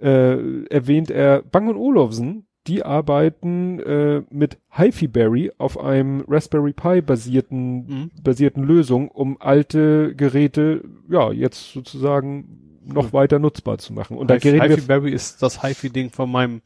äh, 0.00 0.64
erwähnt 0.66 1.10
er 1.10 1.42
Bang 1.42 1.68
und 1.68 1.76
Olufsen, 1.76 2.46
die 2.68 2.84
arbeiten 2.84 3.80
äh, 3.80 4.22
mit 4.30 4.58
HiFi-Berry 4.76 5.52
auf 5.58 5.80
einem 5.80 6.22
Raspberry 6.28 6.72
Pi 6.74 7.00
basierten, 7.00 7.86
Mhm. 7.86 8.10
basierten 8.22 8.62
Lösung, 8.62 9.08
um 9.08 9.36
alte 9.40 10.14
Geräte, 10.14 10.82
ja, 11.08 11.32
jetzt 11.32 11.72
sozusagen 11.72 12.67
noch 12.92 13.12
weiter 13.12 13.38
nutzbar 13.38 13.78
zu 13.78 13.92
machen. 13.92 14.16
Und 14.16 14.28
da 14.30 14.34
Hi- 14.34 14.48
reden 14.48 14.68
wir, 14.68 14.76
HiFi-Berry 14.76 15.10
ist 15.12 15.42
das 15.42 15.62
HiFi-Ding 15.62 16.10
von 16.10 16.30
meinem 16.30 16.62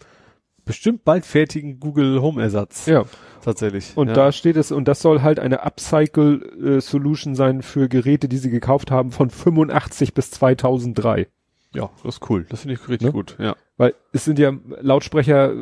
bestimmt 0.64 1.04
bald 1.04 1.26
fertigen 1.26 1.80
Google 1.80 2.22
Home-Ersatz. 2.22 2.86
ja, 2.86 3.04
Tatsächlich. 3.44 3.92
und 3.96 4.08
ja. 4.08 4.14
da 4.14 4.30
steht 4.32 4.56
es, 4.56 4.70
und 4.70 4.86
das 4.86 5.02
soll 5.02 5.20
halt 5.22 5.40
eine 5.40 5.62
Upcycle-Solution 5.64 7.34
sein 7.34 7.62
für 7.62 7.88
Geräte, 7.88 8.28
die 8.28 8.38
sie 8.38 8.50
gekauft 8.50 8.90
haben 8.90 9.10
von 9.10 9.30
85 9.30 10.14
bis 10.14 10.30
2003. 10.30 11.26
Ja, 11.74 11.90
das 12.04 12.16
ist 12.16 12.30
cool. 12.30 12.46
Das 12.50 12.60
finde 12.60 12.74
ich 12.74 12.88
richtig 12.88 13.06
Ne? 13.06 13.12
gut. 13.12 13.36
Ja. 13.38 13.56
Weil 13.78 13.94
es 14.12 14.24
sind 14.24 14.38
ja 14.38 14.52
Lautsprecher, 14.80 15.52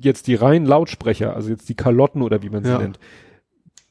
jetzt 0.00 0.26
die 0.26 0.34
reinen 0.34 0.66
Lautsprecher, 0.66 1.34
also 1.34 1.48
jetzt 1.50 1.68
die 1.68 1.76
Kalotten 1.76 2.22
oder 2.22 2.42
wie 2.42 2.50
man 2.50 2.64
sie 2.64 2.70
Ja. 2.70 2.78
nennt, 2.78 2.98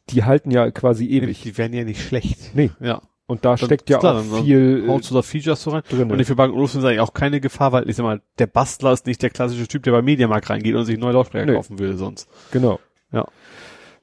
die 0.10 0.24
halten 0.26 0.52
ja 0.52 0.70
quasi 0.72 1.08
ewig. 1.08 1.42
Die 1.44 1.58
werden 1.58 1.74
ja 1.74 1.84
nicht 1.86 2.02
schlecht. 2.06 2.54
Nee. 2.54 2.72
Ja. 2.80 3.02
Und 3.30 3.46
da 3.46 3.50
Dann- 3.56 3.68
steckt 3.68 3.90
ja 3.92 4.00
klar, 4.00 4.22
auch 4.22 4.42
viel 4.44 4.82
du 4.88 5.14
da 5.14 5.22
Features 5.22 5.62
so 5.62 5.70
rein? 5.70 5.84
drin. 5.88 6.12
Und 6.12 6.20
ich 6.20 6.26
für 6.26 6.36
Bang 6.36 6.52
Olufsen 6.52 6.80
ist 6.80 6.86
eigentlich 6.86 7.00
auch 7.00 7.14
keine 7.14 7.40
Gefahr, 7.40 7.72
weil 7.72 7.88
ich 7.88 7.96
sag 7.96 8.04
mal, 8.04 8.22
der 8.40 8.48
Bastler 8.48 8.92
ist 8.92 9.06
nicht 9.06 9.22
der 9.22 9.30
klassische 9.30 9.68
Typ, 9.68 9.84
der 9.84 9.92
bei 9.92 10.02
Mediamarkt 10.02 10.50
reingeht 10.50 10.74
und 10.74 10.86
sich 10.86 10.98
neue 10.98 11.14
Lautsprecher 11.14 11.46
Nee. 11.46 11.54
kaufen 11.54 11.78
will 11.78 11.96
sonst. 11.96 12.28
Genau. 12.52 12.80
Ja. 13.12 13.28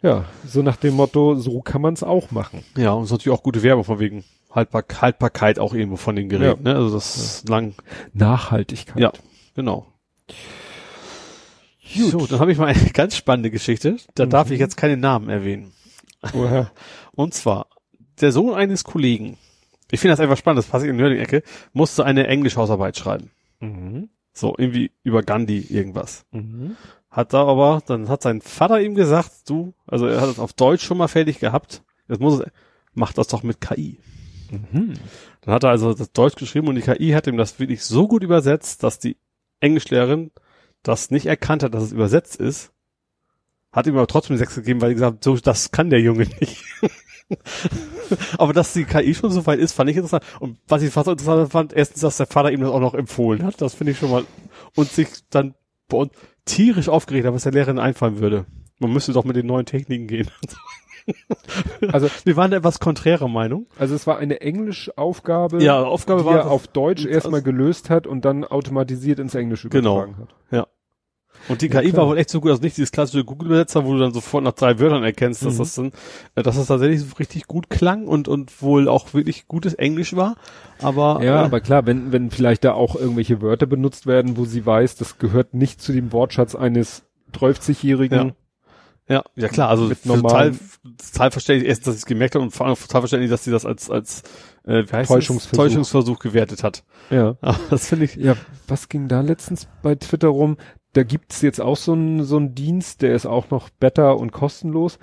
Ja, 0.01 0.27
so 0.47 0.63
nach 0.63 0.77
dem 0.77 0.95
Motto, 0.95 1.35
so 1.35 1.61
kann 1.61 1.83
man 1.83 1.95
es 1.95 2.05
auch 2.05 2.31
machen. 2.31 2.63
Ja, 2.77 2.93
und 2.93 3.03
es 3.03 3.09
ist 3.09 3.13
natürlich 3.13 3.37
auch 3.37 3.43
gute 3.43 3.65
Werbung 3.65 3.83
von 3.83 3.99
wegen 3.99 4.23
Haltbar 4.53 4.85
Haltbarkeit 5.01 5.59
auch 5.59 5.75
irgendwo 5.75 5.97
von 5.97 6.15
den 6.15 6.29
Geräten. 6.29 6.63
Ne? 6.63 6.77
Also 6.77 6.95
das 6.95 7.17
ist 7.17 7.49
lang. 7.49 7.75
Nachhaltigkeit. 8.13 9.01
Ja, 9.03 9.13
genau. 9.57 9.87
So, 11.95 12.27
dann 12.27 12.41
habe 12.41 12.53
ich 12.53 12.59
mal 12.59 12.67
eine 12.67 12.91
ganz 12.93 13.17
spannende 13.17 13.51
Geschichte. 13.51 13.97
Da 14.15 14.27
darf 14.27 14.49
Mhm. 14.49 14.55
ich 14.55 14.61
jetzt 14.61 14.77
keine 14.77 14.97
Namen 14.97 15.29
erwähnen. 15.29 15.73
Und 17.15 17.35
zwar, 17.35 17.67
der 18.21 18.33
Sohn 18.33 18.55
eines 18.55 18.85
Kollegen, 18.85 19.39
ich 19.91 20.01
finde 20.01 20.13
das 20.13 20.21
einfach 20.21 20.37
spannend, 20.37 20.59
das 20.59 20.71
passiert 20.71 20.91
in 20.91 20.99
der 20.99 21.09
Nerding-Ecke, 21.09 21.43
musste 21.73 22.05
eine 22.05 22.27
Englischhausarbeit 22.27 22.97
schreiben. 22.97 23.31
Mhm. 23.61 24.09
So, 24.33 24.55
irgendwie 24.59 24.91
über 25.03 25.23
Gandhi 25.23 25.61
irgendwas. 25.61 26.27
Mhm. 26.33 26.77
Hat 27.11 27.33
da 27.33 27.45
aber, 27.47 27.83
dann 27.87 28.09
hat 28.09 28.23
sein 28.23 28.43
Vater 28.43 28.81
ihm 28.81 28.95
gesagt, 28.95 29.49
du, 29.49 29.75
also 29.87 30.07
er 30.07 30.21
hat 30.21 30.29
es 30.29 30.39
auf 30.39 30.53
Deutsch 30.53 30.85
schon 30.85 30.99
mal 30.99 31.09
fertig 31.09 31.39
gehabt, 31.39 31.83
jetzt 32.09 32.21
muss 32.21 32.41
es, 32.41 32.47
mach 32.93 33.13
das 33.13 33.29
doch 33.29 33.43
mit 33.43 33.61
KI. 33.61 33.99
Mhm. 34.51 34.95
Dann 35.41 35.55
hat 35.55 35.65
er 35.65 35.71
also 35.71 35.95
das 35.95 36.13
Deutsch 36.13 36.37
geschrieben 36.37 36.69
und 36.69 36.75
die 36.75 36.83
KI 36.83 37.13
hat 37.13 37.27
ihm 37.27 37.37
das 37.37 37.59
wirklich 37.59 37.85
so 37.85 38.09
gut 38.09 38.23
übersetzt, 38.23 38.83
dass 38.83 38.99
die 38.99 39.17
Englischlehrerin 39.61 40.33
das 40.83 41.11
nicht 41.11 41.27
erkannt 41.27 41.63
hat, 41.63 41.75
dass 41.75 41.85
es 41.85 41.93
übersetzt 41.93 42.37
ist. 42.37 42.73
Hat 43.73 43.87
ihm 43.87 43.97
aber 43.97 44.07
trotzdem 44.07 44.37
6 44.37 44.55
gegeben, 44.55 44.81
weil 44.81 44.91
die 44.91 44.95
gesagt 44.95 45.17
hat, 45.17 45.25
so, 45.25 45.37
das 45.37 45.71
kann 45.71 45.91
der 45.91 46.01
Junge 46.01 46.27
nicht. 46.41 46.65
aber 48.39 48.53
dass 48.53 48.73
die 48.73 48.85
KI 48.85 49.15
schon 49.15 49.31
so 49.31 49.47
weit 49.47 49.59
ist, 49.59 49.73
fand 49.73 49.91
ich 49.91 49.97
interessant. 49.97 50.25
Und 50.41 50.59
was 50.69 50.83
ich 50.83 50.93
fast 50.93 51.09
interessant 51.09 51.51
fand, 51.51 51.73
erstens, 51.73 52.01
dass 52.03 52.17
der 52.17 52.27
Vater 52.27 52.53
ihm 52.53 52.61
das 52.61 52.71
auch 52.71 52.81
noch 52.81 52.95
empfohlen 52.95 53.43
hat, 53.45 53.61
das 53.61 53.75
finde 53.75 53.93
ich 53.93 53.99
schon 53.99 54.11
mal, 54.11 54.25
und 54.77 54.89
sich 54.91 55.09
dann 55.31 55.55
bei 55.89 55.97
uns 55.99 56.13
tierisch 56.45 56.89
aufgeregt 56.89 57.27
hat, 57.27 57.35
was 57.35 57.43
der 57.45 57.53
Lehrerin 57.53 57.79
einfallen 57.79 58.21
würde. 58.21 58.47
Man 58.79 58.93
müsste 58.93 59.13
doch 59.13 59.25
mit 59.25 59.37
den 59.37 59.47
neuen 59.47 59.67
Techniken 59.67 60.07
gehen. 60.07 60.31
Also, 61.93 62.09
Wir 62.25 62.35
waren 62.37 62.51
da 62.51 62.57
etwas 62.57 62.81
konträrer 62.81 63.29
Meinung. 63.29 63.67
also 63.79 63.95
es 63.95 64.09
war 64.09 64.19
eine 64.19 64.41
Englischaufgabe, 64.41 65.63
Ja, 65.63 65.85
Aufgabe 65.85 66.23
die 66.23 66.27
war 66.27 66.37
er 66.39 66.51
auf 66.51 66.67
Deutsch 66.67 67.05
erstmal 67.07 67.43
gelöst 67.43 67.91
hat 67.91 68.09
und 68.09 68.25
dann 68.25 68.43
automatisiert 68.45 69.21
ins 69.21 69.37
Englische 69.37 69.69
Genau. 69.69 70.03
übertragen 70.03 70.29
hat. 70.51 70.67
Und 71.49 71.63
die 71.63 71.69
Ja, 71.69 71.81
KI 71.81 71.91
klar. 71.91 72.03
war 72.03 72.09
wohl 72.11 72.19
echt 72.19 72.31
so 72.31 72.41
gut, 72.41 72.51
also 72.51 72.63
nicht 72.63 72.77
dieses 72.77 72.93
klassische 72.93 73.25
Google-Übersetzer, 73.25 73.85
wo 73.85 73.93
du 73.93 73.99
dann 73.99 74.13
sofort 74.13 74.43
nach 74.45 74.53
drei 74.53 74.79
Wörtern 74.79 75.03
erkennst, 75.05 75.45
dass 75.45 75.55
Mhm. 75.55 75.59
das 75.59 75.75
dann, 75.75 75.93
äh, 76.35 76.43
dass 76.43 76.57
das 76.57 76.67
tatsächlich 76.67 77.01
so 77.01 77.15
richtig 77.19 77.47
gut 77.47 77.71
klang 77.71 78.07
und, 78.07 78.29
und 78.29 78.61
wohl 78.63 78.89
auch 78.89 79.15
wirklich 79.15 79.47
gutes 79.49 79.75
Englisch 79.75 80.17
war. 80.17 80.37
Aber, 80.83 81.21
Ja, 81.23 81.43
äh, 81.43 81.45
aber 81.45 81.61
klar, 81.61 81.87
wenn, 81.87 82.13
wenn 82.13 82.31
vielleicht 82.31 82.65
da 82.65 82.73
auch 82.73 82.97
irgendwelche 82.97 83.41
Wörter 83.43 83.67
benutzt 83.67 84.07
werden, 84.07 84.37
wo 84.37 84.45
sie 84.45 84.67
weiß, 84.67 84.97
das 84.97 85.19
gehört 85.19 85.55
nicht 85.55 85.81
zu 85.81 85.93
dem 85.93 86.13
Wortschatz 86.13 86.55
eines 86.55 87.03
30-jährigen. 87.33 88.33
Ja, 89.09 89.23
ja 89.37 89.47
klar, 89.47 89.69
also 89.69 89.89
total, 89.95 90.53
total 91.13 91.31
verständlich, 91.31 91.69
erst, 91.69 91.87
dass 91.87 91.95
ich 91.95 92.01
es 92.01 92.07
gemerkt 92.07 92.35
habe 92.35 92.43
und 92.45 92.51
vor 92.51 92.67
allem 92.67 92.75
total 92.75 93.03
verständlich, 93.03 93.31
dass 93.31 93.45
sie 93.45 93.53
das 93.53 93.65
als, 93.65 93.89
als 93.89 94.23
äh, 94.65 94.83
wie 94.85 94.93
heißt 94.93 95.09
Täuschungsversuch. 95.09 95.51
Das? 95.51 95.57
Täuschungsversuch 95.69 96.19
gewertet 96.19 96.65
hat. 96.65 96.83
Ja. 97.11 97.37
Aber 97.41 97.57
das 97.71 97.87
finde 97.87 98.07
ich, 98.07 98.17
Ja, 98.17 98.35
was 98.67 98.89
ging 98.89 99.07
da 99.07 99.21
letztens 99.21 99.69
bei 99.83 99.95
Twitter 99.95 100.27
rum? 100.29 100.57
Da 100.97 101.03
gibt's 101.03 101.43
jetzt 101.43 101.61
auch 101.61 101.77
so 101.77 101.93
einen 101.93 102.23
so 102.23 102.39
einen 102.39 102.55
Dienst, 102.55 103.03
der 103.03 103.15
ist 103.15 103.27
auch 103.27 103.51
noch 103.51 103.69
better 103.69 104.17
und 104.17 104.33
kostenlos. 104.33 104.99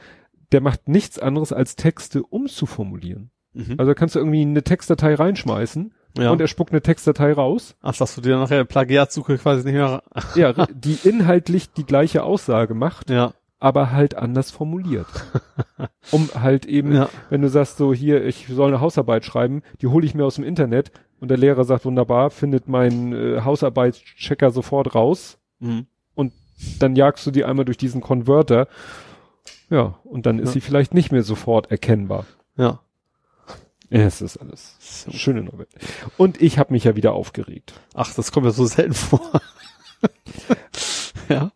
Der 0.52 0.60
macht 0.60 0.88
nichts 0.88 1.20
anderes 1.20 1.54
als 1.54 1.76
Texte 1.76 2.24
umzuformulieren. 2.24 3.30
mhm. 3.54 3.76
Also 3.78 3.92
da 3.92 3.94
kannst 3.94 4.16
du 4.16 4.20
irgendwie 4.20 4.42
eine 4.42 4.64
Textdatei 4.64 5.14
reinschmeißen 5.14 5.94
ja. 6.18 6.32
und 6.32 6.42
er 6.42 6.48
spuckt 6.48 6.72
eine 6.72 6.82
Textdatei 6.82 7.34
raus. 7.34 7.76
Ach, 7.84 7.96
dass 7.96 8.16
du 8.16 8.22
dir 8.22 8.38
nachher 8.38 8.66
Plagiatsuche 8.66 9.38
quasi 9.38 9.66
nicht 9.66 9.76
mehr, 9.76 10.02
Ja, 10.34 10.54
die 10.74 10.98
inhaltlich 11.04 11.74
die 11.74 11.86
gleiche 11.86 12.24
Aussage 12.24 12.74
macht, 12.74 13.12
ja, 13.12 13.34
aber 13.60 13.92
halt 13.92 14.16
anders 14.16 14.50
formuliert. 14.50 15.08
Um 16.12 16.30
halt 16.36 16.66
eben, 16.66 16.94
ja, 16.94 17.08
wenn 17.30 17.42
du 17.42 17.50
sagst 17.50 17.78
so, 17.78 17.94
hier, 17.94 18.26
ich 18.26 18.48
soll 18.48 18.68
eine 18.68 18.82
Hausarbeit 18.82 19.24
schreiben, 19.24 19.62
die 19.82 19.88
hole 19.88 20.06
ich 20.06 20.14
mir 20.14 20.26
aus 20.26 20.36
dem 20.36 20.44
Internet 20.44 20.92
und 21.22 21.30
der 21.30 21.38
Lehrer 21.38 21.64
sagt, 21.64 21.86
wunderbar, 21.86 22.30
findet 22.30 22.68
meinen 22.68 23.14
äh, 23.14 23.42
Hausarbeitschecker 23.42 24.52
sofort 24.52 24.94
raus, 24.96 25.40
mhm. 25.64 26.32
dann 26.80 26.96
jagst 26.96 27.26
du 27.26 27.32
die 27.32 27.44
einmal 27.46 27.66
durch 27.66 27.78
diesen 27.78 28.02
Converter, 28.02 28.68
ja, 29.70 29.98
und 30.04 30.26
dann 30.26 30.40
ist 30.40 30.50
Ja. 30.50 30.54
sie 30.54 30.62
vielleicht 30.62 30.94
nicht 30.94 31.12
mehr 31.12 31.24
sofort 31.24 31.72
erkennbar. 31.72 32.26
ja. 32.58 32.80
Ja, 33.90 34.00
es 34.02 34.22
ist 34.24 34.38
alles 34.38 34.78
schöne 35.12 35.44
Novelle. 35.44 35.68
Und 36.18 36.42
ich 36.42 36.58
habe 36.58 36.74
mich 36.74 36.86
ja 36.86 36.96
wieder 36.96 37.14
aufgeregt. 37.14 37.74
Ach, 37.94 38.12
das 38.16 38.32
kommt 38.32 38.48
ja 38.48 38.52
so 38.52 38.66
selten 38.66 38.94
vor. 38.96 39.40
ja. 41.30 41.52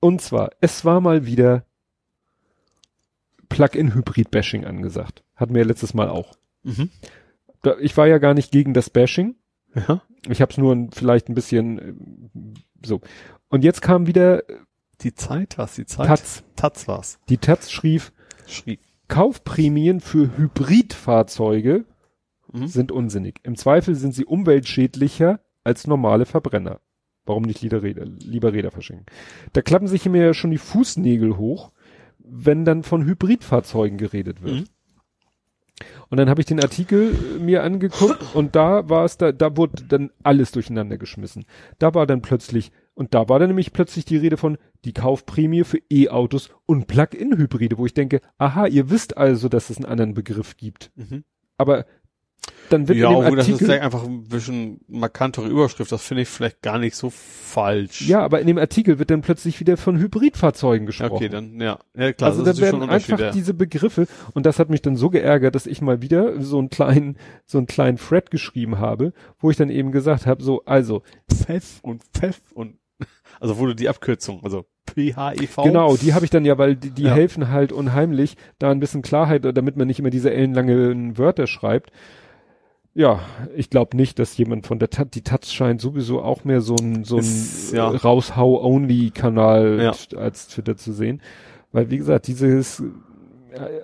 Und 0.00 0.20
zwar, 0.20 0.50
es 0.60 0.84
war 0.84 1.00
mal 1.00 1.24
wieder 1.24 1.64
Plug-in-Hybrid-Bashing 3.48 4.66
angesagt. 4.66 5.22
Hatten 5.34 5.54
wir 5.54 5.62
ja 5.62 5.68
letztes 5.68 5.94
Mal 5.94 6.10
auch. 6.10 6.34
Mhm. 6.62 6.90
Ich 7.80 7.96
war 7.96 8.06
ja 8.06 8.18
gar 8.18 8.34
nicht 8.34 8.50
gegen 8.52 8.74
das 8.74 8.90
Bashing. 8.90 9.34
Ja. 9.88 10.02
Ich 10.28 10.40
habe 10.40 10.50
es 10.52 10.58
nur 10.58 10.88
vielleicht 10.92 11.28
ein 11.28 11.34
bisschen 11.34 11.78
äh, 11.78 11.92
so. 12.86 13.00
Und 13.48 13.62
jetzt 13.64 13.82
kam 13.82 14.06
wieder 14.06 14.48
äh, 14.48 14.54
Die 15.02 15.14
Zeit, 15.14 15.58
was 15.58 15.74
die 15.76 15.86
Zeit? 15.86 16.06
Taz. 16.08 16.42
Taz 16.56 16.88
war's. 16.88 17.18
Die 17.28 17.38
Taz 17.38 17.70
schrieb, 17.70 18.12
Schrieb. 18.46 18.80
Kaufprämien 19.08 20.00
für 20.00 20.36
Hybridfahrzeuge 20.36 21.84
Mhm. 22.52 22.66
sind 22.68 22.92
unsinnig. 22.92 23.40
Im 23.42 23.56
Zweifel 23.56 23.94
sind 23.96 24.14
sie 24.14 24.24
umweltschädlicher 24.24 25.40
als 25.64 25.86
normale 25.86 26.26
Verbrenner. 26.26 26.80
Warum 27.24 27.42
nicht 27.42 27.60
lieber 27.60 27.82
Räder, 27.82 28.04
lieber 28.04 28.52
Räder 28.52 28.70
verschenken? 28.70 29.06
Da 29.52 29.62
klappen 29.62 29.88
sich 29.88 30.06
mir 30.08 30.24
ja 30.24 30.32
schon 30.32 30.52
die 30.52 30.58
Fußnägel 30.58 31.36
hoch, 31.38 31.72
wenn 32.18 32.64
dann 32.64 32.84
von 32.84 33.04
Hybridfahrzeugen 33.04 33.98
geredet 33.98 34.42
wird. 34.42 34.54
Mhm. 34.60 34.64
Und 36.08 36.18
dann 36.18 36.28
habe 36.28 36.40
ich 36.40 36.46
den 36.46 36.60
Artikel 36.60 37.14
äh, 37.14 37.38
mir 37.38 37.62
angeguckt 37.62 38.34
und 38.34 38.54
da 38.54 38.88
war 38.88 39.04
es 39.04 39.16
da, 39.18 39.32
da 39.32 39.56
wurde 39.56 39.84
dann 39.84 40.10
alles 40.22 40.52
durcheinander 40.52 40.98
geschmissen. 40.98 41.44
Da 41.78 41.94
war 41.94 42.06
dann 42.06 42.22
plötzlich, 42.22 42.70
und 42.94 43.14
da 43.14 43.28
war 43.28 43.38
dann 43.38 43.48
nämlich 43.48 43.72
plötzlich 43.72 44.04
die 44.04 44.16
Rede 44.16 44.36
von 44.36 44.58
die 44.84 44.92
Kaufprämie 44.92 45.64
für 45.64 45.78
E-Autos 45.90 46.50
und 46.66 46.86
Plug-in-Hybride, 46.86 47.78
wo 47.78 47.86
ich 47.86 47.94
denke, 47.94 48.20
aha, 48.38 48.66
ihr 48.66 48.90
wisst 48.90 49.16
also, 49.16 49.48
dass 49.48 49.70
es 49.70 49.78
einen 49.78 49.86
anderen 49.86 50.14
Begriff 50.14 50.56
gibt. 50.56 50.92
Mhm. 50.94 51.24
Aber 51.58 51.86
dann 52.70 52.88
wird 52.88 52.98
Ja, 52.98 53.08
in 53.08 53.14
dem 53.14 53.22
obwohl 53.24 53.36
das 53.36 53.48
ist 53.48 53.62
Artikel, 53.62 53.80
einfach 53.80 54.04
ein 54.04 54.24
bisschen 54.24 54.80
markantere 54.88 55.46
Überschrift. 55.48 55.92
Das 55.92 56.02
finde 56.02 56.22
ich 56.22 56.28
vielleicht 56.28 56.62
gar 56.62 56.78
nicht 56.78 56.96
so 56.96 57.10
falsch. 57.10 58.02
ja, 58.08 58.20
aber 58.22 58.40
in 58.40 58.46
dem 58.46 58.58
Artikel 58.58 58.98
wird 58.98 59.10
dann 59.10 59.20
plötzlich 59.22 59.60
wieder 59.60 59.76
von 59.76 59.98
Hybridfahrzeugen 59.98 60.86
gesprochen. 60.86 61.12
okay, 61.12 61.28
dann, 61.28 61.60
ja. 61.60 61.78
Ja, 61.96 62.12
klar, 62.12 62.30
also 62.30 62.44
das 62.44 62.56
da 62.56 62.64
ist 62.64 62.70
schon 62.70 62.80
werden 62.80 62.90
einfach 62.90 63.18
ja. 63.18 63.30
diese 63.30 63.54
Begriffe 63.54 64.06
und 64.34 64.46
das 64.46 64.58
hat 64.58 64.68
mich 64.70 64.82
dann 64.82 64.96
so 64.96 65.10
geärgert, 65.10 65.54
dass 65.54 65.66
ich 65.66 65.80
mal 65.80 66.02
wieder 66.02 66.40
so 66.42 66.58
einen 66.58 66.68
kleinen 66.70 67.16
so 67.44 67.58
einen 67.58 67.66
kleinen 67.66 67.98
Thread 67.98 68.30
geschrieben 68.30 68.78
habe, 68.78 69.12
wo 69.38 69.50
ich 69.50 69.56
dann 69.56 69.70
eben 69.70 69.92
gesagt 69.92 70.26
habe, 70.26 70.42
so 70.42 70.62
also 70.64 71.02
Pfeff 71.32 71.78
und 71.82 72.02
Pfeff 72.14 72.40
und, 72.52 72.76
also 73.40 73.58
wurde 73.58 73.74
die 73.76 73.88
Abkürzung, 73.88 74.40
also 74.42 74.66
PHEV. 74.88 75.56
genau, 75.64 75.96
die 75.96 76.14
habe 76.14 76.24
ich 76.24 76.30
dann 76.30 76.44
ja, 76.44 76.58
weil 76.58 76.76
die, 76.76 76.90
die 76.90 77.02
Ja. 77.04 77.14
helfen 77.14 77.50
halt 77.50 77.72
unheimlich, 77.72 78.36
da 78.58 78.70
ein 78.70 78.80
bisschen 78.80 79.02
Klarheit, 79.02 79.44
damit 79.44 79.76
man 79.76 79.86
nicht 79.88 79.98
immer 79.98 80.10
diese 80.10 80.32
ellenlangen 80.32 81.18
Wörter 81.18 81.46
schreibt. 81.46 81.90
Ja, 82.98 83.20
ich 83.54 83.68
glaube 83.68 83.94
nicht, 83.94 84.18
dass 84.18 84.34
jemand 84.38 84.66
von 84.66 84.78
der 84.78 84.88
Taz, 84.88 85.08
die 85.12 85.20
Taz 85.20 85.52
scheint 85.52 85.82
sowieso 85.82 86.22
auch 86.22 86.44
mehr 86.44 86.62
so 86.62 86.74
ein 86.76 87.04
so 87.04 87.18
ein 87.18 87.24
ja. 87.72 87.92
äh, 87.92 87.96
Raushau-Only-Kanal 87.96 89.80
Ja. 89.82 90.18
als 90.18 90.48
Twitter 90.48 90.76
zu 90.78 90.92
sehen. 90.92 91.20
Weil, 91.72 91.90
wie 91.90 91.98
gesagt, 91.98 92.26
dieses, 92.26 92.82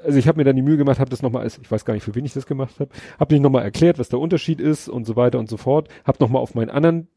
also 0.03 0.19
ich 0.19 0.29
habe 0.29 0.39
mir 0.39 0.45
dann 0.45 0.57
die 0.57 0.63
Mühe 0.63 0.79
gemacht, 0.79 0.99
habe 0.99 1.11
das 1.11 1.21
nochmal, 1.21 1.47
ich 1.47 1.71
weiß 1.71 1.85
gar 1.85 1.93
nicht, 1.93 2.05
für 2.05 2.15
wen 2.15 2.25
ich 2.25 2.33
das 2.33 2.47
gemacht 2.47 2.81
habe, 2.81 2.91
habe 3.21 3.35
nicht 3.35 3.43
nochmal 3.43 3.65
erklärt, 3.65 3.99
was 3.99 4.09
der 4.09 4.19
Unterschied 4.19 4.61
ist 4.63 4.89
und 4.89 5.05
so 5.07 5.15
weiter 5.15 5.39
und 5.39 5.49
so 5.51 5.59
fort, 5.59 5.89
habe 6.07 6.17
nochmal 6.21 6.41
auf 6.41 6.55
meinen 6.55 6.71
anderen, 6.71 7.09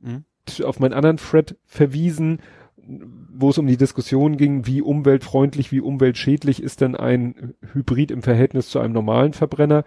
Mhm. 0.00 0.24
auf 0.64 0.78
meinen 0.78 0.94
anderen 0.94 1.16
Thread 1.16 1.56
verwiesen, 1.66 2.38
wo 3.32 3.50
es 3.50 3.58
um 3.58 3.66
die 3.66 3.76
Diskussion 3.76 4.36
ging, 4.36 4.66
wie 4.66 4.82
umweltfreundlich, 4.82 5.72
wie 5.72 5.80
umweltschädlich 5.80 6.62
ist 6.62 6.80
denn 6.80 6.94
ein 6.94 7.54
Hybrid 7.72 8.12
im 8.12 8.22
Verhältnis 8.22 8.68
zu 8.68 8.78
einem 8.78 8.92
normalen 8.94 9.32
Verbrenner. 9.32 9.84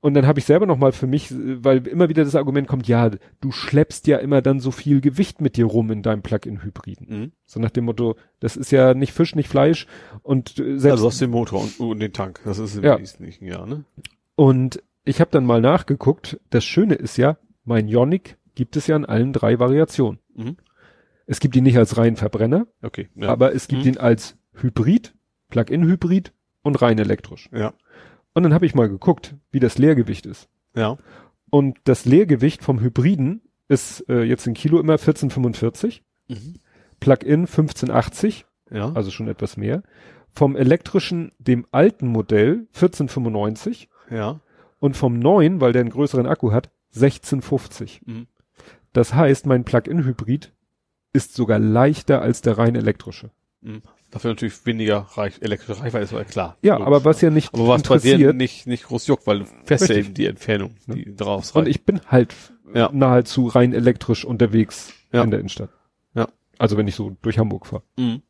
Und 0.00 0.14
dann 0.14 0.26
habe 0.26 0.38
ich 0.38 0.44
selber 0.44 0.66
nochmal 0.66 0.92
für 0.92 1.06
mich, 1.06 1.32
weil 1.34 1.84
immer 1.86 2.08
wieder 2.08 2.22
das 2.24 2.34
Argument 2.36 2.68
kommt, 2.68 2.86
ja, 2.86 3.10
du 3.40 3.50
schleppst 3.50 4.06
ja 4.06 4.18
immer 4.18 4.40
dann 4.42 4.60
so 4.60 4.70
viel 4.70 5.00
Gewicht 5.00 5.40
mit 5.40 5.56
dir 5.56 5.64
rum 5.64 5.90
in 5.90 6.02
deinem 6.02 6.22
Plug-in-Hybriden. 6.22 7.06
Mhm. 7.08 7.32
So 7.44 7.58
nach 7.60 7.70
dem 7.70 7.86
Motto, 7.86 8.14
das 8.38 8.56
ist 8.56 8.70
ja 8.70 8.94
nicht 8.94 9.12
Fisch, 9.12 9.34
nicht 9.34 9.48
Fleisch 9.48 9.86
und 10.22 10.58
äh, 10.58 10.78
selbst 10.78 10.92
Also 10.92 11.06
aus 11.08 11.18
dem 11.18 11.30
Motor 11.30 11.62
und, 11.62 11.80
und 11.80 11.98
den 12.00 12.12
Tank. 12.12 12.40
Das 12.44 12.58
ist 12.58 12.76
im 12.76 12.84
Ja. 12.84 12.98
Wesentlichen, 13.00 13.46
ja, 13.46 13.64
ne? 13.66 13.84
und 14.36 14.82
ich 15.04 15.20
habe 15.20 15.30
dann 15.30 15.46
mal 15.46 15.60
nachgeguckt, 15.60 16.38
das 16.50 16.64
Schöne 16.64 16.94
ist 16.94 17.16
ja, 17.16 17.38
mein 17.64 17.88
Ionic 17.88 18.36
gibt 18.54 18.76
es 18.76 18.86
ja 18.86 18.96
in 18.96 19.04
allen 19.06 19.32
drei 19.32 19.58
Variationen. 19.58 20.20
Mhm. 20.34 20.56
Es 21.26 21.40
gibt 21.40 21.56
ihn 21.56 21.64
nicht 21.64 21.78
als 21.78 21.96
reinen 21.96 22.16
Verbrenner, 22.16 22.66
Okay, 22.82 23.08
ja. 23.16 23.28
aber 23.28 23.54
es 23.54 23.66
gibt 23.66 23.82
Mhm. 23.82 23.88
ihn 23.92 23.98
als 23.98 24.36
Hybrid, 24.54 25.14
Plug-in-Hybrid 25.48 26.32
und 26.62 26.82
rein 26.82 26.98
elektrisch. 26.98 27.48
ja, 27.52 27.72
Und 28.36 28.42
dann 28.42 28.52
habe 28.52 28.66
ich 28.66 28.74
mal 28.74 28.90
geguckt, 28.90 29.34
wie 29.50 29.60
das 29.60 29.78
Leergewicht 29.78 30.26
ist. 30.26 30.50
ja, 30.76 30.98
Und 31.48 31.78
das 31.84 32.04
Leergewicht 32.04 32.62
vom 32.62 32.80
Hybriden 32.80 33.40
ist 33.66 34.06
äh, 34.10 34.24
jetzt 34.24 34.46
in 34.46 34.52
Kilo 34.52 34.78
immer 34.78 34.92
1445, 34.92 36.04
mhm. 36.28 36.56
Plug-in 37.00 37.40
1580, 37.46 38.44
ja, 38.70 38.92
also 38.92 39.10
schon 39.10 39.28
etwas 39.28 39.56
mehr. 39.56 39.82
Vom 40.34 40.54
elektrischen, 40.54 41.32
dem 41.38 41.66
alten 41.70 42.08
Modell 42.08 42.66
1495 42.74 43.88
ja, 44.10 44.38
und 44.80 44.98
vom 44.98 45.18
neuen, 45.18 45.62
weil 45.62 45.72
der 45.72 45.80
einen 45.80 45.88
größeren 45.88 46.26
Akku 46.26 46.52
hat, 46.52 46.68
1650. 46.94 48.02
mhm. 48.04 48.26
Das 48.92 49.14
heißt, 49.14 49.46
mein 49.46 49.64
Plug-in-Hybrid 49.64 50.52
ist 51.14 51.32
sogar 51.32 51.58
leichter 51.58 52.20
als 52.20 52.42
der 52.42 52.58
rein 52.58 52.74
elektrische. 52.74 53.30
Mhm. 53.62 53.82
Dafür 54.10 54.30
natürlich 54.30 54.64
weniger 54.66 54.98
reich, 55.14 55.34
elektrische 55.40 55.80
Reichweite 55.80 56.04
ist 56.04 56.12
ja 56.12 56.24
klar. 56.24 56.56
Ja, 56.62 56.74
Logisch, 56.74 56.86
aber 56.86 57.04
was 57.04 57.20
ja 57.20 57.30
nicht 57.30 57.52
aber 57.54 57.66
was 57.68 57.82
bei 57.82 57.98
dir 57.98 58.32
nicht, 58.32 58.66
nicht 58.66 58.84
groß 58.84 59.06
juckt, 59.08 59.26
weil 59.26 59.40
du 59.40 59.44
fährst 59.64 59.88
ja 59.88 59.96
eben 59.96 60.14
die 60.14 60.26
Entfernung, 60.26 60.76
die 60.86 61.14
draus 61.16 61.52
und 61.52 61.66
ich 61.68 61.84
bin 61.84 62.00
halt 62.06 62.34
Ja. 62.74 62.90
nahezu 62.92 63.46
rein 63.46 63.72
elektrisch 63.72 64.24
unterwegs 64.24 64.92
Ja. 65.12 65.22
in 65.24 65.30
der 65.30 65.40
Innenstadt. 65.40 65.70
Ja. 66.14 66.28
Also 66.58 66.76
wenn 66.76 66.86
ich 66.88 66.94
so 66.94 67.16
durch 67.22 67.38
Hamburg 67.38 67.66
fahre. 67.66 67.82
Mhm. 67.98 68.22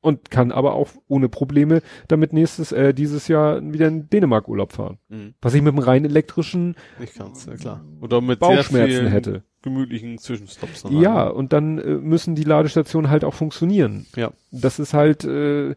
Und 0.00 0.30
kann 0.30 0.52
aber 0.52 0.74
auch 0.74 0.90
ohne 1.08 1.30
Probleme 1.30 1.80
damit 2.08 2.34
nächstes, 2.34 2.72
äh, 2.72 2.92
dieses 2.92 3.26
Jahr 3.26 3.62
wieder 3.72 3.88
in 3.88 4.10
Dänemark 4.10 4.48
Urlaub 4.48 4.72
fahren. 4.72 4.98
Mhm. 5.08 5.32
Was 5.40 5.54
ich 5.54 5.62
mit 5.62 5.72
dem 5.72 5.78
rein 5.78 6.04
elektrischen 6.04 6.74
Ich 7.00 7.14
kann's, 7.14 7.46
ja 7.46 7.56
klar. 7.56 7.82
Oder 8.02 8.20
mit 8.20 8.38
Bauchschmerzen 8.38 9.06
hätte. 9.06 9.44
Gemütlichen 9.64 10.18
Zwischenstops. 10.18 10.82
dann 10.82 11.00
Ja, 11.00 11.26
und 11.26 11.52
dann 11.52 11.78
äh, 11.78 11.94
müssen 11.94 12.36
die 12.36 12.44
Ladestationen 12.44 13.10
halt 13.10 13.24
auch 13.24 13.34
funktionieren. 13.34 14.06
Ja. 14.14 14.32
Das 14.52 14.78
ist 14.78 14.94
halt, 14.94 15.24
äh, 15.24 15.74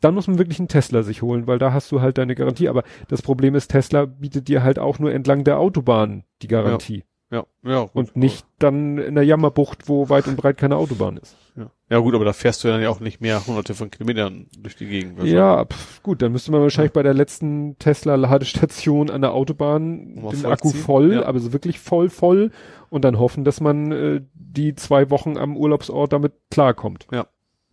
dann 0.00 0.14
muss 0.14 0.26
man 0.26 0.38
wirklich 0.38 0.58
einen 0.58 0.68
Tesla 0.68 1.02
sich 1.02 1.22
holen, 1.22 1.46
weil 1.46 1.58
da 1.58 1.72
hast 1.72 1.90
du 1.92 2.00
halt 2.00 2.18
deine 2.18 2.34
Garantie. 2.34 2.68
Aber 2.68 2.82
das 3.08 3.22
Problem 3.22 3.54
ist, 3.54 3.68
Tesla 3.68 4.04
bietet 4.04 4.48
dir 4.48 4.62
halt 4.62 4.78
auch 4.78 4.98
nur 4.98 5.12
entlang 5.12 5.44
der 5.44 5.58
Autobahn 5.58 6.24
die 6.42 6.48
Garantie. 6.48 6.98
Ja, 6.98 7.04
ja. 7.30 7.44
Gut, 7.84 7.90
Und 7.94 8.16
nicht 8.16 8.44
dann 8.58 8.98
in 8.98 9.14
der 9.14 9.24
Jammerbucht, 9.24 9.88
wo 9.88 10.08
weit 10.08 10.26
und 10.26 10.36
breit 10.36 10.56
keine 10.56 10.76
Autobahn 10.76 11.16
ist. 11.16 11.36
Ja. 11.56 11.70
ja 11.88 11.98
gut, 11.98 12.14
aber 12.14 12.24
da 12.24 12.32
fährst 12.32 12.64
du 12.64 12.68
dann 12.68 12.82
ja 12.82 12.90
auch 12.90 13.00
nicht 13.00 13.20
mehr 13.20 13.46
hunderte 13.46 13.74
von 13.74 13.90
Kilometern 13.90 14.46
durch 14.58 14.76
die 14.76 14.86
Gegend. 14.86 15.20
Also, 15.20 15.32
Ja, 15.32 15.64
pf, 15.64 16.02
gut, 16.02 16.22
dann 16.22 16.32
müsste 16.32 16.50
man 16.50 16.60
wahrscheinlich 16.62 16.92
bei 16.92 17.02
der 17.02 17.14
letzten 17.14 17.76
Tesla-Ladestation 17.78 19.10
an 19.10 19.20
der 19.20 19.32
Autobahn 19.32 20.14
Mal 20.14 20.32
den 20.32 20.46
Akku 20.46 20.68
vollziehen, 20.68 20.82
voll, 20.82 21.12
ja. 21.14 21.26
aber 21.26 21.38
so 21.38 21.52
wirklich 21.52 21.78
voll, 21.78 22.08
voll 22.08 22.50
und 22.88 23.04
dann 23.04 23.18
hoffen, 23.18 23.44
dass 23.44 23.60
man 23.60 23.92
äh, 23.92 24.20
die 24.34 24.74
zwei 24.74 25.10
Wochen 25.10 25.36
am 25.36 25.56
Urlaubsort 25.56 26.12
damit 26.12 26.32
klarkommt. 26.50 27.06
Ja. 27.12 27.26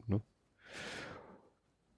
Ne? 0.08 0.22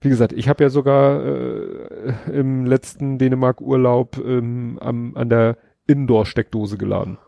Wie 0.00 0.08
gesagt, 0.08 0.32
ich 0.32 0.48
habe 0.48 0.64
ja 0.64 0.70
sogar 0.70 1.24
äh, 1.24 2.12
im 2.32 2.64
letzten 2.64 3.18
Dänemark-Urlaub 3.18 4.18
ähm, 4.24 4.78
am, 4.80 5.14
an 5.16 5.28
der 5.28 5.58
Indoor-Steckdose 5.86 6.78
geladen. 6.78 7.18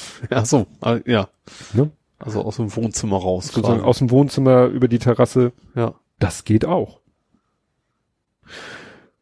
Ach 0.30 0.46
so, 0.46 0.66
ah, 0.80 0.98
ja. 1.04 1.28
Ne? 1.72 1.90
Also 2.18 2.42
aus 2.42 2.56
dem 2.56 2.74
Wohnzimmer 2.74 3.18
raus. 3.18 3.48
Sozusagen 3.48 3.82
aus 3.82 3.98
dem 3.98 4.10
Wohnzimmer 4.10 4.66
über 4.66 4.88
die 4.88 4.98
Terrasse. 4.98 5.52
Ja. 5.74 5.94
Das 6.18 6.44
geht 6.44 6.64
auch. 6.64 7.00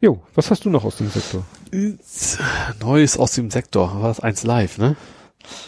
Jo, 0.01 0.23
was 0.35 0.51
hast 0.51 0.65
du 0.65 0.71
noch 0.71 0.85
aus 0.85 0.97
dem 0.97 1.09
Sektor? 1.09 1.45
Neues 2.81 3.19
aus 3.19 3.33
dem 3.33 3.51
Sektor. 3.51 4.01
War 4.01 4.09
das 4.09 4.21
eins 4.21 4.45
live, 4.45 4.79
ne? 4.79 4.97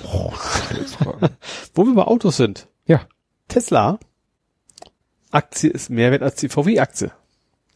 Oh, 0.05 0.33
Wo 1.75 1.85
wir 1.85 1.95
bei 1.95 2.05
Autos 2.05 2.37
sind. 2.37 2.69
Ja. 2.87 3.01
Tesla. 3.49 3.99
Aktie 5.31 5.71
ist 5.71 5.91
mehr 5.91 6.13
wert 6.13 6.23
als 6.23 6.37
die 6.37 6.49
VW-Aktie. 6.49 7.11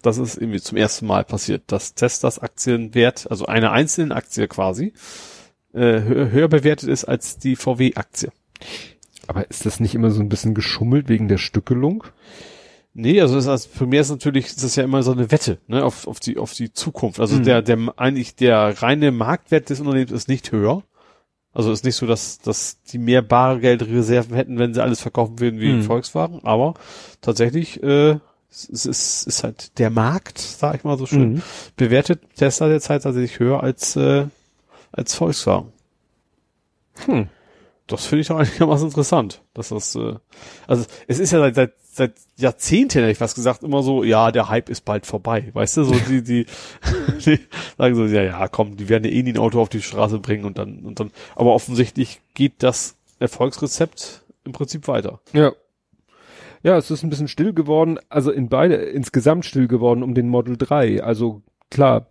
Das 0.02 0.17
ist 0.17 0.36
irgendwie 0.36 0.60
zum 0.60 0.78
ersten 0.78 1.07
Mal 1.07 1.25
passiert, 1.25 1.65
dass 1.67 1.94
Teslas 1.94 2.39
Aktienwert, 2.39 3.31
also 3.31 3.47
eine 3.47 3.70
einzelne 3.70 4.15
Aktie 4.15 4.49
quasi, 4.49 4.94
äh, 5.74 6.02
höher, 6.02 6.31
höher 6.31 6.49
bewertet 6.49 6.89
ist 6.89 7.05
als 7.05 7.39
die 7.39 7.57
VW-Aktie. 7.57 8.31
Aber 9.26 9.49
ist 9.49 9.65
das 9.66 9.81
nicht 9.81 9.94
immer 9.94 10.10
so 10.10 10.20
ein 10.20 10.28
bisschen 10.28 10.55
geschummelt 10.55 11.08
wegen 11.08 11.28
der 11.28 11.39
Stückelung? 11.39 12.05
Nee, 12.92 13.20
also, 13.20 13.36
das 13.36 13.44
ist, 13.44 13.49
also 13.50 13.68
für 13.73 13.86
mich 13.86 14.00
ist 14.00 14.10
natürlich, 14.10 14.47
ist 14.47 14.65
das 14.65 14.74
ja 14.74 14.82
immer 14.82 15.02
so 15.05 15.12
eine 15.12 15.31
Wette, 15.31 15.58
ne, 15.68 15.84
auf, 15.84 16.08
auf 16.08 16.18
die, 16.18 16.39
auf 16.39 16.52
die 16.55 16.73
Zukunft. 16.73 17.20
Also 17.20 17.36
Mhm. 17.36 17.44
der, 17.44 17.62
der, 17.62 17.78
eigentlich 17.97 18.34
der 18.34 18.82
reine 18.82 19.12
Marktwert 19.12 19.70
des 19.70 19.78
Unternehmens 19.81 20.10
ist 20.10 20.28
nicht 20.28 20.50
höher. 20.50 20.82
Also 21.52 21.73
ist 21.73 21.84
nicht 21.84 21.97
so, 21.97 22.07
dass, 22.07 22.39
dass 22.39 22.81
die 22.82 22.99
mehr 22.99 23.23
Bargeldreserven 23.23 24.34
hätten, 24.36 24.58
wenn 24.58 24.74
sie 24.74 24.82
alles 24.82 25.00
verkaufen 25.00 25.39
würden 25.40 25.60
wie 25.60 25.73
Mhm. 25.74 25.82
Volkswagen, 25.82 26.40
aber 26.44 26.74
tatsächlich, 27.20 27.82
äh, 27.82 28.18
es 28.50 28.68
es 28.68 28.86
ist, 28.86 29.26
ist 29.28 29.44
halt 29.44 29.78
der 29.78 29.90
Markt, 29.90 30.39
sag 30.39 30.74
ich 30.76 30.84
mal 30.84 30.99
so 30.99 31.07
schön, 31.07 31.34
Mhm. 31.34 31.42
bewertet 31.76 32.20
Tesla 32.36 32.68
derzeit 32.68 33.02
tatsächlich 33.05 33.39
höher 33.39 33.62
als, 33.62 33.94
äh, 33.97 34.26
als 34.93 35.15
Volkswagen. 35.15 35.73
Hm. 37.07 37.28
Das 37.86 38.07
finde 38.07 38.20
ich 38.20 38.28
doch 38.28 38.39
einigermaßen 38.39 38.86
interessant, 38.89 39.43
dass 39.52 39.70
das, 39.70 39.94
äh, 39.97 40.15
also 40.67 40.85
es 41.09 41.19
ist 41.19 41.33
ja 41.33 41.41
seit, 41.41 41.55
seit, 41.57 41.73
seit 41.81 42.12
Jahrzehnten, 42.36 43.01
hätte 43.01 43.10
ich 43.10 43.20
was 43.20 43.35
gesagt, 43.35 43.65
immer 43.65 43.83
so, 43.83 44.05
ja, 44.05 44.31
der 44.31 44.49
Hype 44.49 44.69
ist 44.69 44.85
bald 44.85 45.07
vorbei, 45.07 45.51
weißt 45.52 45.78
du, 45.78 45.85
so 45.85 45.94
die, 45.94 46.23
die, 46.23 46.47
die 47.27 47.41
sagen 47.77 47.94
so, 47.97 48.05
ja, 48.07 48.23
ja, 48.23 48.49
komm, 48.49 48.77
die 48.77 48.89
werden 48.89 49.05
ja 49.05 49.10
eh 49.10 49.23
nie 49.23 49.33
ein 49.33 49.39
Auto 49.39 49.60
auf 49.60 49.69
die 49.69 49.83
Straße 49.83 50.20
bringen 50.20 50.44
und 50.44 50.57
dann, 50.57 50.81
und 50.85 51.01
dann, 51.01 51.10
aber 51.35 51.52
offensichtlich 51.52 52.20
geht 52.35 52.62
das 52.62 52.97
Erfolgsrezept 53.19 54.25
im 54.44 54.52
Prinzip 54.52 54.86
weiter. 54.86 55.20
Ja. 55.33 55.52
Ja, 56.62 56.77
es 56.77 56.91
ist 56.91 57.02
ein 57.02 57.10
bisschen 57.10 57.28
still 57.28 57.55
geworden, 57.55 57.99
also 58.10 58.31
in 58.31 58.51
beide, 58.51 58.75
insgesamt 58.75 59.47
still 59.47 59.67
geworden 59.67 60.02
um 60.02 60.15
den 60.15 60.28
Model 60.28 60.59
3. 60.59 61.02
Also 61.02 61.43
klar, 61.70 62.07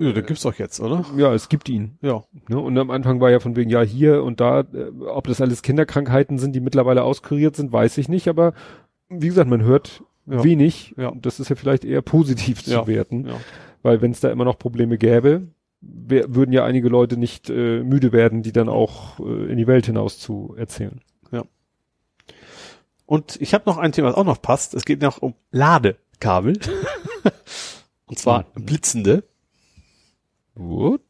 Ja, 0.00 0.12
den 0.12 0.24
gibt's 0.26 0.42
doch 0.42 0.54
jetzt, 0.54 0.80
oder? 0.80 1.04
ja, 1.16 1.32
es 1.34 1.48
gibt 1.48 1.68
ihn. 1.68 1.98
Ja. 2.00 2.24
Ne? 2.48 2.58
Und 2.58 2.76
am 2.78 2.90
Anfang 2.90 3.20
war 3.20 3.30
ja 3.30 3.38
von 3.38 3.54
wegen, 3.54 3.70
ja, 3.70 3.82
hier 3.82 4.22
und 4.24 4.40
da, 4.40 4.60
äh, 4.60 4.90
ob 5.06 5.26
das 5.26 5.40
alles 5.40 5.62
Kinderkrankheiten 5.62 6.38
sind, 6.38 6.52
die 6.54 6.60
mittlerweile 6.60 7.02
auskuriert 7.04 7.54
sind, 7.56 7.70
weiß 7.72 7.98
ich 7.98 8.08
nicht, 8.08 8.26
aber 8.28 8.54
wie 9.08 9.28
gesagt, 9.28 9.50
man 9.50 9.62
hört 9.62 10.02
Ja. 10.26 10.42
wenig. 10.44 10.94
Ja. 10.96 11.08
Und 11.08 11.26
das 11.26 11.38
ist 11.40 11.48
ja 11.50 11.56
vielleicht 11.56 11.84
eher 11.84 12.02
positiv 12.02 12.62
zu 12.64 12.70
Ja. 12.72 12.86
werten, 12.86 13.26
Ja. 13.26 13.34
weil 13.82 14.00
wenn 14.02 14.10
es 14.12 14.20
da 14.20 14.30
immer 14.30 14.44
noch 14.44 14.58
Probleme 14.58 14.96
gäbe, 14.98 15.48
wär, 15.82 16.34
würden 16.34 16.52
ja 16.52 16.64
einige 16.64 16.88
Leute 16.88 17.16
nicht 17.16 17.50
äh, 17.50 17.82
müde 17.82 18.12
werden, 18.12 18.42
die 18.42 18.52
dann 18.52 18.68
auch 18.68 19.18
äh, 19.20 19.50
in 19.50 19.56
die 19.58 19.66
Welt 19.66 19.86
hinaus 19.86 20.18
zu 20.18 20.54
erzählen. 20.56 21.00
Und 23.06 23.40
ich 23.40 23.54
habe 23.54 23.64
noch 23.68 23.76
ein 23.76 23.90
Thema, 23.90 24.08
was 24.10 24.14
auch 24.14 24.24
noch 24.24 24.40
passt. 24.40 24.72
Es 24.74 24.84
geht 24.84 25.02
noch 25.02 25.18
um 25.20 25.34
Ladekabel. 25.50 26.60
Und 28.06 28.18
zwar 28.20 28.44
blitzende. 28.54 29.24
What? 30.62 31.00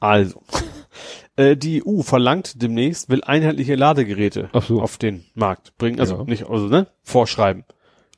Also, 0.00 0.42
äh, 1.36 1.56
die 1.56 1.82
EU 1.86 2.02
verlangt 2.02 2.60
demnächst, 2.62 3.08
will 3.08 3.22
einheitliche 3.24 3.74
Ladegeräte 3.74 4.50
so. 4.66 4.80
auf 4.82 4.98
den 4.98 5.24
Markt 5.34 5.76
bringen, 5.78 5.98
also 6.00 6.16
Ja. 6.18 6.24
nicht, 6.24 6.46
also 6.48 6.66
ne, 6.66 6.86
vorschreiben. 7.02 7.64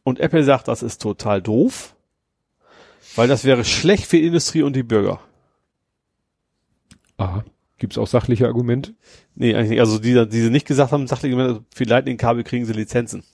Und 0.02 0.19
Apple 0.19 0.43
sagt, 0.44 0.67
das 0.69 0.83
ist 0.83 1.01
total 1.01 1.41
doof, 1.43 1.94
weil 3.17 3.28
das 3.28 3.44
wäre 3.44 3.65
schlecht 3.65 4.07
für 4.07 4.17
die 4.17 4.27
Industrie 4.27 4.62
und 4.62 4.75
die 4.75 4.83
Bürger. 4.83 5.20
Aha. 7.19 7.44
Gibt's 7.78 7.97
auch 7.99 8.07
sachliche 8.07 8.47
Argumente? 8.47 8.94
Nee, 9.35 9.55
eigentlich 9.55 9.70
nicht. 9.70 9.81
Also 9.81 9.99
die, 9.99 10.28
die 10.28 10.41
sie 10.41 10.51
nicht 10.51 10.67
gesagt 10.67 10.93
haben, 10.93 11.07
sachlich 11.07 11.31
gemeint, 11.31 11.62
für 11.75 11.85
Lightning-Kabel 11.85 12.44
kriegen 12.44 12.67
sie 12.67 12.73
Lizenzen. 12.75 13.25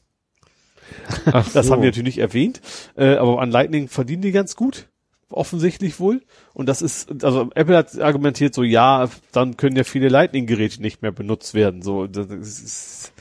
Ach 1.26 1.48
Das 1.52 1.66
so. 1.66 1.72
haben 1.72 1.80
die 1.82 1.88
natürlich 1.88 2.16
nicht 2.16 2.18
erwähnt, 2.18 2.60
äh, 2.96 3.16
aber 3.16 3.40
an 3.40 3.50
Lightning 3.50 3.88
verdienen 3.88 4.22
die 4.22 4.30
ganz 4.32 4.54
gut, 4.54 4.88
offensichtlich 5.30 5.98
wohl. 6.00 6.22
Und 6.54 6.68
das 6.68 6.82
ist, 6.82 7.24
also 7.24 7.50
Apple 7.54 7.76
hat 7.76 7.98
argumentiert 8.00 8.54
so, 8.54 8.62
ja, 8.62 9.08
dann 9.32 9.56
können 9.56 9.76
ja 9.76 9.84
viele 9.84 10.08
Lightning-Geräte 10.08 10.80
nicht 10.80 11.02
mehr 11.02 11.12
benutzt 11.12 11.54
werden. 11.54 11.82
So, 11.82 12.06
das 12.06 12.28
ist, 12.28 13.12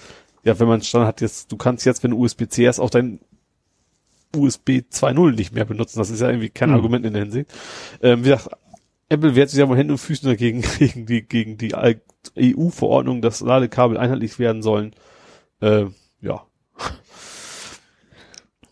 ja, 0.43 0.59
wenn 0.59 0.67
man 0.67 0.82
Standard 0.82 1.08
hat 1.08 1.22
jetzt, 1.22 1.51
du 1.51 1.58
kannst 1.58 1.85
jetzt, 1.85 2.03
wenn 2.03 2.11
du 2.11 2.19
USB-C 2.19 2.67
hast, 2.67 2.80
auch 2.80 2.90
dein 2.90 3.19
USB 4.35 4.82
2.0 4.92 5.35
nicht 5.35 5.53
mehr 5.53 5.66
benutzen. 5.66 6.00
Das 6.00 6.09
ist 6.09 6.22
ja 6.22 6.30
irgendwie 6.30 6.50
kein 6.50 6.69
Hm. 6.69 6.75
Argument 6.75 7.06
in 7.06 7.14
der 7.14 7.24
Hinsicht. 7.24 7.51
Ähm, 8.01 8.19
wie 8.19 8.30
gesagt, 8.30 8.50
Apple 9.09 9.35
wehrt 9.35 9.50
sich 9.50 9.59
ja 9.59 9.66
mal 9.66 9.77
Händen 9.77 9.93
und 9.93 9.98
Füßen 9.98 10.27
dagegen, 10.27 10.61
gegen 10.80 11.06
die, 11.06 11.22
gegen 11.22 11.58
die 11.58 11.74
EU-Verordnung, 12.38 13.22
dass 13.22 13.42
Ladekabel 13.42 13.98
einheitlich 13.98 14.40
werden 14.40 14.61
sollen. 14.61 14.93
Äh, 15.61 15.85
ja. 16.22 16.45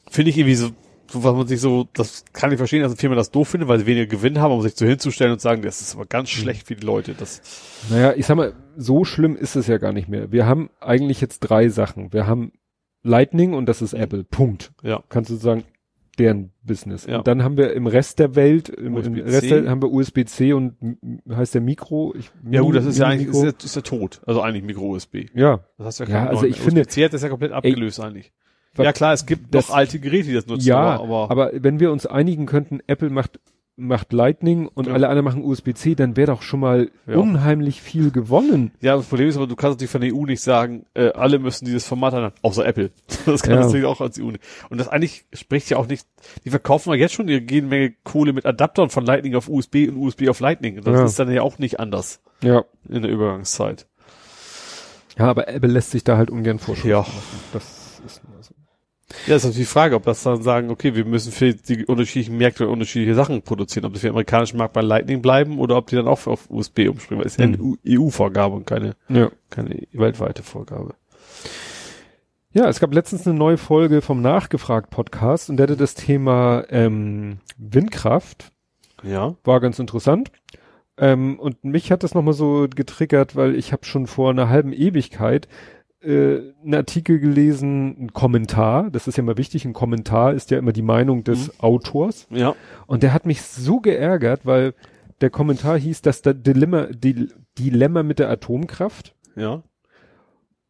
Finde 0.10 0.30
ich 0.30 0.38
irgendwie 0.38 0.56
so, 0.56 0.72
so, 1.14 1.24
was 1.24 1.34
man 1.36 1.48
sich 1.48 1.62
so, 1.62 1.88
das 1.94 2.26
kann 2.34 2.52
ich 2.52 2.58
verstehen, 2.58 2.82
dass 2.82 2.92
eine 2.92 2.98
Firma 3.00 3.16
das 3.16 3.32
doof 3.32 3.48
findet, 3.48 3.70
weil 3.70 3.80
sie 3.80 3.86
weniger 3.86 4.08
Gewinn 4.08 4.40
haben, 4.40 4.52
um 4.54 4.62
sich 4.62 4.76
so 4.76 4.86
hinzustellen 4.86 5.32
und 5.32 5.40
sagen, 5.42 5.62
das 5.62 5.80
ist 5.80 5.96
aber 5.96 6.06
ganz 6.06 6.30
Hm. 6.32 6.42
schlecht 6.42 6.68
für 6.68 6.76
die 6.76 6.86
Leute. 6.86 7.14
Das, 7.18 7.42
Naja, 7.90 8.14
ich 8.18 8.26
sag 8.26 8.36
mal, 8.36 8.54
so 8.76 9.06
schlimm 9.06 9.36
ist 9.38 9.56
es 9.56 9.68
ja 9.68 9.78
gar 9.78 9.94
nicht 9.94 10.10
mehr. 10.10 10.32
Wir 10.32 10.46
haben 10.46 10.70
eigentlich 10.82 11.22
jetzt 11.22 11.40
drei 11.40 11.70
Sachen. 11.70 12.12
Wir 12.12 12.28
haben 12.28 12.52
Lightning 13.04 13.54
und 13.54 13.68
das 13.68 13.82
ist 13.82 13.94
Apple. 13.94 14.24
Punkt. 14.24 14.72
ja. 14.84 15.04
Kannst 15.10 15.30
du 15.30 15.36
sagen, 15.36 15.64
deren 16.20 16.52
Business. 16.62 17.08
Ja. 17.08 17.18
Und 17.18 17.28
dann 17.28 17.44
haben 17.44 17.58
wir 17.58 17.74
im 17.74 17.88
Rest 17.88 18.20
der 18.20 18.36
Welt, 18.36 18.70
im, 18.70 18.96
im. 18.98 19.14
Rest 19.16 19.50
der, 19.50 19.68
haben 19.70 19.82
wir 19.82 19.92
USB-C 19.92 20.54
und 20.54 20.76
heißt 21.28 21.56
der 21.56 21.62
Mikro. 21.62 22.14
Ich, 22.18 22.30
Ja 22.50 22.62
gut, 22.62 22.76
das 22.76 22.86
ist 22.86 23.00
ja 23.00 23.08
eigentlich, 23.08 23.30
ist 23.30 23.44
ja, 23.44 23.50
ist 23.50 23.76
ja 23.76 23.82
tot. 23.82 24.22
Also 24.28 24.42
eigentlich 24.42 24.64
Micro-USB. 24.64 25.26
ja, 25.34 25.62
Das 25.80 25.88
hast 25.88 26.00
du 26.02 26.04
ja, 26.04 26.10
Ja, 26.26 26.28
also 26.28 26.46
ich 26.46 26.60
finde- 26.60 26.82
USB-C 26.82 27.06
hat 27.06 27.14
das 27.14 27.24
ja 27.24 27.30
komplett 27.30 27.52
abgelöst 27.52 28.00
eigentlich. 28.00 28.32
Was- 28.76 28.86
Ja 28.86 28.94
klar, 28.94 29.14
es 29.14 29.26
gibt 29.26 29.54
das- 29.54 29.70
noch 29.70 29.76
alte 29.76 30.00
Geräte, 30.00 30.28
die 30.30 30.34
das 30.34 30.48
nutzen, 30.48 30.68
ja, 30.68 31.00
aber, 31.00 31.30
aber, 31.32 31.52
wenn 31.54 31.80
wir 31.80 31.92
uns 31.92 32.06
einigen 32.06 32.46
könnten, 32.46 32.80
Apple 32.88 33.10
macht 33.10 33.40
macht 33.76 34.14
Lightning 34.14 34.68
und 34.68 34.86
Ja. 34.86 34.94
alle 34.94 35.10
anderen 35.10 35.26
machen 35.26 35.44
USB-C, 35.44 35.96
dann 35.96 36.16
wäre 36.16 36.28
doch 36.32 36.44
schon 36.44 36.60
mal 36.60 36.92
Ja. 37.08 37.16
unheimlich 37.18 37.82
viel 37.82 38.12
gewonnen. 38.12 38.72
Ja, 38.82 38.96
das 38.98 39.08
Problem 39.08 39.28
ist 39.30 39.36
aber, 39.36 39.48
du 39.48 39.56
kannst 39.56 39.78
natürlich 39.80 39.90
von 39.90 40.02
der 40.02 40.14
EU 40.14 40.26
nicht 40.28 40.42
sagen, 40.42 40.86
äh, 40.94 41.08
alle 41.14 41.40
müssen 41.40 41.66
dieses 41.66 41.88
Format 41.88 42.14
haben, 42.14 42.36
außer 42.44 42.64
Apple. 42.68 42.92
Das 43.26 43.42
kann 43.42 43.56
Ja. 43.56 43.62
natürlich 43.62 43.86
auch 43.88 44.00
als 44.00 44.20
EU 44.20 44.26
nicht. 44.30 44.44
Und 44.70 44.78
das 44.78 44.90
eigentlich 44.90 45.26
spricht 45.34 45.72
ja 45.72 45.78
auch 45.78 45.88
nicht, 45.88 46.06
die 46.46 46.52
verkaufen 46.52 46.90
ja 46.92 46.98
jetzt 46.98 47.16
schon 47.16 47.28
ihre 47.28 47.42
jede 47.42 47.66
Menge 47.66 47.96
Kohle 48.04 48.32
mit 48.34 48.46
Adaptern 48.46 48.92
von 48.92 49.08
Lightning 49.08 49.34
auf 49.34 49.50
USB 49.50 49.88
und 49.90 49.98
USB 49.98 50.30
auf 50.30 50.40
Lightning. 50.40 50.78
Und 50.78 50.86
das 50.86 51.00
Ja. 51.00 51.06
ist 51.06 51.18
dann 51.18 51.32
ja 51.32 51.42
auch 51.42 51.58
nicht 51.58 51.80
anders 51.80 52.22
Ja. 52.44 52.66
in 52.88 53.02
der 53.02 53.10
Übergangszeit. 53.12 53.88
Ja, 55.18 55.26
aber 55.32 55.48
Apple 55.48 55.70
lässt 55.72 55.90
sich 55.90 56.04
da 56.04 56.16
halt 56.18 56.30
ungern 56.30 56.60
vorschreiben. 56.60 56.92
Ja. 56.92 57.06
Das 57.54 58.00
ist. 58.06 58.22
Ja, 59.28 59.36
ist 59.36 59.44
natürlich 59.44 59.68
die 59.68 59.72
Frage, 59.74 59.96
ob 59.96 60.04
das 60.04 60.24
dann 60.24 60.42
sagen, 60.42 60.70
okay, 60.72 60.96
wir 60.96 61.06
müssen 61.06 61.32
für 61.32 61.54
die 61.54 61.86
unterschiedlichen 61.86 62.38
Märkte 62.38 62.68
unterschiedliche 62.68 63.16
Sachen 63.16 63.42
produzieren, 63.42 63.86
ob 63.86 63.94
das 63.94 64.02
für 64.02 64.08
den 64.08 64.14
amerikanischen 64.14 64.58
Markt 64.58 64.74
bei 64.74 64.82
Lightning 64.82 65.22
bleiben 65.22 65.60
oder 65.60 65.78
ob 65.78 65.88
die 65.88 65.96
dann 65.96 66.08
auch 66.08 66.26
auf 66.28 66.50
USB 66.50 66.88
umspringen, 66.90 67.20
weil 67.20 67.28
es 67.28 67.34
ist 67.34 67.40
ja 67.40 67.46
eine 67.46 67.58
Mhm. 67.58 67.78
EU-Vorgabe 67.88 68.56
und 68.56 68.66
keine, 68.66 68.96
Ja. 69.10 69.30
keine 69.50 69.86
weltweite 69.94 70.44
Vorgabe. 70.44 70.96
Ja, 72.52 72.68
es 72.70 72.80
gab 72.80 72.94
letztens 72.94 73.26
eine 73.26 73.38
neue 73.38 73.58
Folge 73.58 74.02
vom 74.02 74.22
Nachgefragt-Podcast 74.22 75.50
und 75.50 75.58
der 75.58 75.64
hatte 75.68 75.78
das 75.78 75.96
Thema 75.96 76.64
ähm, 76.70 77.40
Windkraft. 77.58 78.52
Ja. 79.04 79.36
War 79.44 79.60
ganz 79.60 79.80
interessant. 79.80 80.32
Ähm, 80.98 81.40
und 81.40 81.64
mich 81.64 81.92
hat 81.92 82.04
das 82.04 82.14
nochmal 82.14 82.36
so 82.36 82.68
getriggert, 82.74 83.36
weil 83.36 83.56
ich 83.56 83.72
habe 83.74 83.86
schon 83.86 84.06
vor 84.06 84.30
einer 84.30 84.50
halben 84.50 84.72
Ewigkeit 84.72 85.48
äh, 86.04 86.54
einen 86.64 86.76
Artikel 86.76 87.20
gelesen, 87.20 87.96
einen 87.98 88.14
Kommentar. 88.14 88.90
Das 88.92 89.08
ist 89.08 89.18
ja 89.18 89.24
immer 89.24 89.38
wichtig. 89.38 89.66
Ein 89.66 89.74
Kommentar 89.74 90.34
ist 90.34 90.52
ja 90.52 90.58
immer 90.58 90.74
die 90.74 90.82
Meinung 90.82 91.24
des 91.24 91.60
Autors. 91.60 92.28
Ja. 92.30 92.56
Und 92.88 93.04
der 93.04 93.14
hat 93.14 93.26
mich 93.26 93.42
so 93.42 93.80
geärgert, 93.80 94.46
weil 94.46 94.74
der 95.22 95.30
Kommentar 95.30 95.78
hieß, 95.78 96.02
dass 96.02 96.22
das 96.22 96.36
Dilemma, 96.38 96.88
die, 96.88 97.30
Dilemma 97.58 98.04
mit 98.04 98.20
der 98.20 98.30
Atomkraft. 98.30 99.16
Ja. 99.36 99.64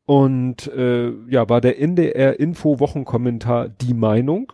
Und 0.06 0.68
äh, 0.68 1.12
ja, 1.30 1.48
war 1.50 1.62
der 1.62 1.80
NDR 1.80 2.40
Info 2.40 2.80
Wochenkommentar 2.80 3.70
die 3.70 3.94
Meinung 3.94 4.52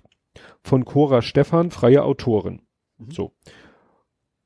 von 0.64 0.85
Cora 0.85 1.22
Stephan, 1.22 1.72
freie 1.72 2.03
Autorin. 2.03 2.61
Mhm. 2.98 3.11
So. 3.11 3.32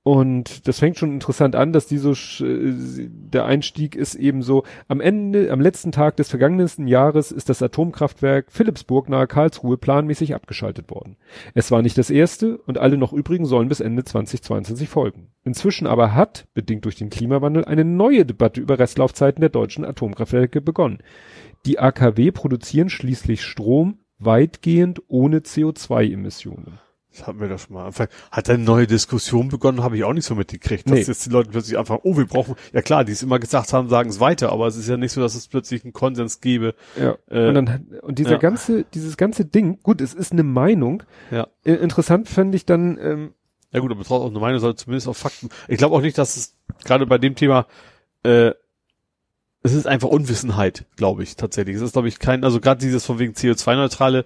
Und 0.03 0.67
das 0.67 0.79
fängt 0.79 0.97
schon 0.97 1.13
interessant 1.13 1.55
an, 1.55 1.71
dass 1.71 1.87
die 1.87 1.97
so, 1.97 2.11
äh, 2.43 2.73
der 3.09 3.45
Einstieg 3.45 3.95
ist 3.95 4.15
eben 4.15 4.41
so, 4.41 4.63
am 4.89 4.99
Ende, 4.99 5.49
am 5.49 5.61
letzten 5.61 5.93
Tag 5.93 6.17
des 6.17 6.29
vergangenen 6.29 6.87
Jahres 6.87 7.31
ist 7.31 7.47
das 7.47 7.61
Atomkraftwerk 7.61 8.51
Philipsburg 8.51 9.07
nahe 9.07 9.27
Karlsruhe 9.27 9.77
planmäßig 9.77 10.35
abgeschaltet 10.35 10.91
worden. 10.91 11.15
Es 11.53 11.71
war 11.71 11.81
nicht 11.81 11.97
das 11.97 12.09
erste 12.09 12.57
und 12.57 12.77
alle 12.77 12.97
noch 12.97 13.13
übrigen 13.13 13.45
sollen 13.45 13.69
bis 13.69 13.79
Ende 13.79 14.03
2022 14.03 14.89
folgen. 14.89 15.29
Inzwischen 15.45 15.87
aber 15.87 16.13
hat, 16.13 16.47
bedingt 16.53 16.83
durch 16.83 16.97
den 16.97 17.09
Klimawandel, 17.09 17.63
eine 17.63 17.85
neue 17.85 18.25
Debatte 18.25 18.59
über 18.59 18.79
Restlaufzeiten 18.79 19.39
der 19.39 19.51
deutschen 19.51 19.85
Atomkraftwerke 19.85 20.59
begonnen. 20.59 20.99
Die 21.65 21.79
AKW 21.79 22.31
produzieren 22.31 22.89
schließlich 22.89 23.41
Strom 23.41 23.99
weitgehend 24.19 25.01
ohne 25.07 25.39
CO2-Emissionen. 25.39 26.79
Das 27.15 27.27
hatten 27.27 27.39
wir 27.39 27.47
doch 27.47 27.59
schon 27.59 27.75
mal. 27.75 27.91
Hat 28.31 28.49
eine 28.49 28.63
neue 28.63 28.87
Diskussion 28.87 29.49
begonnen, 29.49 29.83
habe 29.83 29.95
ich 29.95 30.03
auch 30.03 30.13
nicht 30.13 30.25
so 30.25 30.33
mitgekriegt. 30.33 30.89
Dass 30.89 30.93
nee. 30.93 31.01
jetzt 31.01 31.25
die 31.25 31.29
Leute 31.29 31.51
plötzlich 31.51 31.77
einfach, 31.77 31.99
oh, 32.03 32.17
wir 32.17 32.25
brauchen, 32.25 32.55
ja 32.73 32.81
klar, 32.81 33.05
die 33.05 33.11
es 33.11 33.21
immer 33.21 33.37
gesagt 33.37 33.71
haben, 33.71 33.87
sagen 33.87 34.09
es 34.09 34.19
weiter, 34.19 34.51
aber 34.51 34.65
es 34.65 34.75
ist 34.75 34.89
ja 34.89 34.97
nicht 34.97 35.11
so, 35.11 35.21
dass 35.21 35.35
es 35.35 35.47
plötzlich 35.47 35.83
einen 35.83 35.93
Konsens 35.93 36.41
gäbe. 36.41 36.73
Ja. 36.99 37.15
Äh, 37.29 37.49
und, 37.49 37.55
dann, 37.55 37.87
und 38.01 38.17
dieser 38.17 38.31
ja. 38.31 38.37
ganze, 38.37 38.83
dieses 38.95 39.15
ganze 39.15 39.45
Ding, 39.45 39.79
gut, 39.83 40.01
es 40.01 40.15
ist 40.15 40.31
eine 40.31 40.43
Meinung. 40.43 41.03
Ja. 41.29 41.47
Äh, 41.63 41.73
interessant 41.73 42.29
fände 42.29 42.55
ich 42.55 42.65
dann, 42.65 42.97
ähm, 42.99 43.33
Ja 43.71 43.79
gut, 43.79 43.91
aber 43.91 44.03
trotzdem 44.03 44.25
auch 44.25 44.31
eine 44.31 44.39
Meinung 44.39 44.59
soll 44.59 44.75
zumindest 44.75 45.07
auf 45.07 45.17
Fakten. 45.17 45.49
Ich 45.67 45.77
glaube 45.77 45.95
auch 45.95 46.01
nicht, 46.01 46.17
dass 46.17 46.35
es 46.35 46.55
gerade 46.83 47.05
bei 47.05 47.19
dem 47.19 47.35
Thema, 47.35 47.67
äh, 48.23 48.53
es 49.61 49.73
ist 49.73 49.85
einfach 49.87 50.09
Unwissenheit, 50.09 50.85
glaube 50.97 51.21
ich, 51.21 51.35
tatsächlich. 51.35 51.75
Es 51.75 51.81
ist, 51.83 51.93
glaube 51.93 52.07
ich, 52.07 52.17
kein, 52.17 52.43
also 52.43 52.59
gerade 52.59 52.81
dieses 52.81 53.05
von 53.05 53.19
wegen 53.19 53.33
CO2-neutrale, 53.33 54.25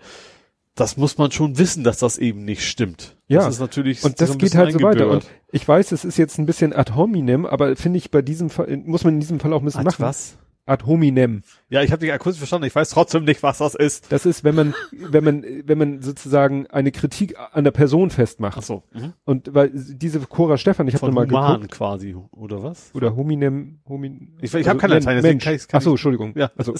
das 0.79 0.95
muss 0.95 1.17
man 1.17 1.31
schon 1.31 1.57
wissen, 1.57 1.83
dass 1.83 1.97
das 1.99 2.17
eben 2.17 2.45
nicht 2.45 2.65
stimmt. 2.65 3.17
Ja. 3.27 3.39
Das 3.39 3.55
ist 3.55 3.59
natürlich 3.59 4.03
und 4.03 4.21
das 4.21 4.37
geht 4.37 4.55
halt 4.55 4.71
so 4.71 4.81
weiter. 4.81 5.09
Und 5.09 5.25
ich 5.51 5.67
weiß, 5.67 5.91
es 5.91 6.05
ist 6.05 6.17
jetzt 6.17 6.37
ein 6.37 6.45
bisschen 6.45 6.71
ad 6.71 6.93
hominem, 6.93 7.45
aber 7.45 7.75
finde 7.75 7.97
ich 7.97 8.11
bei 8.11 8.21
diesem 8.21 8.49
Fall 8.49 8.77
muss 8.77 9.03
man 9.03 9.15
in 9.15 9.19
diesem 9.19 9.39
Fall 9.39 9.53
auch 9.53 9.61
ein 9.61 9.65
bisschen 9.65 9.81
ad 9.81 9.87
machen. 9.87 10.01
Was? 10.01 10.37
Ad 10.67 10.85
hominem. 10.85 11.43
Ja, 11.69 11.81
ich 11.81 11.91
habe 11.91 12.01
dich 12.01 12.11
akustisch 12.11 12.39
verstanden. 12.39 12.67
Ich 12.67 12.75
weiß 12.75 12.89
trotzdem 12.89 13.23
nicht, 13.23 13.41
was 13.41 13.59
das 13.59 13.73
ist. 13.73 14.11
Das 14.11 14.25
ist, 14.25 14.43
wenn 14.43 14.53
man, 14.53 14.75
wenn 14.91 15.23
man, 15.23 15.45
wenn 15.63 15.77
man 15.77 16.01
sozusagen 16.01 16.67
eine 16.67 16.91
Kritik 16.91 17.35
an 17.53 17.63
der 17.63 17.71
Person 17.71 18.09
festmacht. 18.09 18.57
Ach 18.59 18.63
so. 18.63 18.83
Mhm. 18.93 19.13
Und 19.23 19.53
weil 19.55 19.71
diese 19.73 20.19
Cora 20.19 20.57
Stefan, 20.57 20.89
ich 20.89 20.95
habe 20.95 21.09
mal 21.13 21.25
geguckt. 21.25 21.71
quasi 21.71 22.17
oder 22.31 22.63
was? 22.63 22.91
Oder 22.93 23.15
hominem, 23.15 23.79
homin. 23.87 24.35
Ich, 24.41 24.49
ich 24.49 24.55
also, 24.55 24.69
habe 24.71 24.79
keine 24.79 24.95
Latein, 24.95 25.21
Mensch. 25.21 25.43
Kann 25.45 25.55
ich, 25.55 25.67
kann 25.69 25.77
Ach 25.77 25.83
so, 25.83 25.91
Entschuldigung. 25.91 26.33
Ja. 26.35 26.51
Also 26.57 26.73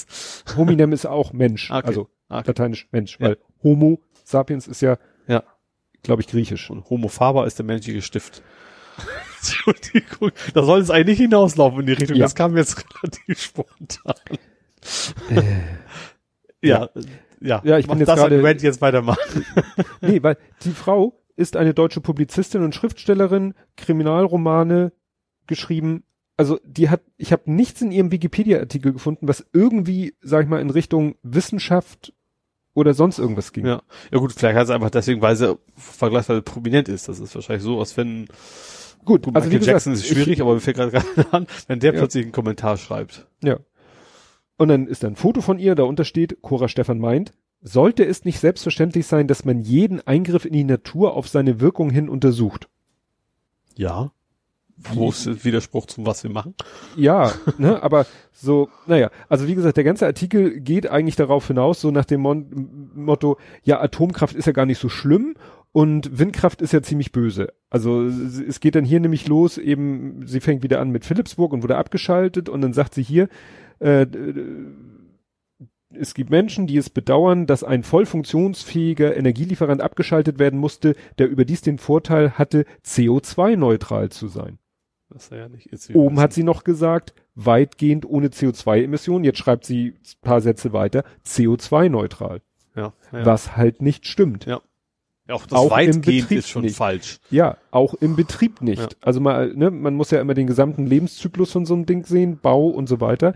hominem 0.58 0.92
ist 0.92 1.06
auch 1.06 1.32
Mensch. 1.34 1.72
Okay. 1.78 1.88
Also 1.88 2.10
okay. 2.30 2.44
lateinisch 2.48 2.88
Mensch, 2.92 3.18
ja. 3.20 3.36
Homo 3.64 4.00
sapiens 4.24 4.68
ist 4.68 4.82
ja, 4.82 4.98
ja, 5.28 5.44
glaube 6.04 6.22
ich, 6.22 6.28
griechisch. 6.28 6.70
Und 6.70 6.90
Homo 6.90 7.08
faber 7.08 7.46
ist 7.46 7.60
der 7.60 7.66
menschliche 7.66 8.02
Stift. 8.02 8.42
Entschuldigung, 9.38 10.32
da 10.54 10.64
soll 10.64 10.82
es 10.82 10.90
eigentlich 10.90 11.20
hinauslaufen 11.20 11.82
in 11.82 11.86
die 11.86 11.94
Richtung. 11.94 12.18
Ja. 12.18 12.26
Das 12.26 12.36
kam 12.36 12.58
jetzt 12.58 12.84
relativ 13.04 13.42
spontan. 13.42 14.16
Äh, 15.30 15.44
ja, 16.62 16.90
ja, 17.40 17.62
ja, 17.64 17.78
ich 17.78 17.88
bin 17.88 18.00
jetzt 18.00 18.08
das 18.08 18.20
gerade 18.20 18.44
Rant 18.44 18.62
jetzt 18.62 18.82
weitermachen. 18.82 19.46
nee, 20.02 20.22
weil 20.24 20.38
die 20.64 20.72
Frau 20.72 21.22
ist 21.36 21.56
eine 21.56 21.74
deutsche 21.74 22.02
Publizistin 22.02 22.64
und 22.64 22.74
Schriftstellerin, 22.74 23.54
Kriminalromane 23.76 24.92
geschrieben. 25.46 26.04
Also 26.36 26.60
die 26.64 26.90
hat, 26.90 27.02
ich 27.18 27.32
habe 27.32 27.52
nichts 27.52 27.82
in 27.82 27.92
ihrem 27.92 28.12
Wikipedia-Artikel 28.12 28.94
gefunden, 28.94 29.28
was 29.28 29.46
irgendwie, 29.54 30.16
sag 30.22 30.44
ich 30.44 30.50
mal, 30.50 30.62
in 30.62 30.70
Richtung 30.70 31.16
Wissenschaft 31.24 32.14
oder 32.78 32.94
sonst 32.94 33.18
irgendwas 33.18 33.54
ging. 33.54 33.66
Ja, 33.66 33.82
ja 34.12 34.20
gut, 34.20 34.32
vielleicht 34.34 34.56
hat 34.56 34.66
es 34.66 34.70
einfach 34.70 34.92
deswegen, 34.92 35.20
weil 35.20 35.36
sie 35.36 35.58
vergleichsweise 35.76 36.44
prominent 36.44 36.88
ist. 36.88 37.10
Das 37.10 37.20
ist 37.20 37.34
wahrscheinlich 37.34 37.64
so, 37.64 37.80
als 37.80 37.98
wenn 37.98 38.28
Gut, 39.04 39.24
Gut 39.24 39.36
also 39.36 39.48
Michael 39.48 39.64
wie 39.64 39.66
Jackson 39.66 39.94
gesagt, 39.94 40.10
ist 40.12 40.16
schwierig, 40.16 40.34
ich, 40.34 40.42
aber 40.42 40.54
mir 40.54 40.60
fällt 40.60 40.78
gerade 40.78 41.02
an, 41.32 41.48
wenn 41.68 41.80
der 41.80 41.94
ja. 41.94 42.00
plötzlich 42.00 42.26
einen 42.26 42.34
Kommentar 42.34 42.78
schreibt. 42.78 43.26
Ja. 43.44 43.58
Und 44.58 44.68
dann 44.68 44.86
ist 44.86 45.02
da 45.02 45.08
ein 45.08 45.16
Foto 45.16 45.42
von 45.42 45.58
ihr, 45.58 45.74
da 45.74 45.84
untersteht, 45.84 46.38
Cora 46.42 46.68
Stefan 46.68 47.00
meint, 47.00 47.32
sollte 47.62 48.06
es 48.06 48.26
nicht 48.26 48.40
selbstverständlich 48.40 49.08
sein, 49.08 49.28
dass 49.28 49.44
man 49.44 49.62
jeden 49.62 50.06
Eingriff 50.06 50.46
in 50.46 50.54
die 50.54 50.64
Natur 50.64 51.16
auf 51.16 51.28
seine 51.28 51.60
Wirkung 51.60 51.90
hin 51.90 52.10
untersucht? 52.10 52.70
Ja. 53.76 54.12
Ist 55.28 55.44
Widerspruch 55.44 55.88
zum, 55.88 56.06
was 56.06 56.24
wir 56.24 56.30
machen? 56.30 56.54
Ja, 56.96 57.34
ne, 57.58 57.82
aber 57.82 58.06
so, 58.32 58.70
naja, 58.86 59.10
also 59.28 59.48
wie 59.48 59.56
gesagt, 59.56 59.78
der 59.78 59.84
ganze 59.84 60.06
Artikel 60.06 60.60
geht 60.60 60.88
eigentlich 60.88 61.16
darauf 61.16 61.48
hinaus, 61.48 61.82
so 61.82 61.90
nach 61.92 62.06
dem 62.06 62.22
Mon 62.22 62.92
Motto, 62.94 63.38
ja, 63.64 63.82
Atomkraft 63.82 64.36
ist 64.36 64.46
ja 64.46 64.54
gar 64.54 64.66
nicht 64.66 64.80
so 64.80 64.90
schlimm 64.90 65.36
und 65.72 66.18
Windkraft 66.20 66.62
ist 66.62 66.74
ja 66.74 66.82
ziemlich 66.82 67.12
böse. 67.12 67.54
Also 67.70 68.04
es 68.04 68.60
geht 68.60 68.76
dann 68.76 68.86
hier 68.86 69.00
nämlich 69.00 69.28
los, 69.28 69.58
eben, 69.58 70.26
sie 70.26 70.40
fängt 70.40 70.64
wieder 70.64 70.80
an 70.80 70.92
mit 70.92 71.06
Philipsburg 71.06 71.54
und 71.54 71.64
wurde 71.64 71.78
abgeschaltet 71.78 72.48
und 72.48 72.62
dann 72.62 72.74
sagt 72.74 72.94
sie 72.94 73.04
hier, 73.04 73.30
äh, 73.80 74.06
es 75.90 76.14
gibt 76.14 76.30
Menschen, 76.30 76.68
die 76.68 76.78
es 76.78 76.90
bedauern, 76.90 77.48
dass 77.48 77.64
ein 77.64 77.84
voll 77.84 78.06
funktionsfähiger 78.06 79.16
Energielieferant 79.16 79.82
abgeschaltet 79.82 80.38
werden 80.38 80.60
musste, 80.60 80.96
der 81.18 81.30
überdies 81.30 81.62
den 81.62 81.78
Vorteil 81.78 82.32
hatte, 82.32 82.66
CO2-neutral 82.86 84.10
zu 84.10 84.28
sein. 84.28 84.60
Das 85.10 85.30
ja 85.30 85.48
nicht 85.48 85.68
ist 85.68 85.94
Oben 85.96 86.20
hat 86.20 86.34
sie 86.34 86.44
noch 86.44 86.64
gesagt, 86.64 87.14
weitgehend 87.36 88.06
ohne 88.06 88.28
CO2-Emissionen. 88.28 89.24
Jetzt 89.24 89.40
schreibt 89.40 89.66
sie 89.66 89.90
ein 89.94 90.22
paar 90.22 90.42
Sätze 90.42 90.74
weiter, 90.74 91.04
CO2-neutral. 91.26 92.42
Ja, 92.76 92.94
ja. 93.12 93.26
Was 93.26 93.56
halt 93.56 93.82
nicht 93.82 94.06
stimmt. 94.06 94.46
Ja. 94.46 94.62
ja 95.28 95.36
auch 95.36 95.46
das 95.46 95.58
auch 95.58 95.72
weitgehend 95.72 96.32
ist 96.32 96.50
schon 96.50 96.64
nicht. 96.64 96.76
falsch. 96.76 97.20
Ja, 97.32 97.58
auch 97.72 97.94
im 97.96 98.16
Betrieb 98.16 98.62
nicht. 98.62 98.82
Ja. 98.82 98.90
Also 99.02 99.22
mal, 99.22 99.54
ne, 99.54 99.72
man 99.72 99.96
muss 99.96 100.12
ja 100.12 100.20
immer 100.20 100.34
den 100.34 100.46
gesamten 100.48 100.86
Lebenszyklus 100.86 101.52
von 101.52 101.66
so 101.66 101.74
einem 101.74 101.86
Ding 101.86 102.06
sehen, 102.06 102.40
Bau 102.40 102.68
und 102.68 102.88
so 102.88 103.00
weiter. 103.00 103.34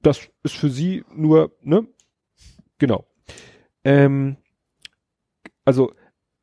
Das 0.00 0.20
ist 0.42 0.56
für 0.56 0.70
sie 0.70 1.04
nur, 1.14 1.52
ne, 1.62 1.86
genau. 2.78 3.04
Ähm, 3.84 4.36
also 5.64 5.92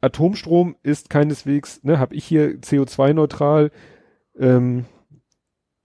Atomstrom 0.01 0.75
ist 0.83 1.09
keineswegs, 1.09 1.83
ne, 1.83 1.99
habe 1.99 2.15
ich 2.15 2.23
hier 2.23 2.59
CO2-neutral, 2.61 3.71
ähm, 4.39 4.85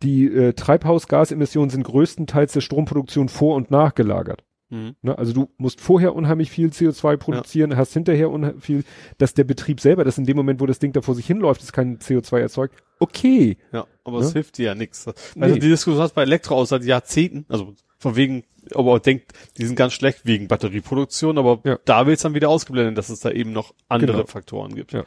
die 0.03 0.27
äh, 0.27 0.53
Treibhausgasemissionen 0.53 1.71
sind 1.71 1.83
größtenteils 1.85 2.53
der 2.53 2.61
Stromproduktion 2.61 3.29
vor- 3.29 3.57
und 3.57 3.71
nachgelagert. 3.71 4.45
Mhm. 4.71 4.97
Ne, 5.03 5.17
also 5.17 5.33
du 5.33 5.51
musst 5.57 5.81
vorher 5.81 6.15
unheimlich 6.15 6.51
viel 6.51 6.69
CO2 6.69 7.17
produzieren, 7.17 7.71
ja. 7.71 7.77
hast 7.77 7.93
hinterher 7.93 8.31
unheimlich 8.31 8.65
viel, 8.65 8.85
dass 9.19 9.35
der 9.35 9.45
Betrieb 9.45 9.81
selber, 9.81 10.05
dass 10.05 10.19
in 10.19 10.25
dem 10.25 10.37
Moment, 10.37 10.61
wo 10.61 10.67
das 10.67 10.79
Ding 10.79 10.93
da 10.93 11.01
vor 11.01 11.15
sich 11.15 11.27
hinläuft, 11.27 11.63
es 11.63 11.73
kein 11.73 11.99
CO2 11.99 12.39
erzeugt. 12.39 12.83
Okay. 12.99 13.57
Ja, 13.73 13.87
aber 14.05 14.21
ne? 14.21 14.27
es 14.27 14.33
hilft 14.33 14.59
dir 14.59 14.67
ja 14.67 14.75
nichts. 14.75 15.07
Also 15.07 15.17
nee. 15.37 15.53
die 15.55 15.69
Diskussion 15.69 16.03
hast 16.03 16.15
bei 16.15 16.23
Elektroautos 16.23 16.71
seit 16.71 16.85
Jahrzehnten, 16.85 17.45
also 17.49 17.75
von 17.99 18.17
wegen, 18.17 18.45
aber 18.75 18.99
denkt, 19.01 19.33
die 19.59 19.65
sind 19.67 19.77
ganz 19.77 19.93
schlecht 19.93 20.27
wegen 20.27 20.49
Batterieproduktion, 20.49 21.39
aber 21.39 21.61
ja. 21.65 21.79
da 21.85 22.07
wird 22.07 22.17
es 22.17 22.23
dann 22.23 22.35
wieder 22.35 22.49
ausgeblendet, 22.49 22.99
dass 22.99 23.11
es 23.11 23.21
da 23.21 23.31
eben 23.31 23.53
noch 23.53 23.75
andere 23.89 24.13
genau. 24.13 24.27
Faktoren 24.27 24.75
gibt. 24.75 24.93
Ja. 24.93 25.05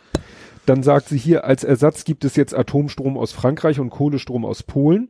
Dann 0.68 0.84
sagt 0.84 1.08
sie 1.08 1.18
hier, 1.18 1.46
als 1.46 1.64
Ersatz 1.64 2.04
gibt 2.04 2.26
es 2.26 2.36
jetzt 2.36 2.54
Atomstrom 2.54 3.18
aus 3.18 3.32
Frankreich 3.32 3.80
und 3.80 3.90
Kohlestrom 3.90 4.44
aus 4.44 4.64
Polen. 4.64 5.10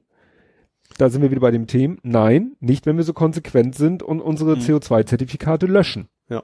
Da 0.99 1.09
sind 1.09 1.23
wir 1.23 1.31
wieder 1.31 1.41
bei 1.41 1.49
dem 1.49 1.65
Thema. 1.65 1.97
Nein, 2.03 2.55
nicht, 2.59 2.85
wenn 2.85 2.95
wir 2.95 3.03
so 3.03 3.13
konsequent 3.13 3.73
sind 3.73 4.03
und 4.03 4.21
unsere 4.21 4.55
mhm. 4.55 4.61
CO2-Zertifikate 4.61 5.65
löschen. 5.65 6.09
Ja. 6.29 6.43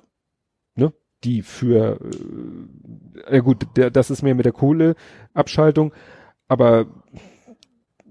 Ne? 0.73 0.93
Die 1.23 1.43
für, 1.43 1.99
äh, 2.01 3.35
ja 3.35 3.41
gut, 3.41 3.67
der, 3.75 3.91
das 3.91 4.09
ist 4.09 4.23
mehr 4.23 4.33
mit 4.33 4.45
der 4.45 4.51
Kohleabschaltung. 4.51 5.93
Aber 6.47 6.87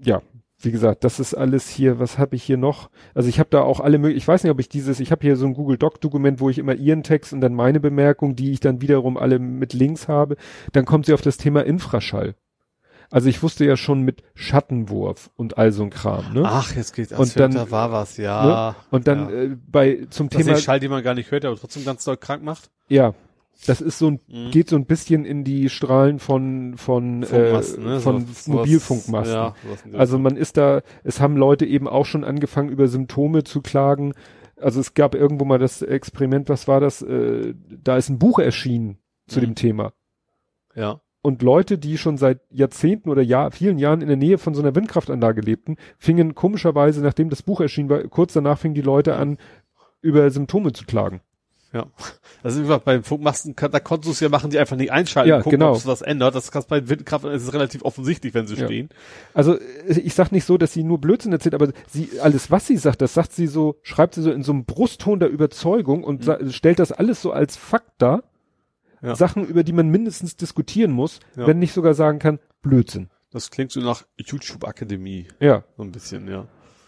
ja, 0.01 0.21
wie 0.63 0.71
gesagt, 0.71 1.03
das 1.03 1.19
ist 1.19 1.33
alles 1.33 1.69
hier, 1.69 1.99
was 1.99 2.17
habe 2.17 2.35
ich 2.35 2.43
hier 2.43 2.57
noch? 2.57 2.89
Also 3.13 3.29
ich 3.29 3.39
habe 3.39 3.49
da 3.49 3.61
auch 3.61 3.79
alle 3.79 3.97
möglichen, 3.97 4.17
ich 4.17 4.27
weiß 4.27 4.43
nicht, 4.43 4.51
ob 4.51 4.59
ich 4.59 4.69
dieses, 4.69 4.99
ich 4.99 5.11
habe 5.11 5.21
hier 5.21 5.35
so 5.35 5.45
ein 5.45 5.53
Google 5.53 5.77
Doc 5.77 6.01
Dokument, 6.01 6.39
wo 6.39 6.49
ich 6.49 6.57
immer 6.57 6.75
ihren 6.75 7.03
Text 7.03 7.33
und 7.33 7.41
dann 7.41 7.53
meine 7.53 7.79
Bemerkung, 7.79 8.35
die 8.35 8.51
ich 8.51 8.59
dann 8.59 8.81
wiederum 8.81 9.17
alle 9.17 9.39
mit 9.39 9.73
Links 9.73 10.07
habe, 10.07 10.37
dann 10.71 10.85
kommt 10.85 11.05
sie 11.05 11.13
auf 11.13 11.21
das 11.21 11.37
Thema 11.37 11.65
Infraschall. 11.65 12.35
Also 13.11 13.29
ich 13.29 13.43
wusste 13.43 13.63
ja 13.65 13.77
schon 13.77 14.01
mit 14.01 14.23
Schattenwurf 14.33 15.29
und 15.35 15.57
all 15.57 15.71
so 15.71 15.83
ein 15.83 15.91
Kram, 15.91 16.33
ne? 16.33 16.43
Ach, 16.45 16.75
jetzt 16.75 16.93
geht's 16.93 17.11
und 17.11 17.39
dann 17.39 17.51
da 17.51 17.69
war 17.69 17.91
was, 17.91 18.17
ja. 18.17 18.71
Ne? 18.71 18.75
Und 18.89 19.07
dann 19.07 19.29
ja. 19.29 19.41
äh, 19.43 19.57
bei 19.67 20.07
zum 20.09 20.29
das 20.29 20.43
Thema 20.43 20.57
Schall, 20.57 20.79
die 20.79 20.87
man 20.87 21.03
gar 21.03 21.13
nicht 21.13 21.29
hört, 21.29 21.45
aber 21.45 21.55
trotzdem 21.55 21.85
ganz 21.85 22.03
doll 22.05 22.17
krank 22.17 22.43
macht. 22.43 22.71
Ja, 22.87 23.13
das 23.65 23.81
ist 23.81 23.97
so 23.97 24.07
ein, 24.07 24.19
mhm. 24.27 24.51
geht 24.51 24.69
so 24.69 24.75
ein 24.75 24.85
bisschen 24.85 25.25
in 25.25 25.43
die 25.43 25.69
Strahlen 25.69 26.19
von, 26.19 26.75
von, 26.77 27.23
äh, 27.23 27.61
ne? 27.79 27.99
von 27.99 28.25
so, 28.25 28.51
Mobilfunkmasten. 28.51 29.35
Ja, 29.35 29.55
also 29.93 30.19
man 30.19 30.35
ist 30.35 30.57
da, 30.57 30.81
es 31.03 31.19
haben 31.19 31.37
Leute 31.37 31.65
eben 31.65 31.87
auch 31.87 32.05
schon 32.05 32.23
angefangen, 32.23 32.69
über 32.69 32.87
Symptome 32.87 33.43
zu 33.43 33.61
klagen. 33.61 34.13
Also 34.57 34.79
es 34.79 34.93
gab 34.93 35.15
irgendwo 35.15 35.45
mal 35.45 35.59
das 35.59 35.81
Experiment, 35.81 36.49
was 36.49 36.67
war 36.67 36.79
das? 36.79 37.01
Äh, 37.01 37.53
da 37.69 37.97
ist 37.97 38.09
ein 38.09 38.19
Buch 38.19 38.39
erschienen 38.39 38.97
zu 39.27 39.39
mhm. 39.39 39.43
dem 39.43 39.55
Thema. 39.55 39.93
Ja. 40.75 41.01
Und 41.21 41.41
Leute, 41.41 41.77
die 41.77 41.97
schon 41.97 42.17
seit 42.17 42.41
Jahrzehnten 42.49 43.09
oder 43.09 43.21
Jahr, 43.21 43.51
vielen 43.51 43.77
Jahren 43.77 44.01
in 44.01 44.09
der 44.09 44.17
Nähe 44.17 44.37
von 44.37 44.53
so 44.53 44.61
einer 44.61 44.75
Windkraftanlage 44.75 45.39
lebten, 45.39 45.77
fingen 45.97 46.35
komischerweise, 46.35 47.01
nachdem 47.01 47.29
das 47.29 47.43
Buch 47.43 47.61
erschien 47.61 47.89
war, 47.89 48.03
kurz 48.09 48.33
danach 48.33 48.59
fingen 48.59 48.75
die 48.75 48.81
Leute 48.81 49.15
an, 49.15 49.37
über 50.01 50.29
Symptome 50.29 50.73
zu 50.73 50.85
klagen. 50.85 51.21
Ja. 51.73 51.87
Also 52.43 52.59
wie 52.59 52.63
gesagt, 52.63 52.85
beim 52.85 53.03
Funkmasten, 53.03 53.55
da 53.55 53.79
konntest 53.79 54.07
du 54.07 54.11
es 54.11 54.19
ja 54.19 54.29
machen, 54.29 54.51
die 54.51 54.59
einfach 54.59 54.75
nicht 54.77 54.91
einschalten, 54.91 55.29
Ja, 55.29 55.37
gucken, 55.41 55.59
genau. 55.59 55.71
ob 55.71 55.77
es 55.77 55.87
was 55.87 56.01
ändert. 56.03 56.35
Das 56.35 56.51
kannst 56.51 56.67
bei 56.69 56.87
Windkraft, 56.87 57.25
ist 57.25 57.43
es 57.43 57.53
relativ 57.53 57.83
offensichtlich, 57.83 58.33
wenn 58.35 58.45
sie 58.45 58.55
Ja. 58.55 58.65
stehen. 58.65 58.89
Also 59.33 59.57
äh, 59.57 59.99
ich 59.99 60.13
sag 60.13 60.31
nicht 60.31 60.45
so, 60.45 60.57
dass 60.59 60.71
sie 60.73 60.83
nur 60.83 60.99
Blödsinn 61.01 61.31
erzählt, 61.33 61.55
aber 61.55 61.71
sie 61.87 62.09
alles, 62.21 62.51
was 62.51 62.67
sie 62.67 62.77
sagt, 62.77 63.01
das 63.01 63.13
sagt 63.15 63.33
sie 63.33 63.47
so, 63.47 63.77
schreibt 63.81 64.13
sie 64.15 64.21
so 64.21 64.31
in 64.31 64.43
so 64.43 64.51
einem 64.51 64.65
Brustton 64.65 65.19
der 65.19 65.29
Überzeugung 65.29 66.03
und 66.03 66.23
sa- 66.23 66.37
stellt 66.51 66.77
das 66.79 66.91
alles 66.91 67.21
so 67.21 67.31
als 67.31 67.57
Fakt 67.57 67.91
dar. 67.97 68.23
Ja. 69.01 69.15
Sachen, 69.15 69.45
über 69.45 69.63
die 69.63 69.73
man 69.73 69.89
mindestens 69.89 70.35
diskutieren 70.37 70.91
muss, 70.91 71.19
Ja. 71.35 71.47
wenn 71.47 71.59
nicht 71.59 71.73
sogar 71.73 71.93
sagen 71.95 72.19
kann, 72.19 72.39
Blödsinn. 72.61 73.09
Das 73.31 73.49
klingt 73.49 73.71
so 73.71 73.79
nach 73.81 74.03
YouTube-Akademie, 74.17 75.27
Ja. 75.39 75.63
so 75.75 75.83
ein 75.83 75.91
bisschen, 75.91 76.27
ja. 76.29 76.45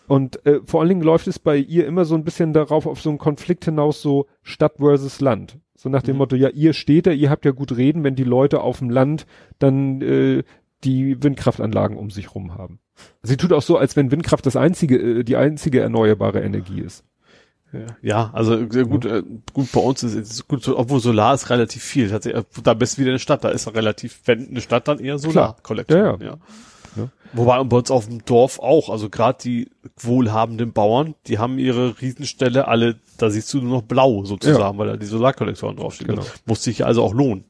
Und 0.07 0.45
äh, 0.45 0.59
vor 0.65 0.81
allen 0.81 0.89
Dingen 0.89 1.01
läuft 1.01 1.27
es 1.27 1.39
bei 1.39 1.57
ihr 1.57 1.85
immer 1.87 2.05
so 2.05 2.15
ein 2.15 2.23
bisschen 2.23 2.53
darauf 2.53 2.85
auf 2.85 3.01
so 3.01 3.09
einen 3.09 3.17
Konflikt 3.17 3.65
hinaus, 3.65 4.01
so 4.01 4.27
Stadt 4.43 4.77
versus 4.77 5.19
Land. 5.21 5.57
So 5.75 5.89
nach 5.89 6.03
dem 6.03 6.15
Mhm. 6.15 6.19
Motto, 6.19 6.35
ja, 6.35 6.49
ihr 6.49 6.73
steht 6.73 7.07
da, 7.07 7.11
ihr 7.11 7.29
habt 7.29 7.45
ja 7.45 7.51
gut 7.51 7.75
reden, 7.75 8.03
wenn 8.03 8.15
die 8.15 8.23
Leute 8.23 8.61
auf 8.61 8.79
dem 8.79 8.89
Land 8.89 9.25
dann 9.59 10.01
äh, 10.01 10.43
die 10.83 11.21
Windkraftanlagen 11.23 11.97
um 11.97 12.11
sich 12.11 12.35
rum 12.35 12.55
haben. 12.55 12.79
Sie 13.23 13.37
tut 13.37 13.51
auch 13.51 13.61
so, 13.61 13.77
als 13.77 13.95
wenn 13.95 14.11
Windkraft 14.11 14.45
das 14.45 14.55
einzige, 14.55 14.97
äh, 14.97 15.23
die 15.23 15.35
einzige 15.35 15.81
erneuerbare 15.81 16.41
Energie 16.41 16.81
ist. 16.81 17.03
Ja, 17.73 17.79
ja 18.01 18.29
also 18.33 18.55
äh, 18.57 18.83
gut, 18.83 19.05
äh, 19.05 19.23
gut 19.53 19.71
bei 19.71 19.81
uns 19.81 20.03
ist 20.03 20.15
es 20.15 20.47
gut, 20.47 20.67
obwohl 20.67 20.99
Solar 20.99 21.33
ist 21.33 21.49
relativ 21.49 21.83
viel. 21.83 22.09
Tatsächlich, 22.09 22.43
äh, 22.43 22.61
Da 22.63 22.73
bist 22.73 22.97
du 22.97 23.01
wieder 23.01 23.11
eine 23.11 23.19
Stadt, 23.19 23.43
da 23.43 23.49
ist 23.49 23.73
relativ, 23.73 24.21
wenn 24.25 24.47
eine 24.49 24.61
Stadt 24.61 24.87
dann 24.87 24.99
eher 24.99 25.17
Solar-Collection. 25.17 25.97
Ja, 25.97 26.15
ja. 26.15 26.25
ja. 26.25 26.37
Ja. 26.95 27.09
Wobei 27.33 27.63
bei 27.63 27.77
uns 27.77 27.91
auf 27.91 28.07
dem 28.07 28.23
Dorf 28.23 28.59
auch, 28.59 28.89
also 28.89 29.09
gerade 29.09 29.37
die 29.43 29.69
wohlhabenden 29.97 30.71
Bauern, 30.71 31.15
die 31.27 31.37
haben 31.37 31.59
ihre 31.59 31.99
Riesenställe 32.01 32.67
alle, 32.67 32.99
da 33.17 33.29
siehst 33.29 33.53
du 33.53 33.61
nur 33.61 33.77
noch 33.77 33.81
blau 33.83 34.23
sozusagen, 34.23 34.77
weil 34.77 34.87
da 34.87 34.97
die 34.97 35.05
Solarkollektoren 35.05 35.75
draufstehen. 35.75 36.11
Genau. 36.11 36.25
Muss 36.45 36.63
sich 36.63 36.85
also 36.85 37.03
auch 37.03 37.13
lohnen. 37.13 37.45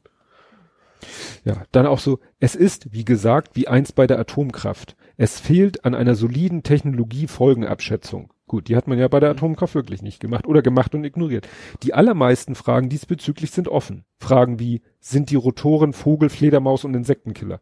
Ja, 1.44 1.62
dann 1.70 1.86
auch 1.86 2.00
so, 2.00 2.18
es 2.40 2.56
ist, 2.56 2.92
wie 2.92 3.04
gesagt, 3.04 3.54
wie 3.54 3.68
einst 3.68 3.94
bei 3.94 4.08
der 4.08 4.18
Atomkraft. 4.18 4.96
Es 5.16 5.38
fehlt 5.38 5.84
an 5.84 5.94
einer 5.94 6.16
soliden 6.16 6.64
Technologie-Folgenabschätzung. 6.64 8.32
Gut, 8.48 8.68
die 8.68 8.76
hat 8.76 8.86
man 8.86 8.98
ja 8.98 9.08
bei 9.08 9.20
der 9.20 9.30
Atomkraft 9.30 9.74
wirklich 9.74 10.02
nicht 10.02 10.20
gemacht 10.20 10.46
oder 10.46 10.62
gemacht 10.62 10.94
und 10.94 11.04
ignoriert. 11.04 11.48
Die 11.82 11.94
allermeisten 11.94 12.54
Fragen 12.54 12.88
diesbezüglich 12.88 13.50
sind 13.50 13.68
offen. 13.68 14.04
Fragen 14.18 14.58
wie, 14.60 14.82
sind 15.00 15.30
die 15.30 15.36
Rotoren 15.36 15.92
Vogel, 15.92 16.28
Fledermaus 16.28 16.84
und 16.84 16.94
Insektenkiller? 16.94 17.60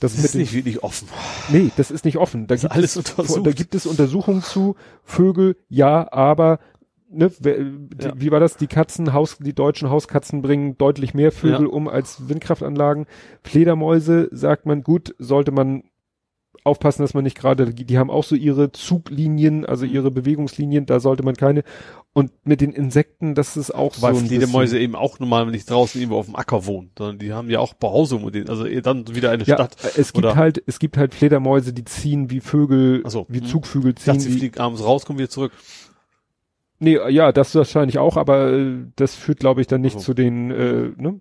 Das, 0.00 0.16
Das 0.16 0.24
ist 0.24 0.34
nicht 0.34 0.52
wirklich 0.52 0.82
offen. 0.82 1.08
nee, 1.50 1.70
das 1.76 1.90
ist 1.90 2.04
nicht 2.04 2.16
offen. 2.16 2.46
Da 2.46 2.56
gibt, 2.56 2.72
alles 2.72 2.96
es, 2.96 3.10
untersucht. 3.10 3.46
da 3.46 3.50
gibt 3.52 3.74
es 3.74 3.86
Untersuchungen 3.86 4.42
zu, 4.42 4.74
Vögel, 5.04 5.56
ja, 5.68 6.10
aber, 6.12 6.58
ne, 7.10 7.30
Ja. 8.00 8.12
wie 8.16 8.30
war 8.30 8.40
das? 8.40 8.56
Die 8.56 8.66
Katzen, 8.66 9.12
Haus, 9.12 9.36
die 9.38 9.54
deutschen 9.54 9.90
Hauskatzen 9.90 10.42
bringen 10.42 10.76
deutlich 10.78 11.12
mehr 11.14 11.32
Vögel 11.32 11.66
Ja. 11.66 11.72
um 11.72 11.86
als 11.88 12.28
Windkraftanlagen. 12.28 13.06
Fledermäuse, 13.42 14.28
sagt 14.32 14.66
man, 14.66 14.82
gut, 14.82 15.14
sollte 15.18 15.52
man 15.52 15.84
aufpassen, 16.64 17.02
dass 17.02 17.14
man 17.14 17.24
nicht 17.24 17.38
gerade, 17.38 17.72
die 17.72 17.98
haben 17.98 18.10
auch 18.10 18.24
so 18.24 18.34
ihre 18.36 18.70
Zuglinien, 18.72 19.64
also 19.64 19.86
Mhm. 19.86 19.92
ihre 19.92 20.10
Bewegungslinien, 20.10 20.84
da 20.86 21.00
sollte 21.00 21.22
man 21.22 21.34
keine. 21.34 21.62
Und 22.12 22.32
mit 22.44 22.60
den 22.60 22.72
Insekten, 22.72 23.36
das 23.36 23.56
ist 23.56 23.70
auch 23.72 24.02
Weil 24.02 24.14
so 24.14 24.20
ein 24.20 24.26
Fledermäuse 24.26 24.80
eben 24.80 24.96
auch 24.96 25.20
normal 25.20 25.46
nicht 25.46 25.70
draußen 25.70 26.00
irgendwo 26.00 26.18
auf 26.18 26.26
dem 26.26 26.34
Acker 26.34 26.66
wohnen, 26.66 26.90
sondern 26.98 27.18
die 27.20 27.32
haben 27.32 27.48
ja 27.48 27.60
auch 27.60 27.74
Behausung 27.74 28.24
und 28.24 28.50
also 28.50 28.64
eher 28.66 28.82
dann 28.82 29.14
wieder 29.14 29.30
eine 29.30 29.44
Ja, 29.44 29.54
Stadt. 29.54 29.76
es 29.96 30.12
gibt 30.12 30.26
oder- 30.26 30.34
halt, 30.34 30.60
es 30.66 30.80
gibt 30.80 30.96
halt 30.96 31.14
Fledermäuse, 31.14 31.72
die 31.72 31.84
ziehen 31.84 32.28
wie 32.30 32.40
Vögel, 32.40 33.04
so, 33.08 33.26
wie 33.28 33.38
hm. 33.38 33.46
Zugvögel 33.46 33.94
ziehen. 33.94 34.14
dachte, 34.14 34.20
sie 34.28 34.32
fliegen 34.38 34.58
abends 34.58 34.82
raus, 34.82 35.06
kommen 35.06 35.20
wieder 35.20 35.30
zurück. 35.30 35.52
Nee, 36.80 36.98
ja, 37.10 37.30
das 37.30 37.54
wahrscheinlich 37.54 37.98
auch, 37.98 38.16
aber 38.16 38.54
äh, 38.54 38.76
das 38.96 39.14
führt, 39.14 39.38
glaube 39.38 39.60
ich, 39.60 39.68
dann 39.68 39.80
nicht 39.82 39.96
Ach 39.96 40.00
so. 40.00 40.06
zu 40.06 40.14
den, 40.14 40.50
äh, 40.50 40.90
ne? 40.96 41.20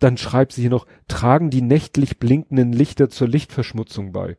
Dann 0.00 0.18
schreibt 0.18 0.52
sie 0.52 0.62
hier 0.62 0.70
noch, 0.70 0.86
tragen 1.08 1.48
die 1.48 1.62
nächtlich 1.62 2.18
blinkenden 2.18 2.72
Lichter 2.72 3.08
zur 3.08 3.28
Lichtverschmutzung 3.28 4.12
bei. 4.12 4.36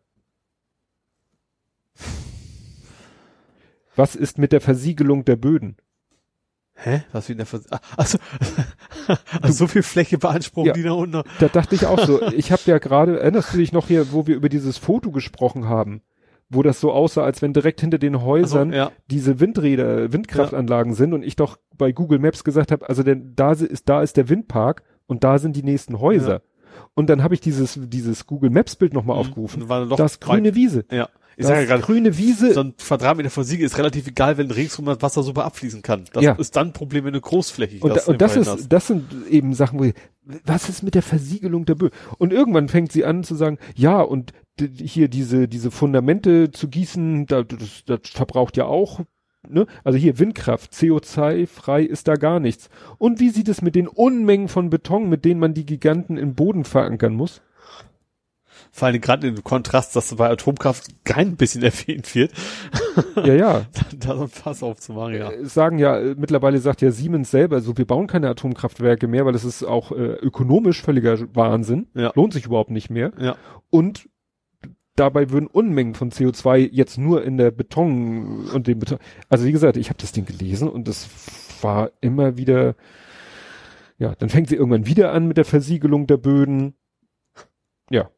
Was 3.96 4.16
ist 4.16 4.38
mit 4.38 4.52
der 4.52 4.62
Versiegelung 4.62 5.26
der 5.26 5.36
Böden? 5.36 5.78
Hä? 6.76 7.04
Was 7.12 7.28
wie 7.28 7.34
in 7.34 7.38
der 7.38 7.46
Vers 7.46 7.72
ah, 7.72 7.80
also, 7.98 8.18
also 9.42 9.54
so 9.54 9.68
viel 9.68 9.84
Fläche 9.84 10.18
beanspruchen 10.18 10.68
Ja. 10.68 10.74
die 10.74 10.84
da 10.84 10.94
unten. 10.94 11.22
Da 11.40 11.48
dachte 11.48 11.76
ich 11.76 11.86
auch 11.86 12.00
so, 12.00 12.22
ich 12.32 12.52
habe 12.52 12.62
ja 12.66 12.80
gerade, 12.80 13.20
erinnerst 13.20 13.54
du 13.54 13.58
dich 13.58 13.72
noch 13.72 13.88
hier, 13.88 14.12
wo 14.12 14.26
wir 14.26 14.36
über 14.36 14.50
dieses 14.50 14.78
Foto 14.78 15.12
gesprochen 15.12 15.68
haben, 15.68 16.02
wo 16.50 16.64
das 16.64 16.80
so 16.80 16.92
aussah, 16.92 17.24
als 17.24 17.42
wenn 17.42 17.54
direkt 17.54 17.82
hinter 17.82 18.00
den 18.00 18.22
Häusern 18.22 18.70
Also, 18.70 18.78
ja. 18.78 18.92
diese 19.08 19.40
Windräder, 19.40 20.12
Windkraftanlagen 20.12 20.94
sind 20.94 21.14
und 21.14 21.24
ich 21.24 21.36
doch 21.36 21.58
bei 21.78 21.92
Google 21.92 22.20
Maps 22.20 22.44
gesagt 22.44 22.72
habe, 22.72 22.88
also 22.90 23.04
denn 23.04 23.34
da 23.36 23.52
ist 23.52 23.88
da 23.88 24.02
ist 24.02 24.18
der 24.18 24.30
Windpark 24.30 24.84
und 25.08 25.24
da 25.24 25.38
sind 25.38 25.56
die 25.56 25.64
nächsten 25.64 26.00
Häuser. 26.00 26.42
Und 26.94 27.10
dann 27.10 27.22
habe 27.24 27.34
ich 27.34 27.42
dieses 27.42 27.80
dieses 27.82 28.26
Google 28.26 28.50
Maps 28.50 28.76
Bild 28.76 28.94
nochmal 28.94 29.18
aufgerufen. 29.18 29.68
Dann 29.68 29.90
doch 29.90 29.98
das 29.98 30.20
grüne 30.20 30.56
Wiese. 30.56 30.86
Ja. 30.92 31.10
Ich 31.42 31.48
Das 31.48 31.56
sage 31.56 31.62
ja 31.62 31.68
gerade, 31.68 31.82
grüne 31.84 32.18
Wiese. 32.18 32.54
so 32.54 32.62
ein 32.62 32.76
Quadratmeter 32.78 33.30
Versiegel 33.30 33.66
ist 33.66 33.78
relativ 33.78 34.08
egal, 34.08 34.38
wenn 34.38 34.50
ringsrum 34.52 34.86
das 34.86 35.02
Wasser 35.02 35.24
super 35.24 35.46
abfließen 35.46 35.82
kann. 35.82 36.06
Das 36.14 36.24
Ja. 36.24 36.34
ist 36.34 36.56
dann 36.56 36.68
ein 36.68 36.74
Problem, 36.74 37.06
wenn 37.06 37.14
du 37.14 37.22
großflächig 37.22 37.82
und, 37.82 37.96
da, 37.96 38.04
und 38.06 38.22
das 38.22 38.36
ist 38.38 38.68
das 38.72 38.88
sind 38.88 39.06
eben 39.30 39.54
Sachen, 39.54 39.80
wo 39.80 39.84
ich, 39.86 39.94
was 40.46 40.70
ist 40.70 40.84
mit 40.84 40.96
der 40.96 41.02
Versiegelung 41.02 41.66
der 41.66 41.76
Böden? 41.76 41.96
Und 42.18 42.32
irgendwann 42.32 42.70
fängt 42.70 42.92
sie 42.92 43.06
an 43.06 43.24
zu 43.24 43.36
sagen, 43.36 43.58
ja 43.76 44.00
und 44.02 44.34
hier 44.60 45.08
diese 45.08 45.48
diese 45.48 45.72
Fundamente 45.72 46.52
zu 46.52 46.68
gießen, 46.68 47.26
da, 47.26 47.44
das, 47.44 47.84
das 47.86 48.00
verbraucht 48.06 48.58
ja 48.58 48.66
auch 48.66 49.02
Ne? 49.50 49.66
Also 49.84 49.98
hier 49.98 50.20
Windkraft, 50.20 50.72
CO2-frei 50.72 51.82
ist 51.84 52.08
da 52.08 52.14
gar 52.14 52.40
nichts. 52.40 52.70
Und 53.00 53.20
wie 53.20 53.30
sieht 53.30 53.50
es 53.50 53.64
mit 53.64 53.74
den 53.74 53.88
Unmengen 53.88 54.48
von 54.48 54.70
Beton, 54.70 55.10
mit 55.10 55.26
denen 55.26 55.40
man 55.40 55.56
die 55.56 55.66
Giganten 55.66 56.18
im 56.18 56.36
Boden 56.36 56.64
verankern 56.64 57.16
muss? 57.16 57.42
Vor 58.72 58.88
allem 58.88 59.02
gerade 59.02 59.28
im 59.28 59.44
Kontrast, 59.44 59.96
dass 59.96 60.16
bei 60.16 60.30
Atomkraft 60.30 61.04
kein 61.04 61.36
bisschen 61.36 61.62
erwähnt 61.64 62.14
wird, 62.16 62.32
Ja, 63.16 63.34
ja. 63.34 63.66
da 64.00 64.16
so 64.16 64.24
ein 64.24 64.30
Fass 64.30 64.64
aufzumachen, 64.64 65.16
ja. 65.16 65.32
Äh, 65.32 65.46
Sagen 65.46 65.78
ja, 65.78 66.00
äh, 66.00 66.16
mittlerweile 66.18 66.60
sagt 66.60 66.82
ja 66.82 66.92
Siemens 66.92 67.32
selber, 67.32 67.62
so 67.62 67.78
wir 67.78 67.86
bauen 67.86 68.08
keine 68.08 68.30
Atomkraftwerke 68.30 69.08
mehr, 69.08 69.26
weil 69.26 69.34
das 69.34 69.46
ist 69.46 69.64
auch 69.64 69.92
äh, 69.92 70.14
ökonomisch 70.14 70.82
völliger 70.82 71.18
Wahnsinn. 71.36 71.88
Ja. 71.94 72.12
Lohnt 72.16 72.34
sich 72.34 72.46
überhaupt 72.46 72.72
nicht 72.72 72.90
mehr. 72.90 73.12
Ja. 73.20 73.36
Und 73.70 74.10
dabei 74.96 75.30
würden 75.32 75.48
Unmengen 75.48 75.96
von 75.96 76.12
CO2 76.12 76.70
jetzt 76.72 76.98
nur 76.98 77.24
in 77.24 77.38
der 77.38 77.52
Beton 77.52 78.50
und 78.50 78.68
dem 78.68 78.80
Beton. 78.80 79.00
Also 79.30 79.46
wie 79.46 79.52
gesagt, 79.52 79.78
ich 79.78 79.90
habe 79.90 80.00
das 80.00 80.12
Ding 80.12 80.26
gelesen 80.26 80.68
und 80.68 80.88
das 80.88 81.10
war 81.62 81.92
immer 82.02 82.38
wieder. 82.38 82.76
Ja, 83.98 84.16
dann 84.16 84.30
fängt 84.30 84.50
sie 84.50 84.56
irgendwann 84.56 84.88
wieder 84.88 85.12
an 85.12 85.28
mit 85.28 85.38
der 85.38 85.46
Versiegelung 85.46 86.08
der 86.08 86.18
Böden. 86.18 86.74
Ja. 87.92 88.10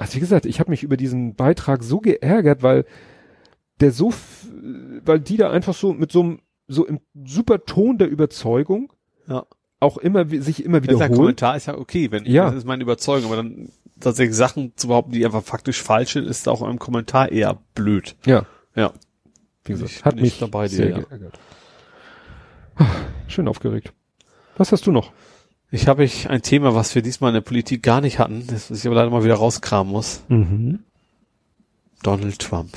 Also 0.00 0.14
wie 0.16 0.20
gesagt, 0.20 0.46
ich 0.46 0.60
habe 0.60 0.70
mich 0.70 0.82
über 0.82 0.96
diesen 0.96 1.34
Beitrag 1.34 1.82
so 1.82 2.00
geärgert, 2.00 2.62
weil 2.62 2.86
der 3.80 3.92
so, 3.92 4.12
weil 5.04 5.20
die 5.20 5.36
da 5.36 5.50
einfach 5.50 5.74
so 5.74 5.92
mit 5.92 6.10
so 6.10 6.20
einem 6.22 6.40
so 6.68 6.86
im 6.86 7.00
super 7.24 7.64
Ton 7.64 7.98
der 7.98 8.08
Überzeugung 8.08 8.92
Ja. 9.26 9.44
auch 9.80 9.98
immer 9.98 10.26
sich 10.28 10.64
immer 10.64 10.80
Der 10.80 10.94
wiederholt. 10.94 11.16
Kommentar 11.18 11.56
ist 11.56 11.66
ja 11.66 11.76
okay, 11.76 12.10
wenn 12.10 12.24
Ja. 12.24 12.46
das 12.46 12.54
ist 12.54 12.64
meine 12.64 12.82
Überzeugung, 12.82 13.26
aber 13.26 13.36
dann 13.36 13.68
tatsächlich 14.00 14.36
Sachen 14.36 14.72
zu 14.76 14.88
behaupten, 14.88 15.12
die 15.12 15.24
einfach 15.26 15.42
faktisch 15.42 15.82
falsch 15.82 16.14
sind, 16.14 16.26
ist 16.26 16.48
auch 16.48 16.62
im 16.66 16.78
Kommentar 16.78 17.30
eher 17.30 17.58
blöd. 17.74 18.16
Ja. 18.24 18.46
Ja. 18.74 18.92
Wie 19.64 19.72
gesagt, 19.72 19.90
Ich 19.90 20.04
hat 20.04 20.16
mich 20.16 20.38
dabei 20.38 20.68
dir, 20.68 20.76
sehr 20.76 20.90
ja. 20.90 20.98
geärgert. 21.00 21.38
Ah, 22.76 22.86
Schön 23.28 23.48
aufgeregt. 23.48 23.92
Was 24.56 24.72
hast 24.72 24.86
du 24.86 24.92
noch? 24.92 25.12
Ich 25.72 25.86
habe 25.86 26.04
ich 26.04 26.28
ein 26.28 26.42
Thema, 26.42 26.74
was 26.74 26.94
wir 26.94 27.02
diesmal 27.02 27.30
in 27.30 27.34
der 27.34 27.40
Politik 27.42 27.82
gar 27.82 28.00
nicht 28.00 28.18
hatten, 28.18 28.46
das 28.48 28.70
ich 28.70 28.86
aber 28.86 28.96
leider 28.96 29.10
mal 29.10 29.24
wieder 29.24 29.36
rauskramen 29.36 29.92
muss. 29.92 30.22
Mhm. 30.28 30.80
Donald 32.02 32.38
Trump. 32.40 32.70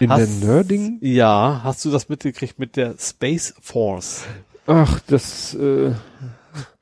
In 0.00 0.10
Hast- 0.10 0.42
der 0.42 0.48
Nerding? 0.48 0.98
Ja, 1.00 1.60
hast 1.64 1.84
du 1.84 1.90
das 1.90 2.08
mitgekriegt 2.08 2.58
mit 2.58 2.76
der 2.76 2.96
Space 2.98 3.54
Force? 3.60 4.24
Ach, 4.66 5.00
das 5.06 5.54
äh, 5.54 5.92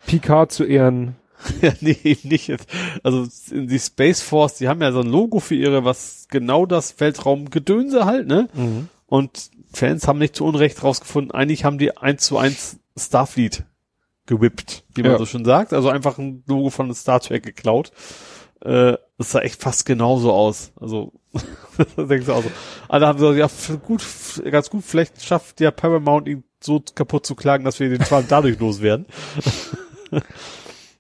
Picard 0.06 0.50
zu 0.50 0.64
Ehren. 0.64 1.14
ja, 1.62 1.72
nee, 1.80 1.96
eben 2.02 2.28
nicht. 2.28 2.48
jetzt. 2.48 2.66
Also 3.04 3.28
die 3.52 3.78
Space 3.78 4.22
Force, 4.22 4.54
die 4.54 4.68
haben 4.68 4.82
ja 4.82 4.90
so 4.90 5.00
ein 5.00 5.06
Logo 5.06 5.38
für 5.38 5.54
ihre, 5.54 5.84
was 5.84 6.26
genau 6.28 6.66
das 6.66 6.98
Weltraumgedönse 6.98 8.04
halt, 8.04 8.26
ne? 8.26 8.48
Und 9.06 9.50
Fans 9.72 10.08
haben 10.08 10.18
nicht 10.18 10.34
zu 10.34 10.44
Unrecht 10.44 10.82
rausgefunden, 10.82 11.30
eigentlich 11.32 11.64
haben 11.64 11.78
die 11.78 11.96
eins 11.96 12.24
zu 12.24 12.38
eins 12.38 12.78
Starfleet 12.98 13.64
gewippt, 14.26 14.84
wie 14.94 15.02
man 15.02 15.12
Ja. 15.12 15.18
so 15.18 15.26
schon 15.26 15.44
sagt. 15.44 15.72
Also 15.72 15.88
einfach 15.88 16.18
ein 16.18 16.42
Logo 16.46 16.70
von 16.70 16.92
Star 16.94 17.20
Trek 17.20 17.42
geklaut. 17.44 17.92
Äh, 18.60 18.96
das 19.18 19.30
sah 19.32 19.40
echt 19.40 19.60
fast 19.62 19.86
genauso 19.86 20.32
aus. 20.32 20.72
Also, 20.80 21.12
denkst 21.96 22.26
du 22.26 22.32
auch 22.32 22.42
so. 22.42 22.50
Alle 22.88 23.06
haben 23.06 23.18
gesagt, 23.18 23.38
ja, 23.38 23.76
gut, 23.76 24.02
ganz 24.50 24.70
gut, 24.70 24.84
vielleicht 24.84 25.22
schafft 25.22 25.60
ja 25.60 25.70
Paramount 25.70 26.26
ihn 26.28 26.44
so 26.62 26.82
kaputt 26.94 27.26
zu 27.26 27.34
klagen, 27.34 27.64
dass 27.64 27.78
wir 27.80 27.88
den 27.88 28.00
Trump 28.00 28.26
dadurch 28.28 28.58
loswerden. 28.58 29.06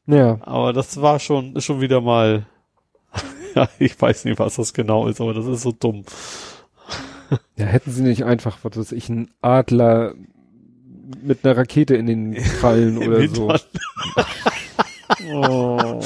Ja. 0.06 0.38
Aber 0.42 0.72
das 0.72 1.00
war 1.00 1.18
schon, 1.18 1.56
ist 1.56 1.64
schon 1.64 1.80
wieder 1.80 2.00
mal, 2.00 2.46
ja, 3.54 3.68
ich 3.78 4.00
weiß 4.00 4.24
nicht, 4.24 4.38
was 4.38 4.56
das 4.56 4.72
genau 4.72 5.08
ist, 5.08 5.20
aber 5.20 5.34
das 5.34 5.46
ist 5.46 5.62
so 5.62 5.72
dumm. 5.72 6.04
Ja, 7.56 7.66
hätten 7.66 7.90
sie 7.90 8.02
nicht 8.02 8.24
einfach, 8.24 8.58
was 8.62 8.76
weiß 8.76 8.92
ich, 8.92 9.08
einen 9.10 9.30
Adler 9.40 10.14
mit 11.22 11.44
einer 11.44 11.56
Rakete 11.56 11.96
in 11.96 12.06
den 12.06 12.34
Krallen 12.34 12.98
oder 13.06 13.28
so. 13.28 13.52
Oh, 15.32 16.00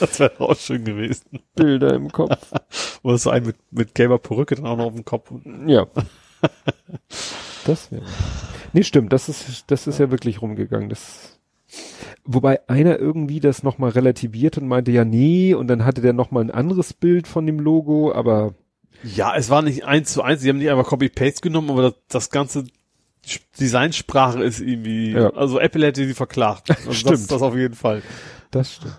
Das 0.00 0.20
wäre 0.20 0.40
auch 0.40 0.56
schön 0.56 0.84
gewesen. 0.84 1.40
Bilder 1.54 1.94
im 1.94 2.10
Kopf. 2.12 2.52
Oder 3.02 3.18
so 3.18 3.30
ein 3.30 3.44
mit, 3.44 3.56
mit 3.70 3.94
gelber 3.94 4.18
Perücke 4.18 4.54
dann 4.56 4.66
auch 4.66 4.76
noch 4.76 4.86
auf 4.86 4.94
dem 4.94 5.04
Kopf. 5.04 5.32
Ja. 5.66 5.86
Das 7.64 7.90
wäre. 7.90 8.02
Nee, 8.72 8.82
stimmt, 8.82 9.12
das 9.12 9.28
ist, 9.28 9.64
das 9.70 9.86
ist 9.86 9.98
ja 9.98 10.10
wirklich 10.10 10.42
rumgegangen. 10.42 10.88
Das, 10.90 11.38
wobei 12.24 12.68
einer 12.68 12.98
irgendwie 12.98 13.40
das 13.40 13.62
nochmal 13.62 13.90
relativiert 13.90 14.58
und 14.58 14.68
meinte, 14.68 14.90
ja, 14.90 15.04
nee, 15.04 15.54
und 15.54 15.68
dann 15.68 15.84
hatte 15.84 16.00
der 16.02 16.12
nochmal 16.12 16.44
ein 16.44 16.50
anderes 16.50 16.92
Bild 16.92 17.26
von 17.26 17.46
dem 17.46 17.58
Logo, 17.60 18.12
aber 18.12 18.54
Ja, 19.02 19.34
es 19.36 19.50
war 19.50 19.62
nicht 19.62 19.84
eins 19.84 20.12
zu 20.12 20.22
eins. 20.22 20.42
Sie 20.42 20.48
haben 20.48 20.58
nicht 20.58 20.70
einfach 20.70 20.86
Copy-Paste 20.86 21.40
genommen, 21.40 21.70
aber 21.70 21.82
das, 21.82 21.94
das 22.08 22.30
ganze 22.30 22.64
Designsprache 23.60 24.42
ist 24.42 24.60
irgendwie, 24.60 25.12
Ja. 25.12 25.30
also 25.34 25.58
Apple 25.58 25.86
hätte 25.86 26.06
sie 26.06 26.14
verklagt. 26.14 26.70
Also 26.70 26.92
Stimmt. 26.92 27.14
Das, 27.14 27.26
das 27.26 27.42
auf 27.42 27.54
jeden 27.56 27.74
Fall. 27.74 28.02
das 28.50 28.74
stimmt. 28.74 28.96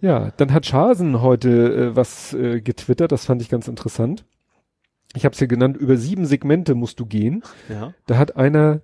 ja, 0.00 0.30
dann 0.36 0.52
hat 0.52 0.66
Schasen 0.66 1.20
heute 1.20 1.48
äh, 1.92 1.96
was 1.96 2.32
äh, 2.34 2.60
getwittert, 2.60 3.12
das 3.12 3.26
fand 3.26 3.42
ich 3.42 3.48
ganz 3.48 3.68
interessant. 3.68 4.24
Ich 5.16 5.24
habe 5.24 5.32
es 5.32 5.38
hier 5.38 5.48
genannt, 5.48 5.76
über 5.76 5.96
sieben 5.96 6.26
Segmente 6.26 6.74
musst 6.74 6.98
du 6.98 7.06
gehen. 7.06 7.42
Ja. 7.68 7.94
Da 8.06 8.16
hat 8.18 8.36
einer 8.36 8.80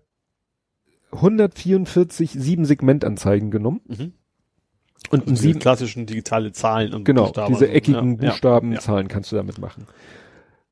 144 1.12 2.30
sieben 2.32 2.64
Segmentanzeigen 2.64 3.50
genommen 3.50 3.80
Mhm. 3.88 4.12
und 5.10 5.28
Diese 5.28 5.42
sieben, 5.42 5.58
klassischen 5.58 6.06
digitale 6.06 6.52
Zahlen 6.52 6.94
und 6.94 7.04
genau, 7.04 7.24
Buchstaben 7.24 7.54
diese 7.54 7.68
eckigen 7.68 8.20
ja. 8.22 8.30
Buchstaben, 8.30 8.72
ja. 8.72 8.78
Zahlen 8.80 9.08
kannst 9.08 9.32
du 9.32 9.36
damit 9.36 9.58
machen. 9.58 9.86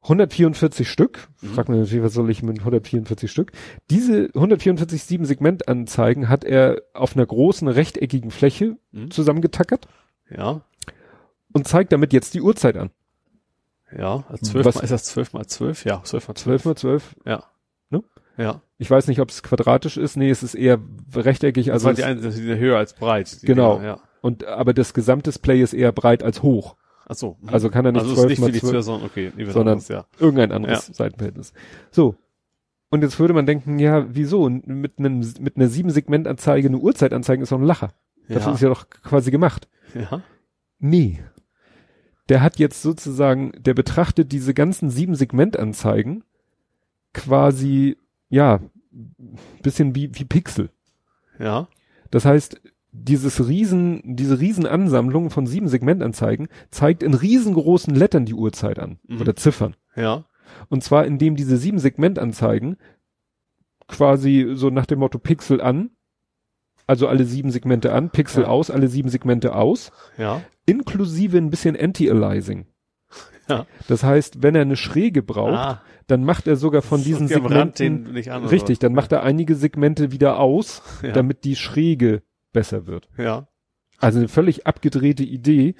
144 0.02 0.88
Stück. 0.88 1.28
Mhm. 1.40 1.46
Frag 1.48 1.68
mich 1.68 1.78
natürlich, 1.78 2.04
was 2.04 2.14
soll 2.14 2.30
ich 2.30 2.42
mit 2.42 2.58
144 2.60 3.30
Stück? 3.30 3.52
Diese 3.90 4.30
144 4.34 5.02
sieben 5.02 5.24
Segmentanzeigen 5.24 6.28
hat 6.28 6.44
er 6.44 6.82
auf 6.94 7.16
einer 7.16 7.26
großen 7.26 7.68
rechteckigen 7.68 8.30
Fläche 8.30 8.76
Mhm. 8.92 9.10
zusammengetackert 9.10 9.88
Ja. 10.30 10.60
und 11.52 11.66
zeigt 11.66 11.92
damit 11.92 12.12
jetzt 12.12 12.34
die 12.34 12.40
Uhrzeit 12.42 12.76
an. 12.76 12.90
Ja. 13.96 14.24
Also 14.28 14.44
zwölf 14.52 14.66
Was- 14.66 14.74
mal, 14.76 14.82
ist 14.84 14.90
das 14.90 15.04
zwölf 15.04 15.32
mal 15.32 15.46
zwölf? 15.46 15.84
Ja, 15.84 16.02
zwölf 16.04 16.28
mal 16.28 16.34
12 16.34 16.62
zwölf. 16.62 16.64
mal 16.64 16.76
12. 16.76 17.16
Ja. 17.26 17.42
Ne? 17.90 18.02
Ja. 18.36 18.60
Ich 18.78 18.90
weiß 18.90 19.08
nicht, 19.08 19.20
ob 19.20 19.30
es 19.30 19.42
quadratisch 19.42 19.96
ist. 19.96 20.16
Nee, 20.16 20.30
es 20.30 20.42
ist 20.42 20.54
eher 20.54 20.78
rechteckig. 21.14 21.72
Also 21.72 21.88
Also 21.88 22.00
die 22.00 22.04
eine, 22.04 22.20
die 22.20 22.30
sind 22.30 22.46
höher 22.58 22.78
als 22.78 22.92
breit. 22.94 23.38
Genau. 23.42 23.76
Dinger, 23.78 23.86
Ja. 23.86 24.00
und, 24.20 24.44
aber 24.44 24.74
das 24.74 24.94
Gesamtdisplay 24.94 25.60
ist 25.62 25.72
eher 25.72 25.90
breit 25.90 26.22
als 26.22 26.42
hoch. 26.42 26.76
Ach 27.08 27.14
so. 27.14 27.36
Mhm. 27.40 27.48
Also 27.48 27.70
kann 27.70 27.84
er 27.84 27.92
nicht 27.92 28.02
also 28.02 28.14
12 28.14 28.24
ist 28.24 28.30
nicht 28.30 28.40
mal 28.40 28.46
wie 28.48 28.52
die 28.52 28.60
12, 28.60 28.70
zwölf, 28.70 28.84
sondern 28.84 29.06
okay. 29.06 29.32
sondern- 29.36 29.68
anderes, 29.68 29.88
ja. 29.88 30.06
Irgendein 30.18 30.52
anderes 30.52 30.86
Seitenverhältnis. 30.86 31.52
So. 31.90 32.14
Und 32.90 33.02
jetzt 33.02 33.18
würde 33.18 33.34
man 33.34 33.46
denken, 33.46 33.78
ja, 33.78 34.06
wieso? 34.14 34.48
Mit 34.48 34.98
einem, 34.98 35.18
mit 35.40 35.56
einer 35.56 35.68
sieben 35.68 35.90
Segmentanzeige 35.90 36.68
eine 36.68 36.78
Uhrzeit 36.78 37.12
anzeigen 37.12 37.42
ist 37.42 37.52
doch 37.52 37.58
ein 37.58 37.64
Lacher. 37.64 37.92
Ja. 38.28 38.52
ist 38.52 38.60
ja 38.60 38.68
doch 38.68 38.88
quasi 38.90 39.30
gemacht. 39.30 39.68
ja. 39.94 40.22
Nee. 40.78 41.20
Der 42.28 42.42
hat 42.42 42.58
jetzt 42.58 42.82
sozusagen, 42.82 43.52
der 43.58 43.72
betrachtet 43.74 44.32
diese 44.32 44.52
ganzen 44.52 44.90
sieben 44.90 45.14
Segmentanzeigen 45.14 46.24
quasi, 47.14 47.96
ja, 48.28 48.60
bisschen 49.62 49.94
wie, 49.94 50.10
wie 50.14 50.24
Pixel. 50.24 50.70
Ja. 51.38 51.68
Das 52.10 52.24
heißt, 52.24 52.60
dieses 53.04 53.48
riesen, 53.48 54.02
diese 54.04 54.40
Riesenansammlung 54.40 55.30
von 55.30 55.46
sieben 55.46 55.68
Segmentanzeigen 55.68 56.48
zeigt 56.70 57.02
in 57.02 57.14
riesengroßen 57.14 57.94
Lettern 57.94 58.24
die 58.24 58.34
Uhrzeit 58.34 58.78
an. 58.78 58.98
Mhm. 59.06 59.20
Oder 59.20 59.36
Ziffern. 59.36 59.76
Ja. 59.96 60.24
Und 60.68 60.82
zwar, 60.82 61.06
indem 61.06 61.36
diese 61.36 61.56
sieben 61.56 61.78
Segmentanzeigen 61.78 62.76
quasi 63.86 64.52
so 64.54 64.70
nach 64.70 64.86
dem 64.86 64.98
Motto 64.98 65.18
Pixel 65.18 65.60
an, 65.60 65.90
also 66.86 67.06
alle 67.08 67.24
sieben 67.24 67.50
Segmente 67.50 67.92
an, 67.92 68.10
Pixel 68.10 68.44
Ja. 68.44 68.48
aus, 68.48 68.70
alle 68.70 68.88
sieben 68.88 69.08
Segmente 69.08 69.54
aus, 69.54 69.92
Ja. 70.16 70.42
inklusive 70.66 71.36
ein 71.38 71.50
bisschen 71.50 71.76
Anti-Aliasing. 71.76 72.66
Ja. 73.48 73.66
Das 73.88 74.02
heißt, 74.04 74.42
wenn 74.42 74.54
er 74.54 74.62
eine 74.62 74.76
Schräge 74.76 75.22
braucht, 75.22 75.52
Ah, 75.54 75.82
dann 76.06 76.24
macht 76.24 76.46
er 76.46 76.56
sogar 76.56 76.82
von 76.82 77.02
diesen 77.02 77.28
Segmenten, 77.28 78.06
an. 78.30 78.44
richtig, 78.46 78.78
dann 78.78 78.92
macht 78.94 79.12
er 79.12 79.22
einige 79.22 79.54
Segmente 79.54 80.12
wieder 80.12 80.38
aus, 80.38 80.82
ja. 81.02 81.12
damit 81.12 81.44
die 81.44 81.56
Schräge 81.56 82.22
besser 82.52 82.86
wird. 82.86 83.08
Ja. 83.16 83.48
Also 83.98 84.18
eine 84.18 84.28
völlig 84.28 84.66
abgedrehte 84.66 85.24
Idee, 85.24 85.74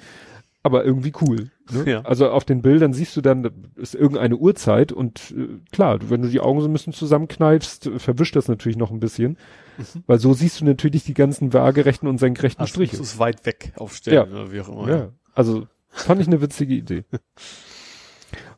aber 0.61 0.83
irgendwie 0.83 1.13
cool. 1.21 1.51
Ne? 1.71 1.89
Ja. 1.89 2.01
Also 2.01 2.29
auf 2.29 2.43
den 2.43 2.61
Bildern 2.61 2.91
siehst 2.93 3.15
du 3.15 3.21
dann, 3.21 3.43
da 3.43 3.49
ist 3.77 3.95
irgendeine 3.95 4.35
Uhrzeit 4.35 4.91
und 4.91 5.33
äh, 5.37 5.59
klar, 5.71 5.99
wenn 6.09 6.21
du 6.21 6.27
die 6.27 6.41
Augen 6.41 6.59
so 6.59 6.67
ein 6.67 6.73
bisschen 6.73 6.91
zusammenkneifst, 6.93 7.87
äh, 7.87 7.99
verwischt 7.99 8.35
das 8.35 8.47
natürlich 8.49 8.77
noch 8.77 8.91
ein 8.91 8.99
bisschen, 8.99 9.37
Mhm. 9.77 10.03
weil 10.07 10.19
so 10.19 10.33
siehst 10.33 10.59
du 10.59 10.65
natürlich 10.65 11.05
die 11.05 11.13
ganzen 11.13 11.53
waagerechten 11.53 12.09
und 12.09 12.17
senkrechten 12.17 12.59
Also 12.61 12.71
Striche. 12.73 12.97
musst 12.97 13.13
du 13.13 13.15
es 13.15 13.19
weit 13.19 13.45
weg 13.45 13.71
aufstellen 13.77 14.29
oder 14.31 14.51
wie 14.51 14.59
auch 14.59 14.67
immer. 14.67 14.89
Ja, 14.89 15.09
also 15.33 15.67
fand 15.87 16.19
ich 16.19 16.27
eine 16.27 16.41
witzige 16.41 16.73
Idee. 16.73 17.05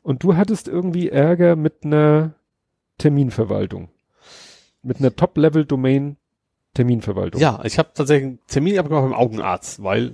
Und 0.03 0.23
du 0.23 0.35
hattest 0.35 0.67
irgendwie 0.67 1.09
Ärger 1.09 1.56
mit 1.56 1.83
einer 1.83 2.33
Terminverwaltung. 2.98 3.90
Mit 4.81 4.98
einer 4.99 5.15
Top-Level-Domain 5.15 6.17
Terminverwaltung. 6.74 7.41
Ja, 7.41 7.61
ich 7.64 7.77
habe 7.77 7.90
tatsächlich 7.93 8.27
einen 8.27 8.40
Termin 8.48 8.80
abgemacht 8.80 9.03
beim 9.03 9.14
Augenarzt, 9.14 9.83
weil 9.83 10.14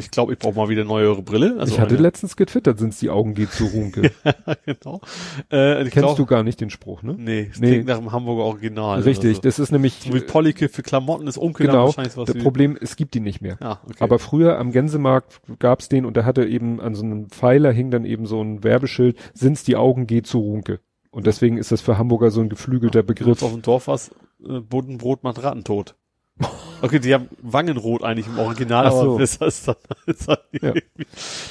ich 0.00 0.12
glaube, 0.12 0.32
ich 0.32 0.38
brauche 0.38 0.54
mal 0.54 0.68
wieder 0.68 0.84
neuere 0.84 1.22
Brille. 1.22 1.56
Also 1.58 1.72
ich 1.74 1.80
hatte 1.80 1.94
eine, 1.94 2.02
letztens 2.02 2.36
getwittert, 2.36 2.78
sind's 2.78 3.00
die 3.00 3.10
Augen 3.10 3.34
geht 3.34 3.50
zu 3.50 3.66
Runke. 3.66 4.12
genau. 4.64 5.00
Äh, 5.50 5.80
Kennst 5.80 5.92
glaub, 5.92 6.16
du 6.16 6.24
gar 6.24 6.44
nicht 6.44 6.60
den 6.60 6.70
Spruch, 6.70 7.02
ne? 7.02 7.16
Nee, 7.18 7.48
es 7.50 7.58
Nee. 7.58 7.68
klingt 7.72 7.86
nach 7.88 7.98
dem 7.98 8.12
Hamburger 8.12 8.44
Original. 8.44 9.00
Richtig, 9.00 9.36
So. 9.36 9.42
das 9.42 9.58
ist 9.58 9.72
nämlich 9.72 9.94
So 9.94 10.14
wie 10.14 10.20
Polike 10.20 10.68
für 10.68 10.82
Klamotten 10.84 11.26
ist 11.26 11.36
dann 11.36 11.52
genau 11.52 11.86
wahrscheinlich 11.86 12.16
was 12.16 12.26
das 12.26 12.36
wie, 12.36 12.42
Problem, 12.42 12.78
es 12.80 12.94
gibt 12.94 13.14
die 13.14 13.20
nicht 13.20 13.40
mehr. 13.40 13.58
Ja, 13.60 13.80
okay. 13.84 13.96
Aber 13.98 14.20
früher 14.20 14.56
am 14.58 14.70
Gänsemarkt 14.70 15.40
gab's 15.58 15.88
den 15.88 16.04
und 16.06 16.16
da 16.16 16.24
hatte 16.24 16.44
eben 16.44 16.80
an 16.80 16.94
so 16.94 17.02
einem 17.02 17.28
Pfeiler 17.28 17.72
hing 17.72 17.90
dann 17.90 18.04
eben 18.04 18.26
so 18.26 18.40
ein 18.40 18.62
Werbeschild, 18.62 19.18
sind's 19.34 19.64
die 19.64 19.74
Augen 19.74 20.06
geht 20.06 20.28
zu 20.28 20.38
Runke. 20.38 20.78
Und 21.10 21.26
deswegen 21.26 21.56
ist 21.58 21.72
das 21.72 21.80
für 21.80 21.98
Hamburger 21.98 22.30
so 22.30 22.40
ein 22.40 22.48
geflügelter 22.50 23.02
Begriff 23.02 23.40
Begriff. 23.40 23.42
auf 23.42 23.52
dem 23.52 23.62
Dorf 23.62 23.88
was 23.88 24.12
äh, 24.44 24.60
Buddenbrot 24.60 25.22
macht 25.24 25.42
Rattentod. 25.42 25.94
Okay, 26.82 27.00
die 27.00 27.12
haben 27.12 27.28
Wangenrot 27.42 28.04
eigentlich 28.04 28.28
im 28.28 28.38
Original, 28.38 28.86
Ach 28.86 28.92
so. 28.92 29.00
aber 29.14 29.18
das 29.18 29.36
ist 29.40 29.66
dann, 29.66 29.76
ist 30.06 30.28
dann 30.28 30.36
Ja. 30.60 30.72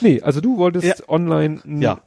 Nee, 0.01 0.22
also 0.22 0.40
du 0.40 0.57
wolltest 0.57 0.85
Ja. 0.88 0.95
online 1.09 1.59
Ja. 1.66 2.01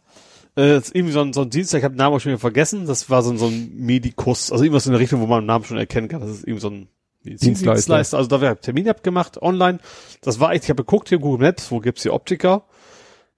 Äh, 0.56 0.68
das 0.70 0.84
ist 0.88 0.96
irgendwie 0.96 1.12
so 1.12 1.20
ein, 1.20 1.32
so 1.34 1.42
ein 1.42 1.50
Dienstag, 1.50 1.78
ich 1.78 1.84
habe 1.84 1.94
den 1.94 1.98
Namen 1.98 2.16
auch 2.16 2.20
schon 2.20 2.30
wieder 2.32 2.38
vergessen, 2.40 2.86
das 2.86 3.10
war 3.10 3.22
so 3.22 3.30
ein, 3.30 3.36
so 3.38 3.46
ein 3.48 3.70
Medikus, 3.76 4.50
also 4.50 4.64
irgendwas 4.64 4.86
in 4.86 4.92
der 4.92 5.00
Richtung, 5.00 5.20
wo 5.20 5.26
man 5.26 5.42
den 5.42 5.46
Namen 5.46 5.64
schon 5.64 5.76
erkennen 5.76 6.08
kann, 6.08 6.22
das 6.22 6.30
ist 6.30 6.44
irgendwie 6.44 6.60
so 6.60 6.70
ein 6.70 6.88
Dienstleister. 7.22 7.72
Dienstleister. 7.74 8.16
Also 8.16 8.28
da 8.30 8.40
habe 8.40 8.54
ich 8.54 8.60
Termin 8.64 8.88
abgemacht, 8.88 9.40
online. 9.42 9.78
Das 10.22 10.40
war 10.40 10.52
echt, 10.52 10.64
ich 10.64 10.70
habe 10.70 10.82
geguckt 10.82 11.10
hier 11.10 11.16
im 11.18 11.22
Google 11.22 11.46
Maps, 11.46 11.70
wo 11.70 11.78
gibt's 11.80 12.02
hier 12.02 12.14
Optiker, 12.14 12.64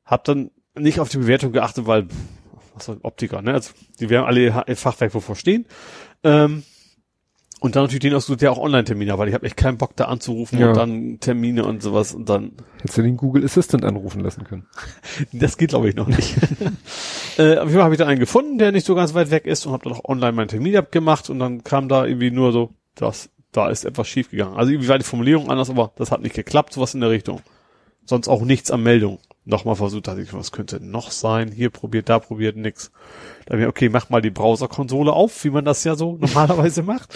hab 0.04 0.22
dann 0.24 0.52
nicht 0.76 1.00
auf 1.00 1.08
die 1.08 1.18
Bewertung 1.18 1.50
geachtet, 1.50 1.86
weil, 1.88 2.06
was 2.74 2.84
soll 2.86 2.98
Optiker, 3.02 3.42
ne? 3.42 3.54
Also 3.54 3.72
die 3.98 4.08
werden 4.08 4.24
alle 4.24 4.54
Ha- 4.54 4.64
Fachwerk 4.76 5.12
wovor 5.14 5.34
stehen. 5.34 5.66
Ähm, 6.22 6.62
und 7.62 7.76
dann 7.76 7.84
natürlich 7.84 8.00
den 8.00 8.14
ausgesucht, 8.14 8.42
der 8.42 8.50
auch 8.50 8.58
Online-Termine 8.58 9.12
hat, 9.12 9.18
weil 9.18 9.28
ich 9.28 9.34
habe 9.34 9.46
echt 9.46 9.56
keinen 9.56 9.78
Bock 9.78 9.94
da 9.94 10.06
anzurufen 10.06 10.58
Ja. 10.58 10.68
und 10.70 10.76
dann 10.76 11.20
Termine 11.20 11.64
und 11.64 11.80
sowas 11.82 12.12
und 12.12 12.28
dann 12.28 12.52
Hättest 12.80 12.98
du 12.98 13.02
den 13.02 13.16
Google 13.16 13.44
Assistant 13.44 13.84
anrufen 13.84 14.20
lassen 14.20 14.44
können. 14.44 14.66
das 15.32 15.56
geht, 15.56 15.70
glaube 15.70 15.88
ich, 15.88 15.94
noch 15.94 16.08
nicht. 16.08 16.36
äh, 17.38 17.58
auf 17.58 17.64
jeden 17.68 17.74
Fall 17.74 17.84
habe 17.84 17.94
ich 17.94 17.98
dann 17.98 18.08
einen 18.08 18.18
gefunden, 18.18 18.58
der 18.58 18.72
nicht 18.72 18.84
so 18.84 18.94
ganz 18.96 19.14
weit 19.14 19.30
weg 19.30 19.46
ist 19.46 19.64
und 19.64 19.72
habe 19.72 19.84
dann 19.84 19.92
auch 19.92 20.04
online 20.04 20.32
meinen 20.32 20.48
Termin 20.48 20.76
abgemacht 20.76 21.30
und 21.30 21.38
dann 21.38 21.62
kam 21.62 21.88
da 21.88 22.04
irgendwie 22.04 22.32
nur 22.32 22.50
so, 22.52 22.70
das, 22.96 23.30
da 23.52 23.70
ist 23.70 23.84
etwas 23.84 24.08
schief 24.08 24.30
gegangen. 24.30 24.56
Also 24.56 24.72
irgendwie 24.72 24.88
war 24.88 24.98
die 24.98 25.04
Formulierung 25.04 25.48
anders, 25.48 25.70
aber 25.70 25.92
das 25.96 26.10
hat 26.10 26.20
nicht 26.20 26.34
geklappt, 26.34 26.72
sowas 26.72 26.94
in 26.94 27.00
der 27.00 27.10
Richtung. 27.10 27.40
Sonst 28.04 28.26
auch 28.26 28.42
nichts 28.42 28.72
an 28.72 28.82
Meldung. 28.82 29.20
Nochmal 29.44 29.74
versucht, 29.74 30.06
dachte 30.06 30.22
ich, 30.22 30.32
was 30.32 30.52
könnte 30.52 30.78
noch 30.78 31.10
sein? 31.10 31.50
Hier 31.50 31.70
probiert, 31.70 32.08
da 32.08 32.20
probiert, 32.20 32.56
nix. 32.56 32.92
Da 33.46 33.54
hab 33.54 33.60
ich, 33.60 33.66
okay, 33.66 33.88
mach 33.88 34.08
mal 34.08 34.22
die 34.22 34.30
Browserkonsole 34.30 35.12
auf, 35.12 35.42
wie 35.44 35.50
man 35.50 35.64
das 35.64 35.82
ja 35.82 35.96
so 35.96 36.16
normalerweise 36.20 36.82
macht. 36.84 37.12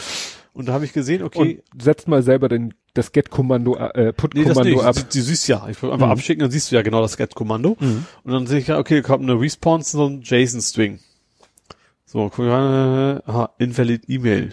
Und 0.52 0.66
da 0.68 0.72
habe 0.72 0.84
ich 0.84 0.92
gesehen, 0.92 1.22
okay, 1.22 1.62
Und 1.74 1.82
setzt 1.82 2.08
mal 2.08 2.22
selber 2.22 2.48
den, 2.48 2.74
das 2.94 3.12
Get-Kommando, 3.12 3.76
äh, 3.76 3.90
Nee, 3.94 4.04
das 4.06 4.16
Put-Kommando 4.16 4.62
nicht. 4.64 4.82
ab. 4.84 4.94
Du, 4.96 5.02
du 5.02 5.20
siehst 5.22 5.46
ja. 5.48 5.68
Ich 5.68 5.80
will 5.82 5.92
einfach 5.92 6.06
Mhm. 6.06 6.12
abschicken, 6.12 6.40
dann 6.40 6.50
siehst 6.50 6.72
du 6.72 6.76
ja 6.76 6.82
genau 6.82 7.00
das 7.02 7.16
Get-Kommando. 7.16 7.76
Mhm. 7.78 8.06
Und 8.24 8.32
dann 8.32 8.46
sehe 8.46 8.58
ich 8.58 8.68
ja, 8.68 8.78
okay, 8.78 9.02
kommt 9.02 9.22
eine 9.22 9.38
Response, 9.40 9.90
so 9.96 10.06
ein 10.06 10.22
JSON-String. 10.22 10.98
So, 12.06 12.30
guck 12.34 12.38
mal, 12.46 13.22
äh, 13.26 13.30
aha, 13.30 13.50
invalid 13.58 14.04
E-Mail. 14.08 14.52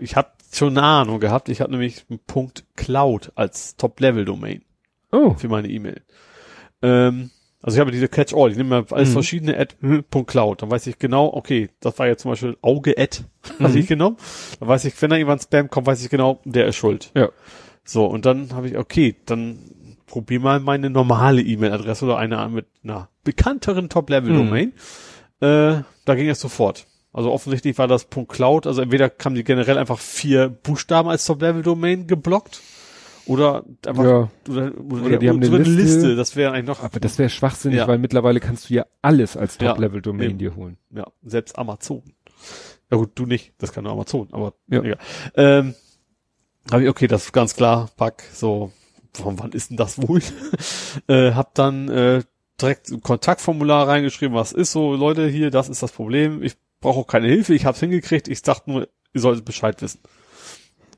Ich 0.00 0.16
habe 0.16 0.30
schon 0.52 0.70
eine 0.76 0.82
Ahnung 0.82 1.20
gehabt. 1.20 1.48
Ich 1.50 1.60
habe 1.60 1.70
nämlich 1.70 2.04
einen 2.08 2.18
Punkt 2.26 2.64
Cloud 2.76 3.30
als 3.36 3.76
Top-Level-Domain 3.76 4.62
Oh, 5.12 5.34
für 5.34 5.48
meine 5.48 5.68
E-Mail. 5.68 6.02
Ähm, 6.82 7.30
also 7.62 7.76
ich 7.76 7.80
habe 7.80 7.90
diese 7.90 8.08
Catch-all. 8.08 8.50
Ich 8.50 8.56
nehme 8.56 8.68
mal 8.70 8.84
alles 8.90 9.08
Mhm. 9.10 9.12
verschiedene 9.14 9.58
Ad, 9.58 9.74
hm, 9.80 10.04
Punkt 10.10 10.30
Cloud. 10.30 10.62
Dann 10.62 10.70
weiß 10.70 10.86
ich 10.86 10.98
genau, 10.98 11.32
okay, 11.32 11.70
das 11.80 11.98
war 11.98 12.06
jetzt 12.06 12.22
zum 12.22 12.30
Beispiel 12.32 12.56
Auge-Ad, 12.62 13.18
hatte 13.58 13.62
Mhm. 13.72 13.76
ich 13.76 13.86
genommen. 13.86 14.16
Dann 14.60 14.68
weiß 14.68 14.84
ich, 14.84 15.00
wenn 15.02 15.10
da 15.10 15.16
jemand 15.16 15.42
Spam 15.42 15.68
kommt, 15.70 15.86
weiß 15.86 16.02
ich 16.04 16.10
genau, 16.10 16.40
der 16.44 16.66
ist 16.66 16.76
schuld. 16.76 17.10
Ja. 17.14 17.28
So, 17.84 18.06
und 18.06 18.26
dann 18.26 18.52
habe 18.52 18.68
ich, 18.68 18.76
okay, 18.76 19.16
dann 19.26 19.58
probier 20.06 20.40
mal 20.40 20.60
meine 20.60 20.90
normale 20.90 21.42
E-Mail-Adresse 21.42 22.04
oder 22.04 22.18
eine 22.18 22.48
mit 22.48 22.66
einer 22.84 23.08
bekannteren 23.24 23.88
Top-Level-Domain. 23.88 24.72
Mhm. 25.40 25.46
Äh, 25.46 25.82
da 26.04 26.14
ging 26.14 26.28
es 26.28 26.40
sofort. 26.40 26.86
Also 27.12 27.32
offensichtlich 27.32 27.78
war 27.78 27.88
das 27.88 28.08
.cloud, 28.10 28.66
also 28.66 28.82
entweder 28.82 29.10
haben 29.24 29.34
die 29.34 29.42
generell 29.44 29.78
einfach 29.78 29.98
vier 29.98 30.48
Buchstaben 30.50 31.08
als 31.08 31.24
Top-Level-Domain 31.24 32.06
geblockt 32.06 32.60
oder 33.26 33.64
einfach 33.86 34.04
Ja. 34.04 34.30
oder, 34.48 34.72
oder, 34.78 35.04
Oder 35.06 35.18
die 35.18 35.28
haben 35.28 35.36
eine 35.36 35.46
sogar 35.46 35.60
Liste. 35.66 36.16
Das 36.16 36.36
wäre 36.36 36.52
eigentlich 36.52 36.66
noch 36.66 36.82
Aber 36.82 37.00
das 37.00 37.18
wäre 37.18 37.28
schwachsinnig, 37.28 37.78
Ja. 37.78 37.88
weil 37.88 37.98
mittlerweile 37.98 38.40
kannst 38.40 38.70
du 38.70 38.74
ja 38.74 38.86
alles 39.02 39.36
als 39.36 39.58
Ja, 39.60 39.68
Top-Level-Domain 39.68 40.30
eben. 40.30 40.38
dir 40.38 40.54
holen. 40.56 40.76
ja, 40.90 41.06
selbst 41.24 41.58
Amazon. 41.58 42.02
Ja 42.90 42.96
gut, 42.98 43.10
du 43.16 43.26
nicht, 43.26 43.52
das 43.58 43.72
kann 43.72 43.84
nur 43.84 43.92
Amazon, 43.92 44.28
aber 44.32 44.54
Ja. 44.68 44.82
egal. 44.82 44.98
Ähm, 45.34 45.74
hab 46.70 46.80
ich, 46.80 46.88
okay, 46.88 47.06
das 47.08 47.24
ist 47.26 47.32
ganz 47.32 47.54
klar, 47.56 47.90
Pack, 47.96 48.22
so, 48.32 48.72
von 49.12 49.38
wann 49.38 49.52
ist 49.52 49.70
denn 49.70 49.76
das 49.76 49.98
wohl? 50.06 50.20
äh, 51.08 51.32
hab 51.32 51.54
dann 51.54 51.88
äh, 51.88 52.22
direkt 52.60 52.90
ein 52.90 53.00
Kontaktformular 53.02 53.88
reingeschrieben, 53.88 54.36
was 54.36 54.52
ist 54.52 54.72
so, 54.72 54.94
Leute, 54.94 55.26
hier, 55.28 55.50
das 55.50 55.68
ist 55.68 55.82
das 55.82 55.92
Problem, 55.92 56.42
ich 56.42 56.56
brauche 56.80 57.00
auch 57.00 57.06
keine 57.06 57.26
Hilfe, 57.28 57.54
ich 57.54 57.64
hab's 57.66 57.80
hingekriegt, 57.80 58.28
ich 58.28 58.42
dachte 58.42 58.70
nur, 58.70 58.88
ihr 59.14 59.20
solltet 59.20 59.44
Bescheid 59.44 59.80
wissen. 59.82 60.00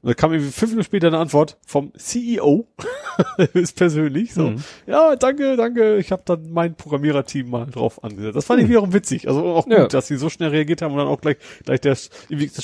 Und 0.01 0.09
da 0.11 0.15
kam 0.15 0.33
irgendwie 0.33 0.53
fünf 0.53 0.71
Minuten 0.73 0.85
später 0.85 1.09
eine 1.09 1.19
Antwort 1.19 1.59
vom 1.67 1.93
CEO, 1.97 2.67
ist 3.55 3.75
persönlich, 3.77 4.33
so, 4.35 4.51
Mhm. 4.51 4.65
ja, 4.87 5.17
danke, 5.17 5.57
danke, 5.57 5.97
ich 5.97 6.13
habe 6.13 6.23
dann 6.25 6.51
mein 6.53 6.75
Programmiererteam 6.77 7.51
mal 7.51 7.67
drauf 7.67 8.03
angesetzt. 8.05 8.37
Das 8.37 8.45
fand 8.45 8.63
ich 8.63 8.69
wiederum 8.69 8.93
witzig, 8.93 9.27
also 9.29 9.45
auch 9.45 9.65
gut, 9.65 9.73
Ja. 9.73 9.87
dass 9.89 10.07
sie 10.07 10.17
so 10.17 10.29
schnell 10.29 10.51
reagiert 10.51 10.83
haben 10.83 10.93
und 10.93 10.99
dann 10.99 11.09
auch 11.09 11.21
gleich, 11.21 11.37
gleich 11.65 11.81
der, 11.81 11.93
das 11.93 12.11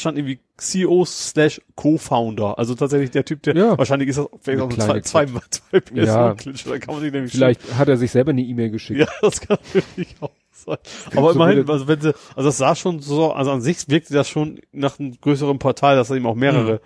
stand 0.01 0.17
irgendwie 0.19 0.39
CEO 0.57 1.05
slash 1.05 1.61
Co-Founder, 1.75 2.59
also 2.59 2.75
tatsächlich 2.77 3.11
der 3.11 3.25
Typ, 3.25 3.43
der, 3.43 3.57
Ja. 3.57 3.77
wahrscheinlich 3.79 4.09
ist 4.11 4.19
das 4.19 4.27
vielleicht 4.41 4.63
auch 4.63 4.69
zwei, 4.73 5.01
zwei, 5.01 5.27
zwei 5.51 5.81
Personen 5.81 6.07
Ja. 6.07 6.35
Klitsch, 6.35 6.67
da 6.67 6.79
kann 6.79 6.95
man 6.95 7.03
sich 7.03 7.13
nämlich 7.13 7.33
Vielleicht 7.33 7.75
hat 7.77 7.89
er 7.89 7.97
sich 7.97 8.11
selber 8.13 8.31
eine 8.31 8.43
E-Mail 8.43 8.71
geschickt. 8.71 9.01
ja, 9.01 9.09
das 9.21 9.41
kann 9.41 9.59
natürlich 9.75 10.15
auch 10.21 10.31
Aber 11.17 11.33
so 11.33 11.41
immerhin, 11.41 11.69
also 11.69 11.89
wenn 11.89 12.01
sie, 12.01 12.15
also 12.37 12.49
das 12.49 12.57
sah 12.59 12.75
schon 12.75 13.01
so, 13.01 13.33
also 13.33 13.51
an 13.51 13.61
sich 13.61 13.89
wirkte 13.89 14.15
das 14.15 14.29
schon 14.29 14.61
nach 14.73 14.99
einem 14.99 15.19
größeren 15.21 15.59
Portal, 15.59 15.97
dass 15.97 16.09
da 16.09 16.15
eben 16.15 16.27
auch 16.27 16.35
mehrere, 16.35 16.81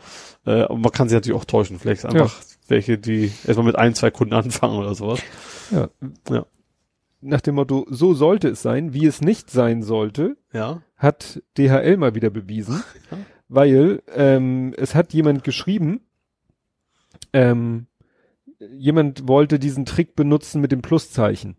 äh, 0.46 0.62
aber 0.62 0.76
man 0.76 0.92
kann 0.92 1.08
sie 1.08 1.14
natürlich 1.14 1.38
auch 1.38 1.44
täuschen, 1.44 1.78
vielleicht 1.78 2.04
einfach 2.04 2.34
welche, 2.68 2.98
die 2.98 3.32
erstmal 3.46 3.66
mit 3.66 3.76
ein, 3.76 3.94
zwei 3.94 4.10
Kunden 4.10 4.34
anfangen 4.34 4.78
oder 4.78 4.94
sowas. 4.94 5.20
Ja. 5.70 5.88
Ja. 6.30 6.46
Nach 7.20 7.40
dem 7.40 7.56
Motto, 7.56 7.84
so 7.90 8.14
sollte 8.14 8.48
es 8.48 8.62
sein, 8.62 8.92
wie 8.94 9.06
es 9.06 9.20
nicht 9.20 9.50
sein 9.50 9.82
sollte, 9.82 10.36
Ja. 10.52 10.82
hat 10.96 11.42
DHL 11.56 11.96
mal 11.96 12.14
wieder 12.14 12.30
bewiesen, 12.30 12.82
Ja. 13.10 13.18
weil 13.48 14.02
ähm, 14.14 14.74
es 14.76 14.94
hat 14.94 15.12
jemand 15.12 15.42
geschrieben, 15.44 16.00
ähm, 17.32 17.86
jemand 18.72 19.26
wollte 19.28 19.58
diesen 19.58 19.84
Trick 19.84 20.14
benutzen 20.14 20.60
mit 20.60 20.72
dem 20.72 20.82
Pluszeichen. 20.82 21.56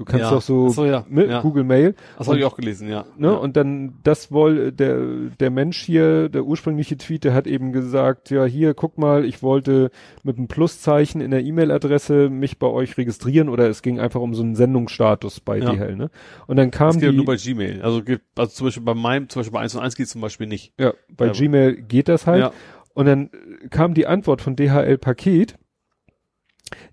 Du 0.00 0.06
kannst 0.06 0.22
Ja. 0.24 0.30
doch 0.30 0.40
so, 0.40 0.70
so, 0.70 0.86
ja. 0.86 1.04
mit 1.10 1.28
Ja. 1.28 1.42
Google 1.42 1.62
Mail 1.62 1.94
Das 2.16 2.26
habe 2.26 2.38
ich 2.38 2.44
auch 2.46 2.56
gelesen, 2.56 2.88
ja. 2.88 3.04
Ne? 3.18 3.38
Und 3.38 3.58
dann 3.58 3.98
das 4.02 4.32
woll 4.32 4.72
der 4.72 4.98
der 5.38 5.50
Mensch 5.50 5.78
hier, 5.82 6.30
der 6.30 6.46
ursprüngliche 6.46 6.96
Tweet, 6.96 7.24
der 7.24 7.34
hat 7.34 7.46
eben 7.46 7.70
gesagt, 7.72 8.30
ja 8.30 8.46
hier, 8.46 8.72
guck 8.72 8.96
mal, 8.96 9.26
ich 9.26 9.42
wollte 9.42 9.90
mit 10.22 10.38
einem 10.38 10.48
Pluszeichen 10.48 11.20
in 11.20 11.30
der 11.30 11.42
E-Mail-Adresse 11.42 12.30
mich 12.30 12.58
bei 12.58 12.66
euch 12.68 12.96
registrieren 12.96 13.50
oder 13.50 13.68
es 13.68 13.82
ging 13.82 14.00
einfach 14.00 14.22
um 14.22 14.32
so 14.32 14.42
einen 14.42 14.54
Sendungsstatus 14.54 15.40
bei. 15.40 15.60
DHL, 15.60 15.96
ne? 15.96 16.10
Und 16.46 16.56
dann 16.56 16.70
kam 16.70 16.92
das 16.94 17.00
geht 17.00 17.12
die, 17.12 17.16
nur 17.16 17.26
bei 17.26 17.36
Gmail. 17.36 17.82
Also, 17.82 18.00
also 18.38 18.52
zum 18.54 18.68
Beispiel 18.68 18.82
bei 18.84 18.94
meinem, 18.94 19.28
zum 19.28 19.40
Beispiel 19.40 19.52
bei 19.52 19.60
1 19.60 19.74
und 19.74 19.82
1 19.82 19.96
geht 19.96 20.06
es 20.06 20.12
zum 20.12 20.22
Beispiel 20.22 20.46
nicht. 20.46 20.72
ja, 20.80 20.94
bei 21.14 21.26
Ja. 21.26 21.32
Gmail 21.32 21.74
geht 21.82 22.08
das 22.08 22.26
halt. 22.26 22.52
Und 22.94 23.04
dann 23.04 23.26
äh, 23.64 23.68
kam 23.68 23.92
die 23.92 24.06
Antwort 24.06 24.40
von 24.40 24.56
DHL 24.56 24.96
Paket. 24.96 25.56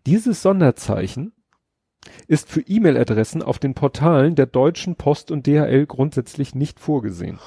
Dieses 0.05 0.41
Sonderzeichen 0.41 1.31
ist 2.27 2.49
für 2.49 2.61
E-Mail-Adressen 2.61 3.41
auf 3.43 3.59
den 3.59 3.73
Portalen 3.73 4.35
der 4.35 4.45
Deutschen 4.45 4.95
Post 4.95 5.31
und 5.31 5.47
DHL 5.47 5.85
grundsätzlich 5.85 6.55
nicht 6.55 6.79
vorgesehen. 6.79 7.39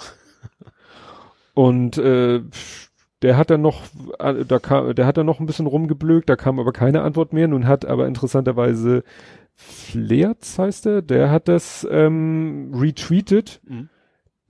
Und 1.54 1.98
äh, 1.98 2.40
der 3.22 3.36
hat 3.36 3.50
dann 3.50 3.60
noch, 3.60 3.82
äh, 4.18 4.44
da 4.46 4.58
kam, 4.58 4.94
der 4.94 5.06
hat 5.06 5.16
dann 5.16 5.26
noch 5.26 5.40
ein 5.40 5.46
bisschen 5.46 5.66
rumgeblökt, 5.66 6.28
da 6.28 6.36
kam 6.36 6.58
aber 6.58 6.72
keine 6.72 7.02
Antwort 7.02 7.32
mehr. 7.32 7.48
Nun 7.48 7.66
hat 7.66 7.84
aber 7.84 8.06
interessanterweise 8.06 9.02
Flerz 9.54 10.58
heißt 10.58 10.86
er, 10.86 11.02
der 11.02 11.30
hat 11.30 11.48
das 11.48 11.86
ähm, 11.90 12.72
retweetet, 12.74 13.60
Mhm. 13.66 13.88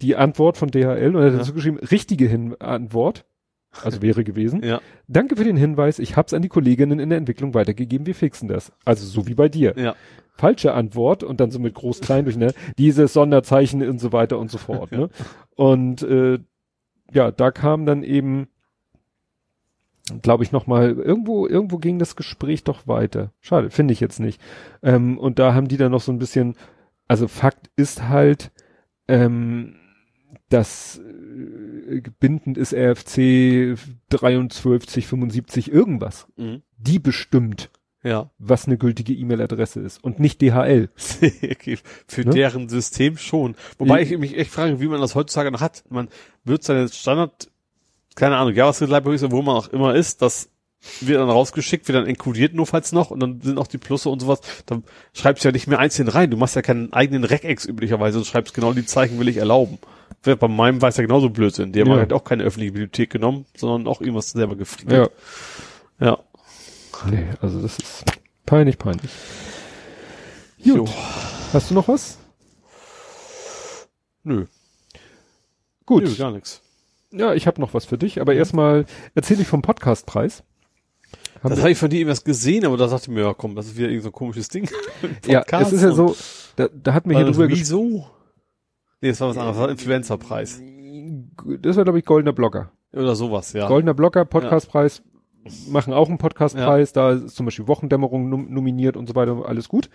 die 0.02 0.14
Antwort 0.14 0.56
von 0.56 0.70
DHL 0.70 1.16
und 1.16 1.22
hat 1.24 1.32
Ja. 1.32 1.38
dazu 1.38 1.52
geschrieben, 1.54 1.78
richtige 1.78 2.26
Hin 2.26 2.54
Antwort. 2.60 3.24
Also 3.82 4.02
wäre 4.02 4.24
gewesen. 4.24 4.62
Ja. 4.70 4.80
Danke 5.08 5.36
für 5.36 5.44
den 5.44 5.56
Hinweis. 5.56 5.98
Ich 5.98 6.16
hab's 6.16 6.32
an 6.32 6.42
die 6.42 6.48
Kolleginnen 6.48 7.00
in 7.00 7.08
der 7.08 7.18
Entwicklung 7.18 7.54
weitergegeben. 7.54 8.06
Wir 8.06 8.14
fixen 8.14 8.48
das. 8.48 8.72
Also 8.84 9.06
so 9.06 9.26
wie 9.26 9.34
bei 9.34 9.48
dir. 9.48 9.74
Ja. 9.76 9.94
Falsche 10.36 10.72
Antwort 10.74 11.22
und 11.22 11.40
dann 11.40 11.50
so 11.50 11.58
mit 11.58 11.74
groß 11.74 12.00
klein 12.00 12.24
durch 12.24 12.36
ne 12.36 12.52
dieses 12.78 13.12
Sonderzeichen 13.12 13.86
und 13.88 13.98
so 13.98 14.12
weiter 14.12 14.38
und 14.38 14.50
so 14.50 14.58
fort. 14.58 14.90
Ne? 15.00 15.08
Und 15.56 16.02
äh, 16.02 16.38
ja, 17.12 17.30
da 17.30 17.50
kam 17.50 17.86
dann 17.86 18.02
eben, 18.02 18.48
glaube 20.22 20.44
ich, 20.44 20.52
noch 20.52 20.66
mal 20.66 20.92
irgendwo 20.92 21.46
irgendwo 21.46 21.78
ging 21.78 21.98
das 21.98 22.16
Gespräch 22.16 22.64
doch 22.64 22.86
weiter. 22.86 23.32
Schade, 23.40 23.70
finde 23.70 23.92
ich 23.92 24.00
jetzt 24.00 24.20
nicht. 24.20 24.40
Ähm, 24.82 25.18
und 25.18 25.38
da 25.38 25.54
haben 25.54 25.68
die 25.68 25.76
dann 25.76 25.92
noch 25.92 26.00
so 26.00 26.12
ein 26.12 26.18
bisschen, 26.18 26.54
also 27.08 27.28
Fakt 27.28 27.70
ist 27.76 28.08
halt, 28.08 28.52
ähm, 29.08 29.79
dass 30.50 30.98
äh, 30.98 32.02
bindend 32.20 32.58
ist 32.58 32.74
RFC 32.74 33.76
2375 34.10 35.70
irgendwas. 35.72 36.26
Mhm. 36.36 36.62
Die 36.78 36.98
bestimmt, 36.98 37.70
Ja. 38.02 38.30
was 38.38 38.66
eine 38.66 38.78
gültige 38.78 39.12
E-Mail-Adresse 39.12 39.80
ist 39.80 40.02
und 40.02 40.18
nicht 40.20 40.40
DHL. 40.42 40.88
okay. 41.50 41.78
Für 42.06 42.22
Ne? 42.24 42.30
deren 42.30 42.68
System 42.68 43.16
schon. 43.16 43.54
Wobei 43.78 44.02
Ich- 44.02 44.12
ich 44.12 44.18
mich 44.18 44.36
echt 44.38 44.50
frage, 44.50 44.80
wie 44.80 44.88
man 44.88 45.00
das 45.00 45.14
heutzutage 45.14 45.50
noch 45.50 45.60
hat. 45.60 45.84
Man 45.88 46.08
wird 46.44 46.62
seine 46.64 46.88
Standard, 46.88 47.48
keine 48.14 48.36
Ahnung, 48.36 48.54
JavaScript 48.54 48.90
Libraries, 48.92 49.24
wo 49.30 49.42
man 49.42 49.56
auch 49.56 49.68
immer 49.68 49.94
ist, 49.94 50.22
das 50.22 50.48
wird 51.02 51.20
dann 51.20 51.28
rausgeschickt, 51.28 51.86
wird 51.88 51.96
dann 51.98 52.06
inkludiert 52.06 52.54
notfalls 52.54 52.92
noch 52.92 53.10
und 53.10 53.20
dann 53.20 53.42
sind 53.42 53.58
auch 53.58 53.66
die 53.66 53.76
Plusse 53.76 54.08
und 54.08 54.20
sowas. 54.20 54.40
Dann 54.64 54.82
schreibst 55.12 55.44
du 55.44 55.48
ja 55.48 55.52
nicht 55.52 55.66
mehr 55.66 55.78
einzeln 55.78 56.08
rein. 56.08 56.30
Du 56.30 56.38
machst 56.38 56.56
ja 56.56 56.62
keinen 56.62 56.92
eigenen 56.94 57.24
Regex 57.24 57.66
üblicherweise 57.66 58.16
und 58.18 58.26
schreibst 58.26 58.54
genau 58.54 58.72
die 58.72 58.86
Zeichen 58.86 59.20
will 59.20 59.28
ich 59.28 59.36
erlauben. 59.36 59.76
Bei 60.22 60.48
meinem 60.48 60.82
weiß 60.82 60.98
ja 60.98 61.02
genauso 61.02 61.30
Blödsinn. 61.30 61.72
Die 61.72 61.80
haben 61.80 61.90
Ja. 61.90 61.96
halt 61.96 62.12
auch 62.12 62.24
keine 62.24 62.42
öffentliche 62.44 62.72
Bibliothek 62.72 63.10
genommen, 63.10 63.46
sondern 63.56 63.90
auch 63.90 64.00
irgendwas 64.00 64.30
selber 64.30 64.54
gefriemelt. 64.56 65.10
Ja. 65.98 66.18
Nee, 67.10 67.26
also 67.40 67.62
das 67.62 67.78
ist 67.78 68.04
peinlich, 68.44 68.76
peinlich. 68.78 69.10
Jo. 70.58 70.84
Gut. 70.84 70.90
Hast 71.52 71.70
du 71.70 71.74
noch 71.74 71.88
was? 71.88 72.18
Nö. 74.22 74.46
Gut. 75.86 76.04
Nö, 76.04 76.14
gar 76.16 76.30
nichts. 76.32 76.60
Ja, 77.10 77.32
ich 77.34 77.46
habe 77.46 77.60
noch 77.60 77.72
was 77.74 77.86
für 77.86 77.96
dich, 77.98 78.20
aber 78.20 78.34
erstmal 78.34 78.84
erzähle 79.14 79.42
ich 79.42 79.48
vom 79.48 79.62
Podcastpreis. 79.62 80.42
Haben 81.42 81.50
Das 81.50 81.60
habe 81.60 81.70
ich 81.70 81.78
von 81.78 81.88
dir 81.90 82.06
erst 82.06 82.24
gesehen, 82.24 82.66
aber 82.66 82.76
da 82.76 82.94
ich 82.94 83.08
mir, 83.08 83.22
ja 83.22 83.34
komm, 83.34 83.56
das 83.56 83.66
ist 83.66 83.76
wieder 83.78 83.88
irgend 83.88 84.02
so 84.02 84.10
ein 84.10 84.12
komisches 84.12 84.48
Ding. 84.48 84.68
ja, 85.26 85.42
es 85.48 85.72
ist 85.72 85.82
ja 85.82 85.92
so, 85.92 86.14
da, 86.56 86.68
da 86.68 86.92
hat 86.92 87.06
mir 87.06 87.16
hier 87.16 87.24
drüber. 87.24 87.48
Wieso? 87.48 88.06
Nee, 89.00 89.08
das 89.08 89.20
war 89.20 89.28
was 89.28 89.36
anderes, 89.36 89.56
das 89.56 89.62
war 89.62 89.70
Influencer-Preis. 89.70 90.62
Das 91.60 91.76
war, 91.76 91.84
glaube 91.84 91.98
ich, 91.98 92.04
Goldener 92.04 92.32
Blogger. 92.32 92.72
Oder 92.92 93.14
sowas, 93.14 93.52
ja. 93.52 93.66
Goldener 93.68 93.94
Blogger, 93.94 94.24
Podcastpreis, 94.24 95.02
machen 95.68 95.92
auch 95.92 96.08
einen 96.08 96.18
Podcastpreis, 96.18 96.92
da 96.92 97.12
ist 97.12 97.34
zum 97.36 97.46
Beispiel 97.46 97.66
Wochendämmerung 97.68 98.28
nom 98.28 98.52
nominiert 98.52 98.96
und 98.96 99.08
so 99.08 99.14
weiter, 99.14 99.44
alles 99.46 99.68
gut. 99.68 99.88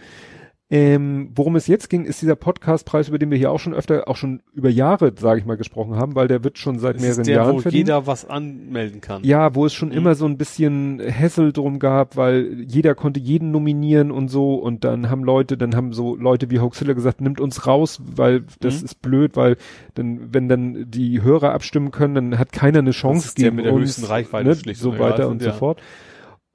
Ähm, 0.71 1.29
worum 1.35 1.55
es 1.57 1.67
jetzt 1.67 1.91
ging, 1.91 2.05
ist 2.05 2.23
dieser 2.23 2.35
Podcastpreis, 2.35 3.07
über 3.09 3.19
den 3.19 3.29
wir 3.29 3.37
hier 3.37 3.51
auch 3.51 3.59
schon 3.59 3.75
öfter, 3.75 4.07
auch 4.07 4.15
schon 4.15 4.41
über 4.51 4.67
Jahre, 4.69 5.13
sage 5.15 5.39
ich 5.39 5.45
mal, 5.45 5.57
gesprochen 5.57 5.95
haben, 5.95 6.15
weil 6.15 6.27
der 6.27 6.43
wird 6.43 6.57
schon 6.57 6.79
seit 6.79 6.95
das 6.95 7.03
mehreren 7.03 7.21
ist 7.21 7.27
der, 7.27 7.35
Jahren 7.35 7.55
wo 7.57 7.59
verliehen. 7.59 7.85
jeder 7.85 8.07
was 8.07 8.27
anmelden 8.27 8.99
kann. 8.99 9.23
Ja, 9.23 9.53
wo 9.53 9.67
es 9.67 9.75
schon 9.75 9.89
Mhm. 9.89 9.93
immer 9.95 10.15
so 10.15 10.25
ein 10.25 10.37
bisschen 10.39 10.99
Hessel 10.99 11.53
drum 11.53 11.77
gab, 11.77 12.17
weil 12.17 12.63
jeder 12.67 12.95
konnte 12.95 13.19
jeden 13.19 13.51
nominieren 13.51 14.09
und 14.09 14.29
so 14.29 14.55
und 14.55 14.83
dann 14.83 15.11
haben 15.11 15.23
Leute, 15.23 15.55
dann 15.55 15.75
haben 15.75 15.93
so 15.93 16.15
Leute 16.15 16.49
wie 16.49 16.59
Hoaxilla 16.59 16.93
gesagt, 16.93 17.21
nimmt 17.21 17.39
uns 17.39 17.67
raus, 17.67 18.01
weil 18.03 18.43
das 18.59 18.79
Mhm. 18.79 18.85
ist 18.85 19.01
blöd, 19.03 19.35
weil 19.35 19.57
dann, 19.93 20.33
wenn 20.33 20.49
dann 20.49 20.89
die 20.89 21.21
Hörer 21.21 21.53
abstimmen 21.53 21.91
können, 21.91 22.15
dann 22.15 22.39
hat 22.39 22.51
keiner 22.51 22.79
eine 22.79 22.89
Chance 22.91 23.27
ist 23.27 23.37
der 23.37 23.45
gegen 23.51 23.57
mit 23.57 23.65
der 23.65 23.73
uns, 23.73 23.83
höchsten 23.99 24.05
Reichweite 24.05 24.49
ne, 24.65 24.73
so 24.73 24.97
weiter 24.97 25.29
und 25.29 25.43
so 25.43 25.49
ja. 25.49 25.53
fort. 25.53 25.79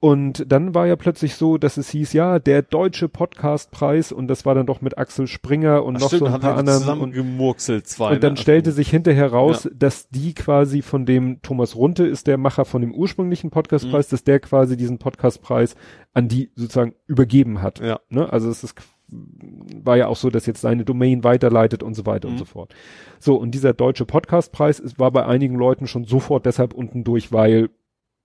Und 0.03 0.51
dann 0.51 0.73
war 0.73 0.87
ja 0.87 0.95
plötzlich 0.95 1.35
so, 1.35 1.59
dass 1.59 1.77
es 1.77 1.91
hieß, 1.91 2.13
ja, 2.13 2.39
der 2.39 2.63
deutsche 2.63 3.07
Podcastpreis 3.07 4.11
und 4.11 4.27
das 4.27 4.47
war 4.47 4.55
dann 4.55 4.65
doch 4.65 4.81
mit 4.81 4.97
Axel 4.97 5.27
Springer 5.27 5.83
und 5.85 5.97
Ach, 5.97 6.01
noch 6.01 6.07
stimmt, 6.07 6.21
so 6.21 6.25
ein 6.25 6.39
paar 6.41 6.53
er 6.53 6.57
anderen 6.57 6.77
und 6.77 6.81
zusammengemurkselt 6.85 7.85
zwei. 7.85 8.13
und 8.15 8.23
dann 8.23 8.33
ne? 8.33 8.37
stellte 8.39 8.71
sich 8.71 8.89
hinterher 8.89 9.31
raus, 9.31 9.69
dass 9.75 10.09
die 10.09 10.33
quasi 10.33 10.81
von 10.81 11.05
dem 11.05 11.43
Thomas 11.43 11.75
Runte 11.75 12.07
ist 12.07 12.25
der 12.25 12.39
Macher 12.39 12.65
von 12.65 12.81
dem 12.81 12.95
ursprünglichen 12.95 13.51
Podcastpreis, 13.51 14.07
Mhm. 14.07 14.09
dass 14.09 14.23
der 14.23 14.39
quasi 14.39 14.75
diesen 14.75 14.97
Podcastpreis 14.97 15.75
an 16.15 16.27
die 16.27 16.49
sozusagen 16.55 16.95
übergeben 17.05 17.61
hat. 17.61 17.79
Ja. 17.79 17.99
Ne? 18.09 18.27
Also 18.33 18.49
es 18.49 18.63
ist 18.63 18.75
war 19.11 19.97
ja 19.97 20.07
auch 20.07 20.15
so, 20.15 20.31
dass 20.31 20.47
jetzt 20.47 20.61
seine 20.61 20.83
Domain 20.83 21.23
weiterleitet 21.23 21.83
und 21.83 21.93
so 21.93 22.07
weiter 22.07 22.27
und 22.27 22.35
Mhm. 22.35 22.39
so 22.39 22.45
fort. 22.45 22.73
So 23.19 23.35
und 23.35 23.51
dieser 23.51 23.73
deutsche 23.73 24.05
Podcastpreis 24.05 24.81
war 24.97 25.11
bei 25.11 25.27
einigen 25.27 25.55
Leuten 25.57 25.85
schon 25.85 26.05
sofort 26.05 26.47
deshalb 26.47 26.73
unten 26.73 27.03
durch, 27.03 27.31
weil 27.31 27.69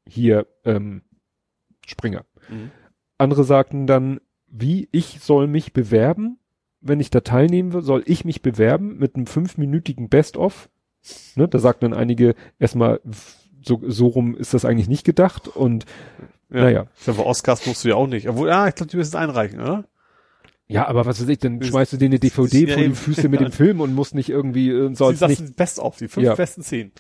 hier 0.09 0.47
ähm, 0.65 1.03
Springer. 1.87 2.25
Mhm. 2.49 2.71
andere 3.19 3.45
sagten 3.45 3.87
dann, 3.87 4.21
wie 4.47 4.89
ich 4.93 5.21
soll 5.21 5.47
mich 5.47 5.73
bewerben, 5.73 6.39
wenn 6.81 7.01
ich 7.01 7.11
da 7.11 7.21
teilnehmen 7.21 7.73
will, 7.73 7.83
soll 7.83 8.03
ich 8.07 8.25
mich 8.25 8.43
bewerben 8.43 8.99
mit 8.99 9.17
einem 9.17 9.27
fünfminütigen 9.27 10.09
Best-of. 10.09 10.69
Ne, 11.35 11.49
da 11.49 11.59
sagten 11.59 11.91
dann 11.91 11.99
einige 11.99 12.35
erstmal, 12.59 13.01
so, 13.63 13.81
so 13.87 14.07
rum 14.09 14.37
ist 14.37 14.55
das 14.55 14.65
eigentlich 14.65 14.89
nicht 14.89 15.05
gedacht 15.05 15.49
und 15.49 15.85
ja. 16.51 16.63
naja. 16.63 16.87
Für 16.95 17.19
Oscars 17.25 17.67
musst 17.67 17.85
du 17.85 17.89
ja 17.89 17.97
auch 17.97 18.07
nicht. 18.07 18.29
Obwohl, 18.29 18.49
ja, 18.49 18.69
ich 18.69 18.75
glaube, 18.75 18.91
die 18.91 18.97
müssen 18.97 19.11
es 19.11 19.15
einreichen, 19.15 19.61
oder? 19.61 19.85
Ja, 20.69 20.89
aber 20.89 21.07
was 21.07 21.21
weiß 21.21 21.29
ich, 21.29 21.39
dann 21.39 21.63
schmeißt 21.63 21.93
du 21.93 21.97
dir 21.97 22.07
eine 22.07 22.19
DVD 22.19 22.67
vor 22.67 22.77
die 22.77 22.95
Füße 22.95 23.29
mit 23.29 23.41
dem 23.41 23.53
Film 23.53 23.81
und 23.81 23.95
musst 23.95 24.15
nicht 24.15 24.29
irgendwie 24.29 24.71
äh, 24.71 24.95
sonst 24.95 25.21
Sie 25.21 25.27
nicht. 25.27 25.57
Best 25.57 25.79
of, 25.79 25.97
die 25.97 26.09
fünf 26.09 26.27
ja. 26.27 26.35
besten 26.35 26.63
zehn. 26.63 26.91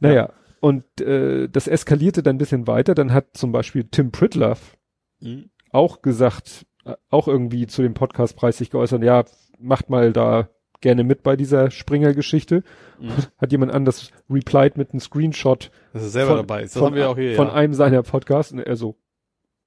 Naja, 0.00 0.14
ja. 0.14 0.32
Und 0.62 1.00
äh, 1.00 1.48
das 1.48 1.66
eskalierte 1.66 2.22
dann 2.22 2.36
ein 2.36 2.38
bisschen 2.38 2.68
weiter. 2.68 2.94
Dann 2.94 3.12
hat 3.12 3.36
zum 3.36 3.50
Beispiel 3.50 3.82
Tim 3.90 4.12
Pritloff 4.12 4.78
mhm. 5.18 5.50
auch 5.72 6.02
gesagt, 6.02 6.66
äh, 6.84 6.94
auch 7.10 7.26
irgendwie 7.26 7.66
zu 7.66 7.82
dem 7.82 7.94
Podcastpreis 7.94 8.58
sich 8.58 8.70
geäußert, 8.70 9.02
ja, 9.02 9.24
macht 9.58 9.90
mal 9.90 10.12
da 10.12 10.50
gerne 10.80 11.02
mit 11.02 11.24
bei 11.24 11.34
dieser 11.34 11.72
Springer-Geschichte. 11.72 12.62
Mhm. 13.00 13.10
Hat 13.38 13.50
jemand 13.50 13.72
anders 13.72 14.12
replied 14.30 14.76
mit 14.76 14.92
einem 14.92 15.00
Screenshot. 15.00 15.72
Das 15.92 16.04
ist 16.04 16.12
selber 16.12 16.36
von, 16.36 16.46
dabei 16.46 16.62
Das 16.62 16.74
von, 16.74 16.84
haben 16.84 16.94
wir 16.94 17.10
auch 17.10 17.18
hier, 17.18 17.34
von 17.34 17.48
ja. 17.48 17.54
einem 17.54 17.74
seiner 17.74 18.04
Podcasts 18.04 18.52
und 18.52 18.60
er 18.60 18.76
so, 18.76 18.96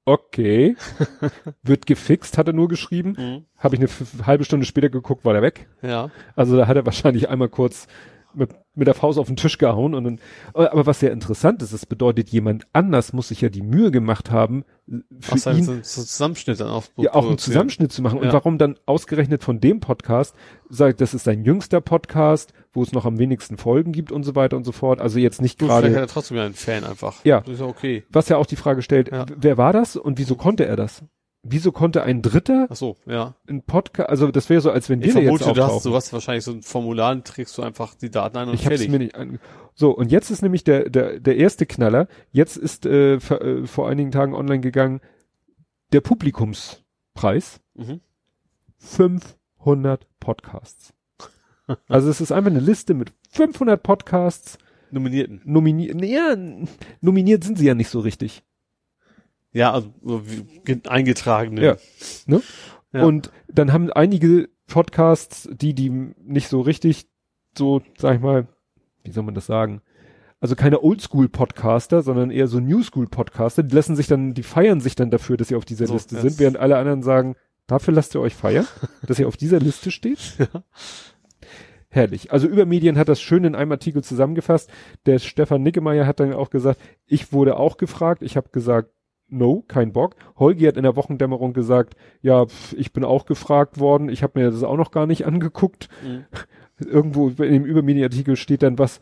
okay, 0.06 0.77
wird 1.61 1.88
gefixt, 1.88 2.38
hat 2.38 2.48
er 2.48 2.53
nur 2.53 2.69
geschrieben. 2.69 3.15
Mhm. 3.17 3.45
Habe 3.57 3.75
ich 3.75 3.82
eine 3.82 4.25
halbe 4.25 4.45
Stunde 4.45 4.65
später 4.65 4.88
geguckt, 4.88 5.25
war 5.25 5.35
er 5.35 5.41
weg. 5.41 5.67
Ja. 5.82 6.09
Also 6.38 6.56
da 6.56 6.67
hat 6.67 6.77
er 6.77 6.85
wahrscheinlich 6.85 7.27
einmal 7.27 7.49
kurz 7.49 7.88
mit, 8.35 8.51
mit 8.73 8.88
der 8.88 8.93
Faust 8.93 9.17
auf 9.17 9.27
den 9.27 9.35
Tisch 9.35 9.57
gehauen 9.57 9.93
und 9.93 10.03
dann, 10.03 10.19
aber 10.53 10.85
was 10.85 10.99
sehr 10.99 11.11
interessant 11.11 11.61
ist, 11.61 11.73
das 11.73 11.85
bedeutet, 11.85 12.30
jemand 12.30 12.67
anders 12.73 13.14
muss 13.14 13.30
sich 13.30 13.41
ja 13.41 13.49
die 13.49 13.61
Mühe 13.61 13.91
gemacht 13.91 14.31
haben, 14.31 14.65
für 15.19 15.49
Ach, 15.49 15.57
ihn 15.57 15.83
Zusammenschnitt 15.83 16.59
dann 16.59 16.67
auf 16.67 16.91
ja 16.97 17.14
auch 17.14 17.25
einen 17.25 17.39
Zusammenschnitt 17.39 17.91
zu 17.91 18.03
machen 18.03 18.19
ja. 18.19 18.25
und 18.25 18.33
warum 18.33 18.57
dann 18.57 18.77
ausgerechnet 18.85 19.43
von 19.43 19.59
dem 19.59 19.80
Podcast 19.80 20.35
sagt, 20.69 21.01
das 21.01 21.14
ist 21.14 21.23
sein 21.23 21.43
jüngster 21.43 21.81
Podcast, 21.81 22.53
wo 22.72 22.83
es 22.83 22.91
noch 22.91 23.05
am 23.05 23.17
wenigsten 23.17 23.57
Folgen 23.57 23.93
gibt 23.93 24.11
und 24.11 24.23
so 24.23 24.35
weiter 24.35 24.57
und 24.57 24.64
so 24.64 24.72
fort. 24.72 25.01
Also 25.01 25.17
jetzt 25.17 25.41
nicht 25.41 25.57
gerade. 25.57 25.88
Vielleicht 25.88 25.95
hat 25.95 26.09
er 26.09 26.14
trotzdem 26.14 26.38
ja 26.38 26.45
einen 26.45 26.53
Fan 26.53 26.83
einfach. 26.83 27.23
Ja. 27.23 27.41
Das 27.41 27.55
ist 27.55 27.59
ja 27.61 27.65
okay. 27.65 28.03
Was 28.09 28.30
ja 28.30 28.38
auch 28.38 28.45
die 28.45 28.57
Frage 28.57 28.81
stellt, 28.81 29.11
ja. 29.11 29.25
wer 29.35 29.57
war 29.57 29.73
das 29.73 29.95
und 29.95 30.19
wieso 30.19 30.35
konnte 30.35 30.65
er 30.65 30.75
das? 30.75 31.03
Wieso 31.48 31.72
konnte 31.72 32.03
ein 32.03 32.22
Dritter 32.22 32.67
Ach 32.69 32.75
so, 32.75 32.98
ja. 33.06 33.35
ein 33.48 33.61
Podcast, 33.61 34.09
also 34.09 34.32
das 34.32 34.49
wäre 34.49 34.61
so, 34.61 34.72
als 34.72 34.90
wenn 34.90 34.99
wir 34.99 35.07
ich 35.07 35.14
vermute, 35.14 35.45
jetzt 35.45 35.59
auftauchen. 35.59 35.91
Du 35.91 35.95
hast 35.95 36.11
wahrscheinlich 36.11 36.43
so 36.43 36.51
ein 36.51 36.64
Formular, 36.64 37.24
trägst 37.24 37.57
du 37.57 37.61
einfach 37.61 37.95
die 37.95 38.09
Daten 38.09 38.38
ein 38.38 38.49
und 38.49 38.56
ich 38.56 38.64
fertig. 38.64 38.90
mir 38.90 38.99
nicht 38.99 39.15
an 39.15 39.40
so, 39.77 39.91
und 39.91 40.09
jetzt 40.09 40.32
ist 40.32 40.41
nämlich 40.41 40.64
der, 40.64 40.90
der, 40.90 41.19
der 41.19 41.35
erste 41.35 41.65
Knaller, 41.65 42.07
jetzt 42.32 42.56
ist 42.56 42.85
äh, 42.85 43.19
vor, 43.19 43.41
äh, 43.41 43.67
vor 43.67 43.90
einigen 43.90 44.09
Tagen 44.09 44.33
online 44.33 44.61
gegangen, 44.61 45.01
der 45.91 45.99
Publikumspreis. 45.99 47.59
Mhm. 47.74 47.99
500 48.77 50.07
Podcasts. 50.19 50.93
also 51.90 52.09
es 52.09 52.22
ist 52.22 52.32
einfach 52.32 52.51
eine 52.51 52.61
Liste 52.61 52.93
mit 52.93 53.11
500 53.32 53.82
Podcasts. 53.82 54.57
Nominierten. 54.91 55.41
Nominiert, 55.43 56.01
ja, 56.01 56.38
nominiert 57.01 57.43
sind 57.43 57.57
sie 57.57 57.65
ja 57.65 57.74
nicht 57.74 57.90
so 57.90 57.99
richtig. 57.99 58.43
Ja, 59.56 59.72
also 59.72 59.93
eingetragene. 60.88 61.64
Ja. 61.64 61.77
Ne? 62.27 62.42
ja. 62.92 63.06
Und 63.06 63.32
dann 63.48 63.72
haben 63.72 63.90
einige 63.90 64.50
Podcasts, 64.67 65.48
die, 65.50 65.74
die 65.74 65.90
nicht 65.90 66.50
so 66.50 66.59
richtig 66.59 67.08
so, 67.58 67.82
sag 67.98 68.16
ich 68.16 68.22
mal, 68.22 68.50
wie 69.06 69.11
soll 69.11 69.24
man 69.24 69.34
das 69.34 69.45
sagen? 69.45 69.82
Also 70.42 70.56
keine 70.58 70.84
Oldschool-Podcaster, 70.84 72.01
sondern 72.01 72.32
eher 72.32 72.48
so 72.48 72.59
Newschool-Podcaster, 72.59 73.64
die 73.64 73.74
lassen 73.74 73.95
sich 73.95 74.08
dann, 74.08 74.34
die 74.34 74.43
feiern 74.43 74.82
sich 74.82 74.95
dann 74.95 75.09
dafür, 75.09 75.38
dass 75.38 75.48
sie 75.48 75.56
auf 75.56 75.64
dieser 75.64 75.88
so, 75.88 75.93
Liste 75.93 76.19
sind, 76.19 76.38
während 76.38 76.58
alle 76.58 76.75
anderen 76.75 77.01
sagen, 77.01 77.38
dafür 77.66 77.93
lasst 77.93 78.14
ihr 78.14 78.19
euch 78.19 78.35
feiern, 78.35 78.67
dass 79.08 79.19
ihr 79.19 79.27
auf 79.30 79.38
dieser 79.38 79.59
Liste 79.59 79.90
steht. 79.90 80.19
Ja. 80.38 80.64
Herrlich. 81.90 82.34
Also 82.34 82.48
über 82.48 82.66
Medien 82.66 82.98
hat 82.98 83.08
das 83.08 83.22
schön 83.22 83.45
in 83.45 83.56
einem 83.56 83.72
Artikel 83.72 84.03
zusammengefasst. 84.03 84.69
Der 85.06 85.17
Stefan 85.17 85.64
Nickemeyer 85.64 86.06
hat 86.06 86.19
dann 86.19 86.34
auch 86.34 86.50
gesagt, 86.50 86.82
ich 87.06 87.32
wurde 87.32 87.56
auch 87.56 87.77
gefragt. 87.77 88.22
Ich 88.22 88.35
habe 88.35 88.50
gesagt, 88.50 88.90
no, 89.27 89.63
kein 89.67 89.91
Bock. 89.91 90.15
Holgi 90.37 90.65
hat 90.65 90.77
in 90.77 90.83
der 90.83 90.95
Wochendämmerung 90.95 91.53
gesagt, 91.53 91.95
ja, 92.21 92.45
ich 92.75 92.93
bin 92.93 93.03
auch 93.03 93.25
gefragt 93.25 93.79
worden, 93.79 94.09
ich 94.09 94.23
habe 94.23 94.39
mir 94.39 94.51
das 94.51 94.63
auch 94.63 94.77
noch 94.77 94.91
gar 94.91 95.07
nicht 95.07 95.25
angeguckt. 95.25 95.89
Mhm. 96.03 96.25
Irgendwo 96.85 97.29
in 97.29 97.53
dem 97.53 97.65
Übermedienartikel 97.65 98.35
steht 98.35 98.63
dann 98.63 98.77
was, 98.77 98.99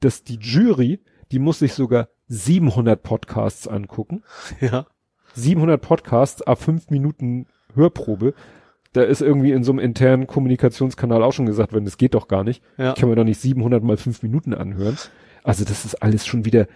dass 0.00 0.22
die 0.22 0.38
Jury, 0.40 1.00
die 1.32 1.40
muss 1.40 1.58
sich 1.58 1.74
sogar 1.74 2.08
700 2.28 3.02
Podcasts 3.02 3.66
angucken. 3.66 4.22
Ja. 4.60 4.86
700 5.34 5.80
Podcasts, 5.80 6.42
ab 6.42 6.60
fünf 6.60 6.90
Minuten 6.90 7.46
Hörprobe. 7.74 8.34
Da 8.92 9.02
ist 9.02 9.20
irgendwie 9.20 9.52
in 9.52 9.62
so 9.62 9.70
einem 9.72 9.78
internen 9.78 10.26
Kommunikationskanal 10.26 11.22
auch 11.22 11.32
schon 11.32 11.46
gesagt 11.46 11.72
worden, 11.72 11.84
das 11.84 11.98
geht 11.98 12.14
doch 12.14 12.26
gar 12.26 12.42
nicht. 12.42 12.62
Ja. 12.76 12.94
Ich 12.94 13.00
kann 13.00 13.08
mir 13.08 13.14
doch 13.14 13.24
nicht 13.24 13.40
700 13.40 13.82
mal 13.84 13.98
fünf 13.98 14.22
Minuten 14.22 14.54
anhören. 14.54 14.96
Also 15.44 15.64
das 15.64 15.84
ist 15.84 16.02
alles 16.02 16.26
schon 16.26 16.44
wieder 16.44 16.66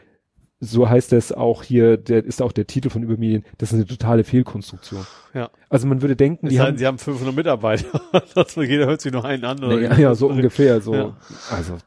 so 0.65 0.89
heißt 0.89 1.13
es 1.13 1.33
auch 1.33 1.65
hier, 1.65 1.97
der 1.97 2.25
ist 2.25 2.41
auch 2.41 2.53
der 2.53 2.69
Titel 2.69 2.89
von 2.89 3.03
Übermedien, 3.03 3.45
das 3.59 3.71
ist 3.71 3.75
eine 3.75 3.85
totale 3.85 4.23
Fehlkonstruktion. 4.23 5.05
Ja. 5.35 5.51
Also 5.69 5.89
man 5.89 6.03
würde 6.03 6.15
denken, 6.15 6.49
die 6.49 6.61
haben, 6.61 6.79
sie 6.79 6.87
haben 6.87 6.99
500 6.99 7.35
Mitarbeiter, 7.35 8.01
das, 8.35 8.55
jeder 8.55 8.87
hört 8.87 9.01
sich 9.01 9.13
noch 9.13 9.25
einen 9.25 9.45
an. 9.45 9.65
Oder 9.65 9.81
ja, 9.81 9.99
ja, 9.99 10.15
so 10.15 10.29
ungefähr, 10.29 10.81
so. 10.81 10.95
Ja. 10.95 11.17
Also, 11.51 11.79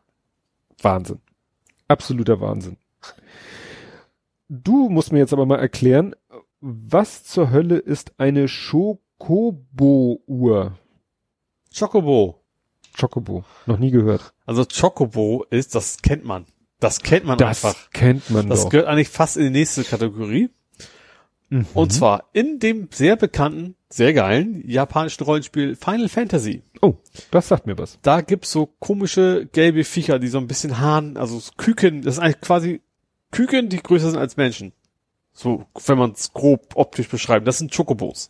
Wahnsinn. 0.82 1.20
Absoluter 1.88 2.42
Wahnsinn. 2.42 2.76
Du 4.50 4.90
musst 4.90 5.14
mir 5.14 5.20
jetzt 5.20 5.32
aber 5.32 5.46
mal 5.46 5.60
erklären, 5.60 6.14
was 6.60 7.24
zur 7.24 7.52
Hölle 7.52 7.78
ist 7.78 8.12
eine 8.18 8.50
Schokobo-Uhr? 8.50 9.00
Chocobo. 11.78 12.42
Chocobo. 13.00 13.46
Noch 13.68 13.80
nie 13.80 13.92
gehört. 13.92 14.34
Also 14.46 14.66
Chocobo 14.66 15.46
ist, 15.50 15.76
das 15.76 16.02
kennt 16.02 16.26
man. 16.26 16.46
Das 16.80 17.02
kennt 17.02 17.26
man 17.26 17.38
das 17.38 17.64
einfach. 17.64 17.90
kennt 17.92 18.30
man 18.30 18.50
Das 18.50 18.64
doch. 18.64 18.70
gehört 18.70 18.88
eigentlich 18.88 19.10
fast 19.10 19.38
in 19.38 19.44
die 19.44 19.50
nächste 19.50 19.84
Kategorie. 19.84 20.50
Mhm. 21.50 21.66
Und 21.74 21.94
zwar 21.94 22.26
in 22.34 22.60
dem 22.60 22.90
sehr 22.92 23.16
bekannten, 23.16 23.76
sehr 23.90 24.14
geilen 24.14 24.62
japanischen 24.68 25.24
Rollenspiel 25.24 25.76
Final 25.76 26.10
Fantasy. 26.10 26.64
Oh, 26.82 26.96
das 27.32 27.48
sagt 27.48 27.68
mir 27.68 27.78
was. 27.78 28.00
Da 28.02 28.22
gibt's 28.22 28.52
so 28.52 28.66
komische 28.80 29.48
gelbe 29.52 29.84
Viecher, 29.84 30.20
die 30.20 30.28
so 30.28 30.38
ein 30.40 30.48
bisschen 30.48 30.80
Hahn, 30.80 31.18
also 31.18 31.40
Küken, 31.58 32.02
das 32.02 32.16
ist 32.16 32.20
eigentlich 32.20 32.42
quasi 32.42 32.82
Küken, 33.32 33.70
die 33.70 33.82
größer 33.82 34.10
sind 34.12 34.20
als 34.20 34.38
Menschen. 34.38 34.74
So, 35.34 35.66
wenn 35.86 35.98
man 35.98 36.12
es 36.12 36.32
grob 36.32 36.72
optisch 36.76 37.10
beschreibt. 37.10 37.46
Das 37.46 37.58
sind 37.58 37.76
Chocobos. 37.76 38.30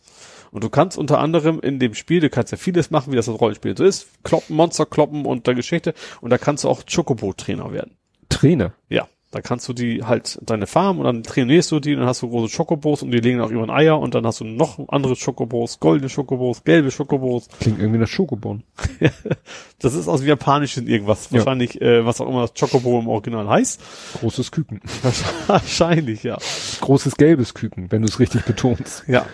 Und 0.50 0.64
du 0.64 0.68
kannst 0.70 0.98
unter 0.98 1.18
anderem 1.20 1.60
in 1.60 1.78
dem 1.78 1.94
Spiel, 1.94 2.18
du 2.20 2.28
kannst 2.30 2.50
ja 2.50 2.58
vieles 2.58 2.90
machen, 2.90 3.12
wie 3.12 3.16
das 3.16 3.26
das 3.26 3.40
Rollenspiel 3.40 3.76
so 3.76 3.84
ist. 3.84 4.08
Kloppen, 4.24 4.56
Monster 4.56 4.86
kloppen 4.86 5.24
und 5.24 5.46
der 5.46 5.54
Geschichte. 5.54 5.94
Und 6.20 6.30
da 6.30 6.38
kannst 6.38 6.64
du 6.64 6.68
auch 6.68 6.82
Chocobo-Trainer 6.84 7.72
werden. 7.72 7.96
Trainer. 8.36 8.72
Ja. 8.88 9.08
Da 9.32 9.42
kannst 9.42 9.68
du 9.68 9.72
die 9.72 10.04
halt 10.04 10.38
deine 10.40 10.66
Farm 10.66 10.98
und 10.98 11.04
dann 11.04 11.22
trainierst 11.22 11.70
du 11.72 11.80
die 11.80 11.92
und 11.92 12.00
dann 12.00 12.08
hast 12.08 12.22
du 12.22 12.28
große 12.30 12.54
Schokobos 12.54 13.02
und 13.02 13.10
die 13.10 13.18
legen 13.18 13.40
auch 13.40 13.50
über 13.50 13.64
ein 13.64 13.70
Eier 13.70 13.98
und 13.98 14.14
dann 14.14 14.24
hast 14.24 14.40
du 14.40 14.44
noch 14.44 14.88
andere 14.88 15.16
Schokobos, 15.16 15.80
goldene 15.80 16.08
Schokobos, 16.08 16.62
gelbe 16.64 16.90
Schokobos. 16.92 17.48
Klingt 17.60 17.80
irgendwie 17.80 17.98
nach 17.98 18.08
Schokobon. 18.08 18.62
das 19.80 19.94
ist 19.94 20.06
aus 20.06 20.24
Japanischen 20.24 20.86
irgendwas. 20.86 21.28
Ja. 21.30 21.38
Wahrscheinlich, 21.38 21.80
äh, 21.82 22.06
was 22.06 22.20
auch 22.20 22.28
immer 22.28 22.42
das 22.42 22.54
Chocobo 22.54 23.00
im 23.00 23.08
Original 23.08 23.48
heißt. 23.48 23.80
Großes 24.20 24.52
Küken. 24.52 24.80
Wahrscheinlich, 25.48 26.22
ja. 26.22 26.38
Großes 26.80 27.16
gelbes 27.16 27.52
Küken, 27.52 27.90
wenn 27.90 28.02
du 28.02 28.08
es 28.08 28.20
richtig 28.20 28.44
betonst. 28.44 29.04
Ja. 29.08 29.26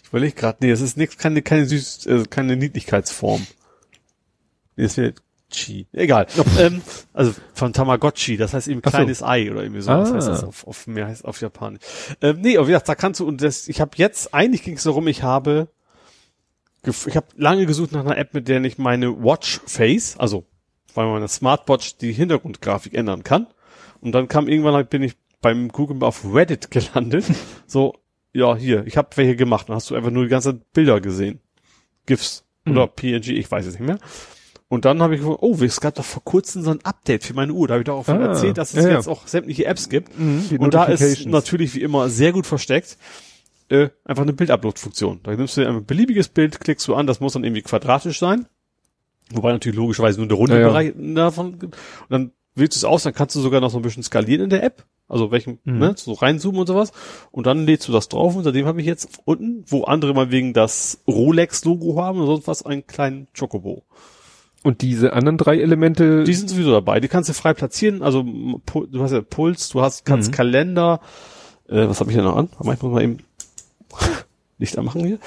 Ich 0.00 0.08
überlege 0.08 0.34
gerade, 0.34 0.58
nee, 0.60 0.70
es 0.70 0.80
ist 0.80 0.96
nichts, 0.96 1.18
keine, 1.18 1.42
keine 1.42 1.66
süß, 1.66 2.06
äh, 2.06 2.22
keine 2.30 2.56
Niedlichkeitsform. 2.56 3.44
Es 4.76 4.96
wird 4.96 5.23
Tamagotchi. 5.54 5.86
Egal. 5.92 6.26
ähm, 6.58 6.82
also 7.12 7.32
von 7.54 7.72
Tamagotchi, 7.72 8.36
das 8.36 8.54
heißt 8.54 8.68
eben 8.68 8.82
kleines 8.82 9.20
so. 9.20 9.26
Ei 9.26 9.50
oder 9.50 9.62
irgendwie 9.62 9.80
so. 9.80 9.90
Ah. 9.90 9.98
Das 9.98 10.12
heißt 10.12 10.28
das 10.28 10.44
auf, 10.44 10.66
auf 10.66 10.86
mehr 10.86 11.06
heißt 11.06 11.24
auf 11.24 11.40
Japanisch. 11.40 11.80
Ähm, 12.20 12.40
nee, 12.40 12.56
aber 12.56 12.66
wie 12.66 12.72
gesagt, 12.72 12.88
da 12.88 12.94
kannst 12.94 13.20
du, 13.20 13.26
und 13.26 13.42
das, 13.42 13.68
ich 13.68 13.80
habe 13.80 13.92
jetzt, 13.96 14.34
eigentlich 14.34 14.62
ging 14.62 14.76
es 14.76 14.82
darum, 14.82 15.06
ich 15.08 15.22
habe 15.22 15.68
ich 16.86 17.16
habe 17.16 17.26
lange 17.36 17.64
gesucht 17.64 17.92
nach 17.92 18.04
einer 18.04 18.18
App, 18.18 18.34
mit 18.34 18.46
der 18.46 18.62
ich 18.62 18.76
meine 18.76 19.24
Watch 19.24 19.60
Face, 19.64 20.16
also 20.18 20.44
weil 20.94 21.06
man 21.06 21.14
meine 21.14 21.28
Smartwatch 21.28 21.96
die 21.96 22.12
Hintergrundgrafik 22.12 22.92
ändern 22.92 23.22
kann. 23.22 23.46
Und 24.02 24.12
dann 24.12 24.28
kam 24.28 24.48
irgendwann, 24.48 24.86
bin 24.86 25.02
ich 25.02 25.14
beim 25.40 25.68
Google 25.68 26.02
auf 26.02 26.24
Reddit 26.30 26.70
gelandet. 26.70 27.24
so, 27.66 27.94
ja, 28.34 28.54
hier, 28.54 28.86
ich 28.86 28.98
habe 28.98 29.16
welche 29.16 29.34
gemacht. 29.34 29.68
Dann 29.68 29.76
hast 29.76 29.90
du 29.90 29.94
einfach 29.94 30.10
nur 30.10 30.24
die 30.24 30.28
ganzen 30.28 30.62
Bilder 30.74 31.00
gesehen. 31.00 31.40
GIFs 32.04 32.44
oder 32.66 32.82
hm. 32.82 32.90
PNG, 32.94 33.28
ich 33.28 33.50
weiß 33.50 33.64
es 33.64 33.78
nicht 33.78 33.86
mehr. 33.86 33.98
Und 34.68 34.84
dann 34.86 35.02
habe 35.02 35.14
ich 35.14 35.20
gedacht, 35.20 35.38
oh, 35.40 35.56
es 35.62 35.80
gab 35.80 35.94
doch 35.94 36.04
vor 36.04 36.24
kurzem 36.24 36.62
so 36.62 36.70
ein 36.70 36.84
Update 36.84 37.24
für 37.24 37.34
meine 37.34 37.52
Uhr. 37.52 37.68
Da 37.68 37.74
habe 37.74 37.82
ich 37.82 37.86
doch 37.86 37.98
auch 37.98 38.04
von 38.04 38.22
ah, 38.22 38.28
erzählt, 38.28 38.58
dass 38.58 38.74
es 38.74 38.84
ja, 38.84 38.92
jetzt 38.92 39.06
ja. 39.06 39.12
auch 39.12 39.26
sämtliche 39.26 39.66
Apps 39.66 39.88
gibt. 39.88 40.18
Mhm, 40.18 40.56
und 40.58 40.74
da 40.74 40.84
ist 40.84 41.26
natürlich 41.26 41.74
wie 41.74 41.82
immer 41.82 42.08
sehr 42.08 42.32
gut 42.32 42.46
versteckt 42.46 42.96
äh, 43.68 43.88
einfach 44.04 44.22
eine 44.22 44.32
Bildupload-Funktion. 44.32 45.20
Da 45.22 45.34
nimmst 45.34 45.56
du 45.56 45.66
ein 45.66 45.84
beliebiges 45.84 46.28
Bild, 46.28 46.60
klickst 46.60 46.86
du 46.88 46.94
an, 46.94 47.06
das 47.06 47.20
muss 47.20 47.32
dann 47.32 47.44
irgendwie 47.44 47.62
quadratisch 47.62 48.18
sein. 48.18 48.46
Wobei 49.32 49.52
natürlich 49.52 49.76
logischerweise 49.76 50.18
nur 50.18 50.28
der 50.28 50.36
runde 50.36 50.60
ja, 50.60 50.68
Bereich 50.68 50.92
davon. 50.96 51.54
Und 51.54 51.74
dann 52.10 52.32
wählst 52.54 52.76
du 52.76 52.78
es 52.78 52.84
aus, 52.84 53.04
dann 53.04 53.14
kannst 53.14 53.34
du 53.34 53.40
sogar 53.40 53.60
noch 53.60 53.70
so 53.70 53.78
ein 53.78 53.82
bisschen 53.82 54.02
skalieren 54.02 54.44
in 54.44 54.50
der 54.50 54.62
App. 54.62 54.84
Also 55.08 55.30
welchen, 55.30 55.58
mhm. 55.64 55.78
ne, 55.78 55.94
so 55.96 56.12
reinzoomen 56.12 56.60
und 56.60 56.66
sowas. 56.66 56.92
Und 57.30 57.46
dann 57.46 57.66
lädst 57.66 57.88
du 57.88 57.92
das 57.92 58.08
drauf. 58.08 58.36
Und 58.36 58.44
seitdem 58.44 58.66
habe 58.66 58.80
ich 58.80 58.86
jetzt 58.86 59.20
unten, 59.24 59.64
wo 59.66 59.84
andere 59.84 60.14
mal 60.14 60.30
wegen 60.30 60.52
das 60.52 61.02
Rolex-Logo 61.06 62.00
haben 62.00 62.20
und 62.20 62.26
sonst 62.26 62.46
was, 62.46 62.64
einen 62.64 62.86
kleinen 62.86 63.28
Chocobo. 63.38 63.84
Und 64.64 64.80
diese 64.80 65.12
anderen 65.12 65.36
drei 65.36 65.60
Elemente? 65.60 66.24
Die 66.24 66.32
sind 66.32 66.48
sowieso 66.48 66.72
dabei. 66.72 66.98
Die 66.98 67.08
kannst 67.08 67.28
du 67.28 67.34
frei 67.34 67.52
platzieren. 67.52 68.02
Also 68.02 68.22
du 68.22 69.02
hast 69.02 69.12
ja 69.12 69.20
Puls, 69.20 69.68
du 69.68 69.82
hast 69.82 70.06
kannst 70.06 70.30
mhm. 70.30 70.34
Kalender. 70.34 71.00
Äh, 71.68 71.86
was 71.86 72.00
habe 72.00 72.10
ich 72.10 72.16
denn 72.16 72.24
noch 72.24 72.36
an? 72.36 72.48
Manchmal 72.62 72.90
muss 72.90 72.94
man 72.94 73.02
eben 73.02 73.18
Licht 74.58 74.78
anmachen 74.78 75.04
hier. 75.04 75.18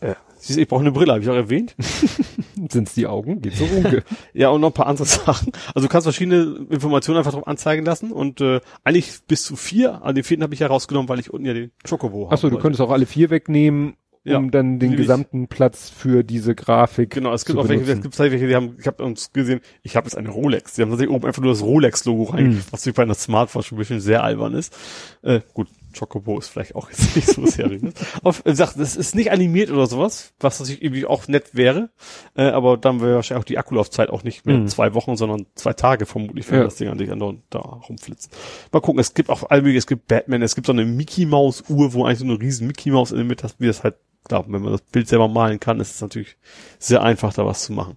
Äh, 0.00 0.14
siehst 0.38 0.58
du, 0.58 0.62
ich 0.62 0.68
brauche 0.68 0.82
eine 0.82 0.92
Brille, 0.92 1.12
habe 1.12 1.22
ich 1.22 1.30
auch 1.30 1.34
erwähnt. 1.34 1.74
Sind's 2.70 2.92
die 2.92 3.06
Augen? 3.06 3.40
Geht 3.40 3.56
so 3.56 3.64
runge. 3.64 4.04
ja, 4.34 4.50
und 4.50 4.60
noch 4.60 4.68
ein 4.68 4.74
paar 4.74 4.88
andere 4.88 5.06
Sachen. 5.06 5.52
Also 5.74 5.86
du 5.86 5.90
kannst 5.90 6.04
verschiedene 6.04 6.66
Informationen 6.68 7.16
einfach 7.16 7.32
drauf 7.32 7.46
anzeigen 7.46 7.86
lassen 7.86 8.12
und 8.12 8.42
äh, 8.42 8.60
eigentlich 8.84 9.20
bis 9.26 9.44
zu 9.44 9.56
vier. 9.56 10.02
An 10.02 10.14
den 10.14 10.24
vierten 10.24 10.42
habe 10.42 10.52
ich 10.52 10.60
ja 10.60 10.66
rausgenommen, 10.66 11.08
weil 11.08 11.18
ich 11.18 11.32
unten 11.32 11.46
ja 11.46 11.54
den 11.54 11.70
Chocobo 11.88 12.26
habe. 12.26 12.34
Achso, 12.34 12.50
du 12.50 12.58
könntest 12.58 12.82
auch 12.82 12.90
alle 12.90 13.06
vier 13.06 13.30
wegnehmen 13.30 13.94
ja, 14.26 14.38
um 14.38 14.50
dann 14.50 14.78
den 14.78 14.96
gesamten. 14.96 15.48
Platz 15.48 15.90
für 15.90 16.24
diese 16.24 16.54
Grafik 16.54 17.10
Genau, 17.10 17.32
es 17.32 17.44
gibt 17.44 17.58
auch 17.58 17.68
welche, 17.68 17.90
es 17.92 18.00
gibt 18.00 18.18
welche, 18.18 18.46
die 18.46 18.54
haben, 18.54 18.76
ich 18.78 18.86
habe 18.86 19.04
uns 19.04 19.32
gesehen, 19.32 19.60
ich 19.82 19.96
habe 19.96 20.06
jetzt 20.06 20.16
eine 20.16 20.30
Rolex, 20.30 20.74
die 20.74 20.82
haben 20.82 20.90
tatsächlich 20.90 21.14
oben 21.14 21.26
einfach 21.26 21.42
nur 21.42 21.52
das 21.52 21.62
Rolex-Logo 21.62 22.24
rein, 22.24 22.54
mm. 22.54 22.62
was 22.70 22.90
bei 22.92 23.02
einer 23.02 23.14
Smartwatch 23.14 23.72
ein 23.72 23.78
bisschen 23.78 24.00
sehr 24.00 24.22
albern 24.22 24.54
ist. 24.54 24.76
Äh, 25.22 25.40
gut, 25.54 25.68
Chocobo 25.98 26.38
ist 26.38 26.48
vielleicht 26.48 26.74
auch 26.74 26.90
jetzt 26.90 27.16
nicht 27.16 27.28
so 27.28 27.46
seriös. 27.46 27.94
Auf, 28.22 28.44
äh, 28.44 28.54
sagt, 28.54 28.78
das 28.78 28.96
ist 28.96 29.14
nicht 29.14 29.30
animiert 29.30 29.70
oder 29.70 29.86
sowas, 29.86 30.32
was 30.40 30.60
natürlich 30.60 30.82
irgendwie 30.82 31.06
auch 31.06 31.28
nett 31.28 31.54
wäre, 31.54 31.90
äh, 32.36 32.42
aber 32.42 32.76
dann 32.76 33.00
wäre 33.00 33.16
wahrscheinlich 33.16 33.42
auch 33.42 33.46
die 33.46 33.58
Akkulaufzeit 33.58 34.10
auch 34.10 34.22
nicht 34.22 34.46
mehr 34.46 34.58
mm. 34.58 34.68
zwei 34.68 34.94
Wochen, 34.94 35.16
sondern 35.16 35.46
zwei 35.54 35.72
Tage 35.72 36.06
vermutlich, 36.06 36.50
wenn 36.50 36.58
ja. 36.58 36.64
das 36.64 36.76
Ding 36.76 36.88
an 36.88 36.98
sich 36.98 37.10
andauernd 37.10 37.42
da 37.50 37.60
rumflitzt. 37.60 38.36
Mal 38.72 38.80
gucken, 38.80 39.00
es 39.00 39.14
gibt 39.14 39.30
auch 39.30 39.50
allmögliche, 39.50 39.78
es 39.78 39.86
gibt 39.86 40.08
Batman, 40.08 40.42
es 40.42 40.54
gibt 40.54 40.66
so 40.66 40.72
eine 40.72 40.84
Mickey 40.84 41.26
Maus 41.26 41.64
Uhr, 41.68 41.92
wo 41.92 42.04
eigentlich 42.04 42.18
so 42.18 42.24
eine 42.24 42.40
riesen 42.40 42.66
Mickey 42.66 42.90
Maus 42.90 43.10
in 43.10 43.16
der 43.16 43.26
Mitte 43.26 43.44
hast, 43.44 43.60
wie 43.60 43.66
das 43.66 43.82
halt 43.82 43.96
klar, 44.26 44.44
wenn 44.48 44.62
man 44.62 44.72
das 44.72 44.82
Bild 44.82 45.08
selber 45.08 45.28
malen 45.28 45.60
kann, 45.60 45.80
ist 45.80 45.94
es 45.94 46.00
natürlich 46.00 46.36
sehr 46.78 47.02
einfach, 47.02 47.32
da 47.32 47.46
was 47.46 47.62
zu 47.62 47.72
machen. 47.72 47.96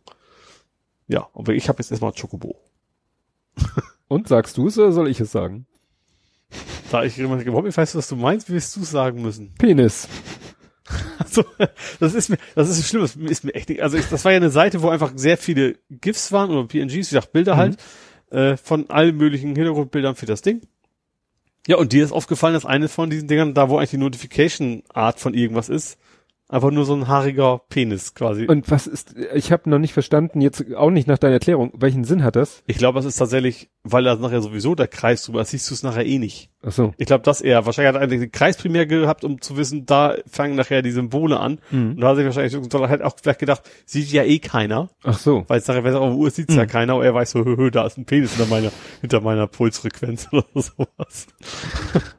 Ja, 1.07 1.27
aber 1.33 1.53
ich 1.53 1.67
habe 1.69 1.79
jetzt 1.79 1.91
erstmal 1.91 2.13
Chocobo. 2.13 2.55
Und 4.07 4.27
sagst 4.27 4.57
du 4.57 4.67
es 4.67 4.77
oder 4.77 4.91
soll 4.91 5.07
ich 5.07 5.19
es 5.19 5.31
sagen? 5.31 5.65
Da 6.91 7.03
ich 7.03 7.17
überhaupt 7.17 7.65
nicht 7.65 7.77
weiß, 7.77 7.95
was 7.95 8.07
du 8.07 8.15
meinst, 8.15 8.49
wirst 8.49 8.75
du 8.75 8.83
sagen 8.83 9.21
müssen. 9.21 9.53
Penis. 9.57 10.07
Also, 11.19 11.43
das 11.99 12.15
ist 12.15 12.29
mir, 12.29 12.39
das 12.55 12.67
ist 12.67 12.87
schlimm, 12.87 13.01
das 13.01 13.15
ist 13.15 13.43
mir 13.43 13.53
echt 13.53 13.69
nicht, 13.69 13.83
also 13.83 13.95
ich, 13.95 14.07
das 14.07 14.25
war 14.25 14.31
ja 14.31 14.37
eine 14.37 14.49
Seite, 14.49 14.81
wo 14.81 14.89
einfach 14.89 15.11
sehr 15.15 15.37
viele 15.37 15.75
GIFs 15.91 16.31
waren 16.31 16.49
oder 16.49 16.67
PNGs, 16.67 16.93
wie 16.93 16.99
gesagt, 16.99 17.31
Bilder 17.31 17.53
mhm. 17.53 17.59
halt, 17.59 17.77
äh, 18.31 18.57
von 18.57 18.89
allen 18.89 19.15
möglichen 19.15 19.55
Hintergrundbildern 19.55 20.15
für 20.15 20.25
das 20.25 20.41
Ding. 20.41 20.61
Ja, 21.67 21.77
und 21.77 21.93
dir 21.93 22.03
ist 22.03 22.11
aufgefallen, 22.11 22.55
dass 22.55 22.65
eine 22.65 22.87
von 22.87 23.11
diesen 23.11 23.27
Dingern, 23.27 23.53
da 23.53 23.69
wo 23.69 23.77
eigentlich 23.77 23.91
die 23.91 23.97
Notification-Art 23.97 25.19
von 25.19 25.35
irgendwas 25.35 25.69
ist, 25.69 25.99
Einfach 26.51 26.71
nur 26.71 26.83
so 26.83 26.95
ein 26.95 27.07
haariger 27.07 27.61
Penis 27.69 28.15
quasi. 28.15 28.47
Und 28.47 28.71
was 28.71 28.87
ist, 28.87 29.13
ich 29.35 29.51
habe 29.51 29.69
noch 29.69 29.77
nicht 29.77 29.93
verstanden, 29.93 30.41
jetzt 30.41 30.73
auch 30.73 30.89
nicht 30.89 31.07
nach 31.07 31.19
deiner 31.19 31.35
Erklärung, 31.35 31.71
welchen 31.77 32.05
Sinn 32.05 32.23
hat 32.23 32.35
das? 32.35 32.63
Ich 32.65 32.79
glaube, 32.79 32.97
das 32.97 33.05
ist 33.05 33.17
tatsächlich, 33.17 33.69
weil 33.91 34.03
da 34.03 34.15
nachher 34.15 34.41
sowieso 34.41 34.75
der 34.75 34.87
Kreis 34.87 35.23
drüber 35.23 35.41
ist, 35.41 35.51
siehst 35.51 35.69
du 35.69 35.73
es 35.73 35.83
nachher 35.83 36.05
eh 36.05 36.17
nicht. 36.17 36.49
Ach 36.61 36.71
so. 36.71 36.93
Ich 36.97 37.05
glaube, 37.05 37.23
das 37.23 37.41
eher. 37.41 37.65
Wahrscheinlich 37.65 37.93
hat 37.93 38.01
er 38.01 38.07
den 38.07 38.31
Kreis 38.31 38.57
primär 38.57 38.85
gehabt, 38.85 39.23
um 39.23 39.41
zu 39.41 39.55
wissen, 39.55 39.85
da 39.85 40.15
fangen 40.29 40.55
nachher 40.55 40.81
die 40.81 40.91
Symbole 40.91 41.39
an. 41.39 41.59
Mhm. 41.71 41.91
Und 41.91 42.01
da 42.01 42.09
hat 42.09 42.17
sich 42.17 42.25
wahrscheinlich 42.25 42.55
hat 42.55 43.01
auch 43.01 43.15
vielleicht 43.21 43.39
gedacht, 43.39 43.61
sieht 43.85 44.11
ja 44.11 44.23
eh 44.23 44.39
keiner. 44.39 44.89
Ach 45.03 45.17
so. 45.17 45.45
Weil 45.47 45.59
es 45.59 45.67
nachher, 45.67 45.85
es 45.85 45.95
auf 45.95 46.09
der 46.09 46.17
Uhr 46.17 46.31
sieht, 46.31 46.49
mhm. 46.49 46.57
ja 46.57 46.65
keiner, 46.65 46.93
aber 46.93 47.05
er 47.05 47.13
weiß 47.13 47.31
so, 47.31 47.45
hö, 47.45 47.55
hö, 47.55 47.71
da 47.71 47.85
ist 47.85 47.97
ein 47.97 48.05
Penis 48.05 48.35
hinter 48.35 48.49
meiner, 48.49 48.71
hinter 49.01 49.21
meiner 49.21 49.47
Pulsfrequenz 49.47 50.27
oder 50.31 50.45
sowas. 50.53 51.27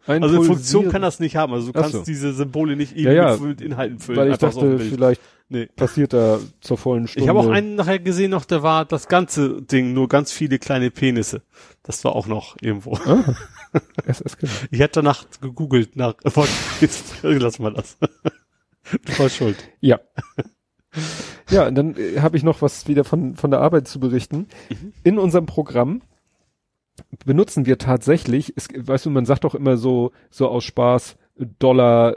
Ein 0.06 0.22
also 0.22 0.42
Funktion 0.42 0.88
kann 0.88 1.02
das 1.02 1.20
nicht 1.20 1.36
haben. 1.36 1.52
Also 1.52 1.68
du 1.68 1.72
kannst 1.72 1.92
so. 1.92 2.02
diese 2.02 2.32
Symbole 2.32 2.76
nicht 2.76 2.96
eben 2.96 3.12
ja, 3.12 3.34
ja. 3.34 3.36
mit 3.36 3.60
Inhalten 3.60 3.98
füllen. 3.98 4.18
Weil 4.18 4.30
ich 4.30 4.38
dachte, 4.38 4.54
so 4.54 4.78
vielleicht 4.78 5.20
nee. 5.50 5.66
passiert 5.66 6.12
da 6.12 6.38
zur 6.60 6.78
vollen 6.78 7.06
Stunde. 7.06 7.24
Ich 7.24 7.28
habe 7.28 7.38
auch 7.38 7.50
einen 7.50 7.74
nachher 7.74 7.98
gesehen 7.98 8.30
noch, 8.30 8.44
der 8.44 8.62
war 8.62 8.84
das 8.84 9.08
ganze 9.08 9.62
Ding, 9.62 9.92
nur 9.92 10.08
ganz 10.08 10.32
viele 10.32 10.58
kleine 10.58 10.90
Penisse. 10.90 11.42
Das 11.82 12.02
war 12.04 12.16
auch 12.16 12.26
noch 12.26 12.56
irgendwo. 12.60 12.94
Ah. 12.94 13.34
ich 14.70 14.80
hätte 14.80 15.00
danach 15.00 15.24
gegoogelt 15.40 15.96
nach, 15.96 16.14
jetzt 16.80 17.16
lass 17.22 17.58
mal 17.58 17.74
das. 17.74 17.98
Du 19.04 19.18
warst 19.20 19.36
schuld. 19.36 19.56
Ja. 19.80 20.00
Ja, 21.48 21.68
und 21.68 21.76
dann 21.76 21.96
äh, 21.96 22.20
habe 22.20 22.36
ich 22.36 22.42
noch 22.42 22.60
was 22.60 22.88
wieder 22.88 23.04
von, 23.04 23.36
von 23.36 23.52
der 23.52 23.60
Arbeit 23.60 23.86
zu 23.86 24.00
berichten. 24.00 24.48
Mhm. 24.68 24.92
In 25.04 25.18
unserem 25.18 25.46
Programm 25.46 26.02
benutzen 27.24 27.66
wir 27.66 27.78
tatsächlich, 27.78 28.52
es, 28.56 28.68
weißt 28.74 29.06
du, 29.06 29.10
man 29.10 29.26
sagt 29.26 29.44
doch 29.44 29.54
immer 29.54 29.76
so, 29.76 30.10
so 30.30 30.48
aus 30.48 30.64
Spaß, 30.64 31.16
Dollar 31.58 32.16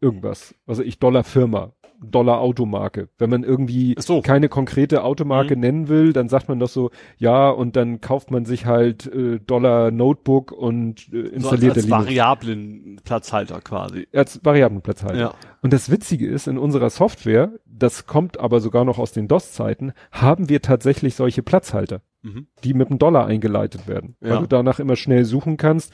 irgendwas. 0.00 0.54
Also 0.66 0.82
ich 0.82 0.98
Dollar 0.98 1.24
Firma. 1.24 1.72
Dollar 2.02 2.40
Automarke. 2.40 3.08
Wenn 3.18 3.30
man 3.30 3.44
irgendwie 3.44 3.94
so. 3.98 4.20
keine 4.20 4.48
konkrete 4.48 5.02
Automarke 5.04 5.54
mhm. 5.56 5.60
nennen 5.60 5.88
will, 5.88 6.12
dann 6.12 6.28
sagt 6.28 6.48
man 6.48 6.58
doch 6.58 6.68
so, 6.68 6.90
ja, 7.16 7.48
und 7.50 7.76
dann 7.76 8.00
kauft 8.00 8.30
man 8.30 8.44
sich 8.44 8.66
halt 8.66 9.06
äh, 9.06 9.40
Dollar 9.40 9.90
Notebook 9.90 10.52
und 10.52 11.12
äh, 11.12 11.20
installiert 11.20 11.74
so 11.74 11.80
als, 11.80 11.92
als 11.92 12.06
variablen 12.06 13.00
Platzhalter 13.04 13.60
quasi. 13.60 14.06
Als 14.12 14.40
variablen 14.44 14.82
Platzhalter. 14.82 15.18
Ja. 15.18 15.34
Und 15.62 15.72
das 15.72 15.90
Witzige 15.90 16.26
ist, 16.28 16.46
in 16.46 16.58
unserer 16.58 16.90
Software, 16.90 17.52
das 17.64 18.06
kommt 18.06 18.38
aber 18.38 18.60
sogar 18.60 18.84
noch 18.84 18.98
aus 18.98 19.12
den 19.12 19.28
DOS-Zeiten, 19.28 19.92
haben 20.12 20.48
wir 20.48 20.62
tatsächlich 20.62 21.14
solche 21.14 21.42
Platzhalter, 21.42 22.02
mhm. 22.22 22.46
die 22.64 22.74
mit 22.74 22.88
einem 22.88 22.98
Dollar 22.98 23.26
eingeleitet 23.26 23.88
werden. 23.88 24.16
Ja. 24.20 24.30
Weil 24.30 24.38
du 24.40 24.46
danach 24.46 24.78
immer 24.78 24.96
schnell 24.96 25.24
suchen 25.24 25.56
kannst, 25.56 25.92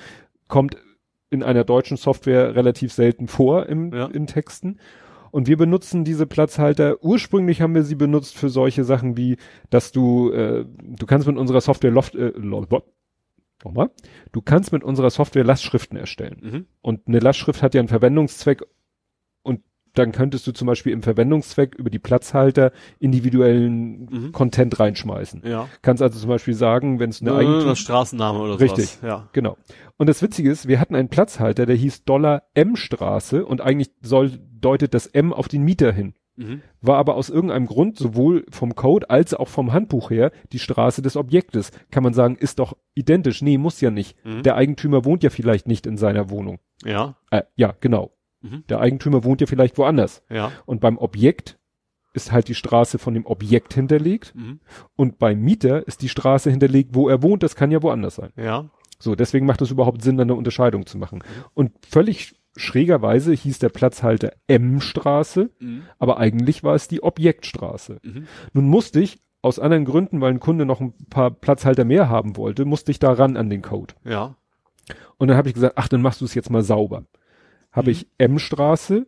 kommt 0.48 0.76
in 1.30 1.42
einer 1.42 1.64
deutschen 1.64 1.96
Software 1.96 2.54
relativ 2.54 2.92
selten 2.92 3.26
vor 3.26 3.66
im, 3.66 3.92
ja. 3.92 4.06
in 4.06 4.26
Texten. 4.26 4.78
Und 5.32 5.48
wir 5.48 5.56
benutzen 5.56 6.04
diese 6.04 6.26
Platzhalter. 6.26 7.02
Ursprünglich 7.02 7.62
haben 7.62 7.74
wir 7.74 7.84
sie 7.84 7.94
benutzt 7.94 8.36
für 8.36 8.50
solche 8.50 8.84
Sachen 8.84 9.16
wie, 9.16 9.38
dass 9.70 9.90
du, 9.90 10.30
äh, 10.30 10.66
du 10.66 11.06
kannst 11.06 11.26
mit 11.26 11.38
unserer 11.38 11.62
Software 11.62 11.90
Loft, 11.90 12.14
äh, 12.14 12.32
nochmal, 13.64 13.90
du 14.32 14.42
kannst 14.42 14.72
mit 14.72 14.84
unserer 14.84 15.08
Software 15.08 15.42
Lastschriften 15.42 15.96
erstellen. 15.96 16.38
Mhm. 16.42 16.66
Und 16.82 17.08
eine 17.08 17.18
Lastschrift 17.18 17.62
hat 17.62 17.72
ja 17.72 17.80
einen 17.80 17.88
Verwendungszweck 17.88 18.62
und 19.42 19.62
dann 19.94 20.12
könntest 20.12 20.46
du 20.46 20.52
zum 20.52 20.66
Beispiel 20.66 20.92
im 20.92 21.02
Verwendungszweck 21.02 21.74
über 21.74 21.90
die 21.90 21.98
Platzhalter 21.98 22.72
individuellen 22.98 24.08
mhm. 24.10 24.32
Content 24.32 24.78
reinschmeißen. 24.80 25.42
Ja. 25.44 25.68
Kannst 25.82 26.02
also 26.02 26.18
zum 26.18 26.28
Beispiel 26.28 26.54
sagen, 26.54 26.98
wenn 26.98 27.10
es 27.10 27.20
eine 27.20 27.30
äh, 27.30 27.34
Eigentum... 27.34 27.76
Straßenname 27.76 28.38
oder 28.38 28.54
so. 28.54 28.58
Richtig, 28.58 28.86
sowas. 28.86 28.98
ja. 29.02 29.28
genau. 29.32 29.56
Und 29.96 30.08
das 30.08 30.22
Witzige 30.22 30.50
ist, 30.50 30.68
wir 30.68 30.80
hatten 30.80 30.94
einen 30.94 31.08
Platzhalter, 31.08 31.66
der 31.66 31.76
hieß 31.76 32.04
Dollar 32.04 32.44
M 32.54 32.76
Straße 32.76 33.44
und 33.44 33.60
eigentlich 33.60 33.90
soll, 34.00 34.32
deutet 34.60 34.94
das 34.94 35.06
M 35.06 35.32
auf 35.32 35.48
den 35.48 35.62
Mieter 35.62 35.92
hin. 35.92 36.14
Mhm. 36.36 36.62
War 36.80 36.96
aber 36.96 37.16
aus 37.16 37.28
irgendeinem 37.28 37.66
Grund 37.66 37.98
sowohl 37.98 38.46
vom 38.50 38.74
Code 38.74 39.10
als 39.10 39.34
auch 39.34 39.48
vom 39.48 39.72
Handbuch 39.72 40.10
her 40.10 40.32
die 40.52 40.58
Straße 40.58 41.02
des 41.02 41.16
Objektes. 41.16 41.70
Kann 41.90 42.02
man 42.02 42.14
sagen, 42.14 42.36
ist 42.36 42.58
doch 42.58 42.76
identisch. 42.94 43.42
Nee, 43.42 43.58
muss 43.58 43.80
ja 43.80 43.90
nicht. 43.90 44.16
Mhm. 44.24 44.42
Der 44.42 44.56
Eigentümer 44.56 45.04
wohnt 45.04 45.22
ja 45.22 45.30
vielleicht 45.30 45.68
nicht 45.68 45.86
in 45.86 45.96
seiner 45.96 46.30
Wohnung. 46.30 46.58
Ja. 46.84 47.16
Äh, 47.30 47.42
ja, 47.56 47.74
genau. 47.80 48.12
Mhm. 48.42 48.64
Der 48.68 48.80
Eigentümer 48.80 49.24
wohnt 49.24 49.40
ja 49.40 49.46
vielleicht 49.46 49.78
woanders. 49.78 50.22
Ja. 50.30 50.52
Und 50.66 50.80
beim 50.80 50.98
Objekt 50.98 51.58
ist 52.14 52.32
halt 52.32 52.48
die 52.48 52.54
Straße 52.54 52.98
von 52.98 53.14
dem 53.14 53.26
Objekt 53.26 53.74
hinterlegt. 53.74 54.34
Mhm. 54.34 54.60
Und 54.96 55.18
beim 55.18 55.40
Mieter 55.40 55.86
ist 55.86 56.02
die 56.02 56.08
Straße 56.08 56.50
hinterlegt, 56.50 56.94
wo 56.94 57.08
er 57.08 57.22
wohnt. 57.22 57.42
Das 57.42 57.56
kann 57.56 57.70
ja 57.70 57.82
woanders 57.82 58.16
sein. 58.16 58.32
Ja. 58.36 58.68
So, 58.98 59.14
deswegen 59.14 59.46
macht 59.46 59.62
es 59.62 59.70
überhaupt 59.70 60.02
Sinn, 60.02 60.20
eine 60.20 60.34
Unterscheidung 60.34 60.86
zu 60.86 60.98
machen. 60.98 61.24
Und 61.54 61.72
völlig 61.88 62.36
schrägerweise 62.54 63.32
hieß 63.32 63.58
der 63.58 63.70
Platzhalter 63.70 64.32
M-Straße, 64.46 65.50
mhm. 65.58 65.82
aber 65.98 66.18
eigentlich 66.18 66.62
war 66.62 66.74
es 66.74 66.86
die 66.86 67.02
Objektstraße. 67.02 67.98
Mhm. 68.02 68.26
Nun 68.52 68.68
musste 68.68 69.00
ich 69.00 69.18
aus 69.40 69.58
anderen 69.58 69.84
Gründen, 69.84 70.20
weil 70.20 70.32
ein 70.32 70.40
Kunde 70.40 70.66
noch 70.66 70.80
ein 70.80 70.94
paar 71.10 71.30
Platzhalter 71.30 71.84
mehr 71.84 72.08
haben 72.08 72.36
wollte, 72.36 72.64
musste 72.64 72.92
ich 72.92 73.00
da 73.00 73.12
ran 73.12 73.36
an 73.36 73.50
den 73.50 73.62
Code. 73.62 73.94
Ja. 74.04 74.36
Und 75.18 75.28
dann 75.28 75.36
habe 75.36 75.48
ich 75.48 75.54
gesagt, 75.54 75.74
ach, 75.76 75.88
dann 75.88 76.02
machst 76.02 76.20
du 76.20 76.24
es 76.24 76.34
jetzt 76.34 76.50
mal 76.50 76.62
sauber. 76.62 77.04
Habe 77.72 77.90
mhm. 77.90 77.96
ich 77.96 78.06
M-Straße, 78.18 79.06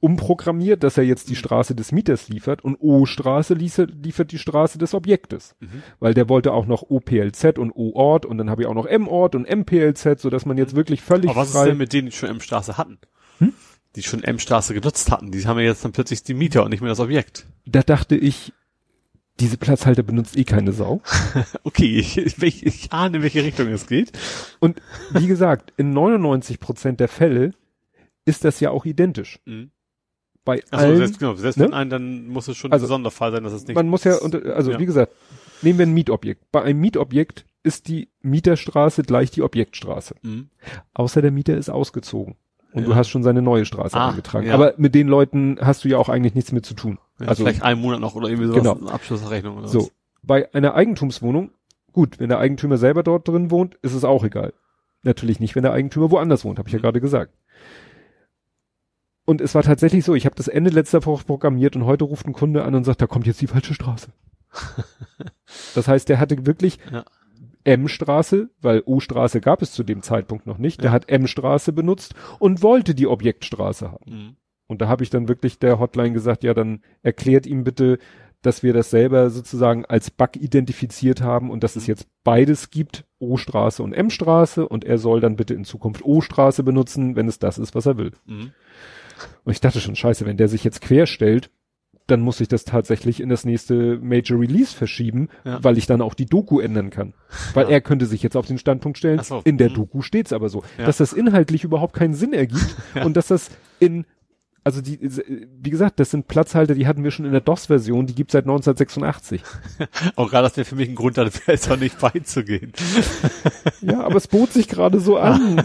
umprogrammiert, 0.00 0.84
dass 0.84 0.96
er 0.96 1.04
jetzt 1.04 1.28
die 1.28 1.36
Straße 1.36 1.74
des 1.74 1.90
Mieters 1.90 2.28
liefert 2.28 2.62
und 2.62 2.76
O-Straße 2.80 3.54
liefert, 3.54 3.90
liefert 4.02 4.30
die 4.30 4.38
Straße 4.38 4.78
des 4.78 4.94
Objektes. 4.94 5.56
Mhm. 5.60 5.82
Weil 5.98 6.14
der 6.14 6.28
wollte 6.28 6.52
auch 6.52 6.66
noch 6.66 6.82
OPLZ 6.88 7.58
und 7.58 7.72
O-Ort 7.72 8.24
und 8.24 8.38
dann 8.38 8.48
habe 8.48 8.62
ich 8.62 8.68
auch 8.68 8.74
noch 8.74 8.86
M-Ort 8.86 9.34
und 9.34 9.48
MPLZ, 9.48 10.20
so 10.20 10.30
dass 10.30 10.46
man 10.46 10.56
jetzt 10.56 10.76
wirklich 10.76 11.02
völlig 11.02 11.30
Aber 11.30 11.40
was 11.40 11.50
frei 11.50 11.62
ist 11.62 11.68
denn 11.70 11.78
mit 11.78 11.92
denen, 11.92 12.06
die 12.06 12.12
schon 12.12 12.28
M-Straße 12.28 12.78
hatten? 12.78 12.98
Hm? 13.38 13.52
Die 13.96 14.02
schon 14.02 14.22
M-Straße 14.22 14.72
genutzt 14.72 15.10
hatten, 15.10 15.32
die 15.32 15.44
haben 15.46 15.58
ja 15.58 15.66
jetzt 15.66 15.84
dann 15.84 15.92
plötzlich 15.92 16.22
die 16.22 16.34
Mieter 16.34 16.62
und 16.62 16.70
nicht 16.70 16.80
mehr 16.80 16.90
das 16.90 17.00
Objekt. 17.00 17.46
Da 17.66 17.82
dachte 17.82 18.14
ich, 18.14 18.52
diese 19.40 19.56
Platzhalter 19.56 20.02
benutzt 20.02 20.36
eh 20.36 20.44
keine 20.44 20.72
Sau. 20.72 21.00
okay, 21.64 21.98
ich, 21.98 22.18
ich, 22.18 22.66
ich 22.66 22.92
ahne, 22.92 23.18
in 23.18 23.22
welche 23.22 23.44
Richtung 23.44 23.68
es 23.68 23.86
geht. 23.86 24.12
Und 24.58 24.80
wie 25.10 25.26
gesagt, 25.26 25.72
in 25.76 25.92
99 25.92 26.60
Prozent 26.60 27.00
der 27.00 27.08
Fälle 27.08 27.52
ist 28.24 28.44
das 28.44 28.60
ja 28.60 28.70
auch 28.70 28.84
identisch. 28.84 29.40
Mhm 29.44 29.70
bei 30.48 30.62
Ach 30.70 30.80
so, 30.80 30.86
allen. 30.86 30.96
Selbst, 30.96 31.18
genau, 31.18 31.34
selbst 31.34 31.58
ne? 31.58 31.64
wenn 31.66 31.74
ein, 31.74 31.90
dann 31.90 32.26
muss 32.26 32.48
es 32.48 32.56
schon 32.56 32.72
also, 32.72 32.86
ein 32.86 32.88
Sonderfall 32.88 33.32
sein, 33.32 33.44
dass 33.44 33.52
es 33.52 33.66
nicht. 33.66 33.74
Man 33.76 33.86
muss 33.86 34.04
ja, 34.04 34.16
also 34.16 34.70
ja. 34.70 34.78
wie 34.78 34.86
gesagt, 34.86 35.12
nehmen 35.60 35.78
wir 35.78 35.84
ein 35.84 35.92
Mietobjekt. 35.92 36.50
Bei 36.50 36.62
einem 36.62 36.80
Mietobjekt 36.80 37.44
ist 37.62 37.86
die 37.86 38.08
Mieterstraße 38.22 39.02
gleich 39.02 39.30
die 39.30 39.42
Objektstraße. 39.42 40.14
Mhm. 40.22 40.48
Außer 40.94 41.20
der 41.20 41.32
Mieter 41.32 41.54
ist 41.54 41.68
ausgezogen. 41.68 42.36
Und 42.72 42.82
Ja. 42.82 42.88
du 42.88 42.94
hast 42.94 43.08
schon 43.08 43.22
seine 43.22 43.40
neue 43.42 43.64
Straße 43.64 43.96
Ah, 43.98 44.10
eingetragen. 44.10 44.46
ja. 44.46 44.54
Aber 44.54 44.74
mit 44.76 44.94
den 44.94 45.08
Leuten 45.08 45.58
hast 45.60 45.84
du 45.84 45.88
ja 45.88 45.96
auch 45.98 46.08
eigentlich 46.08 46.34
nichts 46.34 46.52
mehr 46.52 46.62
zu 46.62 46.74
tun. 46.74 46.98
Ja, 47.20 47.28
also 47.28 47.44
vielleicht 47.44 47.62
einen 47.62 47.80
Monat 47.80 48.00
noch 48.00 48.14
oder 48.14 48.28
irgendwie 48.28 48.48
sowas, 48.48 48.58
Genau. 48.62 48.76
eine 48.78 48.92
Abschlussrechnung 48.92 49.58
oder 49.58 49.68
so. 49.68 49.80
was. 49.82 49.92
Bei 50.22 50.52
einer 50.54 50.74
Eigentumswohnung, 50.74 51.50
gut, 51.92 52.18
wenn 52.20 52.28
der 52.28 52.38
Eigentümer 52.38 52.76
selber 52.76 53.02
dort 53.02 53.26
drin 53.26 53.50
wohnt, 53.50 53.76
ist 53.82 53.94
es 53.94 54.04
auch 54.04 54.22
egal. 54.24 54.52
Natürlich 55.02 55.40
nicht, 55.40 55.54
wenn 55.56 55.62
der 55.62 55.72
Eigentümer 55.72 56.10
woanders 56.10 56.44
wohnt, 56.44 56.58
habe 56.58 56.68
ich 56.68 56.72
ja 56.72 56.78
Mhm. 56.78 56.82
gerade 56.82 57.00
gesagt. 57.00 57.32
Und 59.24 59.40
es 59.40 59.54
war 59.54 59.62
tatsächlich 59.62 60.04
so, 60.04 60.14
ich 60.14 60.24
habe 60.26 60.36
das 60.36 60.48
Ende 60.48 60.70
letzter 60.70 61.04
Woche 61.04 61.24
programmiert 61.24 61.76
und 61.76 61.84
heute 61.84 62.04
ruft 62.04 62.26
ein 62.26 62.32
Kunde 62.32 62.64
an 62.64 62.74
und 62.74 62.84
sagt, 62.84 63.02
da 63.02 63.06
kommt 63.06 63.26
jetzt 63.26 63.40
die 63.40 63.46
falsche 63.46 63.74
Straße. 63.74 64.08
das 65.74 65.86
heißt, 65.88 66.08
der 66.08 66.18
hatte 66.20 66.46
wirklich 66.46 66.78
Ja. 66.90 67.04
M-Straße, 67.68 68.48
weil 68.60 68.82
O-Straße 68.86 69.40
gab 69.40 69.60
es 69.62 69.72
zu 69.72 69.84
dem 69.84 70.02
Zeitpunkt 70.02 70.46
noch 70.46 70.58
nicht. 70.58 70.80
Der 70.80 70.86
Ja. 70.86 70.92
hat 70.92 71.08
M-Straße 71.08 71.72
benutzt 71.72 72.14
und 72.38 72.62
wollte 72.62 72.94
die 72.94 73.06
Objektstraße 73.06 73.92
haben. 73.92 74.10
Mhm. 74.10 74.36
Und 74.66 74.80
da 74.80 74.88
habe 74.88 75.02
ich 75.02 75.10
dann 75.10 75.28
wirklich 75.28 75.58
der 75.58 75.78
Hotline 75.78 76.12
gesagt, 76.12 76.44
ja, 76.44 76.54
dann 76.54 76.80
erklärt 77.02 77.46
ihm 77.46 77.64
bitte, 77.64 77.98
dass 78.42 78.62
wir 78.62 78.72
das 78.72 78.90
selber 78.90 79.30
sozusagen 79.30 79.84
als 79.84 80.10
Bug 80.10 80.36
identifiziert 80.36 81.22
haben 81.22 81.50
und 81.50 81.64
dass 81.64 81.76
es 81.76 81.86
jetzt 81.86 82.06
beides 82.24 82.70
gibt, 82.70 83.04
O-Straße 83.18 83.82
und 83.82 83.92
M-Straße 83.92 84.66
und 84.68 84.84
er 84.84 84.98
soll 84.98 85.20
dann 85.20 85.36
bitte 85.36 85.54
in 85.54 85.64
Zukunft 85.64 86.04
O-Straße 86.04 86.62
benutzen, 86.62 87.16
wenn 87.16 87.28
es 87.28 87.38
das 87.38 87.58
ist, 87.58 87.74
was 87.74 87.86
er 87.86 87.98
will. 87.98 88.12
Mhm. 88.26 88.52
Und 89.44 89.52
ich 89.52 89.60
dachte 89.60 89.80
schon, 89.80 89.96
scheiße, 89.96 90.24
wenn 90.26 90.36
der 90.36 90.48
sich 90.48 90.62
jetzt 90.64 90.80
querstellt, 90.80 91.50
dann 92.08 92.20
muss 92.20 92.40
ich 92.40 92.48
das 92.48 92.64
tatsächlich 92.64 93.20
in 93.20 93.28
das 93.28 93.44
nächste 93.44 93.98
Major 94.02 94.40
Release 94.40 94.74
verschieben, 94.76 95.28
Ja. 95.44 95.62
weil 95.62 95.78
ich 95.78 95.86
dann 95.86 96.00
auch 96.02 96.14
die 96.14 96.26
Doku 96.26 96.58
ändern 96.58 96.90
kann. 96.90 97.14
Weil 97.54 97.66
Ja. 97.66 97.70
er 97.72 97.80
könnte 97.80 98.06
sich 98.06 98.22
jetzt 98.22 98.36
auf 98.36 98.46
den 98.46 98.58
Standpunkt 98.58 98.98
stellen, 98.98 99.22
so. 99.22 99.40
in 99.44 99.56
der 99.58 99.70
Mhm. 99.70 99.74
Doku 99.74 100.02
steht's 100.02 100.32
aber 100.32 100.48
so, 100.48 100.62
Ja. 100.78 100.86
dass 100.86 100.96
das 100.96 101.12
inhaltlich 101.12 101.64
überhaupt 101.64 101.94
keinen 101.94 102.14
Sinn 102.14 102.32
ergibt 102.32 102.74
und 103.04 103.16
dass 103.16 103.28
das 103.28 103.50
in 103.78 104.04
also 104.64 104.82
die, 104.82 104.98
wie 105.00 105.70
gesagt, 105.70 105.98
das 105.98 106.10
sind 106.10 106.28
Platzhalter, 106.28 106.74
die 106.74 106.86
hatten 106.86 107.02
wir 107.02 107.10
schon 107.10 107.24
in 107.24 107.32
der 107.32 107.40
DOS-Version, 107.40 108.06
die 108.06 108.14
gibt's 108.14 108.32
seit 108.32 108.44
1986. 108.44 109.40
Auch 110.16 110.28
gerade 110.28 110.46
das 110.46 110.58
wäre 110.58 110.66
für 110.66 110.74
mich 110.74 110.90
ein 110.90 110.94
Grund, 110.94 111.16
da 111.16 111.26
besser 111.46 111.78
nicht 111.78 111.98
beizugehen. 111.98 112.72
Ja, 113.80 114.00
aber 114.02 114.16
es 114.16 114.26
bot 114.28 114.52
sich 114.52 114.68
gerade 114.68 115.00
so 115.00 115.16
an. 115.16 115.62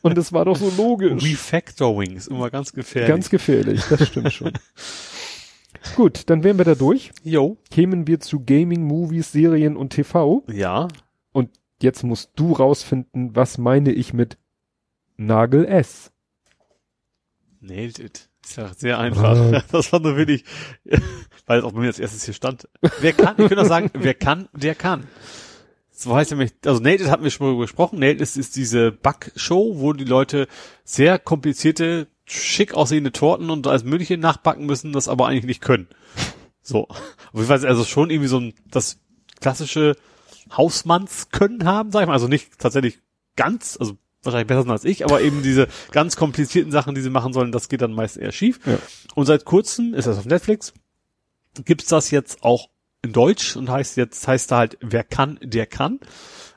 Und 0.00 0.16
es 0.16 0.32
war 0.32 0.46
doch 0.46 0.56
so 0.56 0.72
logisch. 0.78 1.22
Refactoring 1.24 2.16
ist 2.16 2.28
immer 2.28 2.48
ganz 2.48 2.72
gefährlich. 2.72 3.08
Ganz 3.10 3.28
gefährlich, 3.28 3.82
das 3.90 4.06
stimmt 4.08 4.32
schon. 4.32 4.52
Gut, 5.96 6.30
dann 6.30 6.44
wären 6.44 6.58
wir 6.58 6.64
da 6.64 6.74
durch. 6.74 7.12
Jo. 7.24 7.56
Kämen 7.70 8.06
wir 8.06 8.20
zu 8.20 8.44
Gaming, 8.44 8.82
Movies, 8.82 9.32
Serien 9.32 9.76
und 9.76 9.90
TV. 9.90 10.44
Ja. 10.52 10.88
Und 11.32 11.50
jetzt 11.82 12.02
musst 12.02 12.32
du 12.36 12.52
rausfinden, 12.52 13.34
was 13.34 13.58
meine 13.58 13.92
ich 13.92 14.12
mit 14.12 14.38
Nagel 15.16 15.64
S. 15.64 16.12
Nailed 17.60 17.98
it. 17.98 18.28
Ist 18.44 18.56
ja 18.56 18.72
sehr 18.74 18.98
einfach. 18.98 19.36
Ah. 19.36 19.62
Das 19.72 19.92
war 19.92 20.00
nur 20.00 20.16
wirklich, 20.16 20.44
weil 21.46 21.58
es 21.58 21.64
auch 21.64 21.72
bei 21.72 21.80
mir 21.80 21.88
als 21.88 21.98
erstes 21.98 22.24
hier 22.24 22.34
stand. 22.34 22.68
Wer 23.00 23.12
kann, 23.12 23.34
ich 23.38 23.50
würde 23.50 23.62
auch 23.62 23.66
sagen, 23.66 23.90
wer 23.94 24.14
kann, 24.14 24.48
der 24.52 24.74
kann. 24.74 25.06
So 25.90 26.14
heißt 26.14 26.30
nämlich, 26.30 26.52
also 26.64 26.80
Nailed 26.80 27.00
it 27.00 27.10
hatten 27.10 27.24
wir 27.24 27.30
schon 27.30 27.52
mal 27.52 27.60
gesprochen. 27.60 27.98
Nailed 27.98 28.20
it 28.20 28.36
ist 28.36 28.54
diese 28.54 28.92
Backshow, 28.92 29.80
wo 29.80 29.92
die 29.92 30.04
Leute 30.04 30.46
sehr 30.84 31.18
komplizierte, 31.18 32.06
schick 32.28 32.74
aussehende 32.74 33.12
Torten 33.12 33.50
und 33.50 33.66
alles 33.66 33.84
mögliche 33.84 34.18
nachbacken 34.18 34.66
müssen, 34.66 34.92
das 34.92 35.08
aber 35.08 35.26
eigentlich 35.26 35.44
nicht 35.44 35.60
können. 35.60 35.88
So. 36.62 36.88
Aber 37.32 37.42
ich 37.42 37.48
weiß 37.48 37.64
also 37.64 37.84
schon 37.84 38.10
irgendwie 38.10 38.28
so 38.28 38.38
ein, 38.38 38.54
das 38.70 39.00
klassische 39.40 39.96
Hausmannskönnen 40.56 41.64
haben, 41.64 41.92
sag 41.92 42.02
ich 42.02 42.06
mal. 42.06 42.14
Also 42.14 42.28
nicht 42.28 42.58
tatsächlich 42.58 43.00
ganz, 43.36 43.76
also 43.78 43.98
wahrscheinlich 44.22 44.48
besser 44.48 44.62
sind 44.62 44.70
als 44.70 44.84
ich, 44.84 45.04
aber 45.04 45.20
eben 45.20 45.42
diese 45.42 45.68
ganz 45.92 46.16
komplizierten 46.16 46.72
Sachen, 46.72 46.94
die 46.94 47.00
sie 47.00 47.10
machen 47.10 47.32
sollen, 47.32 47.52
das 47.52 47.68
geht 47.68 47.82
dann 47.82 47.92
meist 47.92 48.16
eher 48.16 48.32
schief. 48.32 48.60
Ja. 48.66 48.78
Und 49.14 49.26
seit 49.26 49.44
kurzem 49.44 49.94
ist 49.94 50.06
das 50.06 50.18
auf 50.18 50.24
Netflix, 50.24 50.72
gibt's 51.64 51.88
das 51.88 52.10
jetzt 52.10 52.42
auch 52.42 52.68
in 53.02 53.12
Deutsch 53.12 53.56
und 53.56 53.70
heißt 53.70 53.96
jetzt, 53.96 54.26
heißt 54.26 54.50
da 54.50 54.58
halt, 54.58 54.78
wer 54.80 55.04
kann, 55.04 55.38
der 55.42 55.66
kann. 55.66 56.00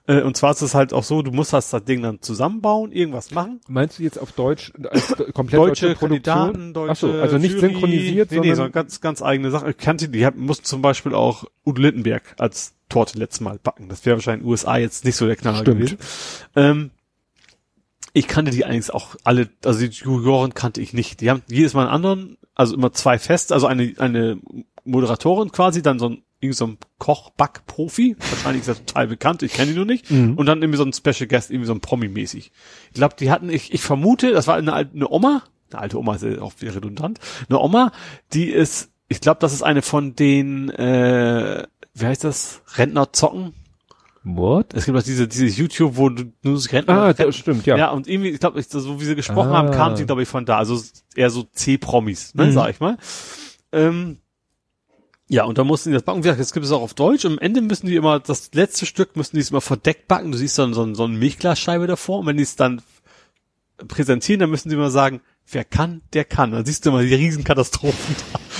Äh, 0.07 0.21
Und 0.21 0.35
zwar 0.35 0.51
ist 0.51 0.61
es 0.61 0.73
halt 0.73 0.93
auch 0.93 1.03
so, 1.03 1.21
du 1.21 1.31
musst 1.31 1.53
das, 1.53 1.69
das 1.69 1.83
Ding 1.83 2.01
dann 2.01 2.21
zusammenbauen, 2.21 2.91
irgendwas 2.91 3.31
machen. 3.31 3.61
Meinst 3.67 3.99
du 3.99 4.03
jetzt 4.03 4.17
auf 4.17 4.31
Deutsch 4.31 4.73
als 4.89 5.07
komplett 5.33 5.59
Deutsche, 5.59 5.87
deutsche, 5.87 5.95
Produktion? 5.95 6.35
Kandidaten, 6.35 6.73
deutsche 6.73 6.91
Ach 6.91 6.95
so, 6.95 7.11
also 7.11 7.37
nicht 7.37 7.51
Jury. 7.55 7.67
synchronisiert, 7.67 8.31
nee, 8.31 8.37
nee, 8.37 8.41
sondern 8.47 8.55
sondern 8.55 8.71
ganz, 8.71 9.01
ganz 9.01 9.21
eigene 9.21 9.51
Sachen. 9.51 9.69
Ich 9.69 9.77
kannte 9.77 10.09
die, 10.09 10.27
mussten 10.35 10.65
zum 10.65 10.81
Beispiel 10.81 11.13
auch 11.13 11.45
Udo 11.65 11.81
Lindenberg 11.81 12.23
als 12.39 12.73
Torte 12.89 13.17
letztes 13.19 13.41
Mal 13.41 13.59
backen. 13.61 13.89
Das 13.89 14.05
wäre 14.05 14.17
wahrscheinlich 14.17 14.41
in 14.41 14.45
den 14.47 14.51
USA 14.51 14.77
jetzt 14.77 15.05
nicht 15.05 15.15
so 15.15 15.25
der 15.27 15.35
Knaller 15.35 15.59
Stimmt. 15.59 15.77
gewesen. 15.77 15.97
Ähm, 16.55 16.91
ich 18.13 18.27
kannte 18.27 18.51
die 18.51 18.65
eigentlich 18.65 18.93
auch 18.93 19.15
alle, 19.23 19.49
also 19.63 19.79
die 19.79 19.85
Juroren 19.85 20.53
kannte 20.53 20.81
ich 20.81 20.93
nicht. 20.93 21.21
Die 21.21 21.29
haben 21.29 21.43
jedes 21.47 21.73
Mal 21.73 21.83
einen 21.83 21.91
anderen, 21.91 22.37
also 22.55 22.75
immer 22.75 22.91
zwei 22.91 23.17
fest, 23.17 23.51
also 23.53 23.67
eine, 23.67 23.93
eine 23.99 24.39
Moderatorin 24.83 25.51
quasi, 25.51 25.81
dann 25.81 25.99
so 25.99 26.09
ein, 26.09 26.23
irgendwie 26.41 26.55
so 26.57 26.67
ein 26.67 26.77
Koch-Back-Profi, 26.99 28.15
wahrscheinlich 28.19 28.61
ist 28.63 28.67
er 28.67 28.85
total 28.85 29.07
bekannt, 29.07 29.43
ich 29.43 29.53
kenne 29.53 29.71
ihn 29.71 29.77
nur 29.77 29.85
nicht, 29.85 30.09
Mhm. 30.11 30.35
und 30.35 30.45
dann 30.47 30.61
irgendwie 30.61 30.77
so 30.77 30.83
ein 30.83 30.93
Special 30.93 31.27
Guest, 31.27 31.51
irgendwie 31.51 31.67
so 31.67 31.73
ein 31.73 31.81
Promi-mäßig. 31.81 32.51
Ich 32.87 32.93
glaube, 32.93 33.15
die 33.19 33.31
hatten, 33.31 33.49
ich, 33.49 33.73
ich 33.73 33.81
vermute, 33.81 34.31
das 34.31 34.47
war 34.47 34.55
eine, 34.55 34.73
alte- 34.73 34.95
eine 34.95 35.09
Oma, 35.09 35.43
eine 35.71 35.81
alte 35.81 35.97
Oma 35.99 36.15
ist 36.15 36.23
ja 36.23 36.41
auch 36.41 36.53
redundant, 36.61 37.19
eine 37.49 37.59
Oma, 37.59 37.91
die 38.33 38.49
ist, 38.49 38.89
ich 39.07 39.21
glaube, 39.21 39.39
das 39.39 39.53
ist 39.53 39.61
eine 39.63 39.81
von 39.81 40.15
den, 40.15 40.69
äh, 40.71 41.63
wie 41.93 42.05
heißt 42.05 42.23
das, 42.23 42.61
Rentner 42.75 43.13
zocken, 43.13 43.53
What? 44.23 44.75
es 44.75 44.85
gibt 44.85 44.95
auch 44.97 45.01
diese, 45.03 45.27
dieses 45.27 45.57
YouTube, 45.57 45.97
wo 45.97 46.09
du 46.09 46.31
nur 46.43 46.57
so 46.59 46.69
Rentner, 46.69 46.93
Ah, 47.01 47.13
das 47.13 47.35
stimmt, 47.35 47.65
ja. 47.65 47.75
ja, 47.75 47.89
und 47.89 48.07
irgendwie, 48.07 48.29
ich 48.29 48.39
glaube, 48.39 48.61
so 48.61 49.01
wie 49.01 49.05
sie 49.05 49.15
gesprochen 49.15 49.49
Ah. 49.51 49.57
haben, 49.57 49.71
kam 49.71 49.95
sie, 49.95 50.05
glaube 50.05 50.21
ich, 50.21 50.27
von 50.29 50.45
da. 50.45 50.57
Also 50.59 50.79
eher 51.15 51.31
so 51.31 51.41
C-Promis, 51.51 52.35
ne, 52.35 52.45
Mhm. 52.45 52.51
sag 52.51 52.69
ich 52.69 52.79
mal. 52.79 52.97
Ähm, 53.71 54.19
ja, 55.31 55.45
und 55.45 55.57
da 55.57 55.63
mussten 55.63 55.91
die 55.91 55.93
das 55.93 56.03
backen. 56.03 56.19
Wie 56.19 56.23
gesagt, 56.23 56.39
jetzt 56.39 56.53
gibt 56.53 56.65
es 56.65 56.73
auch 56.73 56.81
auf 56.81 56.93
Deutsch. 56.93 57.23
Und 57.23 57.31
am 57.31 57.39
Ende 57.39 57.61
müssen 57.61 57.87
die 57.87 57.95
immer, 57.95 58.19
das 58.19 58.53
letzte 58.53 58.85
Stück 58.85 59.15
müssen 59.15 59.37
die 59.37 59.41
es 59.41 59.49
immer 59.49 59.61
verdeckt 59.61 60.09
backen. 60.09 60.33
Du 60.33 60.37
siehst 60.37 60.59
dann 60.59 60.73
so, 60.73 60.93
so 60.93 61.05
eine 61.05 61.17
Milchglasscheibe 61.17 61.87
davor. 61.87 62.19
Und 62.19 62.25
wenn 62.25 62.35
die 62.35 62.43
es 62.43 62.57
dann 62.57 62.81
präsentieren, 63.87 64.41
dann 64.41 64.49
müssen 64.49 64.69
sie 64.69 64.75
immer 64.75 64.91
sagen, 64.91 65.21
wer 65.49 65.63
kann, 65.63 66.01
der 66.11 66.25
kann. 66.25 66.51
Dann 66.51 66.65
siehst 66.65 66.85
du 66.85 66.89
immer 66.89 67.01
die 67.01 67.15
Riesenkatastrophen 67.15 68.15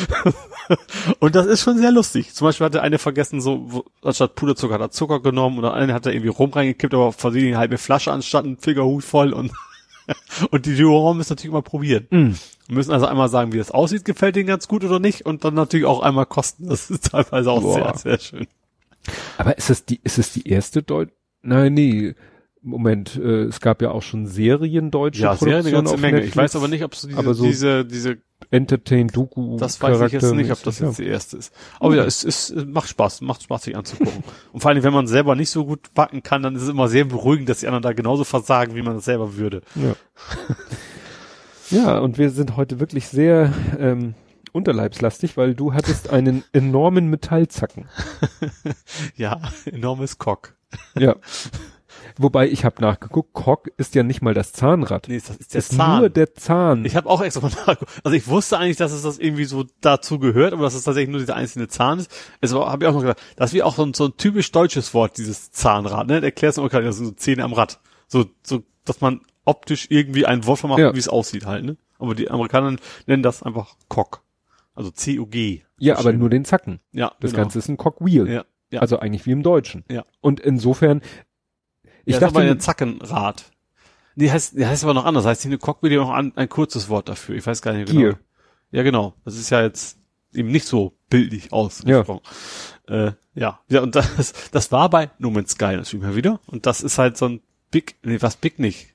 da. 0.08 0.32
Und 1.20 1.36
das 1.36 1.46
ist 1.46 1.62
schon 1.62 1.78
sehr 1.78 1.92
lustig. 1.92 2.34
Zum 2.34 2.48
Beispiel 2.48 2.64
hatte 2.64 2.82
eine 2.82 3.00
vergessen, 3.00 3.42
so, 3.42 3.66
wo, 3.66 3.86
anstatt 4.02 4.36
Puderzucker 4.36 4.76
hat 4.76 4.82
er 4.82 4.92
Zucker 4.92 5.22
genommen 5.22 5.58
oder 5.60 5.74
eine 5.74 5.94
hat 5.94 6.06
er 6.06 6.14
irgendwie 6.14 6.30
rum 6.30 6.54
reingekippt, 6.54 6.94
aber 6.94 7.12
versehen 7.12 7.48
eine 7.48 7.58
halbe 7.58 7.80
Flasche 7.80 8.14
anstatt 8.14 8.46
ein 8.46 8.58
Fingerhut 8.58 9.04
voll 9.04 9.34
und, 9.34 9.52
und 10.52 10.66
die 10.66 10.74
Juroren 10.74 11.18
müssen 11.18 11.32
natürlich 11.34 11.52
immer 11.52 11.62
probieren. 11.62 12.08
Mhm. 12.10 12.36
Müssen 12.70 12.92
also 12.92 13.06
einmal 13.06 13.30
sagen, 13.30 13.52
wie 13.54 13.58
das 13.58 13.72
aussieht, 13.72 14.06
gefällt 14.06 14.38
ihnen 14.38 14.48
ganz 14.48 14.68
gut 14.68 14.84
oder 14.84 15.00
nicht 15.00 15.26
und 15.26 15.44
dann 15.44 15.54
natürlich 15.54 15.86
auch 15.86 16.02
einmal 16.02 16.26
kosten. 16.26 16.68
Das 16.70 16.90
ist 16.90 17.12
teilweise 17.12 17.52
auch 17.52 17.62
Boah. 17.62 17.98
sehr, 17.98 18.18
sehr 18.18 18.20
schön. 18.20 18.48
Aber 19.38 19.58
ist 19.58 19.70
es 19.70 19.86
die, 19.86 20.00
ist 20.04 20.18
es 20.20 20.32
die 20.34 20.48
erste 20.48 20.84
Deutsch? 20.84 21.12
Nein, 21.42 21.74
nee. 21.74 22.16
Moment, 22.62 23.16
äh, 23.16 23.46
es 23.46 23.60
gab 23.60 23.82
ja 23.82 23.90
auch 23.90 24.04
schon 24.04 24.28
Serien 24.28 24.92
deutsche 24.92 25.24
Ja, 25.24 25.36
sehr 25.36 25.58
eine 25.58 25.72
ganze 25.72 25.96
auf 25.96 26.00
Menge. 26.00 26.18
Netflix. 26.18 26.36
Ich 26.36 26.38
weiß 26.38 26.56
aber 26.56 26.68
nicht, 26.68 26.84
ob 26.84 26.94
es 26.94 27.02
diese, 27.02 27.34
so- 27.34 27.44
diese, 27.44 27.86
diese, 27.86 28.18
Entertain, 28.52 29.08
Doku, 29.08 29.56
das 29.56 29.82
weiß 29.82 30.02
ich 30.02 30.12
jetzt 30.12 30.34
nicht, 30.34 30.52
ob 30.52 30.62
das 30.64 30.80
jetzt 30.80 31.00
die 31.00 31.08
erste 31.08 31.38
ist. 31.38 31.54
Aber 31.80 31.96
ja, 31.96 32.04
es, 32.04 32.26
es 32.26 32.50
es 32.50 32.66
macht 32.66 32.90
Spaß, 32.90 33.22
macht 33.22 33.44
Spaß, 33.44 33.64
sich 33.64 33.78
anzugucken. 33.78 34.24
Und 34.52 34.60
vor 34.60 34.72
allem, 34.72 34.84
wenn 34.84 34.92
man 34.92 35.08
selber 35.08 35.36
nicht 35.36 35.50
so 35.50 35.66
gut 35.66 35.94
backen 35.94 36.22
kann, 36.22 36.44
dann 36.44 36.56
ist 36.58 36.64
es 36.64 36.70
immer 36.70 36.90
sehr 36.90 37.06
beruhigend, 37.06 37.48
dass 37.48 37.62
die 37.62 37.68
anderen 37.68 37.84
da 37.84 37.94
genauso 37.94 38.26
versagen, 38.26 38.76
wie 38.76 38.82
man 38.82 38.96
das 38.96 39.06
selber 39.06 39.38
würde. 39.38 39.62
Ja. 39.76 39.96
ja, 41.78 42.00
und 42.00 42.18
wir 42.18 42.30
sind 42.30 42.58
heute 42.58 42.82
wirklich 42.82 43.08
sehr 43.08 43.54
ähm, 43.80 44.16
unterleibslastig, 44.52 45.38
weil 45.38 45.56
du 45.56 45.74
hattest 45.74 46.10
einen 46.10 46.44
enormen 46.52 47.08
Metallzacken. 47.08 47.86
Ja, 49.16 49.42
enormes 49.66 50.18
Cock. 50.18 50.56
Ja. 50.98 51.16
Wobei 52.18 52.50
ich 52.50 52.66
habe 52.66 52.82
nachgeguckt, 52.82 53.34
Cock 53.34 53.70
ist 53.78 53.96
ja 53.96 54.04
nicht 54.04 54.22
mal 54.22 54.34
das 54.34 54.54
Zahnrad. 54.54 55.08
Nee, 55.08 55.20
das 55.26 55.36
ist 55.38 55.54
der 55.54 55.60
ist 55.60 55.74
Zahn. 55.76 56.00
nur 56.00 56.10
der 56.10 56.34
Zahn. 56.36 56.86
Ich 56.86 56.96
habe 56.96 57.10
auch 57.10 57.22
extra 57.22 57.42
mal 57.42 57.50
nachgeguckt. 57.68 57.92
Also 58.04 58.16
ich 58.18 58.28
wusste 58.28 58.58
eigentlich, 58.58 58.78
dass 58.78 58.92
es 58.92 59.02
das 59.04 59.20
irgendwie 59.20 59.46
so 59.46 59.66
dazu 59.82 60.20
gehört, 60.20 60.54
aber 60.54 60.64
dass 60.64 60.74
es 60.76 60.84
tatsächlich 60.84 61.10
nur 61.12 61.20
dieser 61.20 61.36
einzelne 61.36 61.68
Zahn 61.68 62.00
ist. 62.00 62.12
Es 62.42 62.54
habe 62.54 62.84
ich 62.84 62.90
auch 62.90 62.94
noch 62.94 63.02
gedacht, 63.02 63.22
das 63.36 63.54
wäre 63.54 63.66
auch 63.66 63.76
so 63.76 63.84
ein, 63.84 63.94
so 63.94 64.06
ein 64.06 64.18
typisch 64.18 64.52
deutsches 64.52 64.94
Wort, 64.94 65.18
dieses 65.18 65.52
Zahnrad. 65.52 66.08
Ne? 66.08 66.22
Erklärst 66.22 66.58
du 66.58 66.68
gerade, 66.68 66.86
das 66.86 66.98
sind 66.98 67.06
so 67.06 67.12
Zähne 67.14 67.44
am 67.44 67.54
Rad. 67.54 67.80
So, 68.08 68.26
so, 68.44 68.64
dass 68.86 69.02
man 69.02 69.22
optisch 69.46 69.88
irgendwie 69.90 70.26
ein 70.26 70.46
Wort 70.46 70.60
vermacht, 70.60 70.80
Ja. 70.80 70.94
wie 70.94 71.00
es 71.00 71.08
aussieht 71.10 71.46
halt. 71.46 71.66
Ne? 71.66 71.78
Aber 72.00 72.16
die 72.16 72.30
Amerikaner 72.30 72.76
nennen 73.08 73.24
das 73.24 73.44
einfach 73.44 73.76
Cock. 73.90 74.22
Also 74.74 74.90
C-U-G. 74.92 75.64
ja, 75.80 75.98
aber 75.98 76.14
nur 76.14 76.30
den 76.30 76.46
Zacken. 76.46 76.80
Ja, 76.92 77.12
Das 77.20 77.32
genau. 77.32 77.44
Ganze 77.44 77.60
ist 77.60 77.68
ein 77.68 77.78
Cogwheel. 77.78 78.28
Ja, 78.32 78.46
ja. 78.72 78.80
Also 78.80 79.00
eigentlich 79.00 79.26
wie 79.26 79.32
im 79.32 79.44
Deutschen. 79.44 79.84
Ja. 79.90 80.06
Und 80.22 80.40
insofern, 80.40 81.02
ich 82.06 82.16
ja, 82.16 82.20
dachte, 82.20 82.40
aber 82.40 82.50
ein 82.50 82.60
Zackenrad. 82.60 83.52
Nee, 84.16 84.30
heißt, 84.30 84.56
nee, 84.56 84.66
heißt 84.66 84.84
aber 84.84 84.94
noch 84.94 85.06
anders. 85.06 85.26
Heißt 85.26 85.46
nicht 85.46 85.52
eine 85.52 85.60
Cockpit 85.60 85.94
noch 85.94 86.10
ein, 86.10 86.34
ein 86.36 86.50
kurzes 86.50 86.90
Wort 86.90 87.10
dafür. 87.10 87.36
Ich 87.36 87.46
weiß 87.46 87.62
gar 87.62 87.74
nicht 87.74 87.92
genau. 87.92 88.16
Ja, 88.72 88.84
genau. 88.84 89.14
Das 89.26 89.36
ist 89.36 89.50
ja 89.50 89.62
jetzt 89.62 89.98
eben 90.34 90.50
nicht 90.50 90.66
so 90.66 90.98
bildlich 91.10 91.52
ausgesprochen. 91.52 92.22
Ja. 92.90 93.08
Äh, 93.08 93.12
ja, 93.34 93.60
ja, 93.70 93.82
und 93.82 93.96
das, 93.96 94.34
das 94.52 94.72
war 94.72 94.90
bei 94.90 95.10
No 95.18 95.30
Man's 95.30 95.52
Sky 95.52 95.78
natürlich 95.78 96.04
mal 96.04 96.16
wieder. 96.16 96.40
Und 96.48 96.66
das 96.66 96.82
ist 96.82 96.98
halt 96.98 97.18
so 97.18 97.28
ein 97.28 97.42
Big, 97.70 97.96
nee, 98.04 98.22
was 98.22 98.36
Big 98.36 98.60
nicht. 98.60 98.88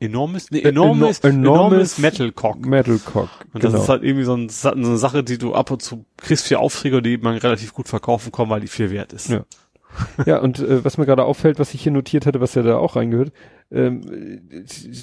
Enormes, 0.00 0.50
nee, 0.50 0.60
enormes, 0.60 1.20
Eno 1.20 1.54
enormes 1.54 1.98
Metal 1.98 2.30
Cock. 2.32 2.66
Metal 2.66 2.98
Cock. 2.98 3.30
Und 3.52 3.62
das 3.62 3.72
genau. 3.72 3.82
ist 3.82 3.88
halt 3.88 4.02
irgendwie 4.02 4.24
so, 4.24 4.34
ein, 4.34 4.48
so, 4.48 4.70
eine 4.70 4.96
Sache, 4.96 5.22
die 5.22 5.38
du 5.38 5.54
ab 5.54 5.70
und 5.70 5.82
zu 5.82 6.04
kriegst 6.16 6.48
für 6.48 6.58
Aufträge, 6.58 7.00
die 7.00 7.16
man 7.16 7.36
relativ 7.38 7.72
gut 7.72 7.88
verkaufen 7.88 8.32
kann, 8.32 8.50
weil 8.50 8.60
die 8.60 8.66
viel 8.66 8.90
wert 8.90 9.12
ist. 9.12 9.30
Ja. 9.30 9.44
ja, 10.26 10.38
und 10.38 10.58
äh, 10.58 10.84
was 10.84 10.98
mir 10.98 11.06
gerade 11.06 11.24
auffällt, 11.24 11.58
was 11.58 11.74
ich 11.74 11.82
hier 11.82 11.92
notiert 11.92 12.26
hatte, 12.26 12.40
was 12.40 12.54
ja 12.54 12.62
da 12.62 12.76
auch 12.76 12.96
reingehört, 12.96 13.32
ähm, 13.70 14.02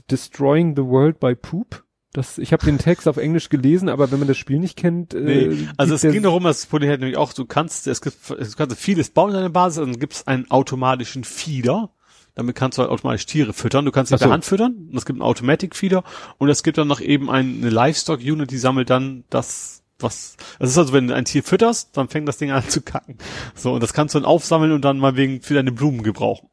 Destroying 0.09 0.75
the 0.75 0.83
World 0.83 1.19
by 1.19 1.35
Poop. 1.35 1.83
Das, 2.13 2.37
ich 2.37 2.51
habe 2.51 2.65
den 2.65 2.77
Text 2.77 3.07
auf 3.07 3.15
Englisch 3.15 3.47
gelesen, 3.47 3.87
aber 3.87 4.11
wenn 4.11 4.19
man 4.19 4.27
das 4.27 4.37
Spiel 4.37 4.59
nicht 4.59 4.77
kennt, 4.77 5.13
äh, 5.13 5.47
nee, 5.47 5.67
also 5.77 5.95
es 5.95 6.01
ging 6.01 6.23
darum, 6.23 6.43
das 6.43 6.65
Problem 6.65 6.91
hat 6.91 6.99
nämlich 6.99 7.17
auch, 7.17 7.31
du 7.31 7.45
kannst, 7.45 7.87
es 7.87 8.01
gibt, 8.01 8.29
du 8.29 8.51
kannst 8.57 8.77
vieles 8.77 9.11
bauen 9.11 9.29
in 9.29 9.35
deiner 9.35 9.49
Basis, 9.49 9.79
und 9.79 9.93
dann 9.93 9.99
gibt 9.99 10.13
es 10.13 10.27
einen 10.27 10.51
automatischen 10.51 11.23
Feeder. 11.23 11.91
Damit 12.33 12.55
kannst 12.55 12.77
du 12.77 12.81
halt 12.81 12.91
automatisch 12.91 13.25
Tiere 13.25 13.51
füttern. 13.51 13.83
Du 13.85 13.91
kannst 13.91 14.09
sie 14.09 14.17
so. 14.17 14.31
Hand 14.31 14.45
füttern. 14.45 14.87
Und 14.89 14.97
es 14.97 15.05
gibt 15.05 15.17
einen 15.17 15.21
Automatic 15.21 15.75
Feeder. 15.75 16.03
Und 16.37 16.49
es 16.49 16.63
gibt 16.63 16.77
dann 16.77 16.87
noch 16.87 17.01
eben 17.01 17.29
eine 17.29 17.69
Livestock 17.69 18.21
Unit, 18.21 18.51
die 18.51 18.57
sammelt 18.57 18.89
dann 18.89 19.25
das, 19.29 19.80
was, 20.03 20.37
das 20.59 20.71
ist 20.71 20.77
also, 20.77 20.93
wenn 20.93 21.07
du 21.07 21.15
ein 21.15 21.25
Tier 21.25 21.43
fütterst, 21.43 21.95
dann 21.97 22.09
fängt 22.09 22.27
das 22.27 22.37
Ding 22.37 22.51
an 22.51 22.67
zu 22.67 22.81
kacken. 22.81 23.17
So, 23.55 23.73
und 23.73 23.83
das 23.83 23.93
kannst 23.93 24.15
du 24.15 24.19
dann 24.19 24.25
aufsammeln 24.25 24.71
und 24.71 24.83
dann 24.83 24.99
mal 24.99 25.15
wegen 25.15 25.41
für 25.41 25.53
deine 25.53 25.71
Blumen 25.71 26.03
gebrauchen. 26.03 26.49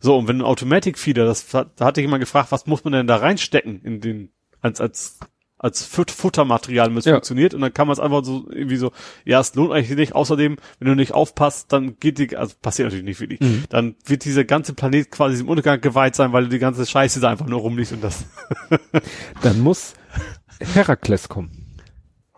So, 0.00 0.16
und 0.16 0.28
wenn 0.28 0.38
ein 0.38 0.44
Automatic 0.44 0.98
Feeder, 0.98 1.24
das, 1.24 1.48
da 1.48 1.66
hatte 1.80 2.00
jemand 2.00 2.20
gefragt, 2.20 2.52
was 2.52 2.66
muss 2.66 2.84
man 2.84 2.92
denn 2.92 3.06
da 3.06 3.16
reinstecken 3.16 3.82
in 3.82 4.00
den, 4.00 4.30
als, 4.60 4.80
als, 4.80 5.18
als 5.58 5.84
Fut 5.84 6.10
Futtermaterial, 6.10 6.90
wenn 6.90 6.98
es 6.98 7.06
ja. 7.06 7.14
funktioniert. 7.14 7.54
Und 7.54 7.62
dann 7.62 7.72
kann 7.72 7.86
man 7.86 7.94
es 7.94 8.00
einfach 8.00 8.24
so, 8.24 8.46
irgendwie 8.50 8.76
so, 8.76 8.92
ja, 9.24 9.40
es 9.40 9.54
lohnt 9.54 9.72
eigentlich 9.72 9.96
nicht. 9.96 10.14
Außerdem, 10.14 10.56
wenn 10.78 10.88
du 10.88 10.94
nicht 10.94 11.12
aufpasst, 11.12 11.72
dann 11.72 11.98
geht 11.98 12.18
die, 12.18 12.36
also 12.36 12.54
passiert 12.60 12.86
natürlich 12.86 13.04
nicht 13.04 13.20
wirklich, 13.20 13.40
mhm. 13.40 13.64
dann 13.70 13.96
wird 14.04 14.24
dieser 14.24 14.44
ganze 14.44 14.74
Planet 14.74 15.10
quasi 15.10 15.40
im 15.40 15.48
Untergang 15.48 15.80
geweiht 15.80 16.14
sein, 16.14 16.32
weil 16.32 16.48
die 16.48 16.58
ganze 16.58 16.84
Scheiße 16.84 17.20
da 17.20 17.30
einfach 17.30 17.46
nur 17.46 17.60
rumliegt 17.60 17.92
und 17.92 18.04
das. 18.04 18.26
dann 19.42 19.60
muss 19.60 19.94
Herakles 20.74 21.28
kommen. 21.28 21.55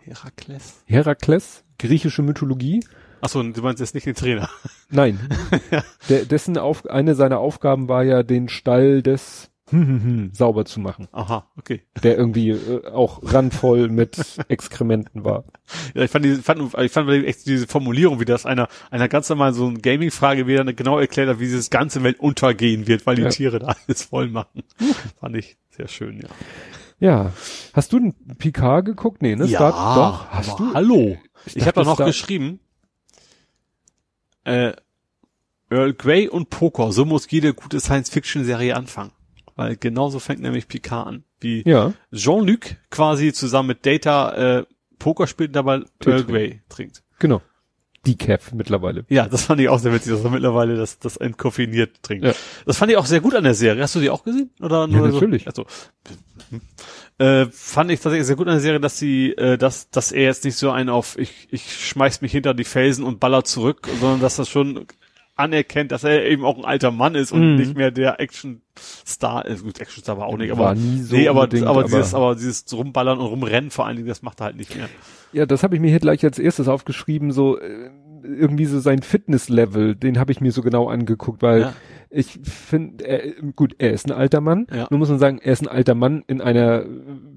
Herakles? 0.09 0.81
Herakles, 0.85 1.63
griechische 1.77 2.23
Mythologie. 2.23 2.83
Achso, 3.21 3.43
du 3.43 3.61
meinst 3.61 3.79
jetzt 3.79 3.93
nicht 3.93 4.07
den 4.07 4.15
Trainer? 4.15 4.49
Nein. 4.89 5.19
ja. 5.71 5.83
Der, 6.09 6.25
dessen 6.25 6.57
auf, 6.57 6.89
eine 6.89 7.13
seiner 7.13 7.39
Aufgaben 7.39 7.87
war 7.87 8.03
ja, 8.03 8.23
den 8.23 8.49
Stall 8.49 9.03
des 9.03 9.51
hm, 9.69 9.87
hm, 9.87 10.03
hm, 10.03 10.29
sauber 10.33 10.65
zu 10.65 10.79
machen. 10.79 11.07
Aha, 11.11 11.47
okay. 11.55 11.83
Der 12.01 12.17
irgendwie 12.17 12.49
äh, 12.49 12.87
auch 12.87 13.19
randvoll 13.21 13.89
mit 13.89 14.17
Exkrementen 14.47 15.23
war. 15.23 15.43
Ja, 15.93 16.01
ich 16.01 16.09
fand, 16.09 16.25
die, 16.25 16.35
fand, 16.35 16.73
ich 16.79 16.91
fand 16.91 17.09
echt 17.09 17.45
diese 17.45 17.67
Formulierung, 17.67 18.19
wie 18.19 18.25
das 18.25 18.47
einer, 18.47 18.67
einer 18.89 19.07
ganz 19.07 19.29
normal 19.29 19.53
so 19.53 19.67
eine 19.67 19.77
Gaming-Frage 19.77 20.47
wieder 20.47 20.63
genau 20.73 20.97
erklärt 20.97 21.29
hat, 21.29 21.39
wie 21.39 21.45
dieses 21.45 21.69
ganze 21.69 22.01
Welt 22.01 22.19
untergehen 22.19 22.87
wird, 22.87 23.05
weil 23.05 23.15
die 23.15 23.21
ja. 23.21 23.29
Tiere 23.29 23.59
da 23.59 23.75
alles 23.87 24.05
voll 24.05 24.29
machen. 24.29 24.63
fand 25.19 25.35
ich 25.35 25.57
sehr 25.69 25.87
schön, 25.87 26.19
ja. 26.19 26.29
Ja. 26.99 27.31
Hast 27.73 27.93
du 27.93 27.99
den 27.99 28.13
Picard 28.37 28.85
geguckt? 28.85 29.21
Nee, 29.21 29.35
ne? 29.35 29.45
Ja, 29.45 29.57
Start, 29.57 29.97
doch. 29.97 30.29
Hast 30.29 30.59
du? 30.59 30.73
Hallo. 30.73 31.17
Ich, 31.45 31.55
ich 31.55 31.63
habe 31.65 31.73
doch 31.73 31.85
noch 31.85 32.05
geschrieben, 32.05 32.59
äh, 34.43 34.73
Earl 35.69 35.93
Grey 35.93 36.27
und 36.27 36.49
Poker, 36.49 36.91
so 36.91 37.05
muss 37.05 37.29
jede 37.29 37.53
gute 37.53 37.79
Science-Fiction-Serie 37.79 38.75
anfangen. 38.75 39.11
Weil 39.55 39.75
genauso 39.75 40.19
fängt 40.19 40.41
nämlich 40.41 40.67
Picard 40.67 41.07
an. 41.07 41.23
Wie 41.39 41.63
ja. 41.67 41.93
Jean-Luc 42.13 42.77
quasi 42.89 43.33
zusammen 43.33 43.69
mit 43.69 43.85
Data 43.85 44.59
äh, 44.59 44.65
Poker 44.97 45.27
spielt, 45.27 45.55
dabei 45.55 45.83
Earl 46.05 46.23
Grey 46.23 46.61
trinkt. 46.69 47.03
Genau. 47.19 47.41
Decaf 48.07 48.53
mittlerweile. 48.53 49.05
Ja, 49.09 49.27
das 49.27 49.43
fand 49.43 49.59
ich 49.59 49.67
auch 49.67 49.79
sehr 49.79 49.93
witzig, 49.93 50.13
dass 50.13 50.23
er 50.23 50.29
mittlerweile 50.29 50.77
das, 50.77 50.99
das 50.99 51.17
entkoffiniert 51.17 52.01
trinkt. 52.01 52.25
Ja. 52.25 52.33
Das 52.65 52.77
fand 52.77 52.91
ich 52.91 52.97
auch 52.97 53.05
sehr 53.05 53.19
gut 53.19 53.35
an 53.35 53.43
der 53.43 53.53
Serie. 53.53 53.83
Hast 53.83 53.95
du 53.95 53.99
die 53.99 54.09
auch 54.09 54.23
gesehen? 54.23 54.51
Oder 54.61 54.87
nur 54.87 55.07
ja, 55.07 55.11
natürlich. 55.11 55.43
So? 55.43 55.47
Also, 55.47 55.65
äh, 57.17 57.45
fand 57.51 57.91
ich 57.91 57.99
tatsächlich 57.99 58.27
sehr 58.27 58.35
gut 58.35 58.47
an 58.47 58.53
der 58.53 58.61
Serie, 58.61 58.79
dass 58.79 58.97
sie, 58.97 59.31
äh, 59.31 59.57
dass, 59.57 59.89
dass 59.89 60.11
er 60.11 60.23
jetzt 60.23 60.45
nicht 60.45 60.55
so 60.55 60.71
einen 60.71 60.89
auf, 60.89 61.17
ich, 61.17 61.47
ich 61.51 61.87
schmeiß 61.87 62.21
mich 62.21 62.31
hinter 62.31 62.53
die 62.53 62.63
Felsen 62.63 63.03
und 63.03 63.19
baller 63.19 63.43
zurück, 63.43 63.87
sondern 63.99 64.21
dass 64.21 64.37
das 64.37 64.49
schon 64.49 64.85
anerkennt, 65.35 65.91
dass 65.91 66.03
er 66.03 66.25
eben 66.25 66.43
auch 66.43 66.57
ein 66.57 66.65
alter 66.65 66.91
Mann 66.91 67.15
ist 67.15 67.31
und 67.31 67.55
mm. 67.55 67.57
nicht 67.57 67.77
mehr 67.77 67.91
der 67.91 68.19
Action-Star 68.19 69.45
ist. 69.45 69.63
Gut, 69.63 69.79
Action-Star 69.79 70.17
war 70.17 70.27
auch 70.27 70.37
nicht, 70.37 70.51
aber, 70.51 70.75
so 70.75 71.15
nee, 71.15 71.29
aber, 71.29 71.43
aber, 71.43 71.67
aber, 71.67 71.83
dieses, 71.83 72.13
aber 72.13 72.35
dieses 72.35 72.65
Rumballern 72.73 73.19
und 73.19 73.27
Rumrennen 73.27 73.71
vor 73.71 73.85
allen 73.85 73.95
Dingen, 73.95 74.09
das 74.09 74.21
macht 74.21 74.41
er 74.41 74.47
halt 74.47 74.57
nicht 74.57 74.75
mehr. 74.75 74.89
Ja, 75.31 75.45
das 75.45 75.63
habe 75.63 75.75
ich 75.75 75.81
mir 75.81 75.89
hier 75.89 75.99
gleich 75.99 76.23
als 76.25 76.39
erstes 76.39 76.67
aufgeschrieben, 76.67 77.31
so 77.31 77.57
äh, 77.57 77.89
irgendwie 78.21 78.65
so 78.65 78.79
sein 78.79 79.01
Fitness-Level, 79.01 79.95
den 79.95 80.19
habe 80.19 80.33
ich 80.33 80.41
mir 80.41 80.51
so 80.51 80.61
genau 80.61 80.89
angeguckt, 80.89 81.41
weil 81.41 81.61
ja 81.61 81.73
ich 82.11 82.39
finde, 82.43 83.35
gut, 83.55 83.75
er 83.77 83.91
ist 83.91 84.07
ein 84.07 84.11
alter 84.11 84.41
Mann. 84.41 84.65
Ja. 84.73 84.87
Nur 84.89 84.99
muss 84.99 85.09
man 85.09 85.19
sagen, 85.19 85.39
er 85.39 85.53
ist 85.53 85.61
ein 85.61 85.67
alter 85.67 85.93
Mann 85.93 86.23
in 86.27 86.41
einer 86.41 86.85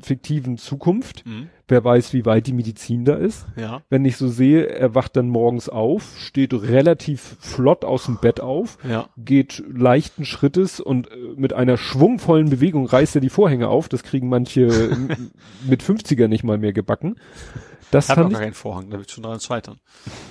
fiktiven 0.02 0.57
Zukunft. 0.57 1.26
Mhm. 1.26 1.49
Wer 1.68 1.84
weiß, 1.84 2.12
wie 2.12 2.25
weit 2.25 2.47
die 2.47 2.52
Medizin 2.52 3.05
da 3.05 3.15
ist. 3.15 3.47
Ja. 3.57 3.83
Wenn 3.91 4.05
ich 4.05 4.17
so 4.17 4.28
sehe, 4.28 4.67
er 4.67 4.94
wacht 4.94 5.17
dann 5.17 5.28
morgens 5.28 5.68
auf, 5.68 6.18
steht 6.18 6.55
relativ 6.55 7.36
flott 7.41 7.84
aus 7.84 8.07
dem 8.07 8.18
Bett 8.18 8.41
auf, 8.41 8.78
ja. 8.89 9.09
geht 9.17 9.62
leichten 9.70 10.25
Schrittes 10.25 10.81
und 10.81 11.10
äh, 11.10 11.17
mit 11.36 11.52
einer 11.52 11.76
schwungvollen 11.76 12.51
Bewegung 12.51 12.86
reißt 12.86 13.15
er 13.15 13.20
die 13.20 13.31
Vorhänge 13.31 13.68
auf. 13.68 13.89
Das 13.89 14.02
kriegen 14.02 14.28
manche 14.28 14.68
mit 15.67 15.83
50er 15.83 16.28
nicht 16.28 16.44
mal 16.44 16.59
mehr 16.59 16.73
gebacken. 16.73 17.17
Das 17.91 18.09
hat 18.09 18.17
fand 18.17 18.33
gar 18.33 18.41
keinen 18.41 18.55
Vorhang, 18.55 18.89
da 18.89 18.99
wird 18.99 19.10
schon 19.10 19.23
dran 19.23 19.39
scheitern. 19.39 19.78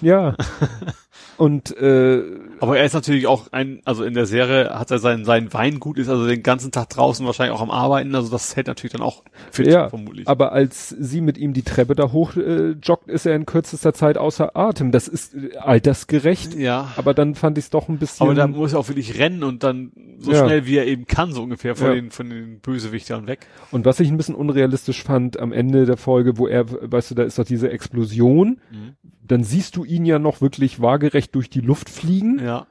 Ja. 0.01 0.35
Und 1.37 1.75
äh, 1.77 2.23
aber 2.59 2.77
er 2.77 2.85
ist 2.85 2.93
natürlich 2.93 3.27
auch 3.27 3.51
ein, 3.51 3.81
also 3.85 4.03
in 4.03 4.13
der 4.13 4.25
Serie 4.25 4.77
hat 4.77 4.91
er 4.91 4.99
sein 4.99 5.25
sein 5.25 5.51
Weingut 5.53 5.97
ist 5.97 6.09
also 6.09 6.27
den 6.27 6.43
ganzen 6.43 6.71
Tag 6.71 6.89
draußen 6.89 7.25
wahrscheinlich 7.25 7.55
auch 7.55 7.61
am 7.61 7.71
Arbeiten, 7.71 8.13
also 8.15 8.29
das 8.29 8.55
hält 8.55 8.67
natürlich 8.67 8.93
dann 8.93 9.01
auch 9.01 9.23
fit 9.51 9.67
ja, 9.67 9.89
vermutlich. 9.89 10.27
Aber 10.27 10.51
als 10.51 10.89
sie 10.89 11.21
mit 11.21 11.37
ihm 11.37 11.53
die 11.53 11.63
Treppe 11.63 11.95
da 11.95 12.11
hoch 12.11 12.35
äh, 12.35 12.71
joggt, 12.83 13.09
ist 13.09 13.25
er 13.25 13.35
in 13.35 13.45
kürzester 13.45 13.93
Zeit 13.93 14.17
außer 14.17 14.55
Atem. 14.55 14.91
Das 14.91 15.07
ist 15.07 15.33
äh, 15.33 15.57
altersgerecht. 15.57 16.55
Ja. 16.55 16.91
Aber 16.97 17.13
dann 17.13 17.35
fand 17.35 17.57
ich 17.57 17.65
es 17.65 17.69
doch 17.69 17.89
ein 17.89 17.97
bisschen. 17.97 18.25
Aber 18.25 18.35
da 18.35 18.47
muss 18.47 18.73
er 18.73 18.79
auch 18.79 18.87
wirklich 18.87 19.17
rennen 19.17 19.43
und 19.43 19.63
dann 19.63 19.91
so 20.19 20.31
ja. 20.31 20.45
schnell 20.45 20.65
wie 20.65 20.77
er 20.77 20.85
eben 20.85 21.07
kann, 21.07 21.31
so 21.31 21.41
ungefähr 21.41 21.75
von 21.75 21.87
ja. 21.87 21.93
den 21.95 22.11
von 22.11 22.29
den 22.29 22.59
Bösewichtern 22.59 23.27
weg. 23.27 23.47
Und 23.71 23.85
was 23.85 23.99
ich 23.99 24.09
ein 24.09 24.17
bisschen 24.17 24.35
unrealistisch 24.35 25.03
fand 25.03 25.39
am 25.39 25.51
Ende 25.51 25.85
der 25.85 25.97
Folge, 25.97 26.37
wo 26.37 26.47
er, 26.47 26.65
weißt 26.69 27.11
du, 27.11 27.15
da 27.15 27.23
ist 27.23 27.39
doch 27.39 27.45
diese 27.45 27.71
Explosion. 27.71 28.59
Mhm 28.71 28.95
dann 29.23 29.43
siehst 29.43 29.75
du 29.75 29.83
ihn 29.83 30.05
ja 30.05 30.19
noch 30.19 30.41
wirklich 30.41 30.81
waagerecht 30.81 31.35
durch 31.35 31.49
die 31.49 31.61
Luft 31.61 31.89
fliegen. 31.89 32.39
Ja. 32.43 32.67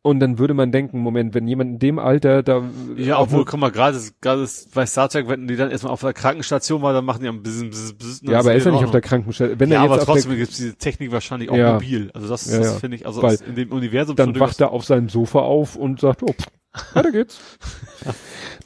Und 0.00 0.20
dann 0.20 0.38
würde 0.38 0.54
man 0.54 0.70
denken, 0.70 1.00
Moment, 1.00 1.34
wenn 1.34 1.46
jemand 1.48 1.72
in 1.72 1.78
dem 1.80 1.98
Alter 1.98 2.42
da. 2.42 2.62
Ja, 2.96 3.20
obwohl, 3.20 3.44
guck 3.44 3.58
mal, 3.58 3.70
gerade, 3.70 3.98
gerade 4.20 4.48
bei 4.72 4.86
Star 4.86 5.08
Trek, 5.08 5.28
wenn 5.28 5.48
die 5.48 5.56
dann 5.56 5.70
erstmal 5.70 5.92
auf 5.92 6.00
der 6.00 6.12
Krankenstation 6.12 6.82
war, 6.82 6.92
dann 6.92 7.04
machen 7.04 7.22
die 7.22 7.28
ein 7.28 7.42
bisschen, 7.42 7.70
bisschen, 7.70 7.98
bisschen 7.98 8.30
Ja, 8.30 8.38
aber 8.38 8.52
er 8.52 8.56
ist 8.56 8.64
ja 8.64 8.70
nicht 8.70 8.84
auf 8.84 8.92
der 8.92 9.00
Krankenstation. 9.00 9.58
Wenn 9.58 9.70
ja, 9.70 9.78
er 9.78 9.82
jetzt 9.82 9.92
aber 9.92 10.04
trotzdem 10.04 10.36
gibt 10.36 10.52
es 10.52 10.56
diese 10.56 10.76
Technik 10.76 11.10
wahrscheinlich 11.10 11.50
auch 11.50 11.56
ja. 11.56 11.74
mobil. 11.74 12.10
Also 12.14 12.28
das, 12.28 12.50
ja, 12.50 12.58
das 12.58 12.78
finde 12.78 12.96
ich, 12.96 13.06
also 13.06 13.20
in 13.26 13.56
dem 13.56 13.72
Universum. 13.72 14.14
Dann 14.16 14.38
wacht 14.38 14.60
er 14.60 14.70
auf 14.70 14.84
seinem 14.84 15.08
Sofa 15.08 15.40
auf 15.40 15.74
und 15.74 16.00
sagt, 16.00 16.22
oh, 16.22 16.34
weiter 16.94 17.12
geht's. 17.12 17.40
ja. 18.04 18.14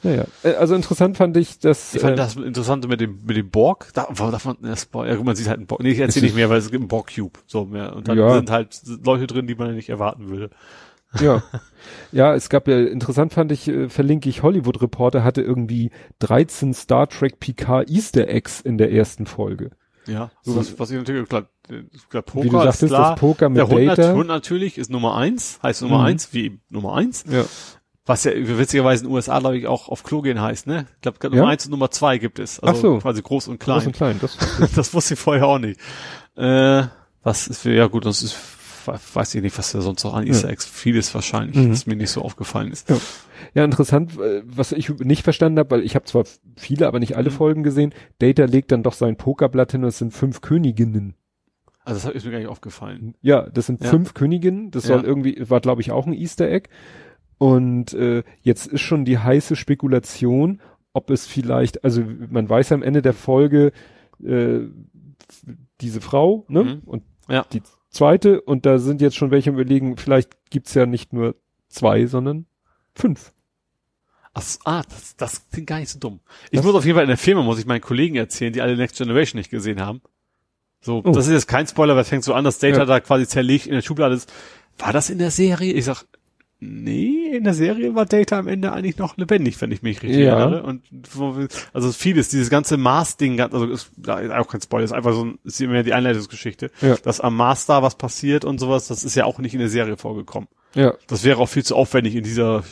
Naja, 0.03 0.25
äh, 0.43 0.53
also 0.55 0.75
interessant 0.75 1.17
fand 1.17 1.37
ich, 1.37 1.59
dass. 1.59 1.95
Ich 1.95 2.01
fand 2.01 2.13
äh, 2.13 2.17
das 2.17 2.35
Interessante 2.35 2.87
mit 2.87 2.99
dem, 2.99 3.19
mit 3.25 3.37
dem 3.37 3.49
Borg, 3.49 3.89
da, 3.93 4.07
man, 4.17 4.57
das 4.61 4.85
Borg, 4.85 5.07
ja, 5.07 5.21
man 5.21 5.35
sieht 5.35 5.47
halt 5.47 5.59
einen 5.59 5.67
Borg, 5.67 5.81
nee, 5.81 5.91
ich 5.91 5.99
erzähle 5.99 6.25
nicht 6.25 6.35
mehr, 6.35 6.49
weil 6.49 6.57
es 6.57 6.69
gibt 6.69 6.81
einen 6.81 6.87
Borg-Cube, 6.89 7.39
so 7.47 7.65
mehr, 7.65 7.95
und 7.95 8.07
dann 8.07 8.17
ja. 8.17 8.33
sind 8.33 8.51
halt 8.51 8.81
Leute 9.03 9.27
drin, 9.27 9.47
die 9.47 9.55
man 9.55 9.67
ja 9.67 9.73
nicht 9.73 9.89
erwarten 9.89 10.29
würde. 10.29 10.49
Ja. 11.19 11.43
Ja, 12.11 12.33
es 12.33 12.49
gab 12.49 12.67
ja, 12.67 12.79
interessant 12.79 13.33
fand 13.33 13.51
ich, 13.51 13.67
äh, 13.67 13.89
verlinke 13.89 14.29
ich 14.29 14.41
Hollywood 14.41 14.81
Reporter, 14.81 15.23
hatte 15.23 15.41
irgendwie 15.41 15.91
13 16.19 16.73
Star 16.73 17.07
Trek 17.07 17.39
Picard 17.39 17.89
Easter 17.89 18.27
Eggs 18.27 18.61
in 18.61 18.77
der 18.77 18.91
ersten 18.91 19.25
Folge. 19.25 19.71
Ja, 20.07 20.31
so 20.41 20.55
was, 20.55 20.77
was 20.79 20.91
ich 20.91 20.97
natürlich, 20.97 21.27
klar, 21.29 21.47
klar 22.09 22.23
Poker 22.23 22.45
wie 22.45 22.49
du 22.49 22.57
sagtest, 22.57 22.83
ist 22.83 22.89
klar. 22.89 23.11
Das 23.11 23.19
Poker 23.19 23.49
mit 23.49 23.57
der 23.57 23.67
Hund, 23.69 23.87
Data. 23.87 24.13
Hund 24.13 24.27
natürlich 24.27 24.77
ist 24.77 24.89
Nummer 24.89 25.15
eins, 25.15 25.59
heißt 25.63 25.81
Nummer 25.81 25.99
mhm. 25.99 26.05
eins, 26.05 26.33
wie 26.33 26.59
Nummer 26.69 26.95
eins. 26.95 27.23
Ja. 27.29 27.45
Was 28.05 28.25
ja 28.25 28.31
witzigerweise 28.35 29.03
in 29.03 29.09
den 29.09 29.15
USA, 29.15 29.39
glaube 29.39 29.57
ich, 29.57 29.65
auch 29.67 29.87
auf 29.87 30.03
Klo 30.03 30.21
gehen 30.21 30.41
heißt, 30.41 30.67
ne? 30.67 30.87
Ich 30.95 31.01
glaube, 31.01 31.17
Nummer 31.29 31.43
ja? 31.43 31.47
eins 31.47 31.65
und 31.65 31.71
Nummer 31.71 31.89
zwei 31.89 32.17
gibt 32.17 32.37
es. 32.37 32.59
Also 32.59 32.75
Ach 32.75 32.81
so. 32.81 32.97
quasi 32.99 33.21
groß 33.21 33.47
und 33.47 33.59
klein. 33.59 33.77
Groß 33.77 33.87
und 33.87 33.95
klein, 33.95 34.17
das, 34.19 34.37
das 34.75 34.93
wusste 34.93 35.13
ich 35.13 35.19
vorher 35.19 35.47
auch 35.47 35.59
nicht. 35.59 35.79
Äh, 36.35 36.83
was 37.23 37.47
ist 37.47 37.61
für, 37.61 37.73
ja 37.73 37.87
gut, 37.87 38.05
das 38.05 38.21
ist, 38.21 38.35
weiß 38.85 39.35
ich 39.35 39.41
nicht, 39.41 39.57
was 39.57 39.71
da 39.71 39.79
sonst 39.79 40.03
noch 40.03 40.13
an 40.13 40.27
Easter 40.27 40.49
Eggs, 40.49 40.65
vieles 40.65 41.15
wahrscheinlich, 41.15 41.55
mhm. 41.55 41.71
was 41.71 41.85
mir 41.85 41.95
nicht 41.95 42.09
so 42.09 42.21
aufgefallen 42.21 42.71
ist. 42.71 42.89
Ja. 42.89 42.97
ja, 43.53 43.63
interessant, 43.63 44.19
äh, 44.19 44.43
was 44.45 44.73
ich 44.73 44.89
nicht 44.99 45.23
verstanden 45.23 45.59
habe, 45.59 45.71
weil 45.71 45.83
ich 45.83 45.95
habe 45.95 46.03
zwar 46.03 46.25
viele, 46.57 46.87
aber 46.87 46.99
nicht 46.99 47.15
alle 47.15 47.29
mhm. 47.29 47.35
Folgen 47.35 47.63
gesehen, 47.63 47.93
Data 48.19 48.43
legt 48.43 48.73
dann 48.73 48.83
doch 48.83 48.93
sein 48.93 49.15
Pokerblatt 49.15 49.71
hin 49.71 49.83
und 49.83 49.87
es 49.89 49.99
sind 49.99 50.13
fünf 50.13 50.41
Königinnen. 50.41 51.15
Also 51.85 52.07
das 52.07 52.15
ist 52.15 52.25
mir 52.25 52.31
gar 52.31 52.39
nicht 52.39 52.47
aufgefallen. 52.47 53.15
Ja, 53.21 53.49
das 53.49 53.65
sind 53.65 53.83
ja. 53.83 53.89
fünf 53.89 54.13
Königinnen, 54.13 54.71
das 54.71 54.83
soll 54.83 55.03
irgendwie, 55.03 55.49
war 55.49 55.59
glaube 55.59 55.81
ich 55.81 55.91
auch 55.91 56.05
ein 56.05 56.13
Easter 56.13 56.49
Egg. 56.49 56.69
Und 57.43 57.93
äh, 57.93 58.23
jetzt 58.41 58.67
ist 58.67 58.81
schon 58.81 59.03
die 59.03 59.17
heiße 59.19 59.55
Spekulation, 59.57 60.61
ob 60.93 61.09
es 61.09 61.27
vielleicht, 61.27 61.83
also 61.83 62.01
man 62.29 62.47
weiß 62.47 62.71
am 62.71 62.83
Ende 62.83 63.01
der 63.01 63.13
Folge, 63.13 63.73
äh, 64.23 64.59
diese 65.81 65.99
Frau, 65.99 66.45
ne? 66.47 66.63
Mhm. 66.63 66.81
Und 66.85 67.03
Ja. 67.27 67.45
die 67.51 67.61
zweite, 67.89 68.39
und 68.41 68.65
da 68.65 68.79
sind 68.79 69.01
jetzt 69.01 69.15
schon 69.17 69.31
welche 69.31 69.49
überlegen, 69.49 69.97
vielleicht 69.97 70.37
gibt's 70.51 70.73
ja 70.73 70.85
nicht 70.85 71.11
nur 71.11 71.35
zwei, 71.67 72.05
sondern 72.05 72.45
fünf. 72.95 73.33
Ach, 74.33 74.41
so, 74.41 74.59
ah, 74.63 74.83
das, 74.89 75.15
das 75.17 75.49
klingt 75.49 75.67
gar 75.67 75.79
nicht 75.79 75.89
so 75.89 75.99
dumm. 75.99 76.19
Ich 76.49 76.59
Was? 76.59 76.65
muss 76.65 76.75
auf 76.75 76.85
jeden 76.85 76.95
Fall 76.95 77.03
in 77.03 77.09
der 77.09 77.17
Firma, 77.17 77.41
muss 77.43 77.59
ich 77.59 77.65
meinen 77.65 77.81
Kollegen 77.81 78.15
erzählen, 78.15 78.53
die 78.53 78.61
alle 78.61 78.77
Next 78.77 78.97
Generation 78.97 79.37
nicht 79.37 79.51
gesehen 79.51 79.81
haben. 79.81 80.01
So, 80.81 81.01
Oh. 81.03 81.11
das 81.11 81.27
ist 81.27 81.33
jetzt 81.33 81.47
kein 81.47 81.67
Spoiler, 81.67 81.95
weil 81.95 82.03
es 82.03 82.09
fängt 82.09 82.23
so 82.23 82.33
an, 82.33 82.43
dass 82.45 82.59
Data 82.59 82.79
Ja. 82.79 82.85
da 82.85 82.99
quasi 82.99 83.27
zerlegt 83.27 83.67
in 83.67 83.73
der 83.73 83.81
Schublade 83.81 84.15
ist. 84.15 84.31
War 84.79 84.93
das 84.93 85.09
in 85.09 85.17
der 85.17 85.29
Serie? 85.31 85.73
Ich 85.73 85.85
sag, 85.85 86.05
nee, 86.63 87.35
in 87.35 87.43
der 87.43 87.53
Serie 87.53 87.93
war 87.95 88.05
Data 88.05 88.39
am 88.39 88.47
Ende 88.47 88.71
eigentlich 88.71 88.97
noch 88.97 89.17
lebendig, 89.17 89.59
wenn 89.61 89.71
ich 89.71 89.81
mich 89.81 90.01
richtig 90.01 90.19
Ja. 90.23 90.39
erinnere. 90.39 90.63
Und 90.63 90.83
also 91.73 91.91
vieles, 91.91 92.29
dieses 92.29 92.49
ganze 92.49 92.77
Mars-Ding, 92.77 93.39
also 93.41 93.65
ist, 93.65 93.91
da 93.97 94.19
ist 94.19 94.31
auch 94.31 94.47
kein 94.47 94.61
Spoiler, 94.61 94.85
ist 94.85 94.93
einfach 94.93 95.13
so 95.13 95.25
ein, 95.25 95.39
ist 95.43 95.59
immer 95.61 95.83
die 95.83 95.93
Einleitungsgeschichte. 95.93 96.71
Ja. 96.81 96.95
Dass 96.97 97.19
am 97.19 97.35
Mars 97.35 97.65
da 97.65 97.81
was 97.83 97.95
passiert 97.97 98.45
und 98.45 98.59
sowas, 98.59 98.87
das 98.87 99.03
ist 99.03 99.15
ja 99.15 99.25
auch 99.25 99.39
nicht 99.39 99.53
in 99.53 99.59
der 99.59 99.69
Serie 99.69 99.97
vorgekommen. 99.97 100.47
Ja. 100.73 100.93
Das 101.07 101.23
wäre 101.23 101.39
auch 101.39 101.49
viel 101.49 101.63
zu 101.63 101.75
aufwendig 101.75 102.15
in 102.15 102.23
dieser 102.23 102.63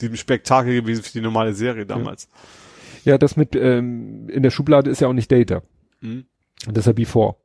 diesem 0.00 0.16
Spektakel 0.16 0.74
gewesen 0.82 1.02
für 1.02 1.12
die 1.12 1.20
normale 1.22 1.54
Serie 1.54 1.86
damals. 1.86 2.28
Ja, 3.04 3.18
das 3.18 3.36
mit 3.36 3.54
ähm, 3.56 4.28
in 4.28 4.42
der 4.42 4.50
Schublade 4.50 4.90
ist 4.90 5.00
ja 5.00 5.08
auch 5.08 5.12
nicht 5.14 5.30
Data. 5.32 5.62
Mhm. 6.00 6.26
Das 6.66 6.78
ist 6.82 6.86
ja 6.86 6.92
Before. 6.92 7.36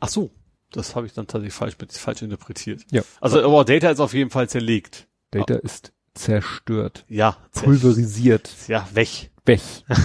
Ach 0.00 0.08
so, 0.08 0.30
das 0.72 0.94
habe 0.96 1.06
ich 1.06 1.12
dann 1.14 1.26
tatsächlich 1.26 1.54
falsch, 1.54 1.76
falsch 1.90 2.22
interpretiert. 2.22 2.82
Ja. 2.90 3.02
Also, 3.20 3.42
aber 3.44 3.64
Data 3.64 3.90
ist 3.90 4.00
auf 4.00 4.14
jeden 4.14 4.30
Fall 4.30 4.48
zerlegt. 4.48 5.06
Data 5.30 5.54
ist 5.56 5.92
zerstört, 6.14 7.04
Ja, 7.08 7.36
pulverisiert, 7.52 8.50
Ja, 8.68 8.88
weg. 8.94 9.30
weg. 9.44 9.60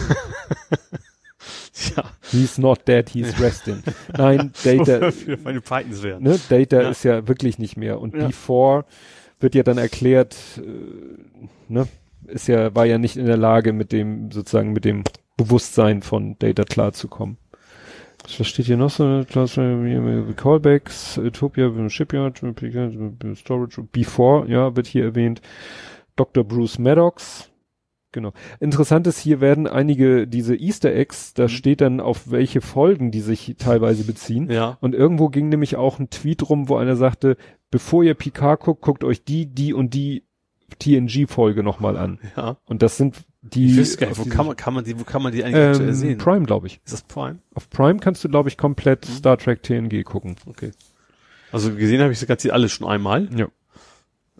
Ja. 1.96 2.04
He's 2.30 2.58
not 2.60 2.88
dead, 2.88 3.10
he's 3.10 3.40
resting. 3.40 3.82
Nein, 4.16 4.52
Data, 4.64 5.10
meine 5.44 5.62
Pythons 5.62 6.04
wären. 6.04 6.22
ne, 6.22 6.40
Data 6.50 6.82
Ja. 6.82 6.90
ist 6.90 7.04
ja 7.04 7.28
wirklich 7.28 7.58
nicht 7.58 7.78
mehr. 7.78 8.00
Und 8.00 8.14
Ja. 8.16 8.28
Before 8.28 8.86
wird 9.40 9.56
ja 9.56 9.64
dann 9.64 9.78
erklärt, 9.80 10.36
äh, 10.58 10.62
ne, 11.70 11.88
ist 12.28 12.48
ja, 12.48 12.76
war 12.76 12.86
ja 12.86 12.98
nicht 13.00 13.18
in 13.18 13.26
der 13.26 13.38
Lage, 13.38 13.74
mit 13.74 13.92
dem, 13.92 14.32
sozusagen 14.32 14.74
mit 14.74 14.86
dem 14.86 15.04
Bewusstsein 15.38 16.04
von 16.04 16.38
Data 16.38 16.64
klarzukommen. 16.64 17.38
Was 18.40 18.48
steht 18.48 18.66
hier 18.66 18.78
noch 18.78 18.90
so? 18.90 19.24
Callbacks, 20.36 21.18
Utopia, 21.18 21.90
Shipyard, 21.90 22.42
Storage, 23.36 23.84
Before, 23.92 24.48
ja, 24.50 24.76
wird 24.76 24.88
hier 24.88 25.04
erwähnt. 25.04 25.42
Dr. 26.16 26.44
Bruce 26.44 26.80
Maddox. 26.80 27.50
Genau. 28.14 28.34
Interessant 28.60 29.08
ist, 29.08 29.20
hier 29.20 29.40
werden 29.40 29.68
einige, 29.68 30.28
diese 30.28 30.56
Easter 30.56 30.94
Eggs, 30.94 31.34
da 31.34 31.44
Mhm. 31.44 31.48
steht 31.50 31.82
dann, 31.82 32.00
auf 32.02 32.30
welche 32.30 32.60
Folgen 32.60 33.10
die 33.12 33.22
sich 33.22 33.56
teilweise 33.58 34.04
beziehen. 34.04 34.52
Ja. 34.52 34.78
Und 34.82 34.94
irgendwo 34.94 35.30
ging 35.30 35.48
nämlich 35.48 35.78
auch 35.78 35.98
ein 35.98 36.10
Tweet 36.10 36.50
rum, 36.50 36.68
wo 36.68 36.76
einer 36.76 36.98
sagte, 36.98 37.38
bevor 37.70 38.04
ihr 38.04 38.14
Picard 38.16 38.60
guckt, 38.60 38.82
guckt 38.82 39.04
euch 39.06 39.24
die, 39.24 39.46
die 39.46 39.74
und 39.74 39.94
die 39.94 40.24
TNG-Folge 40.80 41.64
nochmal 41.64 41.96
an. 41.96 42.20
Ja. 42.36 42.58
Und 42.66 42.82
das 42.82 42.98
sind 42.98 43.24
die. 43.42 43.72
Ich 43.72 43.78
wüsste 43.78 43.98
gar 43.98 44.08
nicht, 44.08 44.20
wo 44.20 44.26
kann 44.26 44.46
man, 44.46 44.56
kann 44.56 44.74
man 44.74 44.84
die, 44.84 45.00
wo 45.00 45.04
kann 45.04 45.22
man 45.22 45.32
die 45.32 45.44
eigentlich 45.44 45.80
ähm, 45.80 45.94
sehen? 45.94 46.18
Prime, 46.18 46.46
glaube 46.46 46.68
ich. 46.68 46.80
Ist 46.86 46.94
das 46.94 47.02
Prime? 47.04 47.40
Auf 47.54 47.70
Prime 47.70 48.00
kannst 48.00 48.24
du, 48.24 48.30
glaube 48.30 48.50
ich, 48.50 48.58
komplett 48.58 49.08
Mhm. 49.08 49.14
Star 49.14 49.38
Trek 49.38 49.64
TNG 49.64 50.04
gucken. 50.04 50.36
Okay. 50.46 50.72
Also 51.52 51.74
gesehen 51.74 52.02
habe 52.02 52.12
ich 52.12 52.20
sogar 52.20 52.38
die 52.38 52.52
alle 52.52 52.70
schon 52.70 52.88
einmal. 52.88 53.30
Ja. 53.36 53.48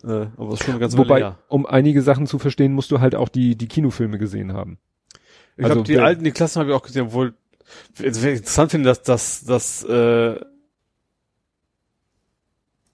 Äh, 0.04 0.26
aber 0.36 0.54
ist 0.54 0.64
schon 0.64 0.78
ganze 0.80 0.98
Wobei, 0.98 1.34
um 1.48 1.66
einige 1.66 2.02
Sachen 2.02 2.26
zu 2.26 2.38
verstehen, 2.38 2.72
musst 2.72 2.90
du 2.90 3.00
halt 3.00 3.14
auch 3.14 3.28
die, 3.28 3.56
die 3.56 3.68
Kinofilme 3.68 4.18
gesehen 4.18 4.52
haben. 4.52 4.78
Ich 5.56 5.64
also 5.64 5.76
glaube, 5.76 5.86
die 5.86 5.98
alten, 5.98 6.24
die 6.24 6.32
Klassen 6.32 6.60
habe 6.60 6.70
ich 6.70 6.76
auch 6.76 6.82
gesehen, 6.82 7.06
obwohl 7.06 7.34
interessant 7.98 8.70
finde, 8.70 8.88
dass, 8.88 9.02
dass, 9.02 9.44
dass 9.44 9.84
äh, 9.84 10.40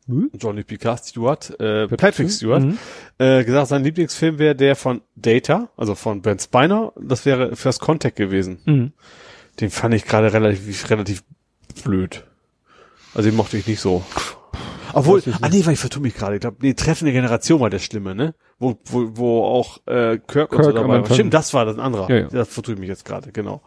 Hm? 0.08 0.30
Johnny 0.40 0.64
Picard 0.64 1.04
Stewart, 1.04 1.58
äh, 1.60 1.86
Patrick 1.86 2.30
Stewart, 2.30 2.62
Mhm. 2.64 2.78
äh, 3.18 3.44
gesagt, 3.44 3.68
sein 3.68 3.84
Lieblingsfilm 3.84 4.38
wäre 4.38 4.56
der 4.56 4.74
von 4.74 5.02
Data, 5.14 5.68
also 5.76 5.94
von 5.94 6.22
Ben 6.22 6.38
Spiner. 6.38 6.92
Das 6.98 7.26
wäre 7.26 7.54
First 7.56 7.80
Contact 7.80 8.16
gewesen. 8.16 8.58
Mhm. 8.64 8.92
Den 9.60 9.70
fand 9.70 9.94
ich 9.94 10.04
gerade 10.06 10.32
relativ, 10.32 10.88
relativ 10.90 11.22
blöd. 11.84 12.24
Also 13.14 13.28
den 13.28 13.36
mochte 13.36 13.56
ich 13.58 13.66
nicht 13.66 13.80
so. 13.80 14.02
Obwohl, 14.94 15.22
ah 15.42 15.48
nee, 15.50 15.64
weil 15.66 15.74
ich 15.74 15.78
vertue 15.78 16.00
mich 16.02 16.14
gerade. 16.14 16.36
Ich 16.36 16.40
glaube, 16.40 16.56
nee, 16.60 16.72
treffende 16.72 17.12
Generation 17.12 17.60
war 17.60 17.68
der 17.68 17.78
Schlimme, 17.78 18.14
ne? 18.14 18.34
Wo, 18.58 18.78
wo, 18.86 19.10
wo 19.16 19.44
auch 19.44 19.78
äh, 19.86 20.18
Kirk, 20.26 20.52
und 20.52 20.64
so 20.64 20.70
Kirk 20.72 20.74
dabei 20.76 21.02
war. 21.02 21.12
Stimmt, 21.14 21.34
das 21.34 21.52
war 21.52 21.66
das 21.66 21.76
ein 21.76 21.80
anderer. 21.80 22.08
Ja, 22.10 22.16
ja. 22.20 22.28
Das 22.28 22.48
vertue 22.48 22.74
ich 22.74 22.80
mich 22.80 22.88
jetzt 22.88 23.04
gerade, 23.04 23.30
genau. 23.30 23.60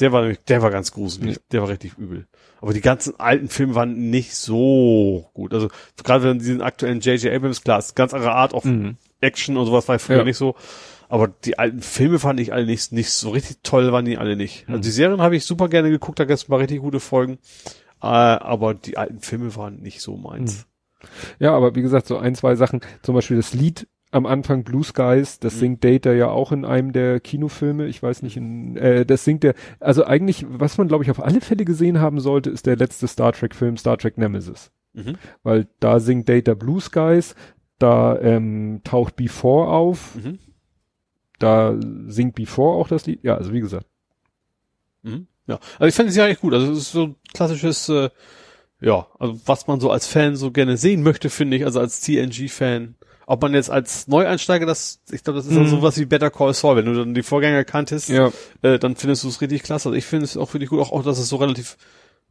Der 0.00 0.12
war 0.12 0.20
nämlich, 0.22 0.40
der 0.44 0.62
war 0.62 0.70
ganz 0.70 0.92
gruselig. 0.92 1.36
Ja. 1.36 1.42
Der 1.52 1.62
war 1.62 1.68
richtig 1.68 1.96
übel. 1.98 2.26
Aber 2.60 2.72
die 2.72 2.80
ganzen 2.80 3.18
alten 3.18 3.48
Filme 3.48 3.74
waren 3.74 4.10
nicht 4.10 4.34
so 4.34 5.30
gut. 5.34 5.54
Also 5.54 5.68
gerade 6.02 6.24
wenn 6.24 6.38
diesen 6.38 6.60
aktuellen 6.62 7.00
J.J. 7.00 7.32
Abrams, 7.34 7.62
klar, 7.62 7.78
ist 7.78 7.96
ganz 7.96 8.12
andere 8.14 8.32
Art, 8.32 8.54
auch 8.54 8.64
Mhm. 8.64 8.96
Action 9.20 9.56
und 9.56 9.66
sowas 9.66 9.88
war 9.88 9.98
früher 9.98 10.18
Ja. 10.18 10.24
nicht 10.24 10.36
so. 10.36 10.54
Aber 11.08 11.28
die 11.28 11.58
alten 11.58 11.80
Filme 11.82 12.18
fand 12.18 12.40
ich 12.40 12.52
alle 12.52 12.66
nicht, 12.66 12.92
nicht 12.92 13.10
so 13.10 13.30
richtig 13.30 13.58
toll, 13.62 13.92
waren 13.92 14.04
die 14.04 14.18
alle 14.18 14.36
nicht. 14.36 14.66
Mhm. 14.68 14.74
Also 14.74 14.88
die 14.88 14.92
Serien 14.92 15.20
habe 15.20 15.36
ich 15.36 15.44
super 15.44 15.68
gerne 15.68 15.90
geguckt, 15.90 16.18
da 16.18 16.24
gab 16.24 16.34
es 16.34 16.48
mal 16.48 16.56
richtig 16.56 16.80
gute 16.80 17.00
Folgen. 17.00 17.38
Äh, 18.02 18.06
aber 18.06 18.74
die 18.74 18.98
alten 18.98 19.20
Filme 19.20 19.54
waren 19.56 19.80
nicht 19.80 20.00
so 20.02 20.16
meins. 20.16 20.66
Ja, 21.38 21.54
aber 21.54 21.74
wie 21.74 21.82
gesagt, 21.82 22.06
so 22.08 22.18
ein, 22.18 22.34
zwei 22.34 22.56
Sachen, 22.56 22.80
zum 23.02 23.14
Beispiel 23.14 23.36
das 23.36 23.54
Lied 23.54 23.86
am 24.16 24.26
Anfang 24.26 24.64
Blue 24.64 24.82
Skies, 24.82 25.38
das 25.38 25.54
Mhm. 25.56 25.58
singt 25.58 25.84
Data 25.84 26.12
ja 26.12 26.28
auch 26.28 26.50
in 26.52 26.64
einem 26.64 26.92
der 26.92 27.20
Kinofilme, 27.20 27.86
ich 27.86 28.02
weiß 28.02 28.22
nicht, 28.22 28.36
in, 28.36 28.76
äh, 28.76 29.04
das 29.06 29.24
singt 29.24 29.44
er, 29.44 29.54
also 29.78 30.04
eigentlich, 30.04 30.44
was 30.48 30.78
man 30.78 30.88
glaube 30.88 31.04
ich 31.04 31.10
auf 31.10 31.22
alle 31.22 31.40
Fälle 31.40 31.64
gesehen 31.64 32.00
haben 32.00 32.18
sollte, 32.20 32.50
ist 32.50 32.66
der 32.66 32.76
letzte 32.76 33.06
Star 33.08 33.32
Trek 33.32 33.54
Film, 33.54 33.76
Star 33.76 33.98
Trek 33.98 34.18
Nemesis. 34.18 34.70
Mhm. 34.94 35.14
Weil 35.42 35.68
da 35.80 36.00
singt 36.00 36.28
Data 36.28 36.54
Blue 36.54 36.80
Skies, 36.80 37.34
da 37.78 38.18
ähm, 38.20 38.80
taucht 38.84 39.16
Before 39.16 39.68
auf, 39.68 40.14
Mhm. 40.16 40.38
da 41.38 41.76
singt 42.06 42.34
Before 42.34 42.76
auch 42.78 42.88
das 42.88 43.06
Lied, 43.06 43.22
ja, 43.22 43.36
also 43.36 43.52
wie 43.52 43.60
gesagt. 43.60 43.86
Mhm. 45.02 45.26
Ja, 45.46 45.60
also 45.78 45.86
ich 45.86 45.94
fand 45.94 46.08
es 46.08 46.16
ja 46.16 46.26
echt 46.26 46.40
gut. 46.40 46.54
Also 46.54 46.72
es 46.72 46.78
ist 46.78 46.92
so 46.92 47.02
ein 47.04 47.16
klassisches, 47.32 47.88
äh, 47.88 48.10
ja, 48.80 49.06
also 49.18 49.38
was 49.46 49.66
man 49.68 49.78
so 49.80 49.90
als 49.90 50.06
Fan 50.06 50.34
so 50.36 50.50
gerne 50.50 50.76
sehen 50.76 51.02
möchte, 51.02 51.30
finde 51.30 51.56
ich, 51.56 51.64
also 51.64 51.78
als 51.80 52.00
TNG-Fan. 52.00 52.94
Ob 53.28 53.42
man 53.42 53.54
jetzt 53.54 53.70
als 53.70 54.06
Neueinsteiger 54.06 54.66
das, 54.66 55.00
ich 55.10 55.24
glaube, 55.24 55.38
das 55.38 55.46
ist 55.46 55.52
Mhm. 55.52 55.56
dann 55.56 55.68
sowas 55.68 55.98
wie 55.98 56.04
Better 56.04 56.30
Call 56.30 56.54
Saul. 56.54 56.76
Wenn 56.76 56.84
du 56.86 56.94
dann 56.94 57.12
die 57.12 57.24
Vorgänger 57.24 57.64
kanntest, 57.64 58.08
Ja, 58.08 58.30
äh, 58.62 58.78
dann 58.78 58.94
findest 58.96 59.24
du 59.24 59.28
es 59.28 59.40
richtig 59.40 59.64
klasse. 59.64 59.88
Also 59.88 59.98
ich 59.98 60.04
finde 60.04 60.24
es 60.26 60.36
auch 60.36 60.52
wirklich 60.54 60.70
gut, 60.70 60.80
auch, 60.80 60.92
auch 60.92 61.02
dass 61.02 61.18
es 61.18 61.28
so 61.28 61.36
relativ, 61.36 61.76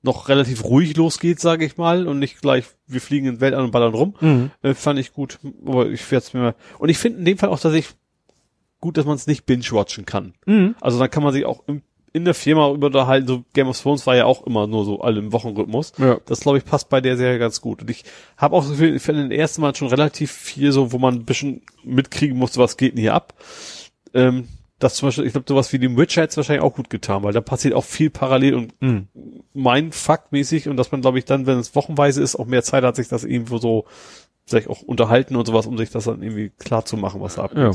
noch 0.03 0.29
relativ 0.29 0.63
ruhig 0.63 0.95
losgeht, 0.95 1.39
sage 1.41 1.65
ich 1.65 1.75
mal, 1.77 2.07
und 2.07 2.19
nicht 2.19 2.39
gleich, 2.41 2.63
wir 2.87 3.01
fliegen 3.01 3.25
in 3.27 3.35
den 3.35 3.41
Weltall 3.41 3.63
und 3.65 3.71
ballern 3.71 3.93
rum. 3.93 4.15
mhm. 4.21 4.51
Äh, 4.61 4.73
fand 4.73 4.97
ich 4.99 5.11
gut. 5.13 5.37
Aber 5.65 5.87
ich 5.89 6.09
werde 6.11 6.25
es 6.25 6.33
mir 6.33 6.39
mal. 6.41 6.55
Und 6.79 6.87
ich 6.89 6.97
finde 6.97 7.19
in 7.19 7.25
dem 7.25 7.37
Fall 7.37 7.49
auch 7.49 7.59
tatsächlich 7.59 7.93
gut, 8.79 8.95
dass 8.97 9.05
man 9.05 9.15
es 9.15 9.27
nicht 9.27 9.45
binge-watchen 9.45 10.05
kann. 10.05 10.33
Mhm. 10.45 10.75
Also 10.79 10.97
dann 10.97 11.09
kann 11.09 11.23
man 11.23 11.33
sich 11.33 11.43
auch 11.45 11.63
im, 11.67 11.81
in 12.15 12.25
der 12.25 12.33
Firma 12.33 12.71
über 12.71 12.87
unterhalten. 12.87 13.27
So 13.27 13.43
Game 13.53 13.67
of 13.67 13.79
Thrones 13.81 14.07
war 14.07 14.15
ja 14.15 14.25
auch 14.25 14.45
immer 14.47 14.67
nur 14.67 14.85
so 14.85 15.01
alle 15.01 15.19
im 15.19 15.31
Wochenrhythmus. 15.33 15.91
ja. 15.97 16.17
Das 16.25 16.39
glaube 16.39 16.57
ich 16.57 16.65
passt 16.65 16.89
bei 16.89 17.01
der 17.01 17.17
Serie 17.17 17.37
ganz 17.39 17.59
gut. 17.61 17.81
Und 17.81 17.89
ich 17.89 18.03
habe 18.37 18.55
auch 18.55 18.63
so 18.63 18.73
viel, 18.75 18.95
ich 18.95 19.01
finde 19.01 19.23
den 19.23 19.31
ersten 19.31 19.61
Mal 19.61 19.75
schon 19.75 19.89
relativ 19.89 20.31
viel 20.31 20.71
so, 20.71 20.91
wo 20.91 20.97
man 20.97 21.15
ein 21.15 21.25
bisschen 21.25 21.61
mitkriegen 21.83 22.37
musste, 22.37 22.59
was 22.59 22.77
geht 22.77 22.93
denn 22.93 23.01
hier 23.01 23.13
ab. 23.13 23.33
Ähm, 24.13 24.47
das 24.79 24.95
zum 24.95 25.07
Beispiel, 25.07 25.25
ich 25.25 25.31
glaube, 25.33 25.45
sowas 25.47 25.71
wie 25.73 25.79
dem 25.79 25.97
Witcher 25.97 26.21
hätte 26.21 26.31
es 26.31 26.37
wahrscheinlich 26.37 26.63
auch 26.63 26.73
gut 26.75 26.89
getan, 26.89 27.23
weil 27.23 27.31
da 27.33 27.39
passiert 27.41 27.73
auch 27.73 27.83
viel 27.85 28.09
parallel 28.09 28.55
und 28.55 28.81
Mhm. 28.81 29.07
mein 29.53 29.91
Fuck-mäßig 29.91 30.67
und 30.69 30.77
dass 30.77 30.91
man, 30.91 31.01
glaube 31.01 31.17
ich, 31.19 31.25
dann, 31.25 31.45
wenn 31.45 31.59
es 31.59 31.75
wochenweise 31.75 32.21
ist, 32.21 32.35
auch 32.35 32.45
mehr 32.45 32.63
Zeit 32.63 32.83
hat, 32.83 32.95
sich 32.97 33.07
das 33.07 33.23
irgendwo 33.23 33.57
so 33.57 33.85
vielleicht 34.45 34.69
auch 34.69 34.81
unterhalten 34.81 35.35
und 35.37 35.45
sowas, 35.47 35.65
um 35.65 35.77
sich 35.77 35.89
das 35.91 36.03
dann 36.05 36.21
irgendwie 36.21 36.49
klar 36.59 36.85
zu 36.85 36.97
machen, 36.97 37.21
was 37.21 37.35
da 37.35 37.43
abgeht. 37.45 37.57
Ja. 37.63 37.71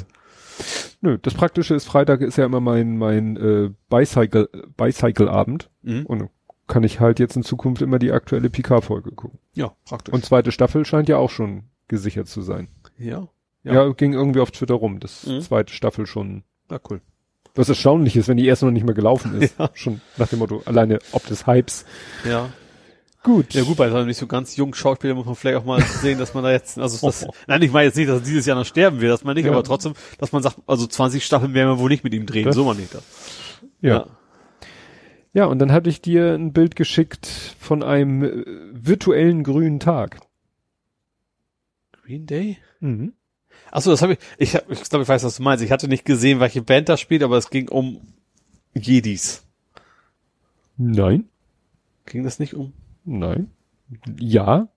Nö, 1.00 1.18
das 1.20 1.34
Praktische 1.34 1.74
ist, 1.74 1.86
Freitag 1.86 2.20
ist 2.20 2.36
ja 2.38 2.44
immer 2.44 2.60
mein, 2.60 2.96
mein 2.98 3.36
äh, 3.36 3.70
Bicycle, 3.88 4.48
Bicycle-Abend. 4.76 5.70
Mhm. 5.82 6.06
Und 6.06 6.28
kann 6.66 6.84
ich 6.84 7.00
halt 7.00 7.18
jetzt 7.18 7.34
in 7.36 7.42
Zukunft 7.42 7.82
immer 7.82 7.98
die 7.98 8.12
aktuelle 8.12 8.48
Picard-Folge 8.50 9.10
gucken. 9.12 9.38
Ja, 9.54 9.72
praktisch. 9.86 10.14
Und 10.14 10.24
zweite 10.24 10.52
Staffel 10.52 10.84
scheint 10.84 11.08
ja 11.08 11.16
auch 11.16 11.30
schon 11.30 11.64
gesichert 11.88 12.28
zu 12.28 12.42
sein. 12.42 12.68
ja, 12.96 13.26
Ja, 13.64 13.72
Ja. 13.74 13.92
ging 13.92 14.12
irgendwie 14.12 14.40
auf 14.40 14.50
Twitter 14.52 14.74
rum, 14.74 15.00
dass 15.00 15.26
Mhm. 15.26 15.40
zweite 15.40 15.72
Staffel 15.74 16.06
schon, 16.06 16.44
ja, 16.70 16.78
cool. 16.88 17.00
was 17.56 17.68
erstaunlich 17.68 18.14
ist, 18.16 18.28
wenn 18.28 18.36
die 18.36 18.46
erste 18.46 18.66
noch 18.66 18.72
nicht 18.72 18.86
mal 18.86 18.94
gelaufen 18.94 19.40
ist. 19.42 19.54
Ja. 19.58 19.70
Schon 19.74 20.00
nach 20.16 20.28
dem 20.28 20.38
Motto, 20.38 20.62
alleine 20.64 21.00
ob 21.12 21.26
des 21.26 21.46
Hypes. 21.48 21.84
Ja. 22.28 22.48
Gut. 23.22 23.52
Ja 23.52 23.62
gut, 23.64 23.76
so 23.76 23.82
einem 23.82 24.06
nicht 24.06 24.16
so 24.16 24.26
ganz 24.26 24.56
jungen 24.56 24.72
Schauspieler 24.72 25.14
muss 25.14 25.26
man 25.26 25.34
vielleicht 25.34 25.58
auch 25.58 25.64
mal 25.66 25.82
sehen, 25.82 26.18
dass 26.18 26.32
man 26.32 26.42
da 26.42 26.52
jetzt, 26.52 26.78
also 26.78 27.06
das, 27.06 27.26
nein, 27.46 27.60
ich 27.60 27.70
meine 27.70 27.86
jetzt 27.86 27.96
nicht, 27.96 28.08
dass 28.08 28.20
er 28.20 28.24
dieses 28.24 28.46
Jahr 28.46 28.56
noch 28.56 28.64
sterben 28.64 29.00
wird, 29.02 29.12
das 29.12 29.24
meine 29.24 29.38
ich, 29.40 29.46
Ja. 29.46 29.52
aber 29.52 29.62
trotzdem, 29.62 29.92
dass 30.18 30.32
man 30.32 30.42
sagt, 30.42 30.56
also 30.66 30.86
20 30.86 31.24
Staffeln 31.24 31.52
werden 31.52 31.68
wir 31.68 31.78
wohl 31.78 31.90
nicht 31.90 32.02
mit 32.02 32.14
ihm 32.14 32.24
drehen, 32.24 32.46
Das- 32.46 32.54
so 32.56 32.64
meine 32.64 32.80
ich 32.80 32.88
das. 32.88 33.02
Ja. 33.82 34.06
ja, 35.34 35.44
und 35.44 35.58
dann 35.58 35.70
hatte 35.70 35.90
ich 35.90 36.00
dir 36.00 36.34
ein 36.34 36.52
Bild 36.54 36.76
geschickt 36.76 37.26
von 37.58 37.82
einem 37.82 38.22
äh, 38.24 38.44
virtuellen 38.72 39.44
grünen 39.44 39.80
Tag. 39.80 40.20
Green 42.02 42.24
Day? 42.26 42.56
Mhm. 42.80 43.12
Achso, 43.70 43.90
das 43.90 44.00
habe 44.02 44.14
ich, 44.14 44.18
ich, 44.38 44.54
hab, 44.56 44.70
ich 44.70 44.82
glaube, 44.88 45.02
ich 45.02 45.08
weiß, 45.08 45.22
was 45.24 45.36
du 45.36 45.42
meinst. 45.42 45.62
Ich 45.62 45.70
hatte 45.70 45.88
nicht 45.88 46.04
gesehen, 46.06 46.40
welche 46.40 46.62
Band 46.62 46.88
da 46.88 46.96
spielt, 46.96 47.22
aber 47.22 47.36
es 47.36 47.50
ging 47.50 47.68
um 47.68 48.00
Jedis. 48.74 49.44
Nein. 50.78 51.28
Ging 52.06 52.24
das 52.24 52.38
nicht 52.38 52.54
um? 52.54 52.72
Nein. 53.10 53.50
Ja. 54.20 54.68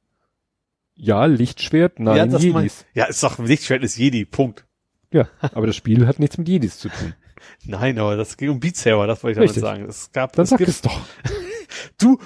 Ja, 0.96 1.26
Lichtschwert, 1.26 2.00
nein, 2.00 2.18
ja, 2.18 2.26
das 2.26 2.44
Jedis. 2.44 2.86
ja, 2.94 3.06
ist 3.06 3.22
doch 3.24 3.38
Lichtschwert 3.40 3.84
ist 3.84 3.98
Jedi, 3.98 4.26
Punkt. 4.26 4.66
Ja, 5.12 5.28
aber 5.42 5.68
das 5.68 5.76
Spiel 5.76 6.08
hat 6.08 6.20
nichts 6.20 6.38
mit 6.38 6.48
Jedis 6.48 6.78
zu 6.80 6.90
tun. 6.90 7.14
Nein, 7.66 8.00
aber 8.00 8.16
das 8.16 8.38
ging 8.38 8.50
um 8.50 8.60
Beat 8.60 8.78
Saber, 8.78 9.06
das 9.06 9.22
wollte 9.24 9.40
ich 9.40 9.50
Richtig. 9.50 9.64
damit 9.64 9.78
sagen. 9.82 9.90
Es 9.90 10.12
gab, 10.12 10.34
Dann 10.34 10.44
es 10.44 10.50
sag 10.52 10.58
gibt, 10.58 10.70
es 10.70 10.82
doch. 10.82 11.00
du, 12.00 12.18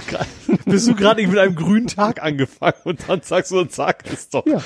bist 0.66 0.88
du 0.88 0.94
gerade 0.94 1.26
mit 1.26 1.38
einem 1.38 1.54
grünen 1.54 1.86
Tag 1.86 2.22
angefangen 2.22 2.74
und 2.84 3.08
dann 3.08 3.22
sagst 3.22 3.52
du 3.52 3.60
und 3.60 3.72
sag 3.72 4.04
es 4.12 4.28
doch. 4.28 4.44
Ja, 4.46 4.60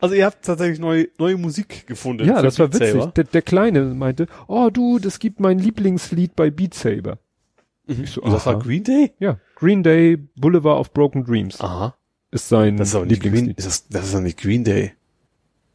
Also 0.00 0.14
ihr 0.14 0.24
habt 0.24 0.44
tatsächlich 0.44 0.78
neue, 0.78 1.08
neue 1.18 1.36
Musik 1.36 1.86
gefunden. 1.86 2.26
ja 2.26 2.40
das 2.42 2.58
war 2.58 2.68
Beat 2.68 2.80
witzig. 2.80 3.00
Saber. 3.00 3.12
Der, 3.12 3.24
der 3.24 3.42
Kleine 3.42 3.82
meinte, 3.94 4.26
oh 4.46 4.70
du, 4.70 4.98
das 4.98 5.18
gibt 5.18 5.40
mein 5.40 5.58
Lieblingslied 5.58 6.36
bei 6.36 6.50
Beat 6.50 6.74
Saber. 6.74 7.18
Ich 8.00 8.10
so, 8.10 8.20
das 8.22 8.46
war. 8.46 8.58
Green 8.58 8.84
Day? 8.84 9.12
Ja, 9.18 9.38
Green 9.56 9.82
Day, 9.82 10.16
Boulevard 10.16 10.80
of 10.80 10.92
Broken 10.92 11.24
Dreams 11.24 11.60
Aha. 11.60 11.94
ist 12.30 12.48
sein 12.48 12.76
Das 12.76 12.88
ist 12.88 12.94
aber 12.94 13.06
nicht 13.06 13.22
Green, 13.22 13.50
ist 13.50 13.66
das, 13.66 13.88
das 13.88 14.06
ist 14.06 14.14
doch 14.14 14.20
nicht 14.20 14.38
Green 14.38 14.64
Day. 14.64 14.92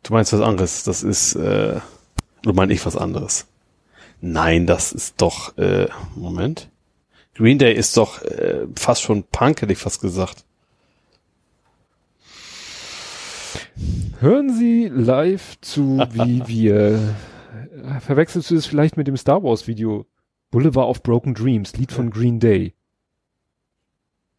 Du 0.04 0.14
meinst 0.14 0.34
was 0.34 0.42
anderes. 0.42 0.84
Das 0.84 1.04
ist, 1.04 1.36
äh, 1.36 1.80
oder 2.46 2.54
meine 2.54 2.74
ich 2.74 2.86
was 2.86 2.96
anderes? 2.96 3.48
Nein, 4.22 4.66
das 4.66 4.92
ist 4.92 5.22
doch, 5.22 5.58
äh, 5.58 5.88
Moment. 6.16 6.70
Green 7.36 7.60
Day 7.60 7.74
ist 7.74 7.98
doch 7.98 8.22
äh, 8.24 8.66
fast 8.76 9.04
schon 9.04 9.24
Punk, 9.24 9.62
hätte 9.62 9.74
ich 9.74 9.80
fast 9.80 10.02
gesagt. 10.02 10.44
Hören 14.20 14.52
Sie 14.52 14.88
live 14.88 15.60
zu, 15.62 16.00
wie 16.12 16.42
wir, 16.48 17.16
verwechselst 18.00 18.50
du 18.50 18.56
es 18.56 18.66
vielleicht 18.66 18.98
mit 18.98 19.08
dem 19.08 19.18
Star 19.18 19.44
Wars 19.44 19.68
Video? 19.68 20.08
Boulevard 20.52 20.88
of 20.88 21.04
Broken 21.04 21.34
Dreams, 21.34 21.76
Lied 21.78 21.92
von 21.92 22.10
Green 22.10 22.40
Day. 22.40 22.74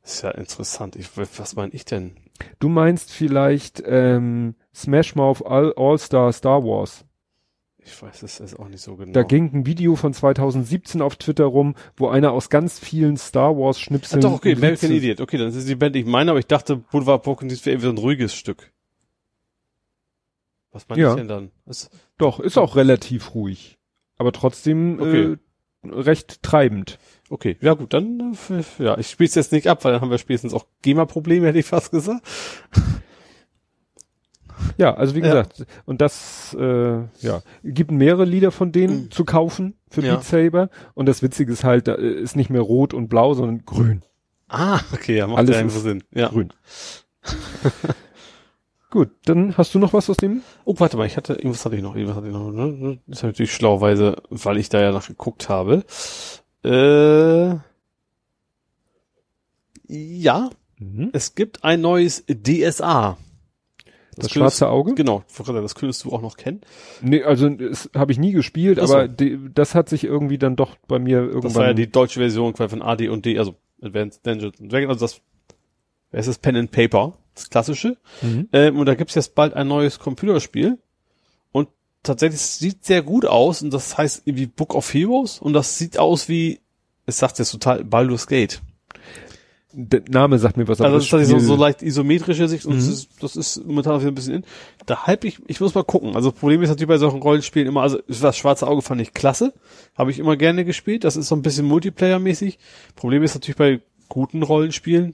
Ist 0.03 0.23
ja 0.23 0.31
interessant. 0.31 0.97
Ich, 0.97 1.11
was 1.17 1.55
meine 1.57 1.73
ich 1.73 1.85
denn? 1.85 2.17
Du 2.61 2.69
meinst 2.69 3.12
vielleicht 3.12 3.83
ähm, 3.85 4.55
Smash 4.75 5.15
Mouth 5.17 5.45
All, 5.45 5.75
All 5.77 5.99
Star 5.99 6.33
Star 6.33 6.62
Wars. 6.65 7.05
Ich 7.78 8.03
weiß 8.03 8.23
es 8.23 8.39
ist 8.41 8.59
auch 8.59 8.69
nicht 8.69 8.83
so 8.83 8.97
genau. 8.97 9.12
Da 9.12 9.23
ging 9.23 9.51
ein 9.53 9.67
Video 9.67 9.97
von 9.97 10.12
2017 10.12 11.01
auf 11.01 11.17
Twitter 11.17 11.45
rum, 11.45 11.75
wo 11.97 12.09
einer 12.09 12.33
aus 12.33 12.51
ganz 12.51 12.78
vielen 12.78 13.17
Star 13.17 13.57
Wars 13.57 13.77
ah, 13.78 13.81
Schnipseln. 13.81 14.20
doch, 14.20 14.33
okay, 14.35 14.55
American 14.55 14.93
Idiot. 14.93 15.20
Okay, 15.20 15.39
dann 15.39 15.49
ist 15.49 15.57
es 15.57 15.65
die 15.67 15.75
Band, 15.75 15.97
ich 15.97 16.05
meine, 16.07 16.31
aber 16.31 16.39
ich 16.41 16.47
dachte, 16.47 16.77
Boulevard 16.77 17.23
Broken 17.23 17.49
Dreams 17.49 17.65
wäre 17.65 17.75
irgendwie 17.75 17.87
so 17.87 17.93
ein 17.93 17.99
ruhiges 17.99 18.35
Stück. 18.35 18.73
Was 20.70 20.89
meine 20.89 21.01
Ja. 21.03 21.11
ich 21.11 21.17
denn 21.17 21.28
dann? 21.28 21.51
Das, 21.65 21.91
Doch, 22.19 22.41
ist 22.41 22.59
auch 22.59 22.77
relativ 22.77 23.35
ruhig. 23.35 23.78
Aber 24.17 24.33
trotzdem 24.33 25.01
Okay. 25.01 25.23
äh, 25.33 25.37
recht 25.84 26.42
treibend. 26.42 26.98
okay, 27.31 27.57
ja 27.60 27.74
gut, 27.74 27.92
dann, 27.94 28.36
äh, 28.50 28.82
ja, 28.82 28.98
ich 28.98 29.08
spiele 29.10 29.28
es 29.28 29.34
jetzt 29.34 29.52
nicht 29.52 29.68
ab, 29.68 29.84
weil 29.84 29.92
dann 29.92 30.00
haben 30.00 30.10
wir 30.10 30.18
spätestens 30.18 30.55
auch 30.55 30.66
GEMA-Probleme, 30.82 31.47
hätte 31.47 31.58
ich 31.58 31.66
fast 31.66 31.90
gesagt. 31.90 32.26
Ja, 34.76 34.94
also 34.94 35.15
wie 35.15 35.20
Ja. 35.20 35.26
gesagt, 35.28 35.66
und 35.86 36.00
das 36.00 36.57
äh, 36.58 36.98
ja, 37.20 37.42
gibt 37.62 37.90
mehrere 37.90 38.24
Lieder 38.24 38.50
von 38.50 38.73
denen 38.73 39.10
zu 39.10 39.24
kaufen 39.24 39.74
für 39.89 40.00
Mhm. 40.00 40.07
Ja. 40.07 40.15
Beat 40.16 40.24
Saber. 40.24 40.70
Und 40.94 41.07
das 41.07 41.23
Witzige 41.23 41.52
ist 41.52 41.65
halt, 41.65 41.86
da 41.89 41.94
ist 41.94 42.36
nicht 42.36 42.50
mehr 42.50 42.60
rot 42.60 42.92
und 42.94 43.08
blau, 43.08 43.34
sondern 43.34 43.65
grün. 43.65 44.02
Ah, 44.48 44.81
okay, 44.92 45.16
ja, 45.16 45.26
macht 45.26 45.39
Alles 45.39 45.57
ja 45.57 45.68
Sinn. 45.68 46.02
Ja. 46.12 46.28
Grün. 46.28 46.52
Gut, 48.91 49.10
dann 49.26 49.57
hast 49.58 49.75
du 49.75 49.78
noch 49.78 49.92
was 49.92 50.08
aus 50.08 50.17
dem? 50.17 50.42
Oh, 50.65 50.75
warte 50.78 50.97
mal, 50.97 51.07
ich 51.07 51.17
hatte, 51.18 51.34
irgendwas 51.34 51.65
hatte 51.67 51.76
ich 51.76 51.83
noch, 51.83 51.94
irgendwas 51.94 52.17
hatte 52.17 52.28
ich 52.28 52.33
noch, 52.33 52.50
ne? 52.50 52.99
Das 53.07 53.18
ist 53.18 53.23
natürlich 53.25 53.52
schlauweise, 53.52 54.17
weil 54.31 54.57
ich 54.57 54.70
da 54.70 54.81
ja 54.81 54.92
nachgeguckt 54.92 55.49
habe. 55.50 55.84
Äh, 56.65 57.58
ja, 59.89 60.50
Mhm. 60.78 61.10
es 61.12 61.34
gibt 61.34 61.65
ein 61.65 61.81
neues 61.81 62.25
DSA. 62.26 63.17
Das, 64.17 64.33
könntest- 64.33 64.34
schwarze 64.34 64.68
Auge? 64.68 64.94
Genau, 64.94 65.23
das 65.36 65.75
könntest 65.75 66.05
du 66.05 66.12
auch 66.12 66.23
noch 66.23 66.36
kennen. 66.36 66.60
Nee, 67.02 67.23
also 67.23 67.49
das 67.49 67.91
habe 67.94 68.10
ich 68.12 68.18
nie 68.18 68.33
gespielt, 68.33 68.78
Ach 68.81 68.86
so. 68.89 68.94
aber 68.94 69.08
die, 69.08 69.39
das 69.55 69.75
hat 69.75 69.89
sich 69.89 70.02
irgendwie 70.05 70.39
dann 70.39 70.57
doch 70.57 70.76
bei 70.89 70.99
mir 70.99 71.18
irgendwann. 71.18 71.42
Das 71.42 71.55
war 71.55 71.67
ja 71.67 71.75
die 71.75 71.91
deutsche 71.91 72.20
Version 72.20 72.55
von 72.55 72.83
AD 72.83 73.08
und 73.10 73.25
D, 73.26 73.39
also 73.39 73.55
Advanced 73.81 74.26
Dungeons 74.26 74.57
Dragons, 74.60 74.91
also 74.94 75.05
das, 75.05 75.20
wer 76.10 76.20
ist 76.20 76.26
das 76.28 76.39
Pen 76.39 76.57
and 76.57 76.70
Paper, 76.73 77.17
das 77.39 77.50
klassische. 77.50 77.97
Mhm. 78.23 78.49
Ähm, 78.52 78.78
und 78.78 78.86
da 78.86 78.94
gibt's 78.94 79.15
jetzt 79.15 79.34
bald 79.34 79.55
ein 79.55 79.68
neues 79.68 79.99
Computerspiel. 79.99 80.78
Und 81.52 81.68
tatsächlich 82.02 82.41
sieht 82.41 82.84
sehr 82.84 83.02
gut 83.02 83.25
aus. 83.26 83.62
Und 83.62 83.73
das 83.73 83.97
heißt 83.99 84.23
irgendwie 84.26 84.47
Book 84.47 84.75
of 84.75 84.92
Heroes. 84.92 85.39
Und 85.41 85.52
das 85.55 85.78
sieht 85.78 85.99
aus 85.99 86.28
wie, 86.28 86.60
es 87.07 87.18
sagt 87.18 87.39
jetzt 87.39 87.50
total 87.52 87.84
Baldur's 87.84 88.26
Gate. 88.26 88.60
Der 89.73 90.02
Name 90.08 90.39
sagt 90.39 90.57
mir 90.57 90.67
was. 90.67 90.81
Also 90.81 90.94
das 90.97 91.05
ist 91.05 91.10
tatsächlich 91.10 91.42
so, 91.42 91.55
so 91.55 91.57
leicht 91.57 91.83
isometrische 91.83 92.49
Sicht. 92.49 92.65
Und 92.65 92.76
Mhm. 92.76 92.78
das, 92.78 92.89
ist, 92.89 93.08
das 93.20 93.36
ist 93.36 93.67
momentan 93.67 93.92
auch 93.94 94.00
wieder 94.00 94.10
ein 94.10 94.15
bisschen 94.15 94.34
in. 94.36 94.44
Da 94.86 95.02
halb 95.07 95.25
ich, 95.25 95.41
ich 95.47 95.60
muss 95.60 95.75
mal 95.75 95.84
gucken. 95.84 96.17
Also 96.17 96.31
das 96.31 96.41
Problem 96.41 96.62
ist 96.62 96.70
natürlich 96.70 96.89
bei 96.89 96.97
solchen 96.97 97.20
Rollenspielen 97.20 97.68
immer, 97.68 97.83
also 97.83 97.99
das 98.08 98.36
schwarze 98.39 98.67
Auge 98.67 98.81
fand 98.81 99.00
ich 99.02 99.12
klasse. 99.12 99.52
Habe 99.94 100.10
ich 100.10 100.18
immer 100.18 100.36
gerne 100.39 100.65
gespielt. 100.65 101.05
Das 101.05 101.17
ist 101.17 101.28
so 101.28 101.34
ein 101.36 101.42
bisschen 101.42 101.68
Multiplayer-mäßig. 101.68 102.58
Problem 102.97 103.23
ist 103.23 103.34
natürlich 103.34 103.57
bei 103.58 103.81
guten 104.08 104.42
Rollenspielen, 104.42 105.12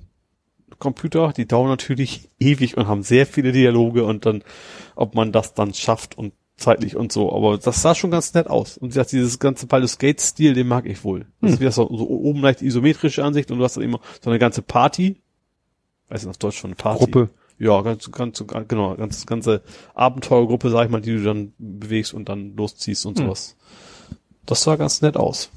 Computer, 0.78 1.32
die 1.36 1.46
dauern 1.46 1.68
natürlich 1.68 2.28
ewig 2.38 2.76
und 2.76 2.86
haben 2.86 3.02
sehr 3.02 3.26
viele 3.26 3.52
Dialoge 3.52 4.04
und 4.04 4.26
dann, 4.26 4.42
ob 4.96 5.14
man 5.14 5.32
das 5.32 5.54
dann 5.54 5.74
schafft 5.74 6.16
und 6.18 6.32
zeitlich 6.56 6.94
und 6.96 7.10
so. 7.12 7.32
Aber 7.32 7.58
das 7.58 7.82
sah 7.82 7.94
schon 7.94 8.10
ganz 8.12 8.32
nett 8.34 8.46
aus. 8.46 8.76
Und 8.78 8.88
wie 8.88 8.90
gesagt, 8.90 9.12
dieses 9.12 9.38
ganze 9.40 9.66
Baldur's 9.66 9.98
Gate-Stil, 9.98 10.54
den 10.54 10.68
mag 10.68 10.86
ich 10.86 11.02
wohl. 11.02 11.26
Das 11.40 11.52
ist 11.52 11.60
wieder 11.60 11.72
so, 11.72 11.88
so 11.96 12.08
oben 12.08 12.40
leicht 12.42 12.62
isometrische 12.62 13.24
Ansicht 13.24 13.50
und 13.50 13.58
du 13.58 13.64
hast 13.64 13.76
dann 13.76 13.82
immer 13.84 14.00
so 14.22 14.30
eine 14.30 14.38
ganze 14.38 14.62
Party. 14.62 15.20
Weiß 16.08 16.22
nicht, 16.22 16.30
auf 16.30 16.38
Deutsch 16.38 16.58
schon 16.58 16.68
eine 16.70 16.76
Party. 16.76 17.04
Gruppe. 17.06 17.30
Ja, 17.58 17.80
ganz, 17.82 18.10
ganz, 18.10 18.44
genau, 18.68 18.94
ganz, 18.96 19.26
ganze 19.26 19.62
Abenteuergruppe, 19.94 20.70
sag 20.70 20.86
ich 20.86 20.90
mal, 20.90 21.00
die 21.00 21.16
du 21.16 21.22
dann 21.22 21.52
bewegst 21.58 22.12
und 22.14 22.28
dann 22.28 22.56
losziehst 22.56 23.06
und 23.06 23.18
Hm. 23.18 23.26
sowas. 23.26 23.56
Das 24.46 24.62
sah 24.62 24.76
ganz 24.76 25.02
nett 25.02 25.16
aus. 25.16 25.50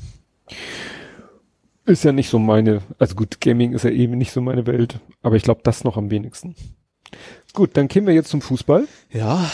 Ist 1.87 2.03
ja 2.03 2.11
nicht 2.11 2.29
so 2.29 2.37
meine, 2.37 2.81
also 2.99 3.15
gut, 3.15 3.39
Gaming 3.39 3.71
ist 3.71 3.83
ja 3.83 3.91
eben 3.91 4.17
nicht 4.17 4.33
so 4.33 4.41
meine 4.41 4.67
Welt, 4.67 4.99
aber 5.21 5.37
ich 5.37 5.43
glaube, 5.43 5.61
das 5.63 5.85
noch 5.85 5.95
am 5.95 6.11
wenigsten. 6.11 6.53
Gut, 7.53 7.77
dann 7.77 7.87
kämen 7.87 8.07
wir 8.07 8.13
jetzt 8.13 8.27
zum 8.29 8.41
Fußball. 8.41 8.89
Ja. 9.09 9.49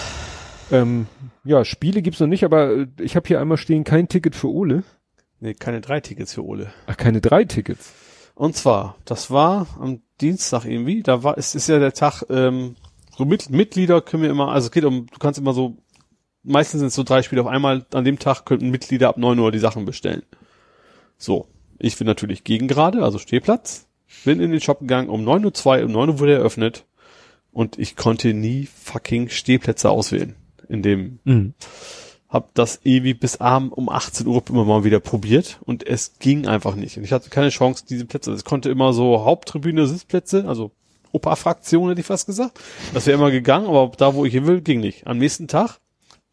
Ähm, 0.71 1.05
ja, 1.43 1.63
Spiele 1.63 2.01
gibt's 2.01 2.19
noch 2.19 2.27
nicht, 2.27 2.43
aber 2.43 2.71
äh, 2.71 2.87
ich 2.99 3.15
habe 3.15 3.27
hier 3.27 3.39
einmal 3.39 3.57
stehen, 3.57 3.83
kein 3.83 4.07
Ticket 4.07 4.35
für 4.35 4.49
Ole. 4.49 4.83
Nee, 5.41 5.53
keine 5.53 5.79
drei 5.79 5.99
Tickets 5.99 6.33
für 6.33 6.43
Ole. 6.43 6.73
Ach, 6.87 6.97
keine 6.97 7.21
drei 7.21 7.43
Tickets. 7.45 7.93
Und 8.33 8.55
zwar, 8.55 8.95
das 9.05 9.29
war 9.29 9.67
am 9.79 10.01
Dienstag 10.19 10.65
irgendwie, 10.65 11.03
da 11.03 11.21
war, 11.21 11.37
es 11.37 11.53
ist 11.53 11.69
ja 11.69 11.77
der 11.77 11.93
Tag, 11.93 12.23
ähm, 12.31 12.75
so 13.15 13.25
mit, 13.25 13.51
Mitglieder 13.51 14.01
können 14.01 14.23
wir 14.23 14.31
immer, 14.31 14.51
also 14.51 14.65
es 14.65 14.71
geht 14.71 14.85
um, 14.85 15.05
du 15.05 15.19
kannst 15.19 15.39
immer 15.39 15.53
so, 15.53 15.77
meistens 16.41 16.79
sind 16.79 16.87
es 16.87 16.95
so 16.95 17.03
drei 17.03 17.21
Spiele 17.21 17.41
auf 17.43 17.47
einmal, 17.47 17.85
an 17.93 18.05
dem 18.05 18.17
Tag 18.17 18.45
könnten 18.45 18.71
Mitglieder 18.71 19.09
ab 19.09 19.17
9 19.17 19.37
Uhr 19.37 19.51
die 19.51 19.59
Sachen 19.59 19.85
bestellen. 19.85 20.23
So, 21.19 21.47
ich 21.83 21.97
bin 21.97 22.07
natürlich 22.07 22.43
gegen 22.43 22.67
gerade, 22.67 23.03
also 23.03 23.19
Stehplatz, 23.19 23.87
bin 24.25 24.39
in 24.39 24.51
den 24.51 24.61
Shop 24.61 24.79
gegangen, 24.79 25.09
um 25.09 25.27
9.02 25.27 25.79
Uhr, 25.79 25.85
um 25.85 25.91
9 25.91 26.09
Uhr 26.09 26.19
wurde 26.19 26.33
er 26.33 26.39
eröffnet 26.39 26.85
und 27.51 27.77
ich 27.77 27.95
konnte 27.95 28.33
nie 28.33 28.67
fucking 28.73 29.29
Stehplätze 29.29 29.89
auswählen. 29.89 30.35
In 30.69 30.81
dem 30.81 31.19
Mhm. 31.23 31.53
hab 32.29 32.53
das 32.55 32.79
ewig 32.83 33.19
bis 33.19 33.41
abend 33.41 33.73
um 33.73 33.89
18 33.89 34.25
Uhr 34.25 34.41
immer 34.49 34.65
mal 34.65 34.83
wieder 34.83 34.99
probiert 34.99 35.59
und 35.65 35.85
es 35.85 36.13
ging 36.19 36.47
einfach 36.47 36.75
nicht. 36.75 36.97
Und 36.97 37.03
ich 37.03 37.11
hatte 37.11 37.29
keine 37.29 37.49
Chance, 37.49 37.83
diese 37.87 38.05
Plätze. 38.05 38.31
Es 38.31 38.43
konnte 38.43 38.69
immer 38.69 38.93
so 38.93 39.23
Haupttribüne, 39.25 39.85
Sitzplätze, 39.85 40.45
also 40.47 40.71
Opa-Fraktion 41.11 41.89
hätte 41.89 42.01
ich 42.01 42.07
fast 42.07 42.25
gesagt. 42.25 42.59
Das 42.93 43.05
wäre 43.05 43.17
immer 43.17 43.29
gegangen, 43.29 43.67
aber 43.67 43.91
da, 43.97 44.15
wo 44.15 44.25
ich 44.25 44.33
hin 44.33 44.47
will, 44.47 44.61
ging 44.61 44.79
nicht. 44.79 45.05
Am 45.05 45.17
nächsten 45.19 45.47
Tag 45.47 45.77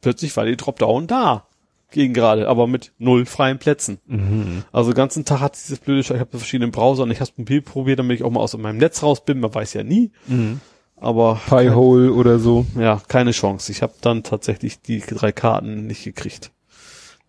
plötzlich 0.01 0.35
war 0.37 0.47
die 0.47 0.57
Dropdown 0.57 1.07
da. 1.07 1.47
Ging 1.91 2.12
gerade, 2.15 2.49
aber 2.49 2.67
mit 2.67 2.93
null 2.99 3.27
freien 3.27 3.59
Plätzen. 3.59 3.99
Mhm. 4.07 4.65
Also 4.73 4.91
den 4.93 4.97
ganzen 4.97 5.25
Tag 5.25 5.41
hat 5.41 5.57
dieses 5.57 5.78
blöde, 5.81 6.01
ich 6.01 6.10
habe 6.10 6.39
verschiedene 6.39 6.70
Browser 6.70 7.02
und 7.02 7.10
ich 7.10 7.20
habe 7.20 7.31
es 7.31 7.36
mobil 7.39 7.62
probiert, 7.62 7.99
damit 7.99 8.19
ich 8.19 8.25
auch 8.25 8.31
mal 8.31 8.41
aus 8.41 8.57
meinem 8.57 8.78
Netz 8.78 9.02
raus 9.02 9.25
bin. 9.25 9.41
Man 9.41 9.52
weiß 9.55 9.75
ja 9.75 9.83
nie. 9.83 10.12
Mhm. 10.27 10.60
Aber 10.97 11.41
Piehole 11.49 12.12
oder 12.12 12.39
so. 12.39 12.67
ja, 12.78 13.01
keine 13.09 13.31
Chance. 13.33 13.73
Ich 13.73 13.83
habe 13.83 13.94
dann 14.02 14.23
tatsächlich 14.23 14.83
die 14.83 15.01
drei 15.01 15.33
Karten 15.33 15.86
nicht 15.86 16.05
gekriegt. 16.05 16.52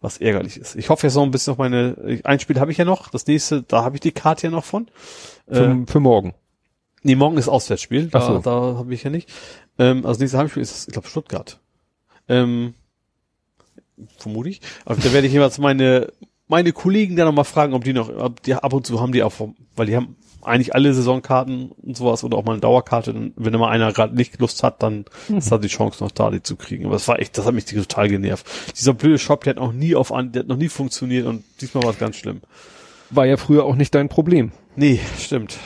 Was 0.02 0.18
ärgerlich 0.18 0.58
ist. 0.58 0.76
Ich 0.76 0.90
hoffe 0.90 1.06
jetzt 1.08 1.16
noch 1.16 1.24
ein 1.24 1.32
bisschen 1.32 1.52
auf 1.52 1.58
meine. 1.60 2.20
Ein 2.24 2.40
Spiel 2.40 2.60
habe 2.60 2.72
ich 2.72 2.78
ja 2.78 2.86
noch. 2.86 3.10
Das 3.10 3.28
nächste, 3.28 3.62
da 3.64 3.84
habe 3.84 3.96
ich 3.96 4.02
die 4.02 4.12
Karte 4.12 4.48
ja 4.48 4.52
noch 4.52 4.66
von. 4.66 4.88
Äh, 5.48 5.56
Für, 5.56 5.84
für 5.88 6.00
morgen. 6.00 6.34
nee, 7.04 7.16
morgen 7.16 7.38
ist 7.38 7.48
Auswärtsspiel. 7.48 8.08
Da, 8.08 8.20
Ach 8.20 8.28
so. 8.28 8.40
da 8.40 8.52
habe 8.80 8.94
ich 8.94 9.04
ja 9.04 9.10
nicht. 9.12 9.30
Ähm, 9.78 10.06
also 10.06 10.20
nächste 10.20 10.38
Heimspiel 10.40 10.64
ist, 10.64 10.88
ich 10.88 10.94
glaube, 10.94 11.08
Stuttgart. 11.08 11.60
Ähm, 12.28 12.74
vermute 14.18 14.50
ich. 14.50 14.62
Aber 14.86 15.00
da 15.02 15.14
werde 15.14 15.28
ich 15.28 15.34
jeweils 15.34 15.58
meine 15.58 16.12
meine 16.52 16.74
Kollegen 16.74 17.16
dann 17.16 17.28
nochmal 17.28 17.46
fragen, 17.46 17.74
ob 17.74 17.86
die 17.86 17.94
noch, 17.94 18.10
ob 18.10 18.44
die 18.44 18.54
ab 18.54 18.74
und 18.74 18.86
zu 18.86 19.00
haben 19.00 19.14
die 19.14 19.24
auch, 19.24 19.34
weil 19.76 19.86
die 19.86 19.96
haben 19.96 20.18
eigentlich 20.44 20.76
alle 20.76 20.94
Saisonkarten 20.94 21.72
und 21.72 21.96
sowas 21.96 22.24
oder 22.24 22.38
auch 22.38 22.44
mal 22.44 22.54
eine 22.54 22.62
Dauerkarte. 22.62 23.14
Und 23.14 23.34
wenn 23.38 23.54
immer 23.54 23.70
einer 23.70 23.94
gerade 23.94 24.16
nicht 24.16 24.40
Lust 24.40 24.62
hat, 24.62 24.84
dann 24.84 25.06
mhm. 25.30 25.38
ist 25.38 25.52
da 25.52 25.58
die 25.58 25.70
Chance 25.70 26.04
noch 26.04 26.12
da, 26.12 26.30
die 26.30 26.44
zu 26.44 26.58
kriegen. 26.58 26.86
Aber 26.86 26.96
das 26.96 27.08
war 27.08 27.20
echt, 27.20 27.38
das 27.38 27.46
hat 27.46 27.54
mich 27.54 27.66
total 27.66 28.10
genervt. 28.10 28.46
Dieser 28.78 28.94
blöde 28.94 29.18
Shop, 29.18 29.44
der 29.44 29.52
hat 29.52 29.62
noch 29.62 29.72
nie 29.72 29.96
auf 29.96 30.12
an, 30.12 30.32
der 30.32 30.42
hat 30.42 30.50
noch 30.50 30.58
nie 30.58 30.68
funktioniert 30.68 31.26
und 31.26 31.44
diesmal 31.62 31.84
war 31.84 31.92
es 31.92 32.00
ganz 32.00 32.18
schlimm. 32.18 32.42
War 33.10 33.26
ja 33.26 33.38
früher 33.38 33.64
auch 33.64 33.76
nicht 33.76 33.96
dein 33.96 34.10
Problem. 34.10 34.52
Nee, 34.76 35.00
stimmt. 35.20 35.58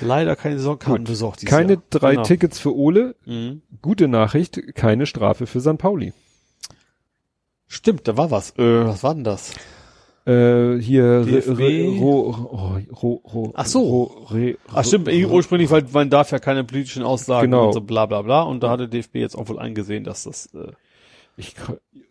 Leider 0.00 0.36
keine 0.36 0.58
Saisonkarten 0.58 1.04
besorgt. 1.04 1.44
Keine 1.46 1.74
Jahr. 1.74 1.82
drei 1.90 2.12
genau. 2.12 2.22
Tickets 2.22 2.58
für 2.58 2.74
Ole. 2.76 3.16
Mhm. 3.24 3.62
Gute 3.82 4.08
Nachricht, 4.08 4.60
keine 4.74 5.06
Strafe 5.06 5.46
für 5.46 5.60
St. 5.60 5.78
Pauli. 5.78 6.12
Stimmt, 7.74 8.06
da 8.06 8.16
war 8.16 8.30
was. 8.30 8.56
Äh, 8.56 8.86
was 8.86 9.02
war 9.02 9.14
denn 9.14 9.24
das? 9.24 9.52
Äh, 10.26 10.78
hier 10.78 11.24
DFB? 11.24 12.00
Ro, 12.00 12.30
ro, 12.30 12.80
ro, 13.02 13.22
ro, 13.34 13.52
Ach 13.54 13.66
so. 13.66 13.80
Ro, 13.82 14.26
re, 14.30 14.56
Ach 14.72 14.84
stimmt, 14.84 15.08
ursprünglich, 15.08 15.70
weil 15.70 15.84
man 15.92 16.08
darf 16.08 16.30
ja 16.30 16.38
keine 16.38 16.62
politischen 16.62 17.02
Aussagen 17.02 17.50
genau. 17.50 17.66
und 17.66 17.72
so 17.72 17.80
bla 17.80 18.06
bla 18.06 18.22
bla. 18.22 18.42
Und 18.42 18.62
da 18.62 18.70
hatte 18.70 18.88
DFB 18.88 19.16
jetzt 19.16 19.36
auch 19.36 19.48
wohl 19.48 19.58
eingesehen, 19.58 20.04
dass 20.04 20.22
das 20.22 20.54
äh, 20.54 20.70
ich 21.36 21.56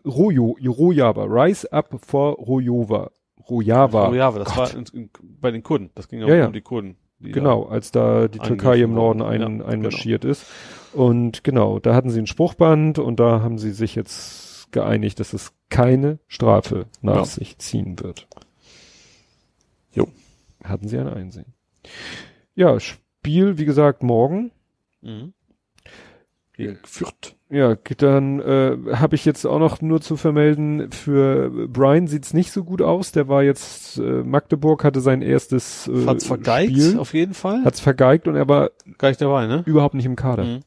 Rojo, 0.06 0.58
Rojava, 0.62 1.24
Rise 1.24 1.72
Up 1.72 1.98
for 2.06 2.34
Rojava. 2.34 3.10
Rojava. 3.50 4.08
Rojava, 4.08 4.40
das 4.40 4.50
Gott. 4.50 4.58
war 4.58 4.74
in, 4.76 4.86
in, 4.94 5.10
bei 5.40 5.52
den 5.52 5.64
Kurden. 5.64 5.92
Das 5.96 6.10
ging 6.10 6.20
ja, 6.20 6.36
ja. 6.36 6.48
um 6.48 6.54
die 6.54 6.62
Kurden. 6.62 6.98
Die 7.20 7.32
genau, 7.32 7.64
als 7.64 7.92
da 7.92 8.28
die 8.28 8.40
Türkei 8.40 8.82
im 8.82 8.94
Norden 8.94 9.22
ein, 9.22 9.40
ja, 9.40 9.48
genau. 9.48 9.64
einmarschiert 9.64 10.24
genau. 10.24 10.32
ist. 10.34 10.46
Und 10.92 11.46
genau, 11.46 11.80
da 11.80 11.96
hatten 11.96 12.10
sie 12.10 12.20
ein 12.20 12.28
Spruchband 12.28 13.00
und 13.00 13.22
da 13.22 13.42
haben 13.42 13.58
sie 13.58 13.72
sich 13.72 13.96
jetzt 13.96 14.53
geeinigt, 14.74 15.20
dass 15.20 15.32
es 15.34 15.54
keine 15.70 16.20
Strafe 16.28 16.88
nach 17.02 17.16
ja. 17.16 17.26
sich 17.26 17.58
ziehen 17.60 18.00
wird. 18.00 18.28
Jo. 19.94 20.08
Hatten 20.64 20.88
sie 20.88 20.98
ein 20.98 21.08
Einsehen. 21.08 21.54
Ja, 22.56 22.80
Spiel, 22.80 23.58
wie 23.58 23.66
gesagt, 23.66 24.04
morgen. 24.04 24.52
Mhm. 25.02 25.34
Gegen 26.56 26.80
Fürth. 26.84 27.36
Ja, 27.50 27.76
dann 27.76 28.40
äh, 28.40 28.96
habe 28.96 29.16
ich 29.16 29.26
jetzt 29.26 29.46
auch 29.46 29.60
noch 29.60 29.82
nur 29.82 30.02
zu 30.02 30.18
vermelden, 30.18 30.92
für 30.92 31.68
Brian 31.68 32.08
sieht's 32.08 32.34
nicht 32.34 32.52
so 32.52 32.64
gut 32.64 32.82
aus. 32.82 33.12
Der 33.12 33.28
war 33.28 33.44
jetzt, 33.44 33.98
äh, 33.98 34.24
Magdeburg 34.24 34.84
hatte 34.84 35.02
sein 35.02 35.22
erstes 35.22 35.88
äh, 35.88 36.06
Hat's 36.06 36.26
vergeigt, 36.26 36.72
Spiel. 36.72 37.00
auf 37.00 37.14
jeden 37.14 37.34
Fall. 37.34 37.64
Hat's 37.64 37.80
vergeigt 37.80 38.28
und 38.28 38.36
er 38.36 38.48
war 38.48 38.72
gar 38.98 39.10
nicht 39.10 39.22
dabei, 39.22 39.48
ne? 39.48 39.64
Überhaupt 39.66 39.94
nicht 39.96 40.06
im 40.06 40.16
Kader. 40.16 40.44
Mhm. 40.44 40.60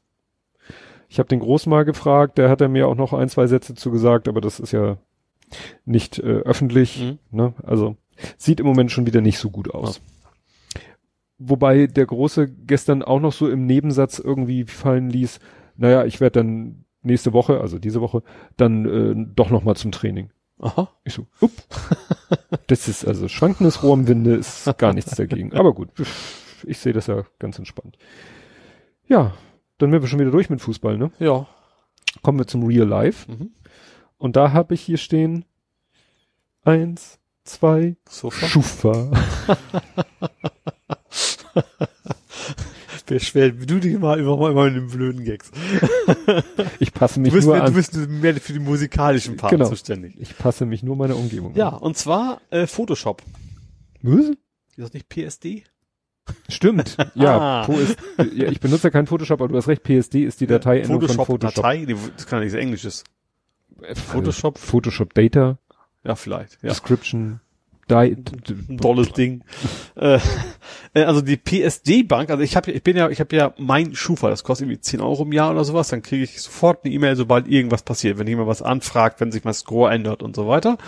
Ich 1.16 1.18
habe 1.18 1.30
den 1.30 1.40
Groß 1.40 1.64
mal 1.64 1.86
gefragt, 1.86 2.36
der 2.36 2.50
hat 2.50 2.60
er 2.60 2.68
mir 2.68 2.86
auch 2.86 2.94
noch 2.94 3.14
ein, 3.14 3.30
zwei 3.30 3.46
Sätze 3.46 3.74
zugesagt, 3.74 4.28
aber 4.28 4.42
das 4.42 4.60
ist 4.60 4.72
ja 4.72 4.98
nicht 5.86 6.18
äh, 6.18 6.40
öffentlich. 6.40 7.00
Mhm. 7.00 7.18
Ne? 7.30 7.54
Also 7.62 7.96
sieht 8.36 8.60
im 8.60 8.66
Moment 8.66 8.92
schon 8.92 9.06
wieder 9.06 9.22
nicht 9.22 9.38
so 9.38 9.48
gut 9.48 9.72
aus. 9.72 10.02
Ja. 10.74 10.80
Wobei 11.38 11.86
der 11.86 12.04
Große 12.04 12.48
gestern 12.66 13.02
auch 13.02 13.18
noch 13.18 13.32
so 13.32 13.48
im 13.48 13.64
Nebensatz 13.64 14.18
irgendwie 14.18 14.64
fallen 14.64 15.08
ließ, 15.08 15.40
naja, 15.78 16.04
ich 16.04 16.20
werde 16.20 16.40
dann 16.40 16.84
nächste 17.00 17.32
Woche, 17.32 17.62
also 17.62 17.78
diese 17.78 18.02
Woche, 18.02 18.22
dann 18.58 18.84
äh, 18.84 19.32
doch 19.34 19.48
noch 19.48 19.64
mal 19.64 19.74
zum 19.74 19.92
Training. 19.92 20.28
Aha. 20.58 20.90
Ich 21.04 21.14
so, 21.14 21.26
up. 21.40 21.50
das 22.66 22.88
ist 22.88 23.06
also 23.06 23.28
schwankendes 23.28 23.82
Rohr 23.82 23.94
im 23.94 24.06
Winde 24.06 24.34
ist 24.34 24.70
gar 24.76 24.92
nichts 24.92 25.14
dagegen. 25.14 25.54
Aber 25.54 25.72
gut, 25.72 25.88
ich 26.66 26.76
sehe 26.76 26.92
das 26.92 27.06
ja 27.06 27.24
ganz 27.38 27.58
entspannt. 27.58 27.96
Ja, 29.08 29.32
dann 29.78 29.92
wären 29.92 30.02
wir 30.02 30.08
schon 30.08 30.20
wieder 30.20 30.30
durch 30.30 30.50
mit 30.50 30.60
Fußball, 30.60 30.96
ne? 30.98 31.10
Ja. 31.18 31.46
Kommen 32.22 32.38
wir 32.38 32.46
zum 32.46 32.64
Real 32.64 32.86
Life. 32.86 33.30
Mhm. 33.30 33.50
Und 34.18 34.36
da 34.36 34.52
habe 34.52 34.74
ich 34.74 34.80
hier 34.80 34.96
stehen 34.96 35.44
eins, 36.62 37.18
zwei, 37.44 37.96
Sofa. 38.08 38.46
Schufa. 38.46 39.10
Beschwer 43.06 43.50
du 43.50 43.78
dich 43.78 43.98
mal 43.98 44.18
über 44.18 44.36
mal 44.36 44.66
in 44.68 44.74
den 44.74 44.88
blöden 44.88 45.24
Gags. 45.24 45.52
ich 46.80 46.92
passe 46.92 47.20
mich 47.20 47.30
du 47.30 47.36
bist 47.36 47.46
nur 47.46 47.54
mehr, 47.54 47.64
an. 47.64 47.70
Du 47.70 47.76
bist 47.76 47.94
mehr 47.96 48.34
für 48.34 48.52
die 48.52 48.58
musikalischen 48.58 49.36
Part 49.36 49.52
genau. 49.52 49.68
zuständig. 49.68 50.16
Ich 50.18 50.36
passe 50.36 50.66
mich 50.66 50.82
nur 50.82 50.96
meiner 50.96 51.16
Umgebung 51.16 51.54
ja, 51.54 51.68
an. 51.68 51.74
Ja, 51.74 51.78
und 51.78 51.96
zwar 51.96 52.40
äh, 52.50 52.66
Photoshop. 52.66 53.22
Was? 54.02 54.30
Ist 54.30 54.38
das 54.76 54.92
nicht 54.92 55.08
PSD? 55.08 55.62
Stimmt. 56.48 56.96
Ja, 57.14 57.64
ah. 57.66 57.72
ist, 57.72 57.98
ja, 58.34 58.48
ich 58.48 58.60
benutze 58.60 58.84
ja 58.84 58.90
keinen 58.90 59.06
Photoshop, 59.06 59.40
aber 59.40 59.48
du 59.48 59.56
hast 59.56 59.68
recht, 59.68 59.82
PSD 59.82 60.24
ist 60.24 60.40
die 60.40 60.46
Datei 60.46 60.84
Photoshop, 60.84 61.16
von 61.16 61.26
Photoshop. 61.26 61.54
Datei, 61.56 61.86
das 62.16 62.26
kann 62.26 62.38
ja 62.38 62.44
nichts 62.44 62.58
Englisches. 62.58 63.04
Äh, 63.82 63.94
Photoshop. 63.94 64.58
Photoshop 64.58 65.14
Data. 65.14 65.58
Ja, 66.04 66.14
vielleicht. 66.14 66.62
Ja. 66.62 66.70
Description. 66.70 67.40
Tolles 67.88 69.12
Ding. 69.12 69.44
äh, 69.94 70.18
äh, 70.94 71.04
also 71.04 71.20
die 71.20 71.36
PSD-Bank, 71.36 72.30
also 72.30 72.42
ich 72.42 72.56
habe, 72.56 72.72
ich 72.72 72.82
bin 72.82 72.96
ja, 72.96 73.08
ich 73.08 73.20
habe 73.20 73.36
ja 73.36 73.54
mein 73.58 73.94
Schufa, 73.94 74.28
das 74.30 74.44
kostet 74.44 74.66
irgendwie 74.66 74.80
10 74.80 75.00
Euro 75.00 75.22
im 75.22 75.32
Jahr 75.32 75.52
oder 75.52 75.64
sowas, 75.64 75.88
dann 75.88 76.02
kriege 76.02 76.24
ich 76.24 76.40
sofort 76.40 76.84
eine 76.84 76.92
E-Mail, 76.94 77.16
sobald 77.16 77.48
irgendwas 77.48 77.82
passiert, 77.82 78.18
wenn 78.18 78.26
jemand 78.26 78.48
was 78.48 78.62
anfragt, 78.62 79.20
wenn 79.20 79.30
sich 79.30 79.44
mein 79.44 79.54
Score 79.54 79.92
ändert 79.92 80.22
und 80.22 80.34
so 80.34 80.48
weiter. 80.48 80.78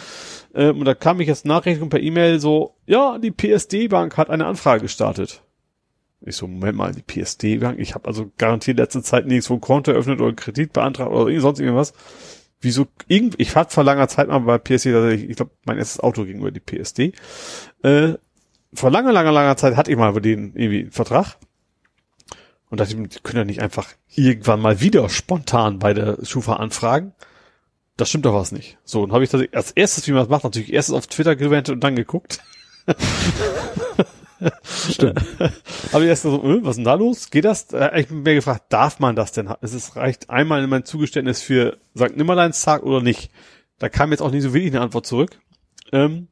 Ähm, 0.54 0.78
und 0.78 0.84
da 0.84 0.94
kam 0.94 1.20
ich 1.20 1.28
jetzt 1.28 1.44
Nachrichten 1.44 1.88
per 1.88 2.00
E-Mail 2.00 2.40
so, 2.40 2.74
ja, 2.86 3.18
die 3.18 3.30
PSD-Bank 3.30 4.16
hat 4.16 4.30
eine 4.30 4.46
Anfrage 4.46 4.82
gestartet. 4.82 5.42
Ich 6.20 6.34
so, 6.34 6.48
Moment 6.48 6.76
mal, 6.76 6.92
die 6.92 7.02
PSD-Bank, 7.02 7.78
ich 7.78 7.94
habe 7.94 8.08
also 8.08 8.32
garantiert 8.38 8.78
letzte 8.78 9.02
Zeit 9.02 9.26
nirgendwo 9.26 9.54
ein 9.54 9.60
Konto 9.60 9.92
eröffnet 9.92 10.20
oder 10.20 10.32
Kredit 10.32 10.72
beantragt 10.72 11.12
oder 11.12 11.40
sonst 11.40 11.60
irgendwas 11.60 11.92
wieso 12.60 12.86
irgendwie, 13.06 13.42
ich 13.42 13.54
hatte 13.56 13.72
vor 13.72 13.84
langer 13.84 14.08
Zeit 14.08 14.28
mal 14.28 14.38
bei 14.38 14.58
PSD 14.58 14.92
tatsächlich, 14.92 15.30
ich 15.30 15.36
glaube, 15.36 15.52
mein 15.64 15.78
erstes 15.78 16.00
Auto 16.00 16.24
ging 16.24 16.38
über 16.38 16.50
die 16.50 16.60
PSD. 16.60 17.12
Äh, 17.82 18.14
vor 18.74 18.90
langer, 18.90 19.12
langer, 19.12 19.32
langer 19.32 19.56
Zeit 19.56 19.76
hatte 19.76 19.90
ich 19.90 19.96
mal 19.96 20.10
über 20.10 20.20
den 20.20 20.54
irgendwie 20.54 20.80
einen 20.82 20.90
Vertrag. 20.92 21.36
Und 22.70 22.80
dachte 22.80 22.94
ich, 22.94 23.08
die 23.08 23.20
können 23.20 23.38
ja 23.38 23.44
nicht 23.44 23.62
einfach 23.62 23.88
irgendwann 24.14 24.60
mal 24.60 24.80
wieder 24.80 25.08
spontan 25.08 25.78
bei 25.78 25.94
der 25.94 26.18
Schufa 26.24 26.56
anfragen. 26.56 27.14
Das 27.96 28.10
stimmt 28.10 28.26
doch 28.26 28.34
was 28.34 28.52
nicht. 28.52 28.78
So, 28.84 29.02
und 29.02 29.12
habe 29.12 29.24
ich 29.24 29.30
das 29.30 29.42
als 29.52 29.72
erstes, 29.72 30.06
wie 30.06 30.12
man 30.12 30.20
das 30.20 30.28
macht, 30.28 30.44
natürlich 30.44 30.72
erstes 30.72 30.94
auf 30.94 31.06
Twitter 31.06 31.34
gewendet 31.34 31.70
und 31.70 31.80
dann 31.80 31.96
geguckt. 31.96 32.40
Stimmt. 34.62 35.20
Aber 35.92 36.04
erst 36.04 36.22
so, 36.22 36.42
äh, 36.42 36.62
was 36.62 36.70
ist 36.70 36.76
denn 36.76 36.84
da 36.84 36.94
los? 36.94 37.30
Geht 37.30 37.44
das? 37.44 37.72
Äh, 37.72 38.00
ich 38.00 38.08
bin 38.08 38.22
mir 38.22 38.34
gefragt, 38.34 38.64
darf 38.70 39.00
man 39.00 39.16
das 39.16 39.32
denn? 39.32 39.52
Es 39.60 39.72
ist, 39.72 39.96
reicht 39.96 40.30
einmal 40.30 40.62
in 40.62 40.70
mein 40.70 40.84
Zugeständnis 40.84 41.42
für 41.42 41.78
St. 41.96 42.16
Nimmerleinstag 42.16 42.82
oder 42.82 43.00
nicht? 43.00 43.30
Da 43.78 43.88
kam 43.88 44.10
jetzt 44.10 44.20
auch 44.20 44.30
nicht 44.30 44.42
so 44.42 44.54
wenig 44.54 44.72
eine 44.72 44.80
Antwort 44.80 45.06
zurück. 45.06 45.40
Ähm, 45.92 46.28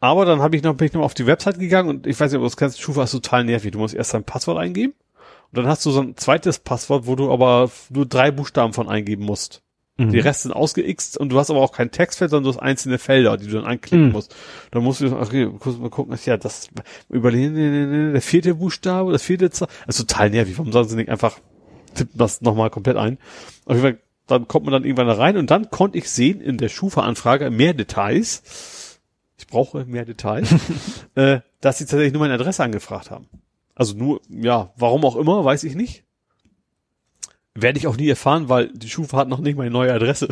aber 0.00 0.24
dann 0.24 0.40
habe 0.40 0.56
ich 0.56 0.62
noch, 0.62 0.74
bin 0.74 0.86
ich 0.86 0.92
noch 0.92 1.02
auf 1.02 1.14
die 1.14 1.26
Website 1.26 1.58
gegangen 1.58 1.88
und 1.88 2.06
ich 2.06 2.18
weiß 2.18 2.30
nicht, 2.30 2.38
ob 2.38 2.42
du 2.42 2.48
das 2.48 2.56
kennst, 2.56 2.80
Schufa 2.80 3.04
ist 3.04 3.12
total 3.12 3.44
nervig. 3.44 3.72
Du 3.72 3.78
musst 3.78 3.94
erst 3.94 4.14
dein 4.14 4.24
Passwort 4.24 4.58
eingeben 4.58 4.94
und 5.50 5.58
dann 5.58 5.66
hast 5.66 5.84
du 5.86 5.90
so 5.90 6.00
ein 6.00 6.16
zweites 6.16 6.58
Passwort, 6.58 7.06
wo 7.06 7.16
du 7.16 7.32
aber 7.32 7.70
nur 7.90 8.06
drei 8.06 8.30
Buchstaben 8.30 8.72
von 8.72 8.88
eingeben 8.88 9.24
musst. 9.24 9.62
Mhm. 9.98 10.12
Die 10.12 10.18
Rest 10.18 10.42
sind 10.42 10.52
ausgeixt 10.52 11.16
und 11.16 11.30
du 11.30 11.38
hast 11.38 11.50
aber 11.50 11.60
auch 11.60 11.72
kein 11.72 11.90
Textfeld, 11.90 12.30
sondern 12.30 12.52
du 12.52 12.56
hast 12.56 12.62
einzelne 12.62 12.98
Felder, 12.98 13.36
die 13.38 13.46
du 13.46 13.52
dann 13.52 13.64
anklicken 13.64 14.06
mhm. 14.06 14.12
musst. 14.12 14.34
Dann 14.70 14.82
musst 14.82 15.00
du, 15.00 15.16
okay, 15.16 15.48
kurz 15.58 15.78
mal 15.78 15.88
gucken, 15.88 16.16
ja, 16.24 16.36
das, 16.36 16.68
überlegen, 17.08 18.12
der 18.12 18.20
vierte 18.20 18.56
Buchstabe, 18.56 19.12
das 19.12 19.22
vierte 19.22 19.50
Zahl, 19.50 19.68
also 19.86 20.04
total 20.04 20.30
nervig, 20.30 20.58
warum 20.58 20.72
sagen 20.72 20.88
sie 20.88 20.96
nicht 20.96 21.08
einfach, 21.08 21.38
tippen 21.94 22.18
das 22.18 22.42
nochmal 22.42 22.68
komplett 22.68 22.96
ein. 22.96 23.18
Auf 23.64 23.76
jeden 23.76 23.82
Fall, 23.82 23.98
dann 24.26 24.48
kommt 24.48 24.66
man 24.66 24.72
dann 24.72 24.84
irgendwann 24.84 25.06
da 25.06 25.14
rein 25.14 25.36
und 25.38 25.50
dann 25.50 25.70
konnte 25.70 25.96
ich 25.96 26.10
sehen 26.10 26.40
in 26.40 26.58
der 26.58 26.68
Schufa-Anfrage 26.68 27.50
mehr 27.50 27.72
Details. 27.72 29.00
Ich 29.38 29.46
brauche 29.46 29.84
mehr 29.86 30.04
Details, 30.04 30.54
äh, 31.14 31.40
dass 31.60 31.78
sie 31.78 31.84
tatsächlich 31.84 32.12
nur 32.12 32.20
meine 32.20 32.34
Adresse 32.34 32.62
angefragt 32.62 33.10
haben. 33.10 33.28
Also 33.74 33.96
nur, 33.96 34.20
ja, 34.28 34.72
warum 34.76 35.04
auch 35.04 35.16
immer, 35.16 35.44
weiß 35.44 35.64
ich 35.64 35.74
nicht. 35.74 36.05
Werde 37.56 37.78
ich 37.78 37.86
auch 37.86 37.96
nie 37.96 38.08
erfahren, 38.08 38.48
weil 38.48 38.68
die 38.68 38.88
Schufa 38.88 39.16
hat 39.16 39.28
noch 39.28 39.40
nicht 39.40 39.56
meine 39.56 39.70
neue 39.70 39.92
Adresse. 39.92 40.28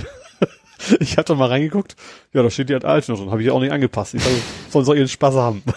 ich 1.00 1.16
habe 1.16 1.24
da 1.24 1.34
mal 1.34 1.48
reingeguckt. 1.48 1.96
Ja, 2.32 2.42
da 2.42 2.50
steht 2.50 2.68
die 2.68 2.74
halt 2.74 2.84
alt 2.84 3.08
noch 3.08 3.18
drin. 3.18 3.30
Habe 3.30 3.42
ich 3.42 3.50
auch 3.50 3.60
nicht 3.60 3.72
angepasst. 3.72 4.14
Ich 4.14 4.22
dachte, 4.22 4.36
sollen 4.70 4.84
so 4.84 4.94
ihren 4.94 5.08
Spaß 5.08 5.34
haben. 5.34 5.62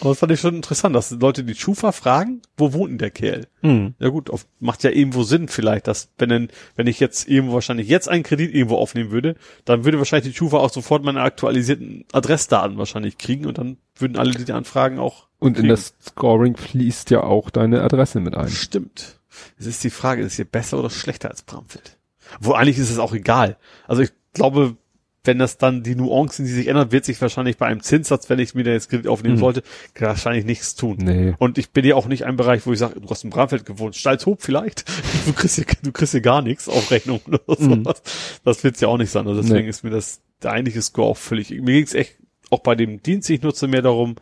Aber 0.00 0.10
das 0.10 0.18
fand 0.18 0.32
ich 0.32 0.40
schon 0.40 0.54
interessant, 0.54 0.94
dass 0.94 1.10
Leute 1.10 1.44
die 1.44 1.54
Schufa 1.54 1.92
fragen, 1.92 2.42
wo 2.56 2.72
wohnt 2.72 2.92
denn 2.92 2.98
der 2.98 3.10
Kerl? 3.10 3.46
Mhm. 3.62 3.94
Ja 3.98 4.08
gut, 4.08 4.30
auf, 4.30 4.46
macht 4.60 4.84
ja 4.84 4.90
irgendwo 4.90 5.24
Sinn 5.24 5.48
vielleicht, 5.48 5.88
dass 5.88 6.10
wenn 6.18 6.28
denn, 6.28 6.48
wenn 6.76 6.86
ich 6.86 7.00
jetzt 7.00 7.28
irgendwo 7.28 7.54
wahrscheinlich 7.54 7.88
jetzt 7.88 8.08
einen 8.08 8.22
Kredit 8.22 8.54
irgendwo 8.54 8.76
aufnehmen 8.76 9.10
würde, 9.10 9.34
dann 9.64 9.84
würde 9.84 9.98
wahrscheinlich 9.98 10.32
die 10.32 10.38
Schufa 10.38 10.58
auch 10.58 10.70
sofort 10.70 11.02
meine 11.02 11.22
aktualisierten 11.22 12.04
Adressdaten 12.12 12.78
wahrscheinlich 12.78 13.18
kriegen 13.18 13.46
und 13.46 13.58
dann 13.58 13.78
würden 13.96 14.16
alle 14.16 14.32
die 14.32 14.52
Anfragen 14.52 14.98
auch. 14.98 15.26
Und 15.38 15.54
kriegen. 15.54 15.64
in 15.64 15.70
das 15.70 15.94
Scoring 16.00 16.56
fließt 16.56 17.10
ja 17.10 17.24
auch 17.24 17.50
deine 17.50 17.82
Adresse 17.82 18.20
mit 18.20 18.36
ein. 18.36 18.48
Stimmt. 18.48 19.18
Es 19.58 19.66
ist 19.66 19.82
die 19.84 19.90
Frage, 19.90 20.22
ist 20.22 20.36
hier 20.36 20.44
besser 20.44 20.78
oder 20.78 20.90
schlechter 20.90 21.30
als 21.30 21.42
Bramfeld? 21.42 21.98
Wo 22.40 22.52
eigentlich 22.52 22.78
ist 22.78 22.90
es 22.90 22.98
auch 22.98 23.12
egal. 23.12 23.56
Also 23.86 24.02
ich 24.02 24.10
glaube, 24.32 24.76
wenn 25.24 25.38
das 25.38 25.56
dann 25.56 25.82
die 25.82 25.94
Nuancen, 25.94 26.44
die 26.44 26.50
sich 26.50 26.66
ändern, 26.66 26.90
wird 26.90 27.04
sich 27.04 27.20
wahrscheinlich 27.20 27.56
bei 27.56 27.66
einem 27.66 27.80
Zinssatz, 27.80 28.28
wenn 28.28 28.40
ich 28.40 28.54
mir 28.54 28.64
da 28.64 28.72
jetzt 28.72 28.88
Kredit 28.90 29.06
aufnehmen 29.06 29.36
mhm. 29.36 29.40
sollte, 29.40 29.62
wahrscheinlich 29.98 30.44
nichts 30.44 30.74
tun. 30.74 30.96
Nee. 30.98 31.34
Und 31.38 31.58
ich 31.58 31.70
bin 31.70 31.84
ja 31.84 31.94
auch 31.94 32.06
nicht 32.06 32.24
ein 32.24 32.36
Bereich, 32.36 32.66
wo 32.66 32.72
ich 32.72 32.78
sage, 32.78 33.00
du 33.00 33.08
hast 33.08 33.22
in 33.22 33.30
Bramfeld 33.30 33.64
gewohnt, 33.64 33.96
Stalzhoop 33.96 34.42
vielleicht. 34.42 34.84
Du 35.24 35.32
kriegst 35.34 35.54
hier, 35.54 35.66
du 35.84 35.92
kriegst 35.92 36.10
hier 36.10 36.20
gar 36.20 36.42
nichts 36.42 36.68
auf 36.68 36.90
Rechnung 36.90 37.20
oder 37.28 37.38
sowas. 37.46 38.02
Mhm. 38.02 38.42
Das 38.44 38.64
wird's 38.64 38.80
ja 38.80 38.88
auch 38.88 38.96
nicht 38.96 39.10
sein. 39.10 39.28
Also 39.28 39.40
deswegen 39.40 39.64
nee. 39.64 39.68
ist 39.68 39.84
mir 39.84 39.90
das 39.90 40.20
der 40.42 40.50
eigentliche 40.50 40.82
Score 40.82 41.08
auch 41.08 41.16
völlig, 41.16 41.50
mir 41.50 41.74
ging 41.74 41.84
es 41.84 41.94
echt 41.94 42.16
auch 42.50 42.60
bei 42.60 42.74
dem 42.74 43.00
Dienst, 43.02 43.28
den 43.28 43.36
ich 43.36 43.42
nutze, 43.42 43.68
mehr 43.68 43.82
darum, 43.82 44.16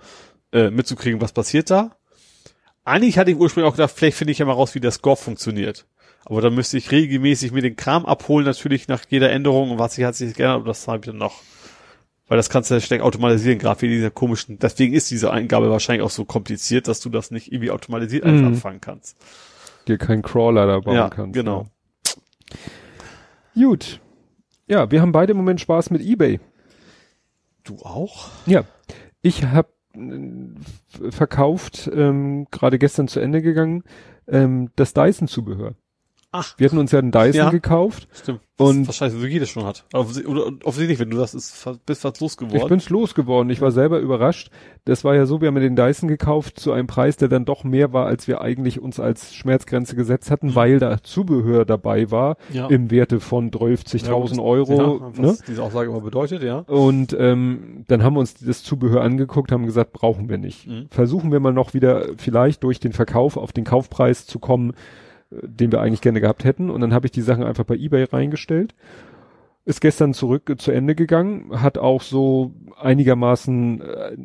äh, 0.52 0.70
mitzukriegen, 0.70 1.22
was 1.22 1.32
passiert 1.32 1.70
da. 1.70 1.96
Eigentlich 2.84 3.18
hatte 3.18 3.30
ich 3.30 3.36
ursprünglich 3.36 3.70
auch 3.70 3.76
gedacht, 3.76 3.92
vielleicht 3.94 4.16
finde 4.16 4.32
ich 4.32 4.38
ja 4.38 4.46
mal 4.46 4.52
raus, 4.52 4.74
wie 4.74 4.80
der 4.80 4.90
Score 4.90 5.16
funktioniert. 5.16 5.86
Aber 6.24 6.40
dann 6.40 6.54
müsste 6.54 6.76
ich 6.78 6.90
regelmäßig 6.90 7.52
mir 7.52 7.62
den 7.62 7.76
Kram 7.76 8.04
abholen, 8.06 8.44
natürlich 8.46 8.88
nach 8.88 9.02
jeder 9.08 9.30
Änderung 9.30 9.70
und 9.70 9.78
was 9.78 9.94
sich 9.94 10.04
hat 10.04 10.14
sich 10.14 10.34
geändert, 10.34 10.56
aber 10.56 10.66
das 10.66 10.86
habe 10.86 10.98
ich 10.98 11.06
dann 11.06 11.16
noch. 11.18 11.40
Weil 12.28 12.36
das 12.36 12.48
kannst 12.50 12.70
du 12.70 12.74
ja 12.74 12.80
steck 12.80 13.00
automatisieren, 13.00 13.58
gerade 13.58 13.80
wie 13.82 13.88
diese 13.88 14.10
komischen, 14.10 14.58
deswegen 14.58 14.94
ist 14.94 15.10
diese 15.10 15.30
Eingabe 15.32 15.70
wahrscheinlich 15.70 16.04
auch 16.04 16.10
so 16.10 16.24
kompliziert, 16.24 16.86
dass 16.88 17.00
du 17.00 17.08
das 17.10 17.30
nicht 17.30 17.50
irgendwie 17.52 17.70
automatisiert 17.70 18.24
einfach 18.24 18.40
Mhm. 18.42 18.46
anfangen 18.48 18.80
kannst. 18.80 19.16
Dir 19.88 19.98
keinen 19.98 20.22
Crawler 20.22 20.66
da 20.66 20.78
bauen 20.80 20.94
ja, 20.94 21.08
kannst. 21.10 21.34
genau. 21.34 21.66
Ja. 23.56 23.64
Gut. 23.66 24.00
Ja, 24.68 24.90
wir 24.90 25.00
haben 25.02 25.12
beide 25.12 25.32
im 25.32 25.38
Moment 25.38 25.60
Spaß 25.60 25.90
mit 25.90 26.02
eBay. 26.02 26.38
Du 27.64 27.76
auch? 27.82 28.28
Ja. 28.46 28.64
Ich 29.22 29.44
habe 29.44 29.68
verkauft, 31.10 31.90
ähm, 31.92 32.46
gerade 32.50 32.78
gestern 32.78 33.08
zu 33.08 33.20
Ende 33.20 33.42
gegangen, 33.42 33.84
ähm, 34.28 34.70
das 34.76 34.94
Dyson-Zubehör. 34.94 35.74
Ach, 36.32 36.54
Wir 36.58 36.66
hatten 36.66 36.78
uns 36.78 36.92
ja 36.92 37.00
einen 37.00 37.10
Dyson 37.10 37.34
Ja. 37.34 37.50
gekauft. 37.50 38.06
stimmt. 38.12 38.40
Und- 38.56 38.86
was 38.86 38.96
scheiße, 38.96 39.18
so 39.18 39.26
jeder 39.26 39.46
schon 39.46 39.64
hat. 39.64 39.84
Oder 39.94 40.52
offensichtlich 40.64 40.98
wenn 41.00 41.10
du 41.10 41.16
das 41.16 41.34
ist, 41.34 41.66
bist 41.86 42.04
Ich 42.04 42.20
losgeworden. 42.20 42.68
bin's 42.68 42.88
losgeworden. 42.90 43.50
Ich 43.50 43.60
war 43.62 43.70
selber 43.72 43.98
überrascht. 43.98 44.50
Das 44.84 45.02
war 45.02 45.14
ja 45.16 45.24
so, 45.26 45.40
wir 45.40 45.48
haben 45.48 45.56
ja 45.56 45.62
den 45.62 45.76
Dyson 45.76 46.08
gekauft 46.08 46.60
zu 46.60 46.70
einem 46.72 46.86
Preis, 46.86 47.16
der 47.16 47.28
dann 47.28 47.46
doch 47.46 47.64
mehr 47.64 47.92
war, 47.94 48.06
als 48.06 48.28
wir 48.28 48.42
eigentlich 48.42 48.80
uns 48.80 49.00
als 49.00 49.34
Schmerzgrenze 49.34 49.96
gesetzt 49.96 50.30
hatten, 50.30 50.54
weil 50.54 50.78
da 50.78 51.02
Zubehör 51.02 51.64
dabei 51.64 52.10
war 52.10 52.36
ja. 52.52 52.66
im 52.68 52.90
Werte 52.90 53.18
von 53.18 53.50
12.000 53.50 54.36
Ja, 54.36 54.42
Euro. 54.44 54.72
ja, 55.00 55.20
ne? 55.22 55.28
was 55.28 55.42
diese 55.42 55.62
Aussage 55.62 55.90
immer 55.90 56.02
bedeutet, 56.02 56.42
ja. 56.42 56.58
Und 56.60 57.16
ähm, 57.18 57.84
dann 57.88 58.04
haben 58.04 58.14
wir 58.14 58.20
uns 58.20 58.34
das 58.34 58.62
Zubehör 58.62 59.00
angeguckt, 59.00 59.50
haben 59.52 59.64
gesagt, 59.66 59.92
brauchen 59.94 60.28
wir 60.28 60.38
nicht. 60.38 60.66
Mhm. 60.68 60.86
Versuchen 60.90 61.32
wir 61.32 61.40
mal 61.40 61.52
noch 61.54 61.72
wieder 61.74 62.08
vielleicht 62.18 62.62
durch 62.62 62.78
den 62.78 62.92
Verkauf 62.92 63.36
auf 63.38 63.52
den 63.52 63.64
Kaufpreis 63.64 64.26
zu 64.26 64.38
kommen, 64.38 64.74
den 65.30 65.72
wir 65.72 65.80
eigentlich 65.80 66.00
gerne 66.00 66.20
gehabt 66.20 66.44
hätten. 66.44 66.70
Und 66.70 66.80
dann 66.80 66.92
habe 66.94 67.06
ich 67.06 67.12
die 67.12 67.22
Sachen 67.22 67.44
einfach 67.44 67.64
bei 67.64 67.76
eBay 67.76 68.04
reingestellt. 68.04 68.74
Ist 69.66 69.82
gestern 69.82 70.14
zurück 70.14 70.48
äh, 70.48 70.56
zu 70.56 70.72
Ende 70.72 70.94
gegangen, 70.94 71.60
hat 71.60 71.76
auch 71.76 72.00
so 72.00 72.54
einigermaßen 72.80 73.80
äh, 73.82 74.16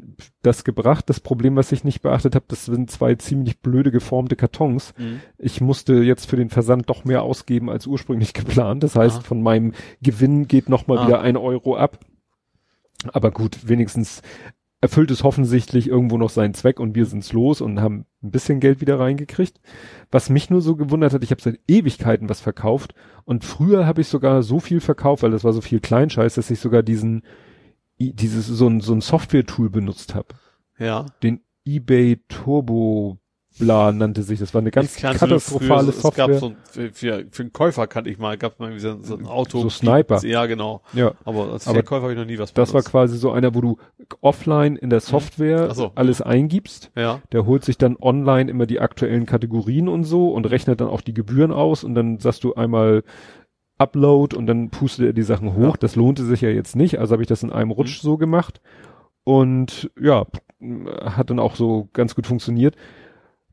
das 0.41 0.63
gebracht. 0.63 1.09
Das 1.09 1.19
Problem, 1.19 1.57
was 1.57 1.73
ich 1.73 1.83
nicht 1.83 2.01
beachtet 2.01 2.35
habe, 2.35 2.45
das 2.47 2.65
sind 2.65 2.89
zwei 2.89 3.15
ziemlich 3.15 3.59
blöde 3.59 3.91
geformte 3.91 4.37
Kartons. 4.37 4.93
Mhm. 4.97 5.19
Ich 5.37 5.59
musste 5.59 5.95
jetzt 5.95 6.29
für 6.29 6.37
den 6.37 6.49
Versand 6.49 6.89
doch 6.89 7.03
mehr 7.03 7.23
ausgeben 7.23 7.69
als 7.69 7.85
ursprünglich 7.85 8.33
geplant. 8.33 8.81
Das 8.83 8.95
heißt, 8.95 9.17
Aha. 9.17 9.23
von 9.23 9.43
meinem 9.43 9.73
Gewinn 10.01 10.47
geht 10.47 10.69
nochmal 10.69 10.99
Ah. 10.99 11.07
wieder 11.07 11.21
ein 11.21 11.37
Euro 11.37 11.75
ab. 11.75 11.99
Aber 13.11 13.29
gut, 13.29 13.67
wenigstens 13.67 14.21
erfüllt 14.85 15.09
es 15.09 15.23
offensichtlich 15.23 15.87
irgendwo 15.87 16.19
noch 16.19 16.29
seinen 16.29 16.53
Zweck 16.53 16.79
und 16.79 16.93
wir 16.93 17.07
sind's 17.07 17.33
los 17.33 17.59
und 17.59 17.81
haben 17.81 18.05
ein 18.21 18.29
bisschen 18.29 18.59
Geld 18.59 18.81
wieder 18.81 18.99
reingekriegt. 18.99 19.59
Was 20.11 20.29
mich 20.29 20.51
nur 20.51 20.61
so 20.61 20.75
gewundert 20.75 21.11
hat, 21.11 21.23
ich 21.23 21.31
habe 21.31 21.41
seit 21.41 21.59
Ewigkeiten 21.67 22.29
was 22.29 22.39
verkauft 22.39 22.93
und 23.23 23.43
früher 23.43 23.87
habe 23.87 24.01
ich 24.01 24.07
sogar 24.07 24.43
so 24.43 24.59
viel 24.59 24.81
verkauft, 24.81 25.23
weil 25.23 25.31
das 25.31 25.43
war 25.43 25.53
so 25.53 25.61
viel 25.61 25.79
Kleinscheiß, 25.79 26.35
dass 26.35 26.51
ich 26.51 26.59
sogar 26.59 26.83
diesen 26.83 27.23
dieses 27.97 28.45
so 28.45 28.67
ein 28.67 28.79
so 28.79 28.93
ein 28.93 29.01
Software-Tool 29.01 29.71
benutzt 29.71 30.13
habe. 30.13 30.35
Ja. 30.77 31.07
Den 31.23 31.41
eBay 31.65 32.19
Turbo 32.27 33.17
Bla 33.57 33.91
nannte 33.91 34.23
sich. 34.23 34.39
Das 34.39 34.53
war 34.53 34.61
eine 34.61 34.71
ganz 34.71 34.97
katastrophale 34.97 35.91
früher, 35.91 36.01
Software. 36.01 36.25
Es 36.25 36.31
gab 36.31 36.39
so 36.39 36.45
ein, 36.47 36.57
für, 36.69 36.91
für, 36.91 37.25
für 37.31 37.43
einen 37.43 37.53
Käufer 37.53 37.87
kannte 37.87 38.09
ich 38.09 38.17
mal, 38.17 38.37
gab 38.37 38.59
mal 38.59 38.67
irgendwie 38.67 38.81
so, 38.81 38.97
so 39.01 39.15
ein 39.17 39.25
Auto. 39.25 39.61
So 39.61 39.69
Sniper. 39.69 40.25
Ja, 40.25 40.45
genau. 40.45 40.81
ja. 40.93 41.13
Aber 41.23 41.53
als 41.53 41.67
Aber 41.67 41.75
Verkäufer 41.75 42.03
habe 42.03 42.13
ich 42.13 42.19
noch 42.19 42.25
nie 42.25 42.37
was 42.37 42.53
Das 42.53 42.69
war 42.69 42.81
benutzt. 42.81 42.91
quasi 42.91 43.17
so 43.17 43.31
einer, 43.31 43.55
wo 43.55 43.61
du 43.61 43.77
offline 44.21 44.75
in 44.75 44.89
der 44.89 44.99
Software 44.99 45.67
Ach 45.71 45.75
so. 45.75 45.91
alles 45.95 46.21
eingibst. 46.21 46.91
Ja. 46.95 47.21
Der 47.31 47.45
holt 47.45 47.63
sich 47.63 47.77
dann 47.77 47.95
online 47.99 48.51
immer 48.51 48.65
die 48.65 48.79
aktuellen 48.81 49.25
Kategorien 49.25 49.87
und 49.87 50.03
so 50.03 50.29
und 50.29 50.45
rechnet 50.49 50.81
dann 50.81 50.89
auch 50.89 51.01
die 51.01 51.13
Gebühren 51.13 51.51
aus 51.53 51.83
und 51.83 51.95
dann 51.95 52.19
sagst 52.19 52.43
du 52.43 52.55
einmal 52.55 53.03
Upload 53.77 54.35
und 54.35 54.47
dann 54.47 54.69
pustet 54.69 55.05
er 55.05 55.13
die 55.13 55.23
Sachen 55.23 55.53
hoch. 55.53 55.61
Ja. 55.61 55.69
Mhm. 55.69 55.79
Das 55.79 55.95
lohnte 55.95 56.23
sich 56.25 56.41
ja 56.41 56.49
jetzt 56.49 56.75
nicht, 56.75 56.99
also 56.99 57.13
habe 57.13 57.23
ich 57.23 57.27
das 57.27 57.43
in 57.43 57.51
einem 57.51 57.71
Rutsch 57.71 57.99
so 58.01 58.17
gemacht 58.17 58.61
und 59.23 59.89
ja, 59.99 60.25
hat 61.03 61.29
dann 61.29 61.39
auch 61.39 61.55
so 61.55 61.89
ganz 61.93 62.15
gut 62.15 62.27
funktioniert. 62.27 62.75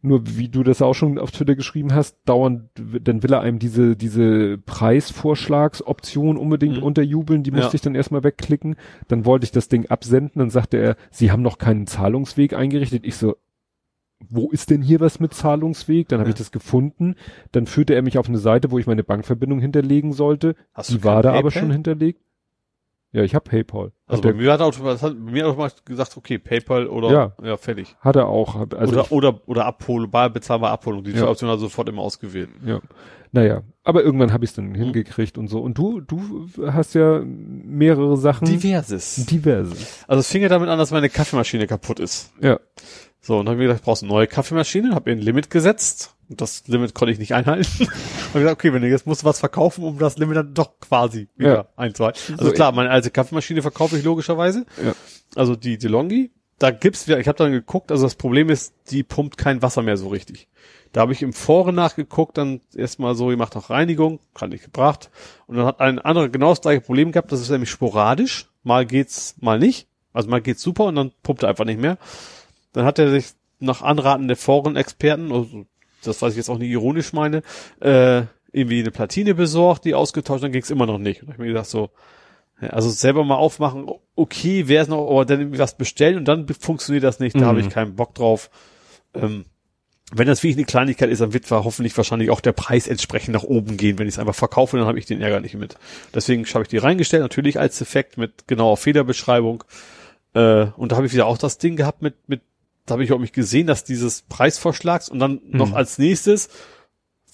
Nur 0.05 0.23
wie 0.37 0.49
du 0.49 0.65
das 0.65 0.83
auch 0.83 0.95
schon 0.95 1.17
auf 1.19 1.31
Twitter 1.31 1.55
geschrieben 1.55 1.95
hast, 1.95 2.19
dauernd, 2.25 2.65
dann 3.03 3.23
will 3.23 3.33
er 3.33 3.41
einem 3.41 3.61
diese, 3.61 3.95
diese 3.97 4.59
Preisvorschlagsoption 4.59 6.37
unbedingt 6.37 6.79
Mhm. 6.79 6.83
unterjubeln, 6.83 7.43
die 7.43 7.51
musste 7.53 7.69
Ja. 7.69 7.75
ich 7.75 7.81
dann 7.83 7.95
erstmal 7.95 8.25
wegklicken. 8.25 8.77
Dann 9.09 9.25
wollte 9.25 9.45
ich 9.45 9.53
das 9.53 9.69
Ding 9.69 9.87
absenden, 9.87 10.41
dann 10.41 10.51
sagte 10.51 10.77
er, 10.79 10.97
sie 11.11 11.31
haben 11.31 11.43
noch 11.43 11.59
keinen 11.59 11.87
Zahlungsweg 11.87 12.53
eingerichtet. 12.55 13.07
Ich 13.07 13.17
so, 13.17 13.37
wo 14.29 14.51
ist 14.51 14.71
denn 14.71 14.83
hier 14.83 15.01
was 15.01 15.21
mit 15.21 15.35
Zahlungsweg? 15.35 16.09
Dann 16.09 16.19
habe 16.21 16.31
Ja. 16.31 16.35
ich 16.35 16.39
das 16.39 16.53
gefunden. 16.53 17.15
Dann 17.53 17.67
führte 17.67 17.95
er 17.95 18.03
mich 18.03 18.19
auf 18.19 18.29
eine 18.29 18.39
Seite, 18.39 18.71
wo 18.71 18.79
ich 18.79 18.87
meine 18.87 19.05
Bankverbindung 19.05 19.61
hinterlegen 19.61 20.13
sollte. 20.13 20.55
Hast 20.75 20.91
Die 20.91 21.05
war 21.05 21.23
da 21.23 21.31
aber 21.31 21.49
PayPal? 21.51 21.61
schon 21.63 21.71
hinterlegt. 21.73 22.21
Ja, 23.15 23.23
ich 23.23 23.35
habe 23.35 23.49
PayPal. 23.49 23.93
Also 24.07 24.19
Hat 24.19 24.23
bei 24.23 24.29
der, 24.33 24.35
mir 24.35 24.53
hat 24.53 24.61
er 24.61 24.67
automatisch, 24.67 25.01
das 25.01 25.11
hat 25.11 25.19
mir 25.19 25.47
automatisch 25.47 25.85
gesagt, 25.85 26.17
okay, 26.17 26.39
PayPal 26.39 26.87
oder, 26.87 27.11
Ja. 27.11 27.33
ja, 27.43 27.57
fertig. 27.59 27.95
hat 28.01 28.17
er 28.17 28.27
auch. 28.27 28.55
Hat- 28.59 28.75
Also 28.75 28.93
oder, 28.95 29.13
oder, 29.13 29.41
oder 29.47 29.67
Abholung, 29.67 30.11
bar 30.11 30.31
bezahlbare 30.31 30.73
Abholung. 30.73 31.05
Die 31.05 31.11
Ja. 31.13 31.29
Option 31.29 31.51
hat 31.51 31.57
er 31.57 31.61
sofort 31.61 31.89
immer 31.91 32.01
ausgewählt. 32.03 32.49
Ja. 32.65 32.81
Naja, 33.35 33.63
aber 33.85 34.03
irgendwann 34.03 34.33
habe 34.33 34.45
ich 34.45 34.51
es 34.53 34.57
Mhm. 34.57 34.73
dann 34.73 34.75
hingekriegt 34.75 35.37
und 35.39 35.49
so. 35.49 35.61
Und 35.61 35.77
du, 35.79 36.01
du 36.01 36.47
hast 36.73 36.95
ja 36.95 37.21
mehrere 37.25 38.17
Sachen. 38.17 38.47
Diverses. 38.47 39.27
Diverses. 39.27 40.05
Also 40.07 40.21
es 40.21 40.29
fing 40.29 40.43
ja 40.43 40.49
damit 40.49 40.69
an, 40.69 40.79
dass 40.79 40.91
meine 40.91 41.09
Kaffeemaschine 41.09 41.67
kaputt 41.67 42.01
ist. 42.01 42.33
Ja. 42.41 42.61
So, 43.21 43.39
und 43.39 43.47
dann 43.47 43.55
habe 43.55 43.63
ich 43.63 43.67
gedacht, 43.69 43.81
ich 43.81 43.85
brauchst 43.85 44.03
eine 44.03 44.13
neue 44.13 44.27
Kaffeemaschine, 44.27 44.95
habe 44.95 45.11
ihr 45.11 45.17
ein 45.17 45.23
Limit 45.23 45.49
gesetzt. 45.51 46.15
Und 46.33 46.41
das 46.41 46.65
Limit 46.67 46.95
konnte 46.95 47.13
ich 47.13 47.19
nicht 47.19 47.35
einhalten. 47.35 47.67
habe 48.29 48.41
gesagt, 48.41 48.53
okay, 48.59 48.73
wenn 48.73 48.83
du 48.83 48.89
jetzt 48.89 49.07
musst 49.07 49.23
du 49.23 49.27
was 49.27 49.39
verkaufen, 49.39 49.85
um 49.85 49.99
das 49.99 50.17
Limit 50.19 50.37
dann 50.39 50.55
doch 50.55 50.81
quasi 50.81 51.29
wieder 51.37 51.55
Ja. 51.55 51.69
einzuhalten. 51.77 52.21
Also 52.33 52.47
So, 52.47 52.53
klar, 52.53 52.73
meine 52.73 52.91
alte 52.91 53.11
Kaffeemaschine 53.11 53.63
verkaufe 53.63 53.97
ich 53.99 54.05
logischerweise. 54.05 54.65
Ja. 54.83 54.95
Also 55.37 55.55
die 55.57 55.79
DeLonghi. 55.79 56.31
Da 56.59 56.71
gibt's 56.71 57.07
wieder, 57.09 57.19
ich 57.19 57.27
habe 57.29 57.39
dann 57.39 57.51
geguckt, 57.53 57.91
also 57.91 58.05
das 58.05 58.15
Problem 58.15 58.49
ist, 58.49 58.73
die 58.91 59.03
pumpt 59.03 59.37
kein 59.37 59.63
Wasser 59.63 59.83
mehr 59.83 59.97
so 59.97 60.09
richtig. 60.09 60.49
Da 60.93 61.01
habe 61.01 61.13
ich 61.13 61.21
im 61.23 61.33
Foren 61.33 61.75
nachgeguckt, 61.75 62.39
dann 62.39 62.61
erstmal 62.75 63.15
so, 63.17 63.31
ihr 63.31 63.37
macht 63.37 63.57
auch 63.57 63.69
Reinigung, 63.69 64.21
kann 64.35 64.51
nicht 64.51 64.65
gebracht. 64.65 65.11
Und 65.47 65.57
dann 65.57 65.67
hat 65.67 65.81
ein 65.81 65.99
anderer 65.99 66.29
genau 66.29 66.51
das 66.51 66.61
gleiche 66.61 66.81
Problem 66.83 67.11
gehabt, 67.13 67.33
das 67.33 67.41
ist 67.41 67.51
nämlich 67.51 67.71
sporadisch. 67.71 68.49
Mal 68.63 68.87
geht's, 68.87 69.35
mal 69.41 69.59
nicht. 69.59 69.89
Also 70.13 70.29
mal 70.29 70.41
geht's 70.41 70.63
super 70.63 70.85
und 70.85 70.95
dann 70.95 71.11
pumpt 71.23 71.43
er 71.43 71.49
einfach 71.49 71.65
nicht 71.65 71.81
mehr. 71.81 71.99
Dann 72.75 72.85
hat 72.85 72.99
er 72.99 73.11
sich 73.11 73.33
nach 73.59 73.83
Anraten 73.83 74.29
der 74.29 74.37
Forenexperten, 74.37 75.33
also 75.33 75.65
das 76.03 76.21
weiß 76.23 76.33
ich 76.33 76.37
jetzt 76.37 76.49
auch 76.51 76.59
nicht 76.59 76.71
ironisch 76.71 77.13
meine, 77.13 77.43
äh, 77.81 78.23
irgendwie 78.53 78.81
eine 78.81 78.91
Platine 78.91 79.35
besorgt, 79.35 79.85
die 79.85 79.95
ausgetauscht, 79.95 80.45
dann 80.45 80.53
ging's 80.53 80.71
immer 80.71 80.87
noch 80.87 80.99
nicht. 80.99 81.23
Und 81.23 81.29
hab 81.29 81.35
ich 81.35 81.41
mir 81.41 81.47
gedacht 81.49 81.67
so, 81.67 81.91
also 82.61 82.91
selber 82.91 83.25
mal 83.25 83.37
aufmachen, 83.37 83.87
okay, 84.15 84.69
wäre 84.69 84.83
es 84.83 84.89
noch, 84.89 85.11
aber 85.11 85.25
dann 85.25 85.41
irgendwie 85.41 85.59
was 85.59 85.77
bestellen 85.77 86.17
und 86.19 86.27
dann 86.27 86.47
funktioniert 86.49 87.03
das 87.03 87.19
nicht, 87.19 87.35
da 87.35 87.41
Mhm. 87.41 87.47
habe 87.47 87.61
ich 87.61 87.71
keinen 87.71 87.97
Bock 87.97 88.15
drauf. 88.15 88.51
Ähm, 89.15 89.47
wenn 90.15 90.27
das 90.27 90.43
wirklich 90.43 90.59
eine 90.59 90.67
Kleinigkeit 90.67 91.09
ist, 91.09 91.21
dann 91.23 91.33
wird 91.33 91.51
hoffentlich 91.51 91.97
wahrscheinlich 91.97 92.29
auch 92.31 92.43
der 92.43 92.53
Preis 92.53 92.87
entsprechend 92.87 93.33
nach 93.33 93.45
oben 93.45 93.79
gehen. 93.79 93.99
Wenn 93.99 94.07
ich 94.07 94.15
es 94.15 94.19
einfach 94.19 94.35
verkaufe, 94.35 94.77
dann 94.77 94.87
habe 94.87 94.99
ich 94.99 95.07
den 95.07 95.23
Ärger 95.23 95.41
nicht 95.41 95.55
mit. 95.55 95.77
Deswegen 96.15 96.45
habe 96.45 96.63
ich 96.65 96.69
die 96.69 96.77
reingestellt, 96.77 97.23
natürlich 97.23 97.59
als 97.59 97.81
Effekt 97.81 98.19
mit 98.19 98.47
genauer 98.47 98.77
Federbeschreibung. 98.77 99.65
Äh, 100.35 100.67
und 100.77 100.93
da 100.93 100.97
habe 100.97 101.07
ich 101.07 101.15
wieder 101.15 101.27
auch 101.27 101.39
das 101.39 101.57
Ding 101.57 101.77
gehabt 101.77 102.03
mit, 102.03 102.29
mit, 102.29 102.43
da 102.87 102.93
habe 102.95 103.05
ich 103.05 103.13
auch 103.13 103.19
mich 103.19 103.33
gesehen, 103.33 103.67
dass 103.67 103.85
dieses 103.85 104.23
Preisvorschlags 104.23 105.09
und 105.09 105.19
dann 105.19 105.41
noch 105.45 105.69
Mhm. 105.71 105.75
als 105.75 105.99
nächstes 105.99 106.49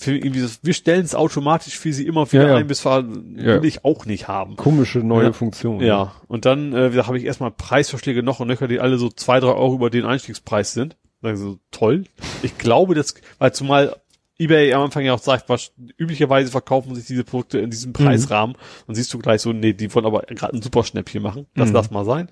für 0.00 0.16
irgendwie 0.16 0.42
das, 0.42 0.60
wir 0.62 0.74
stellen 0.74 1.04
es 1.04 1.14
automatisch 1.16 1.76
für 1.76 1.92
sie 1.92 2.06
immer 2.06 2.30
wieder 2.30 2.44
Ja, 2.44 2.48
ja. 2.50 2.56
ein, 2.56 2.68
bis 2.68 2.84
wir, 2.84 2.98
Ja. 3.36 3.60
will 3.60 3.64
ich 3.64 3.84
auch 3.84 4.06
nicht 4.06 4.28
haben. 4.28 4.54
Komische 4.56 5.00
neue. 5.00 5.32
Funktion. 5.32 5.80
Ja, 5.80 6.12
und 6.28 6.44
dann 6.44 6.72
äh, 6.72 6.90
da 6.90 7.06
habe 7.08 7.18
ich 7.18 7.24
erstmal 7.24 7.50
Preisvorschläge 7.50 8.22
noch 8.22 8.38
und 8.38 8.46
nöcher, 8.46 8.68
die 8.68 8.78
alle 8.78 8.96
so 8.98 9.08
zwei, 9.08 9.40
drei 9.40 9.48
Euro 9.54 9.74
über 9.74 9.90
den 9.90 10.04
Einstiegspreis 10.04 10.72
sind. 10.72 10.96
Dann 11.20 11.36
so, 11.36 11.58
toll. 11.72 12.04
Ich 12.42 12.58
glaube, 12.58 12.94
das, 12.94 13.14
weil 13.40 13.52
zumal 13.52 13.96
eBay 14.38 14.72
am 14.72 14.82
Anfang 14.82 15.04
ja 15.04 15.14
auch 15.14 15.18
sagt, 15.18 15.48
was, 15.48 15.72
üblicherweise 15.96 16.50
verkaufen 16.50 16.94
sich 16.94 17.06
diese 17.06 17.24
Produkte 17.24 17.58
in 17.58 17.70
diesem 17.70 17.92
Preisrahmen. 17.92 18.56
Dann 18.86 18.94
siehst 18.94 19.12
du 19.12 19.18
gleich 19.18 19.40
so, 19.42 19.52
nee, 19.52 19.72
die 19.72 19.92
wollen 19.94 20.06
aber 20.06 20.22
gerade 20.22 20.54
ein 20.56 20.62
super 20.62 20.84
Schnäppchen 20.84 21.22
machen. 21.22 21.46
Das 21.56 21.68
Mhm. 21.70 21.74
lass 21.74 21.90
mal 21.90 22.04
sein. 22.04 22.28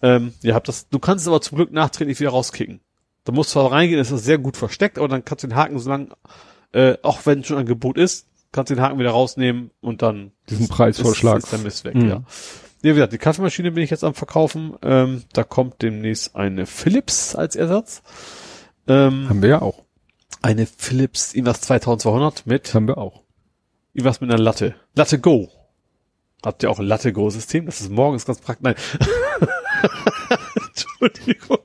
Ähm, 0.00 0.32
ihr 0.42 0.54
habt 0.54 0.68
das, 0.68 0.88
du 0.88 0.98
kannst 0.98 1.24
es 1.24 1.28
aber 1.28 1.40
zum 1.40 1.56
Glück 1.56 1.72
nachträglich 1.72 2.18
wieder 2.20 2.30
rauskicken. 2.30 2.80
Da 3.24 3.32
musst 3.32 3.50
du 3.50 3.60
zwar 3.60 3.70
reingehen, 3.72 4.00
ist 4.00 4.10
das 4.12 4.24
sehr 4.24 4.38
gut 4.38 4.56
versteckt, 4.56 4.98
aber 4.98 5.08
dann 5.08 5.24
kannst 5.24 5.44
du 5.44 5.48
den 5.48 5.54
Haken 5.56 5.78
so 5.78 5.88
lang, 5.90 6.12
äh, 6.72 6.96
auch 7.02 7.20
wenn 7.26 7.44
schon 7.44 7.58
ein 7.58 7.66
Gebot 7.66 7.98
ist, 7.98 8.26
kannst 8.50 8.70
du 8.70 8.74
den 8.74 8.82
Haken 8.82 8.98
wieder 8.98 9.10
rausnehmen 9.10 9.70
und 9.80 10.02
dann 10.02 10.32
Diesen 10.48 10.68
Preisvorschlag. 10.68 11.38
ist, 11.38 11.44
ist 11.44 11.52
der 11.52 11.58
Mist 11.60 11.84
weg, 11.84 11.94
Mhm. 11.94 12.08
ja. 12.08 12.22
Ja, 12.84 12.90
wie 12.90 12.94
gesagt, 12.94 13.12
die 13.12 13.18
Kaffeemaschine 13.18 13.70
bin 13.70 13.84
ich 13.84 13.90
jetzt 13.90 14.02
am 14.02 14.14
Verkaufen. 14.14 14.74
Ähm, 14.82 15.22
da 15.34 15.44
kommt 15.44 15.82
demnächst 15.82 16.34
eine 16.34 16.66
Philips 16.66 17.36
als 17.36 17.54
Ersatz. 17.54 18.02
Ähm, 18.88 19.28
Haben 19.28 19.40
wir 19.42 19.48
ja 19.50 19.62
auch. 19.62 19.81
Eine 20.42 20.66
Philips 20.66 21.34
irgendwas 21.34 21.60
2200 21.62 22.46
mit 22.46 22.74
Haben 22.74 22.88
wir 22.88 22.98
auch. 22.98 23.22
irgendwas 23.94 24.20
mit 24.20 24.30
einer 24.30 24.42
Latte. 24.42 24.74
Latte 24.94 25.18
Go. 25.18 25.50
Habt 26.44 26.62
ihr 26.64 26.70
auch 26.70 26.80
ein 26.80 26.86
Latte-Go-System? 26.86 27.66
Das 27.66 27.80
ist 27.80 27.90
morgens 27.90 28.24
ganz 28.24 28.40
praktisch. 28.40 28.64
Nein. 28.64 28.74
Entschuldigung. 30.68 31.58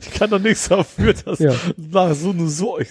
ich 0.00 0.10
kann 0.12 0.30
doch 0.30 0.38
nichts 0.38 0.68
dafür, 0.68 1.14
dass 1.14 1.38
Ja. 1.38 1.54
war 1.76 2.14
so 2.14 2.32
nur 2.32 2.48
so. 2.48 2.78
Ich, 2.78 2.90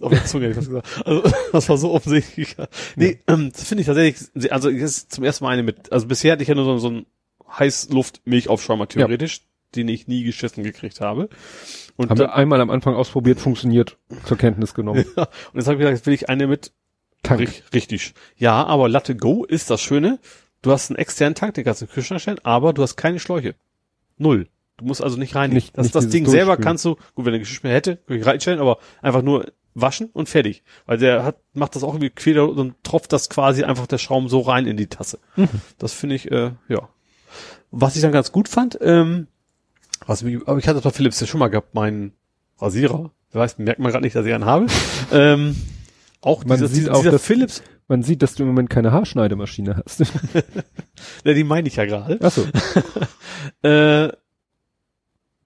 auf 0.00 0.10
der 0.12 0.24
Zunge, 0.24 0.48
ich 0.48 0.54
fast 0.54 0.68
gesagt. 0.68 0.88
Also, 1.04 1.22
das 1.52 1.68
war 1.68 1.76
so 1.76 1.92
offensichtlich. 1.92 2.56
Nee, 2.96 3.20
ähm, 3.26 3.50
das 3.52 3.64
finde 3.64 3.82
ich 3.82 3.86
tatsächlich, 3.86 4.50
also 4.52 4.68
ist 4.70 5.12
zum 5.12 5.24
ersten 5.24 5.44
Mal 5.44 5.50
eine 5.50 5.62
mit, 5.62 5.92
also 5.92 6.06
bisher 6.06 6.32
hatte 6.32 6.42
ich 6.42 6.48
ja 6.48 6.54
nur 6.54 6.64
so, 6.64 6.78
so 6.78 6.88
einen 6.88 7.06
Heißluft-Milchaufschäumer 7.50 8.88
theoretisch, 8.88 9.42
den 9.78 9.88
ich 9.88 10.06
nie 10.08 10.24
geschissen 10.24 10.62
gekriegt 10.64 11.00
habe. 11.00 11.28
Und 11.96 12.10
Haben 12.10 12.18
dann, 12.18 12.28
wir 12.28 12.34
einmal 12.34 12.60
am 12.60 12.70
Anfang 12.70 12.94
ausprobiert, 12.94 13.40
funktioniert, 13.40 13.96
zur 14.24 14.36
Kenntnis 14.36 14.74
genommen. 14.74 15.04
und 15.16 15.26
jetzt 15.54 15.66
habe 15.66 15.74
ich 15.74 15.78
gesagt, 15.78 15.96
jetzt 15.96 16.06
will 16.06 16.14
ich 16.14 16.28
eine 16.28 16.46
mit 16.46 16.72
Tank. 17.22 17.40
Ri- 17.40 17.62
Richtig. 17.74 18.14
Ja, 18.36 18.64
aber 18.64 18.88
Latte 18.88 19.16
Go 19.16 19.44
ist 19.44 19.70
das 19.70 19.80
Schöne. 19.80 20.18
Du 20.62 20.70
hast 20.72 20.90
einen 20.90 20.98
externen 20.98 21.34
Tank, 21.34 21.54
den 21.54 21.64
kannst 21.64 21.80
du 21.80 21.84
in 21.84 21.88
den 21.88 21.94
Kühlschrank 21.94 22.20
stellen, 22.20 22.38
aber 22.44 22.72
du 22.72 22.82
hast 22.82 22.96
keine 22.96 23.18
Schläuche. 23.20 23.54
Null. 24.16 24.48
Du 24.76 24.84
musst 24.84 25.02
also 25.02 25.16
nicht 25.16 25.34
reinigen. 25.34 25.54
Nicht- 25.56 25.76
das 25.76 25.84
nicht 25.86 25.94
das 25.96 26.08
Ding 26.08 26.26
selber 26.26 26.56
kannst 26.56 26.84
du, 26.84 26.96
gut, 27.14 27.24
wenn 27.26 27.32
du 27.32 27.38
Geschirrspüler 27.40 27.74
hätte, 27.74 27.96
könnte 27.96 28.20
ich 28.20 28.26
reinstellen, 28.26 28.60
aber 28.60 28.78
einfach 29.02 29.22
nur 29.22 29.46
waschen 29.74 30.10
und 30.12 30.28
fertig. 30.28 30.62
Weil 30.86 30.98
der 30.98 31.24
hat, 31.24 31.36
macht 31.54 31.74
das 31.76 31.82
auch 31.84 31.90
irgendwie 31.94 32.10
quer 32.10 32.48
und 32.48 32.74
tropft 32.84 33.12
das 33.12 33.28
quasi 33.28 33.64
einfach 33.64 33.86
der 33.88 33.98
Schaum 33.98 34.28
so 34.28 34.40
rein 34.40 34.66
in 34.66 34.76
die 34.76 34.86
Tasse. 34.88 35.18
Mhm. 35.36 35.48
Das 35.78 35.92
finde 35.92 36.14
ich, 36.16 36.30
äh, 36.30 36.52
ja. 36.68 36.88
Was 37.70 37.96
ich 37.96 38.02
dann 38.02 38.12
ganz 38.12 38.32
gut 38.32 38.48
fand, 38.48 38.78
ähm, 38.80 39.26
was 40.08 40.22
mich, 40.22 40.40
aber 40.46 40.58
ich 40.58 40.66
hatte 40.66 40.80
doch 40.80 40.92
Philips 40.92 41.20
ja 41.20 41.26
schon 41.26 41.38
mal 41.38 41.48
gehabt, 41.48 41.74
meinen 41.74 42.12
Rasierer. 42.58 43.12
Wer 43.30 43.40
weiß, 43.42 43.58
merkt 43.58 43.78
man 43.78 43.92
gerade 43.92 44.04
nicht, 44.04 44.16
dass 44.16 44.24
ich 44.24 44.32
einen 44.32 44.46
habe. 44.46 44.66
ähm, 45.12 45.54
auch 46.20 46.44
Man 46.44 46.56
dieser, 46.56 46.68
sieht 46.68 46.78
dieser, 46.84 46.94
auch, 46.94 47.02
dieser 47.02 47.18
Philips, 47.18 47.62
Man 47.88 48.02
sieht, 48.02 48.22
dass 48.22 48.34
du 48.34 48.42
im 48.42 48.48
Moment 48.48 48.70
keine 48.70 48.90
Haarschneidemaschine 48.90 49.76
hast. 49.76 50.00
ja, 51.24 51.34
die 51.34 51.44
meine 51.44 51.68
ich 51.68 51.76
ja 51.76 51.84
gerade. 51.84 52.18
Achso. 52.22 52.46
Äh, 53.62 54.08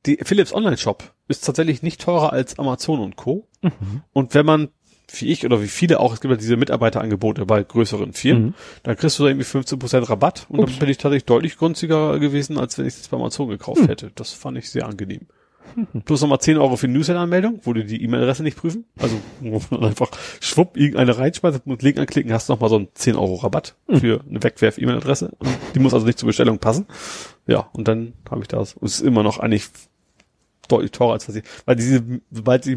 die 0.06 0.18
Philips 0.22 0.52
Online 0.52 0.76
Shop 0.76 1.12
ist 1.28 1.44
tatsächlich 1.44 1.82
nicht 1.82 2.00
teurer 2.00 2.32
als 2.32 2.58
Amazon 2.58 3.00
und 3.00 3.16
Co. 3.16 3.48
Mhm. 3.62 4.02
Und 4.12 4.34
wenn 4.34 4.46
man, 4.46 4.68
wie 5.14 5.26
ich 5.26 5.44
oder 5.44 5.60
wie 5.62 5.68
viele 5.68 6.00
auch, 6.00 6.12
es 6.14 6.20
gibt 6.20 6.30
ja 6.32 6.36
diese 6.38 6.56
Mitarbeiterangebote 6.56 7.44
bei 7.46 7.62
größeren 7.62 8.12
Firmen, 8.12 8.42
Mhm. 8.46 8.54
dann 8.82 8.96
kriegst 8.96 9.18
du 9.18 9.22
da 9.24 9.28
irgendwie 9.30 9.44
15% 9.46 10.08
Rabatt 10.08 10.46
und 10.48 10.60
Ups. 10.60 10.72
dann 10.72 10.78
bin 10.80 10.88
ich 10.88 10.98
tatsächlich 10.98 11.24
deutlich 11.26 11.58
günstiger 11.58 12.18
gewesen, 12.18 12.58
als 12.58 12.78
wenn 12.78 12.86
ich 12.86 12.94
es 12.94 13.08
bei 13.08 13.16
Amazon 13.16 13.48
gekauft 13.48 13.80
Hm. 13.82 13.88
hätte. 13.88 14.10
Das 14.14 14.32
fand 14.32 14.56
ich 14.58 14.70
sehr 14.70 14.86
angenehm. 14.86 15.26
Plus 16.04 16.20
nochmal 16.20 16.38
10 16.40 16.58
Euro 16.58 16.76
für 16.76 16.86
Newsletter-Anmeldung, 16.86 17.60
wo 17.62 17.72
die 17.72 17.84
die 17.84 18.02
E-Mail-Adresse 18.02 18.42
nicht 18.42 18.58
prüfen. 18.58 18.84
Also 18.98 19.16
wo 19.40 19.62
man 19.70 19.84
einfach 19.84 20.10
schwupp 20.40 20.76
irgendeine 20.76 21.16
reinschmeißt 21.16 21.62
und 21.64 21.82
Link 21.82 21.98
anklicken, 21.98 22.30
hast 22.32 22.48
du 22.48 22.52
nochmal 22.52 22.68
so 22.68 22.76
einen 22.76 22.88
10 22.92 23.16
Euro 23.16 23.36
Rabatt 23.36 23.74
Hm. 23.88 24.00
für 24.00 24.20
eine 24.28 24.42
Wegwerf-E-Mail-Adresse. 24.42 25.30
Die 25.74 25.78
muss 25.78 25.94
also 25.94 26.04
nicht 26.04 26.18
zur 26.18 26.26
Bestellung 26.26 26.58
passen. 26.58 26.86
Ja, 27.46 27.70
und 27.72 27.88
dann 27.88 28.12
habe 28.30 28.42
ich 28.42 28.48
das. 28.48 28.74
Und 28.74 28.86
es 28.86 28.96
ist 28.96 29.00
immer 29.00 29.22
noch 29.22 29.38
eigentlich 29.38 29.64
deutlich 30.68 30.90
teurer 30.90 31.12
als 31.14 31.28
was 31.28 31.36
ich. 31.36 31.44
Weil 31.64 31.76
diese, 31.76 32.02
sobald 32.30 32.64
die 32.66 32.76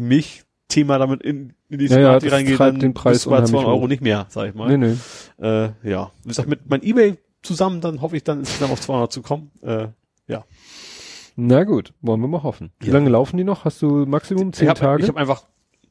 Milch-Thema 0.68 0.98
damit 0.98 1.22
in, 1.22 1.52
in 1.68 1.78
die 1.78 1.86
Ja, 1.86 1.98
ja, 1.98 2.06
Thematik 2.18 2.30
das 2.30 2.38
reingeht, 2.38 2.60
dann 2.60 2.78
den 2.78 2.94
Preis 2.94 3.12
bist 3.14 3.26
du 3.26 3.30
bei 3.30 3.36
unheimlich 3.36 3.50
200 3.52 3.68
Euro 3.74 3.88
nicht 3.88 4.02
mehr, 4.02 4.26
sag 4.28 4.48
ich 4.48 4.54
mal. 4.54 4.76
Nee, 4.76 4.94
nee. 5.38 5.44
Äh, 5.46 5.70
ja. 5.88 6.10
Wie 6.22 6.28
gesagt, 6.28 6.48
mit 6.48 6.68
mein 6.68 6.82
Ebay 6.82 7.16
zusammen, 7.42 7.80
dann 7.80 8.00
hoffe 8.00 8.16
ich 8.16 8.24
dann 8.24 8.40
insgesamt 8.40 8.72
auf 8.72 8.80
200 8.80 9.12
zu 9.12 9.22
kommen. 9.22 9.50
Äh, 9.62 9.88
ja. 10.26 10.44
Na 11.36 11.64
gut, 11.64 11.92
wollen 12.00 12.20
wir 12.20 12.28
mal 12.28 12.42
hoffen. 12.42 12.72
Wie 12.80 12.86
Ja. 12.88 12.94
lange 12.94 13.10
laufen 13.10 13.36
die 13.36 13.44
noch? 13.44 13.64
Hast 13.64 13.82
du 13.82 14.06
Maximum 14.06 14.52
zehn 14.52 14.64
ich 14.64 14.70
hab, 14.70 14.78
Tage? 14.78 15.02
Ich 15.02 15.08
habe 15.08 15.20
einfach 15.20 15.44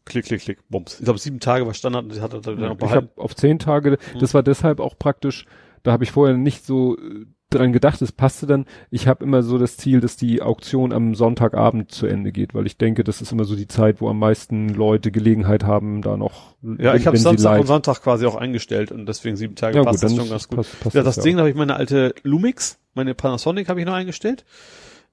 klick, 0.06 0.26
klick, 0.26 0.42
klick, 0.42 0.68
bums. 0.70 1.00
Ich 1.00 1.06
glaube, 1.06 1.20
sieben 1.20 1.40
Tage 1.40 1.66
war 1.66 1.74
Standard 1.74 2.06
und 2.06 2.22
hat 2.22 2.34
er 2.34 2.42
dann 2.42 2.60
noch 2.60 2.72
ich 2.72 2.78
behalten. 2.78 3.10
habe 3.14 3.22
auf 3.22 3.36
zehn 3.36 3.60
Tage, 3.60 3.98
das 4.20 4.34
war 4.34 4.44
deshalb 4.44 4.80
auch 4.80 4.98
praktisch, 4.98 5.45
da 5.84 5.92
habe 5.92 6.04
ich 6.04 6.12
vorher 6.12 6.36
nicht 6.36 6.66
so 6.66 6.98
äh, 6.98 7.26
dran 7.56 7.74
gedacht, 7.74 8.01
es 8.01 8.11
passte 8.11 8.45
dann. 8.48 8.66
Ich 8.92 9.08
habe 9.08 9.24
immer 9.24 9.42
so 9.43 9.58
das 9.58 9.77
Ziel, 9.77 10.00
dass 10.01 10.16
die 10.17 10.42
Auktion 10.42 10.93
am 10.93 11.16
Sonntagabend 11.16 11.92
zu 11.92 12.06
Ende 12.06 12.32
geht, 12.32 12.53
weil 12.53 12.66
ich 12.66 12.77
denke, 12.77 13.03
das 13.03 13.22
ist 13.22 13.32
immer 13.32 13.45
so 13.45 13.56
die 13.56 13.67
Zeit, 13.67 14.01
wo 14.01 14.09
am 14.09 14.19
meisten 14.19 14.69
Leute 14.69 15.11
Gelegenheit 15.11 15.64
haben, 15.64 16.01
da 16.01 16.17
noch. 16.17 16.56
Ja, 16.77 16.95
ich 16.95 17.08
habe 17.08 17.17
Samstag 17.17 17.59
und 17.61 17.67
Sonntag 17.67 18.01
quasi 18.03 18.25
auch 18.25 18.35
eingestellt 18.35 18.92
und 18.92 19.06
deswegen 19.08 19.35
sieben 19.35 19.56
Tage 19.56 19.77
Ja 19.77 19.84
passt 19.84 20.01
gut, 20.01 20.11
das 20.11 20.17
schon 20.17 20.30
ganz 20.30 20.48
gut. 20.48 20.58
passt- 20.58 20.80
passt 20.82 20.95
ja, 20.95 21.03
das 21.03 21.16
ja 21.17 21.24
Ding 21.24 21.35
auch. 21.35 21.40
habe 21.40 21.50
ich 21.50 21.56
meine 21.56 21.75
alte 21.75 22.14
Lumix, 22.24 22.77
meine 22.93 23.14
Panasonic 23.16 23.69
habe 23.69 23.80
ich 23.80 23.85
noch 23.85 23.93
eingestellt. 23.93 24.45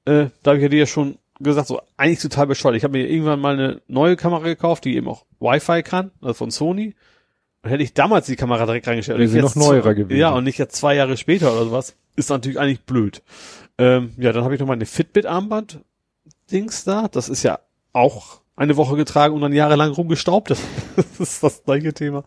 Äh, 0.04 0.26
da 0.42 0.50
habe 0.50 0.56
ich 0.58 0.62
ja 0.62 0.68
dir 0.68 0.78
ja 0.80 0.86
schon 0.86 1.16
gesagt, 1.40 1.66
so 1.68 1.80
eigentlich 1.96 2.20
total 2.20 2.46
bescheuert. 2.46 2.76
Ich 2.76 2.84
habe 2.84 2.98
mir 2.98 3.08
irgendwann 3.08 3.40
mal 3.40 3.54
eine 3.58 3.80
neue 3.88 4.16
Kamera 4.16 4.44
gekauft, 4.44 4.84
die 4.84 4.96
eben 4.96 5.08
auch 5.08 5.24
Wi-Fi 5.40 5.82
kann, 5.82 6.10
also 6.20 6.34
von 6.34 6.50
Sony. 6.50 6.94
Und 7.64 7.70
hätte 7.70 7.82
ich 7.84 7.94
damals 7.94 8.26
die 8.26 8.34
Kamera 8.36 8.64
direkt 8.66 8.88
reingestellt, 8.88 9.18
Wäre 9.20 9.28
sie 9.28 9.40
noch 9.40 9.54
neuerer 9.54 9.94
gewesen. 9.94 10.18
Ja, 10.18 10.30
und 10.30 10.42
nicht 10.44 10.58
jetzt 10.58 10.74
zwei 10.76 10.96
Jahre 10.96 11.16
später 11.16 11.52
oder 11.52 11.64
sowas, 11.64 11.96
ist 12.16 12.30
natürlich 12.30 12.58
eigentlich 12.58 12.82
blöd. 12.82 13.22
Ähm, 13.78 14.12
ja, 14.18 14.32
dann 14.32 14.44
habe 14.44 14.54
ich 14.54 14.60
noch 14.60 14.66
meine 14.66 14.86
Fitbit-Armband-Dings 14.86 16.84
da. 16.84 17.08
Das 17.08 17.28
ist 17.28 17.42
ja 17.42 17.58
auch 17.92 18.40
eine 18.56 18.76
Woche 18.76 18.96
getragen 18.96 19.34
und 19.34 19.40
dann 19.40 19.52
jahrelang 19.52 19.90
rumgestaubt. 19.92 20.54
Das, 20.96 21.20
ist 21.20 21.42
das 21.42 21.64
gleiche 21.64 21.94
Thema. 21.94 22.22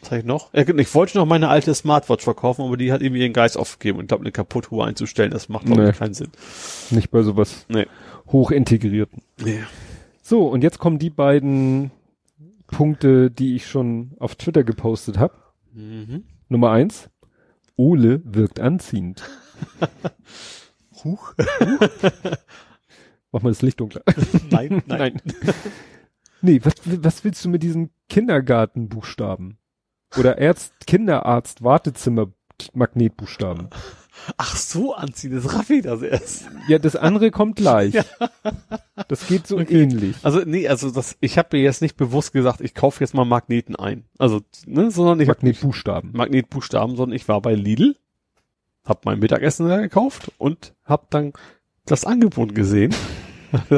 Was 0.00 0.10
habe 0.12 0.20
ich 0.20 0.24
noch? 0.26 0.54
Ich 0.54 0.94
wollte 0.94 1.18
noch 1.18 1.26
meine 1.26 1.48
alte 1.48 1.74
Smartwatch 1.74 2.22
verkaufen, 2.22 2.62
aber 2.64 2.76
die 2.76 2.92
hat 2.92 3.02
irgendwie 3.02 3.22
ihren 3.22 3.32
Geist 3.32 3.56
aufgegeben 3.56 3.98
und 3.98 4.04
ich 4.04 4.08
glaube, 4.08 4.22
eine 4.22 4.30
Kaputtuhr 4.30 4.86
einzustellen, 4.86 5.32
das 5.32 5.48
macht 5.48 5.66
Nee. 5.68 5.90
keinen 5.92 6.14
Sinn. 6.14 6.30
nicht 6.90 7.10
bei 7.10 7.22
sowas 7.22 7.66
Nee. 7.68 7.86
hochintegrierten. 8.30 9.22
Nee. 9.42 9.64
So, 10.22 10.46
und 10.46 10.62
jetzt 10.62 10.78
kommen 10.78 11.00
die 11.00 11.10
beiden 11.10 11.90
Punkte, 12.68 13.30
die 13.32 13.56
ich 13.56 13.66
schon 13.66 14.12
auf 14.20 14.36
Twitter 14.36 14.62
gepostet 14.62 15.18
habe. 15.18 15.34
Mhm. 15.72 16.22
Nummer 16.48 16.70
eins, 16.70 17.08
Ole 17.76 18.22
wirkt 18.24 18.60
anziehend. 18.60 19.22
Huch. 21.04 21.34
Mach 23.32 23.42
mal 23.42 23.50
das 23.50 23.62
Licht 23.62 23.80
dunkler. 23.80 24.02
Nein, 24.50 24.82
nein. 24.86 25.20
Nee, 26.40 26.60
was, 26.62 26.74
was 26.84 27.24
willst 27.24 27.44
du 27.44 27.48
mit 27.48 27.62
diesen 27.62 27.90
Kindergartenbuchstaben? 28.08 29.58
Oder 30.16 30.38
Ärzt, 30.38 30.86
Kinderarzt, 30.86 31.64
Wartezimmer, 31.64 32.32
Magnetbuchstaben? 32.74 33.70
Ach 34.36 34.56
so, 34.56 34.94
anziehen, 34.94 35.34
das 35.34 35.54
raff 35.54 35.68
ich 35.70 35.82
das 35.82 36.02
erst. 36.02 36.44
Ja, 36.68 36.78
das 36.78 36.96
andere 36.96 37.30
kommt 37.30 37.56
gleich. 37.56 37.94
Das 39.08 39.26
geht 39.26 39.46
so 39.46 39.58
ähnlich. 39.58 40.16
Also 40.22 40.42
nee, 40.46 40.68
also 40.68 40.88
das, 40.88 41.16
ich 41.20 41.36
habe 41.36 41.56
mir 41.56 41.62
jetzt 41.62 41.82
nicht 41.82 41.96
bewusst 41.96 42.32
gesagt, 42.32 42.60
ich 42.60 42.74
kaufe 42.74 43.00
jetzt 43.00 43.12
mal 43.12 43.24
Magneten 43.24 43.74
ein. 43.74 44.04
Also, 44.18 44.40
ne, 44.66 44.90
sondern 44.92 45.18
ich 45.20 45.28
hab 45.28 45.38
Magnetbuchstaben. 45.38 46.12
Magnetbuchstaben, 46.12 46.96
sondern 46.96 47.16
ich 47.16 47.26
war 47.26 47.42
bei 47.42 47.54
Lidl, 47.54 47.96
hab 48.84 49.04
mein 49.04 49.18
Mittagessen 49.18 49.68
da 49.68 49.80
gekauft 49.80 50.30
und 50.38 50.74
hab 50.84 51.10
dann 51.10 51.32
das 51.86 52.04
Angebot 52.04 52.54
gesehen. 52.54 52.94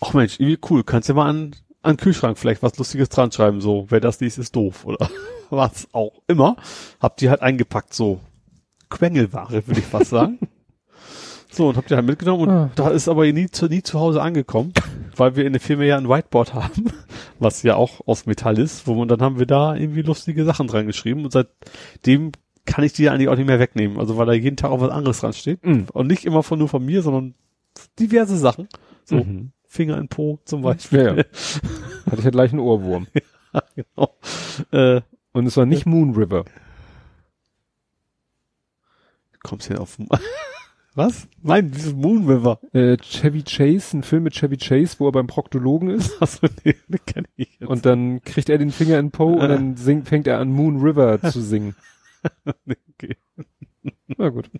Ach 0.00 0.12
Mensch, 0.12 0.38
irgendwie 0.38 0.60
cool, 0.70 0.84
kannst 0.84 1.08
du 1.08 1.14
mal 1.14 1.28
an, 1.28 1.56
an 1.82 1.96
den 1.96 2.02
Kühlschrank 2.02 2.38
vielleicht 2.38 2.62
was 2.62 2.76
Lustiges 2.76 3.08
dran 3.08 3.32
schreiben, 3.32 3.62
so, 3.62 3.86
wer 3.88 4.00
das 4.00 4.20
liest, 4.20 4.38
ist 4.38 4.54
doof, 4.54 4.84
oder 4.84 5.08
was 5.50 5.88
auch 5.92 6.22
immer. 6.26 6.56
Hab 7.00 7.16
die 7.16 7.30
halt 7.30 7.40
eingepackt, 7.40 7.94
so 7.94 8.20
Quengelware, 8.90 9.66
würde 9.66 9.80
ich 9.80 9.86
fast 9.86 10.10
sagen. 10.10 10.38
So, 11.50 11.70
und 11.70 11.76
hab 11.78 11.86
die 11.86 11.94
halt 11.94 12.04
mitgenommen 12.06 12.42
und 12.42 12.50
Ah. 12.50 12.70
da 12.76 12.90
ist 12.90 13.08
aber 13.08 13.24
nie 13.32 13.48
zu, 13.50 13.66
nie 13.68 13.82
zu 13.82 13.98
Hause 13.98 14.20
angekommen, 14.20 14.74
weil 15.16 15.34
wir 15.34 15.46
in 15.46 15.54
der 15.54 15.60
Firma 15.62 15.82
ja 15.84 15.96
ein 15.96 16.06
Whiteboard 16.08 16.52
haben, 16.52 16.92
was 17.38 17.62
ja 17.62 17.74
auch 17.74 18.06
aus 18.06 18.26
Metall 18.26 18.58
ist, 18.58 18.86
wo 18.86 18.94
man 18.94 19.08
dann 19.08 19.22
haben 19.22 19.38
wir 19.38 19.46
da 19.46 19.74
irgendwie 19.74 20.02
lustige 20.02 20.44
Sachen 20.44 20.66
dran 20.68 20.86
geschrieben 20.86 21.24
und 21.24 21.32
seitdem 21.32 22.32
kann 22.66 22.84
ich 22.84 22.92
die 22.92 23.08
eigentlich 23.08 23.28
auch 23.30 23.34
nicht 23.36 23.46
mehr 23.46 23.58
wegnehmen, 23.58 23.98
also 23.98 24.18
weil 24.18 24.26
da 24.26 24.34
jeden 24.34 24.58
Tag 24.58 24.70
auch 24.70 24.82
was 24.82 24.90
anderes 24.90 25.20
dran 25.20 25.32
steht 25.32 25.64
Mhm. 25.64 25.86
und 25.94 26.06
nicht 26.06 26.26
immer 26.26 26.42
von 26.42 26.58
nur 26.58 26.68
von 26.68 26.84
mir, 26.84 27.00
sondern 27.00 27.34
diverse 27.98 28.36
Sachen, 28.36 28.68
so 29.04 29.16
Mhm. 29.16 29.50
Finger 29.66 29.96
in 29.96 30.08
Po 30.08 30.38
zum 30.44 30.60
Beispiel. 30.60 30.98
Ja, 31.02 31.14
ja. 31.16 31.24
Hatte 32.06 32.18
ich 32.18 32.24
ja 32.24 32.30
gleich 32.30 32.52
einen 32.52 32.60
Ohrwurm. 32.60 33.06
genau. 33.74 34.14
Äh, 34.70 35.00
Und 35.32 35.46
es 35.46 35.56
war 35.56 35.64
nicht 35.66 35.86
Moon 35.86 36.14
River. 36.14 36.44
Kommst 39.48 39.70
du 39.70 39.80
auf 39.80 39.98
was? 40.94 41.28
Nein, 41.42 41.70
dieses 41.70 41.94
Moon 41.94 42.28
River. 42.28 42.60
Äh, 42.72 42.96
Chevy 42.98 43.42
Chase, 43.42 43.96
ein 43.96 44.02
Film 44.02 44.24
mit 44.24 44.34
Chevy 44.34 44.56
Chase, 44.56 44.96
wo 44.98 45.08
er 45.08 45.12
beim 45.12 45.26
Proktologen 45.26 45.90
ist. 45.90 46.20
Achso, 46.20 46.48
nee, 46.64 46.74
den 46.88 47.00
kenn 47.06 47.24
ich 47.36 47.56
jetzt. 47.60 47.68
Und 47.68 47.86
dann 47.86 48.20
kriegt 48.22 48.48
er 48.48 48.58
den 48.58 48.72
Finger 48.72 48.98
in 48.98 49.10
Po 49.10 49.32
und 49.32 49.48
dann 49.48 49.76
singt, 49.76 50.08
fängt 50.08 50.26
er 50.26 50.38
an 50.38 50.50
Moon 50.50 50.80
River 50.80 51.20
zu 51.30 51.40
singen. 51.40 51.74
okay. 52.92 53.16
Na 54.16 54.28
gut. 54.28 54.50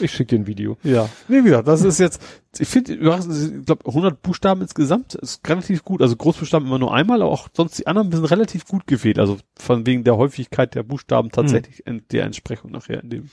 Ich 0.00 0.12
schicke 0.12 0.36
dir 0.36 0.42
ein 0.42 0.46
Video. 0.46 0.76
Ja. 0.82 1.08
Nee, 1.28 1.38
wie 1.38 1.44
gesagt, 1.44 1.66
das 1.66 1.82
ist 1.82 1.98
jetzt, 1.98 2.22
ich 2.58 2.68
finde, 2.68 2.94
ich 2.94 3.00
glaube, 3.00 3.86
100 3.86 4.22
Buchstaben 4.22 4.60
insgesamt 4.60 5.14
ist 5.14 5.46
relativ 5.48 5.84
gut. 5.84 6.02
Also 6.02 6.14
Großbuchstaben 6.16 6.66
immer 6.68 6.78
nur 6.78 6.94
einmal, 6.94 7.22
aber 7.22 7.30
auch 7.32 7.48
sonst 7.52 7.78
die 7.78 7.86
anderen 7.86 8.12
sind 8.12 8.24
relativ 8.26 8.66
gut 8.66 8.86
gewählt. 8.86 9.18
Also 9.18 9.38
von 9.58 9.86
wegen 9.86 10.04
der 10.04 10.16
Häufigkeit 10.16 10.74
der 10.74 10.82
Buchstaben 10.82 11.30
tatsächlich 11.30 11.86
in 11.86 12.02
der 12.12 12.24
Entsprechung 12.24 12.70
nachher 12.70 13.02
in 13.02 13.10
dem. 13.10 13.30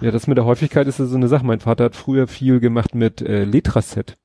Ja, 0.00 0.10
das 0.10 0.26
mit 0.26 0.36
der 0.36 0.44
Häufigkeit 0.44 0.86
ist 0.86 0.98
ja 0.98 1.06
so 1.06 1.16
eine 1.16 1.28
Sache. 1.28 1.44
Mein 1.46 1.60
Vater 1.60 1.84
hat 1.84 1.96
früher 1.96 2.26
viel 2.26 2.60
gemacht 2.60 2.94
mit 2.94 3.20
äh, 3.22 3.44
Letraset. 3.44 4.16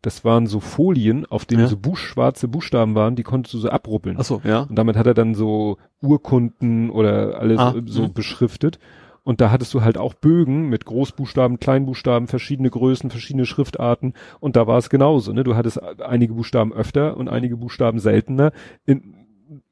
Das 0.00 0.24
waren 0.24 0.46
so 0.46 0.58
Folien, 0.60 1.26
auf 1.26 1.44
denen 1.44 1.62
Ja. 1.62 1.66
so 1.68 1.76
buch, 1.76 1.98
schwarze 1.98 2.48
Buchstaben 2.48 2.94
waren, 2.94 3.14
die 3.14 3.22
konntest 3.22 3.52
du 3.54 3.58
so 3.58 3.68
abruppeln. 3.68 4.16
Ach 4.18 4.24
so, 4.24 4.40
ja. 4.42 4.60
Und 4.62 4.76
damit 4.76 4.96
hat 4.96 5.06
er 5.06 5.12
dann 5.14 5.34
so 5.34 5.76
Urkunden 6.00 6.88
oder 6.90 7.38
alles 7.38 7.58
Ah, 7.58 7.72
so, 7.72 7.80
so 7.84 8.02
mhm. 8.04 8.12
beschriftet. 8.14 8.78
Und 9.22 9.42
da 9.42 9.50
hattest 9.50 9.74
du 9.74 9.82
halt 9.82 9.98
auch 9.98 10.14
Bögen 10.14 10.70
mit 10.70 10.86
Großbuchstaben, 10.86 11.60
Kleinbuchstaben, 11.60 12.26
verschiedene 12.26 12.70
Größen, 12.70 13.10
verschiedene 13.10 13.44
Schriftarten. 13.44 14.14
Und 14.40 14.56
da 14.56 14.66
war 14.66 14.78
es 14.78 14.88
genauso. 14.88 15.34
Ne? 15.34 15.44
Du 15.44 15.56
hattest 15.56 15.78
einige 16.00 16.32
Buchstaben 16.32 16.72
öfter 16.72 17.18
und 17.18 17.28
einige 17.28 17.58
Buchstaben 17.58 17.98
seltener 17.98 18.52
in, 18.86 19.19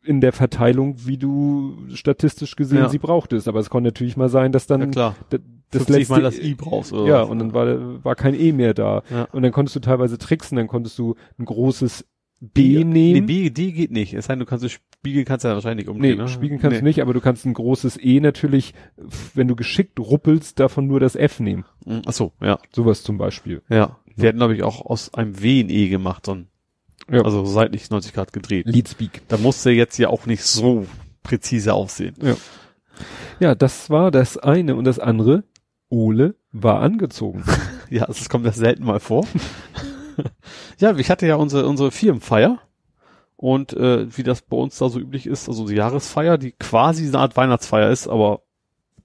in 0.05 0.21
der 0.21 0.33
Verteilung, 0.33 0.97
wie 1.07 1.19
du 1.19 1.77
statistisch 1.95 2.57
gesehen 2.57 2.79
Ja. 2.79 2.89
sie 2.89 2.99
brauchtest. 2.99 3.47
Aber 3.49 3.61
es 3.61 3.71
konnte 3.71 3.89
natürlich 3.89 4.17
mal 4.17 4.29
sein, 4.29 4.53
dass 4.53 4.67
dann 4.67 4.93
Ja, 4.93 5.15
das 5.31 5.41
50 5.85 5.97
letzte 5.97 6.13
Mal 6.13 6.23
das 6.23 6.39
I 6.39 6.55
brauchst, 6.55 6.93
oder 6.93 7.07
ja, 7.07 7.23
was? 7.23 7.29
und 7.31 7.39
dann 7.39 7.53
war, 7.55 8.05
war 8.05 8.15
kein 8.17 8.35
E 8.35 8.53
mehr 8.53 8.75
da. 8.75 9.03
Ja. 9.11 9.25
Und 9.33 9.43
dann 9.43 9.53
konntest 9.53 9.77
du 9.77 9.81
teilweise 9.81 10.19
tricksen, 10.19 10.57
dann 10.57 10.67
konntest 10.67 10.99
du 10.99 11.15
ein 11.39 11.45
großes 11.45 12.05
B 12.41 12.85
Nee, 12.85 12.85
nehmen. 12.85 13.27
B, 13.27 13.51
D 13.51 13.73
geht 13.73 13.91
nicht. 13.91 14.15
Es 14.15 14.27
sei 14.27 14.35
denn, 14.35 14.41
du 14.41 14.47
kannst 14.47 14.69
spiegeln, 14.71 15.25
kannst 15.25 15.45
du 15.45 15.49
ja 15.49 15.55
wahrscheinlich 15.55 15.87
nicht 15.89 15.95
Nee, 15.99 16.11
umdrehen, 16.13 16.19
ne? 16.25 16.29
spiegeln 16.29 16.61
kannst 16.61 16.75
Nee. 16.77 16.81
du 16.81 16.85
nicht, 16.85 17.03
aber 17.03 17.13
du 17.13 17.21
kannst 17.21 17.45
ein 17.45 17.53
großes 17.55 17.99
E 18.03 18.21
natürlich, 18.21 18.75
wenn 19.35 19.49
du 19.49 19.57
geschickt 19.57 19.99
ruppelst, 19.99 20.59
davon 20.61 20.87
nur 20.87 21.01
das 21.01 21.17
F 21.17 21.41
nehmen. 21.41 21.65
Ach 22.07 22.13
so, 22.13 22.33
ja. 22.41 22.59
Sowas 22.73 23.03
zum 23.03 23.19
Beispiel. 23.19 23.63
Ja. 23.69 23.99
Wir 24.15 24.29
hätten, 24.29 24.39
glaube 24.39 24.55
ich, 24.55 24.63
auch 24.63 24.85
aus 24.87 25.13
einem 25.15 25.43
W 25.43 25.61
ein 25.61 25.69
E 25.71 25.89
gemacht, 25.89 26.27
so 26.27 26.33
ein, 26.33 26.47
Ja. 27.11 27.23
also 27.23 27.45
seitlich 27.45 27.91
90 27.91 28.13
Grad 28.13 28.33
gedreht. 28.33 28.67
Leadspeak. 28.67 29.23
Da 29.29 29.39
musste 29.39 29.71
jetzt 29.71 29.99
ja 29.99 30.09
auch 30.09 30.27
nicht 30.27 30.45
so 30.45 30.87
präzise 31.23 31.75
aussehen. 31.75 32.15
Ja, 33.41 33.55
das 33.55 33.91
war 33.91 34.11
das 34.11 34.37
eine 34.37 34.77
und 34.77 34.85
das 34.85 34.99
andere. 34.99 35.45
Ole 35.91 36.35
war 36.53 36.81
angezogen. 36.81 37.45
Ja, 37.91 38.07
es 38.07 38.29
kommt 38.29 38.45
ja 38.45 38.53
selten 38.53 38.85
mal 38.85 39.01
vor. 39.01 39.27
ja, 40.79 40.95
ich 40.95 41.09
hatte 41.09 41.27
ja 41.27 41.37
unsere, 41.37 41.67
unsere 41.67 41.91
Firmenfeier. 41.91 42.59
Und 43.37 43.73
äh, 43.73 44.15
wie 44.15 44.23
das 44.23 44.43
bei 44.43 44.59
uns 44.59 44.77
da 44.77 44.91
so 44.91 45.01
üblich 45.01 45.27
ist, 45.27 45.49
also 45.49 45.67
die 45.67 45.77
Jahresfeier, 45.77 46.37
die 46.37 46.53
quasi 46.53 47.07
eine 47.07 47.21
Art 47.21 47.39
Weihnachtsfeier 47.39 47.89
ist, 47.89 48.07
aber 48.07 48.43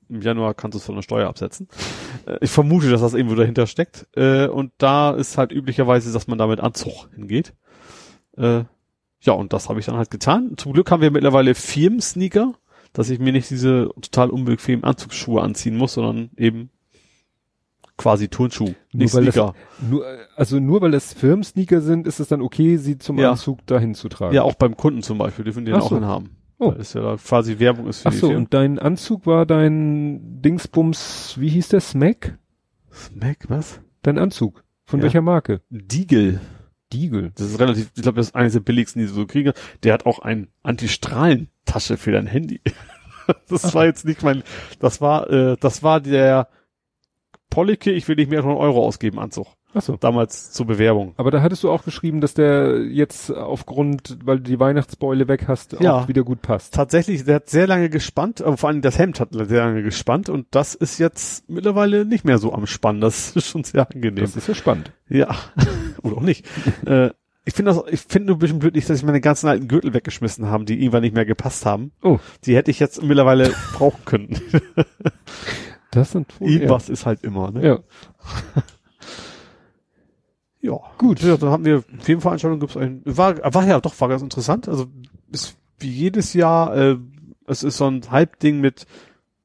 im 0.10 0.22
Januar 0.22 0.54
kannst 0.54 0.76
du 0.76 0.80
es 0.80 0.86
von 0.86 0.96
der 0.96 1.02
Steuer 1.02 1.30
absetzen. 1.30 1.70
Äh, 2.26 2.40
ich 2.42 2.52
vermute, 2.52 2.90
dass 2.90 3.00
das 3.00 3.14
irgendwo 3.14 3.36
dahinter 3.36 3.68
steckt. 3.68 4.06
Äh, 4.18 4.48
und 4.48 4.74
da 4.80 5.12
ist 5.12 5.38
halt 5.38 5.54
üblicherweise, 5.54 6.12
dass 6.12 6.28
man 6.28 6.38
da 6.38 6.48
mit 6.48 6.60
Anzug 6.60 7.10
hingeht. 7.16 7.54
Äh, 8.38 8.64
ja, 9.22 9.34
und 9.34 9.54
das 9.54 9.70
habe 9.70 9.80
ich 9.80 9.86
dann 9.86 9.96
halt 9.96 10.12
getan. 10.12 10.54
Zum 10.58 10.74
Glück 10.74 10.92
haben 10.92 11.02
wir 11.02 11.12
mittlerweile 11.12 11.56
Firmen-Sneaker, 11.56 12.54
dass 12.94 13.10
ich 13.10 13.20
mir 13.20 13.32
nicht 13.32 13.50
diese 13.50 13.90
total 14.02 14.30
unbequemen 14.30 14.84
Anzugsschuhe 14.84 15.42
anziehen 15.42 15.78
muss, 15.78 15.94
sondern 15.94 16.30
eben 16.38 16.70
quasi 17.98 18.28
Turnschuh, 18.28 18.74
nicht 18.92 19.14
weil 19.14 19.26
das- 19.26 19.36
Sneaker. 19.36 19.54
Nur, 19.90 20.04
also 20.36 20.60
nur 20.60 20.82
weil 20.82 20.94
es 20.94 21.14
Firmensneaker 21.14 21.80
sind, 21.82 22.08
ist 22.08 22.20
es 22.20 22.28
dann 22.28 22.42
okay, 22.42 22.78
sie 22.78 22.98
zum 22.98 23.20
Ja. 23.20 23.32
Anzug 23.32 23.66
dahin 23.68 23.94
zu 23.94 24.10
tragen. 24.10 24.34
Ja, 24.36 24.42
auch 24.44 24.56
beim 24.56 24.76
Kunden 24.76 25.04
zum 25.04 25.20
Beispiel, 25.20 25.46
dürfen 25.46 25.64
die 25.66 25.72
dann 25.72 25.82
auch 25.82 25.90
so. 25.90 25.96
einen 25.96 26.06
haben. 26.06 26.32
Oh. 26.58 26.72
Weil 26.72 26.82
es 26.82 26.94
ja 26.94 27.16
quasi 27.18 27.60
Werbung 27.60 27.88
ist 27.88 28.02
für 28.02 28.10
Ach 28.10 28.14
die 28.14 28.18
so, 28.18 28.28
Firmen. 28.28 28.46
und 28.46 28.54
dein 28.54 28.80
Anzug 28.80 29.26
war 29.26 29.46
dein 29.46 30.42
Dingsbums, 30.42 31.36
wie 31.38 31.50
hieß 31.50 31.70
der, 31.70 31.82
Smack? 31.82 32.38
Smack, 32.92 33.46
was? 33.48 33.80
Dein 34.02 34.18
Anzug. 34.18 34.64
Von 34.86 35.00
Ja. 35.00 35.04
welcher 35.04 35.22
Marke? 35.22 35.62
Diegel. 35.70 36.42
Diegel. 36.94 37.32
Das 37.36 37.48
ist 37.48 37.60
relativ, 37.60 37.92
ich 37.96 38.04
glaube, 38.04 38.18
das 38.18 38.28
ist 38.28 38.36
eines 38.36 38.54
der 38.54 38.60
billigsten, 38.60 39.02
die 39.02 39.08
du 39.08 39.14
so 39.14 39.26
kriege. 39.26 39.54
Der 39.84 39.94
hat 39.94 40.06
auch 40.06 40.20
ein 40.20 40.48
Anti-Strahlen-Tasche 40.62 41.98
für 41.98 42.12
dein 42.12 42.28
Handy. 42.28 42.62
das 43.50 43.74
war 43.74 43.86
jetzt 43.86 44.06
nicht 44.06 44.24
mein, 44.24 44.44
das 44.80 45.02
war, 45.02 45.30
äh, 45.30 45.58
das 45.60 45.84
war 45.84 46.00
der 46.00 46.48
Pollicke, 47.50 47.92
ich 47.92 48.08
will 48.08 48.16
nicht 48.16 48.30
mehr 48.30 48.40
als 48.40 48.48
einen 48.48 48.58
Euro 48.58 48.86
ausgeben, 48.86 49.20
Anzug. 49.20 49.48
Ach 49.76 49.82
so. 49.82 49.98
Damals 49.98 50.52
zur 50.52 50.66
Bewerbung. 50.68 51.14
Aber 51.18 51.32
da 51.32 51.42
hattest 51.42 51.64
du 51.64 51.72
auch 51.72 51.84
geschrieben, 51.84 52.22
dass 52.22 52.34
der 52.34 52.82
jetzt 52.86 53.32
aufgrund, 53.32 54.18
weil 54.24 54.38
du 54.38 54.44
die 54.44 54.60
Weihnachtsbeule 54.60 55.28
weg 55.28 55.46
hast, 55.48 55.80
Ja. 55.80 55.94
auch 56.02 56.08
wieder 56.08 56.24
gut 56.24 56.42
passt. 56.42 56.74
Tatsächlich, 56.74 57.24
der 57.26 57.36
hat 57.36 57.50
sehr 57.50 57.66
lange 57.68 57.90
gespannt, 57.90 58.42
aber 58.42 58.58
vor 58.58 58.70
allem 58.70 58.82
das 58.82 59.00
Hemd 59.00 59.20
hat 59.20 59.30
sehr 59.32 59.66
lange 59.66 59.82
gespannt 59.84 60.30
und 60.30 60.46
das 60.52 60.76
ist 60.76 61.00
jetzt 61.00 61.50
mittlerweile 61.50 62.06
nicht 62.06 62.24
mehr 62.26 62.38
so 62.38 62.54
am 62.54 62.68
Spannen. 62.68 63.02
Das 63.02 63.36
ist 63.36 63.48
schon 63.50 63.64
sehr 63.64 63.90
angenehm. 63.90 64.24
Das 64.24 64.36
ist 64.36 64.48
ja 64.48 64.54
spannend. 64.56 64.92
Ja, 65.10 65.36
oder 66.04 66.18
auch 66.18 66.22
nicht. 66.22 66.46
äh, 66.86 67.10
ich 67.46 67.56
finde 67.56 67.74
das, 67.74 67.84
ich 67.92 68.00
finde 68.00 68.28
nur 68.28 68.38
ein 68.38 68.40
bisschen 68.40 68.60
blöd, 68.60 68.78
dass 68.78 68.90
ich 68.98 69.04
meine 69.04 69.20
ganzen 69.20 69.48
alten 69.50 69.68
Gürtel 69.68 69.94
weggeschmissen 69.94 70.46
haben, 70.50 70.66
die 70.66 70.80
irgendwann 70.80 71.02
nicht 71.02 71.14
mehr 71.14 71.26
gepasst 71.26 71.66
haben. 71.66 71.92
Oh. 72.02 72.20
Die 72.46 72.56
hätte 72.56 72.72
ich 72.72 72.80
jetzt 72.80 73.04
mittlerweile 73.04 73.52
brauchen 73.74 74.06
können. 74.06 74.40
Das 75.92 76.12
sind 76.12 76.32
Irgendwas 76.40 76.88
ist 76.90 77.06
halt 77.06 77.24
immer, 77.24 77.52
ne? 77.52 77.66
Ja. 77.68 77.80
Ja. 80.64 80.80
Gut. 80.98 81.22
Ja, 81.22 81.36
dann 81.38 81.50
haben 81.50 81.66
wir 81.66 81.84
Filmveranstaltung 82.00 82.60
gibt's 82.62 82.78
ein, 82.78 83.02
war, 83.06 83.36
war 83.54 83.68
ja 83.68 83.80
doch, 83.82 84.00
war 84.00 84.08
ganz 84.08 84.22
interessant. 84.22 84.68
Also, 84.70 84.86
ist 85.32 85.58
wie 85.80 85.90
jedes 85.90 86.34
Jahr, 86.34 86.76
äh, 86.76 86.98
es 87.46 87.64
ist 87.64 87.78
so 87.78 87.86
ein 87.86 88.02
Halbding 88.10 88.62
mit, 88.62 88.88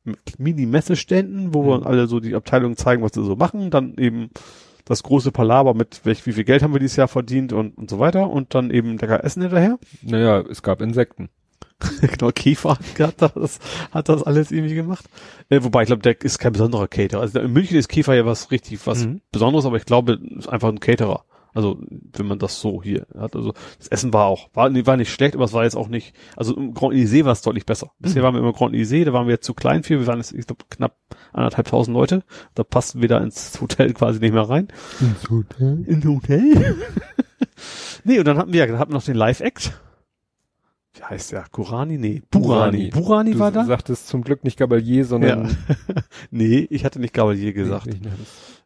mit 0.04 0.38
Mini-Messeständen, 0.38 1.52
wo 1.54 1.64
wir 1.66 1.78
Mhm. 1.80 1.86
alle 1.86 2.06
so 2.06 2.20
die 2.20 2.36
Abteilungen 2.36 2.76
zeigen, 2.76 3.02
was 3.02 3.12
sie 3.14 3.24
so 3.24 3.34
machen, 3.34 3.70
dann 3.70 3.96
eben 3.98 4.30
das 4.84 5.02
große 5.02 5.32
Palaver 5.32 5.74
mit 5.74 6.02
welch, 6.04 6.24
wie 6.24 6.32
viel 6.32 6.44
Geld 6.44 6.62
haben 6.62 6.72
wir 6.72 6.78
dieses 6.80 6.96
Jahr 6.96 7.08
verdient 7.08 7.52
und, 7.52 7.76
und 7.76 7.90
so 7.90 7.98
weiter 7.98 8.30
und 8.30 8.54
dann 8.54 8.70
eben 8.70 8.96
lecker 8.96 9.24
Essen 9.24 9.42
hinterher. 9.42 9.78
Naja, 10.02 10.40
es 10.48 10.62
gab 10.62 10.80
Insekten. 10.80 11.28
genau, 12.00 12.30
Käfer 12.32 12.78
hat 12.98 13.22
das, 13.22 13.58
hat 13.92 14.08
das 14.08 14.22
alles 14.24 14.50
irgendwie 14.50 14.74
gemacht. 14.74 15.04
Äh, 15.48 15.62
wobei, 15.62 15.82
ich 15.82 15.86
glaube, 15.86 16.02
der 16.02 16.20
ist 16.20 16.38
kein 16.38 16.52
besonderer 16.52 16.88
Caterer. 16.88 17.20
Also 17.20 17.38
in 17.40 17.52
München 17.52 17.76
ist 17.76 17.88
Käfer 17.88 18.14
ja 18.14 18.26
was 18.26 18.50
richtig, 18.50 18.84
was 18.86 19.06
Mhm. 19.06 19.20
Besonderes, 19.32 19.64
aber 19.64 19.76
ich 19.76 19.84
glaube, 19.86 20.18
ist 20.38 20.48
einfach 20.48 20.68
ein 20.68 20.80
Caterer. 20.80 21.24
Also, 21.54 21.80
wenn 22.12 22.26
man 22.26 22.38
das 22.38 22.60
so 22.60 22.82
hier 22.82 23.06
hat. 23.18 23.34
Also, 23.34 23.52
das 23.78 23.88
Essen 23.88 24.12
war 24.12 24.26
auch, 24.26 24.48
war, 24.54 24.70
war 24.86 24.96
nicht 24.96 25.10
schlecht, 25.10 25.34
aber 25.34 25.44
es 25.44 25.52
war 25.54 25.64
jetzt 25.64 25.76
auch 25.76 25.88
nicht, 25.88 26.14
also 26.36 26.54
im 26.54 26.74
Grand 26.74 26.94
Elysée 26.94 27.24
war 27.24 27.32
es 27.32 27.42
deutlich 27.42 27.64
besser. 27.66 27.90
Bisher 27.98 28.20
Mhm. 28.20 28.26
waren 28.26 28.34
wir 28.34 28.40
immer 28.40 28.52
Grand 28.52 28.74
Elysée, 28.74 29.04
da 29.04 29.12
waren 29.12 29.26
wir 29.26 29.34
jetzt 29.34 29.46
zu 29.46 29.54
klein 29.54 29.82
für, 29.82 29.98
wir 29.98 30.06
waren 30.06 30.18
jetzt, 30.18 30.32
ich 30.34 30.46
glaube, 30.46 30.64
knapp 30.68 30.94
anderthalbtausend 31.32 31.94
Leute. 31.96 32.22
Da 32.54 32.64
passten 32.64 33.00
wir 33.00 33.08
da 33.08 33.18
ins 33.18 33.60
Hotel 33.60 33.92
quasi 33.94 34.20
nicht 34.20 34.34
mehr 34.34 34.48
rein. 34.48 34.68
Ins 35.00 35.30
Hotel? 35.30 35.84
Ins 35.86 36.04
Hotel? 36.04 36.76
nee, 38.04 38.18
und 38.18 38.26
dann 38.26 38.36
hatten 38.38 38.52
wir, 38.52 38.66
dann 38.66 38.78
hatten 38.78 38.92
wir 38.92 38.96
noch 38.96 39.04
den 39.04 39.16
Live-Act. 39.16 39.72
Heißt 41.02 41.32
der? 41.32 41.44
Kurani? 41.50 41.98
Nee, 41.98 42.22
Burani. 42.30 42.90
Burani 42.90 43.32
du 43.32 43.38
war 43.38 43.52
da? 43.52 43.64
sagtest 43.64 44.08
zum 44.08 44.22
Glück 44.22 44.44
nicht 44.44 44.58
Gabalier, 44.58 45.04
sondern 45.04 45.56
nee, 46.30 46.66
ich 46.70 46.84
hatte 46.84 47.00
nicht 47.00 47.14
Gabalier 47.14 47.52
gesagt. 47.52 47.86
Nee, 47.86 47.98
nee, 48.02 48.08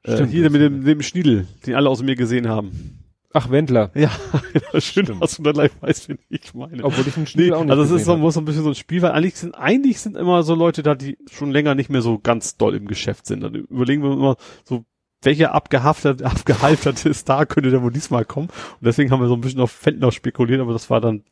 Äh, 0.04 0.14
Stimmt, 0.16 0.30
hier 0.32 0.42
das- 0.44 0.52
mit 0.52 0.60
dem, 0.60 0.84
dem 0.84 1.02
Schniedel, 1.02 1.46
den 1.66 1.74
alle 1.74 1.88
außer 1.88 2.04
mir 2.04 2.16
gesehen 2.16 2.48
haben. 2.48 2.98
Ach, 3.34 3.50
Wendler. 3.50 3.90
Ja, 3.94 4.10
schön, 4.78 5.04
Stimmt. 5.06 5.22
dass 5.22 5.36
du 5.36 5.42
dann 5.42 5.54
live 5.54 5.72
weißt, 5.80 6.08
wen 6.10 6.18
ich 6.28 6.52
meine. 6.54 6.84
Obwohl 6.84 7.06
ich 7.08 7.16
einen 7.16 7.24
Nee, 7.24 7.30
Schnitt 7.30 7.52
auch 7.54 7.62
nicht 7.62 7.70
also 7.70 7.82
es 7.84 7.90
ist 8.02 8.04
so, 8.06 8.16
muss 8.16 8.34
so 8.34 8.40
ein 8.40 8.44
bisschen 8.44 8.62
so 8.62 8.68
ein 8.70 8.74
Spiel, 8.74 9.00
weil 9.02 9.12
eigentlich 9.12 9.36
sind, 9.36 9.54
eigentlich 9.54 10.00
sind 10.00 10.16
immer 10.16 10.42
so 10.42 10.54
Leute 10.54 10.82
da, 10.82 10.94
die 10.94 11.16
schon 11.30 11.50
länger 11.50 11.74
nicht 11.74 11.88
mehr 11.88 12.02
so 12.02 12.18
ganz 12.18 12.56
doll 12.58 12.74
im 12.74 12.86
Geschäft 12.86 13.26
sind. 13.26 13.40
Dann 13.42 13.54
überlegen 13.54 14.02
wir 14.02 14.12
immer 14.12 14.36
so, 14.64 14.84
welcher 15.22 15.54
abgehaftete, 15.54 16.26
abgehalfterte 16.26 17.14
Star 17.14 17.46
könnte 17.46 17.70
denn 17.70 17.82
wohl 17.82 17.92
diesmal 17.92 18.24
kommen? 18.26 18.48
Und 18.48 18.84
deswegen 18.84 19.10
haben 19.10 19.20
wir 19.22 19.28
so 19.28 19.34
ein 19.34 19.40
bisschen 19.40 19.60
auf 19.60 19.70
Fendler 19.70 20.12
spekuliert, 20.12 20.60
aber 20.60 20.72
das 20.74 20.90
war 20.90 21.00
dann 21.00 21.22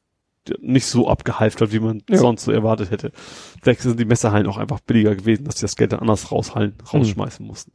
nicht 0.60 0.86
so 0.86 1.08
abgehalftert, 1.08 1.72
wie 1.72 1.80
man 1.80 2.02
Ja. 2.08 2.16
sonst 2.18 2.44
so 2.44 2.52
erwartet 2.52 2.90
hätte. 2.90 3.12
Vielleicht 3.62 3.82
sind 3.82 4.00
die 4.00 4.04
Messerhallen 4.04 4.46
auch 4.46 4.56
einfach 4.56 4.80
billiger 4.80 5.14
gewesen, 5.14 5.44
dass 5.44 5.56
sie 5.58 5.62
das 5.64 5.76
Geld 5.76 5.92
dann 5.92 6.00
anders 6.00 6.32
raushallen, 6.32 6.74
rausschmeißen 6.92 7.46
mussten. 7.46 7.72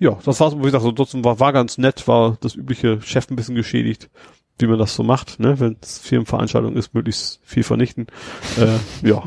Ja, 0.00 0.18
das 0.24 0.40
war's, 0.40 0.56
wie 0.56 0.62
gesagt, 0.62 0.82
so 0.82 0.92
trotzdem 0.92 1.24
war, 1.24 1.38
war 1.40 1.52
ganz 1.52 1.78
nett, 1.78 2.08
war 2.08 2.36
das 2.40 2.54
übliche 2.56 3.00
Chef 3.02 3.30
ein 3.30 3.36
bisschen 3.36 3.54
geschädigt, 3.54 4.10
wie 4.58 4.66
man 4.66 4.78
das 4.78 4.94
so 4.94 5.02
macht, 5.04 5.38
ne, 5.40 5.60
wenn 5.60 5.76
es 5.82 5.98
Firmenveranstaltung 5.98 6.74
ist, 6.76 6.94
möglichst 6.94 7.40
viel 7.44 7.62
vernichten. 7.62 8.06
äh, 8.58 9.08
ja, 9.08 9.22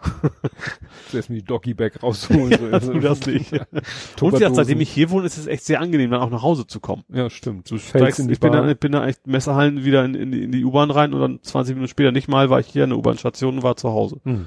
Zuerst 1.10 1.30
mal 1.30 1.36
die 1.36 1.42
Doggy-Bag 1.44 2.02
rausholen. 2.02 2.50
so. 2.58 2.66
ja, 2.68 2.80
tu 2.80 2.98
das 3.00 3.26
nicht. 3.26 3.52
Ja, 4.40 4.52
seitdem 4.54 4.80
ich 4.80 4.90
hier 4.90 5.10
wohne, 5.10 5.26
ist 5.26 5.38
es 5.38 5.46
echt 5.46 5.64
sehr 5.64 5.80
angenehm, 5.80 6.10
dann 6.10 6.20
auch 6.20 6.30
nach 6.30 6.42
Hause 6.42 6.66
zu 6.66 6.80
kommen. 6.80 7.04
Ja, 7.08 7.30
stimmt. 7.30 7.70
Du 7.70 7.78
Steigst, 7.78 8.20
in 8.20 8.28
ich 8.30 8.38
bin 8.40 8.52
ich 8.68 8.78
bin 8.78 8.92
dann 8.92 9.08
echt 9.08 9.26
Messerhallen 9.26 9.84
wieder 9.84 10.04
in, 10.04 10.14
in, 10.14 10.32
die- 10.32 10.42
in 10.44 10.52
die 10.52 10.64
U-Bahn 10.64 10.90
rein 10.90 11.12
und 11.14 11.20
dann 11.20 11.42
20 11.42 11.74
Minuten 11.74 11.90
später 11.90 12.12
nicht 12.12 12.28
mal, 12.28 12.50
war 12.50 12.60
ich 12.60 12.66
hier 12.66 12.84
an 12.84 12.90
der 12.90 12.98
U-Bahn-Station 12.98 13.56
und 13.56 13.62
war 13.62 13.76
zu 13.76 13.90
Hause. 13.90 14.20
Hm. 14.24 14.46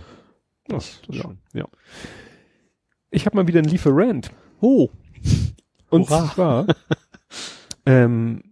Das, 0.67 1.01
das 1.07 1.15
ja, 1.17 1.31
ja. 1.53 1.65
Ich 3.11 3.25
habe 3.25 3.35
mal 3.35 3.47
wieder 3.47 3.59
einen 3.59 3.69
Lieferant. 3.69 4.31
Oh, 4.61 4.89
Und 5.89 6.09
Hurra. 6.09 6.29
zwar 6.33 6.65
ähm, 7.85 8.43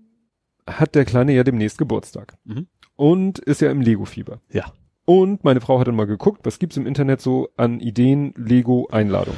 hat 0.68 0.96
der 0.96 1.06
Kleine 1.06 1.34
ja 1.34 1.44
demnächst 1.44 1.78
Geburtstag. 1.78 2.36
Mhm. 2.44 2.68
Und 2.96 3.40
ist 3.40 3.62
ja 3.62 3.72
im 3.72 3.82
Lego-Fieber. 3.82 4.42
Ja. 4.52 4.72
Und 5.20 5.44
meine 5.44 5.60
Frau 5.62 5.80
hatte 5.80 5.92
mal 5.92 6.06
geguckt, 6.08 6.42
was 6.44 6.58
gibt's 6.58 6.78
im 6.78 6.86
Internet 6.88 7.20
so 7.22 7.50
an 7.58 7.80
Ideen, 7.80 8.34
Lego-Einladung. 8.38 9.36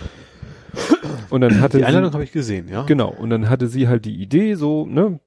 Und 1.29 1.41
dann 1.41 1.61
hatte 1.61 1.77
die 1.79 1.83
Einladung 1.85 2.13
habe 2.13 2.23
ich 2.23 2.31
gesehen, 2.31 2.67
ja. 2.67 2.83
Genau, 2.83 3.09
und 3.09 3.29
dann 3.31 3.49
hatte 3.49 3.67
sie 3.67 3.87
halt 3.87 4.05
die 4.05 4.21
Idee, 4.21 4.53
so, 4.55 4.85
ne, 4.85 5.19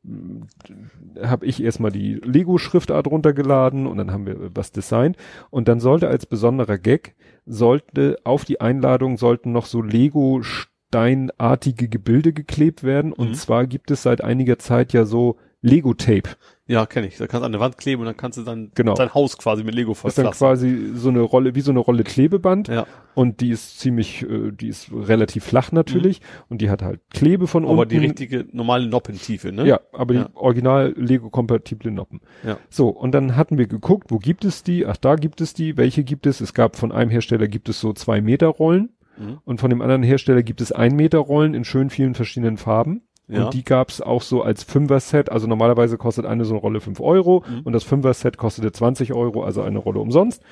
habe 1.23 1.47
ich 1.47 1.63
erstmal 1.63 1.91
die 1.91 2.15
Lego-Schriftart 2.15 3.07
runtergeladen 3.09 3.87
und 3.87 3.97
dann 3.99 4.13
haben 4.13 4.27
wir 4.27 4.37
was 4.55 4.71
designt. 4.71 5.17
Und 5.51 5.67
dann 5.69 5.81
sollte 5.81 6.09
als 6.09 6.27
besonderer 6.27 6.79
Gag, 6.79 7.17
sollte 7.45 8.19
auf 8.25 8.45
die 8.45 8.61
Einladung 8.61 9.17
sollten 9.17 9.53
noch 9.53 9.67
so 9.67 9.83
Lego 9.83 10.43
steinartige 10.43 11.89
Gebilde 11.89 12.33
geklebt 12.33 12.85
werden. 12.85 13.13
Und 13.13 13.31
Mhm. 13.31 13.35
zwar 13.35 13.67
gibt 13.67 13.91
es 13.91 14.03
seit 14.03 14.23
einiger 14.23 14.59
Zeit 14.59 14.93
ja 14.93 15.05
so 15.05 15.37
Lego-Tape. 15.63 16.31
Ja, 16.69 16.85
kenne 16.85 17.07
ich. 17.07 17.17
Da 17.17 17.29
kannst 17.29 17.43
du 17.43 17.47
an 17.47 17.53
der 17.53 17.61
Wand 17.61 17.79
kleben 17.79 18.01
und 18.01 18.07
dann 18.07 18.17
kannst 18.17 18.39
du 18.39 18.43
dann 18.43 18.73
Genau. 18.75 18.95
dein 18.95 19.15
Haus 19.15 19.39
quasi 19.39 19.63
mit 19.63 19.75
Lego 19.77 19.93
Das 19.93 20.05
ist 20.05 20.19
dann 20.19 20.33
quasi 20.33 20.91
so 20.95 21.11
eine 21.11 21.21
Rolle, 21.21 21.55
wie 21.55 21.61
so 21.61 21.71
eine 21.71 21.79
Rolle 21.79 22.03
Klebeband. 22.03 22.67
Ja, 22.69 22.87
Und 23.15 23.41
die 23.41 23.51
ist 23.51 23.79
ziemlich, 23.79 24.25
äh, 24.29 24.51
die 24.51 24.69
ist 24.69 24.91
relativ 24.93 25.45
flach 25.45 25.71
natürlich. 25.73 26.21
Und 26.49 26.61
die 26.61 26.69
hat 26.69 26.83
halt 26.83 27.01
Klebe 27.11 27.47
von 27.47 27.63
Mhm. 27.63 27.69
aber 27.71 27.83
unten. 27.83 27.91
die 27.91 27.99
richtige 27.99 28.47
normale 28.53 28.89
Noppentiefe, 28.89 29.53
ne? 29.53 29.65
Ja, 29.67 29.81
aber 29.93 30.15
Ja. 30.15 30.25
die 30.25 30.37
original 30.37 30.93
Lego-kompatible 30.97 31.91
Noppen. 31.93 32.21
Ja. 32.45 32.59
So, 32.69 32.89
und 32.89 33.13
dann 33.13 33.37
hatten 33.37 33.59
wir 33.59 33.69
geguckt, 33.69 34.11
wo 34.11 34.19
gibt 34.19 34.45
es 34.45 34.63
die? 34.65 34.87
Ach, 34.87 34.97
da 34.97 35.15
gibt 35.17 35.41
es 35.41 35.55
die. 35.55 35.77
Welche 35.77 36.05
gibt 36.05 36.27
es? 36.27 36.41
Es 36.41 36.53
gab 36.53 36.77
von 36.77 36.91
einem 36.93 37.11
Hersteller 37.11 37.49
gibt 37.49 37.69
es 37.69 37.81
so 37.81 37.93
zwei 37.93 38.21
Meter 38.21 38.49
Rollen 38.49 38.91
Mhm. 39.19 39.39
und 39.45 39.61
von 39.61 39.71
dem 39.71 39.81
anderen 39.81 40.03
Hersteller 40.03 40.43
gibt 40.43 40.61
es 40.61 40.73
ein 40.73 40.95
Meter 40.97 41.19
Rollen 41.19 41.55
in 41.55 41.65
schön 41.65 41.89
vielen 41.91 42.15
verschiedenen 42.15 42.57
Farben. 42.59 43.03
Ja. 43.29 43.47
Und 43.47 43.55
die 43.55 43.65
gab 43.65 43.89
es 43.89 44.01
auch 44.01 44.23
so 44.23 44.43
als 44.43 44.63
Fünfer-Set. 44.63 45.31
Also 45.33 45.47
normalerweise 45.47 45.99
kostet 45.99 46.27
eine 46.27 46.45
so 46.45 46.55
eine 46.55 46.61
Rolle 46.61 46.81
fünf 46.81 47.01
Euro 47.01 47.45
Mhm. 47.49 47.61
und 47.65 47.73
das 47.73 47.85
Fünfer-Set 47.85 48.37
kostete 48.39 48.71
20 48.73 49.13
Euro, 49.15 49.43
also 49.43 49.63
eine 49.63 49.79
Rolle 49.79 49.99
umsonst. 50.01 50.43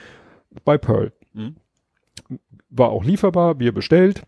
Bei 0.65 0.77
Pearl. 0.79 1.13
Mhm. 1.33 1.57
War 2.71 2.89
auch 2.91 3.05
lieferbar, 3.05 3.59
wir 3.61 3.73
bestellt 3.73 4.23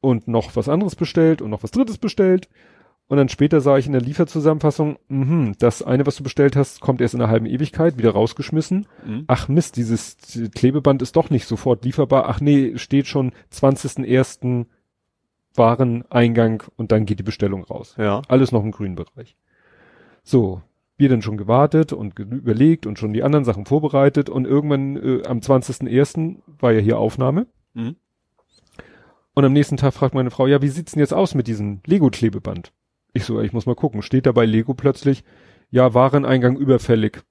und 0.00 0.28
noch 0.28 0.54
was 0.54 0.68
anderes 0.68 0.94
bestellt 0.94 1.42
und 1.42 1.50
noch 1.50 1.62
was 1.62 1.70
drittes 1.72 1.98
bestellt. 1.98 2.48
Und 3.08 3.16
dann 3.16 3.30
später 3.30 3.60
sah 3.62 3.78
ich 3.78 3.86
in 3.86 3.92
der 3.92 4.02
Lieferzusammenfassung, 4.02 4.98
mhm, 5.08 5.54
das 5.58 5.82
eine, 5.82 6.06
was 6.06 6.16
du 6.16 6.22
bestellt 6.22 6.56
hast, 6.56 6.80
kommt 6.80 7.00
erst 7.00 7.14
in 7.14 7.22
einer 7.22 7.30
halben 7.30 7.46
Ewigkeit, 7.46 7.96
wieder 7.96 8.10
rausgeschmissen. 8.10 8.86
Mhm. 9.06 9.24
Ach 9.28 9.48
Mist, 9.48 9.76
dieses 9.76 10.16
Klebeband 10.54 11.00
ist 11.00 11.16
doch 11.16 11.30
nicht 11.30 11.46
sofort 11.46 11.84
lieferbar. 11.84 12.28
Ach 12.28 12.40
nee, 12.40 12.76
steht 12.76 13.06
schon 13.06 13.32
20.01. 13.50 14.66
Wareneingang 15.58 16.62
und 16.76 16.92
dann 16.92 17.04
geht 17.04 17.18
die 17.18 17.24
Bestellung 17.24 17.64
raus. 17.64 17.94
Ja. 17.98 18.22
Alles 18.28 18.52
noch 18.52 18.62
im 18.62 18.70
grünen 18.70 18.94
Bereich. 18.94 19.36
So, 20.22 20.62
wir 20.96 21.08
dann 21.08 21.22
schon 21.22 21.36
gewartet 21.36 21.92
und 21.92 22.18
überlegt 22.18 22.86
und 22.86 22.98
schon 22.98 23.12
die 23.12 23.22
anderen 23.22 23.44
Sachen 23.44 23.66
vorbereitet 23.66 24.28
und 24.28 24.46
irgendwann 24.46 24.96
äh, 24.96 25.22
am 25.26 25.38
20.01. 25.38 26.36
war 26.58 26.72
ja 26.72 26.80
hier 26.80 26.98
Aufnahme. 26.98 27.46
Mhm. 27.74 27.96
Und 29.34 29.44
am 29.44 29.52
nächsten 29.52 29.76
Tag 29.76 29.94
fragt 29.94 30.14
meine 30.14 30.30
Frau, 30.32 30.48
ja, 30.48 30.60
wie 30.62 30.68
sieht's 30.68 30.92
denn 30.92 31.00
jetzt 31.00 31.14
aus 31.14 31.36
mit 31.36 31.46
diesem 31.46 31.80
Lego-Klebeband? 31.86 32.72
Ich 33.12 33.24
so, 33.24 33.40
ich 33.40 33.52
muss 33.52 33.66
mal 33.66 33.76
gucken. 33.76 34.02
Steht 34.02 34.26
da 34.26 34.32
bei 34.32 34.44
Lego 34.44 34.74
plötzlich, 34.74 35.22
ja, 35.70 35.94
Wareneingang 35.94 36.56
überfällig. 36.56 37.22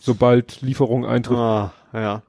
Sobald 0.00 0.62
Lieferung 0.62 1.04
eintrifft. 1.04 1.38
Ah, 1.38 1.72
ja. 1.92 2.22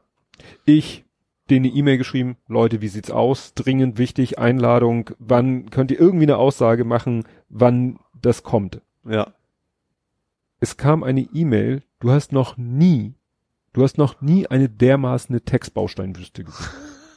Ich 0.66 1.06
denen 1.50 1.66
eine 1.66 1.76
E-Mail 1.76 1.98
geschrieben, 1.98 2.38
Leute, 2.48 2.82
wie 2.82 2.88
sieht's 2.88 3.12
aus? 3.12 3.54
Dringend 3.54 3.98
wichtig, 3.98 4.40
Einladung, 4.40 5.10
wann 5.20 5.70
könnt 5.70 5.92
ihr 5.92 6.00
irgendwie 6.00 6.26
eine 6.26 6.38
Aussage 6.38 6.86
machen, 6.86 7.26
wann 7.50 8.00
das 8.20 8.44
kommt? 8.44 8.82
Ja. 9.08 9.34
Es 10.60 10.78
kam 10.78 11.04
eine 11.04 11.28
E-Mail, 11.34 11.84
du 12.00 12.12
hast 12.12 12.32
noch 12.32 12.58
nie, 12.58 13.16
du 13.74 13.84
hast 13.84 13.98
noch 13.98 14.22
nie 14.22 14.48
eine 14.48 14.70
dermaßen 14.70 15.44
Textbausteinwüste 15.44 16.46
gesehen. 16.46 16.70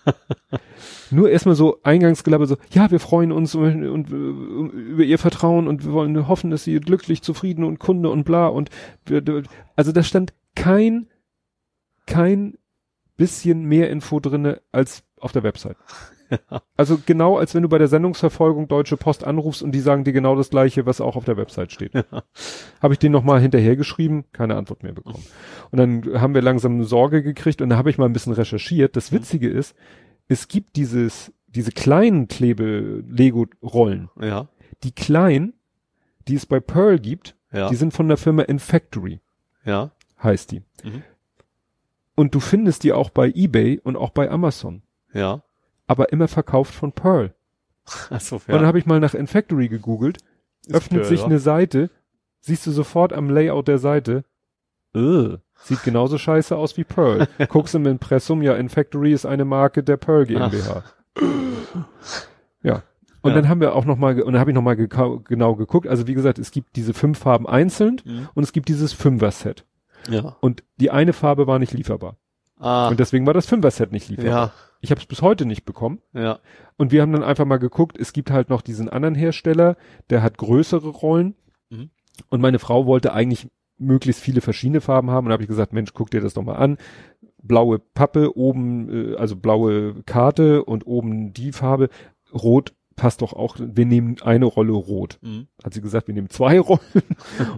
Nur 1.10 1.30
erstmal 1.30 1.54
so 1.54 1.80
Eingangsgelaber 1.82 2.46
so, 2.46 2.56
ja, 2.70 2.90
wir 2.90 3.00
freuen 3.00 3.32
uns 3.32 3.54
und, 3.54 3.88
und, 3.88 4.10
äh, 4.10 4.14
über 4.14 5.04
ihr 5.04 5.18
Vertrauen 5.18 5.68
und 5.68 5.84
wir 5.84 5.92
wollen 5.92 6.28
hoffen, 6.28 6.50
dass 6.50 6.64
sie 6.64 6.78
glücklich, 6.80 7.22
zufrieden 7.22 7.64
und 7.64 7.78
Kunde 7.78 8.10
und 8.10 8.24
bla 8.24 8.48
und 8.48 8.70
also 9.76 9.92
da 9.92 10.02
stand 10.02 10.32
kein, 10.54 11.08
kein 12.06 12.56
bisschen 13.16 13.64
mehr 13.64 13.90
Info 13.90 14.20
drinne 14.20 14.60
als 14.72 15.02
auf 15.18 15.32
der 15.32 15.42
Website. 15.42 15.76
Also 16.76 16.98
genau, 17.06 17.38
als 17.38 17.54
wenn 17.54 17.62
du 17.62 17.68
bei 17.68 17.78
der 17.78 17.86
Sendungsverfolgung 17.86 18.66
Deutsche 18.66 18.96
Post 18.96 19.22
anrufst 19.22 19.62
und 19.62 19.70
die 19.70 19.78
sagen 19.78 20.02
dir 20.02 20.12
genau 20.12 20.34
das 20.34 20.50
gleiche, 20.50 20.84
was 20.84 21.00
auch 21.00 21.14
auf 21.14 21.24
der 21.24 21.36
Website 21.36 21.70
steht. 21.70 21.92
Habe 22.82 22.94
ich 22.94 22.98
den 22.98 23.12
nochmal 23.12 23.40
hinterhergeschrieben, 23.40 24.24
keine 24.32 24.56
Antwort 24.56 24.82
mehr 24.82 24.90
bekommen. 24.92 25.22
Und 25.70 25.78
dann 25.78 26.20
haben 26.20 26.34
wir 26.34 26.42
langsam 26.42 26.72
eine 26.74 26.82
Sorge 26.84 27.22
gekriegt 27.22 27.62
und 27.62 27.68
da 27.68 27.76
habe 27.76 27.90
ich 27.90 27.98
mal 27.98 28.06
ein 28.06 28.12
bisschen 28.12 28.32
recherchiert. 28.32 28.96
Das 28.96 29.12
Witzige 29.12 29.48
ist, 29.48 29.76
es 30.26 30.48
gibt 30.48 30.74
dieses, 30.74 31.32
diese 31.46 31.70
kleinen 31.70 32.26
Klebe-Lego-Rollen. 32.26 34.10
Ja. 34.20 34.48
Die 34.82 34.92
kleinen, 34.92 35.54
die 36.26 36.34
es 36.34 36.46
bei 36.46 36.60
Pearl 36.60 36.98
gibt, 36.98 37.36
Ja. 37.52 37.68
die 37.68 37.76
sind 37.76 37.92
von 37.92 38.08
der 38.08 38.16
Firma 38.16 38.42
Infactory, 38.42 39.20
ja. 39.64 39.92
heißt 40.22 40.50
die. 40.50 40.62
Mhm. 40.82 41.02
Und 42.16 42.34
du 42.34 42.40
findest 42.40 42.82
die 42.82 42.92
auch 42.92 43.10
bei 43.10 43.28
eBay 43.34 43.78
und 43.78 43.96
auch 43.96 44.10
bei 44.10 44.28
Amazon. 44.30 44.82
Ja. 45.12 45.42
Aber 45.86 46.10
immer 46.12 46.26
verkauft 46.28 46.74
von 46.74 46.90
Pearl. 46.92 47.34
Achso, 48.10 48.36
Und 48.36 48.48
dann 48.48 48.66
habe 48.66 48.78
ich 48.80 48.86
mal 48.86 48.98
nach 48.98 49.14
Infactory 49.14 49.68
gegoogelt, 49.68 50.18
Ist 50.66 50.74
öffnet 50.74 51.02
Pearl, 51.02 51.08
sich 51.08 51.20
wa? 51.22 51.26
eine 51.26 51.38
Seite, 51.38 51.90
siehst 52.40 52.66
du 52.66 52.72
sofort 52.72 53.12
am 53.12 53.30
Layout 53.30 53.68
der 53.68 53.78
Seite, 53.78 54.24
äh, 54.94 55.36
sieht 55.62 55.84
genauso 55.84 56.18
scheiße 56.18 56.56
aus 56.56 56.76
wie 56.76 56.84
Pearl. 56.84 57.28
Guckst 57.48 57.74
im 57.76 57.86
Impressum, 57.86 58.42
ja, 58.42 58.54
Infactory 58.56 59.12
ist 59.12 59.26
eine 59.26 59.44
Marke 59.44 59.82
der 59.84 59.96
Pearl 59.98 60.26
GmbH. 60.26 60.82
Ja. 62.62 62.82
Und 63.22 63.30
Ja. 63.30 63.34
dann 63.36 63.48
haben 63.48 63.60
wir 63.60 63.74
auch 63.74 63.84
noch 63.84 63.96
mal, 63.96 64.14
ge- 64.14 64.24
und 64.24 64.32
dann 64.32 64.40
habe 64.40 64.50
ich 64.50 64.54
noch 64.54 64.62
mal 64.62 64.74
gekau- 64.76 65.22
genau 65.24 65.54
geguckt, 65.56 65.86
also 65.88 66.06
wie 66.06 66.14
gesagt, 66.14 66.38
es 66.38 66.50
gibt 66.50 66.76
diese 66.76 66.94
fünf 66.94 67.18
Farben 67.18 67.46
einzeln 67.48 68.00
Mhm. 68.04 68.28
und 68.34 68.42
es 68.44 68.52
gibt 68.52 68.68
dieses 68.68 68.92
Fünfer-Set. 68.92 69.64
Ja. 70.08 70.36
Und 70.40 70.62
die 70.76 70.90
eine 70.90 71.12
Farbe 71.12 71.46
war 71.46 71.58
nicht 71.58 71.72
lieferbar. 71.72 72.16
Ah. 72.58 72.88
Und 72.88 73.00
deswegen 73.00 73.26
war 73.26 73.34
das 73.34 73.46
Fünfer-Set 73.46 73.92
nicht 73.92 74.08
lieferbar. 74.08 74.46
Ja. 74.46 74.52
Ich 74.80 74.90
habe 74.90 75.00
es 75.00 75.06
bis 75.06 75.22
heute 75.22 75.46
nicht 75.46 75.64
bekommen. 75.64 76.00
Ja. 76.12 76.38
Und 76.76 76.92
wir 76.92 77.02
haben 77.02 77.12
dann 77.12 77.22
einfach 77.22 77.44
mal 77.44 77.58
geguckt, 77.58 77.98
es 77.98 78.12
gibt 78.12 78.30
halt 78.30 78.50
noch 78.50 78.62
diesen 78.62 78.88
anderen 78.88 79.14
Hersteller, 79.14 79.76
der 80.10 80.22
hat 80.22 80.38
größere 80.38 80.88
Rollen. 80.88 81.34
Mhm. 81.70 81.90
Und 82.28 82.40
meine 82.40 82.58
Frau 82.58 82.86
wollte 82.86 83.12
eigentlich 83.12 83.48
möglichst 83.78 84.22
viele 84.22 84.40
verschiedene 84.40 84.80
Farben 84.80 85.10
haben. 85.10 85.26
Und 85.26 85.32
habe 85.32 85.42
ich 85.42 85.48
gesagt, 85.48 85.72
Mensch, 85.72 85.92
guck 85.92 86.10
dir 86.10 86.20
das 86.20 86.34
doch 86.34 86.42
mal 86.42 86.56
an. 86.56 86.78
Blaue 87.42 87.78
Pappe, 87.78 88.36
oben, 88.36 89.12
äh, 89.12 89.16
also 89.16 89.36
blaue 89.36 90.02
Karte 90.04 90.64
und 90.64 90.86
oben 90.86 91.32
die 91.32 91.52
Farbe. 91.52 91.88
Rot 92.32 92.74
passt 92.96 93.20
doch 93.22 93.34
auch. 93.34 93.56
Wir 93.58 93.84
nehmen 93.86 94.16
eine 94.22 94.46
Rolle 94.46 94.72
rot. 94.72 95.18
Mhm. 95.22 95.46
Hat 95.62 95.74
sie 95.74 95.80
gesagt, 95.82 96.08
wir 96.08 96.14
nehmen 96.14 96.30
zwei 96.30 96.58
Rollen. 96.60 96.80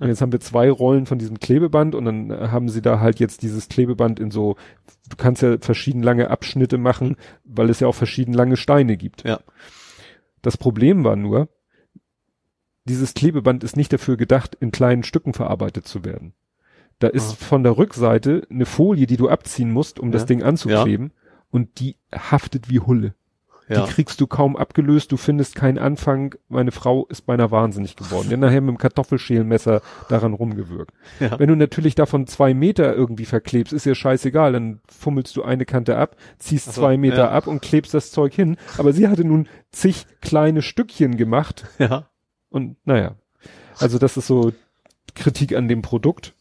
und 0.00 0.08
jetzt 0.08 0.20
haben 0.20 0.32
wir 0.32 0.40
zwei 0.40 0.70
Rollen 0.70 1.06
von 1.06 1.18
diesem 1.18 1.38
Klebeband 1.40 1.94
und 1.94 2.04
dann 2.04 2.52
haben 2.52 2.68
sie 2.68 2.82
da 2.82 3.00
halt 3.00 3.20
jetzt 3.20 3.42
dieses 3.42 3.68
Klebeband 3.68 4.18
in 4.20 4.30
so, 4.30 4.56
du 5.08 5.16
kannst 5.16 5.42
ja 5.42 5.56
verschieden 5.60 6.02
lange 6.02 6.30
Abschnitte 6.30 6.76
machen, 6.78 7.16
weil 7.44 7.70
es 7.70 7.80
ja 7.80 7.86
auch 7.88 7.94
verschieden 7.94 8.32
lange 8.34 8.56
Steine 8.56 8.96
gibt. 8.96 9.24
Ja. 9.24 9.40
Das 10.42 10.56
Problem 10.56 11.04
war 11.04 11.16
nur, 11.16 11.48
dieses 12.84 13.14
Klebeband 13.14 13.64
ist 13.64 13.76
nicht 13.76 13.92
dafür 13.92 14.16
gedacht, 14.16 14.56
in 14.60 14.70
kleinen 14.72 15.02
Stücken 15.02 15.34
verarbeitet 15.34 15.86
zu 15.86 16.04
werden. 16.04 16.32
Da 17.00 17.08
ist 17.08 17.32
Ah. 17.32 17.44
von 17.44 17.62
der 17.62 17.76
Rückseite 17.76 18.46
eine 18.50 18.66
Folie, 18.66 19.06
die 19.06 19.16
du 19.16 19.28
abziehen 19.28 19.70
musst, 19.70 20.00
um 20.00 20.10
das 20.10 20.22
Ja. 20.22 20.26
Ding 20.26 20.42
anzukleben. 20.42 21.12
Und 21.50 21.80
die 21.80 21.96
haftet 22.12 22.68
wie 22.70 22.80
Hulle. 22.80 23.14
Ja. 23.68 23.84
Die 23.84 23.92
kriegst 23.92 24.20
du 24.20 24.26
kaum 24.26 24.56
abgelöst, 24.56 25.12
du 25.12 25.16
findest 25.16 25.54
keinen 25.54 25.78
Anfang. 25.78 26.34
Meine 26.48 26.72
Frau 26.72 27.06
ist 27.06 27.26
beinahe 27.26 27.50
wahnsinnig 27.50 27.96
geworden. 27.96 28.28
Die 28.28 28.34
hat 28.34 28.40
nachher 28.40 28.60
mit 28.60 28.70
dem 28.74 28.78
Kartoffelschälmesser 28.78 29.82
daran 30.08 30.32
rumgewürgt. 30.32 30.92
Ja. 31.20 31.38
Wenn 31.38 31.48
du 31.48 31.56
natürlich 31.56 31.94
davon 31.94 32.26
zwei 32.26 32.54
Meter 32.54 32.94
irgendwie 32.94 33.26
verklebst, 33.26 33.72
ist 33.72 33.84
ja 33.84 33.94
scheißegal, 33.94 34.52
dann 34.52 34.80
fummelst 34.88 35.36
du 35.36 35.42
eine 35.42 35.66
Kante 35.66 35.96
ab, 35.98 36.16
ziehst 36.38 36.68
Ach 36.68 36.72
so, 36.74 36.80
zwei 36.82 36.96
Meter 36.96 37.16
ja. 37.24 37.30
ab 37.30 37.46
und 37.46 37.60
klebst 37.62 37.92
das 37.92 38.10
Zeug 38.10 38.32
hin. 38.34 38.56
Aber 38.78 38.92
sie 38.92 39.08
hatte 39.08 39.24
nun 39.24 39.48
zig 39.70 40.06
kleine 40.20 40.62
Stückchen 40.62 41.16
gemacht 41.16 41.66
Ja. 41.78 42.08
und 42.48 42.76
naja. 42.86 43.16
Also 43.78 43.98
das 43.98 44.16
ist 44.16 44.26
so 44.26 44.52
Kritik 45.14 45.54
an 45.54 45.68
dem 45.68 45.82
Produkt. 45.82 46.34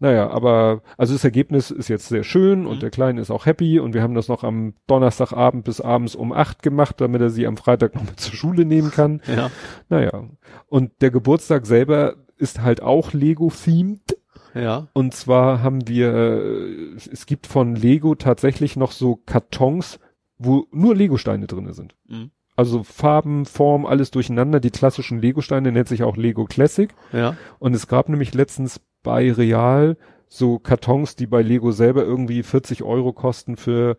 Naja, 0.00 0.30
aber 0.30 0.82
also 0.96 1.12
das 1.12 1.24
Ergebnis 1.24 1.70
ist 1.70 1.88
jetzt 1.88 2.08
sehr 2.08 2.24
schön 2.24 2.66
und 2.66 2.76
Mhm. 2.76 2.80
der 2.80 2.90
Kleine 2.90 3.20
ist 3.20 3.30
auch 3.30 3.46
happy 3.46 3.78
und 3.80 3.94
wir 3.94 4.02
haben 4.02 4.14
das 4.14 4.28
noch 4.28 4.44
am 4.44 4.74
Donnerstagabend 4.86 5.64
bis 5.64 5.80
abends 5.80 6.14
um 6.14 6.32
acht 6.32 6.62
gemacht, 6.62 7.00
damit 7.00 7.20
er 7.20 7.30
sie 7.30 7.46
am 7.46 7.56
Freitag 7.56 7.94
noch 7.94 8.04
mit 8.04 8.20
zur 8.20 8.34
Schule 8.34 8.64
nehmen 8.64 8.90
kann. 8.90 9.22
Ja. 9.26 9.50
Naja. 9.88 10.24
Und 10.68 10.92
der 11.00 11.10
Geburtstag 11.10 11.66
selber 11.66 12.14
ist 12.36 12.60
halt 12.62 12.82
auch 12.82 13.12
Lego-themed. 13.12 14.16
Ja. 14.54 14.88
Und 14.92 15.14
zwar 15.14 15.62
haben 15.62 15.88
wir, 15.88 16.96
es 17.12 17.26
gibt 17.26 17.46
von 17.46 17.74
Lego 17.74 18.14
tatsächlich 18.14 18.76
noch 18.76 18.92
so 18.92 19.16
Kartons, 19.26 19.98
wo 20.38 20.66
nur 20.70 20.94
Lego-Steine 20.94 21.46
drinne 21.46 21.72
sind. 21.72 21.96
Mhm. 22.08 22.30
Also 22.56 22.84
Farben, 22.84 23.46
Form, 23.46 23.84
alles 23.84 24.12
durcheinander. 24.12 24.60
Die 24.60 24.70
klassischen 24.70 25.20
Lego-Steine 25.20 25.72
nennt 25.72 25.88
sich 25.88 26.04
auch 26.04 26.16
Lego 26.16 26.44
Classic. 26.44 26.94
Ja. 27.12 27.36
Und 27.58 27.74
es 27.74 27.88
gab 27.88 28.08
nämlich 28.08 28.32
letztens 28.32 28.80
bei 29.04 29.30
Real 29.32 29.96
so 30.26 30.58
Kartons, 30.58 31.14
die 31.14 31.26
bei 31.28 31.42
Lego 31.42 31.70
selber 31.70 32.02
irgendwie 32.02 32.42
40 32.42 32.82
Euro 32.82 33.12
kosten 33.12 33.56
für, 33.56 33.96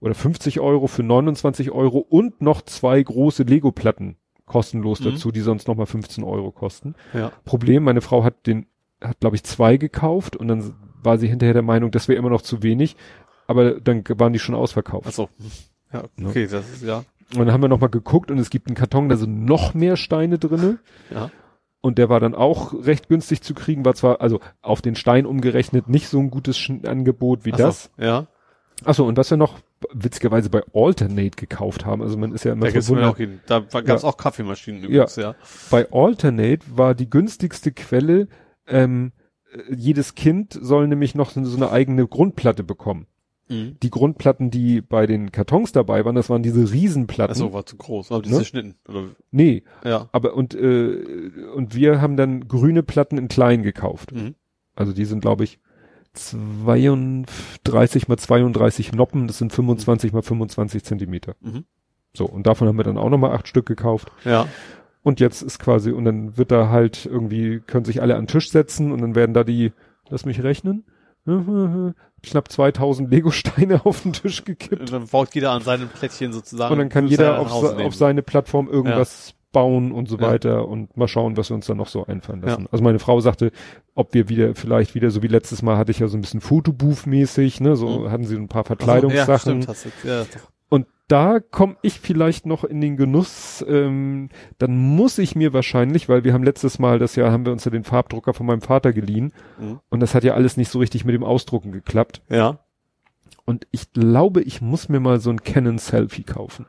oder 0.00 0.14
50 0.14 0.60
Euro 0.60 0.86
für 0.86 1.02
29 1.02 1.72
Euro 1.72 1.98
und 1.98 2.40
noch 2.40 2.62
zwei 2.62 3.02
große 3.02 3.42
Lego-Platten 3.42 4.16
kostenlos 4.46 5.00
Mhm. 5.00 5.04
dazu, 5.06 5.32
die 5.32 5.40
sonst 5.40 5.66
nochmal 5.66 5.86
15 5.86 6.22
Euro 6.22 6.52
kosten. 6.52 6.94
Ja. 7.14 7.32
Problem, 7.44 7.82
meine 7.82 8.00
Frau 8.00 8.22
hat 8.22 8.46
den, 8.46 8.66
hat 9.02 9.18
glaube 9.18 9.34
ich 9.34 9.42
zwei 9.42 9.76
gekauft 9.76 10.36
und 10.36 10.46
dann 10.48 10.74
war 11.02 11.18
sie 11.18 11.26
hinterher 11.26 11.54
der 11.54 11.62
Meinung, 11.62 11.90
das 11.90 12.06
wäre 12.06 12.18
immer 12.18 12.30
noch 12.30 12.42
zu 12.42 12.62
wenig, 12.62 12.94
aber 13.48 13.80
dann 13.80 14.04
waren 14.18 14.32
die 14.32 14.38
schon 14.38 14.54
ausverkauft. 14.54 15.06
Achso. 15.08 15.28
Ja, 15.92 16.04
Ne? 16.16 16.28
okay, 16.28 16.46
das 16.46 16.70
ist 16.70 16.84
ja. 16.84 16.98
Und 17.34 17.38
dann 17.46 17.52
haben 17.52 17.62
wir 17.62 17.68
nochmal 17.68 17.88
geguckt 17.90 18.30
und 18.30 18.38
es 18.38 18.50
gibt 18.50 18.66
einen 18.68 18.76
Karton, 18.76 19.08
da 19.08 19.16
sind 19.16 19.44
noch 19.46 19.74
mehr 19.74 19.96
Steine 19.96 20.38
drinne. 20.38 20.78
Ja. 21.10 21.30
Und 21.82 21.98
der 21.98 22.08
war 22.08 22.20
dann 22.20 22.34
auch 22.34 22.72
recht 22.86 23.08
günstig 23.08 23.42
zu 23.42 23.54
kriegen, 23.54 23.84
war 23.84 23.94
zwar, 23.94 24.20
also 24.20 24.40
auf 24.62 24.82
den 24.82 24.94
Stein 24.94 25.26
umgerechnet, 25.26 25.88
nicht 25.88 26.08
so 26.08 26.20
ein 26.20 26.30
gutes 26.30 26.56
Sch 26.56 26.70
Angebot 26.86 27.44
wie 27.44 27.52
Ach 27.52 27.58
so, 27.58 27.64
das. 27.64 27.90
Ja. 27.98 28.26
Achso, 28.84 29.06
und 29.06 29.16
was 29.16 29.30
wir 29.30 29.36
noch 29.36 29.58
witzigerweise 29.92 30.48
bei 30.48 30.62
Alternate 30.72 31.36
gekauft 31.36 31.84
haben, 31.84 32.00
also 32.02 32.16
man 32.16 32.32
ist 32.32 32.44
ja 32.44 32.52
immer 32.52 32.66
Da 32.66 32.80
verwundert, 32.80 33.12
auch 33.12 33.16
hin. 33.16 33.40
Da 33.46 33.60
gab's 33.60 34.04
auch 34.04 34.16
Kaffeemaschinen 34.16 34.84
übrigens, 34.84 35.16
ja. 35.16 35.34
bei 35.70 35.90
Alternate 35.90 36.60
war 36.72 36.94
die 36.94 37.10
günstigste 37.10 37.72
Quelle, 37.72 38.28
ähm, 38.68 39.12
äh, 39.52 39.74
jedes 39.74 40.14
Kind 40.14 40.56
soll 40.60 40.86
nämlich 40.86 41.16
noch 41.16 41.30
so 41.30 41.44
so 41.44 41.56
eine 41.56 41.70
eigene 41.70 42.06
Grundplatte 42.06 42.62
bekommen. 42.62 43.06
Mhm. 43.52 43.76
Die 43.82 43.90
Grundplatten, 43.90 44.50
die 44.50 44.80
bei 44.80 45.06
den 45.06 45.30
Kartons 45.32 45.72
dabei 45.72 46.04
waren, 46.04 46.14
das 46.14 46.30
waren 46.30 46.42
diese 46.42 46.72
Riesenplatten. 46.72 47.32
Achso, 47.32 47.52
war 47.52 47.66
zu 47.66 47.76
groß. 47.76 48.10
Aber 48.10 48.22
diese 48.22 48.38
Ne? 48.38 48.44
Schnitten. 48.44 48.74
Oder, 48.88 49.04
Nee, 49.30 49.62
ja. 49.84 50.08
aber 50.12 50.34
und 50.34 50.54
äh, 50.54 51.30
und 51.54 51.74
wir 51.74 52.00
haben 52.00 52.16
dann 52.16 52.48
grüne 52.48 52.82
Platten 52.82 53.18
in 53.18 53.28
klein 53.28 53.62
gekauft. 53.62 54.12
Mhm. 54.12 54.34
Also 54.74 54.92
die 54.92 55.04
sind 55.04 55.20
glaube 55.20 55.44
ich 55.44 55.60
32 56.14 58.08
mal 58.08 58.16
32 58.18 58.92
Noppen, 58.92 59.26
das 59.26 59.38
sind 59.38 59.52
25 59.52 60.12
mal 60.12 60.22
25 60.22 60.84
Zentimeter. 60.84 61.34
Mhm. 61.40 61.64
So, 62.14 62.26
und 62.26 62.46
davon 62.46 62.68
haben 62.68 62.76
wir 62.76 62.84
dann 62.84 62.98
auch 62.98 63.08
nochmal 63.08 63.32
acht 63.32 63.48
Stück 63.48 63.66
gekauft. 63.66 64.12
Ja. 64.24 64.46
Und 65.02 65.18
jetzt 65.18 65.42
ist 65.42 65.58
quasi, 65.58 65.90
und 65.90 66.04
dann 66.04 66.36
wird 66.36 66.52
da 66.52 66.68
halt 66.68 67.06
irgendwie, 67.06 67.60
können 67.60 67.84
sich 67.84 68.02
alle 68.02 68.14
an 68.16 68.22
den 68.22 68.28
Tisch 68.28 68.50
setzen 68.50 68.92
und 68.92 69.00
dann 69.00 69.14
werden 69.14 69.32
da 69.34 69.42
die, 69.44 69.72
lass 70.10 70.26
mich 70.26 70.42
rechnen, 70.42 70.84
knapp 72.22 72.50
2000 72.50 73.10
Lego-Steine 73.10 73.80
auf 73.86 74.02
den 74.02 74.12
Tisch 74.12 74.44
gekippt. 74.44 74.92
Dann 74.92 75.06
baut 75.08 75.34
jeder 75.34 75.50
an 75.52 75.62
seinem 75.62 75.88
Plättchen 75.88 76.32
sozusagen. 76.32 76.72
Und 76.72 76.78
dann 76.78 76.88
kann 76.88 77.06
jeder 77.08 77.34
er 77.34 77.40
auf, 77.40 77.50
se- 77.52 77.76
auf 77.84 77.94
seine 77.94 78.22
Plattform 78.22 78.68
irgendwas 78.68 79.34
bauen 79.52 79.92
und 79.92 80.08
so 80.08 80.16
Ja. 80.16 80.22
weiter 80.22 80.66
und 80.66 80.96
mal 80.96 81.08
schauen, 81.08 81.36
was 81.36 81.50
wir 81.50 81.54
uns 81.56 81.66
dann 81.66 81.76
noch 81.76 81.88
so 81.88 82.06
einfallen 82.06 82.40
lassen. 82.40 82.68
Also 82.72 82.82
meine 82.82 82.98
Frau 82.98 83.20
sagte, 83.20 83.52
ob 83.94 84.14
wir 84.14 84.30
wieder, 84.30 84.54
vielleicht 84.54 84.94
wieder, 84.94 85.10
so 85.10 85.22
wie 85.22 85.26
letztes 85.28 85.60
Mal 85.60 85.76
hatte 85.76 85.90
ich 85.90 85.98
ja 85.98 86.08
so 86.08 86.16
ein 86.16 86.22
bisschen 86.22 86.40
Fotobooth-mäßig, 86.40 87.62
ne, 87.62 87.76
so 87.76 87.86
Mhm. 88.00 88.10
hatten 88.10 88.24
sie 88.24 88.36
ein 88.36 88.48
paar 88.48 88.62
Ach 88.62 88.66
so, 88.68 88.72
Ja, 88.72 88.76
Verkleidungssachen. 88.76 89.62
stimmt, 89.62 89.68
hast 89.68 89.84
du, 89.84 90.08
ja, 90.08 90.22
doch. 90.24 90.50
Da 91.12 91.40
komme 91.40 91.76
ich 91.82 92.00
vielleicht 92.00 92.46
noch 92.46 92.64
in 92.64 92.80
den 92.80 92.96
Genuss, 92.96 93.62
ähm, 93.68 94.30
dann 94.58 94.76
muss 94.78 95.18
ich 95.18 95.36
mir 95.36 95.52
wahrscheinlich, 95.52 96.08
weil 96.08 96.24
wir 96.24 96.32
haben 96.32 96.42
letztes 96.42 96.78
Mal, 96.78 96.98
das 96.98 97.16
Jahr 97.16 97.30
haben 97.30 97.44
wir 97.44 97.52
uns 97.52 97.66
ja 97.66 97.70
den 97.70 97.84
Farbdrucker 97.84 98.32
von 98.32 98.46
meinem 98.46 98.62
Vater 98.62 98.94
geliehen 98.94 99.34
Mhm. 99.60 99.80
und 99.90 100.00
das 100.00 100.14
hat 100.14 100.24
ja 100.24 100.32
alles 100.34 100.56
nicht 100.56 100.70
so 100.70 100.78
richtig 100.78 101.04
mit 101.04 101.14
dem 101.14 101.22
Ausdrucken 101.24 101.70
geklappt. 101.72 102.22
ja. 102.30 102.58
Und 103.44 103.66
ich 103.72 103.92
glaube, 103.92 104.40
ich 104.40 104.60
muss 104.62 104.88
mir 104.88 105.00
mal 105.00 105.18
so 105.20 105.28
ein 105.28 105.42
Canon 105.42 105.76
Selfie 105.78 106.22
kaufen. 106.22 106.64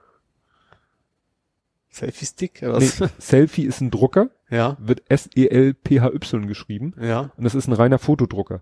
Selfie-Stick? 1.91 2.61
Nee? 2.63 2.89
Selfie 3.19 3.63
ist 3.65 3.79
ein 3.79 3.91
Drucker, 3.91 4.29
Ja. 4.49 4.75
wird 4.79 5.03
S-E-L-P-H-Y 5.07 6.47
geschrieben 6.47 6.95
Ja. 6.99 7.29
und 7.37 7.43
das 7.43 7.53
ist 7.55 7.67
ein 7.67 7.73
reiner 7.73 7.99
Fotodrucker. 7.99 8.61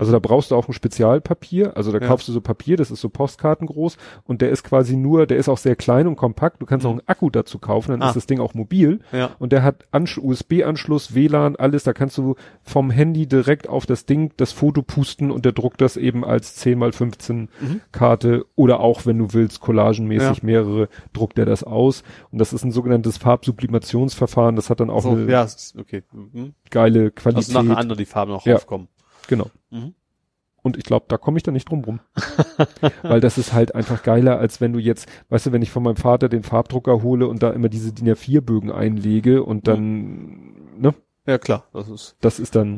Also 0.00 0.12
da 0.12 0.18
brauchst 0.18 0.50
du 0.50 0.56
auch 0.56 0.66
ein 0.66 0.72
Spezialpapier, 0.72 1.76
also 1.76 1.92
da 1.92 1.98
Ja. 1.98 2.06
kaufst 2.06 2.26
du 2.26 2.32
so 2.32 2.40
Papier, 2.40 2.76
das 2.76 2.90
ist 2.90 3.00
so 3.00 3.08
Postkarten 3.10 3.66
groß 3.66 3.96
und 4.24 4.40
der 4.40 4.50
ist 4.50 4.64
quasi 4.64 4.96
nur, 4.96 5.26
der 5.26 5.36
ist 5.36 5.48
auch 5.48 5.58
sehr 5.58 5.76
klein 5.76 6.06
und 6.06 6.16
kompakt, 6.16 6.60
du 6.62 6.66
kannst 6.66 6.86
auch 6.86 6.90
einen 6.90 7.02
Akku 7.06 7.30
dazu 7.30 7.58
kaufen, 7.58 7.90
dann 7.92 8.02
Ah. 8.02 8.08
ist 8.08 8.16
das 8.16 8.26
Ding 8.26 8.40
auch 8.40 8.54
mobil 8.54 9.00
Ja. 9.12 9.30
und 9.38 9.52
der 9.52 9.62
hat 9.62 9.86
Ansch 9.90 10.18
USB-Anschluss, 10.18 11.14
WLAN, 11.14 11.56
alles, 11.56 11.84
da 11.84 11.92
kannst 11.92 12.16
du 12.18 12.34
vom 12.62 12.90
Handy 12.90 13.26
direkt 13.26 13.68
auf 13.68 13.86
das 13.86 14.06
Ding 14.06 14.32
das 14.38 14.52
Foto 14.52 14.82
pusten 14.82 15.30
und 15.30 15.44
der 15.44 15.52
druckt 15.52 15.80
das 15.80 15.96
eben 15.96 16.24
als 16.24 16.56
10 16.56 16.78
mal 16.78 16.92
15 16.92 17.48
Mhm. 17.60 17.80
Karte 17.92 18.46
oder 18.56 18.80
auch, 18.80 19.06
wenn 19.06 19.18
du 19.18 19.34
willst, 19.34 19.60
collagenmäßig 19.60 20.38
Ja. 20.38 20.44
mehrere, 20.44 20.88
druckt 21.12 21.38
er 21.38 21.44
das 21.46 21.62
aus 21.62 22.02
und 22.32 22.38
das 22.38 22.52
ist 22.52 22.64
ein 22.64 22.72
sogenanntes 22.72 23.18
Farbsublimationsverfahren, 23.18 24.56
das 24.56 24.70
hat 24.70 24.80
dann 24.80 24.90
auch 24.90 25.02
so, 25.02 25.10
eine 25.10 25.30
ja, 25.30 25.46
okay. 25.78 26.02
Mhm. 26.12 26.54
geile 26.70 27.10
Qualität. 27.10 27.54
Also 27.56 27.62
nachher 27.62 27.78
andere 27.78 27.98
die 27.98 28.06
Farben 28.06 28.32
noch 28.32 28.46
Ja. 28.46 28.56
aufkommen. 28.56 28.88
Genau. 29.30 29.50
Mhm. 29.70 29.94
Und 30.62 30.76
ich 30.76 30.84
glaube, 30.84 31.06
da 31.08 31.16
komme 31.16 31.38
ich 31.38 31.42
da 31.42 31.52
nicht 31.52 31.70
drum 31.70 31.82
rum. 31.84 32.00
Weil 33.02 33.20
das 33.22 33.38
ist 33.38 33.54
halt 33.54 33.74
einfach 33.74 34.02
geiler, 34.02 34.38
als 34.38 34.60
wenn 34.60 34.74
du 34.74 34.78
jetzt, 34.78 35.08
weißt 35.30 35.46
du, 35.46 35.52
wenn 35.52 35.62
ich 35.62 35.70
von 35.70 35.82
meinem 35.82 35.96
Vater 35.96 36.28
den 36.28 36.42
Farbdrucker 36.42 37.02
hole 37.02 37.26
und 37.28 37.42
da 37.42 37.50
immer 37.50 37.70
diese 37.70 37.94
DIN 37.94 38.08
A4-Bögen 38.14 38.70
einlege 38.70 39.42
und 39.42 39.66
dann, 39.68 40.52
ne, 40.78 40.92
Ja, 41.26 41.38
klar. 41.38 41.64
Das 41.72 41.88
ist. 41.88 42.16
das 42.20 42.38
ist 42.38 42.56
dann, 42.56 42.76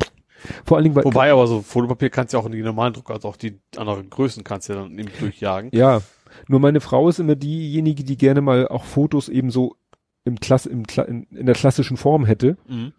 vor 0.64 0.76
allen 0.76 0.84
Dingen, 0.84 0.94
weil, 0.94 1.04
Wobei 1.04 1.32
aber 1.32 1.48
so 1.48 1.60
Fotopapier 1.60 2.10
kannst 2.10 2.32
du 2.32 2.36
ja 2.36 2.42
auch 2.42 2.46
in 2.46 2.52
die 2.52 2.62
normalen 2.62 2.92
Drucker, 2.92 3.14
also 3.14 3.26
auch 3.28 3.36
die 3.36 3.58
anderen 3.76 4.08
Größen 4.10 4.44
kannst 4.44 4.68
du 4.68 4.74
ja 4.74 4.82
dann 4.82 4.96
eben 4.96 5.10
durchjagen. 5.18 5.70
ja, 5.72 6.02
nur 6.46 6.60
meine 6.60 6.80
Frau 6.80 7.08
ist 7.08 7.18
immer 7.18 7.34
diejenige, 7.34 8.04
die 8.04 8.16
gerne 8.16 8.42
mal 8.42 8.68
auch 8.68 8.84
Fotos 8.84 9.28
eben 9.28 9.50
so 9.50 9.74
im 10.24 10.38
Klasse, 10.38 10.70
im, 10.70 10.86
Kla 10.86 11.02
in, 11.02 11.24
in 11.24 11.46
der 11.46 11.54
klassischen 11.56 11.96
Form 11.96 12.26
hätte, 12.26 12.56
Mhm. 12.68 12.92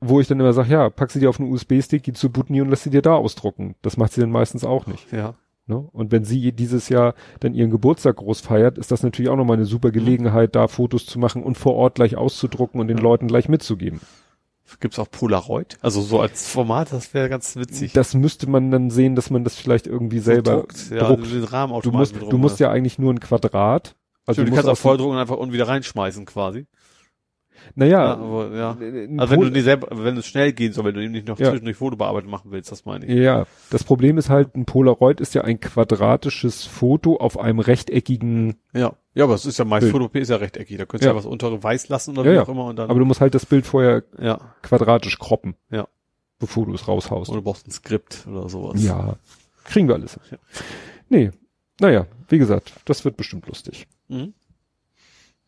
Wo 0.00 0.20
ich 0.20 0.28
dann 0.28 0.38
immer 0.40 0.52
sage, 0.52 0.70
ja, 0.72 0.90
pack 0.90 1.10
sie 1.10 1.20
dir 1.20 1.30
auf 1.30 1.40
einen 1.40 1.50
USB-Stick, 1.52 2.02
geh 2.02 2.12
zu 2.12 2.30
Butni 2.30 2.60
und 2.60 2.68
lass 2.70 2.82
sie 2.82 2.90
dir 2.90 3.02
da 3.02 3.14
ausdrucken. 3.14 3.74
Das 3.82 3.96
macht 3.96 4.12
sie 4.12 4.20
dann 4.20 4.30
meistens 4.30 4.64
auch 4.64 4.86
nicht. 4.86 5.10
Ja. 5.12 5.34
Ne? 5.66 5.78
Und 5.92 6.12
wenn 6.12 6.24
sie 6.24 6.52
dieses 6.52 6.88
Jahr 6.88 7.14
dann 7.40 7.54
ihren 7.54 7.70
Geburtstag 7.70 8.16
groß 8.16 8.40
feiert, 8.40 8.78
ist 8.78 8.92
das 8.92 9.02
natürlich 9.02 9.30
auch 9.30 9.36
nochmal 9.36 9.56
eine 9.56 9.64
super 9.66 9.90
Gelegenheit, 9.90 10.54
da 10.54 10.68
Fotos 10.68 11.06
zu 11.06 11.18
machen 11.18 11.42
und 11.42 11.56
vor 11.58 11.74
Ort 11.74 11.96
gleich 11.96 12.16
auszudrucken 12.16 12.80
und 12.80 12.88
den 12.88 12.98
Ja. 12.98 13.02
Leuten 13.02 13.26
gleich 13.26 13.48
mitzugeben. 13.48 14.00
Gibt's 14.80 14.98
auch 14.98 15.10
Polaroid? 15.10 15.78
Also 15.80 16.02
so 16.02 16.20
als 16.20 16.48
Format, 16.48 16.92
das 16.92 17.14
wäre 17.14 17.28
ganz 17.28 17.56
witzig. 17.56 17.92
Das 17.92 18.14
müsste 18.14 18.48
man 18.50 18.70
dann 18.70 18.90
sehen, 18.90 19.14
dass 19.14 19.30
man 19.30 19.44
das 19.44 19.54
vielleicht 19.56 19.86
irgendwie 19.86 20.18
selber 20.18 20.56
druckt. 20.56 20.90
Ja, 20.90 21.06
druckt. 21.06 21.32
den 21.32 21.44
Rahmen 21.44 21.80
Du 21.82 21.92
musst, 21.92 22.16
du 22.16 22.36
musst 22.38 22.54
hast. 22.54 22.60
ja 22.60 22.70
eigentlich 22.70 22.98
nur 22.98 23.12
ein 23.12 23.20
Quadrat. 23.20 23.94
Also 24.26 24.42
Stimmt, 24.42 24.48
du 24.48 24.50
musst 24.56 24.66
kannst 24.66 24.80
auch 24.80 24.82
volldrucken 24.82 25.14
und 25.14 25.18
einfach 25.20 25.36
unten 25.36 25.52
wieder 25.52 25.68
reinschmeißen 25.68 26.24
quasi. 26.26 26.66
Naja, 27.74 27.98
Ja, 28.04 28.12
aber 28.14 28.54
ja. 28.56 28.70
Also 29.18 29.32
wenn 29.34 29.40
du 29.40 29.50
die 29.50 29.60
selber, 29.60 29.88
wenn 29.92 30.16
es 30.16 30.26
schnell 30.26 30.52
gehen 30.52 30.72
soll, 30.72 30.84
wenn 30.86 30.94
du 30.94 31.02
eben 31.02 31.12
nicht 31.12 31.26
noch 31.28 31.38
Ja. 31.38 31.50
zwischendurch 31.50 31.76
Fotobearbeitung 31.76 32.30
machen 32.30 32.50
willst, 32.50 32.70
das 32.72 32.84
meine 32.84 33.04
ich. 33.06 33.12
ja, 33.14 33.46
das 33.70 33.84
Problem 33.84 34.16
ist 34.18 34.28
halt, 34.30 34.54
ein 34.54 34.64
Polaroid 34.64 35.20
ist 35.20 35.34
ja 35.34 35.42
ein 35.42 35.58
quadratisches 35.60 36.64
Foto 36.64 37.16
auf 37.16 37.38
einem 37.38 37.58
rechteckigen, 37.58 38.56
Ja. 38.72 38.94
Ja, 39.14 39.24
aber 39.24 39.34
es 39.34 39.46
ist 39.46 39.58
ja 39.58 39.64
meist 39.64 39.80
Bild. 39.82 39.92
Fotopie 39.92 40.18
ist 40.18 40.28
ja 40.28 40.36
rechteckig. 40.36 40.76
Da 40.76 40.84
könntest 40.84 41.04
du 41.04 41.08
Ja. 41.08 41.12
ja 41.12 41.16
was 41.18 41.24
untere 41.26 41.62
weiß 41.62 41.88
lassen 41.88 42.18
oder 42.18 42.30
Ja, 42.30 42.36
wie 42.36 42.44
auch 42.44 42.48
immer 42.50 42.64
und 42.66 42.76
dann. 42.76 42.90
aber 42.90 42.98
du 42.98 43.06
musst 43.06 43.20
halt 43.22 43.34
das 43.34 43.46
Bild 43.46 43.64
vorher 43.66 44.02
ja. 44.18 44.38
quadratisch 44.62 45.18
kroppen. 45.18 45.54
Ja. 45.70 45.88
Bevor 46.38 46.66
du 46.66 46.74
es 46.74 46.86
raushaust. 46.86 47.30
Oder 47.30 47.38
du 47.38 47.44
brauchst 47.44 47.66
ein 47.66 47.70
Skript 47.70 48.26
oder 48.30 48.46
sowas. 48.50 48.82
Ja, 48.84 49.16
kriegen 49.64 49.88
wir 49.88 49.94
alles. 49.94 50.20
Ja. 50.30 50.36
Nee, 51.08 51.30
naja, 51.80 52.06
wie 52.28 52.36
gesagt, 52.36 52.72
das 52.84 53.06
wird 53.06 53.16
bestimmt 53.16 53.46
lustig. 53.46 53.86
Mhm. 54.08 54.34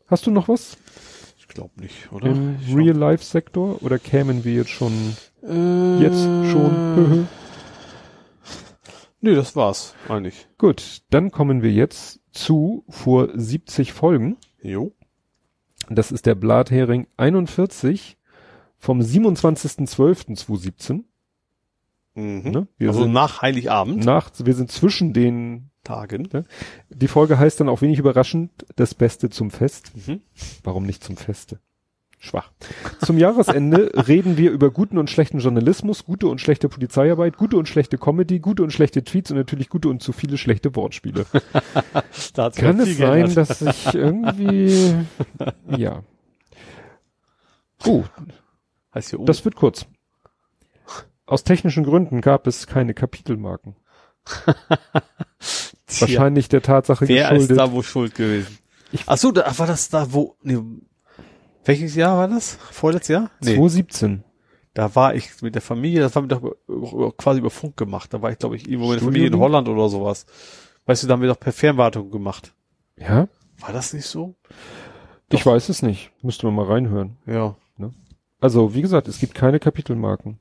Hast 0.07 0.27
du 0.27 0.31
noch 0.31 0.49
was 0.49 0.79
glaube 1.59 1.81
nicht, 1.81 2.13
oder? 2.13 2.29
im 2.29 2.57
Real-Life-Sektor 2.73 3.83
oder 3.83 3.99
kämen 3.99 4.45
wir 4.45 4.53
jetzt 4.53 4.71
schon 4.71 4.93
äh, 5.43 5.99
jetzt 6.01 6.23
schon? 6.23 7.27
nee, 9.21 9.35
das 9.35 9.57
war's, 9.57 9.97
eigentlich. 10.09 10.47
Gut, 10.57 11.03
dann 11.11 11.33
kommen 11.33 11.63
wir 11.63 11.73
jetzt 11.73 12.21
zu 12.31 12.85
vor 12.89 13.31
70 13.35 13.93
Folgen. 13.93 14.37
Jo. 14.63 14.93
Das 15.91 16.13
ist 16.13 16.27
der 16.27 16.37
Blathering 16.37 17.09
41 17.17 18.19
vom 18.77 19.01
27.12.2017. 19.01 21.03
Mhm. 22.15 22.51
Ne? 22.53 22.69
Wir 22.77 22.91
also 22.91 23.03
sind 23.03 23.13
nach 23.13 23.43
Heiligabend. 23.43 24.05
nach, 24.05 24.31
wir 24.39 24.55
sind 24.55 24.71
zwischen 24.71 25.13
den, 25.13 25.68
Tagen. 25.85 26.29
die 26.91 27.09
Folge 27.09 27.39
heißt 27.39 27.61
dann 27.61 27.69
auch 27.69 27.81
wenig 27.81 27.99
überraschend, 27.99 28.51
das 28.77 28.95
Beste 28.95 29.31
zum 29.31 29.51
Fest. 29.51 29.93
Mhm. 30.07 30.21
Warum 30.63 30.85
nicht 30.85 31.03
zum 31.03 31.17
Feste? 31.17 31.61
Schwach. 32.21 32.51
Zum 33.01 33.17
Jahresende 33.17 33.93
reden 34.09 34.37
wir 34.37 34.51
über 34.51 34.71
guten 34.71 34.99
und 34.99 35.09
schlechten 35.09 35.39
Journalismus, 35.39 36.05
gute 36.05 36.27
und 36.27 36.41
schlechte 36.41 36.69
Polizeiarbeit, 36.69 37.37
gute 37.37 37.57
und 37.57 37.69
schlechte 37.69 37.97
Comedy, 37.97 38.41
gute 38.41 38.65
und 38.65 38.73
schlechte 38.73 39.05
Tweets 39.05 39.31
und 39.31 39.37
natürlich 39.37 39.69
gute 39.69 39.89
und 39.89 40.03
zu 40.03 40.13
viele 40.13 40.37
schlechte 40.37 40.75
Wortspiele. 40.75 41.27
Kann 42.57 42.81
es 42.81 42.99
sein, 42.99 43.35
dass 43.35 43.63
ich 43.63 43.95
irgendwie, 43.95 44.95
ja. 45.77 46.03
Oh, 47.87 48.03
heißt 48.93 49.11
hier 49.11 49.21
oben. 49.21 49.27
das 49.27 49.45
wird 49.45 49.55
kurz. 49.55 49.87
Aus 51.25 51.45
technischen 51.45 51.85
Gründen 51.85 52.21
gab 52.21 52.49
es 52.49 52.67
keine 52.67 52.95
Kapitelmarken. 52.95 53.77
Tja, 55.89 56.03
Wahrscheinlich 56.03 56.49
der 56.49 56.63
Tatsache 56.63 57.09
Wer 57.09 57.25
ist 57.33 57.49
geschuldet. 57.49 57.59
da 57.59 57.73
wo 57.73 57.83
schuld 57.83 58.15
gewesen? 58.15 58.59
Ich- 58.93 59.03
Ach 59.07 59.17
so, 59.19 59.33
da 59.33 59.59
war 59.59 59.67
das 59.67 59.89
da 59.89 60.13
wo, 60.13 60.37
nee, 60.43 60.59
welches 61.65 61.95
Jahr 61.95 62.17
war 62.19 62.29
das? 62.29 62.55
Vorletztes 62.71 63.09
Jahr? 63.15 63.31
2017. 63.43 64.25
Da 64.75 64.95
war 64.95 65.15
ich 65.15 65.43
mit 65.43 65.55
der 65.55 65.63
Familie, 65.63 66.01
das 66.01 66.15
war 66.15 66.23
mir 66.23 66.29
doch 66.29 66.55
quasi 67.17 67.41
über 67.41 67.51
Funk 67.51 67.77
gemacht. 67.77 68.15
Da 68.15 68.23
war 68.23 68.31
ich, 68.31 68.39
glaube 68.39 68.57
ich, 68.57 68.69
irgendwo 68.69 68.91
mit 68.91 69.01
der 69.01 69.05
Familie 69.07 69.27
in? 69.29 69.39
Holland 69.39 69.69
oder 69.69 69.89
sowas. 69.89 70.25
Weißt 70.87 71.03
du, 71.03 71.07
da 71.07 71.15
haben 71.15 71.21
wir 71.23 71.29
doch 71.29 71.41
per 71.41 71.53
Fernwartung 71.53 72.11
gemacht. 72.11 72.55
Ja? 72.97 73.29
War 73.59 73.73
das 73.73 73.93
nicht 73.93 74.07
so? 74.07 74.37
Ich 75.31 75.45
weiß 75.45 75.69
es 75.69 75.83
nicht. 75.83 76.11
Müsste 76.23 76.47
man 76.47 76.55
mal 76.55 76.67
reinhören. 76.67 77.17
Ja. 77.27 77.57
Also, 78.41 78.73
wie 78.75 78.83
gesagt, 78.83 79.09
es 79.09 79.19
gibt 79.19 79.35
keine 79.35 79.59
Kapitelmarken. 79.59 80.39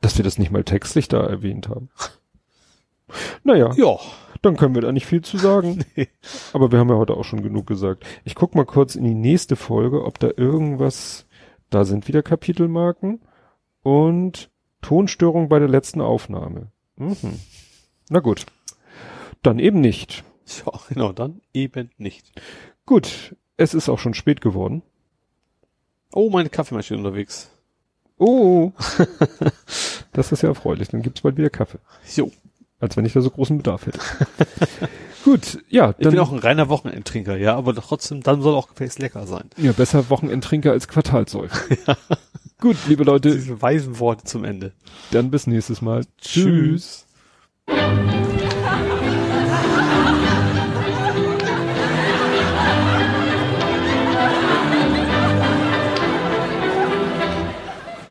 Dass 0.00 0.16
wir 0.16 0.24
das 0.24 0.36
nicht 0.36 0.50
mal 0.50 0.64
textlich 0.64 1.06
da 1.08 1.24
erwähnt 1.26 1.68
haben. 1.68 1.90
Naja, 3.44 3.72
Ja. 3.76 3.98
Dann 4.42 4.56
können 4.56 4.74
wir 4.74 4.82
da 4.82 4.92
nicht 4.92 5.06
viel 5.06 5.22
zu 5.22 5.36
sagen. 5.38 5.84
Nee. 5.96 6.08
Aber 6.52 6.72
wir 6.72 6.78
haben 6.78 6.88
ja 6.88 6.96
heute 6.96 7.14
auch 7.14 7.24
schon 7.24 7.42
genug 7.42 7.66
gesagt. 7.66 8.04
Ich 8.24 8.34
guck 8.34 8.54
mal 8.54 8.64
kurz 8.64 8.94
in 8.94 9.04
die 9.04 9.14
nächste 9.14 9.56
Folge, 9.56 10.04
ob 10.04 10.18
da 10.18 10.30
irgendwas, 10.36 11.26
da 11.68 11.84
sind 11.84 12.08
wieder 12.08 12.22
Kapitelmarken 12.22 13.20
und 13.82 14.50
Tonstörung 14.82 15.48
bei 15.48 15.58
der 15.58 15.68
letzten 15.68 16.00
Aufnahme. 16.00 16.68
Mhm. 16.96 17.40
Na 18.08 18.20
gut. 18.20 18.46
Dann 19.42 19.58
eben 19.58 19.80
nicht. 19.80 20.24
Ja, 20.66 20.72
genau, 20.88 21.12
dann 21.12 21.40
eben 21.52 21.90
nicht. 21.96 22.32
Gut, 22.86 23.36
es 23.56 23.74
ist 23.74 23.88
auch 23.88 23.98
schon 23.98 24.14
spät 24.14 24.40
geworden. 24.40 24.82
Oh, 26.12 26.30
meine 26.30 26.48
Kaffeemaschine 26.48 26.98
unterwegs. 26.98 27.50
Oh, 28.18 28.72
das 30.12 30.32
ist 30.32 30.42
ja 30.42 30.48
erfreulich. 30.48 30.88
Dann 30.88 31.02
gibt's 31.02 31.20
bald 31.20 31.36
wieder 31.36 31.50
Kaffee. 31.50 31.78
Jo. 32.14 32.30
Als 32.80 32.96
wenn 32.96 33.04
ich 33.04 33.12
da 33.12 33.20
so 33.20 33.30
großen 33.30 33.58
Bedarf 33.58 33.86
hätte. 33.86 34.00
Gut, 35.24 35.58
ja. 35.68 35.94
Ich 35.98 36.08
bin 36.08 36.18
auch 36.18 36.32
ein 36.32 36.38
reiner 36.38 36.70
Wochenendtrinker, 36.70 37.36
ja, 37.36 37.54
aber 37.54 37.74
trotzdem, 37.74 38.22
dann 38.22 38.40
soll 38.40 38.54
auch 38.54 38.68
Gefäß 38.68 38.98
lecker 38.98 39.26
sein. 39.26 39.50
Ja, 39.58 39.72
besser 39.72 40.08
Wochenendtrinker 40.08 40.72
als 40.72 40.88
Quartalsäufer. 40.88 41.76
ja. 41.86 41.96
Gut, 42.58 42.76
liebe 42.88 43.04
Leute. 43.04 43.30
Diese 43.32 43.60
weisen 43.60 43.98
Worte 43.98 44.24
zum 44.24 44.44
Ende. 44.44 44.72
Dann 45.10 45.30
bis 45.30 45.46
nächstes 45.46 45.82
Mal. 45.82 46.04
Tschüss. 46.20 47.06
Tschüss. 47.66 48.40